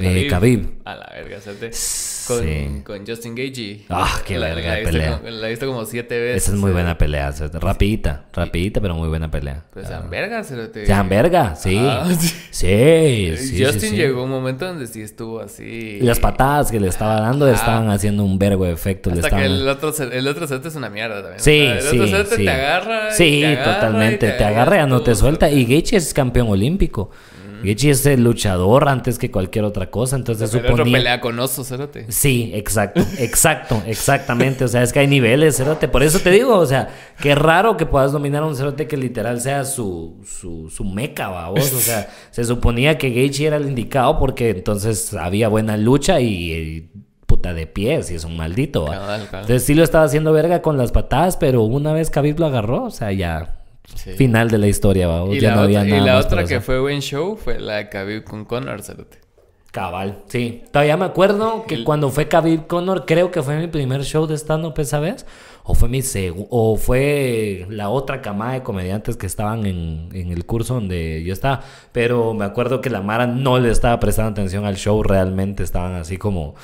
Eh, 0.00 0.28
Khabib. 0.30 0.64
A 0.84 0.94
la 0.94 1.10
verga, 1.12 1.40
¿sabes? 1.40 2.24
Con, 2.28 2.44
Sí. 2.44 2.82
con 2.84 3.04
Justin 3.04 3.34
Gagey. 3.34 3.84
Ah, 3.88 4.20
qué 4.24 4.38
La- 4.38 4.48
verga 4.54 4.68
la 4.68 4.74
visto 4.76 4.92
pelea. 4.92 5.18
como- 5.18 5.30
La 5.30 5.46
he 5.46 5.50
visto 5.50 5.66
como 5.66 5.84
siete 5.86 6.20
veces. 6.20 6.42
Esa 6.44 6.52
es 6.52 6.58
muy 6.58 6.70
buena 6.70 6.96
pelea. 6.96 7.32
rapidita, 7.54 8.26
rapidita, 8.32 8.80
pero 8.80 8.94
muy 8.94 9.08
buena 9.08 9.28
pelea. 9.28 9.64
Pues 9.72 9.88
sean 9.88 10.08
vergas, 10.08 10.46
cerote. 10.48 10.86
Sean 10.86 11.08
verga, 11.08 11.56
sí. 11.56 11.76
Ah, 11.80 12.06
sí. 12.20 12.28
Sí, 12.50 13.36
sí, 13.38 13.64
Justin 13.64 13.90
sí. 13.90 13.96
llegó 13.96 14.22
un 14.22 14.30
momento 14.30 14.66
donde 14.66 14.86
sí 14.86 15.00
estuvo 15.02 15.40
así. 15.40 15.98
Y 16.00 16.00
las 16.02 16.20
patadas 16.20 16.70
que 16.70 16.78
le 16.78 16.86
estaba 16.88 17.20
dando 17.20 17.48
estaban 17.50 17.90
haciendo 17.90 18.22
un 18.24 18.38
vergo 18.38 18.66
de 18.66 18.72
efecto. 18.72 19.10
le 19.10 19.16
Hasta 19.16 19.30
que 19.30 19.36
estaban- 19.36 19.60
el 19.60 19.68
otro, 19.68 19.92
el 20.12 20.28
otro 20.28 20.46
set 20.46 20.64
es 20.64 20.76
una 20.76 20.90
mierda 20.90 21.22
también. 21.22 21.40
Sí, 21.40 21.62
O 21.62 21.64
sea, 21.64 21.74
el 21.76 21.82
sí, 21.82 21.98
otro 22.14 22.24
set 22.24 22.36
te 22.44 22.50
agarra. 22.50 23.08
y 23.08 23.12
Sí, 23.14 23.40
te 23.40 23.46
agarra 23.48 23.74
totalmente. 23.74 24.28
y 24.28 24.38
Te 24.38 24.44
agarra, 24.44 24.76
ya 24.76 24.86
no 24.86 25.00
te 25.02 25.14
suelta. 25.16 25.50
Y 25.50 25.64
Gaethje 25.64 25.96
es 25.96 26.14
campeón 26.14 26.48
olímpico. 26.50 27.10
Gaethje 27.62 27.90
es 27.90 28.06
el 28.06 28.22
luchador 28.22 28.88
antes 28.88 29.18
que 29.18 29.30
cualquier 29.30 29.64
otra 29.64 29.90
cosa. 29.90 30.16
Entonces 30.16 30.54
otro 30.54 30.70
suponía... 30.70 30.98
pelea 30.98 31.20
con 31.20 31.38
oso, 31.38 31.64
cerote. 31.64 32.06
Sí, 32.10 32.50
exacto, 32.54 33.00
exacto, 33.18 33.82
exactamente. 33.86 34.64
O 34.64 34.68
sea, 34.68 34.82
es 34.82 34.92
que 34.92 35.00
hay 35.00 35.06
niveles, 35.06 35.56
cerote. 35.56 35.88
Por 35.88 36.02
eso 36.02 36.20
te 36.20 36.30
digo, 36.30 36.56
o 36.56 36.66
sea, 36.66 36.88
qué 37.20 37.34
raro 37.34 37.76
que 37.76 37.86
puedas 37.86 38.12
dominar 38.12 38.42
a 38.42 38.46
un 38.46 38.56
cerote 38.56 38.86
que 38.86 38.96
literal 38.96 39.40
sea 39.40 39.64
su, 39.64 40.20
su, 40.24 40.70
su 40.70 40.84
meca, 40.84 41.48
vos. 41.48 41.72
O 41.72 41.80
sea, 41.80 42.08
se 42.30 42.44
suponía 42.44 42.98
que 42.98 43.10
Gaethje 43.10 43.46
era 43.46 43.56
el 43.56 43.68
indicado 43.68 44.18
porque 44.18 44.50
entonces 44.50 45.14
había 45.14 45.48
buena 45.48 45.76
lucha 45.76 46.20
y, 46.20 46.52
y 46.52 46.90
puta 47.26 47.52
de 47.52 47.66
pies 47.66 48.10
y 48.10 48.14
es 48.14 48.24
un 48.24 48.36
maldito. 48.36 48.86
Cabal, 48.86 49.26
cabal. 49.26 49.40
Entonces 49.42 49.64
sí 49.64 49.74
lo 49.74 49.84
estaba 49.84 50.04
haciendo 50.04 50.32
verga 50.32 50.62
con 50.62 50.78
las 50.78 50.92
patadas, 50.92 51.36
pero 51.36 51.62
una 51.62 51.92
vez 51.92 52.10
Khabib 52.10 52.38
lo 52.38 52.46
agarró, 52.46 52.84
o 52.84 52.90
sea, 52.90 53.12
ya 53.12 53.57
Sí. 53.94 54.12
final 54.12 54.50
de 54.50 54.58
la 54.58 54.66
historia, 54.68 55.08
va. 55.08 55.24
Y 55.34 55.40
ya 55.40 55.50
la, 55.50 55.56
no 55.56 55.62
había 55.62 55.80
otra, 55.80 55.90
nada 55.90 56.02
y 56.02 56.06
la 56.06 56.14
más 56.14 56.26
otra 56.26 56.40
por 56.42 56.48
que 56.48 56.60
fue 56.60 56.80
buen 56.80 57.00
show 57.00 57.36
fue 57.36 57.58
la 57.58 57.76
de 57.76 57.88
Khabib 57.88 58.24
con 58.24 58.44
Conor, 58.44 58.82
cerote. 58.82 59.18
Cabal, 59.70 60.22
sí. 60.28 60.62
Todavía 60.72 60.96
me 60.96 61.04
acuerdo 61.04 61.64
que 61.66 61.74
El- 61.76 61.84
cuando 61.84 62.08
fue 62.10 62.26
Khabib 62.28 62.66
Conor, 62.66 63.04
creo 63.06 63.30
que 63.30 63.42
fue 63.42 63.58
mi 63.58 63.66
primer 63.66 64.02
show 64.04 64.26
de 64.26 64.34
stand-up 64.36 64.74
esa 64.78 64.98
vez. 65.00 65.26
O 65.70 65.74
fue 65.74 65.90
mi 65.90 66.00
o 66.48 66.76
fue 66.76 67.66
la 67.68 67.90
otra 67.90 68.22
camada 68.22 68.54
de 68.54 68.62
comediantes 68.62 69.18
que 69.18 69.26
estaban 69.26 69.66
en, 69.66 70.08
en 70.14 70.32
el 70.32 70.46
curso 70.46 70.72
donde 70.74 71.22
yo 71.22 71.34
estaba. 71.34 71.60
Pero 71.92 72.32
me 72.32 72.46
acuerdo 72.46 72.80
que 72.80 72.88
la 72.88 73.02
Mara 73.02 73.26
no 73.26 73.58
le 73.58 73.70
estaba 73.70 74.00
prestando 74.00 74.30
atención 74.30 74.64
al 74.64 74.76
show 74.76 75.02
realmente. 75.02 75.62
Estaban 75.62 75.94
así 75.96 76.16
como 76.16 76.54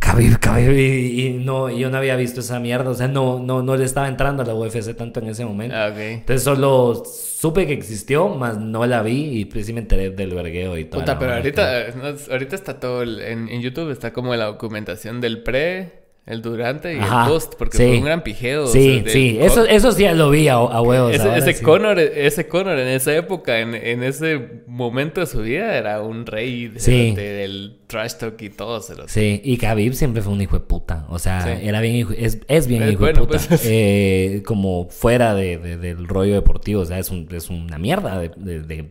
Khabib, 0.00 0.38
Khabib, 0.38 0.72
y, 0.72 1.26
y 1.26 1.32
no, 1.34 1.70
yo 1.70 1.90
no 1.90 1.96
había 1.98 2.14
visto 2.16 2.40
esa 2.40 2.60
mierda, 2.60 2.90
o 2.90 2.94
sea, 2.94 3.08
no, 3.08 3.38
no, 3.38 3.62
no 3.62 3.76
le 3.76 3.84
estaba 3.84 4.06
entrando 4.08 4.42
a 4.42 4.46
la 4.46 4.54
UFC 4.54 4.94
tanto 4.96 5.20
en 5.20 5.28
ese 5.28 5.44
momento. 5.44 5.74
Ah. 5.76 5.88
Entonces 5.96 6.42
solo 6.42 7.02
supe 7.06 7.66
que 7.66 7.72
existió, 7.72 8.28
más 8.28 8.58
no 8.58 8.84
la 8.86 9.02
vi 9.02 9.40
y 9.40 9.44
pues 9.46 9.66
sí 9.66 9.72
me 9.72 9.80
enteré 9.80 10.10
del 10.10 10.34
vergueo 10.34 10.76
y 10.76 10.84
todo. 10.84 11.00
Puta, 11.00 11.18
pero 11.18 11.34
ahorita, 11.34 11.86
no, 11.96 12.14
ahorita 12.32 12.54
está 12.56 12.78
todo 12.80 13.02
el- 13.02 13.20
en, 13.20 13.48
en 13.48 13.60
YouTube 13.62 13.90
está 13.90 14.12
como 14.12 14.34
la 14.36 14.44
documentación 14.46 15.20
del 15.20 15.42
pre, 15.42 16.04
el 16.26 16.40
durante 16.40 16.94
y 16.94 16.98
Ajá, 16.98 17.24
el 17.24 17.30
post, 17.32 17.54
porque 17.58 17.76
sí. 17.76 17.84
fue 17.86 17.98
un 17.98 18.04
gran 18.04 18.22
pijeo. 18.22 18.64
o 18.64 18.66
Sí, 18.66 19.02
sea, 19.04 19.12
sí, 19.12 19.38
eso, 19.40 19.66
eso 19.66 19.92
sí 19.92 20.04
ya 20.04 20.14
lo 20.14 20.30
vi 20.30 20.48
a, 20.48 20.54
a 20.54 20.80
huevos. 20.80 21.14
Ese, 21.14 21.36
ese 21.36 21.52
sí. 21.52 21.62
Conor, 21.62 21.98
ese 21.98 22.48
Conor 22.48 22.78
en 22.78 22.88
esa 22.88 23.14
época, 23.14 23.60
en, 23.60 23.74
en 23.74 24.02
ese 24.02 24.62
momento 24.66 25.20
de 25.20 25.26
su 25.26 25.40
vida, 25.42 25.76
era 25.76 26.00
un 26.00 26.24
rey 26.24 26.72
Sí. 26.76 27.12
de- 27.14 27.22
del 27.32 27.76
trash 27.94 28.14
talk 28.14 28.40
y 28.42 28.50
todo. 28.50 28.80
Se 28.80 28.96
lo 28.96 29.06
Sí, 29.08 29.40
y 29.44 29.56
Khabib 29.56 29.92
siempre 29.94 30.20
fue 30.22 30.32
un 30.32 30.40
hijo 30.40 30.58
de 30.58 30.64
puta. 30.64 31.06
O 31.08 31.18
sea, 31.20 31.42
Sí. 31.44 31.66
era 31.66 31.80
bien 31.80 31.94
hijo, 31.94 32.12
es, 32.16 32.40
es 32.48 32.66
bien 32.66 32.82
Es 32.82 32.92
hijo 32.92 33.06
de 33.06 33.14
puta. 33.14 33.38
pues. 33.48 33.62
Eh, 33.64 34.42
como 34.44 34.88
fuera 34.90 35.34
de, 35.34 35.58
de- 35.58 35.76
del 35.76 36.08
rollo 36.08 36.34
deportivo. 36.34 36.80
O 36.82 36.84
sea, 36.84 36.98
es, 36.98 37.10
un- 37.10 37.28
es 37.32 37.50
una 37.50 37.78
mierda 37.78 38.18
de, 38.18 38.90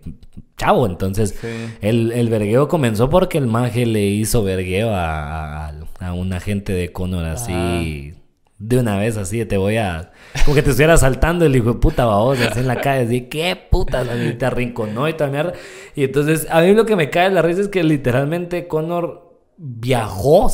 chavo. 0.57 0.85
Entonces, 0.85 1.35
Sí. 1.41 1.47
el, 1.81 2.11
el 2.13 2.29
vergueo 2.29 2.67
comenzó 2.69 3.09
porque 3.09 3.37
el 3.39 3.47
maje 3.47 3.85
le 3.85 4.05
hizo 4.05 4.41
vergueo 4.43 4.91
a, 4.91 5.67
a, 5.67 5.73
a 5.99 6.13
un 6.13 6.31
agente 6.31 6.71
de 6.71 6.93
Conor 6.93 7.25
así. 7.25 8.13
De 8.59 8.77
una 8.79 8.97
vez 8.97 9.17
así, 9.17 9.43
te 9.43 9.57
voy 9.57 9.75
a... 9.75 10.12
Como 10.45 10.55
que 10.55 10.61
te 10.61 10.71
estuviera 10.71 10.97
saltando 10.97 11.45
el 11.45 11.55
hijo 11.55 11.73
de 11.73 11.79
puta 11.79 12.05
babosa 12.05 12.47
así 12.47 12.59
en 12.59 12.67
la 12.67 12.81
calle. 12.81 13.05
Así, 13.05 13.21
¿qué 13.29 13.55
putas? 13.55 14.07
Y 14.15 14.33
te 14.33 14.45
arrinconó 14.45 15.07
y 15.07 15.13
toda 15.13 15.29
mierda. 15.29 15.53
Y 15.95 16.03
entonces, 16.03 16.47
a 16.49 16.61
mí 16.61 16.73
lo 16.73 16.85
que 16.85 16.95
me 16.95 17.09
cae 17.09 17.29
de 17.29 17.35
la 17.35 17.41
risa 17.41 17.61
es 17.61 17.67
que 17.67 17.83
literalmente 17.83 18.67
Conor 18.67 19.39
viajó 19.57 20.51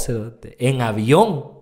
en 0.59 0.81
avión 0.81 1.59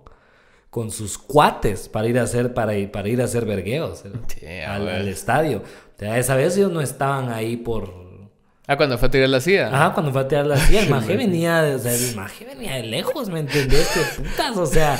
con 0.69 0.91
sus 0.91 1.17
cuates 1.17 1.89
para 1.89 2.07
ir 2.07 2.19
a 2.19 2.23
hacer, 2.23 2.53
para 2.53 2.75
ir, 2.75 2.91
para 2.91 3.07
ir 3.09 3.21
a 3.21 3.25
hacer 3.25 3.45
vergueos 3.45 4.03
al, 4.67 5.07
estadio. 5.07 5.59
O 5.59 5.99
sea, 5.99 6.17
esa 6.17 6.35
vez 6.35 6.57
ellos 6.57 6.71
no 6.71 6.81
estaban 6.81 7.29
ahí 7.29 7.57
por... 7.57 8.07
Ah, 8.67 8.75
cuando 8.75 8.97
fue 8.97 9.07
a 9.07 9.11
tirar 9.11 9.29
la 9.29 9.39
silla. 9.39 9.69
Ajá, 9.69 9.93
cuando 9.93 10.11
fue 10.11 10.21
a 10.21 10.27
tirar 10.27 10.45
la 10.45 10.57
silla, 10.57 10.81
el 10.81 10.89
maje 10.89 11.15
venía, 11.15 11.61
de- 11.61 11.75
o 11.75 11.79
sea, 11.79 11.93
el 11.93 12.15
maje 12.15 12.43
venía 12.43 12.75
de 12.75 12.83
lejos, 12.83 13.29
¿me 13.29 13.39
entendés? 13.39 13.87
¿Qué 13.93 14.21
putas? 14.21 14.57
O 14.57 14.65
sea, 14.65 14.99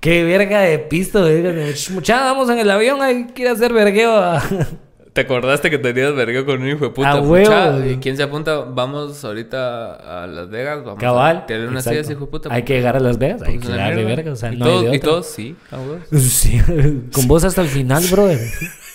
qué 0.00 0.24
verga 0.24 0.60
de 0.60 0.78
pisto. 0.78 1.22
verga 1.24 1.52
de, 1.52 1.72
"Sh, 1.74 1.90
Mucha, 1.90 2.20
vamos 2.20 2.48
en 2.50 2.58
el 2.58 2.70
avión, 2.70 3.00
hay 3.02 3.26
que 3.28 3.42
ir 3.42 3.48
a 3.48 3.52
hacer 3.52 3.72
vergueo. 3.72 4.14
a-". 4.16 4.42
¿Te 5.12 5.22
acordaste 5.22 5.68
que 5.68 5.78
tenías 5.78 6.14
vergueo 6.14 6.46
con 6.46 6.62
un 6.62 6.68
hijo 6.68 6.84
de 6.84 6.90
puta? 6.90 7.10
A 7.10 7.20
huevo. 7.20 7.84
¿Y 7.84 7.96
quién 7.96 8.16
se 8.16 8.22
apunta? 8.22 8.60
Vamos 8.60 9.24
ahorita 9.24 10.22
a 10.22 10.26
Las 10.28 10.48
Vegas. 10.48 10.84
Vamos 10.84 11.00
Cabal. 11.00 11.38
a 11.38 11.46
tirar 11.46 11.62
una 11.66 11.80
exacto. 11.80 12.02
silla, 12.04 12.12
hijo 12.12 12.26
de 12.26 12.30
puta. 12.30 12.54
Hay 12.54 12.62
que 12.62 12.74
llegar 12.74 12.96
a 12.96 13.00
Las 13.00 13.18
Vegas, 13.18 13.42
hay 13.42 13.54
Porque 13.56 13.66
que 13.72 13.76
darle 13.76 13.94
mierda. 14.04 14.14
verga, 14.16 14.32
o 14.32 14.36
sea, 14.36 14.52
y 14.52 14.56
no 14.56 14.64
hay 14.66 14.70
todos, 14.70 14.84
de 14.90 14.96
y 14.96 15.00
todos, 15.00 15.26
sí. 15.26 15.56
a. 15.72 15.78
Sí, 16.18 16.60
con 17.12 17.26
vos 17.26 17.42
hasta 17.42 17.62
el 17.62 17.68
final, 17.68 18.04
brother. 18.10 18.38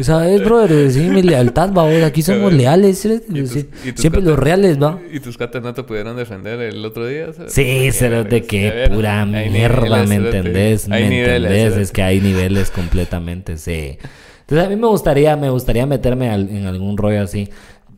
Sabes, 0.00 0.44
brother, 0.44 0.90
sí, 0.90 1.00
mi 1.08 1.22
lealtad, 1.22 1.72
va, 1.72 2.06
aquí 2.06 2.22
somos 2.22 2.52
leales, 2.52 3.04
y 3.04 3.18
tus 3.42 3.66
siempre 3.96 4.22
los 4.22 4.38
reales, 4.38 4.80
va. 4.80 4.98
¿Y 5.12 5.20
tus 5.20 5.36
catas 5.36 5.62
no 5.62 5.74
te 5.74 5.82
pudieron 5.82 6.16
defender 6.16 6.60
el 6.60 6.84
otro 6.84 7.06
día? 7.06 7.32
¿sabes? 7.32 7.52
Sí, 7.52 7.90
pero 7.98 8.24
de 8.24 8.42
qué 8.44 8.70
ver, 8.70 8.92
pura 8.92 9.24
mierda, 9.26 10.04
¿me 10.06 10.14
entendés? 10.16 10.88
¿Me 10.88 10.96
entendés? 11.40 11.76
Es 11.76 11.92
que 11.92 12.02
hay 12.02 12.20
niveles 12.20 12.70
completamente, 12.70 13.56
sí. 13.56 13.98
Entonces 14.40 14.66
a 14.66 14.68
mí 14.68 14.76
me 14.76 14.86
gustaría, 14.86 15.36
me 15.36 15.50
gustaría 15.50 15.86
meterme 15.86 16.30
al- 16.30 16.48
en 16.48 16.66
algún 16.66 16.96
rollo 16.96 17.22
así. 17.22 17.48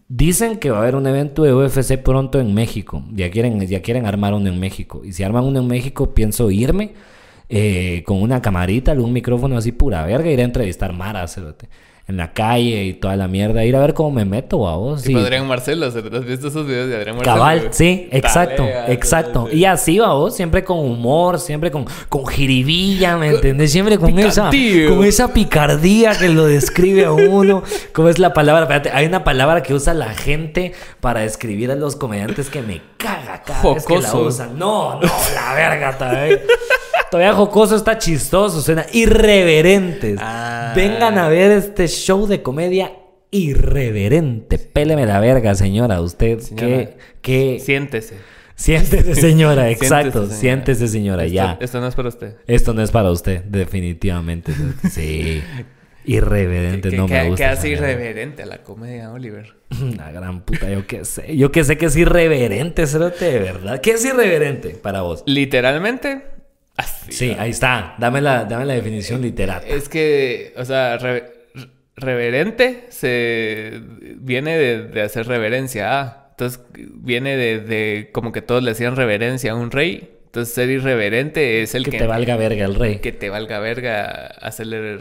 Dicen 0.08 0.58
que 0.58 0.70
va 0.70 0.78
a 0.78 0.82
haber 0.82 0.96
un 0.96 1.06
evento 1.06 1.42
de 1.44 1.54
UFC 1.54 1.96
pronto 1.96 2.38
en 2.40 2.52
México. 2.52 3.02
Ya 3.12 3.30
quieren, 3.30 3.58
ya 3.66 3.80
quieren 3.80 4.04
armar 4.04 4.34
uno 4.34 4.48
en 4.48 4.60
México. 4.60 5.00
Y 5.04 5.12
si 5.12 5.22
arman 5.22 5.44
uno 5.44 5.60
en 5.60 5.66
México, 5.66 6.12
pienso 6.12 6.50
irme 6.50 6.92
eh, 7.54 8.02
con 8.06 8.22
una 8.22 8.40
camarita, 8.40 8.92
algún 8.92 9.12
micrófono 9.12 9.58
así 9.58 9.72
pura 9.72 10.06
verga, 10.06 10.30
ir 10.30 10.40
a 10.40 10.44
entrevistar 10.44 10.94
Mara, 10.94 11.28
cerote, 11.28 11.68
en 12.08 12.16
la 12.16 12.32
calle 12.32 12.84
y 12.84 12.94
toda 12.94 13.14
la 13.14 13.28
mierda. 13.28 13.62
Ir 13.62 13.76
a 13.76 13.80
ver 13.80 13.92
cómo 13.92 14.10
me 14.10 14.24
meto, 14.24 14.66
a 14.66 14.76
vos. 14.76 15.02
Tipo 15.02 15.18
Adrián 15.18 15.46
Marcelo, 15.46 15.90
¿se 15.90 15.98
¿has 15.98 16.24
visto 16.24 16.48
esos 16.48 16.66
videos 16.66 16.88
de 16.88 16.96
Adrián 16.96 17.16
Marcelo? 17.16 17.36
Cabal, 17.36 17.68
sí, 17.72 18.08
exacto, 18.10 18.66
exacto. 18.88 19.48
Y 19.52 19.66
así 19.66 19.98
va 19.98 20.14
vos, 20.14 20.34
siempre 20.34 20.64
con 20.64 20.78
humor, 20.78 21.38
siempre 21.38 21.70
con, 21.70 21.84
con 22.08 22.26
jiribilla, 22.26 23.18
¿me 23.18 23.28
entendés? 23.28 23.70
Siempre 23.70 23.98
con 23.98 24.18
esa, 24.18 24.50
con 24.88 25.04
esa 25.04 25.34
picardía 25.34 26.16
que 26.18 26.30
lo 26.30 26.46
describe 26.46 27.04
a 27.04 27.12
uno. 27.12 27.62
¿Cómo 27.92 28.08
es 28.08 28.18
la 28.18 28.32
palabra? 28.32 28.62
Espérate, 28.62 28.90
hay 28.92 29.04
una 29.04 29.24
palabra 29.24 29.62
que 29.62 29.74
usa 29.74 29.92
la 29.92 30.14
gente 30.14 30.72
para 31.00 31.20
describir 31.20 31.70
a 31.70 31.74
los 31.74 31.96
comediantes 31.96 32.48
que 32.48 32.62
me 32.62 32.80
caga 32.96 33.42
cada 33.42 33.74
vez 33.74 33.84
que 33.84 33.98
la 33.98 34.14
usan. 34.14 34.58
No, 34.58 35.00
no, 35.00 35.10
la 35.34 35.54
verga 35.54 35.98
todavía. 35.98 36.40
Todavía 37.12 37.34
jocoso 37.34 37.76
está 37.76 37.98
chistoso, 37.98 38.62
suena 38.62 38.86
irreverentes. 38.90 40.18
Ah. 40.18 40.72
Vengan 40.74 41.18
a 41.18 41.28
ver 41.28 41.50
este 41.50 41.86
show 41.86 42.26
de 42.26 42.40
comedia 42.40 42.94
irreverente. 43.30 44.56
Péleme 44.56 45.04
la 45.04 45.20
verga, 45.20 45.54
señora. 45.54 46.00
Usted. 46.00 46.38
¿qué, 46.56 46.96
qué? 47.20 47.60
Siéntese. 47.60 48.16
Siéntese, 48.54 49.14
señora. 49.14 49.68
Exacto. 49.70 50.22
señora. 50.22 50.36
Siéntese, 50.36 50.88
señora. 50.88 51.24
Esto, 51.24 51.34
Ya. 51.34 51.58
Esto 51.60 51.82
no 51.82 51.88
es 51.88 51.94
para 51.94 52.08
usted. 52.08 52.36
Esto 52.46 52.72
no 52.72 52.80
es 52.80 52.90
para 52.90 53.10
usted, 53.10 53.44
definitivamente. 53.44 54.54
Sí. 54.90 55.42
Irreverente, 56.06 56.88
¿Qué, 56.88 56.96
no 56.96 57.06
me 57.06 57.28
gusta. 57.28 57.44
esa 57.44 57.60
hace 57.60 57.68
irreverente 57.68 58.42
a 58.42 58.46
la 58.46 58.62
comedia, 58.62 59.12
Oliver? 59.12 59.54
La 59.98 60.10
gran 60.12 60.40
puta, 60.40 60.70
yo 60.70 60.86
qué 60.86 61.04
sé. 61.04 61.36
Yo 61.36 61.52
qué 61.52 61.62
sé 61.62 61.76
que 61.76 61.86
es 61.86 61.96
irreverente, 61.96 62.86
cerote, 62.86 63.24
de 63.26 63.38
verdad. 63.38 63.82
¿Qué 63.82 63.92
es 63.92 64.04
irreverente 64.04 64.70
para 64.70 65.02
vos? 65.02 65.22
Literalmente, 65.26 66.31
Sí, 67.08 67.34
ahí 67.38 67.50
está. 67.50 67.94
Dame 67.98 68.20
la, 68.20 68.44
dame 68.44 68.64
la 68.66 68.74
definición 68.74 69.22
literal. 69.22 69.62
Es 69.66 69.88
que, 69.88 70.54
o 70.56 70.64
sea, 70.64 70.98
re- 70.98 71.32
re- 71.54 71.68
reverente 71.96 72.86
se 72.90 73.80
viene 74.16 74.56
de, 74.56 74.82
de 74.88 75.02
hacer 75.02 75.26
reverencia 75.26 76.00
a. 76.00 76.18
Entonces 76.30 76.60
viene 76.72 77.36
de, 77.36 77.60
de 77.60 78.10
como 78.12 78.32
que 78.32 78.42
todos 78.42 78.62
le 78.62 78.70
hacían 78.72 78.96
reverencia 78.96 79.52
a 79.52 79.54
un 79.54 79.70
rey. 79.70 80.10
Entonces 80.26 80.54
ser 80.54 80.70
irreverente 80.70 81.62
es 81.62 81.74
el 81.74 81.84
Que 81.84 81.90
que, 81.92 81.98
te 81.98 82.06
valga 82.06 82.36
verga 82.36 82.64
el 82.64 82.74
rey. 82.74 82.98
que 83.00 83.12
te 83.12 83.28
valga 83.28 83.58
verga 83.60 84.26
hacerle... 84.40 84.98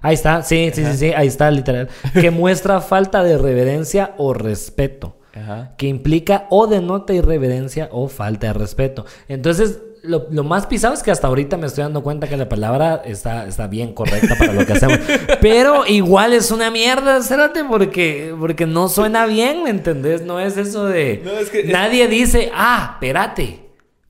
Ahí 0.00 0.14
está, 0.14 0.42
sí, 0.42 0.70
sí, 0.72 0.84
sí, 0.84 0.96
sí, 0.96 1.12
ahí 1.14 1.28
está, 1.28 1.50
literal. 1.50 1.88
Que 2.18 2.30
muestra 2.30 2.80
falta 2.80 3.22
de 3.22 3.38
reverencia 3.38 4.14
o 4.16 4.32
respeto. 4.34 5.18
Ajá. 5.34 5.74
Que 5.76 5.86
implica 5.86 6.46
o 6.50 6.66
denota 6.66 7.12
irreverencia 7.12 7.88
o 7.92 8.08
falta 8.08 8.48
de 8.48 8.52
respeto. 8.54 9.06
Entonces, 9.28 9.78
lo, 10.02 10.26
lo 10.30 10.44
más 10.44 10.66
pisado 10.66 10.94
es 10.94 11.02
que 11.02 11.10
hasta 11.10 11.26
ahorita 11.28 11.56
me 11.56 11.66
estoy 11.66 11.82
dando 11.84 12.02
cuenta 12.02 12.28
que 12.28 12.36
la 12.36 12.48
palabra 12.48 13.02
está, 13.04 13.46
está 13.46 13.66
bien 13.68 13.92
correcta 13.94 14.34
para 14.36 14.52
lo 14.52 14.66
que 14.66 14.72
hacemos. 14.72 14.98
Pero 15.40 15.86
igual 15.86 16.32
es 16.32 16.50
una 16.50 16.70
mierda, 16.70 17.22
cérate, 17.22 17.64
porque, 17.64 18.34
porque 18.38 18.66
no 18.66 18.88
suena 18.88 19.26
bien, 19.26 19.62
¿me 19.64 19.70
entendés? 19.70 20.22
No 20.22 20.40
es 20.40 20.56
eso 20.56 20.86
de... 20.86 21.22
No, 21.24 21.30
es 21.32 21.50
que- 21.50 21.60
es- 21.60 21.66
Nadie 21.70 22.08
dice, 22.08 22.50
ah, 22.54 22.90
espérate. 22.94 23.60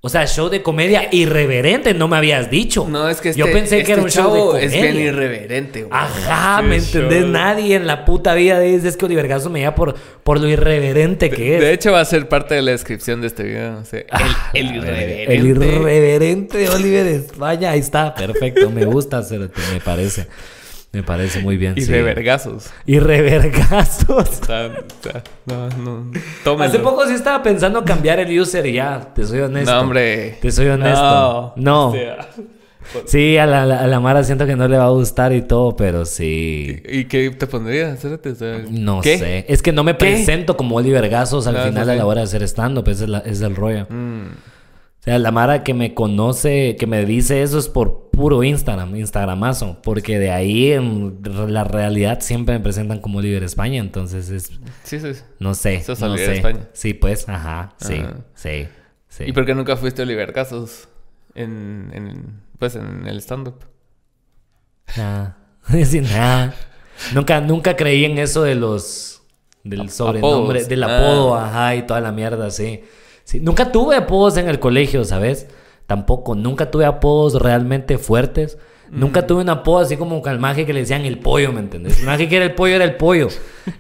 O 0.05 0.09
sea, 0.09 0.27
show 0.27 0.49
de 0.49 0.63
comedia 0.63 1.07
irreverente, 1.13 1.95
no 1.95 2.09
me 2.09 2.17
habías 2.17 2.51
dicho. 2.51 2.89
No, 2.91 3.09
es 3.09 3.21
que 3.21 3.29
este, 3.29 3.39
Yo 3.39 3.53
pensé 3.53 3.85
que 3.85 3.93
era 3.93 4.03
este 4.05 4.19
un 4.21 4.25
show 4.25 4.35
de 4.35 4.41
comedia. 4.41 4.67
es 4.67 4.73
bien 4.73 4.97
irreverente, 4.97 5.85
güey. 5.85 5.93
Ajá, 5.97 6.59
Sí, 6.61 6.67
¿me 6.67 6.77
entendés? 6.79 7.21
show. 7.23 7.31
Nadie 7.31 7.77
en 7.77 7.87
la 7.87 8.05
puta 8.05 8.35
vida 8.35 8.59
dice 8.59 8.89
es 8.89 8.97
que 8.97 9.05
Oliver 9.05 9.29
Gazo 9.29 9.49
me 9.49 9.61
llama 9.61 9.77
por, 9.77 9.95
por 10.25 10.41
lo 10.41 10.49
irreverente 10.49 11.31
que 11.31 11.55
es. 11.55 11.61
De 11.61 11.73
hecho, 11.73 11.93
va 11.93 12.01
a 12.01 12.05
ser 12.05 12.29
parte 12.29 12.57
de 12.57 12.63
la 12.63 12.73
descripción 12.73 13.21
de 13.21 13.29
este 13.29 13.45
video. 13.45 13.79
o 13.79 13.85
sea, 13.85 14.01
el, 14.01 14.07
Ah, 14.11 14.51
el 14.55 14.75
irreverente. 14.75 15.35
El 15.37 15.47
irreverente 15.47 16.59
de 16.59 16.69
Oliver 16.69 17.07
España. 17.07 17.71
Ahí 17.71 17.79
está, 17.79 18.13
perfecto. 18.13 18.71
Me 18.71 18.85
gusta, 18.85 19.23
Cerote, 19.23 19.61
me 19.73 19.79
parece. 19.79 20.27
Me 20.93 21.03
parece 21.03 21.41
muy 21.41 21.57
bien. 21.57 21.75
Y 21.77 21.83
sí. 21.83 21.91
revergazos. 21.91 22.71
Y 22.85 22.99
revergazos. 22.99 24.41
No, 25.47 25.69
no. 25.71 26.11
Tómenlo. 26.45 26.65
Hace 26.69 26.79
poco 26.81 27.07
sí 27.07 27.15
estaba 27.15 27.43
pensando 27.43 27.85
cambiar 27.85 28.21
el 28.21 28.39
user 28.39 28.67
y 28.67 28.75
ya, 28.75 29.01
te 29.15 29.25
soy 29.25 29.41
honesto. 29.41 29.73
No, 29.73 29.81
hombre. 29.81 30.39
Te 30.43 30.51
soy 30.53 30.67
honesto. 30.69 31.55
No. 31.57 31.89
O 31.89 31.93
sea, 31.93 32.29
Sí, 33.07 33.39
a 33.39 33.47
la, 33.47 33.63
a 33.63 33.87
la 33.87 34.01
Mara 34.01 34.25
siento 34.25 34.45
que 34.45 34.57
no 34.57 34.67
le 34.67 34.77
va 34.77 34.87
a 34.87 34.91
gustar 34.91 35.33
y 35.33 35.43
todo, 35.43 35.77
pero 35.77 36.05
sí. 36.05 36.83
¿Y 36.87 37.05
qué 37.05 37.31
te 37.31 37.47
pondrías? 37.47 38.05
No 38.71 39.01
¿qué? 39.01 39.19
sé. 39.19 39.45
Es 39.49 39.63
que 39.63 39.71
no 39.73 39.85
me 39.85 39.93
¿Qué? 39.93 39.99
presento 39.99 40.57
como 40.57 40.77
Oliver 40.77 41.09
Gazos 41.09 41.47
al 41.47 41.55
No, 41.55 41.63
final 41.65 41.87
no 41.87 41.93
a 41.93 41.97
la 41.97 42.05
hora 42.07 42.21
de 42.23 42.25
hacer 42.25 42.43
stand-up. 42.43 42.87
Ese 42.89 43.05
es, 43.05 43.09
la- 43.11 43.21
es 43.21 43.41
el 43.41 43.55
rollo. 43.55 43.87
Mm, 43.89 44.23
O 45.03 45.05
sea, 45.05 45.19
la 45.19 45.33
Mara 45.33 45.65
que 45.65 45.75
me 45.75 45.95
conoce, 45.95 46.77
que 46.79 46.87
me 46.87 47.05
dice 47.05 47.43
eso 47.43 47.59
es 47.59 47.69
por 47.69 48.11
puro 48.11 48.45
Instagram, 48.45 48.95
Instagramazo. 48.95 49.79
Porque 49.83 50.21
de 50.21 50.31
ahí 50.31 50.71
en 50.71 51.19
la 51.49 51.65
realidad 51.65 52.21
siempre 52.21 52.55
me 52.57 52.61
presentan 52.63 53.01
como 53.01 53.19
Oliver 53.19 53.43
España. 53.43 53.81
Entonces 53.81 54.31
es, 54.31 54.53
sí, 54.85 55.01
sí. 55.01 55.09
no 55.41 55.55
sé. 55.55 55.83
Sos 55.83 55.99
no 55.99 56.07
Oliver 56.13 56.27
sé. 56.29 56.37
España. 56.37 56.69
Sí, 56.73 56.95
pues, 56.95 57.29
ajá. 57.29 57.75
Sí, 57.79 57.95
Ajá. 57.97 58.15
sí, 58.35 58.69
sí. 59.09 59.25
¿Y 59.27 59.33
por 59.33 59.45
qué 59.45 59.57
nunca 59.57 59.77
fuiste 59.77 60.03
Oliver 60.03 60.33
Casos 60.33 60.87
en, 61.35 61.91
en, 61.93 62.41
pues, 62.61 62.77
en 62.77 63.05
el 63.09 63.19
stand-up? 63.19 63.57
Nada. 64.97 65.37
Nada. 66.13 66.55
Nunca, 67.13 67.41
nunca 67.41 67.75
creí 67.77 68.05
en 68.05 68.19
eso 68.19 68.43
de 68.43 68.55
los. 68.55 69.23
Del 69.65 69.91
sobrenombre, 69.91 70.59
Apodos. 70.61 70.69
del 70.69 70.83
apodo, 70.85 71.35
Ah. 71.37 71.47
ajá, 71.49 71.77
y 71.77 71.83
toda 71.87 72.01
la 72.01 72.11
mierda, 72.13 72.51
sí. 72.51 72.83
Sí, 73.25 73.41
nunca 73.41 73.73
tuve 73.73 73.97
apodos 73.97 74.37
en 74.37 74.49
el 74.49 74.59
colegio, 74.59 75.05
¿sabes? 75.05 75.47
Tampoco, 75.87 76.35
nunca 76.35 76.71
tuve 76.71 76.85
apodos 76.85 77.35
realmente 77.41 77.99
fuertes. 77.99 78.59
Nunca 78.93 79.27
tuve 79.27 79.41
un 79.41 79.49
apodo 79.49 79.79
así 79.79 79.97
como 79.97 80.23
al 80.27 80.39
maje 80.39 80.67
que 80.67 80.75
le 80.75 80.81
decían 80.81 81.03
el 81.07 81.19
pollo, 81.19 81.51
¿me 81.51 81.61
entendés? 81.61 82.01
El 82.01 82.05
maje 82.07 82.29
que 82.29 82.37
era 82.37 82.45
el 82.45 82.55
pollo 82.55 82.75
era 82.75 82.85
el 82.85 82.97
pollo. 82.97 83.29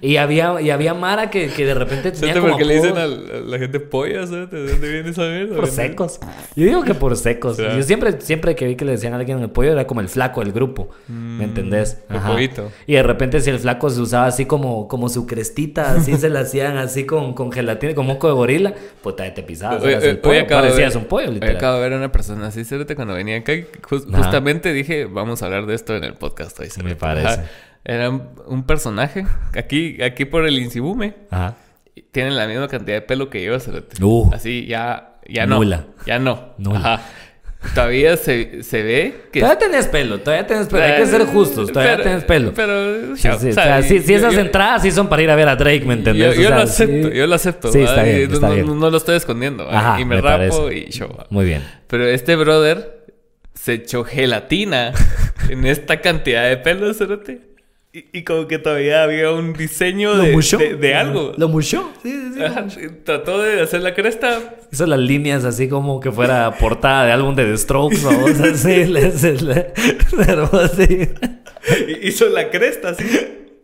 Y 0.01 0.17
había, 0.17 0.61
y 0.61 0.71
había 0.71 0.95
Mara 0.95 1.29
que, 1.29 1.49
que 1.49 1.67
de 1.67 1.75
repente 1.75 2.13
tenía 2.13 2.35
¿Sabes 2.35 2.37
como 2.37 2.49
por 2.53 2.59
qué 2.59 2.65
le 2.65 2.75
dicen 2.77 2.97
a 2.97 3.07
la, 3.07 3.39
a 3.39 3.41
la 3.41 3.59
gente? 3.59 3.81
¿sabes? 3.91 4.51
¿De 4.51 4.67
dónde 4.67 4.93
viene 4.93 5.11
esa 5.11 5.23
mierda? 5.23 5.57
por 5.57 5.67
secos. 5.67 6.19
Yo 6.57 6.65
digo 6.65 6.83
que 6.83 6.95
por 6.95 7.17
secos. 7.17 7.59
Yo 7.59 7.83
siempre, 7.83 8.21
siempre 8.21 8.55
que 8.55 8.67
vi 8.67 8.77
que 8.77 8.85
le 8.85 8.93
decían 8.93 9.13
a 9.13 9.17
alguien 9.17 9.41
el 9.41 9.51
pollo 9.51 9.73
era 9.73 9.87
como 9.87 10.01
el 10.01 10.09
flaco 10.09 10.41
del 10.41 10.53
grupo. 10.53 10.89
¿Me 11.09 11.45
entendés? 11.45 11.99
el 12.09 12.21
pollito. 12.21 12.71
Y 12.87 12.95
de 12.95 13.03
repente 13.03 13.41
si 13.41 13.51
el 13.51 13.59
flaco 13.59 13.91
se 13.91 14.01
usaba 14.01 14.27
así 14.27 14.47
como, 14.47 14.89
como 14.89 15.09
su 15.09 15.27
crestita, 15.27 15.93
así 15.93 16.17
se 16.17 16.29
la 16.31 16.41
hacían 16.41 16.77
así 16.79 17.05
con, 17.05 17.35
con 17.35 17.53
gelatina, 17.53 17.95
con 17.95 18.07
moco 18.07 18.29
de 18.29 18.35
gorila, 18.35 18.75
pues 19.03 19.17
te, 19.17 19.43
pisabas. 19.43 19.83
El 19.83 19.95
hoy 20.11 20.15
pollo, 20.17 20.41
acabo 20.41 20.63
parecías 20.63 20.95
ver- 20.95 21.03
un 21.03 21.09
pollo, 21.09 21.31
literal. 21.33 21.57
acabo 21.57 21.75
de 21.77 21.81
ver 21.83 21.93
a 21.95 21.97
una 21.97 22.13
persona 22.13 22.47
así, 22.47 22.65
cerote, 22.65 22.95
cuando 22.95 23.15
venía 23.15 23.37
acá. 23.37 23.53
Ajá. 23.53 23.67
justamente 24.19 24.73
dije, 24.73 25.02
vamos 25.05 25.43
a 25.43 25.47
hablar 25.47 25.67
de 25.67 25.75
esto 25.75 25.97
en 25.97 26.05
el 26.05 26.15
podcast 26.15 26.59
hoy. 26.61 26.69
Me 26.85 26.97
parece. 26.97 27.43
Era 27.85 28.11
un, 28.11 28.63
personaje, 28.65 29.27
aquí, 29.57 30.01
aquí 30.03 30.25
por 30.25 30.47
el 30.47 30.59
Insibume, 30.59 31.15
Ajá. 31.31 31.57
tienen 32.13 32.37
la 32.37 32.47
misma 32.47 32.69
cantidad 32.69 32.97
de 32.99 33.03
pelo 33.03 33.29
que 33.29 33.43
yo. 33.43 33.57
Uh. 34.01 34.31
Así, 34.33 34.67
ya, 34.67 35.15
ya 35.29 35.47
no. 35.47 35.57
Nula. 35.57 35.87
Ya 36.07 36.19
no. 36.21 36.55
Nula. 36.59 36.79
Ajá. 36.79 37.03
Todavía 37.75 38.17
se, 38.17 38.65
se 38.65 38.83
ve 38.83 39.15
que... 39.33 39.39
Todavía 39.39 39.59
tenés 39.61 39.87
pelo, 39.87 40.19
todavía 40.21 40.45
tenés 40.47 40.67
pelo. 40.67 40.83
Hay 40.83 40.97
que 40.97 41.07
ser 41.07 41.25
justos, 41.27 41.71
todavía 41.71 41.93
Pero- 41.97 42.03
tenés 42.09 42.25
pelo. 42.25 42.53
Pero, 42.55 43.17
Sí, 43.17 43.29
o 43.29 43.39
sí, 43.39 43.53
sea, 43.53 43.63
o 43.63 43.67
sea, 43.67 43.83
sí, 43.85 44.01
sí, 44.01 44.13
yo- 44.13 44.19
esas 44.19 44.35
yo- 44.35 44.41
entradas 44.41 44.83
sí 44.83 44.91
son 44.91 45.09
para 45.09 45.23
ir 45.23 45.31
a 45.31 45.37
ver 45.37 45.49
a 45.49 45.55
Drake, 45.55 45.85
¿me 45.87 45.95
entendés? 45.95 46.35
Yo, 46.37 46.43
yo 46.43 46.49
O 46.49 46.51
sea, 46.51 46.57
lo 46.57 46.63
acepto, 46.65 47.09
yo 47.11 47.27
lo 47.29 47.35
acepto. 47.37 47.73
Sí, 47.73 47.79
está 47.81 47.97
¿va? 47.99 48.03
bien, 48.03 48.19
Y 48.19 48.23
está 48.35 48.49
no, 48.49 48.55
bien. 48.55 48.67
no- 48.67 48.75
no 48.75 48.91
lo 48.91 48.97
estoy 48.97 49.15
escondiendo. 49.17 49.69
y 49.99 50.05
me, 50.05 50.17
me 50.17 50.21
rapo 50.21 50.65
parece. 50.65 50.77
y 50.77 50.91
show. 50.91 51.09
¿va? 51.17 51.27
Muy 51.31 51.45
bien. 51.45 51.63
Pero 51.87 52.05
este 52.09 52.35
brother 52.35 53.02
se 53.63 53.75
echó 53.75 54.05
gelatina 54.05 54.93
en 55.49 55.67
esta 55.67 56.01
cantidad 56.01 56.49
de 56.49 56.57
pelos, 56.57 56.99
cerote. 56.99 57.41
Y, 57.95 58.07
y 58.19 58.25
como 58.25 58.49
que 58.49 58.59
todavía 58.59 59.03
había 59.03 59.31
un 59.33 59.53
diseño 59.53 60.17
de, 60.17 60.31
de, 60.59 60.77
de 60.77 60.95
algo. 60.95 61.35
Lo 61.37 61.49
mushó. 61.49 61.91
Sí, 62.03 62.11
sí, 62.35 62.41
sí. 62.71 62.81
Trató 63.05 63.43
de 63.43 63.61
hacer 63.61 63.83
la 63.83 63.95
cresta. 63.95 64.39
Hizo 64.73 64.87
las 64.87 64.99
líneas 64.99 65.45
así 65.45 65.69
como 65.69 66.01
que 66.01 66.11
fuera 66.11 66.51
portada 66.59 67.05
de 67.05 67.13
álbum 67.13 67.35
de 67.35 67.45
The 67.45 67.59
Strokes, 67.59 67.99
vamos 68.03 68.41
así. 68.41 68.87
le- 68.87 69.13
se 69.13 69.33
le- 69.35 69.73
pero 70.17 70.51
así. 70.55 71.11
Hizo 72.03 72.29
la 72.31 72.49
cresta 72.51 72.89
así. 72.89 73.05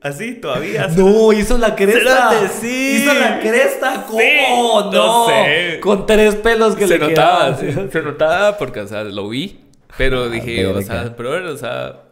Así 0.02 0.34
todavía. 0.34 0.86
No, 0.88 1.32
hizo 1.32 1.56
la 1.58 1.74
cresta. 1.74 2.48
Sí. 2.60 2.98
Hizo 3.02 3.14
la 3.14 3.40
cresta. 3.40 4.04
¿Cómo? 4.06 4.20
Sí, 4.20 4.26
no. 4.46 4.92
no 4.92 5.26
sé. 5.26 5.80
Con 5.80 6.04
tres 6.06 6.34
pelos 6.36 6.76
que 6.76 6.86
se 6.86 6.98
le 6.98 7.08
notaba, 7.08 7.56
quedaban. 7.58 7.86
sí, 7.86 7.92
se 7.92 8.02
notaba 8.02 8.58
porque, 8.58 8.80
o 8.80 8.86
sea, 8.86 9.02
lo 9.04 9.28
vi. 9.30 9.58
Pero 9.98 10.22
Ah, 10.24 10.28
dije, 10.28 10.66
o 10.66 10.80
sea, 10.80 11.08
bro, 11.10 11.52
o 11.52 11.56
sea, 11.56 12.02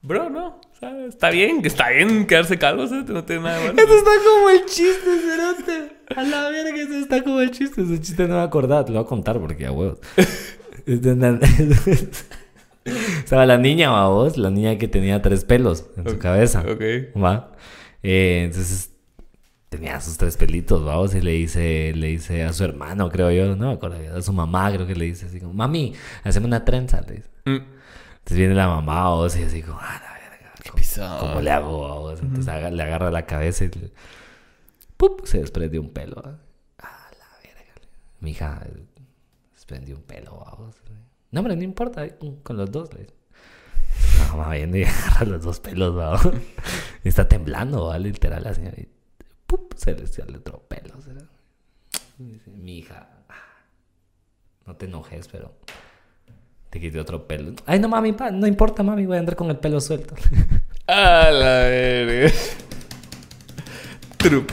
bro, 0.00 0.30
no. 0.30 0.46
O 0.72 0.78
sea, 0.78 1.06
está 1.06 1.30
bien, 1.30 1.60
está 1.64 1.90
bien 1.90 2.26
quedarse 2.26 2.58
calvo, 2.58 2.84
o 2.84 2.86
sea, 2.86 2.98
no 3.06 3.24
tiene 3.24 3.42
nada 3.42 3.58
malo. 3.60 3.72
Eso 3.76 3.94
está 3.94 4.10
como 4.24 4.50
el 4.50 4.64
chiste, 4.66 5.10
cerote. 5.20 5.96
A 6.14 6.22
la 6.22 6.48
verga, 6.50 6.76
eso 6.82 6.94
está 6.94 7.22
como 7.22 7.40
el 7.40 7.50
chiste. 7.50 7.82
Ese 7.82 8.00
chiste 8.00 8.28
no 8.28 8.36
me 8.36 8.42
acordaba, 8.42 8.84
te 8.84 8.92
lo 8.92 8.98
voy 9.00 9.06
a 9.06 9.08
contar 9.08 9.38
porque 9.40 9.66
a 9.66 9.72
huevos. 9.72 9.98
Estaba 12.86 13.46
la 13.46 13.58
niña, 13.58 13.90
va 13.90 14.08
vos, 14.08 14.36
la 14.36 14.50
niña 14.50 14.78
que 14.78 14.86
tenía 14.86 15.20
tres 15.22 15.44
pelos 15.44 15.86
en 15.96 16.08
su 16.08 16.14
Ok, 16.14 16.20
cabeza. 16.20 16.60
ok. 16.60 16.82
Va. 17.20 17.52
Eh, 18.02 18.42
entonces 18.44 18.92
tenía 19.76 20.00
sus 20.00 20.16
tres 20.18 20.36
pelitos, 20.36 20.84
vamos, 20.84 21.14
y 21.14 21.20
le 21.20 21.32
dice, 21.32 21.92
le 21.94 22.08
dice 22.08 22.44
a 22.44 22.52
su 22.52 22.64
hermano, 22.64 23.08
creo 23.10 23.30
yo, 23.30 23.54
no 23.56 23.68
me 23.68 23.72
acuerdo, 23.74 24.16
a 24.16 24.22
su 24.22 24.32
mamá 24.32 24.70
creo 24.72 24.86
que 24.86 24.94
le 24.94 25.04
dice 25.06 25.26
así 25.26 25.40
como, 25.40 25.52
mami, 25.54 25.94
haceme 26.24 26.46
una 26.46 26.64
trenza, 26.64 27.00
le 27.02 27.14
dice. 27.16 27.30
Mm. 27.44 27.50
Entonces 28.18 28.38
viene 28.38 28.54
la 28.54 28.68
mamá, 28.68 29.10
vos, 29.10 29.36
y 29.36 29.42
así 29.44 29.62
como, 29.62 29.78
ah, 29.80 30.00
la 30.02 30.12
verga, 30.14 30.52
¿cómo- 30.64 30.74
pisado. 30.76 31.20
¿Cómo 31.20 31.40
le 31.40 31.50
hago? 31.50 32.00
vos? 32.00 32.20
Entonces 32.20 32.72
le 32.72 32.82
agarra 32.82 33.10
la 33.10 33.24
cabeza 33.26 33.64
y 33.64 33.68
le- 33.68 33.92
¡pup! 34.96 35.24
se 35.26 35.38
desprende 35.38 35.78
un 35.78 35.90
pelo. 35.90 36.16
¿va? 36.16 36.38
Ah, 36.78 37.08
la 37.18 37.26
verga. 37.42 37.72
Mi 38.20 38.30
hija 38.32 38.60
desprendió 39.54 39.96
un 39.96 40.02
pelo, 40.02 40.42
vamos. 40.44 40.76
No, 41.30 41.40
hombre, 41.40 41.54
no 41.56 41.62
importa, 41.64 42.04
eh, 42.04 42.16
con 42.42 42.56
los 42.56 42.70
dos. 42.70 42.92
Le 42.94 43.00
dice. 43.00 43.14
La 44.18 44.36
mamá 44.36 44.50
viene 44.54 44.80
y 44.80 44.84
agarra 44.84 45.24
los 45.26 45.42
dos 45.42 45.60
pelos, 45.60 45.94
vamos. 45.94 46.26
Y 47.04 47.08
está 47.08 47.28
temblando, 47.28 47.86
¿va? 47.86 47.98
literal, 48.00 48.42
la 48.42 48.52
señora. 48.52 48.76
¡Pup! 49.46 49.74
se 49.76 49.94
le 49.94 50.06
sale 50.06 50.38
otro 50.38 50.60
pelo. 50.68 51.00
¿será? 51.02 51.22
Y 52.18 52.24
dice, 52.32 52.50
Mi 52.50 52.78
hija, 52.78 53.08
ah, 53.28 53.34
no 54.66 54.76
te 54.76 54.86
enojes, 54.86 55.28
pero 55.28 55.52
te 56.70 56.80
quité 56.80 57.00
otro 57.00 57.26
pelo. 57.26 57.54
Ay, 57.66 57.78
no, 57.78 57.88
mami, 57.88 58.12
pa, 58.12 58.30
no 58.30 58.46
importa, 58.46 58.82
mami, 58.82 59.06
voy 59.06 59.16
a 59.16 59.20
andar 59.20 59.36
con 59.36 59.50
el 59.50 59.58
pelo 59.58 59.80
suelto. 59.80 60.14
A 60.86 61.30
la 61.30 61.58
verga. 61.64 62.32
Trup. 64.18 64.50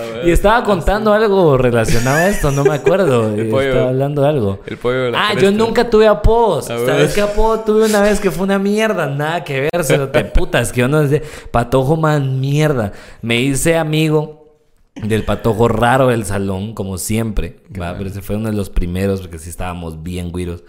Ver. 0.00 0.28
Y 0.28 0.30
estaba 0.30 0.62
contando 0.62 1.12
algo 1.12 1.56
relacionado 1.56 2.18
a 2.18 2.28
esto, 2.28 2.50
no 2.50 2.64
me 2.64 2.74
acuerdo. 2.74 3.34
El 3.36 3.48
pollo. 3.48 3.68
Estaba 3.68 3.88
hablando 3.88 4.22
de 4.22 4.28
algo. 4.28 4.60
El 4.66 4.76
pollo 4.76 5.04
de 5.04 5.10
la 5.10 5.28
Ah, 5.28 5.34
yo 5.34 5.50
nunca 5.50 5.88
tuve 5.88 6.06
apodos. 6.06 6.70
A. 6.70 6.78
¿Sabes 6.78 7.14
qué 7.14 7.22
apodo 7.22 7.60
tuve 7.60 7.86
una 7.86 8.02
vez 8.02 8.20
que 8.20 8.30
fue 8.30 8.44
una 8.44 8.58
mierda? 8.58 9.06
Nada 9.06 9.42
que 9.44 9.68
ver, 9.72 9.84
se 9.84 9.98
te 9.98 10.24
putas, 10.26 10.72
que 10.72 10.80
yo 10.80 10.88
no 10.88 11.06
sé. 11.08 11.22
Patojo 11.50 11.96
man 11.96 12.40
mierda. 12.40 12.92
Me 13.22 13.40
hice 13.40 13.76
amigo 13.76 14.44
del 14.94 15.24
patojo 15.24 15.68
raro 15.68 16.08
del 16.08 16.24
salón, 16.24 16.74
como 16.74 16.98
siempre. 16.98 17.60
Pero 17.72 18.06
ese 18.06 18.22
fue 18.22 18.36
uno 18.36 18.50
de 18.50 18.56
los 18.56 18.70
primeros, 18.70 19.20
porque 19.20 19.38
sí 19.38 19.50
estábamos 19.50 20.02
bien 20.02 20.30
güiros. 20.30 20.64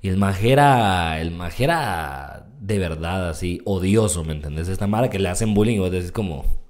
Y 0.00 0.08
el 0.08 0.16
majera, 0.16 1.20
el 1.20 1.30
majera 1.30 2.46
de 2.60 2.78
verdad, 2.78 3.28
así, 3.28 3.60
odioso, 3.64 4.24
¿me 4.24 4.32
entendés? 4.32 4.68
Esta 4.68 4.86
mara 4.86 5.10
que 5.10 5.18
le 5.18 5.28
hacen 5.28 5.54
bullying 5.54 5.76
y 5.76 5.78
vos 5.80 5.90
decís 5.90 6.12
como... 6.12 6.61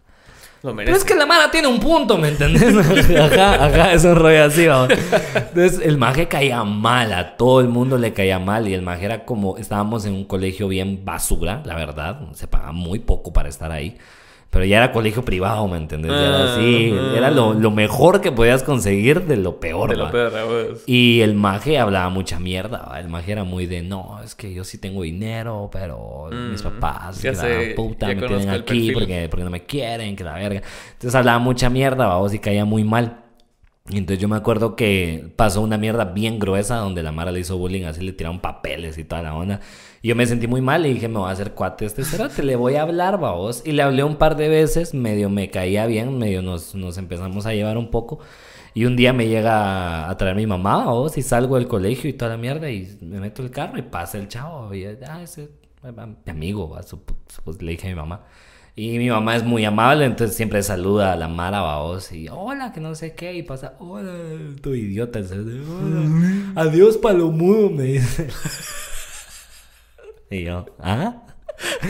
Lo 0.62 0.70
Pero 0.70 0.74
merece. 0.76 0.98
es 0.98 1.05
que 1.05 1.14
la 1.16 1.26
mara 1.26 1.51
tiene 1.51 1.66
un 1.66 1.80
punto, 1.80 2.16
¿me 2.18 2.28
entendés? 2.28 2.62
ajá, 3.18 3.64
ajá, 3.66 3.93
es 3.93 4.05
un 4.05 4.14
rollo 4.14 4.44
así. 4.44 4.64
Entonces, 4.64 5.80
el 5.82 5.98
maje 5.98 6.28
caía 6.28 6.62
mal, 6.62 7.12
a 7.12 7.36
todo 7.36 7.60
el 7.60 7.68
mundo 7.68 7.98
le 7.98 8.12
caía 8.12 8.39
mal. 8.39 8.68
Y 8.68 8.74
el 8.74 8.82
maje 8.82 9.05
era 9.06 9.24
como, 9.24 9.56
estábamos 9.56 10.06
en 10.06 10.14
un 10.14 10.24
colegio 10.24 10.68
bien 10.68 11.05
basura, 11.05 11.62
la 11.64 11.74
verdad. 11.74 12.20
Se 12.34 12.47
pagaba 12.47 12.72
muy 12.72 13.01
poco 13.01 13.32
para 13.32 13.48
estar 13.48 13.72
ahí. 13.72 13.98
Pero 14.53 14.66
ya 14.66 14.77
era 14.79 14.93
colegio 14.93 15.24
privado, 15.24 15.66
¿me 15.66 15.79
entendés? 15.79 16.19
Ya 16.19 16.29
era 16.29 16.45
así, 16.45 17.01
Ajá. 17.01 17.16
era 17.16 17.31
lo, 17.31 17.55
lo 17.55 17.70
mejor 17.70 18.20
que 18.20 18.33
podías 18.33 18.62
conseguir 18.62 19.23
de 19.24 19.39
lo 19.39 19.59
peor, 19.61 19.91
De 19.91 19.97
lo 19.97 20.05
va. 20.05 20.11
peor, 20.11 20.37
a 20.37 20.45
vos. 20.45 20.85
Y 20.87 21.20
el 21.23 21.35
maje 21.35 21.79
hablaba 21.79 22.11
mucha 22.11 22.39
mierda. 22.39 22.87
¿va? 22.91 23.01
El 23.01 23.09
maje 23.09 23.33
era 23.33 23.45
muy 23.45 23.66
de, 23.66 23.83
no, 23.83 24.20
es 24.23 24.35
que 24.35 24.53
yo 24.53 24.65
sí 24.65 24.79
tengo 24.79 25.03
dinero, 25.03 25.70
pero 25.73 26.29
mis 26.33 26.62
Mm, 26.62 26.65
papás, 26.65 27.23
ya 27.23 27.31
que 27.31 27.37
sé, 27.37 27.49
la 27.49 27.74
puta, 27.74 28.09
ya 28.09 28.15
me 28.15 28.23
tienen 28.23 28.51
aquí 28.51 28.91
porque, 28.93 29.29
porque 29.31 29.45
no 29.45 29.51
me 29.51 29.65
quieren, 29.65 30.16
que 30.16 30.24
la 30.24 30.35
verga. 30.35 30.62
Entonces 30.93 31.15
hablaba 31.15 31.39
mucha 31.39 31.70
mierda, 31.70 32.07
vamos, 32.07 32.35
y 32.35 32.39
caía 32.39 32.65
muy 32.66 32.85
mal. 32.85 33.22
Y 33.90 33.98
entonces 33.98 34.22
yo 34.22 34.28
me 34.28 34.36
acuerdo 34.36 34.76
que 34.76 35.32
pasó 35.34 35.60
una 35.60 35.76
mierda 35.76 36.04
bien 36.04 36.38
gruesa 36.38 36.76
donde 36.76 37.02
la 37.02 37.10
Mara 37.10 37.32
le 37.32 37.40
hizo 37.40 37.59
bullying, 37.59 37.82
así 37.84 38.00
le 38.00 38.12
tiraron 38.12 38.40
papeles 38.40 38.96
y 38.96 39.04
toda 39.04 39.22
la 39.22 39.34
onda. 39.34 39.59
Y 40.02 40.09
yo 40.09 40.16
me 40.16 40.24
sentí 40.24 40.46
muy 40.46 40.60
mal 40.60 40.86
y 40.86 40.94
dije, 40.94 41.09
me 41.09 41.18
voy 41.18 41.28
a 41.28 41.32
hacer 41.32 41.52
cuate 41.52 41.84
a 41.84 41.88
este 41.88 42.04
cerote, 42.04 42.42
le 42.44 42.54
voy 42.54 42.76
a 42.76 42.82
hablar, 42.82 43.18
vamos. 43.18 43.62
Y 43.66 43.72
le 43.72 43.82
hablé 43.82 44.04
un 44.04 44.16
par 44.16 44.36
de 44.36 44.48
veces, 44.48 44.94
medio 44.94 45.28
me 45.30 45.50
caía 45.50 45.86
bien, 45.86 46.16
medio 46.16 46.42
nos, 46.42 46.76
nos 46.76 46.96
empezamos 46.96 47.44
a 47.44 47.54
llevar 47.54 47.76
un 47.76 47.90
poco. 47.90 48.20
Y 48.72 48.84
un 48.84 48.96
día 48.96 49.12
me 49.12 49.26
llega 49.28 50.09
a 50.09 50.16
traer 50.16 50.36
mi 50.36 50.46
mamá, 50.46 50.84
vos, 50.86 51.18
y 51.18 51.22
salgo 51.22 51.56
del 51.56 51.66
colegio 51.68 52.09
y 52.09 52.12
toda 52.14 52.30
la 52.30 52.36
mierda, 52.38 52.70
y 52.70 52.96
me 53.02 53.18
meto 53.20 53.42
el 53.42 53.50
carro 53.50 53.78
y 53.78 53.82
pasa 53.82 54.16
el 54.16 54.28
chavo. 54.28 54.72
Y 54.74 54.84
ah, 54.84 55.22
ese 55.22 55.50
mi 55.82 56.30
amigo, 56.30 56.74
sup- 56.82 57.60
le 57.60 57.72
dije 57.72 57.88
a 57.88 57.90
mi 57.90 57.96
mamá. 57.96 58.24
Y 58.74 58.97
mi 58.99 59.11
mamá 59.11 59.36
es 59.36 59.44
muy 59.44 59.66
amable, 59.66 60.07
entonces 60.07 60.35
siempre 60.35 60.62
saluda 60.62 61.12
a 61.12 61.16
la 61.16 61.28
Mara 61.28 61.61
Baos 61.61 62.11
y 62.11 62.28
hola, 62.31 62.73
que 62.73 62.81
no 62.81 62.94
sé 62.94 63.15
qué, 63.15 63.35
y 63.35 63.43
pasa, 63.43 63.74
hola, 63.78 64.12
tu 64.62 64.74
idiota, 64.74 65.19
hola, 65.20 66.53
adiós 66.55 66.97
palomudo, 66.97 67.69
me 67.69 67.82
dice. 67.85 68.28
Y 70.31 70.44
yo, 70.44 70.65
¿ah? 70.81 71.23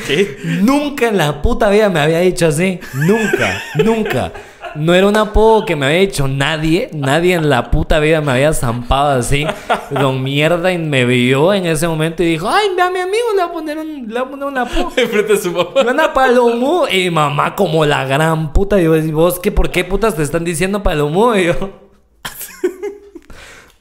¿Qué? 0.09 0.37
Nunca 0.63 1.09
en 1.09 1.17
la 1.19 1.41
puta 1.41 1.71
vida 1.71 1.89
me 1.89 2.01
había 2.01 2.19
dicho 2.19 2.49
así. 2.49 2.81
Nunca, 2.95 3.63
nunca. 3.85 4.33
No 4.75 4.95
era 4.95 5.07
un 5.07 5.17
apodo 5.17 5.65
que 5.65 5.77
me 5.77 5.87
había 5.87 5.99
dicho 5.99 6.29
nadie. 6.29 6.91
Nadie 6.93 7.35
en 7.35 7.49
la 7.49 7.71
puta 7.71 7.99
vida 8.01 8.21
me 8.21 8.33
había 8.33 8.53
zampado 8.53 9.19
así. 9.19 9.47
Don 9.91 10.23
mierda 10.23 10.73
y 10.73 10.79
me 10.79 11.05
vio 11.05 11.53
en 11.53 11.67
ese 11.67 11.87
momento 11.89 12.23
y 12.23 12.27
dijo, 12.27 12.49
ay, 12.49 12.69
a 12.81 12.91
mi 12.91 13.01
amigo, 13.01 13.25
le 13.37 13.43
voy 13.43 13.51
a 13.51 13.53
poner 13.53 13.79
un, 13.79 14.09
le 14.09 14.21
voy 14.21 14.23
a 14.23 14.31
poner 14.31 14.47
un 14.47 14.59
apodo. 14.59 14.93
Enfrente 14.97 15.33
de 15.35 15.39
su 15.39 15.53
mamá. 15.53 15.71
Una 15.91 16.13
palomo. 16.13 16.87
Y 16.89 17.11
mamá 17.11 17.55
como 17.55 17.85
la 17.85 18.05
gran 18.05 18.53
puta. 18.53 18.81
Y 18.81 18.85
yo, 18.85 18.97
¿y 18.97 19.11
vos 19.13 19.39
qué? 19.39 19.53
¿Por 19.53 19.71
qué 19.71 19.85
putas 19.85 20.17
te 20.17 20.23
están 20.23 20.45
diciendo 20.45 20.83
palomo? 20.83 21.35
Y 21.37 21.47
yo... 21.47 21.55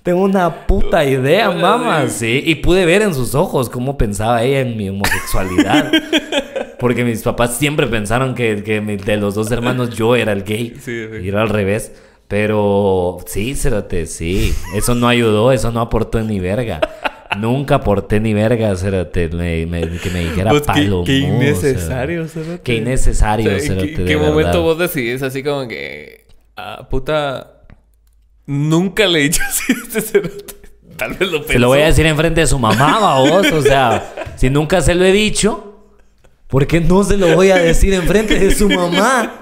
Tengo 0.03 0.23
una 0.23 0.65
puta 0.65 1.05
idea, 1.05 1.51
mamá. 1.51 2.09
Sí, 2.09 2.41
y 2.43 2.55
pude 2.55 2.85
ver 2.85 3.03
en 3.03 3.13
sus 3.13 3.35
ojos 3.35 3.69
cómo 3.69 3.97
pensaba 3.99 4.41
ella 4.41 4.61
en 4.61 4.75
mi 4.75 4.89
homosexualidad. 4.89 5.91
Porque 6.81 7.05
mis 7.05 7.21
papás 7.21 7.55
siempre 7.57 7.87
pensaron 7.87 8.35
que, 8.35 8.61
que 8.63 8.81
de 8.81 9.15
los 9.17 9.35
dos 9.35 9.49
hermanos 9.51 9.91
yo 9.91 10.15
era 10.17 10.33
el 10.33 10.43
gay. 10.43 10.73
Sí, 10.83 11.05
sí. 11.09 11.17
Y 11.23 11.29
era 11.29 11.43
al 11.43 11.49
revés. 11.49 11.93
Pero 12.27 13.17
sí, 13.25 13.55
Cerote, 13.55 14.05
sí. 14.07 14.53
Eso 14.75 14.95
no 14.95 15.07
ayudó, 15.07 15.51
eso 15.51 15.71
no 15.71 15.79
aportó 15.81 16.19
ni 16.21 16.39
verga. 16.39 16.81
Nunca 17.37 17.75
aporté 17.75 18.19
ni 18.19 18.33
verga, 18.33 18.75
Cerote, 18.75 19.29
me- 19.29 19.65
me- 19.65 19.97
que 19.99 20.09
me 20.09 20.19
dijera 20.21 20.49
Pues, 20.49 20.61
qué- 20.63 20.67
palo. 20.67 21.03
qué 21.05 21.17
innecesario, 21.19 22.27
cerote. 22.27 22.61
Qué 22.63 22.75
innecesario, 22.75 23.47
O 23.47 23.51
sea, 23.51 23.59
¿en 23.61 23.67
Cerote, 23.67 23.93
qué, 23.93 23.97
de 24.01 24.05
qué 24.05 24.15
verdad. 24.15 24.29
momento 24.31 24.61
vos 24.63 24.77
decidís 24.79 25.21
así 25.21 25.43
como 25.43 25.67
que... 25.67 26.25
Ah, 26.57 26.87
puta... 26.89 27.63
Nunca 28.47 29.07
le 29.07 29.19
he 29.19 29.23
dicho 29.23 29.41
así 29.47 29.71
a 29.73 29.75
este 29.83 30.01
cerote. 30.01 30.55
Tal 30.97 31.11
vez 31.13 31.31
lo 31.31 31.39
pensó. 31.39 31.53
Se 31.53 31.59
lo 31.59 31.67
voy 31.67 31.79
a 31.81 31.85
decir 31.85 32.05
enfrente 32.05 32.41
de 32.41 32.47
su 32.47 32.59
mamá, 32.59 33.19
vos. 33.19 33.51
O 33.51 33.61
sea, 33.61 34.13
si 34.35 34.49
nunca 34.49 34.81
se 34.81 34.95
lo 34.95 35.05
he 35.05 35.11
dicho, 35.11 35.70
¿por 36.51 36.67
qué 36.67 36.79
no 36.81 37.03
se 37.03 37.17
lo 37.17 37.33
voy 37.33 37.49
a 37.49 37.55
decir 37.55 37.93
enfrente 37.95 38.37
de 38.37 38.53
su 38.53 38.69
mamá? 38.69 39.33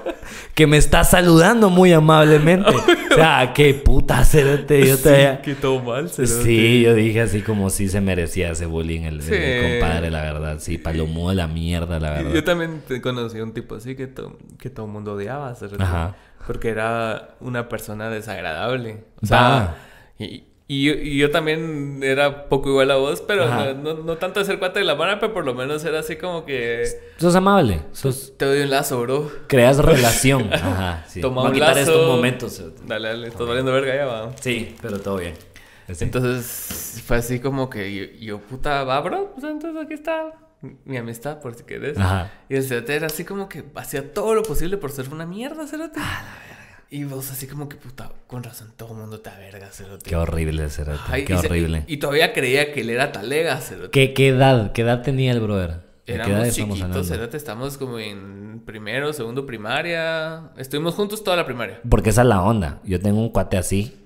Que 0.54 0.66
me 0.66 0.76
está 0.76 1.04
saludando 1.04 1.68
muy 1.68 1.92
amablemente. 1.92 2.70
O 2.70 3.14
sea, 3.14 3.52
qué 3.54 3.74
puta 3.74 4.24
cerote. 4.24 4.86
Yo 4.86 4.96
te... 4.98 5.32
Sí, 5.32 5.38
que 5.42 5.54
todo 5.54 5.80
mal, 5.82 6.08
cerote. 6.08 6.44
Sí, 6.44 6.82
yo 6.82 6.94
dije 6.94 7.20
así 7.22 7.42
como 7.42 7.68
si 7.70 7.88
se 7.88 8.00
merecía 8.00 8.52
ese 8.52 8.66
bullying 8.66 9.02
el, 9.02 9.18
compadre, 9.18 10.10
la 10.10 10.22
verdad. 10.22 10.58
Sí, 10.60 10.78
palomó 10.78 11.32
la 11.32 11.46
mierda, 11.48 11.98
la 11.98 12.10
verdad. 12.10 12.32
Yo 12.32 12.44
también 12.44 12.82
conocí 13.02 13.40
un 13.40 13.52
tipo 13.52 13.74
así 13.74 13.96
que, 13.96 14.06
to- 14.06 14.38
que 14.58 14.70
todo 14.70 14.86
el 14.86 14.92
mundo 14.92 15.14
odiaba. 15.14 15.54
cerote. 15.54 15.82
Ajá. 15.82 16.14
Porque 16.46 16.68
era 16.68 17.34
una 17.40 17.68
persona 17.68 18.08
desagradable. 18.08 19.04
O 19.22 19.26
Va. 19.26 19.26
sea, 19.26 19.76
y, 20.18 20.44
y 20.72 20.84
yo, 20.84 20.92
y 20.92 21.16
yo 21.16 21.32
también 21.32 21.98
era 22.00 22.48
poco 22.48 22.68
igual 22.68 22.92
a 22.92 22.94
vos, 22.94 23.24
pero 23.26 23.44
no, 23.48 23.74
no, 23.74 23.94
no 24.04 24.16
tanto 24.18 24.38
de 24.38 24.46
ser 24.46 24.60
cuate 24.60 24.78
de 24.78 24.84
la 24.84 24.94
mano, 24.94 25.18
pero 25.18 25.34
por 25.34 25.44
lo 25.44 25.52
menos 25.52 25.84
era 25.84 25.98
así 25.98 26.14
como 26.14 26.44
que... 26.44 26.84
Sos 27.16 27.34
amable, 27.34 27.80
sos... 27.90 28.34
Te 28.36 28.44
doy 28.44 28.60
un 28.60 28.70
lazo, 28.70 29.00
bro. 29.00 29.32
creas 29.48 29.78
relación. 29.84 30.48
Ajá, 30.54 31.04
sí. 31.08 31.20
Toma 31.20 31.42
a 31.42 31.44
un 31.46 31.54
quitar 31.54 31.70
lazo. 31.70 31.80
estos 31.80 32.06
momentos. 32.06 32.56
cerote. 32.56 32.82
Dale, 32.86 33.08
dale, 33.08 33.26
estás 33.26 33.48
valiendo 33.48 33.72
verga 33.72 33.96
ya, 33.96 34.06
va. 34.06 34.30
Sí, 34.38 34.76
pero 34.80 35.00
todo 35.00 35.16
bien. 35.16 35.34
Sí. 35.92 36.04
Entonces 36.04 37.02
fue 37.04 37.16
así 37.16 37.40
como 37.40 37.68
que 37.68 37.92
yo, 37.92 38.04
yo, 38.20 38.38
puta, 38.38 38.84
va, 38.84 39.00
bro. 39.00 39.32
Pues 39.34 39.42
entonces 39.50 39.84
aquí 39.84 39.94
está 39.94 40.34
mi 40.84 40.96
amistad, 40.98 41.40
por 41.40 41.56
si 41.56 41.64
querés. 41.64 41.98
Ajá. 41.98 42.30
Y 42.48 42.54
el 42.54 42.62
cerote 42.62 42.94
era 42.94 43.08
así 43.08 43.24
como 43.24 43.48
que 43.48 43.64
hacía 43.74 44.14
todo 44.14 44.34
lo 44.36 44.44
posible 44.44 44.76
por 44.76 44.92
ser 44.92 45.08
una 45.08 45.26
mierda, 45.26 45.66
cerote. 45.66 45.98
Y 46.92 47.04
vos 47.04 47.30
así 47.30 47.46
como 47.46 47.68
que, 47.68 47.76
puta, 47.76 48.10
con 48.26 48.42
razón, 48.42 48.72
todo 48.76 48.92
el 48.94 48.98
mundo 48.98 49.20
te 49.20 49.30
verga, 49.30 49.68
cerote. 49.70 50.10
Qué 50.10 50.16
horrible, 50.16 50.68
Cerote. 50.70 50.98
Ay, 51.06 51.24
Qué 51.24 51.34
y 51.34 51.38
se- 51.38 51.46
horrible. 51.46 51.84
Y, 51.86 51.94
y 51.94 51.96
todavía 51.98 52.32
creía 52.32 52.72
que 52.72 52.80
él 52.80 52.90
era 52.90 53.12
talega, 53.12 53.56
cerote. 53.60 53.90
¿Qué, 53.90 54.12
¿Qué 54.12 54.28
edad? 54.28 54.72
¿Qué 54.72 54.82
edad 54.82 55.02
tenía 55.02 55.30
el 55.30 55.40
brother? 55.40 55.70
¿De 55.70 55.80
qué 56.06 56.14
edad 56.14 56.28
Éramos 56.28 56.54
chiquitos, 56.54 57.06
cerote. 57.06 57.36
Estamos 57.36 57.78
como 57.78 58.00
en 58.00 58.62
primero, 58.66 59.12
segundo 59.12 59.46
primaria. 59.46 60.50
Estuvimos 60.56 60.94
juntos 60.96 61.22
toda 61.22 61.36
la 61.36 61.46
primaria. 61.46 61.80
Porque 61.88 62.10
esa 62.10 62.22
es 62.22 62.26
la 62.28 62.42
onda. 62.42 62.80
Yo 62.84 62.98
tengo 62.98 63.20
un 63.20 63.28
cuate 63.28 63.56
así. 63.56 63.96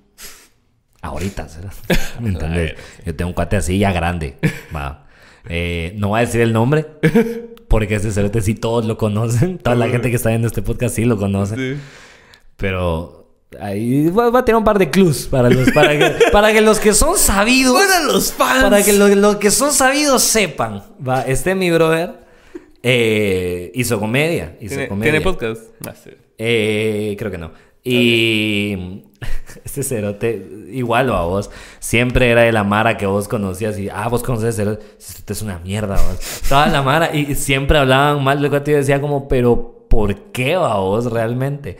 Ahorita, 1.00 1.48
¿será? 1.48 1.70
¿Me 2.20 2.28
entendés? 2.30 2.74
Yo 3.06 3.14
tengo 3.14 3.30
un 3.30 3.34
cuate 3.34 3.56
así 3.56 3.78
ya 3.78 3.92
grande. 3.92 4.36
Va. 4.76 5.06
Eh, 5.48 5.94
no 5.96 6.08
voy 6.08 6.18
a 6.18 6.20
decir 6.26 6.42
el 6.42 6.52
nombre. 6.52 6.86
Porque 7.68 7.94
ese 7.96 8.12
cerote 8.12 8.42
sí 8.42 8.54
todos 8.54 8.84
lo 8.84 8.98
conocen. 8.98 9.56
Toda 9.58 9.74
la 9.74 9.88
gente 9.88 10.10
que 10.10 10.16
está 10.16 10.28
viendo 10.28 10.46
este 10.48 10.60
podcast 10.62 10.94
sí 10.96 11.06
lo 11.06 11.16
conoce. 11.16 11.56
Sí. 11.56 11.80
Pero 12.56 13.28
ahí 13.60 14.08
va, 14.10 14.30
va 14.30 14.40
a 14.40 14.44
tener 14.44 14.56
un 14.56 14.64
par 14.64 14.78
de 14.78 14.90
clues 14.90 15.26
para 15.26 15.50
los 15.50 15.70
para 15.72 15.98
que, 15.98 16.26
para 16.32 16.52
que 16.52 16.60
los 16.60 16.80
que 16.80 16.92
son 16.92 17.16
sabidos 17.16 17.74
Para 17.74 18.02
los 18.02 18.32
fans. 18.32 18.62
para 18.62 18.82
que 18.82 18.92
los 18.92 19.10
los 19.16 19.36
que 19.36 19.50
son 19.50 19.72
sabidos 19.72 20.22
sepan. 20.22 20.82
Va, 21.06 21.22
este 21.22 21.54
mi 21.54 21.70
brother 21.70 22.24
eh, 22.82 23.72
hizo 23.74 23.98
comedia, 23.98 24.56
hizo 24.60 24.74
¿Tiene, 24.74 24.88
comedia. 24.88 25.12
¿Tiene 25.12 25.24
podcast? 25.24 25.62
Ah, 25.86 25.94
sí. 25.94 26.10
Eh, 26.36 27.16
creo 27.18 27.30
que 27.30 27.38
no. 27.38 27.52
Y 27.82 29.04
este 29.64 29.82
cerote, 29.82 30.46
igual 30.70 31.10
a 31.10 31.22
vos, 31.22 31.50
siempre 31.80 32.30
era 32.30 32.42
de 32.42 32.52
la 32.52 32.64
Mara 32.64 32.96
que 32.96 33.06
vos 33.06 33.28
conocías 33.28 33.78
y, 33.78 33.88
ah, 33.88 34.08
vos 34.08 34.22
conoces 34.22 34.56
cerote, 34.56 34.84
cerote 34.98 35.32
es 35.32 35.42
una 35.42 35.58
mierda, 35.58 35.96
vos. 35.96 36.42
Toda 36.48 36.66
la 36.66 36.82
Mara 36.82 37.14
y 37.14 37.34
siempre 37.34 37.78
hablaban 37.78 38.22
mal 38.24 38.40
yo 38.42 38.50
decía 38.76 39.00
como, 39.00 39.28
pero 39.28 39.86
¿por 39.88 40.32
qué 40.32 40.54
a 40.54 40.74
vos 40.76 41.10
realmente? 41.10 41.76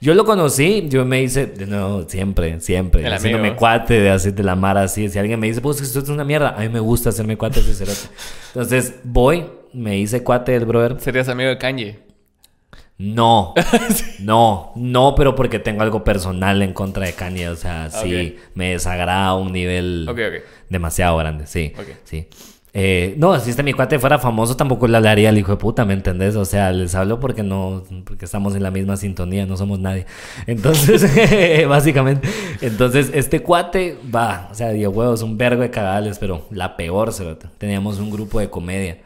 Yo 0.00 0.14
lo 0.14 0.24
conocí, 0.24 0.86
yo 0.88 1.04
me 1.04 1.22
hice, 1.22 1.52
nuevo, 1.66 2.08
siempre, 2.08 2.60
siempre, 2.60 3.06
El 3.06 3.12
haciéndome 3.12 3.56
cuate 3.56 4.00
de 4.00 4.10
hacer 4.10 4.34
de 4.34 4.42
la 4.42 4.54
Mara 4.54 4.82
así. 4.82 5.08
Si 5.08 5.18
alguien 5.18 5.40
me 5.40 5.46
dice, 5.46 5.60
pues 5.60 5.80
esto 5.80 6.00
es 6.00 6.08
una 6.08 6.24
mierda, 6.24 6.50
a 6.50 6.60
mí 6.60 6.68
me 6.68 6.80
gusta 6.80 7.08
hacerme 7.08 7.36
cuate 7.36 7.62
de 7.62 7.74
cerote. 7.74 8.08
Entonces 8.48 8.94
voy, 9.04 9.46
me 9.72 9.98
hice 9.98 10.22
cuate 10.22 10.52
del 10.52 10.66
brother. 10.66 10.96
Serías 11.00 11.28
amigo 11.28 11.48
de 11.48 11.58
Kanye. 11.58 12.06
No, 12.98 13.52
no, 14.20 14.72
no, 14.74 15.14
pero 15.14 15.34
porque 15.34 15.58
tengo 15.58 15.82
algo 15.82 16.02
personal 16.02 16.62
en 16.62 16.72
contra 16.72 17.06
de 17.06 17.12
Kanye. 17.12 17.48
O 17.48 17.56
sea, 17.56 17.90
sí, 17.90 18.38
me 18.54 18.72
desagrada 18.72 19.26
a 19.26 19.36
un 19.36 19.52
nivel 19.52 20.08
demasiado 20.70 21.16
grande, 21.18 21.46
sí. 21.46 21.74
Sí. 22.04 22.28
Eh, 22.78 23.14
no, 23.16 23.40
si 23.40 23.48
este 23.48 23.62
mi 23.62 23.72
cuate 23.72 23.98
fuera 23.98 24.18
famoso, 24.18 24.54
tampoco 24.54 24.86
le 24.86 24.98
hablaría 24.98 25.30
al 25.30 25.38
hijo 25.38 25.50
de 25.50 25.56
puta, 25.56 25.86
¿me 25.86 25.94
entendés? 25.94 26.36
O 26.36 26.44
sea, 26.44 26.72
les 26.72 26.94
hablo 26.94 27.18
porque 27.18 27.42
no, 27.42 27.82
porque 28.04 28.26
estamos 28.26 28.54
en 28.54 28.62
la 28.62 28.70
misma 28.70 28.98
sintonía, 28.98 29.46
no 29.46 29.56
somos 29.56 29.78
nadie. 29.78 30.04
Entonces, 30.46 31.10
básicamente, 31.68 32.28
entonces 32.60 33.10
este 33.14 33.40
cuate 33.40 33.96
va, 34.14 34.50
o 34.50 34.54
sea, 34.54 34.72
dio 34.72 34.90
huevos, 34.90 35.22
un 35.22 35.38
vergo 35.38 35.62
de 35.62 35.70
cagales, 35.70 36.18
pero 36.18 36.44
la 36.50 36.76
peor, 36.76 37.14
cerote. 37.14 37.46
Teníamos 37.56 37.98
un 37.98 38.10
grupo 38.10 38.40
de 38.40 38.50
comedia. 38.50 38.98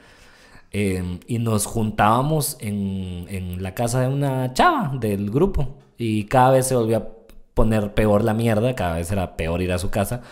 Eh, 0.73 1.21
y 1.29 1.39
nos 1.39 1.67
juntábamos 1.67 2.57
en, 2.59 3.27
en 3.29 3.63
la 3.63 3.75
casa 3.75 4.01
de 4.01 4.09
una 4.09 4.53
chava 4.53 4.91
del 4.99 5.31
grupo. 5.31 5.77
Y 5.97 6.25
cada 6.25 6.51
vez 6.51 6.67
se 6.67 6.75
volvió 6.75 6.97
a 6.97 7.07
poner 7.55 7.95
peor 7.95 8.25
la 8.25 8.35
mierda, 8.35 8.75
cada 8.75 8.97
vez 8.97 9.13
era 9.13 9.37
peor 9.37 9.63
ir 9.63 9.71
a 9.71 9.79
su 9.79 9.91
casa. 9.91 10.23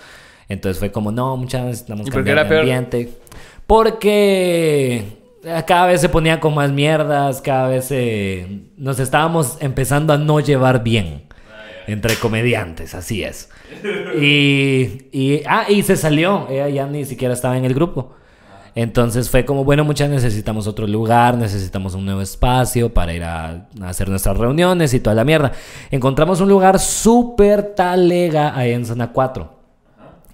Entonces 0.48 0.78
fue 0.78 0.90
como, 0.90 1.12
no, 1.12 1.36
muchas 1.36 1.64
necesitamos 1.64 2.06
¿Y 2.06 2.10
por 2.10 2.24
qué 2.24 2.30
cambiar 2.30 2.38
era 2.38 2.44
de 2.44 2.48
peor? 2.48 2.60
ambiente. 2.60 3.12
Porque 3.66 5.04
eh, 5.44 5.62
cada 5.66 5.86
vez 5.86 6.00
se 6.00 6.08
ponía 6.08 6.40
con 6.40 6.54
más 6.54 6.72
mierdas, 6.72 7.42
cada 7.42 7.68
vez 7.68 7.88
eh, 7.90 8.62
nos 8.76 8.98
estábamos 8.98 9.58
empezando 9.60 10.12
a 10.12 10.18
no 10.18 10.40
llevar 10.40 10.82
bien. 10.82 11.24
Entre 11.86 12.16
comediantes, 12.16 12.94
así 12.94 13.22
es. 13.22 13.50
Y, 14.20 15.08
y, 15.12 15.42
ah, 15.46 15.66
y 15.68 15.82
se 15.82 15.96
salió. 15.96 16.46
Ella 16.50 16.68
ya 16.68 16.86
ni 16.86 17.04
siquiera 17.04 17.34
estaba 17.34 17.56
en 17.56 17.64
el 17.64 17.74
grupo. 17.74 18.14
Entonces 18.74 19.28
fue 19.28 19.44
como, 19.44 19.64
bueno, 19.64 19.84
muchas 19.84 20.08
necesitamos 20.08 20.66
otro 20.66 20.86
lugar, 20.86 21.36
necesitamos 21.36 21.94
un 21.94 22.04
nuevo 22.04 22.20
espacio 22.20 22.92
para 22.94 23.12
ir 23.12 23.24
a, 23.24 23.68
a 23.82 23.88
hacer 23.88 24.08
nuestras 24.08 24.36
reuniones 24.36 24.94
y 24.94 25.00
toda 25.00 25.14
la 25.16 25.24
mierda. 25.24 25.52
Encontramos 25.90 26.40
un 26.40 26.48
lugar 26.48 26.78
súper 26.78 27.74
talega 27.74 28.56
ahí 28.56 28.72
en 28.72 28.86
zona 28.86 29.12
4. 29.12 29.57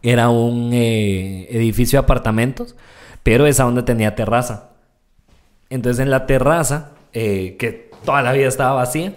Era 0.05 0.29
un 0.29 0.71
eh, 0.75 1.49
edificio 1.51 1.99
de 1.99 2.05
apartamentos, 2.05 2.77
pero 3.23 3.47
esa 3.47 3.67
onda 3.67 3.87
tenía 3.87 4.15
terraza. 4.15 4.69
Entonces 5.71 6.03
en 6.03 6.11
la 6.11 6.27
terraza, 6.27 6.91
eh, 7.15 7.57
que 7.59 7.91
toda 8.05 8.21
la 8.21 8.33
vida 8.33 8.47
estaba 8.47 8.75
vacía, 8.75 9.15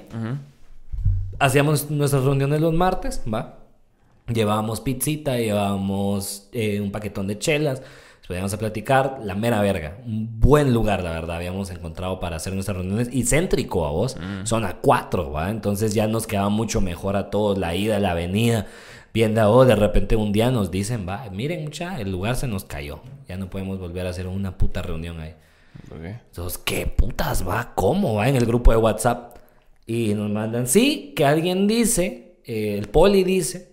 hacíamos 1.39 1.91
nuestras 1.91 2.23
reuniones 2.23 2.61
los 2.61 2.73
martes, 2.73 3.21
¿va? 3.31 3.55
Llevábamos 4.33 4.79
pizzita, 4.79 5.37
llevábamos 5.37 6.47
eh, 6.53 6.79
un 6.79 6.91
paquetón 6.91 7.27
de 7.27 7.37
chelas, 7.37 7.81
podíamos 8.25 8.53
a 8.53 8.57
platicar, 8.57 9.19
la 9.23 9.35
mera 9.35 9.61
verga. 9.61 9.97
Un 10.05 10.39
buen 10.39 10.73
lugar, 10.73 11.03
la 11.03 11.11
verdad, 11.11 11.35
habíamos 11.35 11.69
encontrado 11.69 12.21
para 12.21 12.37
hacer 12.37 12.53
nuestras 12.53 12.77
reuniones. 12.77 13.09
Y 13.11 13.23
céntrico 13.23 13.85
a 13.85 13.91
vos, 13.91 14.15
zona 14.43 14.77
4, 14.81 15.31
¿va? 15.31 15.49
Entonces 15.49 15.93
ya 15.93 16.07
nos 16.07 16.27
quedaba 16.27 16.47
mucho 16.47 16.79
mejor 16.79 17.17
a 17.17 17.29
todos, 17.29 17.57
la 17.57 17.75
ida, 17.75 17.99
la 17.99 18.13
venida. 18.13 18.67
Bien 19.17 19.33
de 19.33 19.41
de 19.41 19.75
repente 19.75 20.15
un 20.15 20.31
día 20.31 20.51
nos 20.51 20.69
dicen, 20.69 21.09
va, 21.09 21.27
miren 21.31 21.63
mucha, 21.63 21.99
el 21.99 22.11
lugar 22.11 22.35
se 22.35 22.47
nos 22.47 22.65
cayó. 22.65 22.99
Ya 23.27 23.35
no 23.35 23.49
podemos 23.49 23.79
volver 23.79 24.05
a 24.05 24.11
hacer 24.11 24.27
una 24.27 24.59
puta 24.59 24.83
reunión 24.83 25.19
ahí. 25.19 25.33
Ok. 25.89 26.03
Entonces, 26.03 26.59
¿qué 26.59 26.85
putas 26.85 27.47
va? 27.47 27.73
¿Cómo 27.73 28.13
va? 28.13 28.29
En 28.29 28.35
el 28.35 28.45
grupo 28.45 28.69
de 28.69 28.77
WhatsApp. 28.77 29.37
Y 29.87 30.13
nos 30.13 30.29
mandan, 30.29 30.67
sí, 30.67 31.13
que 31.15 31.25
alguien 31.25 31.65
dice, 31.65 32.35
eh, 32.45 32.75
el 32.77 32.89
poli 32.89 33.23
dice, 33.23 33.71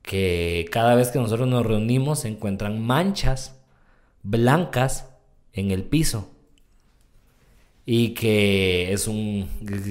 que 0.00 0.66
cada 0.70 0.94
vez 0.94 1.10
que 1.10 1.18
nosotros 1.18 1.48
nos 1.48 1.66
reunimos 1.66 2.20
se 2.20 2.28
encuentran 2.28 2.80
manchas 2.80 3.60
blancas 4.22 5.08
en 5.54 5.72
el 5.72 5.82
piso. 5.82 6.30
Y 7.90 8.10
que 8.10 8.92
es 8.92 9.08
un... 9.08 9.48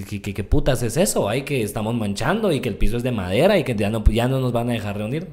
¿Qué, 0.08 0.22
qué- 0.22 0.34
qué 0.36 0.44
putas 0.44 0.84
es 0.84 0.98
eso? 0.98 1.28
Ay, 1.28 1.42
que 1.42 1.64
estamos 1.64 1.96
manchando 1.96 2.52
y 2.52 2.60
que 2.60 2.70
el 2.70 2.76
piso 2.76 2.96
es 2.98 3.02
de 3.02 3.12
madera 3.12 3.58
y 3.58 3.64
que 3.64 3.74
ya 3.74 3.90
no, 3.90 4.04
ya 4.04 4.28
no 4.28 4.40
nos 4.40 4.52
van 4.52 4.70
a 4.70 4.74
dejar 4.74 4.98
reunir. 4.98 5.28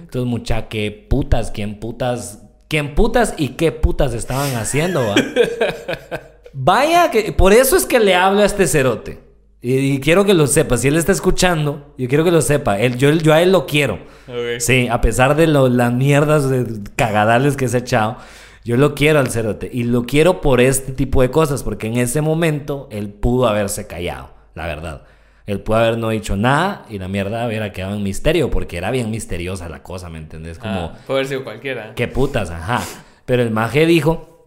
Entonces, 0.00 0.26
mucha, 0.26 0.68
qué 0.68 0.90
putas, 0.90 1.50
quién 1.50 1.78
putas, 1.78 2.44
quién 2.68 2.94
putas 2.94 3.34
y 3.36 3.48
qué 3.50 3.72
putas 3.72 4.14
estaban 4.14 4.54
haciendo, 4.56 5.00
va. 5.06 5.16
Vaya, 6.54 7.10
que 7.10 7.32
por 7.32 7.52
eso 7.52 7.76
es 7.76 7.84
que 7.84 8.00
le 8.00 8.14
hablo 8.14 8.40
a 8.40 8.46
este 8.46 8.66
cerote. 8.66 9.18
Y, 9.60 9.74
y 9.76 10.00
quiero 10.00 10.24
que 10.24 10.32
lo 10.34 10.46
sepa. 10.46 10.78
Si 10.78 10.88
él 10.88 10.96
está 10.96 11.12
escuchando, 11.12 11.94
yo 11.98 12.08
quiero 12.08 12.24
que 12.24 12.30
lo 12.30 12.40
sepa. 12.40 12.80
Él, 12.80 12.96
yo, 12.96 13.10
yo 13.12 13.32
a 13.34 13.42
él 13.42 13.52
lo 13.52 13.66
quiero. 13.66 13.94
Ok. 14.28 14.60
Sí, 14.60 14.88
a 14.88 15.00
pesar 15.02 15.36
de 15.36 15.46
lo- 15.46 15.68
las 15.68 15.92
mierdas 15.92 16.48
de 16.48 16.66
cagadales 16.96 17.56
que 17.56 17.68
se 17.68 17.76
ha 17.76 17.80
echado, 17.80 18.16
yo 18.64 18.76
lo 18.76 18.94
quiero 18.94 19.18
al 19.20 19.28
cerote. 19.30 19.68
Y 19.72 19.84
lo 19.84 20.04
quiero 20.04 20.40
por 20.40 20.60
este 20.60 20.92
tipo 20.92 21.22
de 21.22 21.30
cosas, 21.30 21.62
porque 21.62 21.86
en 21.88 21.96
ese 21.96 22.20
momento 22.20 22.88
él 22.90 23.08
pudo 23.10 23.46
haberse 23.48 23.86
callado, 23.86 24.30
la 24.54 24.66
verdad. 24.66 25.04
Él 25.46 25.60
pudo 25.60 25.78
haber 25.78 25.98
no 25.98 26.10
dicho 26.10 26.36
nada 26.36 26.86
y 26.88 26.98
la 26.98 27.08
mierda 27.08 27.46
hubiera 27.48 27.72
quedado 27.72 27.96
en 27.96 28.02
misterio 28.04 28.48
porque 28.50 28.76
era 28.76 28.92
bien 28.92 29.10
misteriosa 29.10 29.68
la 29.68 29.82
cosa, 29.82 30.08
¿me 30.08 30.18
entendés? 30.18 30.58
Como, 30.58 30.72
Ah, 30.72 30.98
puede 31.06 31.18
haber 31.20 31.28
sido 31.28 31.44
cualquiera. 31.44 31.94
qué 31.96 32.06
putas, 32.06 32.50
ajá. 32.50 32.80
Pero 33.26 33.42
el 33.42 33.50
maje 33.50 33.84
dijo, 33.86 34.46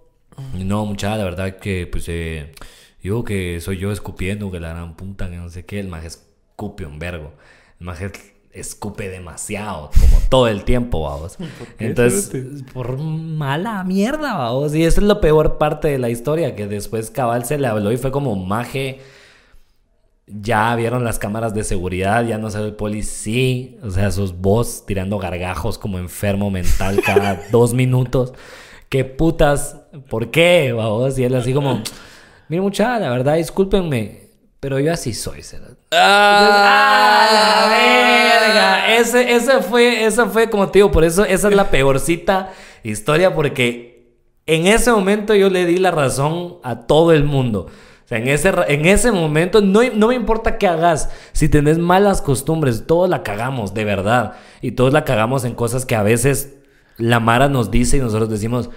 no, 0.54 0.86
muchacha, 0.86 1.18
la 1.18 1.26
verdad 1.26 1.58
que, 1.58 1.86
pues, 1.88 2.06
eh, 2.08 2.54
digo 3.04 3.24
que 3.26 3.60
soy 3.60 3.78
yo 3.78 3.92
escupiendo, 3.92 4.50
que 4.52 4.60
la 4.62 4.70
gran 4.70 4.96
puta, 4.96 5.30
que 5.30 5.36
no 5.36 5.50
sé 5.50 5.66
qué. 5.66 5.80
El 5.82 5.90
maje 5.90 6.08
escupe 6.08 6.86
un 6.86 6.98
vergo. 6.98 7.34
El 7.80 7.86
maje 7.88 8.12
escupe 8.56 9.10
demasiado, 9.10 9.92
como 10.00 10.20
todo 10.30 10.48
el 10.48 10.64
tiempo, 10.64 11.04
vamos. 11.04 11.38
Entonces, 11.80 12.64
por 12.74 12.98
mala 12.98 13.84
mierda, 13.84 14.38
vamos. 14.38 14.74
Y 14.74 14.84
esa 14.84 15.02
es 15.02 15.08
la 15.08 15.20
peor 15.20 15.58
parte 15.58 15.90
de 15.90 16.00
la 16.00 16.10
historia, 16.10 16.56
que 16.56 16.68
después 16.68 17.12
Cabal 17.12 17.46
se 17.46 17.58
le 17.58 17.68
habló 17.68 17.92
y 17.92 17.98
fue 17.98 18.12
como 18.12 18.36
maje. 18.36 19.02
Ya 20.28 20.76
vieron 20.76 21.04
las 21.04 21.20
cámaras 21.20 21.54
de 21.54 21.64
seguridad, 21.64 22.26
ya 22.26 22.40
no 22.40 22.50
sale 22.50 22.68
el 22.68 22.76
policía. 22.76 23.78
O 23.84 23.92
sea, 23.92 24.10
sus 24.10 24.36
vos 24.36 24.86
tirando 24.88 25.20
gargajos 25.20 25.78
como 25.78 26.00
enfermo 26.00 26.50
mental 26.50 27.02
cada 27.06 27.44
dos 27.52 27.74
minutos. 27.74 28.34
¿Qué 28.90 29.04
putas? 29.04 29.82
¿Por 30.10 30.32
qué? 30.32 30.72
Vamos? 30.72 31.20
Y 31.20 31.26
él 31.26 31.36
así 31.36 31.54
como, 31.54 31.84
mira 32.48 32.64
muchacha, 32.64 33.00
la 33.00 33.10
verdad, 33.10 33.36
discúlpenme, 33.36 34.30
pero 34.60 34.80
yo 34.80 34.94
así 34.94 35.14
soy. 35.14 35.44
¿será? 35.44 35.75
¡Ah, 35.98 37.28
la 37.32 37.70
verga! 37.70 38.98
Ese, 38.98 39.36
ese 39.36 39.62
fue, 39.62 40.06
esa 40.06 40.28
fue, 40.28 40.50
como 40.50 40.70
te 40.70 40.80
digo, 40.80 40.92
por 40.92 41.04
eso 41.04 41.26
esa 41.26 41.50
es 41.50 41.56
la 41.56 41.70
peorcita 41.70 42.52
historia, 42.84 43.34
porque 43.34 43.96
en 44.46 44.68
ese 44.68 44.92
momento 44.92 45.34
yo 45.34 45.50
le 45.50 45.66
di 45.66 45.78
la 45.78 45.92
razón 45.92 46.58
a 46.64 46.82
todo 46.88 47.12
el 47.12 47.24
mundo. 47.24 47.68
O 48.06 48.08
sea, 48.08 48.20
en 48.20 48.28
ese, 48.28 48.54
en 48.68 48.86
ese 48.86 49.12
momento 49.12 49.62
no, 49.62 49.82
no 49.96 50.10
me 50.10 50.16
importa 50.16 50.60
qué 50.60 50.68
hagas. 50.68 51.10
Si 51.32 51.50
tenés 51.50 51.80
malas 51.80 52.22
costumbres, 52.22 52.86
todos 52.86 53.10
la 53.10 53.24
cagamos, 53.24 53.74
de 53.74 53.84
verdad. 53.84 54.34
Y 54.62 54.74
todos 54.74 54.94
la 54.94 55.04
cagamos 55.06 55.44
en 55.44 55.56
cosas 55.56 55.88
que 55.88 55.96
a 55.96 56.04
veces 56.04 56.54
la 56.98 57.20
Mara 57.20 57.50
nos 57.50 57.72
dice 57.72 57.98
y 57.98 58.02
nosotros 58.02 58.30
decimos, 58.30 58.70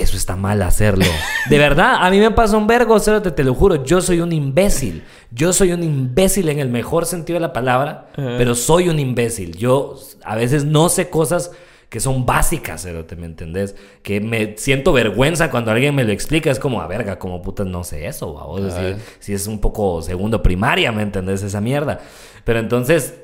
eso 0.00 0.16
está 0.16 0.36
mal 0.36 0.60
hacerlo. 0.62 1.04
De 1.48 1.58
verdad, 1.58 1.96
a 2.00 2.10
mí 2.10 2.18
me 2.18 2.30
pasa 2.30 2.56
un 2.56 2.66
vergo, 2.66 2.98
cérate, 2.98 3.30
te 3.30 3.44
lo 3.44 3.54
juro. 3.54 3.84
Yo 3.84 4.00
soy 4.00 4.20
un 4.20 4.32
imbécil. 4.32 5.02
Yo 5.30 5.52
soy 5.52 5.72
un 5.72 5.82
imbécil 5.82 6.48
en 6.48 6.58
el 6.58 6.68
mejor 6.68 7.06
sentido 7.06 7.34
de 7.36 7.40
la 7.40 7.52
palabra, 7.52 8.08
pero 8.38 8.54
soy 8.54 8.88
un 8.88 8.98
imbécil. 8.98 9.56
Yo 9.56 9.96
a 10.24 10.36
veces 10.36 10.64
no 10.64 10.88
sé 10.88 11.08
cosas 11.10 11.52
que 11.88 11.98
son 11.98 12.24
básicas, 12.24 12.82
cérate, 12.82 13.16
¿me 13.16 13.26
entendés? 13.26 13.74
Que 14.02 14.20
me 14.20 14.56
siento 14.56 14.92
vergüenza 14.92 15.50
cuando 15.50 15.72
alguien 15.72 15.94
me 15.94 16.04
lo 16.04 16.12
explica. 16.12 16.50
Es 16.50 16.60
como, 16.60 16.80
a 16.80 16.86
verga, 16.86 17.18
como 17.18 17.42
putas 17.42 17.66
no 17.66 17.82
sé 17.82 18.06
eso. 18.06 18.38
Ajá. 18.68 18.96
Si, 19.18 19.26
si 19.26 19.32
es 19.34 19.46
un 19.48 19.60
poco 19.60 20.00
segundo 20.00 20.40
primaria, 20.42 20.92
¿me 20.92 21.02
entendés? 21.02 21.42
Esa 21.42 21.60
mierda. 21.60 21.98
Pero 22.44 22.60
entonces, 22.60 23.14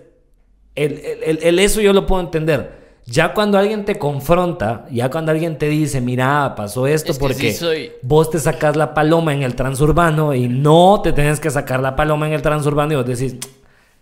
el, 0.74 0.93
el- 0.94 1.23
el- 1.24 1.39
el 1.43 1.59
eso 1.61 1.81
yo 1.81 1.93
lo 1.93 2.07
puedo 2.07 2.20
entender. 2.23 2.85
Ya 3.08 3.34
cuando 3.34 3.56
alguien 3.56 3.84
te 3.84 3.98
confronta, 4.00 4.84
ya 4.90 5.08
cuando 5.10 5.30
alguien 5.30 5.58
te 5.58 5.68
dice, 5.68 6.00
mira, 6.00 6.54
pasó 6.56 6.88
esto 6.88 7.12
Es 7.12 7.18
que 7.18 7.20
porque 7.20 7.52
sí 7.52 7.52
soy. 7.52 7.92
vos 8.02 8.30
te 8.30 8.40
sacas 8.40 8.74
la 8.76 8.94
paloma 8.94 9.32
en 9.32 9.42
el 9.44 9.54
transurbano 9.54 10.34
y 10.34 10.48
no 10.48 11.00
te 11.04 11.12
tenés 11.12 11.38
que 11.38 11.50
sacar 11.50 11.80
la 11.80 11.94
paloma 11.94 12.26
en 12.26 12.32
el 12.32 12.42
transurbano 12.42 12.94
y 12.94 12.96
vos 12.96 13.06
decís, 13.06 13.36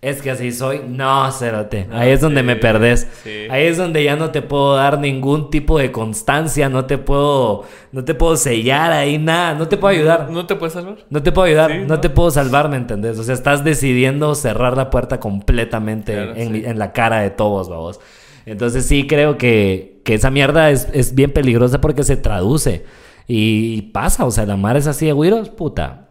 es 0.01 0.23
que 0.23 0.31
así 0.31 0.53
soy. 0.53 0.81
No, 0.89 1.31
cerote. 1.33 1.87
Ahí 1.93 2.11
es 2.13 2.21
donde 2.23 2.41
sí, 2.41 2.47
me 2.47 2.57
perdés. 2.57 3.07
sí. 3.23 3.47
Ahí 3.51 3.65
es 3.67 3.77
donde 3.77 4.03
ya 4.05 4.17
no 4.17 4.31
te 4.31 4.41
puedo 4.43 4.75
dar 4.77 4.99
ningún 4.99 5.51
tipo 5.51 5.79
de 5.79 5.93
constancia, 5.93 6.71
no 6.71 6.87
te 6.87 6.97
puedo, 6.97 7.65
no 7.93 8.05
te 8.05 8.15
puedo 8.15 8.37
sellar 8.37 8.91
ahí 8.93 9.19
nada, 9.19 9.55
no 9.55 9.69
te 9.69 9.77
puedo 9.77 9.95
ayudar. 9.95 10.31
¿No 10.31 10.47
te 10.47 10.57
puedes 10.57 10.73
salvar? 10.75 10.97
No 11.11 11.23
te 11.23 11.31
puedo 11.31 11.47
ayudar, 11.47 11.71
Sí, 11.73 11.79
no, 11.81 11.87
¿no? 11.87 12.01
te 12.01 12.09
puedo 12.11 12.31
salvar, 12.31 12.71
¿me 12.71 12.77
entendés? 12.77 13.19
O 13.19 13.23
sea, 13.23 13.35
estás 13.35 13.65
decidiendo 13.65 14.35
cerrar 14.35 14.77
la 14.79 14.89
puerta 14.91 15.21
completamente 15.21 16.13
Claro, 16.15 16.33
en, 16.37 16.55
en 16.67 16.79
la 16.79 16.93
cara 16.93 17.21
de 17.21 17.31
todos, 17.31 17.69
vamos. 17.69 18.01
Entonces 18.47 18.87
sí 18.87 19.07
creo 19.07 19.39
que, 19.39 20.01
que 20.05 20.15
esa 20.15 20.31
mierda 20.31 20.71
es, 20.71 20.89
es 20.93 21.15
bien 21.15 21.33
peligrosa 21.33 21.81
porque 21.81 22.03
se 22.05 22.17
traduce 22.17 22.85
y, 23.27 23.83
pasa, 23.93 24.25
o 24.27 24.31
sea, 24.31 24.45
la 24.47 24.57
mar 24.57 24.77
es 24.77 24.87
así 24.87 25.07
de 25.07 25.13
güiros, 25.13 25.49
puta. 25.49 26.09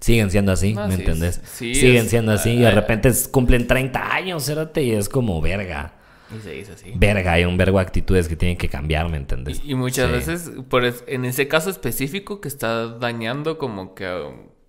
Siguen 0.00 0.30
siendo 0.30 0.52
así, 0.52 0.74
Ah, 0.76 0.86
¿me 0.86 0.96
sí, 0.96 1.00
entendés? 1.00 1.40
sí, 1.44 1.74
Siguen 1.74 2.04
es- 2.04 2.10
siendo 2.10 2.32
así 2.32 2.50
y 2.50 2.58
de 2.58 2.66
ah, 2.66 2.70
repente 2.72 3.08
es- 3.08 3.26
cumplen 3.28 3.66
30 3.66 4.14
años, 4.14 4.44
cérate, 4.44 4.82
y 4.82 4.90
es 4.92 5.08
como 5.08 5.40
verga. 5.40 5.94
Y 6.36 6.42
se 6.42 6.50
dice 6.50 6.72
así. 6.72 6.92
Verga, 6.96 7.32
hay 7.32 7.44
un 7.46 7.56
vergo 7.56 7.78
de 7.78 7.84
actitudes 7.84 8.28
que 8.28 8.36
tienen 8.36 8.58
que 8.58 8.68
cambiar, 8.68 9.08
¿me 9.08 9.16
entendés? 9.16 9.62
Y, 9.64 9.70
y 9.72 9.74
muchas 9.74 10.08
Sí. 10.08 10.12
veces, 10.12 10.50
por 10.68 10.84
es- 10.84 11.04
en 11.06 11.24
ese 11.24 11.48
caso 11.48 11.70
específico, 11.70 12.42
que 12.42 12.48
está 12.48 12.88
dañando 12.98 13.56
como 13.56 13.94
que 13.94 14.04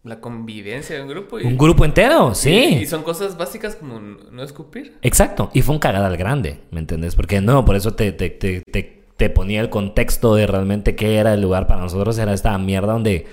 la 0.06 0.22
convivencia 0.22 0.95
de 0.95 1.02
un 1.02 1.10
grupo. 1.10 1.40
Y, 1.40 1.44
Un 1.44 1.57
grupo 1.57 1.84
entero, 1.84 2.34
sí. 2.36 2.49
Y, 2.52 2.84
y 2.84 2.86
son 2.86 3.03
cosas 3.03 3.38
básicas 3.38 3.76
como 3.76 3.99
no 3.99 4.44
escupir. 4.44 4.98
Exacto, 5.02 5.49
y 5.53 5.61
fue 5.61 5.76
un 5.76 5.80
cagadal 5.80 6.15
grande, 6.15 6.61
¿me 6.72 6.80
entendés? 6.80 7.15
Porque 7.15 7.41
no, 7.41 7.65
por 7.65 7.76
eso 7.76 7.94
te, 7.95 8.11
te, 8.11 8.30
te, 8.30 8.61
te, 8.61 9.03
te 9.18 9.30
ponía 9.30 9.61
el 9.61 9.69
contexto 9.69 10.36
de 10.36 10.48
realmente 10.48 10.95
qué 10.95 11.15
era 11.18 11.34
el 11.34 11.41
lugar 11.41 11.68
para 11.68 11.82
nosotros, 11.82 12.18
era 12.18 12.34
esta 12.34 12.57
mierda 12.57 12.94
donde 12.94 13.26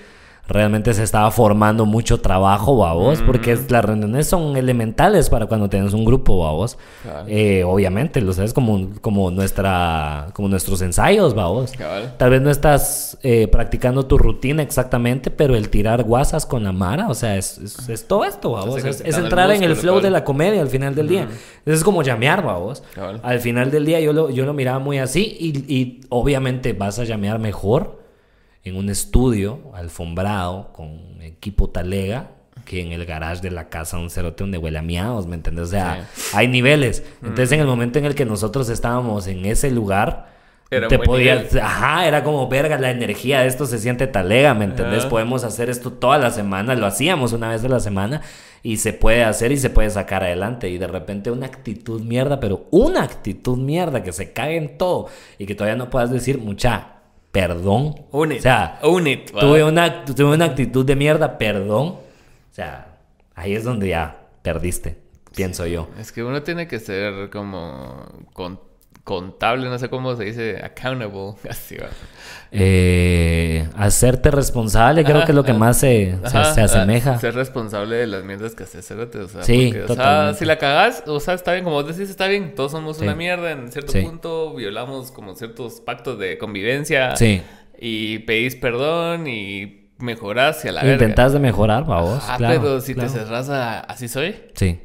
realmente 0.47 0.93
se 0.93 1.03
estaba 1.03 1.31
formando 1.31 1.85
mucho 1.85 2.19
trabajo, 2.19 2.77
babos, 2.77 3.21
porque 3.21 3.57
las 3.69 3.85
reuniones 3.85 4.27
son 4.27 4.57
elementales 4.57 5.29
para 5.29 5.45
cuando 5.45 5.69
tienes 5.69 5.93
un 5.93 6.03
grupo, 6.03 6.43
babos. 6.43 6.77
Eh, 7.27 7.63
obviamente, 7.63 8.19
lo 8.19 8.33
sabes 8.33 8.53
como, 8.53 8.89
como, 8.99 9.31
nuestra, 9.31 10.27
como 10.33 10.49
nuestros 10.49 10.81
ensayos, 10.81 11.33
babos. 11.33 11.71
Tal 12.17 12.29
vez 12.29 12.41
no 12.41 12.49
estás 12.49 13.17
eh, 13.23 13.47
practicando 13.47 14.05
tu 14.05 14.17
rutina 14.17 14.61
exactamente, 14.61 15.31
pero 15.31 15.55
el 15.55 15.69
tirar 15.69 16.03
guasas 16.03 16.45
con 16.45 16.63
la 16.63 16.73
mara, 16.73 17.07
o 17.07 17.13
sea, 17.13 17.37
es, 17.37 17.57
es, 17.59 17.87
es 17.87 18.07
todo 18.07 18.25
esto, 18.25 18.51
babos. 18.51 18.79
Es, 18.79 18.85
es 18.85 19.01
ejercitando 19.01 19.17
el 19.17 19.23
entrar 19.23 19.51
en 19.51 19.63
el 19.63 19.75
flow 19.77 20.01
de 20.01 20.09
la 20.09 20.25
comedia 20.25 20.61
al 20.61 20.69
final 20.69 20.93
del 20.93 21.07
día. 21.07 21.29
Es 21.65 21.83
como 21.85 22.03
llamear, 22.03 22.43
babos. 22.43 22.83
Cabal. 22.93 23.21
Al 23.23 23.39
final 23.39 23.71
del 23.71 23.85
día 23.85 24.01
yo 24.01 24.11
lo, 24.11 24.29
yo 24.29 24.45
lo 24.45 24.53
miraba 24.53 24.79
muy 24.79 24.99
así 24.99 25.37
y, 25.39 25.73
y 25.73 26.01
obviamente 26.09 26.73
vas 26.73 26.99
a 26.99 27.05
llamear 27.05 27.39
mejor 27.39 28.02
en 28.63 28.75
un 28.77 28.89
estudio 28.89 29.59
alfombrado 29.73 30.71
con 30.73 31.21
equipo 31.21 31.69
talega 31.69 32.31
que 32.65 32.81
en 32.81 32.93
el 32.93 33.05
garage 33.05 33.41
de 33.41 33.51
la 33.51 33.67
casa 33.69 33.97
un 33.97 34.09
cerote 34.09 34.43
donde 34.43 34.57
huele 34.57 34.79
a 34.79 34.81
miados, 34.81 35.27
¿me 35.27 35.35
entiendes? 35.35 35.65
O 35.65 35.71
sea, 35.71 36.07
hay 36.33 36.47
niveles. 36.47 37.03
Entonces 37.21 37.51
en 37.51 37.59
el 37.59 37.67
momento 37.67 37.99
en 37.99 38.05
el 38.05 38.15
que 38.15 38.25
nosotros 38.25 38.69
estábamos 38.69 39.27
en 39.27 39.45
ese 39.45 39.69
lugar, 39.69 40.31
Era 40.71 40.87
te 40.87 40.97
podías, 40.97 41.51
nivel. 41.51 41.59
ajá, 41.61 42.07
era 42.07 42.23
como 42.23 42.47
verga, 42.47 42.77
la 42.77 42.89
energía 42.91 43.41
de 43.41 43.47
esto 43.47 43.65
se 43.65 43.79
siente 43.79 44.07
talega, 44.07 44.53
¿me 44.53 44.63
entendés? 44.65 45.05
Podemos 45.05 45.43
hacer 45.43 45.69
esto 45.69 45.91
toda 45.91 46.17
la 46.17 46.31
semana, 46.31 46.73
lo 46.75 46.85
hacíamos 46.85 47.33
una 47.33 47.49
vez 47.49 47.65
a 47.65 47.67
la 47.67 47.81
semana 47.81 48.21
y 48.61 48.77
se 48.77 48.93
puede 48.93 49.25
hacer 49.25 49.51
y 49.51 49.57
se 49.57 49.69
puede 49.69 49.89
sacar 49.89 50.23
adelante 50.23 50.69
y 50.69 50.77
de 50.77 50.87
repente 50.87 51.31
una 51.31 51.47
actitud 51.47 52.01
mierda, 52.01 52.39
pero 52.39 52.67
una 52.71 53.03
actitud 53.03 53.57
mierda 53.57 54.03
que 54.03 54.13
se 54.13 54.31
cague 54.31 54.55
en 54.55 54.77
todo 54.77 55.07
y 55.37 55.45
que 55.45 55.53
todavía 55.53 55.75
no 55.75 55.89
puedas 55.89 56.11
decir 56.11 56.37
mucha 56.37 56.92
perdón. 57.33 57.95
Own 58.11 58.31
it. 58.31 58.39
O 58.39 58.41
sea, 58.43 58.79
Own 58.83 59.07
it. 59.07 59.35
va. 59.35 59.41
tuve 59.41 59.63
una, 59.65 60.05
tuve 60.05 60.23
una 60.35 60.45
actitud 60.45 60.85
de 60.85 60.95
mierda, 60.95 61.37
perdón. 61.37 61.87
O 61.87 61.99
sea, 62.53 62.99
ahí 63.35 63.53
es 63.55 63.63
donde 63.65 63.89
ya 63.89 64.21
perdiste, 64.43 64.97
pienso 65.35 65.65
yo. 65.65 65.89
Es 65.99 66.11
que 66.11 66.23
uno 66.23 66.43
tiene 66.43 66.67
que 66.67 66.79
ser 66.79 67.29
como 67.31 68.05
con- 68.33 68.59
contable, 69.03 69.67
no 69.69 69.77
sé 69.79 69.89
cómo 69.89 70.15
se 70.15 70.23
dice, 70.25 70.61
accountable. 70.63 71.33
Así 71.49 71.75
va. 71.77 71.87
Eh, 72.55 73.67
hacerte 73.75 74.29
responsable 74.31 75.03
creo 75.03 75.25
que 75.25 75.31
es 75.31 75.35
lo 75.35 75.43
que 75.43 75.51
ajá. 75.51 75.59
más 75.59 75.77
se, 75.79 76.17
se- 76.21 76.37
Ajá, 76.37 76.53
se 76.53 76.61
asemeja. 76.61 77.19
Ser 77.19 77.33
responsable 77.35 77.95
de 77.97 78.07
las 78.07 78.23
mierdas 78.23 78.53
que 78.55 78.63
haces, 78.63 78.87
cerote, 78.87 79.17
o 79.19 79.27
sea, 79.27 79.43
Sí, 79.43 79.71
porque, 79.75 79.91
o 79.91 79.95
sea, 79.95 80.33
si 80.35 80.45
la 80.45 80.57
cagas, 80.57 81.03
o 81.07 81.19
sea, 81.19 81.33
está 81.33 81.51
bien, 81.53 81.63
como 81.63 81.77
vos 81.77 81.87
decís, 81.87 82.09
está 82.09 82.27
bien, 82.27 82.53
todos 82.55 82.71
somos 82.71 82.97
Sí. 82.97 83.03
una 83.03 83.15
mierda 83.15 83.51
en 83.51 83.71
cierto 83.71 83.91
Sí. 83.91 84.01
punto, 84.01 84.53
violamos 84.53 85.11
como 85.11 85.35
ciertos 85.35 85.81
pactos 85.81 86.19
de 86.19 86.37
convivencia 86.37 87.15
Sí. 87.15 87.41
y 87.79 88.19
pedís 88.19 88.55
perdón 88.55 89.27
y 89.27 89.89
mejorás 89.97 90.63
y 90.65 90.67
a 90.67 90.73
la 90.73 90.83
verga. 90.83 90.93
Intentás 91.05 91.33
de 91.33 91.39
mejorar, 91.39 91.85
vos. 91.85 92.23
Ah, 92.27 92.35
claro, 92.37 92.61
pero 92.61 92.81
si 92.81 92.93
claro. 92.93 93.11
te 93.11 93.19
cerras 93.19 93.49
a 93.49 93.79
así 93.79 94.07
soy, 94.07 94.35
Sí. 94.53 94.79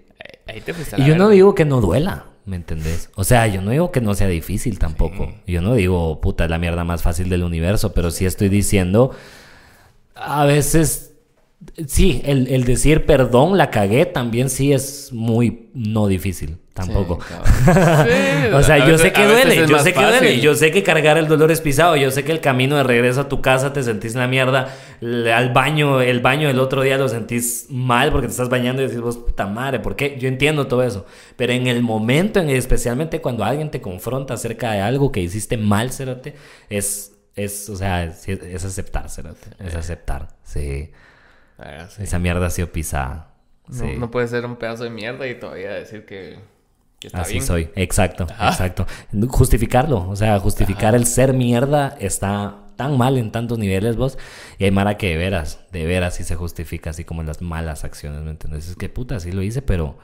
ahí- 0.46 0.54
ahí 0.56 0.60
te 0.62 0.72
fuiste 0.72 0.96
a 0.96 0.98
Y 0.98 1.02
la 1.02 1.08
yo 1.08 1.16
no 1.16 1.28
digo 1.28 1.54
que 1.54 1.64
no 1.64 1.80
duela, 1.80 2.24
¿me 2.48 2.56
entendés? 2.56 3.10
O 3.14 3.24
sea, 3.24 3.46
yo 3.46 3.60
no 3.60 3.70
digo 3.70 3.92
que 3.92 4.00
no 4.00 4.14
sea 4.14 4.26
difícil 4.26 4.78
tampoco. 4.78 5.32
Yo 5.46 5.60
no 5.60 5.74
digo, 5.74 6.20
puta, 6.20 6.44
es 6.44 6.50
la 6.50 6.58
mierda 6.58 6.82
más 6.82 7.02
fácil 7.02 7.28
del 7.28 7.44
universo, 7.44 7.92
pero 7.92 8.10
sí 8.10 8.24
estoy 8.24 8.48
diciendo, 8.48 9.14
a 10.14 10.46
veces, 10.46 11.07
sí, 11.86 12.22
el, 12.24 12.46
el 12.48 12.64
decir 12.64 13.04
perdón, 13.06 13.56
la 13.58 13.70
cagué, 13.70 14.06
también 14.06 14.48
sí 14.50 14.72
es 14.72 15.10
muy 15.12 15.70
no 15.74 16.06
difícil, 16.06 16.58
tampoco. 16.74 17.18
Sí. 17.22 17.34
Sí, 17.68 18.54
o 18.54 18.62
sea, 18.62 18.78
yo 18.78 18.86
veces- 18.92 19.00
sé 19.02 19.12
que 19.12 19.26
duele, 19.26 19.66
yo 19.66 19.78
sé 19.78 19.92
que 19.92 20.00
duele, 20.02 20.40
yo 20.40 20.54
sé 20.54 20.70
que 20.70 20.82
cargar 20.82 21.18
el 21.18 21.26
dolor 21.28 21.50
es 21.50 21.60
pisado, 21.60 21.96
yo 21.96 22.10
sé 22.10 22.24
que 22.24 22.32
el 22.32 22.40
camino 22.40 22.76
de 22.76 22.82
regreso 22.84 23.20
a 23.22 23.28
tu 23.28 23.42
casa 23.42 23.72
te 23.72 23.82
sentís 23.82 24.14
en 24.14 24.20
la 24.20 24.28
mierda, 24.28 24.72
al 25.02 25.52
baño, 25.52 26.00
el 26.00 26.20
baño 26.20 26.48
el 26.48 26.58
otro 26.60 26.82
día 26.82 26.96
lo 26.96 27.08
sentís 27.08 27.66
mal 27.68 28.10
porque 28.12 28.28
te 28.28 28.30
estás 28.30 28.48
bañando 28.48 28.80
y 28.82 28.86
decís 28.86 29.00
vos, 29.00 29.18
puta 29.18 29.46
madre, 29.46 29.80
¿por 29.80 29.96
qué? 29.96 30.16
Yo 30.18 30.28
entiendo 30.28 30.66
todo 30.66 30.82
eso, 30.82 31.04
pero 31.36 31.52
en 31.52 31.66
el 31.66 31.82
momento, 31.82 32.40
en 32.40 32.48
especialmente 32.50 33.20
cuando 33.20 33.44
alguien 33.44 33.70
te 33.70 33.80
confronta 33.80 34.34
acerca 34.34 34.72
de 34.72 34.80
algo 34.80 35.12
que 35.12 35.20
hiciste 35.20 35.56
mal, 35.56 35.92
Cerote, 35.92 36.34
es, 36.70 37.12
es, 37.34 37.68
o 37.68 37.76
sea, 37.76 38.04
es, 38.04 38.26
es 38.28 38.64
aceptar, 38.64 39.10
Cerote, 39.10 39.48
es 39.58 39.74
aceptar, 39.74 40.28
sí, 40.44 40.90
Ah, 41.58 41.86
sí. 41.90 42.02
esa 42.04 42.18
mierda 42.18 42.46
ha 42.46 42.50
sido 42.50 42.70
pisada. 42.72 43.32
No, 43.68 43.74
Sí. 43.74 43.96
no 43.98 44.10
puede 44.10 44.28
ser 44.28 44.46
un 44.46 44.56
pedazo 44.56 44.84
de 44.84 44.90
mierda 44.90 45.26
y 45.26 45.38
todavía 45.38 45.70
decir 45.72 46.06
que, 46.06 46.38
que 47.00 47.08
está 47.08 47.20
Así 47.22 47.34
bien. 47.34 47.44
soy, 47.44 47.70
exacto, 47.74 48.26
Ajá. 48.30 48.48
exacto. 48.50 48.86
Justificarlo, 49.28 50.08
o 50.08 50.16
sea, 50.16 50.38
justificar 50.40 50.94
el 50.94 51.04
ser 51.06 51.32
mierda 51.34 51.96
está 52.00 52.56
tan 52.76 52.96
mal 52.96 53.18
en 53.18 53.32
tantos 53.32 53.58
niveles 53.58 53.96
vos. 53.96 54.18
Y 54.58 54.64
hay 54.64 54.70
Mara 54.70 54.96
que 54.96 55.08
de 55.10 55.16
veras, 55.16 55.60
de 55.72 55.84
veras 55.84 56.14
sí 56.14 56.24
se 56.24 56.36
justifica 56.36 56.90
así 56.90 57.04
como 57.04 57.20
en 57.22 57.26
las 57.26 57.42
malas 57.42 57.84
acciones, 57.84 58.22
¿me 58.22 58.30
entendés? 58.30 58.68
Es 58.68 58.76
que 58.76 58.88
puta, 58.88 59.18
sí 59.20 59.32
lo 59.32 59.42
hice, 59.42 59.62
pero... 59.62 59.98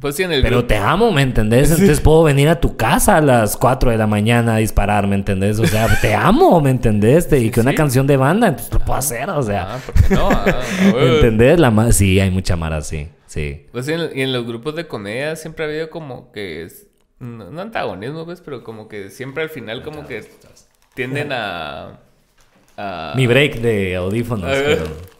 Pues 0.00 0.14
sí, 0.16 0.22
en 0.24 0.32
el 0.32 0.42
Pero 0.42 0.58
grupo- 0.58 0.66
te 0.68 0.76
amo, 0.76 1.10
¿me 1.10 1.22
entendés? 1.22 1.70
Entonces 1.72 2.00
puedo 2.00 2.22
venir 2.24 2.48
a 2.48 2.60
tu 2.60 2.76
casa 2.76 3.16
a 3.16 3.20
las 3.20 3.56
4 3.56 3.90
de 3.90 3.96
la 3.96 4.06
mañana 4.06 4.56
a 4.56 4.58
disparar, 4.58 5.06
¿me 5.06 5.14
entendés? 5.16 5.58
O 5.58 5.66
sea, 5.66 5.86
te 6.02 6.14
amo, 6.14 6.60
¿me 6.60 6.70
entendés? 6.70 7.28
Te- 7.28 7.38
y 7.40 7.50
que 7.50 7.60
una 7.60 7.70
sí. 7.70 7.76
canción 7.76 8.06
de 8.06 8.16
banda, 8.16 8.52
pues 8.54 8.70
lo 8.72 8.78
puedo 8.80 8.98
hacer, 8.98 9.30
o 9.30 9.42
sea. 9.42 9.74
Ah, 9.76 9.78
¿por 9.84 9.94
qué 9.94 10.14
no? 10.14 10.28
Ah, 10.30 10.44
a 10.44 10.84
¿Me 10.84 10.92
huevo. 10.92 11.14
entendés? 11.16 11.58
La 11.58 11.70
ma- 11.70 11.92
sí, 11.92 12.20
hay 12.20 12.30
mucha 12.30 12.56
Mara 12.56 12.76
así, 12.78 13.08
sí. 13.26 13.66
Pues 13.72 13.86
sí, 13.86 13.92
en, 13.94 14.10
y 14.14 14.22
en 14.22 14.32
los 14.32 14.46
grupos 14.46 14.74
de 14.76 14.86
comedia 14.86 15.34
siempre 15.36 15.64
ha 15.64 15.68
habido 15.68 15.88
como 15.90 16.30
que... 16.32 16.64
es- 16.64 16.86
no, 17.18 17.50
no 17.50 17.60
antagonismo, 17.62 18.26
pues, 18.26 18.42
pero 18.42 18.62
como 18.62 18.88
que 18.88 19.08
siempre 19.08 19.42
al 19.44 19.48
final 19.48 19.82
como 19.82 20.06
que 20.06 20.22
tienden 20.94 21.32
a... 21.32 22.00
a- 22.76 23.14
Mi 23.16 23.26
break 23.26 23.60
de 23.60 23.96
audífonos. 23.96 24.44
Ah, 24.50 24.60
pero- 24.62 25.15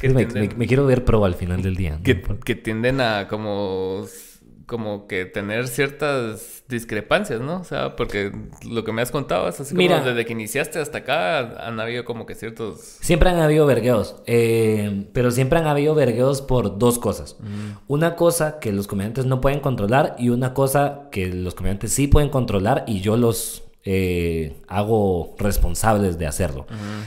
que 0.00 0.08
me, 0.10 0.26
tienden- 0.26 0.48
me- 0.50 0.54
me 0.56 0.66
quiero 0.66 0.86
ver 0.86 1.04
pro 1.04 1.24
al 1.24 1.34
final 1.34 1.62
del 1.62 1.76
día. 1.76 1.96
¿no? 1.98 2.02
que, 2.02 2.22
que 2.44 2.54
tienden 2.54 3.00
a 3.00 3.28
como 3.28 4.04
como 4.66 5.06
que 5.06 5.26
tener 5.26 5.68
ciertas 5.68 6.64
discrepancias, 6.68 7.38
¿no? 7.42 7.56
O 7.60 7.64
sea, 7.64 7.96
porque 7.96 8.32
lo 8.66 8.82
que 8.82 8.92
me 8.92 9.02
has 9.02 9.10
contado 9.10 9.46
es 9.46 9.60
así 9.60 9.74
como 9.74 10.06
desde 10.06 10.24
que 10.24 10.32
iniciaste 10.32 10.78
hasta 10.78 10.98
acá 10.98 11.66
han 11.68 11.78
habido 11.80 12.06
como 12.06 12.24
que 12.24 12.34
ciertos 12.34 12.80
Siempre 12.80 13.28
han 13.28 13.40
habido 13.40 13.66
vergueos, 13.66 14.22
eh, 14.26 15.06
pero 15.12 15.30
siempre 15.32 15.58
han 15.58 15.66
habido 15.66 15.94
vergueos 15.94 16.40
por 16.40 16.78
dos 16.78 16.98
cosas. 16.98 17.36
Una 17.88 18.16
cosa 18.16 18.58
que 18.58 18.72
los 18.72 18.86
comediantes 18.86 19.26
no 19.26 19.42
pueden 19.42 19.60
controlar 19.60 20.16
y 20.18 20.30
una 20.30 20.54
cosa 20.54 21.08
que 21.12 21.26
los 21.26 21.54
comediantes 21.54 21.92
sí 21.92 22.06
pueden 22.08 22.30
controlar 22.30 22.84
y 22.86 23.00
yo 23.02 23.18
los 23.18 23.64
eh, 23.84 24.56
hago 24.66 25.34
responsables 25.38 26.18
de 26.18 26.26
hacerlo. 26.26 26.66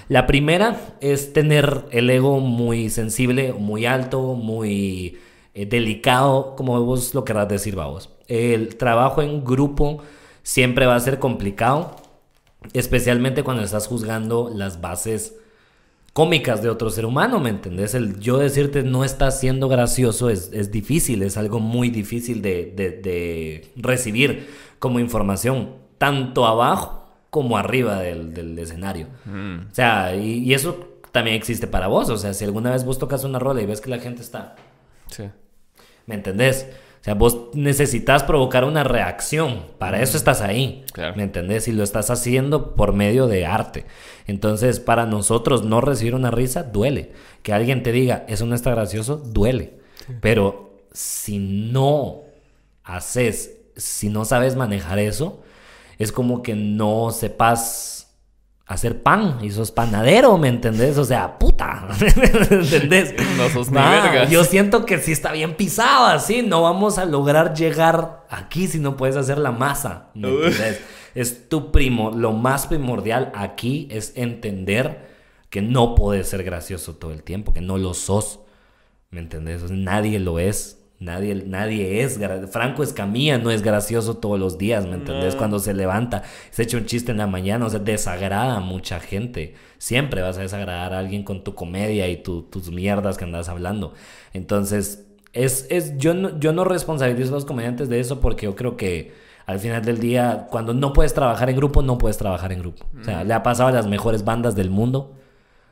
La 0.09 0.27
primera 0.27 0.95
es 1.01 1.33
tener 1.33 1.85
el 1.91 2.09
ego 2.09 2.39
muy 2.39 2.89
sensible, 2.89 3.53
muy 3.53 3.85
alto, 3.85 4.33
muy 4.35 5.17
eh, 5.53 5.65
delicado, 5.65 6.55
como 6.55 6.79
vos 6.83 7.13
lo 7.15 7.25
querrás 7.25 7.47
decir, 7.49 7.75
vamos. 7.75 8.09
El 8.27 8.75
trabajo 8.75 9.21
en 9.21 9.43
grupo 9.43 10.03
siempre 10.43 10.85
va 10.85 10.95
a 10.95 10.99
ser 10.99 11.17
complicado, 11.19 11.95
especialmente 12.73 13.43
cuando 13.43 13.63
estás 13.63 13.87
juzgando 13.87 14.51
las 14.53 14.81
bases 14.81 15.35
cómicas 16.13 16.63
de 16.63 16.69
otro 16.69 16.89
ser 16.89 17.05
humano, 17.05 17.39
¿me 17.39 17.49
entendés? 17.49 17.93
El 17.93 18.19
yo 18.19 18.37
decirte 18.39 18.81
no 18.83 19.03
estás 19.03 19.39
siendo 19.39 19.67
gracioso 19.67 20.29
es, 20.29 20.49
es 20.51 20.71
difícil, 20.71 21.21
es 21.21 21.37
algo 21.37 21.59
muy 21.59 21.89
difícil 21.89 22.41
de, 22.41 22.73
de- 22.75 22.89
de 22.91 23.71
recibir 23.75 24.47
como 24.79 24.99
información, 24.99 25.69
tanto 25.97 26.45
abajo 26.45 27.05
como 27.29 27.57
arriba 27.57 27.99
del, 27.99 28.33
del 28.33 28.57
escenario. 28.59 29.07
O 29.25 29.73
sea, 29.73 30.15
y, 30.15 30.39
y 30.39 30.53
eso 30.53 30.99
también 31.11 31.35
existe 31.35 31.67
para 31.67 31.87
vos, 31.87 32.09
o 32.09 32.17
sea, 32.17 32.33
si 32.33 32.45
alguna 32.45 32.71
vez 32.71 32.85
vos 32.85 32.99
tocas 32.99 33.23
una 33.23 33.39
rola 33.39 33.61
y 33.61 33.65
ves 33.65 33.81
que 33.81 33.89
la 33.89 33.99
gente 33.99 34.21
está 34.21 34.55
sí. 35.09 35.29
¿Me 36.05 36.15
entendés? 36.15 36.67
O 37.01 37.03
sea, 37.03 37.13
vos 37.13 37.49
necesitas 37.53 38.23
provocar 38.23 38.63
una 38.63 38.83
reacción. 38.83 39.65
Para 39.77 40.01
eso 40.01 40.17
estás 40.17 40.41
ahí. 40.41 40.83
Claro. 40.93 41.15
¿Me 41.15 41.23
entendés? 41.23 41.67
Y 41.67 41.71
lo 41.71 41.83
estás 41.83 42.09
haciendo 42.09 42.75
por 42.75 42.93
medio 42.93 43.27
de 43.27 43.45
arte. 43.45 43.85
Entonces, 44.25 44.79
para 44.79 45.05
nosotros 45.05 45.63
no 45.63 45.79
recibir 45.79 46.15
una 46.15 46.31
risa 46.31 46.63
duele. 46.63 47.11
Que 47.43 47.53
alguien 47.53 47.83
te 47.83 47.91
diga, 47.91 48.25
eso 48.27 48.45
no 48.45 48.55
está 48.55 48.71
gracioso, 48.71 49.17
duele. 49.17 49.79
Pero 50.21 50.79
si 50.91 51.39
no 51.39 52.23
haces, 52.83 53.57
si 53.75 54.09
no 54.09 54.25
sabes 54.25 54.55
manejar 54.55 54.99
eso, 54.99 55.43
es 55.97 56.11
como 56.11 56.41
que 56.43 56.55
no 56.55 57.11
sepas 57.11 57.97
hacer 58.67 59.01
pan 59.01 59.39
y 59.41 59.49
sos 59.51 59.71
panadero, 59.71 60.37
¿me 60.37 60.49
entendés? 60.49 60.97
O 60.97 61.05
sea, 61.05 61.39
puta, 61.39 61.87
¿me 61.99 62.07
entendés? 62.59 63.15
No 63.37 63.49
sos 63.49 63.71
ni 63.71 63.77
vergas. 63.77 64.29
Yo 64.29 64.43
siento 64.43 64.85
que 64.85 64.99
sí 64.99 65.13
está 65.13 65.31
bien 65.31 65.55
pisado 65.55 66.07
así, 66.07 66.41
no 66.41 66.61
vamos 66.61 66.97
a 66.97 67.05
lograr 67.05 67.53
llegar 67.53 68.25
aquí 68.29 68.67
si 68.67 68.79
no 68.79 68.97
puedes 68.97 69.15
hacer 69.15 69.37
la 69.37 69.51
masa, 69.51 70.09
¿me 70.13 70.27
entendés? 70.27 70.81
Es 71.15 71.49
tu 71.49 71.71
primo, 71.71 72.11
lo 72.11 72.33
más 72.33 72.67
primordial 72.67 73.31
aquí 73.33 73.87
es 73.89 74.11
entender 74.15 75.07
que 75.49 75.61
no 75.61 75.95
puedes 75.95 76.27
ser 76.27 76.43
gracioso 76.43 76.95
todo 76.95 77.11
el 77.11 77.23
tiempo, 77.23 77.53
que 77.53 77.61
no 77.61 77.77
lo 77.77 77.93
sos, 77.93 78.41
¿me 79.11 79.21
entendés? 79.21 79.63
O 79.63 79.69
sea, 79.69 79.77
nadie 79.77 80.19
lo 80.19 80.39
es. 80.39 80.76
Nadie, 80.99 81.35
nadie 81.45 82.01
es. 82.01 82.19
Franco 82.51 82.81
Escamilla 82.81 83.37
no 83.37 83.51
es 83.51 83.61
gracioso 83.61 84.17
todos 84.17 84.39
los 84.39 84.57
días, 84.57 84.85
¿me 84.87 84.95
entendés? 84.95 85.33
No. 85.35 85.37
Cuando 85.37 85.59
se 85.59 85.73
levanta, 85.75 86.23
se 86.49 86.63
echa 86.63 86.77
un 86.77 86.85
chiste 86.85 87.11
en 87.11 87.19
la 87.19 87.27
mañana, 87.27 87.65
o 87.67 87.69
sea, 87.69 87.79
desagrada 87.79 88.55
a 88.57 88.59
mucha 88.61 88.99
gente. 88.99 89.53
Siempre 89.77 90.23
vas 90.23 90.39
a 90.39 90.41
desagradar 90.41 90.93
a 90.93 90.99
alguien 90.99 91.23
con 91.23 91.43
tu 91.43 91.53
comedia 91.53 92.07
y 92.07 92.17
tu- 92.23 92.41
tus 92.43 92.71
mierdas 92.71 93.17
que 93.17 93.25
andas 93.25 93.47
hablando. 93.47 93.93
Entonces, 94.33 95.05
es, 95.33 95.67
es, 95.69 95.97
yo, 95.97 96.13
no, 96.13 96.39
yo 96.39 96.51
no 96.53 96.63
responsabilizo 96.63 97.29
a 97.31 97.35
los 97.35 97.45
comediantes 97.45 97.89
de 97.89 97.99
eso 97.99 98.19
porque 98.19 98.45
yo 98.45 98.55
creo 98.55 98.75
que 98.75 99.13
al 99.45 99.59
final 99.59 99.85
del 99.85 99.99
día, 99.99 100.47
cuando 100.49 100.73
no 100.73 100.93
puedes 100.93 101.13
trabajar 101.13 101.49
en 101.49 101.55
grupo, 101.57 101.81
no 101.81 101.97
puedes 101.97 102.17
trabajar 102.17 102.51
en 102.51 102.59
grupo. 102.59 102.85
O 102.99 103.03
sea, 103.03 103.23
le 103.23 103.33
ha 103.33 103.43
pasado 103.43 103.69
a 103.69 103.71
las 103.71 103.87
mejores 103.87 104.25
bandas 104.25 104.55
del 104.55 104.69
mundo. 104.69 105.13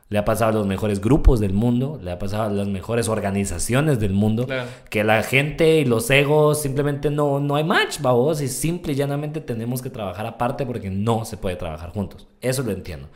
Le 0.09 0.19
ha 0.19 0.25
pasado 0.25 0.51
a 0.51 0.53
los 0.53 0.67
mejores 0.67 1.01
grupos 1.01 1.39
del 1.39 1.53
mundo, 1.53 1.99
le 2.03 2.11
ha 2.11 2.19
pasado 2.19 2.43
a 2.43 2.49
las 2.49 2.67
mejores 2.67 3.09
organizaciones 3.09 3.99
del 3.99 4.13
mundo, 4.13 4.45
Claro. 4.45 4.67
que 4.89 5.03
la 5.03 5.23
gente 5.23 5.79
y 5.79 5.85
los 5.85 6.09
egos 6.11 6.61
simplemente 6.61 7.09
no, 7.09 7.39
no 7.39 7.55
hay 7.55 7.63
match, 7.63 7.99
babos, 8.01 8.39
y 8.41 8.47
simple 8.47 8.93
y 8.93 8.95
llanamente 8.95 9.41
tenemos 9.41 9.81
que 9.81 9.89
trabajar 9.89 10.27
aparte 10.27 10.65
porque 10.65 10.91
no 10.91 11.25
se 11.25 11.37
puede 11.37 11.55
trabajar 11.55 11.89
juntos. 11.89 12.27
Eso 12.41 12.61
lo 12.61 12.71
entiendo. 12.71 13.07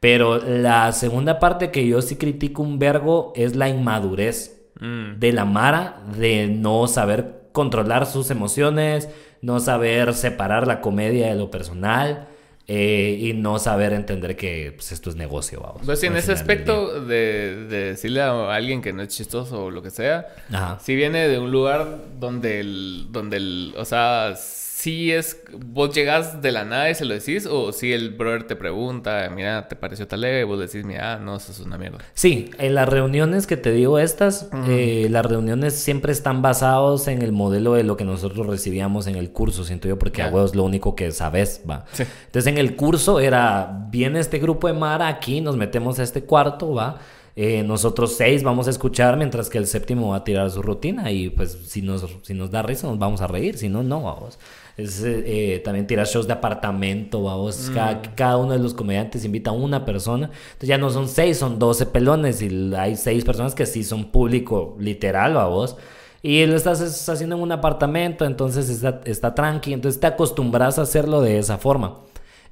Pero 0.00 0.38
la 0.38 0.92
segunda 0.92 1.38
parte 1.38 1.70
que 1.70 1.86
yo 1.88 2.02
sí 2.02 2.16
critico 2.16 2.62
un 2.62 2.78
vergo 2.78 3.32
es 3.34 3.56
la 3.56 3.68
inmadurez 3.68 4.54
Mm. 4.80 5.18
de 5.18 5.32
la 5.32 5.44
Mara 5.44 6.02
de 6.16 6.46
no 6.46 6.86
saber 6.86 7.48
controlar 7.50 8.06
sus 8.06 8.30
emociones, 8.30 9.08
no 9.42 9.58
saber 9.58 10.14
separar 10.14 10.68
la 10.68 10.80
comedia 10.80 11.26
de 11.28 11.34
lo 11.34 11.50
personal 11.50 12.28
eh, 12.70 13.16
y 13.18 13.32
no 13.32 13.58
saber 13.58 13.94
entender 13.94 14.36
que 14.36 14.72
pues, 14.76 14.92
esto 14.92 15.08
es 15.08 15.16
negocio, 15.16 15.60
vamos. 15.60 15.82
Pues 15.86 16.00
sí, 16.00 16.06
en 16.06 16.16
ese 16.16 16.32
aspecto 16.32 17.00
de, 17.00 17.66
de 17.66 17.84
decirle 17.84 18.20
a 18.20 18.54
alguien 18.54 18.82
que 18.82 18.92
no 18.92 19.02
es 19.02 19.08
chistoso 19.08 19.64
o 19.64 19.70
lo 19.70 19.82
que 19.82 19.90
sea, 19.90 20.26
Ajá. 20.52 20.78
si 20.78 20.94
viene 20.94 21.28
de 21.28 21.38
un 21.38 21.50
lugar 21.50 21.98
donde 22.20 22.60
el, 22.60 23.06
donde 23.10 23.38
el, 23.38 23.74
o 23.78 23.86
sea, 23.86 24.34
si 24.80 25.10
es, 25.10 25.40
vos 25.66 25.92
llegas 25.92 26.40
de 26.40 26.52
la 26.52 26.64
nada 26.64 26.88
y 26.88 26.94
se 26.94 27.04
lo 27.04 27.12
decís, 27.12 27.46
o 27.50 27.72
si 27.72 27.92
el 27.92 28.10
brother 28.10 28.44
te 28.44 28.54
pregunta, 28.54 29.28
mira, 29.34 29.66
¿te 29.66 29.74
pareció 29.74 30.06
tal 30.06 30.20
leve? 30.20 30.42
Y 30.42 30.44
vos 30.44 30.60
decís, 30.60 30.84
mira, 30.84 31.18
no, 31.18 31.34
eso 31.34 31.50
es 31.50 31.58
una 31.58 31.76
mierda. 31.76 31.98
Sí, 32.14 32.52
en 32.58 32.76
las 32.76 32.88
reuniones 32.88 33.48
que 33.48 33.56
te 33.56 33.72
digo 33.72 33.98
estas, 33.98 34.48
eh, 34.68 35.08
las 35.10 35.26
reuniones 35.26 35.74
siempre 35.74 36.12
están 36.12 36.42
basados 36.42 37.08
en 37.08 37.22
el 37.22 37.32
modelo 37.32 37.72
de 37.74 37.82
lo 37.82 37.96
que 37.96 38.04
nosotros 38.04 38.46
recibíamos 38.46 39.08
en 39.08 39.16
el 39.16 39.32
curso, 39.32 39.64
siento 39.64 39.88
yo, 39.88 39.98
porque 39.98 40.22
a 40.22 40.26
Ya. 40.28 40.32
huevos 40.32 40.54
lo 40.54 40.62
único 40.62 40.94
que 40.94 41.10
sabes, 41.10 41.62
va. 41.68 41.84
Sí. 41.92 42.04
Entonces 42.26 42.46
en 42.46 42.58
el 42.58 42.76
curso 42.76 43.18
era, 43.18 43.84
viene 43.90 44.20
este 44.20 44.38
grupo 44.38 44.68
de 44.68 44.74
Mara 44.74 45.08
aquí, 45.08 45.40
nos 45.40 45.56
metemos 45.56 45.98
a 45.98 46.04
este 46.04 46.22
cuarto, 46.22 46.72
va. 46.74 47.00
Eh, 47.34 47.62
nosotros 47.64 48.16
seis 48.16 48.42
vamos 48.42 48.66
a 48.66 48.70
escuchar 48.70 49.16
mientras 49.16 49.48
que 49.48 49.58
el 49.58 49.66
séptimo 49.68 50.08
va 50.10 50.16
a 50.16 50.24
tirar 50.24 50.50
su 50.50 50.60
rutina 50.60 51.12
y 51.12 51.30
pues 51.30 51.56
si 51.66 51.82
nos, 51.82 52.04
si 52.22 52.34
nos 52.34 52.50
da 52.50 52.62
risa 52.62 52.88
nos 52.88 52.98
vamos 52.98 53.20
a 53.20 53.28
reír, 53.28 53.56
si 53.56 53.68
no, 53.68 53.82
no, 53.84 54.02
vamos. 54.02 54.38
Es, 54.78 55.02
eh, 55.04 55.60
también 55.64 55.86
tirar 55.86 56.06
shows 56.06 56.26
de 56.28 56.32
apartamento, 56.32 57.22
vamos. 57.24 57.70
Cada, 57.74 58.00
cada 58.14 58.36
uno 58.36 58.52
de 58.52 58.60
los 58.60 58.74
comediantes 58.74 59.24
invita 59.24 59.50
a 59.50 59.52
una 59.52 59.84
persona. 59.84 60.30
Entonces 60.52 60.68
ya 60.68 60.78
no 60.78 60.88
son 60.90 61.08
seis, 61.08 61.36
son 61.36 61.58
12 61.58 61.86
pelones 61.86 62.40
y 62.42 62.72
hay 62.76 62.94
seis 62.96 63.24
personas 63.24 63.54
que 63.56 63.66
sí 63.66 63.82
son 63.82 64.12
público 64.12 64.76
literal, 64.78 65.34
vamos. 65.34 65.76
Y 66.22 66.46
lo 66.46 66.54
estás 66.56 66.80
es- 66.80 67.08
haciendo 67.08 67.34
en 67.36 67.42
un 67.42 67.50
apartamento, 67.52 68.24
entonces 68.24 68.68
está, 68.70 69.00
está 69.04 69.34
tranqui, 69.34 69.72
entonces 69.72 70.00
te 70.00 70.06
acostumbras 70.06 70.78
a 70.78 70.82
hacerlo 70.82 71.20
de 71.22 71.38
esa 71.38 71.58
forma. 71.58 71.98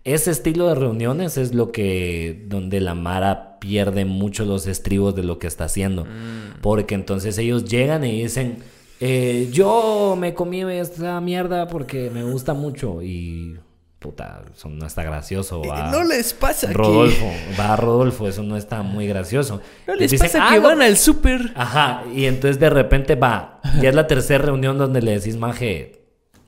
Ese 0.05 0.31
estilo 0.33 0.69
de 0.69 0.75
reuniones 0.77 1.37
es 1.37 1.53
lo 1.55 1.73
que 1.73 2.45
donde 2.49 2.81
la 2.81 2.95
Mara 2.95 3.59
pierde 3.61 4.05
mucho 4.05 4.45
los 4.45 4.67
estribos 4.69 5.15
de 5.17 5.25
lo 5.25 5.39
que 5.41 5.47
está 5.49 5.65
haciendo. 5.65 6.07
Porque 6.61 6.95
entonces 6.95 7.39
ellos 7.39 7.65
llegan 7.65 8.05
y 8.05 8.23
dicen, 8.23 8.59
eh, 9.01 9.49
yo 9.53 10.17
me 10.19 10.35
comí 10.35 10.63
esta 10.63 11.21
mierda 11.21 11.69
porque 11.69 12.11
me 12.11 12.23
gusta 12.23 12.55
mucho 12.55 13.03
y 13.03 13.59
puta, 13.99 14.43
eso 14.55 14.69
no 14.69 14.87
está 14.87 15.03
gracioso. 15.03 15.63
va. 15.63 15.91
les 16.05 16.33
pasa 16.33 16.73
Rodolfo, 16.73 17.27
va 17.59 17.77
Rodolfo, 17.77 18.29
eso 18.29 18.43
no 18.43 18.57
está 18.57 18.83
muy 18.83 19.07
gracioso. 19.07 19.61
Les 19.99 20.11
dicen, 20.11 20.41
"Ah, 20.41 20.57
no". 20.59 20.69
al 20.69 20.97
súper. 20.97 21.53
Ajá, 21.57 22.05
y 22.15 22.27
entonces 22.27 22.61
de 22.61 22.71
repente 22.71 23.17
va, 23.17 23.61
ya 23.81 23.89
es 23.89 23.95
la 23.95 24.07
tercera 24.07 24.45
reunión 24.45 24.79
donde 24.79 25.03
le 25.03 25.13
decís, 25.19 25.37
maje, 25.37 26.06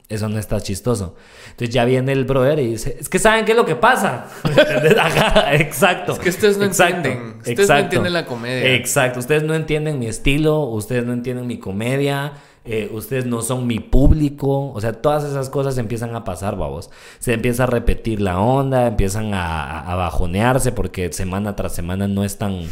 Eso 0.08 0.28
no 0.30 0.38
está 0.38 0.58
chistoso. 0.60 1.16
Entonces 1.50 1.68
ya 1.74 1.84
viene 1.84 2.12
el 2.12 2.24
brother 2.24 2.58
y 2.60 2.66
dice, 2.68 2.96
es 2.98 3.08
que 3.10 3.18
¿saben 3.18 3.44
qué 3.44 3.52
es 3.52 3.58
lo 3.58 3.66
que 3.66 3.76
pasa? 3.76 4.26
Exacto. 5.52 6.12
Es 6.12 6.18
que 6.18 6.28
ustedes 6.30 6.56
no 6.58 6.64
Exacto, 6.64 6.96
entienden. 7.08 7.36
Ustedes 7.38 7.56
no 7.58 7.62
exacto. 7.62 7.82
entienden 7.84 8.12
la 8.12 8.24
comedia. 8.26 8.74
Exacto. 8.74 9.18
Ustedes 9.20 9.42
no 9.42 9.54
entienden 9.54 9.98
mi 9.98 10.06
estilo, 10.06 10.60
ustedes 10.60 11.04
no 11.04 11.12
entienden 11.12 11.46
mi 11.46 11.58
comedia, 11.58 12.32
eh, 12.64 12.88
ustedes 12.92 13.26
no 13.26 13.42
son 13.42 13.66
mi 13.66 13.80
público. 13.80 14.72
O 14.72 14.80
sea, 14.80 14.92
todas 14.94 15.24
esas 15.24 15.50
cosas 15.50 15.76
empiezan 15.78 16.14
a 16.14 16.24
pasar, 16.24 16.56
babos. 16.56 16.90
Se 17.18 17.34
empieza 17.34 17.64
a 17.64 17.66
repetir 17.66 18.20
la 18.20 18.40
onda, 18.40 18.86
empiezan 18.86 19.34
a, 19.34 19.62
a- 19.64 19.92
a 19.92 19.94
bajonearse 19.94 20.72
porque 20.72 21.12
semana 21.12 21.54
tras 21.56 21.74
semana 21.74 22.08
no 22.08 22.24
están 22.24 22.62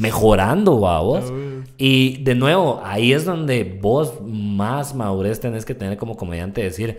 mejorando, 0.00 0.80
babos. 0.80 1.32
Y 1.76 2.22
de 2.24 2.34
nuevo, 2.34 2.80
ahí 2.82 3.12
es 3.12 3.24
donde 3.26 3.64
vos 3.64 4.20
más 4.22 4.94
madurez 4.94 5.40
tenés 5.40 5.64
que 5.64 5.74
tener 5.74 5.98
como 5.98 6.16
comediante, 6.16 6.62
decir, 6.62 6.98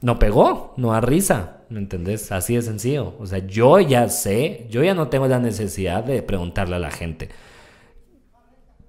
no 0.00 0.18
pegó, 0.18 0.72
no 0.76 0.92
da 0.92 1.00
risa, 1.00 1.62
¿me 1.68 1.80
entendés? 1.80 2.30
Así 2.30 2.54
de 2.54 2.62
sencillo. 2.62 3.14
O 3.18 3.26
sea, 3.26 3.44
yo 3.46 3.80
ya 3.80 4.08
sé, 4.08 4.66
yo 4.70 4.84
ya 4.84 4.94
no 4.94 5.08
tengo 5.08 5.26
la 5.26 5.40
necesidad 5.40 6.04
de 6.04 6.22
preguntarle 6.22 6.76
a 6.76 6.80
la 6.80 6.92
gente. 6.92 7.28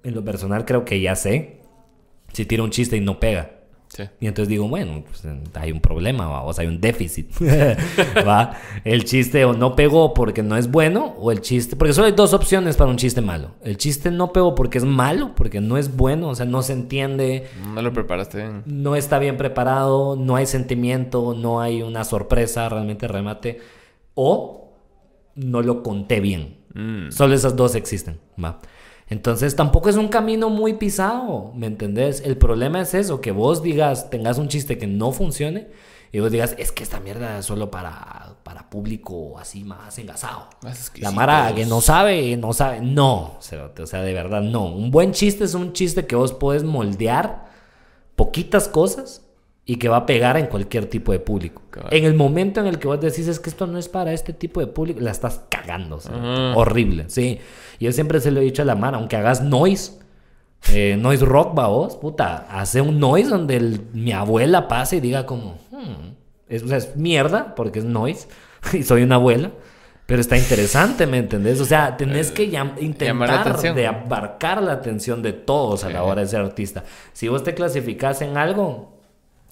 En 0.04 0.14
lo 0.14 0.24
personal 0.24 0.64
creo 0.64 0.84
que 0.84 1.00
ya 1.00 1.16
sé 1.16 1.60
si 2.32 2.44
tira 2.44 2.62
un 2.62 2.70
chiste 2.70 2.96
y 2.96 3.00
no 3.00 3.18
pega. 3.18 3.57
Sí. 3.88 4.04
Y 4.20 4.26
entonces 4.26 4.48
digo, 4.48 4.68
bueno, 4.68 5.02
pues, 5.04 5.22
hay 5.54 5.72
un 5.72 5.80
problema, 5.80 6.28
¿va? 6.28 6.42
o 6.42 6.52
sea, 6.52 6.62
hay 6.62 6.68
un 6.68 6.80
déficit. 6.80 7.30
¿va? 8.26 8.54
El 8.84 9.04
chiste 9.04 9.44
o 9.44 9.54
no 9.54 9.74
pegó 9.74 10.14
porque 10.14 10.42
no 10.42 10.56
es 10.56 10.70
bueno, 10.70 11.14
o 11.18 11.32
el 11.32 11.40
chiste, 11.40 11.74
porque 11.76 11.92
solo 11.92 12.06
hay 12.06 12.12
dos 12.12 12.34
opciones 12.34 12.76
para 12.76 12.90
un 12.90 12.96
chiste 12.96 13.20
malo. 13.20 13.52
El 13.62 13.76
chiste 13.76 14.10
no 14.10 14.32
pegó 14.32 14.54
porque 14.54 14.78
es 14.78 14.84
malo, 14.84 15.34
porque 15.34 15.60
no 15.60 15.78
es 15.78 15.96
bueno, 15.96 16.28
o 16.28 16.34
sea, 16.34 16.46
no 16.46 16.62
se 16.62 16.74
entiende, 16.74 17.48
No 17.74 17.82
lo 17.82 17.92
preparaste 17.92 18.38
bien. 18.38 18.62
no 18.66 18.94
está 18.94 19.18
bien 19.18 19.36
preparado, 19.36 20.16
no 20.16 20.36
hay 20.36 20.46
sentimiento, 20.46 21.34
no 21.34 21.60
hay 21.60 21.82
una 21.82 22.04
sorpresa, 22.04 22.68
realmente 22.68 23.08
remate, 23.08 23.60
o 24.14 24.72
no 25.34 25.62
lo 25.62 25.82
conté 25.82 26.20
bien. 26.20 26.58
Mm. 26.74 27.10
Solo 27.10 27.34
esas 27.34 27.56
dos 27.56 27.74
existen, 27.74 28.18
¿va? 28.42 28.60
Entonces 29.10 29.56
tampoco 29.56 29.88
es 29.88 29.96
un 29.96 30.08
camino 30.08 30.50
muy 30.50 30.74
pisado, 30.74 31.52
¿me 31.54 31.66
entendés? 31.66 32.20
El 32.20 32.36
problema 32.36 32.82
es 32.82 32.92
eso, 32.92 33.20
que 33.20 33.32
vos 33.32 33.62
digas, 33.62 34.10
tengas 34.10 34.38
un 34.38 34.48
chiste 34.48 34.76
que 34.76 34.86
no 34.86 35.12
funcione 35.12 35.68
y 36.12 36.20
vos 36.20 36.30
digas, 36.30 36.54
es 36.58 36.72
que 36.72 36.82
esta 36.82 37.00
mierda 37.00 37.38
es 37.38 37.46
solo 37.46 37.70
para, 37.70 38.36
para 38.42 38.68
público 38.68 39.38
así 39.38 39.64
más 39.64 39.98
engasado. 39.98 40.48
Más 40.62 40.92
La. 40.96 41.10
Mara 41.10 41.54
que 41.54 41.66
no 41.66 41.80
sabe, 41.80 42.36
no 42.36 42.52
sabe. 42.52 42.80
No, 42.80 43.38
o 43.38 43.86
sea, 43.86 44.02
de 44.02 44.12
verdad 44.14 44.42
no. 44.42 44.66
Un 44.66 44.90
buen 44.90 45.12
chiste 45.12 45.44
es 45.44 45.54
un 45.54 45.72
chiste 45.72 46.06
que 46.06 46.16
vos 46.16 46.32
puedes 46.32 46.64
moldear 46.64 47.46
poquitas 48.16 48.68
cosas 48.68 49.27
y 49.70 49.76
que 49.76 49.90
va 49.90 49.98
a 49.98 50.06
pegar 50.06 50.38
en 50.38 50.46
cualquier 50.46 50.86
tipo 50.86 51.12
de 51.12 51.18
público. 51.20 51.60
En 51.90 52.06
el 52.06 52.14
momento 52.14 52.58
en 52.60 52.66
el 52.68 52.78
que 52.78 52.88
vos 52.88 52.98
decís 53.02 53.28
es 53.28 53.38
que 53.38 53.50
esto 53.50 53.66
no 53.66 53.78
es 53.78 53.86
para 53.86 54.14
este 54.14 54.32
tipo 54.32 54.60
de 54.60 54.66
público, 54.66 55.00
la 55.00 55.10
estás 55.10 55.42
cagando. 55.50 56.00
cerote. 56.00 56.22
Ujú. 56.22 56.58
Horrible, 56.58 57.04
sí. 57.08 57.38
Yo 57.78 57.92
siempre 57.92 58.20
se 58.20 58.30
lo 58.30 58.40
he 58.40 58.44
dicho 58.44 58.62
a 58.62 58.64
la 58.64 58.74
Mara, 58.76 58.96
aunque 58.96 59.16
hagas 59.16 59.42
noise, 59.42 59.92
eh, 60.72 60.96
noise 60.98 61.22
rock, 61.24 61.56
va 61.56 61.66
vos, 61.68 61.96
puta, 61.96 62.46
hace 62.50 62.80
un 62.80 62.98
noise 62.98 63.28
donde 63.28 63.56
el- 63.56 63.82
mi 63.92 64.10
abuela 64.12 64.68
pase 64.68 64.96
y 64.96 65.00
diga 65.00 65.26
como, 65.26 65.58
"Hmm", 65.70 66.14
es, 66.48 66.62
o 66.62 66.68
sea, 66.68 66.78
es 66.78 66.96
mierda 66.96 67.54
porque 67.54 67.80
es 67.80 67.84
noise 67.84 68.26
y 68.72 68.82
soy 68.84 69.02
una 69.02 69.16
abuela. 69.16 69.50
Pero 70.06 70.22
está 70.22 70.38
interesante, 70.38 71.06
¿me 71.06 71.18
entendés? 71.18 71.60
O 71.60 71.66
sea, 71.66 71.98
tenés 71.98 72.30
que 72.32 72.48
llamar 72.48 72.76
la 72.78 72.82
intentar 72.82 73.74
de 73.74 73.86
abarcar 73.86 74.62
la 74.62 74.72
atención 74.72 75.20
de 75.20 75.34
todos 75.34 75.84
a 75.84 75.90
la 75.90 75.98
Sí. 76.00 76.04
hora 76.06 76.22
de 76.22 76.26
ser 76.28 76.40
artista. 76.40 76.84
Si 77.12 77.28
vos 77.28 77.44
te 77.44 77.52
clasificás 77.52 78.22
en 78.22 78.38
algo, 78.38 78.97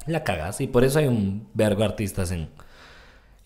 la 0.06 0.24
cagas. 0.24 0.60
Y 0.60 0.66
por 0.66 0.84
eso 0.84 0.98
hay 0.98 1.06
un 1.06 1.48
vergo 1.54 1.84
artistas 1.84 2.30
en, 2.32 2.48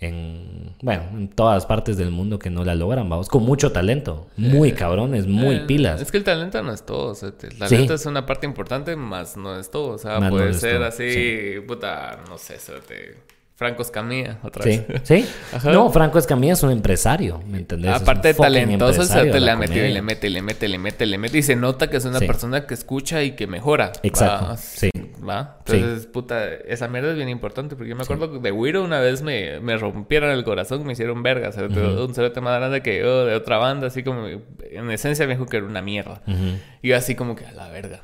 en, 0.00 0.74
bueno, 0.80 1.02
en 1.12 1.28
todas 1.28 1.66
partes 1.66 1.96
del 1.98 2.10
mundo 2.10 2.38
que 2.38 2.48
no 2.48 2.64
la 2.64 2.74
logran, 2.74 3.08
vamos, 3.08 3.28
con 3.28 3.42
mucho 3.44 3.70
talento. 3.72 4.28
Muy 4.36 4.72
cabrones, 4.72 5.26
muy 5.26 5.56
Eh, 5.56 5.64
pilas. 5.66 6.00
Es 6.00 6.10
que 6.10 6.16
el 6.16 6.24
talento 6.24 6.62
no 6.62 6.72
es 6.72 6.84
todo. 6.86 7.08
O 7.10 7.14
sea, 7.14 7.30
el 7.42 7.58
talento 7.58 7.94
es 7.94 8.06
una 8.06 8.24
parte 8.24 8.46
importante, 8.46 8.96
más 8.96 9.36
no 9.36 9.58
es 9.58 9.70
todo. 9.70 9.88
O 9.94 9.98
sea, 9.98 10.18
Más 10.20 10.30
puede 10.30 10.54
ser 10.54 10.76
todo, 10.78 10.86
así, 10.86 11.54
puta, 11.66 12.20
no 12.28 12.38
sé, 12.38 12.58
cerote, 12.58 13.18
Franco 13.56 13.82
Escamilla, 13.82 14.38
otra 14.42 14.62
Sí, 14.62 14.82
vez. 14.88 15.02
sí. 15.04 15.26
Ajá. 15.54 15.70
No, 15.70 15.90
Franco 15.90 16.18
Escamilla 16.18 16.54
es 16.54 16.62
un 16.62 16.70
empresario, 16.70 17.42
¿me 17.46 17.58
entendés? 17.58 17.92
Aparte 17.92 18.28
de 18.28 18.34
talentoso, 18.34 18.94
se 18.94 19.00
empresario 19.02 19.32
te 19.32 19.40
la 19.40 19.52
ha 19.52 19.56
metido 19.56 19.84
y 19.84 19.92
le 19.92 20.00
mete, 20.00 20.28
y 20.28 20.30
le 20.30 20.40
mete, 20.40 20.64
y 20.64 20.68
le 20.70 20.78
mete, 20.78 21.04
y 21.04 21.08
le 21.08 21.18
mete. 21.18 21.36
Y 21.38 21.42
se 21.42 21.56
nota 21.56 21.90
que 21.90 21.98
es 21.98 22.06
una 22.06 22.20
Sí. 22.20 22.26
persona 22.26 22.66
que 22.66 22.72
escucha 22.72 23.22
y 23.22 23.32
que 23.32 23.46
mejora. 23.46 23.92
Exacto, 24.02 24.46
¿va? 24.46 24.56
sí. 24.56 24.88
¿Va? 25.26 25.58
Sí. 25.66 25.76
Entonces, 25.76 26.06
puta, 26.06 26.52
esa 26.52 26.88
mierda 26.88 27.10
es 27.10 27.16
bien 27.16 27.28
importante. 27.28 27.76
Porque 27.76 27.90
yo 27.90 27.96
me 27.96 28.02
acuerdo 28.02 28.32
que 28.32 28.38
de 28.38 28.52
Wiro 28.52 28.82
una 28.82 29.00
vez 29.00 29.22
me, 29.22 29.60
me 29.60 29.76
rompieron 29.76 30.30
el 30.30 30.44
corazón, 30.44 30.84
me 30.84 30.92
hicieron 30.92 31.22
verga. 31.22 31.52
cerote, 31.52 31.80
Un 31.80 32.14
cerote 32.14 32.40
más 32.40 32.58
grande 32.58 32.82
que 32.82 32.98
yo 33.00 33.26
de 33.26 33.34
otra 33.34 33.58
banda, 33.58 33.88
así 33.88 34.02
como 34.02 34.26
en 34.26 34.90
esencia 34.90 35.26
me 35.26 35.34
dijo 35.34 35.46
que 35.46 35.58
era 35.58 35.66
una 35.66 35.82
mierda. 35.82 36.22
Ujú. 36.26 36.58
Y 36.82 36.88
yo 36.88 36.96
así 36.96 37.14
como 37.14 37.36
que 37.36 37.46
a 37.46 37.52
la 37.52 37.68
verga. 37.68 38.00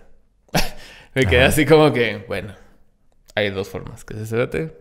me 1.14 1.26
quedé 1.26 1.42
así 1.42 1.66
como 1.66 1.92
que, 1.92 2.24
bueno, 2.28 2.54
hay 3.34 3.50
dos 3.50 3.68
formas. 3.68 4.04
Que 4.04 4.14
ese 4.14 4.26
cerote 4.26 4.76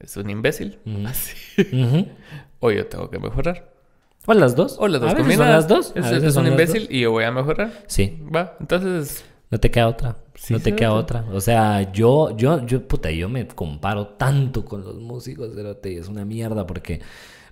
es 0.00 0.16
un 0.16 0.30
imbécil. 0.30 0.78
Así. 1.06 1.34
O 2.60 2.70
yo 2.70 2.86
tengo 2.86 3.10
que 3.10 3.18
mejorar. 3.18 3.72
O 4.26 4.32
las 4.32 4.56
dos. 4.56 4.76
O 4.78 4.88
las 4.88 5.00
dos 5.00 5.10
A 5.12 5.14
veces 5.14 5.36
son 5.36 5.48
las 5.50 5.68
dos. 5.68 5.92
Es, 5.94 6.06
es 6.06 6.36
un 6.36 6.46
imbécil 6.46 6.82
dos. 6.82 6.90
y 6.90 7.00
yo 7.00 7.10
voy 7.10 7.24
a 7.24 7.30
mejorar. 7.30 7.70
Sí. 7.86 8.22
Va, 8.34 8.56
entonces... 8.58 9.24
No 9.50 9.60
te 9.60 9.70
queda 9.70 9.88
otra. 9.88 10.16
Sí, 10.34 10.52
no 10.52 10.60
te 10.60 10.74
queda 10.74 10.92
otra. 10.92 11.24
O 11.32 11.40
sea, 11.40 11.92
yo, 11.92 12.36
yo, 12.36 12.66
yo, 12.66 12.86
puta, 12.86 13.10
yo 13.10 13.28
me 13.28 13.46
comparo 13.46 14.08
tanto 14.08 14.64
con 14.64 14.82
los 14.84 14.96
músicos, 14.96 15.54
cerote, 15.54 15.96
es 15.96 16.08
una 16.08 16.24
mierda 16.24 16.66
porque 16.66 17.00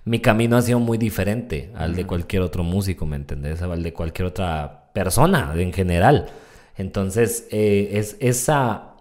mi 0.05 0.19
camino 0.19 0.57
ha 0.57 0.61
sido 0.61 0.79
muy 0.79 0.97
diferente 0.97 1.71
al 1.75 1.95
de 1.95 2.05
cualquier 2.05 2.41
otro 2.41 2.63
músico, 2.63 3.05
¿me 3.05 3.15
entendés? 3.15 3.61
Al 3.61 3.83
de 3.83 3.93
cualquier 3.93 4.27
otra 4.27 4.91
persona 4.93 5.53
en 5.55 5.71
general. 5.71 6.27
Entonces, 6.75 7.47
eh, 7.51 7.91
es 7.93 8.17
esa, 8.19 8.95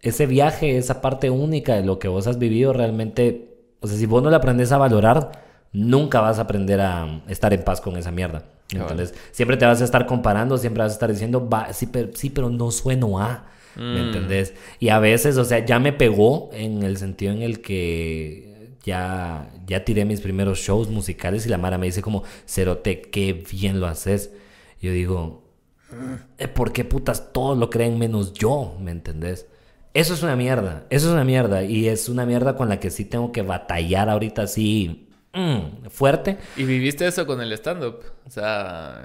ese 0.00 0.26
viaje, 0.26 0.78
esa 0.78 1.00
parte 1.02 1.30
única 1.30 1.74
de 1.74 1.84
lo 1.84 1.98
que 1.98 2.08
vos 2.08 2.26
has 2.26 2.38
vivido 2.38 2.72
realmente, 2.72 3.58
o 3.80 3.86
sea, 3.86 3.98
si 3.98 4.06
vos 4.06 4.22
no 4.22 4.30
la 4.30 4.38
aprendes 4.38 4.72
a 4.72 4.78
valorar, 4.78 5.32
nunca 5.72 6.20
vas 6.20 6.38
a 6.38 6.42
aprender 6.42 6.80
a 6.80 7.22
estar 7.28 7.52
en 7.52 7.62
paz 7.64 7.80
con 7.80 7.96
esa 7.96 8.10
mierda. 8.10 8.44
¿Me 8.72 8.78
Cabal. 8.80 8.92
entendés? 9.00 9.14
Siempre 9.32 9.56
te 9.56 9.64
vas 9.66 9.80
a 9.80 9.84
estar 9.84 10.06
comparando, 10.06 10.58
siempre 10.58 10.82
vas 10.82 10.92
a 10.92 10.94
estar 10.94 11.10
diciendo, 11.12 11.48
va, 11.48 11.72
sí, 11.72 11.86
pero, 11.86 12.10
sí, 12.14 12.30
pero 12.30 12.50
no 12.50 12.70
sueno 12.70 13.18
a. 13.20 13.46
¿Me 13.76 13.82
Mm. 14.02 14.06
entendés? 14.06 14.54
Y 14.80 14.88
a 14.88 14.98
veces, 14.98 15.36
o 15.36 15.44
sea, 15.44 15.64
ya 15.64 15.78
me 15.78 15.92
pegó 15.92 16.48
en 16.54 16.82
el 16.82 16.96
sentido 16.96 17.32
en 17.34 17.42
el 17.42 17.60
que 17.60 18.70
ya, 18.84 19.50
ya 19.66 19.84
tiré 19.84 20.04
mis 20.06 20.22
primeros 20.22 20.58
shows 20.60 20.88
musicales 20.88 21.44
y 21.44 21.50
la 21.50 21.58
Mara 21.58 21.76
me 21.76 21.84
dice 21.86 22.00
como, 22.00 22.22
Cerote, 22.46 23.02
qué 23.02 23.34
bien 23.34 23.78
lo 23.80 23.86
haces. 23.86 24.30
Yo 24.80 24.92
digo, 24.92 25.42
"Eh, 26.38 26.48
¿por 26.48 26.72
qué 26.72 26.84
putas 26.84 27.32
todos 27.34 27.56
lo 27.58 27.68
creen 27.70 27.98
menos 27.98 28.32
yo? 28.32 28.76
¿Me 28.80 28.90
entendés? 28.92 29.46
Eso 29.94 30.14
es 30.14 30.22
una 30.22 30.36
mierda, 30.36 30.86
eso 30.90 31.08
es 31.08 31.12
una 31.12 31.24
mierda 31.24 31.62
y 31.64 31.88
es 31.88 32.08
una 32.08 32.26
mierda 32.26 32.56
con 32.56 32.68
la 32.68 32.80
que 32.80 32.90
sí 32.90 33.04
tengo 33.04 33.30
que 33.32 33.42
batallar 33.42 34.08
ahorita 34.10 34.42
así 34.42 35.05
mm, 35.36 35.86
fuerte. 35.90 36.38
¿Y 36.56 36.64
viviste 36.64 37.06
eso 37.06 37.26
con 37.26 37.40
el 37.40 37.52
stand-up? 37.52 38.00
O 38.26 38.30
sea, 38.30 39.02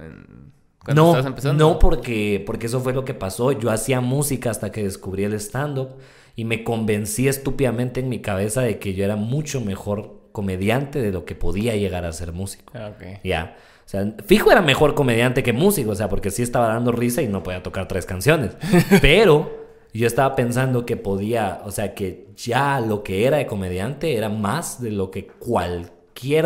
cuando 0.83 1.01
No, 1.01 1.09
estabas 1.09 1.25
empezando. 1.27 1.63
no 1.69 1.79
porque, 1.79 2.43
porque 2.45 2.65
eso 2.67 2.79
fue 2.79 2.93
lo 2.93 3.05
que 3.05 3.13
pasó. 3.13 3.51
Yo 3.51 3.69
hacía 3.71 4.01
música 4.01 4.49
hasta 4.49 4.71
que 4.71 4.83
descubrí 4.83 5.23
el 5.23 5.33
stand-up 5.33 5.89
y 6.35 6.45
me 6.45 6.63
convencí 6.63 7.27
estúpidamente 7.27 7.99
en 7.99 8.09
mi 8.09 8.19
cabeza 8.21 8.61
de 8.61 8.79
que 8.79 8.93
yo 8.93 9.03
era 9.03 9.15
mucho 9.15 9.61
mejor 9.61 10.21
comediante 10.31 11.01
de 11.01 11.11
lo 11.11 11.25
que 11.25 11.35
podía 11.35 11.75
llegar 11.75 12.05
a 12.05 12.13
ser 12.13 12.31
músico. 12.31 12.73
Ah, 12.75 12.91
ok. 12.95 13.19
Ya. 13.23 13.57
O 13.85 13.89
sea, 13.91 14.13
fijo 14.25 14.49
era 14.51 14.61
mejor 14.61 14.95
comediante 14.95 15.43
que 15.43 15.51
músico, 15.51 15.91
o 15.91 15.95
sea, 15.95 16.07
porque 16.07 16.31
sí 16.31 16.41
estaba 16.41 16.69
dando 16.69 16.93
risa 16.93 17.21
y 17.21 17.27
no 17.27 17.43
podía 17.43 17.61
tocar 17.61 17.87
tres 17.89 18.05
canciones. 18.05 18.51
Pero 19.01 19.51
yo 19.93 20.07
estaba 20.07 20.33
pensando 20.35 20.85
que 20.85 20.95
podía, 20.95 21.61
o 21.65 21.71
sea, 21.71 21.93
que 21.93 22.29
ya 22.37 22.79
lo 22.79 23.03
que 23.03 23.25
era 23.27 23.37
de 23.37 23.45
comediante 23.47 24.15
era 24.15 24.29
más 24.29 24.81
de 24.81 24.91
lo 24.91 25.11
que 25.11 25.27
cualquier 25.27 25.91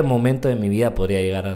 momento 0.03 0.47
de 0.47 0.55
mi 0.55 0.69
vida 0.69 0.93
podría 0.95 1.21
llegar 1.21 1.47
a, 1.47 1.53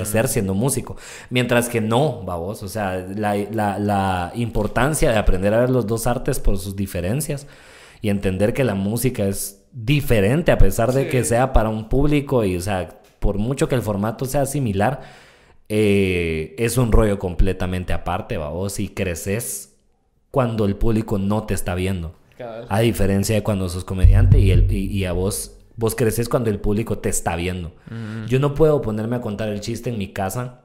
a 0.00 0.04
ser 0.04 0.28
siendo 0.28 0.54
músico. 0.54 0.96
Mientras 1.30 1.68
que 1.68 1.80
no, 1.80 2.22
babos, 2.22 2.62
o 2.62 2.68
sea, 2.68 2.96
la, 3.14 3.34
la- 3.52 3.78
la 3.78 4.32
importancia 4.34 5.10
de 5.10 5.16
aprender 5.18 5.52
a 5.54 5.60
ver 5.60 5.70
los 5.70 5.86
dos 5.86 6.06
artes 6.06 6.38
por 6.38 6.58
sus 6.58 6.76
diferencias 6.76 7.46
y 8.02 8.08
entender 8.10 8.52
que 8.54 8.64
la 8.64 8.74
música 8.74 9.24
es 9.26 9.62
diferente 9.72 10.52
a 10.52 10.58
pesar 10.58 10.92
de 10.92 11.04
Sí. 11.04 11.10
que 11.10 11.24
sea 11.24 11.52
para 11.52 11.68
un 11.68 11.88
público 11.88 12.44
y, 12.44 12.56
o 12.56 12.60
sea, 12.60 13.00
por 13.18 13.38
mucho 13.38 13.68
que 13.68 13.74
el 13.74 13.82
formato 13.82 14.24
sea 14.26 14.46
similar, 14.46 15.00
eh, 15.68 16.54
es 16.58 16.78
un 16.78 16.92
rollo 16.92 17.18
completamente 17.18 17.92
aparte, 17.92 18.36
babos, 18.36 18.78
y 18.78 18.88
creces 18.88 19.74
cuando 20.30 20.64
el 20.64 20.76
público 20.76 21.18
no 21.18 21.44
te 21.44 21.54
está 21.54 21.74
viendo. 21.74 22.14
Cabal. 22.38 22.66
A 22.68 22.80
diferencia 22.80 23.34
de 23.34 23.42
cuando 23.42 23.68
sos 23.68 23.84
comediante 23.84 24.38
y, 24.38 24.50
el, 24.50 24.70
y, 24.70 24.86
y 24.86 25.04
a 25.06 25.12
vos, 25.12 25.55
vos 25.76 25.94
creces 25.94 26.28
cuando 26.28 26.50
el 26.50 26.58
público 26.58 26.98
te 26.98 27.08
está 27.08 27.36
viendo. 27.36 27.72
Yo 28.26 28.40
no 28.40 28.54
puedo 28.54 28.82
ponerme 28.82 29.16
a 29.16 29.20
contar 29.20 29.48
el 29.50 29.60
chiste 29.60 29.90
en 29.90 29.98
mi 29.98 30.08
casa 30.08 30.62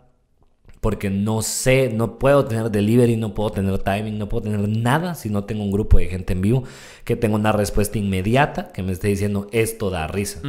porque 0.81 1.11
no 1.11 1.43
sé, 1.43 1.91
no 1.93 2.17
puedo 2.17 2.45
tener 2.45 2.71
delivery, 2.71 3.15
no 3.15 3.35
puedo 3.35 3.51
tener 3.51 3.77
timing, 3.77 4.17
no 4.17 4.27
puedo 4.27 4.49
tener 4.49 4.67
nada 4.67 5.13
si 5.13 5.29
no 5.29 5.43
tengo 5.43 5.63
un 5.63 5.71
grupo 5.71 5.99
de 5.99 6.07
gente 6.07 6.33
en 6.33 6.41
vivo 6.41 6.63
que 7.03 7.15
tenga 7.15 7.35
una 7.35 7.51
respuesta 7.51 7.99
inmediata 7.99 8.71
que 8.71 8.81
me 8.81 8.91
esté 8.91 9.09
diciendo 9.09 9.47
esto 9.51 9.91
da 9.91 10.07
risa. 10.07 10.39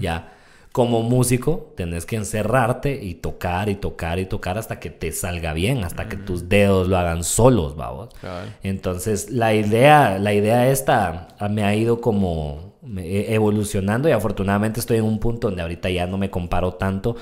Ya. 0.00 0.32
Como 0.72 1.02
músico, 1.02 1.72
tenés 1.74 2.04
que 2.04 2.16
encerrarte 2.16 3.02
y 3.02 3.14
tocar 3.14 3.70
y 3.70 3.76
tocar 3.76 4.18
y 4.18 4.26
tocar 4.26 4.58
hasta 4.58 4.78
que 4.78 4.90
te 4.90 5.10
salga 5.10 5.54
bien, 5.54 5.84
hasta 5.84 6.06
que 6.06 6.18
tus 6.18 6.50
dedos 6.50 6.88
lo 6.88 6.98
hagan 6.98 7.24
solos, 7.24 7.76
vamos. 7.76 8.10
Entonces, 8.62 9.30
la 9.30 9.54
idea, 9.54 10.18
la 10.18 10.34
idea 10.34 10.68
esta 10.68 11.28
me 11.48 11.64
ha 11.64 11.74
ido 11.74 12.02
como 12.02 12.75
evolucionando 12.96 14.08
y 14.08 14.12
afortunadamente 14.12 14.80
estoy 14.80 14.98
en 14.98 15.04
un 15.04 15.18
punto 15.18 15.48
donde 15.48 15.62
ahorita 15.62 15.90
ya 15.90 16.06
no 16.06 16.18
me 16.18 16.30
comparo 16.30 16.74
tanto 16.74 17.16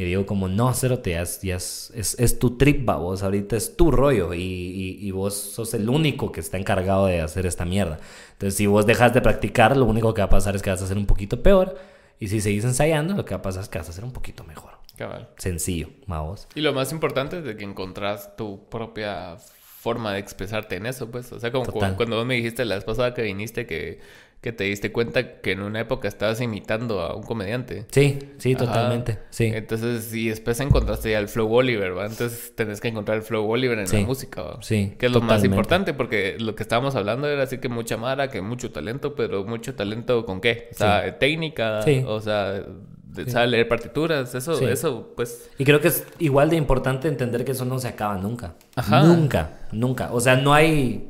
y 0.00 0.04
digo 0.04 0.24
como, 0.24 0.48
no, 0.48 0.72
cero, 0.72 1.00
te 1.00 1.20
es, 1.20 1.44
es, 1.44 1.92
es, 1.92 2.38
tu 2.38 2.56
trip, 2.56 2.88
va, 2.88 2.96
vos 2.96 3.22
ahorita 3.22 3.54
es 3.54 3.76
tu 3.76 3.90
rollo 3.90 4.32
y, 4.32 4.96
y, 4.98 5.10
vos 5.10 5.34
sos 5.34 5.74
el 5.74 5.90
único 5.90 6.32
que 6.32 6.40
está 6.40 6.56
encargado 6.56 7.04
de 7.04 7.20
hacer 7.20 7.44
esta 7.44 7.66
mierda. 7.66 7.98
Entonces, 8.32 8.56
si 8.56 8.66
vos 8.66 8.86
dejas 8.86 9.12
de 9.12 9.20
practicar, 9.20 9.76
lo 9.76 9.84
único 9.84 10.14
que 10.14 10.22
va 10.22 10.26
a 10.26 10.30
pasar 10.30 10.56
es 10.56 10.62
que 10.62 10.70
vas 10.70 10.80
a 10.80 10.86
hacer 10.86 10.96
un 10.96 11.04
poquito 11.04 11.42
peor. 11.42 11.76
Y 12.18 12.28
si 12.28 12.40
seguís 12.40 12.64
ensayando, 12.64 13.14
lo 13.14 13.26
que 13.26 13.34
va 13.34 13.40
a 13.40 13.42
pasar 13.42 13.62
es 13.62 13.68
que 13.68 13.76
vas 13.76 13.88
a 13.88 13.90
hacer 13.90 14.04
un 14.04 14.12
poquito 14.14 14.42
mejor. 14.44 14.72
Cabal. 14.96 15.28
Sencillo, 15.36 15.90
vos. 16.06 16.48
Y 16.54 16.62
lo 16.62 16.72
más 16.72 16.92
importante 16.92 17.40
es 17.40 17.44
de 17.44 17.58
que 17.58 17.64
encontrás 17.64 18.36
tu 18.36 18.70
propia 18.70 19.36
forma 19.36 20.14
de 20.14 20.20
expresarte 20.20 20.76
en 20.76 20.86
eso, 20.86 21.10
pues. 21.10 21.30
O 21.30 21.40
sea, 21.40 21.52
como 21.52 21.66
cuando 21.66 22.16
vos 22.16 22.24
me 22.24 22.36
dijiste 22.36 22.64
la 22.64 22.76
vez 22.76 22.84
pasada 22.84 23.12
que 23.12 23.20
viniste 23.20 23.66
que 23.66 24.00
que 24.40 24.52
te 24.52 24.64
diste 24.64 24.90
cuenta 24.90 25.40
que 25.40 25.52
en 25.52 25.60
una 25.60 25.80
época 25.80 26.08
estabas 26.08 26.40
imitando 26.40 27.00
a 27.00 27.14
un 27.14 27.22
comediante. 27.22 27.84
Sí, 27.90 28.18
sí, 28.38 28.54
totalmente. 28.54 29.18
Sí. 29.28 29.44
Entonces, 29.54 30.14
y 30.14 30.30
después 30.30 30.58
encontraste 30.60 31.10
ya 31.10 31.18
el 31.18 31.28
Flow 31.28 31.52
Oliver, 31.52 31.96
¿va? 31.96 32.06
Entonces 32.06 32.54
tenés 32.54 32.80
que 32.80 32.88
encontrar 32.88 33.18
el 33.18 33.22
Flow 33.22 33.46
Oliver 33.46 33.78
en 33.78 33.86
la 33.86 34.06
música, 34.06 34.42
¿va? 34.42 34.62
Sí. 34.62 34.94
Que 34.98 35.06
es 35.06 35.12
lo 35.12 35.20
más 35.20 35.44
importante, 35.44 35.92
porque 35.92 36.36
lo 36.38 36.54
que 36.54 36.62
estábamos 36.62 36.94
hablando 36.96 37.28
era 37.28 37.42
así 37.42 37.58
que 37.58 37.68
mucha 37.68 37.98
mara, 37.98 38.28
que 38.28 38.40
mucho 38.40 38.72
talento, 38.72 39.14
pero 39.14 39.44
mucho 39.44 39.74
talento 39.74 40.24
con 40.24 40.40
qué? 40.40 40.68
O 40.72 40.74
sea, 40.74 41.18
técnica, 41.18 41.84
o 42.06 42.20
sea, 42.20 42.64
de, 43.04 43.30
saber 43.30 43.50
leer 43.50 43.68
partituras, 43.68 44.34
eso, 44.34 44.58
eso, 44.66 45.12
pues. 45.16 45.50
Y 45.58 45.64
creo 45.64 45.82
que 45.82 45.88
es 45.88 46.06
igual 46.18 46.48
de 46.48 46.56
importante 46.56 47.08
entender 47.08 47.44
que 47.44 47.52
eso 47.52 47.66
no 47.66 47.78
se 47.78 47.88
acaba 47.88 48.16
nunca. 48.16 48.54
Ajá. 48.74 49.02
Nunca, 49.02 49.58
nunca. 49.72 50.12
O 50.12 50.20
sea, 50.20 50.36
no 50.36 50.54
hay 50.54 51.09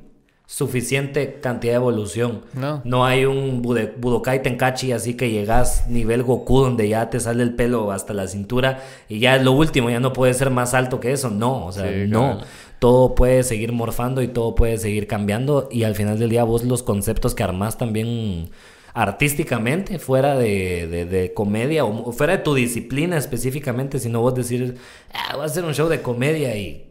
suficiente 0.50 1.38
cantidad 1.40 1.74
de 1.74 1.76
evolución. 1.76 2.42
No. 2.54 2.82
No 2.84 3.06
hay 3.06 3.24
un 3.24 3.62
Budokai 3.62 4.42
Tenkachi 4.42 4.90
así 4.90 5.14
que 5.14 5.30
llegas 5.30 5.88
nivel 5.88 6.24
Goku 6.24 6.62
donde 6.62 6.88
ya 6.88 7.08
te 7.08 7.20
sale 7.20 7.44
el 7.44 7.54
pelo 7.54 7.92
hasta 7.92 8.14
la 8.14 8.26
cintura 8.26 8.82
y 9.08 9.20
ya 9.20 9.36
es 9.36 9.44
lo 9.44 9.52
último, 9.52 9.90
ya 9.90 10.00
no 10.00 10.12
puede 10.12 10.34
ser 10.34 10.50
más 10.50 10.74
alto 10.74 10.98
que 10.98 11.12
eso. 11.12 11.30
No, 11.30 11.66
o 11.66 11.72
sea, 11.72 11.88
no. 12.08 12.40
Todo 12.80 13.14
puede 13.14 13.44
seguir 13.44 13.70
morfando 13.70 14.22
y 14.22 14.28
todo 14.28 14.56
puede 14.56 14.76
seguir 14.78 15.06
cambiando 15.06 15.68
y 15.70 15.84
al 15.84 15.94
final 15.94 16.18
del 16.18 16.30
día 16.30 16.42
vos 16.42 16.64
los 16.64 16.82
conceptos 16.82 17.36
que 17.36 17.44
armás 17.44 17.78
también 17.78 18.50
artísticamente, 18.92 20.00
fuera 20.00 20.36
de, 20.36 21.06
de, 21.08 21.32
comedia 21.32 21.84
o 21.84 22.10
fuera 22.10 22.38
de 22.38 22.42
tu 22.42 22.54
disciplina 22.54 23.16
específicamente, 23.16 24.00
sino 24.00 24.20
vos 24.20 24.34
decir, 24.34 24.78
ah, 25.12 25.34
voy 25.34 25.42
a 25.42 25.46
hacer 25.46 25.64
un 25.64 25.74
show 25.74 25.88
de 25.88 26.02
comedia 26.02 26.56
y 26.56 26.89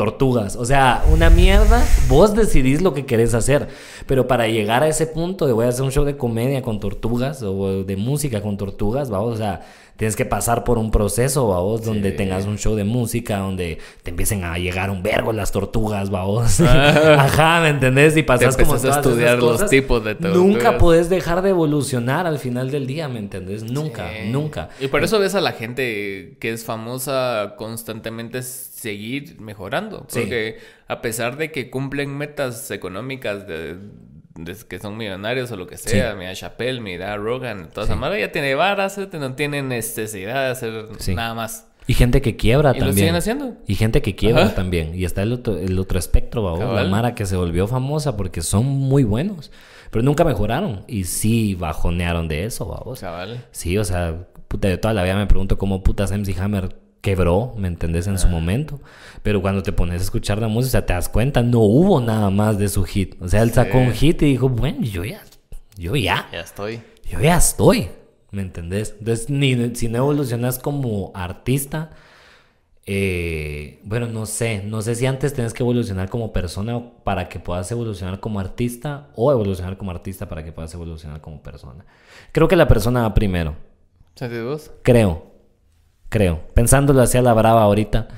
tortugas. 0.00 0.56
O 0.56 0.64
sea, 0.64 1.04
una 1.12 1.28
mierda, 1.28 1.84
vos 2.08 2.34
decidís 2.34 2.80
lo 2.80 2.94
que 2.94 3.04
querés 3.04 3.34
hacer. 3.34 3.68
Pero 4.06 4.26
para 4.26 4.48
llegar 4.48 4.82
a 4.82 4.88
ese 4.88 5.06
punto 5.06 5.46
de 5.46 5.52
voy 5.52 5.66
a 5.66 5.68
hacer 5.68 5.82
un 5.82 5.92
show 5.92 6.06
de 6.06 6.16
comedia 6.16 6.62
con 6.62 6.80
tortugas 6.80 7.42
o 7.42 7.84
de 7.84 7.96
música 7.98 8.40
con 8.40 8.56
tortugas, 8.56 9.10
vamos, 9.10 9.34
o 9.34 9.36
sea, 9.36 9.60
tienes 10.00 10.16
que 10.16 10.24
pasar 10.24 10.64
por 10.64 10.78
un 10.78 10.90
proceso, 10.90 11.44
vos, 11.44 11.84
donde 11.84 12.10
tengas 12.12 12.46
un 12.46 12.56
show 12.56 12.74
de 12.74 12.84
música, 12.84 13.36
donde 13.36 13.76
te 14.02 14.08
empiecen 14.08 14.44
a 14.44 14.56
llegar 14.56 14.88
un 14.88 15.02
vergo 15.02 15.30
las 15.34 15.52
tortugas, 15.52 16.08
vos. 16.08 16.58
Ajá, 16.62 17.60
¿me 17.60 17.68
entendés? 17.68 18.16
Y 18.16 18.22
pasas 18.22 18.56
como 18.56 18.72
a 18.72 18.76
estudiar 18.76 19.38
los 19.38 19.68
tipos 19.68 20.02
de 20.02 20.14
tortugas. 20.14 20.38
Nunca 20.38 20.78
puedes 20.78 21.10
dejar 21.10 21.42
de 21.42 21.50
evolucionar 21.50 22.26
al 22.26 22.38
final 22.38 22.70
del 22.70 22.86
día, 22.86 23.10
¿me 23.10 23.18
entendés? 23.18 23.62
Nunca, 23.62 24.08
nunca. 24.24 24.70
Y 24.80 24.88
por 24.88 25.04
eso 25.04 25.18
ves 25.18 25.34
a 25.34 25.42
la 25.42 25.52
gente 25.52 26.38
que 26.40 26.50
es 26.50 26.64
famosa 26.64 27.56
constantemente 27.58 28.40
seguir 28.40 29.38
mejorando. 29.38 30.06
Porque 30.10 30.60
a 30.88 31.02
pesar 31.02 31.36
de 31.36 31.52
que 31.52 31.68
cumplen 31.68 32.16
metas 32.16 32.70
económicas 32.70 33.46
de 33.46 33.76
que 34.68 34.78
son 34.78 34.96
millonarios 34.96 35.50
o 35.50 35.56
lo 35.56 35.66
que 35.66 35.76
sea, 35.76 36.14
mira 36.14 36.34
Chappelle, 36.34 36.80
mira 36.80 37.16
Rogan, 37.16 37.70
toda 37.72 37.86
esa 37.86 37.96
madre 37.96 38.20
ya 38.20 38.32
tiene 38.32 38.54
varas, 38.54 38.98
no 38.98 39.34
tienen 39.34 39.68
necesidad 39.68 40.44
de 40.44 40.50
hacer 40.50 40.88
nada 41.14 41.34
más. 41.34 41.66
Y 41.86 41.94
gente 41.94 42.22
que 42.22 42.36
quiebra 42.36 42.70
¿Y 42.70 42.74
también. 42.74 42.86
lo 42.86 42.92
siguen 42.92 43.14
haciendo. 43.16 43.56
Y 43.66 43.74
gente 43.74 44.00
que 44.00 44.14
quiebra 44.14 44.54
también. 44.54 44.94
Y 44.94 45.04
está 45.04 45.22
el 45.22 45.32
otro, 45.32 45.58
el 45.58 45.76
otro 45.78 45.98
espectro, 45.98 46.56
la 46.74 46.84
Mara 46.84 47.14
que 47.14 47.26
se 47.26 47.36
volvió 47.36 47.66
famosa 47.66 48.16
porque 48.16 48.42
son 48.42 48.66
muy 48.66 49.02
buenos. 49.02 49.50
Pero 49.90 50.04
nunca 50.04 50.24
mejoraron. 50.24 50.84
Y 50.86 51.04
sí 51.04 51.56
bajonearon 51.56 52.28
de 52.28 52.44
eso, 52.44 52.66
vamos. 52.66 53.02
Sí, 53.50 53.76
o 53.76 53.84
sea, 53.84 54.28
puta, 54.46 54.68
de 54.68 54.78
toda 54.78 54.94
la 54.94 55.02
vida 55.02 55.16
me 55.16 55.26
pregunto 55.26 55.58
cómo 55.58 55.82
putas 55.82 56.12
MC 56.12 56.38
Hammer 56.38 56.76
quebró, 57.00 57.54
¿me 57.56 57.68
entendés? 57.68 58.06
En 58.06 58.18
su 58.18 58.28
momento. 58.28 58.80
Pero 59.22 59.42
cuando 59.42 59.62
te 59.62 59.72
pones 59.72 60.00
a 60.00 60.04
escuchar 60.04 60.38
la 60.38 60.48
música, 60.48 60.84
te 60.84 60.92
das 60.92 61.08
cuenta, 61.08 61.42
no 61.42 61.60
hubo 61.60 62.00
nada 62.00 62.30
más 62.30 62.58
de 62.58 62.68
su 62.68 62.84
hit. 62.84 63.20
O 63.20 63.28
sea, 63.28 63.42
él 63.42 63.52
sacó 63.52 63.78
un 63.78 63.92
hit 63.92 64.22
y 64.22 64.26
dijo, 64.26 64.48
bueno, 64.48 64.82
yo 64.82 65.04
ya, 65.04 65.22
yo 65.76 65.96
ya. 65.96 66.28
Ya 66.32 66.40
estoy. 66.40 66.80
Yo 67.04 67.20
ya 67.20 67.36
estoy, 67.36 67.88
¿me 68.30 68.42
entendés? 68.42 68.94
Entonces, 68.98 69.30
ni, 69.30 69.74
si 69.74 69.88
no 69.88 69.98
evolucionas 69.98 70.58
como 70.58 71.10
artista, 71.14 71.90
eh, 72.86 73.80
bueno, 73.84 74.06
no 74.06 74.26
sé, 74.26 74.62
no 74.64 74.80
sé 74.82 74.94
si 74.94 75.06
antes 75.06 75.34
tienes 75.34 75.52
que 75.52 75.62
evolucionar 75.62 76.08
como 76.08 76.32
persona 76.32 76.82
para 77.04 77.28
que 77.28 77.38
puedas 77.38 77.70
evolucionar 77.72 78.20
como 78.20 78.40
artista 78.40 79.08
o 79.16 79.30
evolucionar 79.32 79.76
como 79.76 79.90
artista 79.90 80.28
para 80.28 80.44
que 80.44 80.52
puedas 80.52 80.72
evolucionar 80.74 81.20
como 81.20 81.42
persona. 81.42 81.84
Creo 82.32 82.48
que 82.48 82.56
la 82.56 82.68
persona 82.68 83.02
va 83.02 83.14
primero. 83.14 83.54
¿Sentidos? 84.14 84.70
Creo. 84.82 85.29
Creo. 86.10 86.40
Pensándolo 86.54 87.00
hacia 87.02 87.22
la 87.22 87.32
brava 87.32 87.62
ahorita. 87.62 88.08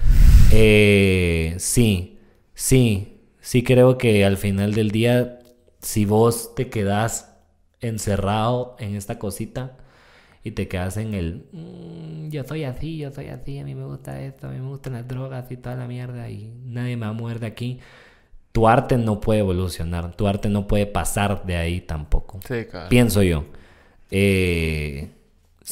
Eh, 0.51 1.55
sí, 1.59 2.19
sí, 2.55 3.21
sí 3.41 3.63
creo 3.63 3.99
que 3.99 4.25
al 4.25 4.39
final 4.39 4.75
del 4.75 4.91
día, 4.91 5.39
si 5.81 6.07
vos 6.07 6.55
te 6.55 6.71
quedás 6.71 7.37
encerrado 7.81 8.77
en 8.79 8.97
esta 8.97 9.19
cosita 9.19 9.77
y 10.43 10.53
te 10.53 10.69
quedas 10.69 10.97
en 10.97 11.13
el, 11.13 11.47
mm, 11.53 12.31
yo 12.31 12.45
soy 12.45 12.65
así, 12.65 12.97
yo 12.97 13.11
soy 13.11 13.29
así, 13.29 13.59
a 13.59 13.65
mí 13.65 13.75
me 13.75 13.85
gusta 13.85 14.23
esto, 14.23 14.49
a 14.49 14.51
mí 14.51 14.59
me 14.59 14.69
gustan 14.69 14.95
las 14.95 15.07
drogas 15.07 15.51
y 15.53 15.59
toda 15.59 15.77
la 15.77 15.87
mierda 15.87 16.31
y 16.31 16.51
nadie 16.65 16.97
me 16.97 17.13
muerde 17.13 17.47
aquí. 17.47 17.79
Tu 18.53 18.69
arte 18.69 18.97
no 18.97 19.21
puede 19.21 19.41
evolucionar, 19.41 20.15
tu 20.17 20.27
arte 20.27 20.49
no 20.49 20.67
puede 20.67 20.87
pasar 20.87 21.45
de 21.45 21.57
ahí 21.57 21.83
tampoco. 21.83 22.41
Sí, 22.49 22.65
claro. 22.71 22.89
Pienso 22.89 23.23
yo. 23.23 23.45
Eh, 24.11 25.11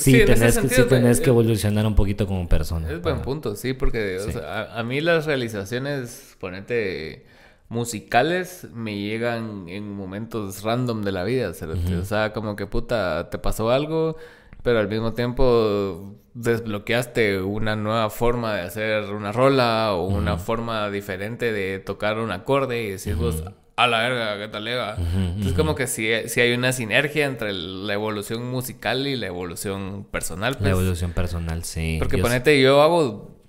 Sí, 0.00 0.24
tenés, 0.24 0.58
que, 0.58 0.68
sí 0.68 0.82
tenés 0.84 1.20
que 1.20 1.30
evolucionar 1.30 1.86
un 1.86 1.94
poquito 1.94 2.26
como 2.26 2.48
persona. 2.48 2.90
Es 2.90 3.02
buen 3.02 3.22
punto, 3.22 3.54
sí, 3.56 3.74
porque 3.74 4.18
a, 4.46 4.82
mí 4.82 5.00
las 5.00 5.26
realizaciones, 5.26 6.36
ponete, 6.38 7.26
musicales, 7.68 8.66
me 8.72 8.98
llegan 8.98 9.68
en 9.68 9.92
momentos 9.92 10.62
random 10.62 11.02
de 11.02 11.12
la 11.12 11.24
vida. 11.24 11.50
O 11.50 12.04
sea, 12.04 12.32
como 12.32 12.56
que 12.56 12.66
puta, 12.66 13.28
te 13.30 13.38
pasó 13.38 13.70
algo, 13.70 14.16
pero 14.62 14.78
al 14.78 14.88
mismo 14.88 15.12
tiempo 15.12 16.16
desbloqueaste 16.34 17.42
una 17.42 17.76
nueva 17.76 18.08
forma 18.10 18.54
de 18.54 18.62
hacer 18.62 19.12
una 19.12 19.32
rola 19.32 19.94
o 19.94 20.06
una 20.06 20.38
forma 20.38 20.90
diferente 20.90 21.52
de 21.52 21.78
tocar 21.78 22.18
un 22.18 22.30
acorde 22.30 22.82
y 22.82 22.90
decís 22.90 23.16
vos, 23.16 23.42
a 23.84 23.86
la 23.86 24.00
verga, 24.00 24.38
¿qué 24.38 24.48
tal 24.48 24.68
Eva? 24.68 24.96
Entonces, 24.98 25.54
como 25.54 25.74
que 25.74 25.86
sí, 25.86 26.06
hay 26.06 26.52
una 26.52 26.72
sinergia 26.72 27.26
entre 27.26 27.52
la 27.52 27.94
evolución 27.94 28.50
musical 28.50 29.06
y 29.06 29.16
la 29.16 29.26
evolución 29.26 30.06
personal. 30.10 30.54
Pues. 30.54 30.64
La 30.64 30.70
evolución 30.70 31.12
personal, 31.12 31.64
sí. 31.64 31.96
Porque 31.98 32.18
ponete, 32.18 32.60
yo 32.60 32.82
hago, 32.82 33.40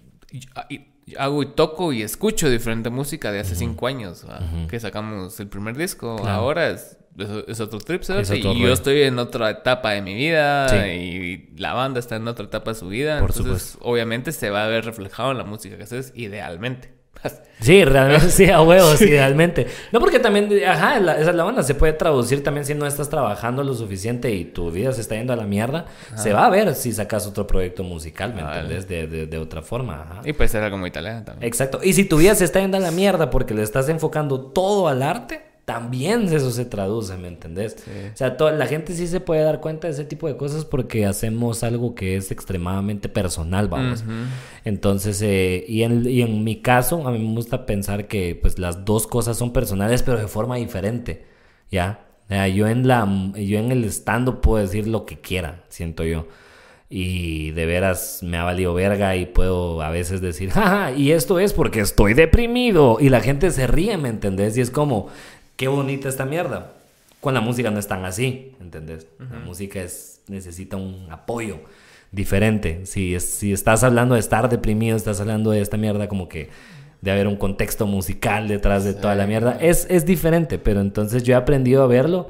hago 1.18 1.44
y 1.44 1.46
toco 1.48 1.94
y 1.94 2.02
escucho 2.02 2.50
diferente 2.50 2.90
música 2.90 3.32
de 3.32 3.40
hace 3.40 3.56
cinco 3.56 3.88
años, 3.88 4.26
que 4.70 4.80
sacamos 4.80 5.40
el 5.40 5.48
primer 5.48 5.76
disco. 5.76 6.26
Ahora 6.28 6.70
es, 6.70 6.98
es, 7.48 7.60
otro 7.60 7.80
trip, 7.80 8.04
¿sabes? 8.04 8.32
y 8.32 8.42
yo 8.42 8.72
estoy 8.72 9.02
en 9.02 9.20
otra 9.20 9.50
etapa 9.50 9.92
de 9.92 10.02
mi 10.02 10.14
vida 10.14 10.86
y 10.88 11.50
la 11.58 11.74
banda 11.74 12.00
está 12.00 12.16
en 12.16 12.28
otra 12.28 12.46
etapa 12.46 12.72
de 12.72 12.80
su 12.80 12.88
vida. 12.88 13.20
Por 13.20 13.32
entonces, 13.32 13.78
obviamente 13.82 14.32
se 14.32 14.50
va 14.50 14.64
a 14.64 14.68
ver 14.68 14.86
reflejado 14.86 15.32
en 15.32 15.38
la 15.38 15.44
música 15.44 15.78
que 15.78 15.84
haces, 15.84 16.14
idealmente. 16.16 17.01
Sí, 17.62 17.86
realmente 17.86 18.32
sí, 18.32 18.50
a 18.50 18.62
huevos, 18.62 19.02
idealmente. 19.04 19.68
No, 19.92 20.00
porque 20.00 20.20
también, 20.20 20.50
ajá, 20.68 20.98
esa 20.98 21.30
es 21.30 21.36
la 21.36 21.46
onda, 21.46 21.62
se 21.62 21.76
puede 21.76 21.94
traducir 21.94 22.44
también 22.44 22.66
si 22.66 22.74
no 22.74 22.88
estás 22.88 23.10
trabajando 23.10 23.64
lo 23.64 23.76
suficiente 23.76 24.32
y 24.32 24.46
tu 24.46 24.72
vida 24.72 24.92
se 24.94 25.02
está 25.02 25.16
yendo 25.16 25.32
a 25.32 25.36
la 25.36 25.46
mierda, 25.46 25.86
se 26.16 26.34
va 26.34 26.48
a 26.48 26.50
ver 26.50 26.74
si 26.74 26.92
sacas 26.92 27.28
otro 27.28 27.46
proyecto 27.46 27.84
musical, 27.84 28.34
¿me 28.34 28.42
entiendes? 28.42 28.88
De, 28.88 29.28
de, 29.28 29.38
otra 29.38 29.62
forma. 29.62 30.02
Ajá. 30.02 30.22
Y 30.26 30.34
puede 30.34 30.48
ser 30.48 30.64
algo 30.64 30.78
muy 30.78 30.90
italiano 30.90 31.24
también. 31.24 31.48
Exacto. 31.48 31.80
Y 31.84 31.94
si 31.94 32.06
tu 32.06 32.18
vida 32.18 32.34
se 32.34 32.46
está 32.46 32.60
yendo 32.60 32.78
a 32.78 32.80
la 32.80 32.92
mierda 32.92 33.30
porque 33.30 33.54
le 33.54 33.62
estás 33.62 33.90
enfocando 33.90 34.42
todo 34.42 34.88
al 34.88 35.04
arte, 35.04 35.51
también 35.66 36.24
eso 36.24 36.52
se 36.52 36.66
traduce, 36.66 37.16
¿me 37.18 37.28
entendés? 37.28 37.76
O 38.14 38.18
sea, 38.18 38.36
toda, 38.36 38.52
la 38.52 38.68
gente 38.68 38.94
sí 38.94 39.08
se 39.08 39.20
puede 39.20 39.44
dar 39.44 39.62
cuenta 39.62 39.88
de 39.88 39.94
ese 39.94 40.06
tipo 40.06 40.28
de 40.28 40.36
cosas 40.36 40.66
porque 40.66 41.06
hacemos 41.06 41.64
algo 41.64 41.94
que 41.96 42.18
es 42.18 42.32
extremadamente 42.32 43.10
personal, 43.10 43.68
vamos. 43.68 44.04
Entonces, 44.66 45.22
eh, 45.22 45.64
y, 45.68 45.84
en, 45.84 46.08
y 46.10 46.22
en 46.22 46.44
mi 46.44 46.62
caso, 46.62 47.08
a 47.08 47.12
mí 47.12 47.20
me 47.20 47.36
gusta 47.36 47.66
pensar 47.66 48.08
que 48.08 48.38
pues 48.42 48.60
las 48.60 48.86
dos 48.86 49.08
cosas 49.08 49.38
son 49.38 49.54
personales, 49.54 50.04
pero 50.04 50.18
de 50.18 50.28
forma 50.28 50.56
diferente, 50.56 51.26
¿ya? 51.70 52.06
O 52.26 52.28
sea, 52.28 52.48
yo 52.48 52.68
en, 52.68 52.88
la, 52.88 53.08
yo 53.36 53.60
en 53.60 53.72
el 53.72 53.84
stand 53.86 54.40
puedo 54.40 54.62
decir 54.62 54.88
lo 54.88 55.06
que 55.06 55.20
quiera, 55.20 55.64
siento 55.70 56.04
yo. 56.04 56.28
Y 56.90 57.52
de 57.52 57.66
veras 57.66 58.20
me 58.22 58.38
ha 58.38 58.44
valido 58.44 58.74
verga 58.74 59.16
y 59.16 59.26
puedo 59.26 59.82
a 59.82 59.90
veces 59.92 60.20
decir, 60.20 60.50
jaja, 60.50 60.92
y 60.92 61.12
esto 61.12 61.40
es 61.40 61.54
porque 61.54 61.80
estoy 61.80 62.14
deprimido. 62.14 62.98
Y 63.00 63.10
la 63.10 63.22
gente 63.22 63.52
se 63.52 63.68
ríe, 63.68 63.98
¿me 63.98 64.10
entendés? 64.10 64.58
Y 64.58 64.62
es 64.62 64.72
como, 64.72 65.08
qué 65.62 65.68
bonita 65.68 66.10
esta 66.10 66.26
mierda. 66.26 66.74
Con 67.20 67.36
la 67.36 67.42
música 67.42 67.70
no 67.70 67.78
es 67.78 67.88
tan 67.88 68.04
así, 68.04 68.56
¿entendés? 68.60 69.06
La 69.20 69.38
música 69.38 69.80
es, 69.80 70.24
necesita 70.28 70.76
un 70.76 71.06
apoyo 71.12 71.60
diferente. 72.12 72.88
Si, 72.88 73.14
es, 73.14 73.26
si 73.26 73.54
estás 73.54 73.84
hablando 73.84 74.16
de 74.16 74.22
estar 74.22 74.50
deprimido, 74.50 74.98
estás 74.98 75.22
hablando 75.22 75.52
de 75.52 75.62
esta 75.62 75.78
mierda 75.78 76.08
como 76.08 76.28
que 76.28 76.50
de 77.02 77.12
haber 77.12 77.28
un 77.28 77.36
contexto 77.36 77.86
musical 77.86 78.48
detrás 78.48 78.86
de 78.86 78.96
toda 78.96 79.14
la 79.14 79.28
mierda, 79.28 79.56
es, 79.62 79.86
es 79.88 80.04
diferente, 80.04 80.58
pero 80.58 80.82
entonces 80.82 81.22
yo 81.22 81.34
he 81.34 81.38
aprendido 81.38 81.84
a 81.84 81.88
verlo 81.88 82.30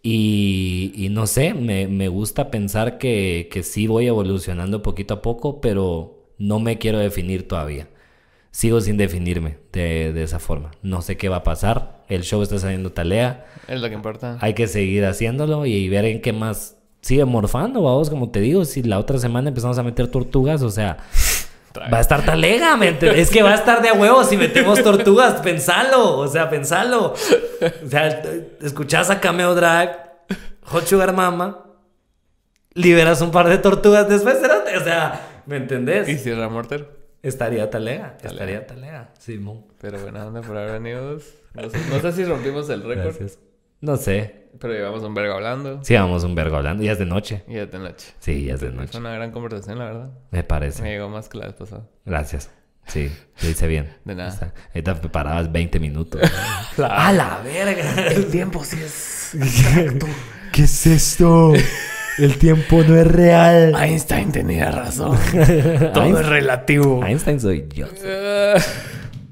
y, 0.00 0.92
y 0.94 1.08
no 1.08 1.26
sé, 1.26 1.54
me, 1.54 1.88
me 1.88 2.06
gusta 2.06 2.52
pensar 2.52 2.98
que, 2.98 3.48
que, 3.50 3.64
sí 3.64 3.88
voy 3.88 4.06
evolucionando 4.06 4.80
poquito 4.80 5.14
a 5.14 5.22
poco, 5.22 5.60
pero 5.60 6.22
no 6.38 6.60
me 6.60 6.78
quiero 6.78 6.98
definir 6.98 7.48
todavía. 7.48 7.88
Sigo 8.50 8.80
sin 8.80 8.96
definirme 8.96 9.58
de, 9.72 10.12
de, 10.12 10.22
esa 10.22 10.38
forma. 10.38 10.72
No 10.82 11.02
sé 11.02 11.16
qué 11.16 11.28
va 11.28 11.36
a 11.36 11.42
pasar. 11.44 12.02
El 12.08 12.22
show 12.22 12.42
está 12.42 12.58
saliendo 12.58 12.90
talea. 12.90 13.46
Es 13.68 13.80
lo 13.80 13.88
que 13.88 13.94
importa. 13.94 14.38
Hay 14.40 14.54
que 14.54 14.66
seguir 14.66 15.04
haciéndolo 15.04 15.66
y 15.66 15.88
ver 15.88 16.04
en 16.04 16.20
qué 16.20 16.32
más 16.32 16.76
sigue 17.00 17.24
morfando, 17.24 17.82
vamos, 17.82 18.10
como 18.10 18.30
te 18.30 18.40
digo. 18.40 18.64
Si 18.64 18.82
la 18.82 18.98
otra 18.98 19.18
semana 19.18 19.48
empezamos 19.48 19.78
a 19.78 19.82
meter 19.82 20.08
tortugas, 20.08 20.62
o 20.62 20.70
sea, 20.70 20.98
Va 21.78 21.98
a 21.98 22.00
estar 22.00 22.24
talega, 22.24 22.76
mente. 22.76 23.20
Es 23.20 23.30
que 23.30 23.42
va 23.42 23.52
a 23.52 23.54
estar 23.54 23.80
de 23.80 23.90
a 23.90 23.94
huevo 23.94 24.24
si 24.24 24.36
metemos 24.36 24.82
tortugas. 24.84 25.40
Pensalo, 25.40 26.18
o 26.18 26.26
sea, 26.26 26.50
pensalo. 26.50 27.14
O 27.14 27.88
sea, 27.88 28.22
escuchás 28.60 29.08
a 29.10 29.20
Cameo 29.20 29.54
Drag, 29.54 30.24
Hot 30.64 30.86
Sugar 30.86 31.12
Mama, 31.12 31.64
liberas 32.74 33.20
un 33.20 33.30
par 33.30 33.48
de 33.48 33.58
tortugas 33.58 34.08
después, 34.08 34.38
o 34.38 34.84
sea, 34.84 35.42
¿me 35.46 35.56
entendés? 35.56 36.08
¿Y 36.08 36.18
Sierra 36.18 36.48
Morter? 36.48 36.99
Estaría 37.22 37.68
talega, 37.68 38.16
estaría 38.22 38.66
talega, 38.66 39.12
Simón. 39.18 39.66
Pero 39.80 40.00
buena 40.00 40.26
onda 40.26 40.40
por 40.40 40.56
haber 40.56 40.80
venido. 40.80 41.18
No 41.54 41.70
sé, 41.70 41.78
no 41.90 42.00
sé 42.00 42.12
si 42.12 42.24
rompimos 42.24 42.68
el 42.70 42.82
récord. 42.82 43.16
No 43.80 43.96
sé. 43.96 44.48
Pero 44.58 44.72
llevamos 44.72 45.02
un 45.02 45.14
vergo 45.14 45.34
hablando. 45.34 45.80
Sí, 45.84 45.94
llevamos 45.94 46.24
un 46.24 46.34
vergo 46.34 46.56
hablando. 46.56 46.82
Ya 46.82 46.92
es 46.92 46.98
de 46.98 47.06
noche. 47.06 47.44
Ya 47.46 47.62
es 47.62 47.70
de 47.70 47.78
noche. 47.78 48.12
Sí, 48.18 48.44
ya 48.46 48.54
es 48.54 48.60
de 48.60 48.70
noche. 48.70 48.92
Fue 48.92 49.00
una 49.00 49.12
gran 49.12 49.30
conversación, 49.32 49.78
la 49.78 49.84
verdad. 49.84 50.10
Me 50.30 50.42
parece. 50.42 50.82
Me 50.82 50.90
llegó 50.90 51.08
más 51.08 51.28
que 51.28 51.38
la 51.38 51.46
vez 51.46 51.54
pasada. 51.54 51.86
Gracias. 52.04 52.50
Sí, 52.86 53.12
lo 53.42 53.48
hice 53.48 53.66
bien. 53.68 53.96
De 54.04 54.14
nada. 54.14 54.54
Ahorita 54.68 55.00
preparabas 55.00 55.52
20 55.52 55.78
minutos. 55.78 56.20
¡A 56.78 57.12
la 57.12 57.40
verga! 57.44 58.06
El 58.08 58.26
tiempo 58.30 58.64
sí 58.64 58.78
es. 58.82 59.32
¿Qué 60.52 60.62
es 60.64 60.86
esto? 60.86 61.52
El 62.18 62.36
tiempo 62.38 62.82
no 62.86 62.96
es 62.96 63.06
real. 63.06 63.74
Einstein 63.78 64.32
tenía 64.32 64.70
razón. 64.70 65.18
Todo 65.94 66.20
es 66.20 66.26
relativo. 66.26 67.04
Einstein 67.04 67.40
soy 67.40 67.66
yo. 67.72 67.86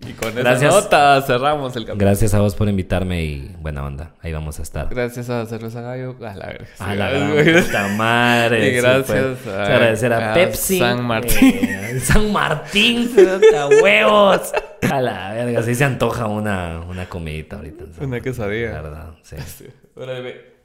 Y 0.08 0.12
con 0.12 0.34
Gracias. 0.34 0.72
esa 0.72 0.80
nota 0.80 1.22
cerramos 1.26 1.76
el 1.76 1.84
capítulo. 1.84 2.06
Gracias 2.06 2.32
a 2.32 2.40
vos 2.40 2.54
por 2.54 2.66
invitarme 2.68 3.24
y 3.24 3.54
buena 3.60 3.84
onda. 3.84 4.12
Ahí 4.22 4.32
vamos 4.32 4.58
a 4.58 4.62
estar. 4.62 4.88
Gracias 4.88 5.28
a 5.28 5.44
Cerveza 5.44 5.82
Gallo. 5.82 6.16
A 6.20 6.34
la 6.34 6.46
verga. 6.46 6.66
A 6.78 6.94
la 6.94 7.10
gran 7.10 7.62
puta 7.62 7.88
madre. 7.88 8.68
Y 8.68 8.72
gracias 8.76 9.46
a, 9.46 9.64
agradecer 9.64 10.12
a, 10.12 10.30
a 10.30 10.34
Pepsi. 10.34 10.78
San 10.78 11.04
Martín. 11.04 11.54
Eh, 11.62 12.00
San 12.00 12.32
Martín. 12.32 13.10
a 13.56 13.66
huevos. 13.82 14.52
A 14.90 15.00
la 15.00 15.32
verga. 15.34 15.60
Así 15.60 15.74
se 15.74 15.84
antoja 15.84 16.26
una, 16.26 16.80
una 16.88 17.06
comidita 17.06 17.56
ahorita. 17.56 17.84
Una 18.00 18.20
quesadilla. 18.20 18.72
La 18.72 18.82
verdad, 18.82 19.10
sí. 19.22 19.36
sí. 19.46 19.66
Órale, 19.94 20.57